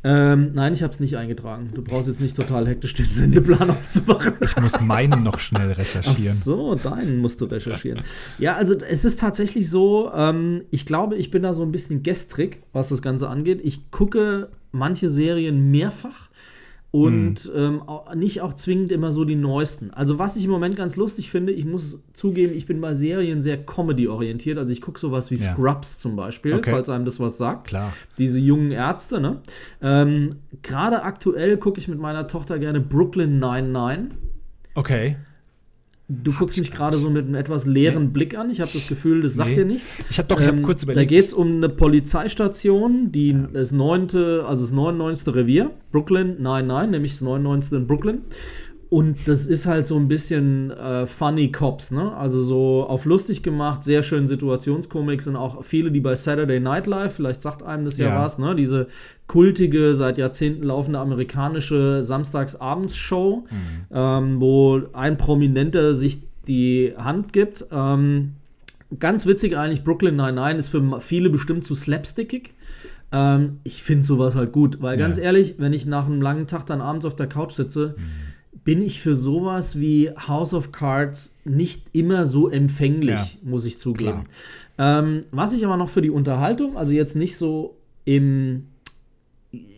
Ähm, 0.07 0.53
nein, 0.53 0.75
ich 0.75 0.83
habe 0.83 0.93
es 0.93 1.01
nicht 1.01 1.17
eingetragen. 1.17 1.71
Du 1.73 1.83
brauchst 1.83 2.09
jetzt 2.09 2.21
nicht 2.21 2.37
total 2.37 2.69
hektisch 2.69 2.93
den 2.93 3.11
Sendeplan 3.11 3.71
aufzumachen. 3.71 4.35
Ich 4.43 4.55
muss 4.61 4.79
meinen 4.81 5.23
noch 5.23 5.39
schnell 5.39 5.73
recherchieren. 5.73 6.15
Ach 6.15 6.35
so, 6.35 6.75
deinen 6.75 7.19
musst 7.19 7.41
du 7.41 7.47
recherchieren. 7.47 8.03
Ja, 8.39 8.55
also 8.55 8.75
es 8.79 9.07
ist 9.07 9.19
tatsächlich 9.19 9.71
so, 9.71 10.13
ähm, 10.15 10.65
ich 10.71 10.85
glaube, 10.85 11.17
ich 11.17 11.31
bin 11.31 11.43
da 11.43 11.55
so 11.55 11.63
ein 11.63 11.73
bisschen 11.73 12.03
gestrig, 12.03 12.63
was 12.75 12.89
das 12.89 13.01
Ganze 13.01 13.29
angeht. 13.29 13.61
Ich 13.65 13.91
gucke 13.91 14.51
manche 14.73 15.09
Serien 15.09 15.71
mehrfach 15.71 16.29
und 16.95 17.53
mhm. 17.53 17.83
ähm, 17.83 17.83
nicht 18.15 18.41
auch 18.41 18.55
zwingend 18.55 18.93
immer 18.93 19.11
so 19.11 19.25
die 19.25 19.35
neuesten. 19.35 19.91
Also 19.91 20.21
was 20.21 20.37
ich 20.37 20.45
im 20.45 20.53
Moment 20.53 20.77
ganz 20.77 20.95
lustig 20.95 21.29
finde, 21.29 21.53
ich 21.53 21.65
muss 21.65 21.99
zugeben, 22.13 22.55
ich 22.55 22.67
bin 22.67 22.81
bei 22.81 22.95
Serien 22.95 23.43
sehr 23.43 23.57
Comedy-orientiert. 23.57 24.59
Also 24.59 24.73
ich 24.73 24.81
gucke 24.81 25.01
sowas 25.01 25.33
wie 25.33 25.35
ja. 25.35 25.53
Scrubs 25.53 25.99
zum 25.99 26.15
Beispiel, 26.15 26.55
okay. 26.55 26.71
falls 26.71 26.89
einem 26.89 27.05
das 27.05 27.19
was 27.19 27.37
sagt. 27.37 27.67
Klar. 27.67 27.93
Diese 28.17 28.39
jungen 28.39 28.71
Ärzte, 28.71 29.21
ne? 29.21 29.41
Ähm, 29.83 30.37
Gerade 30.63 31.03
aktuell 31.03 31.57
gucke 31.57 31.81
ich 31.81 31.89
mit 31.89 31.99
meiner 31.99 32.29
Tochter 32.29 32.61
gerne 32.61 32.81
Brooklyn 32.81 33.41
99. 33.41 34.17
Okay. 34.77 35.17
Du 36.07 36.33
guckst 36.33 36.59
mich 36.59 36.71
gerade 36.71 36.99
so 36.99 37.09
mit 37.09 37.25
einem 37.25 37.35
etwas 37.35 37.65
leeren 37.65 38.05
nee. 38.05 38.11
Blick 38.11 38.37
an. 38.37 38.51
Ich 38.51 38.61
habe 38.61 38.71
das 38.71 38.89
Gefühl, 38.89 39.23
das 39.23 39.37
sagt 39.37 39.51
nee. 39.51 39.57
dir 39.57 39.65
nichts. 39.65 39.99
Ich 40.11 40.19
habe 40.19 40.29
doch, 40.29 40.39
ich 40.39 40.47
ähm, 40.47 40.59
hab 40.59 40.63
kurz 40.65 40.83
überlegt. 40.83 41.01
Da 41.01 41.05
geht 41.07 41.25
es 41.25 41.33
um 41.33 41.57
eine 41.57 41.71
Polizeistation, 41.71 43.11
die 43.11 43.31
ja. 43.31 43.49
das 43.51 43.73
neunte, 43.73 44.45
also 44.47 44.63
das 44.63 44.73
99. 44.73 45.35
Revier, 45.35 45.71
Brooklyn, 45.93 46.37
nein, 46.41 46.67
nein, 46.67 46.91
nämlich 46.91 47.13
das 47.13 47.23
99. 47.23 47.79
in 47.79 47.87
Brooklyn. 47.87 48.21
Und 48.95 49.27
das 49.27 49.49
ist 49.49 49.67
halt 49.67 49.89
so 49.89 49.97
ein 49.97 50.07
bisschen 50.07 50.71
äh, 50.71 51.05
Funny 51.05 51.51
Cops, 51.51 51.91
ne? 51.91 52.17
Also 52.17 52.45
so 52.45 52.87
auf 52.89 53.07
lustig 53.07 53.43
gemacht, 53.43 53.83
sehr 53.83 54.05
schön 54.05 54.29
Situationskomik 54.29 55.21
sind 55.21 55.35
auch 55.35 55.65
viele, 55.65 55.91
die 55.91 55.99
bei 55.99 56.15
Saturday 56.15 56.61
Night 56.61 56.87
Live, 56.87 57.15
vielleicht 57.15 57.43
sagt 57.43 57.65
einem 57.65 57.85
das 57.85 57.99
ja, 57.99 58.11
ja 58.11 58.23
was, 58.23 58.39
ne? 58.39 58.55
Diese 58.55 58.87
kultige, 59.27 59.97
seit 59.97 60.17
Jahrzehnten 60.17 60.63
laufende 60.63 61.01
amerikanische 61.01 62.05
Samstagsabends-Show, 62.05 63.49
mhm. 63.51 63.57
ähm, 63.91 64.41
wo 64.41 64.83
ein 64.93 65.19
Prominenter 65.19 65.97
sich 65.97 66.21
die 66.47 66.95
Hand 66.97 67.33
gibt. 67.33 67.67
Ähm, 67.73 68.35
ganz 69.01 69.27
witzig 69.27 69.57
eigentlich, 69.57 69.83
Brooklyn 69.83 70.15
99 70.15 70.59
ist 70.61 70.69
für 70.69 71.01
viele 71.01 71.31
bestimmt 71.31 71.65
zu 71.65 71.75
slapstickig. 71.75 72.55
Ähm, 73.11 73.59
ich 73.65 73.83
finde 73.83 74.07
sowas 74.07 74.37
halt 74.37 74.53
gut, 74.53 74.81
weil 74.83 74.97
ja. 74.97 75.05
ganz 75.05 75.19
ehrlich, 75.19 75.57
wenn 75.59 75.73
ich 75.73 75.85
nach 75.85 76.07
einem 76.07 76.23
langen 76.23 76.47
Tag 76.47 76.65
dann 76.67 76.81
abends 76.81 77.05
auf 77.05 77.17
der 77.17 77.27
Couch 77.27 77.55
sitze, 77.55 77.97
mhm 77.99 78.34
bin 78.65 78.83
ich 78.83 79.01
für 79.01 79.15
sowas 79.15 79.79
wie 79.79 80.11
House 80.11 80.55
of 80.55 80.73
Cards 80.73 81.37
nicht 81.45 81.85
immer 81.93 82.27
so 82.27 82.49
empfänglich, 82.49 83.35
ja. 83.35 83.39
muss 83.43 83.65
ich 83.65 83.79
zugeben. 83.79 84.25
Ähm, 84.79 85.21
was 85.31 85.53
ich 85.53 85.65
aber 85.65 85.77
noch 85.77 85.89
für 85.89 86.03
die 86.03 86.11
Unterhaltung, 86.11 86.77
also 86.77 86.93
jetzt 86.93 87.15
nicht 87.15 87.37
so 87.37 87.77
im 88.05 88.67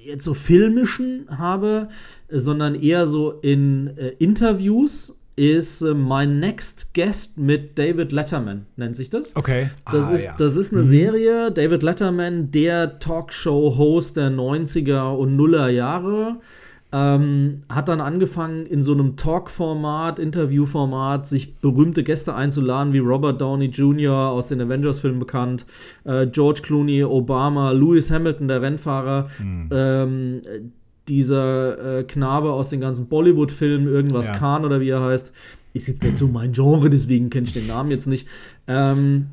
jetzt 0.05 0.25
so 0.25 0.35
filmischen 0.35 1.27
habe, 1.29 1.89
sondern 2.31 2.75
eher 2.75 3.07
so 3.07 3.33
in 3.33 3.89
äh, 3.99 4.13
Interviews 4.19 5.15
ist 5.37 5.83
äh, 5.83 5.93
mein 5.93 6.41
Next 6.41 6.95
Guest 6.95 7.37
mit 7.37 7.79
David 7.79 8.11
Letterman, 8.13 8.67
nennt 8.77 8.97
sich 8.97 9.11
das. 9.11 9.37
Okay. 9.37 9.71
Das, 9.93 10.09
ah, 10.09 10.15
ist, 10.15 10.25
ja. 10.25 10.35
das 10.39 10.57
ist 10.57 10.73
eine 10.73 10.83
mhm. 10.83 10.87
Serie. 10.87 11.53
David 11.53 11.83
Letterman, 11.83 12.51
der 12.51 12.99
Talkshow-Host 12.99 14.17
der 14.17 14.31
90er 14.31 15.15
und 15.15 15.37
Nuller 15.37 15.69
Jahre. 15.69 16.39
Ähm, 16.97 17.63
hat 17.69 17.89
dann 17.89 18.01
angefangen, 18.01 18.65
in 18.65 18.83
so 18.83 18.93
einem 18.93 19.17
Talk-Format, 19.17 20.19
Interview-Format, 20.19 21.27
sich 21.27 21.57
berühmte 21.57 22.03
Gäste 22.03 22.35
einzuladen, 22.35 22.95
wie 22.95 23.01
Robert 23.01 23.39
Downey 23.39 23.67
Jr. 23.67 24.31
aus 24.31 24.47
den 24.47 24.63
Avengers-Filmen 24.63 25.19
bekannt, 25.19 25.67
äh, 26.05 26.27
George 26.27 26.61
Clooney, 26.63 27.05
Obama, 27.05 27.73
Lewis 27.73 28.11
Hamilton, 28.11 28.49
der 28.49 28.63
Rennfahrer, 28.63 29.29
mhm. 29.39 29.69
ähm, 29.73 30.43
dieser 31.07 31.99
äh, 31.99 32.05
Knabe 32.05 32.53
aus 32.53 32.71
den 32.71 32.81
ganzen 32.81 33.09
Bollywood-Filmen, 33.09 33.89
irgendwas 33.89 34.29
ja. 34.29 34.35
Khan 34.35 34.65
oder 34.65 34.81
wie 34.81 34.89
er 34.89 35.03
heißt. 35.03 35.35
Ist 35.75 35.89
jetzt 35.89 36.03
nicht 36.03 36.17
so 36.17 36.29
mein 36.29 36.53
Genre, 36.53 36.89
deswegen 36.89 37.29
kenne 37.29 37.47
ich 37.47 37.53
den 37.53 37.67
Namen 37.67 37.91
jetzt 37.91 38.07
nicht. 38.07 38.27
Ähm, 38.67 39.27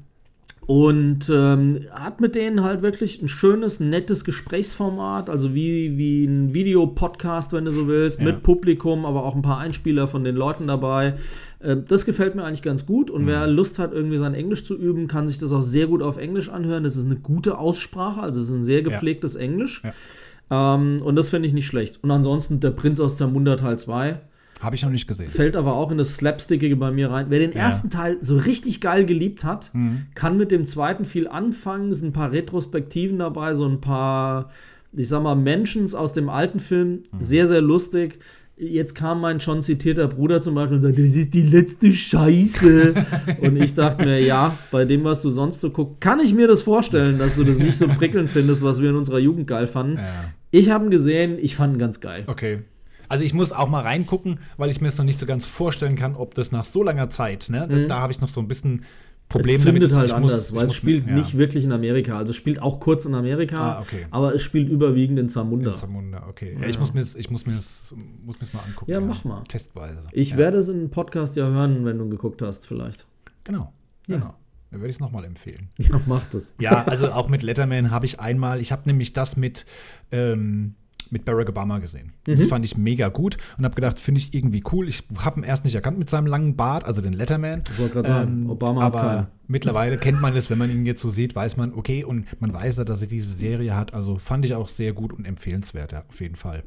und 0.65 1.29
ähm, 1.29 1.81
hat 1.91 2.21
mit 2.21 2.35
denen 2.35 2.63
halt 2.63 2.81
wirklich 2.81 3.21
ein 3.21 3.27
schönes, 3.27 3.79
nettes 3.79 4.23
Gesprächsformat, 4.23 5.29
also 5.29 5.53
wie, 5.53 5.97
wie 5.97 6.25
ein 6.25 6.53
Videopodcast, 6.53 7.51
wenn 7.51 7.65
du 7.65 7.71
so 7.71 7.87
willst, 7.87 8.19
ja. 8.19 8.25
mit 8.25 8.43
Publikum, 8.43 9.05
aber 9.05 9.23
auch 9.25 9.35
ein 9.35 9.41
paar 9.41 9.57
Einspieler 9.57 10.07
von 10.07 10.23
den 10.23 10.35
Leuten 10.35 10.67
dabei. 10.67 11.15
Ähm, 11.61 11.83
das 11.87 12.05
gefällt 12.05 12.35
mir 12.35 12.43
eigentlich 12.43 12.61
ganz 12.61 12.85
gut. 12.85 13.11
Und 13.11 13.23
mhm. 13.23 13.27
wer 13.27 13.47
Lust 13.47 13.77
hat, 13.77 13.93
irgendwie 13.93 14.17
sein 14.17 14.33
Englisch 14.33 14.63
zu 14.63 14.77
üben, 14.77 15.07
kann 15.07 15.27
sich 15.27 15.37
das 15.37 15.51
auch 15.51 15.61
sehr 15.61 15.87
gut 15.87 16.01
auf 16.01 16.17
Englisch 16.17 16.49
anhören. 16.49 16.83
Das 16.83 16.95
ist 16.95 17.05
eine 17.05 17.17
gute 17.17 17.57
Aussprache, 17.57 18.21
also 18.21 18.39
es 18.39 18.47
ist 18.47 18.53
ein 18.53 18.63
sehr 18.63 18.83
gepflegtes 18.83 19.33
ja. 19.33 19.41
Englisch. 19.41 19.81
Ja. 19.83 20.75
Ähm, 20.75 21.01
und 21.03 21.15
das 21.17 21.29
finde 21.29 21.47
ich 21.47 21.53
nicht 21.53 21.67
schlecht. 21.67 21.99
Und 22.01 22.11
ansonsten 22.11 22.61
der 22.61 22.71
Prinz 22.71 23.01
aus 23.01 23.17
Zamunda 23.17 23.57
Teil 23.57 23.77
2 23.77 24.21
habe 24.63 24.75
ich 24.75 24.83
noch 24.83 24.89
nicht 24.89 25.07
gesehen. 25.07 25.29
Fällt 25.29 25.55
aber 25.55 25.75
auch 25.75 25.91
in 25.91 25.97
das 25.97 26.15
Slapstickige 26.15 26.75
bei 26.75 26.91
mir 26.91 27.11
rein. 27.11 27.27
Wer 27.29 27.39
den 27.39 27.51
ja. 27.51 27.59
ersten 27.59 27.89
Teil 27.89 28.17
so 28.21 28.37
richtig 28.37 28.81
geil 28.81 29.05
geliebt 29.05 29.43
hat, 29.43 29.71
mhm. 29.73 30.07
kann 30.15 30.37
mit 30.37 30.51
dem 30.51 30.65
zweiten 30.65 31.05
viel 31.05 31.27
anfangen. 31.27 31.91
Es 31.91 31.99
sind 31.99 32.09
ein 32.09 32.13
paar 32.13 32.31
Retrospektiven 32.31 33.19
dabei, 33.19 33.53
so 33.53 33.67
ein 33.67 33.81
paar, 33.81 34.49
ich 34.93 35.09
sag 35.09 35.21
mal, 35.23 35.35
Mentions 35.35 35.93
aus 35.93 36.13
dem 36.13 36.29
alten 36.29 36.59
Film. 36.59 37.03
Mhm. 37.11 37.19
Sehr, 37.19 37.47
sehr 37.47 37.61
lustig. 37.61 38.19
Jetzt 38.55 38.93
kam 38.93 39.19
mein 39.19 39.39
schon 39.39 39.63
zitierter 39.63 40.07
Bruder 40.07 40.39
zum 40.39 40.53
Beispiel 40.55 40.75
und 40.75 40.81
sagte, 40.81 41.01
das 41.01 41.15
ist 41.15 41.33
die 41.33 41.41
letzte 41.41 41.91
Scheiße. 41.91 42.93
und 43.41 43.57
ich 43.57 43.73
dachte 43.73 44.05
mir, 44.05 44.21
ja, 44.21 44.57
bei 44.71 44.85
dem, 44.85 45.03
was 45.03 45.21
du 45.21 45.29
sonst 45.29 45.59
so 45.59 45.71
guckst, 45.71 45.99
kann 45.99 46.19
ich 46.19 46.33
mir 46.33 46.47
das 46.47 46.61
vorstellen, 46.61 47.17
dass 47.17 47.35
du 47.35 47.43
das 47.43 47.57
nicht 47.57 47.77
so 47.77 47.87
prickelnd 47.87 48.29
findest, 48.29 48.61
was 48.61 48.81
wir 48.81 48.91
in 48.91 48.95
unserer 48.95 49.19
Jugend 49.19 49.47
geil 49.47 49.67
fanden. 49.67 49.97
Ja. 49.97 50.25
Ich 50.51 50.69
habe 50.69 50.85
ihn 50.85 50.91
gesehen, 50.91 51.37
ich 51.41 51.55
fand 51.55 51.75
ihn 51.75 51.79
ganz 51.79 51.99
geil. 51.99 52.23
Okay. 52.27 52.59
Also 53.09 53.23
ich 53.23 53.33
muss 53.33 53.51
auch 53.51 53.69
mal 53.69 53.81
reingucken, 53.81 54.39
weil 54.57 54.69
ich 54.69 54.81
mir 54.81 54.87
es 54.87 54.97
noch 54.97 55.05
nicht 55.05 55.19
so 55.19 55.25
ganz 55.25 55.45
vorstellen 55.45 55.95
kann, 55.95 56.15
ob 56.15 56.33
das 56.33 56.51
nach 56.51 56.65
so 56.65 56.83
langer 56.83 57.09
Zeit, 57.09 57.47
ne, 57.49 57.67
mhm. 57.69 57.87
da 57.87 57.99
habe 57.99 58.11
ich 58.11 58.21
noch 58.21 58.29
so 58.29 58.39
ein 58.39 58.47
bisschen 58.47 58.83
Probleme 59.29 59.57
es 59.57 59.63
zündet 59.63 59.91
damit. 59.91 59.97
halt 59.97 60.11
anders, 60.11 60.51
muss, 60.51 60.59
weil 60.59 60.67
es 60.67 60.75
spielt 60.75 61.07
ja. 61.07 61.13
nicht 61.13 61.37
wirklich 61.37 61.63
in 61.63 61.71
Amerika. 61.71 62.17
Also 62.17 62.31
es 62.31 62.35
spielt 62.35 62.61
auch 62.61 62.79
kurz 62.79 63.05
in 63.05 63.15
Amerika, 63.15 63.77
ah, 63.77 63.81
okay. 63.81 64.05
aber 64.11 64.35
es 64.35 64.41
spielt 64.41 64.69
überwiegend 64.69 65.17
in 65.17 65.29
Zamunda. 65.29 65.71
In 65.71 65.77
Zamunda, 65.77 66.25
okay. 66.27 66.53
Ja. 66.53 66.61
Ja, 66.61 66.67
ich 66.67 66.79
muss 66.79 66.93
mir 66.93 67.01
es 67.01 67.15
ich 67.15 67.31
muss 67.31 67.45
mir's, 67.45 67.95
muss 68.23 68.39
mir's 68.39 68.53
mal 68.53 68.61
angucken. 68.67 68.91
Ja, 68.91 68.99
mach 68.99 69.23
mal. 69.23 69.43
Testweise. 69.45 70.01
Ich 70.11 70.37
werde 70.37 70.59
es 70.59 70.67
in 70.67 70.75
einem 70.75 70.89
Podcast 70.89 71.35
ja 71.35 71.47
hören, 71.47 71.83
wenn 71.85 71.97
du 71.97 72.09
geguckt 72.09 72.41
hast, 72.41 72.67
vielleicht. 72.67 73.07
Genau, 73.43 73.73
genau. 74.07 74.35
Dann 74.69 74.81
würde 74.81 74.89
ich 74.89 74.95
es 74.95 74.99
nochmal 74.99 75.23
empfehlen. 75.25 75.69
Ja, 75.77 76.01
mach 76.05 76.25
das. 76.27 76.55
Ja, 76.59 76.83
also 76.85 77.11
auch 77.11 77.29
mit 77.29 77.43
Letterman 77.43 77.91
habe 77.91 78.05
ich 78.05 78.19
einmal, 78.19 78.59
ich 78.59 78.71
habe 78.71 78.83
nämlich 78.85 79.13
das 79.13 79.37
mit 79.37 79.65
ähm, 80.11 80.75
mit 81.13 81.23
Barack 81.25 81.47
Obama 81.47 81.79
gesehen. 81.79 82.11
Mhm. 82.27 82.37
Das 82.37 82.45
fand 82.47 82.65
ich 82.65 82.75
mega 82.75 83.07
gut 83.07 83.37
und 83.57 83.63
habe 83.63 83.75
gedacht, 83.75 83.99
finde 83.99 84.19
ich 84.19 84.33
irgendwie 84.33 84.63
cool. 84.73 84.89
Ich 84.89 85.03
habe 85.19 85.39
ihn 85.39 85.43
erst 85.43 85.63
nicht 85.63 85.75
erkannt 85.75 85.97
mit 85.97 86.09
seinem 86.09 86.27
langen 86.27 86.57
Bart, 86.57 86.83
also 86.83 87.01
den 87.01 87.13
Letterman. 87.13 87.63
Ich 87.71 87.79
wollte 87.79 87.93
gerade 87.93 88.07
sagen, 88.07 88.43
ähm, 88.43 88.49
Obama 88.49 88.81
aber 88.81 89.01
hat 89.01 89.07
keinen. 89.07 89.27
mittlerweile 89.47 89.97
kennt 89.97 90.19
man 90.19 90.35
es, 90.35 90.49
wenn 90.49 90.57
man 90.57 90.69
ihn 90.69 90.85
jetzt 90.85 91.01
so 91.01 91.09
sieht, 91.09 91.35
weiß 91.35 91.55
man, 91.55 91.73
okay, 91.73 92.03
und 92.03 92.25
man 92.41 92.51
weiß 92.51 92.77
ja, 92.77 92.83
dass 92.83 93.01
er 93.01 93.07
diese 93.07 93.37
Serie 93.37 93.75
hat. 93.75 93.93
Also 93.93 94.17
fand 94.17 94.43
ich 94.43 94.55
auch 94.55 94.67
sehr 94.67 94.91
gut 94.91 95.13
und 95.13 95.25
empfehlenswert, 95.25 95.93
ja, 95.93 96.03
auf 96.09 96.19
jeden 96.19 96.35
Fall. 96.35 96.63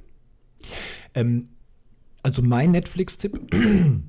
Ähm, 1.14 1.44
also 2.22 2.40
mein 2.40 2.70
Netflix-Tipp 2.70 3.38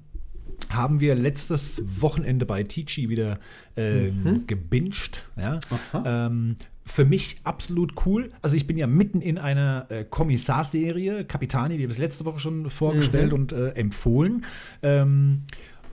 haben 0.69 0.99
wir 0.99 1.15
letztes 1.15 1.81
Wochenende 2.01 2.45
bei 2.45 2.64
Tichi 2.64 3.09
wieder 3.09 3.39
äh, 3.76 4.11
mhm. 4.11 4.45
gebinged. 4.47 5.23
Ja? 5.35 5.59
Ähm, 6.05 6.55
für 6.88 7.05
mich 7.05 7.38
absolut 7.43 7.93
cool. 8.05 8.30
Also 8.41 8.55
ich 8.55 8.65
bin 8.65 8.77
ja 8.77 8.88
mitten 8.88 9.22
in 9.22 9.38
einer 9.38 9.85
äh, 9.89 10.05
Kommissarserie, 10.05 11.26
Capitani, 11.26 11.77
die 11.77 11.84
habe 11.84 11.93
ich 11.93 11.99
letzte 11.99 12.26
Woche 12.26 12.39
schon 12.39 12.69
vorgestellt 12.69 13.34
mhm. 13.34 13.39
und 13.39 13.51
äh, 13.51 13.69
empfohlen. 13.72 14.45
Ähm, 14.81 15.43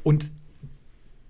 und 0.04 0.30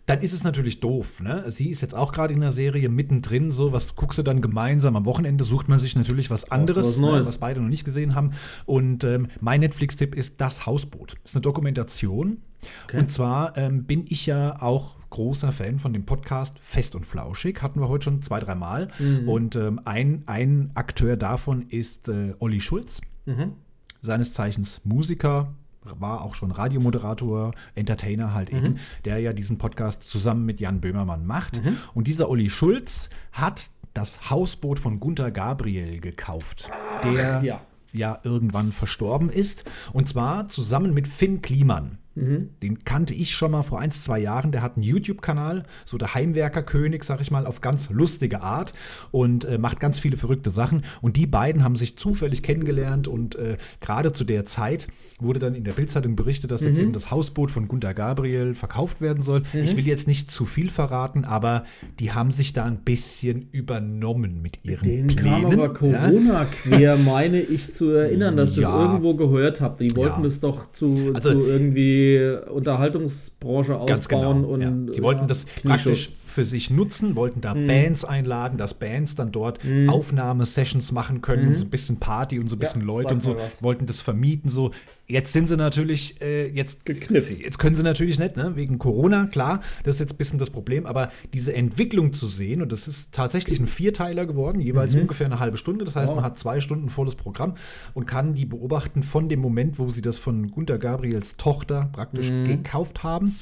dann 0.06 0.20
ist 0.20 0.34
es 0.34 0.44
natürlich 0.44 0.80
doof. 0.80 1.22
Ne? 1.22 1.50
Sie 1.50 1.70
ist 1.70 1.80
jetzt 1.80 1.94
auch 1.94 2.12
gerade 2.12 2.34
in 2.34 2.40
der 2.40 2.52
Serie 2.52 2.90
mittendrin. 2.90 3.52
So, 3.52 3.72
was 3.72 3.96
guckst 3.96 4.18
du 4.18 4.22
dann 4.22 4.42
gemeinsam 4.42 4.96
am 4.96 5.06
Wochenende? 5.06 5.44
Sucht 5.44 5.68
man 5.68 5.78
sich 5.78 5.96
natürlich 5.96 6.28
was 6.28 6.50
anderes, 6.50 6.86
was, 6.86 6.98
ne, 6.98 7.24
was 7.24 7.38
beide 7.38 7.60
noch 7.60 7.70
nicht 7.70 7.86
gesehen 7.86 8.14
haben. 8.14 8.32
Und 8.66 9.02
ähm, 9.04 9.28
mein 9.40 9.60
Netflix-Tipp 9.60 10.14
ist 10.14 10.42
Das 10.42 10.66
Hausboot. 10.66 11.14
Das 11.22 11.30
ist 11.30 11.36
eine 11.36 11.42
Dokumentation. 11.42 12.42
Okay. 12.84 12.98
Und 12.98 13.12
zwar 13.12 13.56
ähm, 13.56 13.84
bin 13.84 14.04
ich 14.06 14.26
ja 14.26 14.60
auch 14.60 14.96
großer 15.14 15.52
Fan 15.52 15.78
von 15.78 15.92
dem 15.92 16.04
Podcast 16.04 16.58
Fest 16.60 16.96
und 16.96 17.06
Flauschig. 17.06 17.62
Hatten 17.62 17.80
wir 17.80 17.88
heute 17.88 18.04
schon 18.04 18.22
zwei, 18.22 18.40
drei 18.40 18.56
Mal. 18.56 18.88
Mhm. 18.98 19.28
Und 19.28 19.54
ähm, 19.54 19.80
ein, 19.84 20.24
ein 20.26 20.72
Akteur 20.74 21.16
davon 21.16 21.68
ist 21.68 22.08
äh, 22.08 22.34
Olli 22.40 22.60
Schulz. 22.60 23.00
Mhm. 23.24 23.52
Seines 24.00 24.32
Zeichens 24.32 24.80
Musiker, 24.82 25.54
war 25.84 26.22
auch 26.22 26.34
schon 26.34 26.50
Radiomoderator, 26.50 27.52
Entertainer 27.76 28.34
halt 28.34 28.52
mhm. 28.52 28.58
eben, 28.58 28.78
der 29.04 29.18
ja 29.20 29.32
diesen 29.32 29.56
Podcast 29.56 30.02
zusammen 30.02 30.46
mit 30.46 30.60
Jan 30.60 30.80
Böhmermann 30.80 31.24
macht. 31.24 31.64
Mhm. 31.64 31.76
Und 31.94 32.08
dieser 32.08 32.28
Olli 32.28 32.50
Schulz 32.50 33.08
hat 33.30 33.70
das 33.92 34.30
Hausboot 34.30 34.80
von 34.80 34.98
Gunther 34.98 35.30
Gabriel 35.30 36.00
gekauft. 36.00 36.68
Der, 37.04 37.40
ja. 37.44 37.60
ja 37.92 38.18
irgendwann 38.24 38.72
verstorben 38.72 39.30
ist. 39.30 39.62
Und 39.92 40.08
zwar 40.08 40.48
zusammen 40.48 40.92
mit 40.92 41.06
Finn 41.06 41.40
Kliman. 41.40 41.98
Mhm. 42.16 42.50
Den 42.62 42.84
kannte 42.84 43.12
ich 43.14 43.32
schon 43.32 43.50
mal 43.50 43.62
vor 43.62 43.80
ein, 43.80 43.90
zwei 43.90 44.18
Jahren. 44.20 44.52
Der 44.52 44.62
hat 44.62 44.76
einen 44.76 44.84
YouTube-Kanal, 44.84 45.64
so 45.84 45.98
der 45.98 46.14
Heimwerkerkönig, 46.14 47.02
sag 47.04 47.20
ich 47.20 47.30
mal, 47.30 47.46
auf 47.46 47.60
ganz 47.60 47.88
lustige 47.90 48.40
Art 48.42 48.72
und 49.10 49.44
äh, 49.44 49.58
macht 49.58 49.80
ganz 49.80 49.98
viele 49.98 50.16
verrückte 50.16 50.50
Sachen. 50.50 50.82
Und 51.02 51.16
die 51.16 51.26
beiden 51.26 51.64
haben 51.64 51.76
sich 51.76 51.96
zufällig 51.98 52.42
kennengelernt 52.42 53.08
und 53.08 53.34
äh, 53.36 53.56
gerade 53.80 54.12
zu 54.12 54.24
der 54.24 54.44
Zeit 54.46 54.86
wurde 55.18 55.40
dann 55.40 55.54
in 55.54 55.64
der 55.64 55.72
Bildzeitung 55.72 56.14
berichtet, 56.16 56.50
dass 56.50 56.62
jetzt 56.62 56.76
Mhm. 56.76 56.82
eben 56.84 56.92
das 56.92 57.10
Hausboot 57.10 57.50
von 57.50 57.66
Gunter 57.68 57.94
Gabriel 57.94 58.54
verkauft 58.54 59.00
werden 59.00 59.22
soll. 59.22 59.42
Ich 59.52 59.76
will 59.76 59.86
jetzt 59.86 60.06
nicht 60.06 60.30
zu 60.30 60.44
viel 60.44 60.70
verraten, 60.70 61.24
aber 61.24 61.64
die 62.00 62.12
haben 62.12 62.30
sich 62.30 62.52
da 62.52 62.64
ein 62.64 62.78
bisschen 62.78 63.48
übernommen 63.52 64.40
mit 64.42 64.58
ihren 64.64 64.82
Den 64.82 65.06
kam 65.16 65.42
Plänen. 65.42 65.52
aber 65.60 65.72
Corona 65.72 66.44
quer, 66.46 66.96
meine 66.96 67.40
ich 67.40 67.72
zu 67.72 67.90
erinnern, 67.90 68.36
dass 68.36 68.50
ich 68.50 68.56
das 68.56 68.64
Ja. 68.66 68.82
irgendwo 68.82 69.14
gehört 69.14 69.60
habe. 69.60 69.84
Die 69.84 69.94
wollten 69.96 70.18
Ja. 70.20 70.24
das 70.24 70.40
doch 70.40 70.70
zu, 70.72 71.10
Also- 71.14 71.32
zu 71.32 71.46
irgendwie 71.46 72.03
Unterhaltungsbranche 72.50 73.72
Ganz 73.86 74.00
ausbauen 74.00 74.42
genau. 74.42 74.48
und 74.54 74.60
ja. 74.62 74.92
Die 74.94 75.02
wollten 75.02 75.22
ja, 75.22 75.26
das 75.26 75.44
praktisch 75.62 76.12
für 76.24 76.44
sich 76.44 76.70
nutzen, 76.70 77.14
wollten 77.16 77.40
da 77.40 77.54
Mhm. 77.54 77.66
Bands 77.66 78.04
einladen, 78.04 78.58
dass 78.58 78.74
Bands 78.74 79.14
dann 79.14 79.30
dort 79.32 79.60
Aufnahmesessions 79.88 80.92
machen 80.92 81.20
können 81.22 81.48
und 81.48 81.56
so 81.56 81.64
ein 81.64 81.70
bisschen 81.70 81.98
Party 82.00 82.38
und 82.38 82.48
so 82.48 82.56
ein 82.56 82.58
bisschen 82.58 82.82
Mhm. 82.82 82.88
Ja, 82.88 82.94
Leute 82.96 83.14
und 83.14 83.22
so, 83.22 83.36
was. 83.36 83.62
wollten 83.62 83.86
das 83.86 84.00
vermieten. 84.00 84.48
So, 84.50 84.70
jetzt 85.06 85.32
sind 85.32 85.48
sie 85.48 85.56
natürlich, 85.56 86.20
äh, 86.22 86.48
jetzt 86.48 86.84
Gekniffen. 86.86 87.38
Jetzt 87.40 87.58
können 87.58 87.76
sie 87.76 87.82
natürlich 87.82 88.18
nicht, 88.18 88.36
ne? 88.36 88.56
wegen 88.56 88.78
Corona, 88.78 89.26
klar, 89.26 89.60
das 89.82 89.96
ist 89.96 90.00
jetzt 90.00 90.12
ein 90.14 90.16
bisschen 90.16 90.38
das 90.38 90.50
Problem, 90.50 90.86
aber 90.86 91.10
diese 91.32 91.54
Entwicklung 91.54 92.12
zu 92.12 92.26
sehen, 92.26 92.62
und 92.62 92.72
das 92.72 92.88
ist 92.88 93.12
tatsächlich 93.12 93.60
ein 93.60 93.66
Vierteiler 93.66 94.24
geworden, 94.26 94.60
jeweils 94.60 94.94
ungefähr 94.94 95.26
eine 95.26 95.38
halbe 95.40 95.56
Stunde, 95.56 95.84
das 95.84 95.94
heißt, 95.96 96.06
Mhm. 96.06 96.16
Wow. 96.16 96.22
man 96.22 96.24
hat 96.24 96.38
zwei 96.38 96.60
Stunden 96.60 96.88
volles 96.88 97.14
Programm 97.14 97.54
und 97.92 98.06
kann 98.06 98.34
die 98.34 98.46
beobachten 98.46 99.02
von 99.02 99.28
dem 99.28 99.40
Moment, 99.40 99.78
wo 99.78 99.90
sie 99.90 100.02
das 100.02 100.18
von 100.18 100.50
Gunter 100.50 100.78
Gabriels 100.78 101.36
Tochter 101.36 101.90
praktisch 101.92 102.30
Mhm. 102.30 102.44
gekauft 102.46 103.02
haben. 103.02 103.36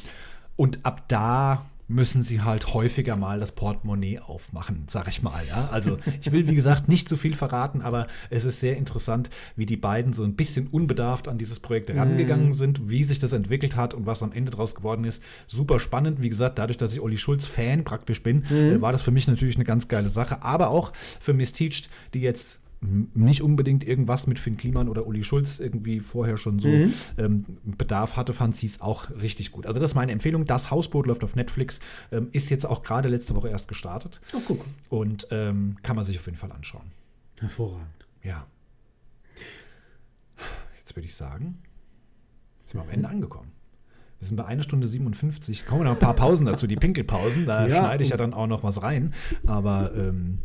Und 0.57 0.81
ab 0.85 1.05
da 1.09 1.65
müssen 1.89 2.23
sie 2.23 2.41
halt 2.41 2.73
häufiger 2.75 3.17
mal 3.17 3.41
das 3.41 3.53
Portemonnaie 3.53 4.19
aufmachen, 4.21 4.87
sag 4.89 5.09
ich 5.09 5.23
mal. 5.23 5.43
Ja? 5.47 5.69
Also 5.71 5.99
ich 6.21 6.33
will, 6.33 6.47
wie 6.49 6.55
gesagt, 6.55 6.89
nicht 6.89 7.09
zu 7.09 7.17
viel 7.17 7.35
verraten, 7.35 7.83
aber 7.83 8.07
es 8.31 8.45
ist 8.45 8.61
sehr 8.61 8.77
interessant, 8.77 9.31
wie 9.57 9.67
die 9.67 9.77
beiden 9.77 10.13
so 10.13 10.25
ein 10.25 10.35
bisschen 10.35 10.69
unbedarft 10.69 11.29
an 11.29 11.39
dieses 11.39 11.61
Projekt 11.61 11.91
rangegangen 11.91 12.55
sind, 12.55 12.89
wie 12.89 13.05
sich 13.05 13.19
das 13.19 13.33
entwickelt 13.33 13.77
hat 13.77 13.95
und 13.95 14.07
was 14.07 14.23
am 14.23 14.33
Ende 14.33 14.51
draus 14.51 14.75
geworden 14.75 15.05
ist. 15.05 15.23
Super 15.47 15.81
spannend. 15.81 16.23
Wie 16.23 16.31
gesagt, 16.31 16.59
dadurch, 16.59 16.79
dass 16.79 16.93
ich 16.93 17.01
Olli 17.01 17.19
Schulz 17.19 17.47
Fan 17.47 17.85
praktisch 17.85 18.23
bin, 18.23 18.45
äh, 18.47 18.81
war 18.81 18.93
das 18.93 19.03
für 19.03 19.11
mich 19.11 19.29
natürlich 19.29 19.57
eine 19.57 19.65
ganz 19.65 19.89
geile 19.89 20.09
Sache. 20.09 20.43
Aber 20.43 20.69
auch 20.69 20.93
für 21.21 21.35
Miss 21.35 21.53
Teached, 21.53 21.91
die 22.15 22.21
jetzt 22.21 22.62
nicht 23.15 23.43
unbedingt 23.43 23.85
irgendwas 23.87 24.27
mit 24.27 24.39
Finn 24.41 24.57
Kliman 24.57 24.89
oder 24.89 25.07
Uli 25.07 25.23
Schulz 25.23 25.61
irgendwie 25.61 26.01
vorher 26.01 26.37
schon 26.37 26.59
so 26.59 26.69
ähm, 26.69 27.45
Bedarf 27.65 28.17
hatte, 28.17 28.33
fand 28.33 28.57
sie 28.57 28.67
es 28.67 28.81
auch 28.81 29.09
richtig 29.11 29.53
gut. 29.53 29.67
Also 29.67 29.79
das 29.79 29.93
ist 29.93 29.95
meine 29.95 30.11
Empfehlung. 30.11 30.47
Das 30.47 30.71
Hausboot 30.71 31.07
läuft 31.07 31.23
auf 31.23 31.37
Netflix, 31.37 31.79
ähm, 32.11 32.29
ist 32.33 32.51
jetzt 32.51 32.67
auch 32.67 32.83
gerade 32.83 33.09
letzte 33.09 33.37
Woche 33.37 33.49
erst 33.51 33.69
gestartet 33.69 34.21
Oh, 34.35 34.41
guck. 34.47 34.65
und 34.89 35.29
ähm, 35.31 35.77
kann 35.83 35.95
man 35.95 36.05
sich 36.05 36.19
auf 36.19 36.27
jeden 36.27 36.39
Fall 36.39 36.51
anschauen. 36.51 36.91
Hervorragend. 37.39 37.87
Ja. 38.23 38.47
Jetzt 40.79 40.97
würde 40.97 41.07
ich 41.07 41.15
sagen, 41.15 41.59
sind 42.65 42.75
wir 42.77 42.83
am 42.83 42.91
Ende 42.91 43.09
angekommen. 43.09 43.53
Wir 44.19 44.29
sind 44.29 44.37
bei 44.37 44.45
einer 44.45 44.63
Stunde 44.63 44.87
57. 44.87 45.67
Kommen 45.67 45.85
noch 45.85 45.93
ein 45.93 45.99
paar 45.99 46.15
Pausen 46.15 46.47
dazu, 46.47 46.67
die 46.67 46.77
Pinkelpausen. 46.77 47.47
Da 47.47 47.67
Ja. 47.67 47.77
schneide 47.79 48.03
ich 48.05 48.11
ja 48.11 48.17
dann 48.17 48.35
auch 48.35 48.47
noch 48.47 48.63
was 48.63 48.83
rein. 48.83 49.15
Aber 49.47 49.93
ähm, 49.97 50.39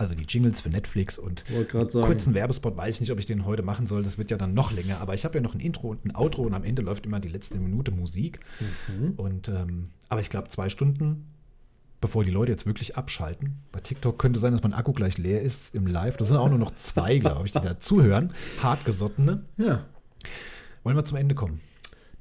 also 0.00 0.14
die 0.14 0.24
Jingles 0.24 0.60
für 0.60 0.70
Netflix 0.70 1.18
und 1.18 1.44
kurzen 1.92 2.34
Werbespot 2.34 2.76
weiß 2.76 2.96
ich 2.96 3.00
nicht, 3.02 3.12
ob 3.12 3.18
ich 3.18 3.26
den 3.26 3.44
heute 3.44 3.62
machen 3.62 3.86
soll. 3.86 4.02
Das 4.02 4.18
wird 4.18 4.30
ja 4.30 4.36
dann 4.36 4.54
noch 4.54 4.72
länger. 4.72 5.00
Aber 5.00 5.14
ich 5.14 5.24
habe 5.24 5.36
ja 5.36 5.42
noch 5.42 5.54
ein 5.54 5.60
Intro 5.60 5.88
und 5.88 6.04
ein 6.04 6.14
Outro 6.16 6.42
und 6.42 6.54
am 6.54 6.64
Ende 6.64 6.82
läuft 6.82 7.06
immer 7.06 7.20
die 7.20 7.28
letzte 7.28 7.58
Minute 7.58 7.90
Musik. 7.90 8.40
Mhm. 8.88 9.12
Und 9.16 9.48
ähm, 9.48 9.90
aber 10.08 10.20
ich 10.20 10.30
glaube 10.30 10.48
zwei 10.48 10.68
Stunden, 10.68 11.26
bevor 12.00 12.24
die 12.24 12.30
Leute 12.30 12.52
jetzt 12.52 12.66
wirklich 12.66 12.96
abschalten. 12.96 13.58
Bei 13.72 13.80
TikTok 13.80 14.18
könnte 14.18 14.40
sein, 14.40 14.52
dass 14.52 14.62
mein 14.62 14.72
Akku 14.72 14.92
gleich 14.92 15.18
leer 15.18 15.42
ist 15.42 15.74
im 15.74 15.86
Live. 15.86 16.16
Das 16.16 16.28
sind 16.28 16.38
auch 16.38 16.48
nur 16.48 16.58
noch 16.58 16.74
zwei, 16.74 17.18
glaube 17.18 17.46
ich, 17.46 17.52
die 17.52 17.60
da 17.60 17.78
zuhören. 17.78 18.32
Hartgesottene. 18.62 19.44
Ja. 19.58 19.84
Wollen 20.82 20.96
wir 20.96 21.04
zum 21.04 21.18
Ende 21.18 21.34
kommen? 21.34 21.60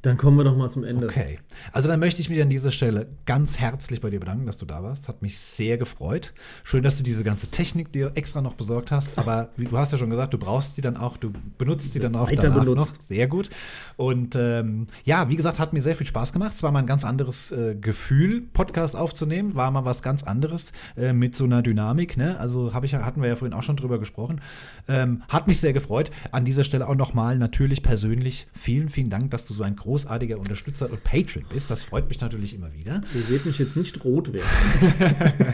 Dann 0.02 0.16
kommen 0.16 0.38
wir 0.38 0.46
doch 0.46 0.56
mal 0.56 0.70
zum 0.70 0.86
Ende. 0.86 1.08
Okay. 1.08 1.40
Also 1.74 1.90
dann 1.90 2.00
möchte 2.00 2.22
ich 2.22 2.30
mich 2.30 2.42
an 2.42 2.50
dieser 2.50 2.72
Stelle 2.72 3.08
ganz 3.26 3.60
herzlich 3.60 4.00
bei 4.00 4.10
dir 4.10 4.22
bedanken, 4.22 4.46
dass 4.46 4.58
du 4.58 4.66
da 4.66 4.82
warst. 4.82 5.10
Hat 5.10 5.22
mich 5.22 5.38
sehr 5.38 5.78
gefreut. 5.78 6.34
Schön, 6.64 6.84
dass 6.84 6.96
du 6.96 7.04
diese 7.04 7.24
ganze 7.26 7.48
Technik 7.48 7.92
dir 7.92 8.12
extra 8.16 8.42
noch 8.42 8.54
besorgt 8.54 8.92
hast. 8.92 9.18
Aber 9.18 9.50
wie, 9.58 9.66
du 9.66 9.78
hast 9.78 9.92
ja 9.92 9.98
schon 9.98 10.10
gesagt, 10.10 10.34
du 10.34 10.38
brauchst 10.38 10.76
sie 10.76 10.82
dann 10.82 10.96
auch, 10.96 11.18
du 11.18 11.34
benutzt 11.58 11.92
sie 11.92 12.00
dann 12.00 12.16
auch 12.16 12.32
Weiter 12.32 12.44
danach 12.44 12.64
benutzt. 12.64 12.94
noch. 12.94 13.02
Sehr 13.02 13.28
gut. 13.28 13.50
Und 13.98 14.36
ähm, 14.36 14.88
ja, 15.04 15.30
wie 15.30 15.36
gesagt, 15.36 15.60
hat 15.60 15.74
mir 15.74 15.82
sehr 15.82 15.96
viel 15.98 16.08
Spaß 16.08 16.32
gemacht. 16.32 16.54
Es 16.56 16.64
war 16.64 16.72
mal 16.72 16.80
ein 16.80 16.88
ganz 16.88 17.04
anderes 17.04 17.52
äh, 17.52 17.76
Gefühl, 17.76 18.42
Podcast 18.42 18.96
aufzunehmen. 18.96 19.56
War 19.56 19.70
mal 19.70 19.84
was 19.84 20.02
ganz 20.02 20.24
anderes 20.24 20.72
äh, 20.96 21.12
mit 21.12 21.36
so 21.36 21.44
einer 21.44 21.62
Dynamik. 21.62 22.16
Ne? 22.16 22.40
Also 22.40 22.74
hab 22.74 22.86
ich, 22.86 22.94
hatten 22.94 23.22
wir 23.22 23.28
ja 23.28 23.36
vorhin 23.36 23.54
auch 23.54 23.64
schon 23.64 23.76
drüber 23.76 24.00
gesprochen. 24.00 24.40
Ähm, 24.88 25.24
hat 25.28 25.48
mich 25.48 25.60
sehr 25.60 25.74
gefreut. 25.74 26.10
An 26.32 26.46
dieser 26.46 26.64
Stelle 26.64 26.88
auch 26.88 26.96
nochmal 26.96 27.38
natürlich 27.38 27.84
persönlich 27.84 28.48
vielen, 28.54 28.88
vielen 28.88 29.10
Dank, 29.10 29.32
dass 29.32 29.46
du 29.46 29.54
so 29.54 29.64
ein 29.64 29.76
großartiger 29.90 30.38
Unterstützer 30.38 30.90
und 30.90 31.04
Patron 31.04 31.44
bist. 31.52 31.72
Das 31.72 31.84
freut 31.84 32.08
mich 32.10 32.22
natürlich 32.22 32.54
immer 32.54 32.72
wieder. 32.74 33.02
Ihr 33.16 33.22
seht 33.24 33.46
mich 33.46 33.58
jetzt 33.58 33.76
nicht 33.76 34.04
rot 34.06 34.34
werden. 34.34 34.48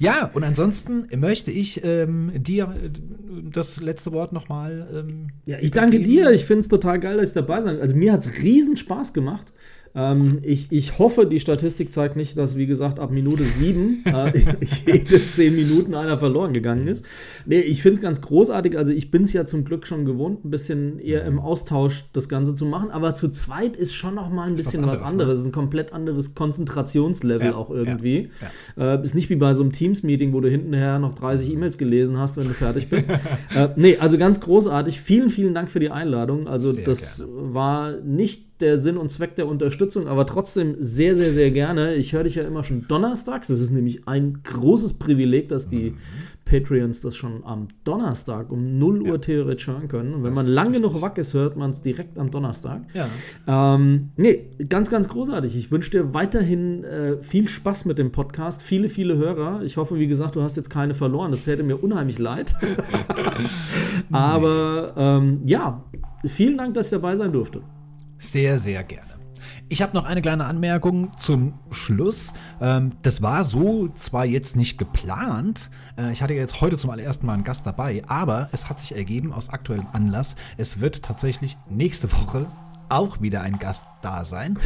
Ja, 0.00 0.30
und 0.32 0.44
ansonsten 0.44 1.08
möchte 1.18 1.50
ich 1.50 1.82
ähm, 1.82 2.30
dir 2.36 2.72
äh, 2.80 2.90
das 3.50 3.80
letzte 3.80 4.12
Wort 4.12 4.32
nochmal. 4.32 4.86
Ähm, 4.94 5.30
Ja, 5.44 5.58
ich 5.60 5.72
danke 5.72 6.00
dir. 6.00 6.30
Ich 6.30 6.44
finde 6.44 6.60
es 6.60 6.68
total 6.68 7.00
geil, 7.00 7.16
dass 7.16 7.30
ich 7.30 7.34
dabei 7.34 7.60
sein 7.62 7.80
Also 7.80 7.96
mir 7.96 8.12
hat 8.12 8.20
es 8.20 8.40
riesen 8.40 8.76
Spaß 8.76 9.12
gemacht. 9.12 9.52
Ähm, 9.94 10.38
ich, 10.42 10.70
ich 10.70 10.98
hoffe, 10.98 11.26
die 11.26 11.40
Statistik 11.40 11.92
zeigt 11.92 12.16
nicht, 12.16 12.36
dass, 12.38 12.56
wie 12.56 12.66
gesagt, 12.66 12.98
ab 12.98 13.10
Minute 13.10 13.44
sieben 13.44 14.04
äh, 14.04 14.32
jede 14.86 15.26
zehn 15.28 15.54
Minuten 15.54 15.94
einer 15.94 16.18
verloren 16.18 16.52
gegangen 16.52 16.86
ist. 16.86 17.04
Nee, 17.46 17.60
ich 17.60 17.82
finde 17.82 17.94
es 17.94 18.00
ganz 18.00 18.20
großartig. 18.20 18.76
Also 18.76 18.92
ich 18.92 19.10
bin 19.10 19.22
es 19.22 19.32
ja 19.32 19.46
zum 19.46 19.64
Glück 19.64 19.86
schon 19.86 20.04
gewohnt, 20.04 20.44
ein 20.44 20.50
bisschen 20.50 20.98
eher 20.98 21.24
im 21.24 21.38
Austausch 21.38 22.04
das 22.12 22.28
Ganze 22.28 22.54
zu 22.54 22.66
machen. 22.66 22.90
Aber 22.90 23.14
zu 23.14 23.28
zweit 23.30 23.76
ist 23.76 23.94
schon 23.94 24.14
noch 24.14 24.30
mal 24.30 24.48
ein 24.48 24.56
bisschen 24.56 24.86
was 24.86 25.00
anderes, 25.00 25.02
ne? 25.02 25.06
anderes. 25.06 25.34
Es 25.34 25.40
ist 25.42 25.48
ein 25.48 25.52
komplett 25.52 25.92
anderes 25.92 26.34
Konzentrationslevel 26.34 27.48
Ja, 27.48 27.54
auch 27.54 27.70
ja, 27.70 27.76
irgendwie. 27.76 28.30
Äh, 28.76 29.02
ist 29.02 29.14
nicht 29.14 29.30
wie 29.30 29.36
bei 29.36 29.52
so 29.52 29.62
einem 29.62 29.72
Teams-Meeting, 29.72 30.32
wo 30.32 30.40
du 30.40 30.48
hinterher 30.48 30.98
noch 30.98 31.14
30 31.14 31.52
E-Mails 31.52 31.78
gelesen 31.78 32.18
hast, 32.18 32.36
wenn 32.36 32.48
du 32.48 32.54
fertig 32.54 32.88
bist. 32.90 33.08
äh, 33.54 33.68
nee, 33.76 33.96
also 33.98 34.18
ganz 34.18 34.40
großartig. 34.40 35.00
Vielen, 35.00 35.30
vielen 35.30 35.54
Dank 35.54 35.70
für 35.70 35.80
die 35.80 35.90
Einladung. 35.90 36.46
Also 36.48 36.72
Sehr 36.72 36.84
das 36.84 37.24
war 37.28 37.92
nicht 38.02 38.47
der 38.60 38.78
Sinn 38.78 38.96
und 38.96 39.10
Zweck 39.10 39.34
der 39.36 39.46
Unterstützung, 39.48 40.08
aber 40.08 40.26
trotzdem 40.26 40.76
sehr, 40.78 41.14
sehr, 41.14 41.32
sehr 41.32 41.50
gerne. 41.50 41.94
Ich 41.94 42.12
höre 42.12 42.24
dich 42.24 42.34
ja 42.34 42.44
immer 42.44 42.64
schon 42.64 42.86
donnerstags. 42.88 43.48
Das 43.48 43.60
ist 43.60 43.70
nämlich 43.70 44.06
ein 44.06 44.40
großes 44.42 44.94
Privileg, 44.94 45.48
dass 45.48 45.68
die 45.68 45.94
Patreons 46.48 47.00
das 47.00 47.14
schon 47.14 47.44
am 47.44 47.68
Donnerstag 47.84 48.50
um 48.50 48.78
0 48.78 49.02
Uhr 49.02 49.20
theoretisch 49.20 49.66
hören 49.68 49.88
können. 49.88 50.14
Und 50.14 50.24
wenn 50.24 50.32
man 50.32 50.46
ist 50.46 50.52
lang 50.52 50.72
genug 50.72 51.00
wach 51.00 51.16
ist, 51.16 51.34
hört 51.34 51.56
man 51.56 51.70
es 51.70 51.82
direkt 51.82 52.18
am 52.18 52.30
Donnerstag. 52.30 52.82
Ja. 52.94 53.08
Ähm, 53.46 54.10
nee, 54.16 54.46
ganz, 54.68 54.90
ganz 54.90 55.08
großartig. 55.08 55.56
Ich 55.56 55.70
wünsche 55.70 55.90
dir 55.90 56.14
weiterhin 56.14 56.84
äh, 56.84 57.22
viel 57.22 57.48
Spaß 57.48 57.84
mit 57.84 57.98
dem 57.98 58.12
Podcast, 58.12 58.62
viele, 58.62 58.88
viele 58.88 59.16
Hörer. 59.16 59.62
Ich 59.62 59.76
hoffe, 59.76 59.96
wie 59.96 60.06
gesagt, 60.06 60.36
du 60.36 60.42
hast 60.42 60.56
jetzt 60.56 60.70
keine 60.70 60.94
verloren. 60.94 61.30
Das 61.30 61.42
täte 61.42 61.62
mir 61.62 61.76
unheimlich 61.76 62.18
leid. 62.18 62.54
Aber 64.10 64.94
ähm, 64.96 65.42
ja, 65.44 65.84
vielen 66.24 66.56
Dank, 66.56 66.74
dass 66.74 66.86
ich 66.86 66.92
dabei 66.92 67.14
sein 67.14 67.32
durfte. 67.32 67.60
Sehr, 68.18 68.58
sehr 68.58 68.82
gerne. 68.84 69.18
Ich 69.68 69.82
habe 69.82 69.94
noch 69.94 70.04
eine 70.04 70.22
kleine 70.22 70.46
Anmerkung 70.46 71.16
zum 71.18 71.58
Schluss. 71.70 72.32
Ähm, 72.60 72.92
das 73.02 73.22
war 73.22 73.44
so 73.44 73.88
zwar 73.88 74.24
jetzt 74.24 74.56
nicht 74.56 74.78
geplant. 74.78 75.70
Äh, 75.96 76.12
ich 76.12 76.22
hatte 76.22 76.34
ja 76.34 76.40
jetzt 76.40 76.60
heute 76.60 76.76
zum 76.76 76.90
allerersten 76.90 77.26
Mal 77.26 77.34
einen 77.34 77.44
Gast 77.44 77.66
dabei, 77.66 78.02
aber 78.08 78.48
es 78.52 78.68
hat 78.68 78.80
sich 78.80 78.96
ergeben 78.96 79.32
aus 79.32 79.50
aktuellem 79.50 79.86
Anlass. 79.92 80.36
Es 80.56 80.80
wird 80.80 81.02
tatsächlich 81.02 81.56
nächste 81.68 82.10
Woche 82.12 82.46
auch 82.88 83.20
wieder 83.20 83.42
ein 83.42 83.58
Gast 83.58 83.86
da 84.00 84.24
sein. 84.24 84.58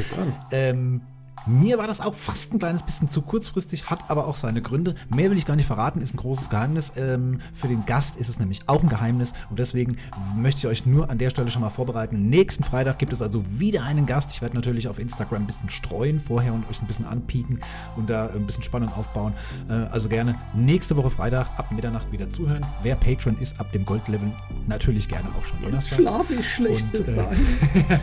Ähm, 0.52 1.02
mir 1.46 1.78
war 1.78 1.86
das 1.86 2.00
auch 2.00 2.14
fast 2.14 2.52
ein 2.52 2.58
kleines 2.58 2.82
bisschen 2.82 3.08
zu 3.08 3.22
kurzfristig, 3.22 3.90
hat 3.90 4.08
aber 4.08 4.26
auch 4.26 4.36
seine 4.36 4.62
Gründe. 4.62 4.94
Mehr 5.14 5.30
will 5.30 5.38
ich 5.38 5.46
gar 5.46 5.56
nicht 5.56 5.66
verraten, 5.66 6.00
ist 6.00 6.14
ein 6.14 6.18
großes 6.18 6.48
Geheimnis. 6.50 6.92
Ähm, 6.96 7.40
für 7.52 7.68
den 7.68 7.84
Gast 7.86 8.16
ist 8.16 8.28
es 8.28 8.38
nämlich 8.38 8.62
auch 8.68 8.82
ein 8.82 8.88
Geheimnis 8.88 9.32
und 9.50 9.58
deswegen 9.58 9.96
möchte 10.36 10.60
ich 10.60 10.66
euch 10.66 10.86
nur 10.86 11.10
an 11.10 11.18
der 11.18 11.30
Stelle 11.30 11.50
schon 11.50 11.62
mal 11.62 11.70
vorbereiten. 11.70 12.28
Nächsten 12.28 12.64
Freitag 12.64 12.98
gibt 12.98 13.12
es 13.12 13.22
also 13.22 13.44
wieder 13.58 13.84
einen 13.84 14.06
Gast. 14.06 14.30
Ich 14.30 14.42
werde 14.42 14.54
natürlich 14.54 14.88
auf 14.88 14.98
Instagram 14.98 15.42
ein 15.42 15.46
bisschen 15.46 15.70
streuen 15.70 16.20
vorher 16.20 16.52
und 16.52 16.68
euch 16.70 16.80
ein 16.80 16.86
bisschen 16.86 17.06
anpieken 17.06 17.60
und 17.96 18.08
da 18.08 18.28
ein 18.28 18.46
bisschen 18.46 18.62
Spannung 18.62 18.92
aufbauen. 18.94 19.32
Äh, 19.68 19.72
also 19.72 20.08
gerne 20.08 20.34
nächste 20.54 20.96
Woche 20.96 21.10
Freitag 21.10 21.46
ab 21.56 21.72
Mitternacht 21.72 22.10
wieder 22.12 22.30
zuhören. 22.30 22.64
Wer 22.82 22.96
Patron 22.96 23.36
ist 23.40 23.58
ab 23.58 23.72
dem 23.72 23.84
Goldlevel, 23.84 24.32
natürlich 24.66 25.08
gerne 25.08 25.28
auch 25.38 25.44
schon 25.44 25.60
donnerstags. 25.62 26.02
Schlaf 26.02 26.30
ich 26.30 26.48
schlecht 26.48 26.82
Und, 26.82 26.92
bis 26.92 27.08
äh, 27.08 27.14
dahin. 27.14 27.46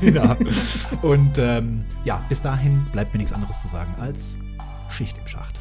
ja. 0.14 0.38
Und 1.02 1.38
ähm, 1.38 1.84
ja, 2.03 2.24
bis 2.30 2.41
dahin 2.41 2.86
bleibt 2.91 3.14
mir 3.14 3.20
nichts 3.30 3.34
anderes 3.34 3.61
zu 3.61 3.68
sagen 3.68 3.93
als 4.01 4.38
Schicht 4.89 5.18
im 5.18 5.27
Schacht. 5.27 5.59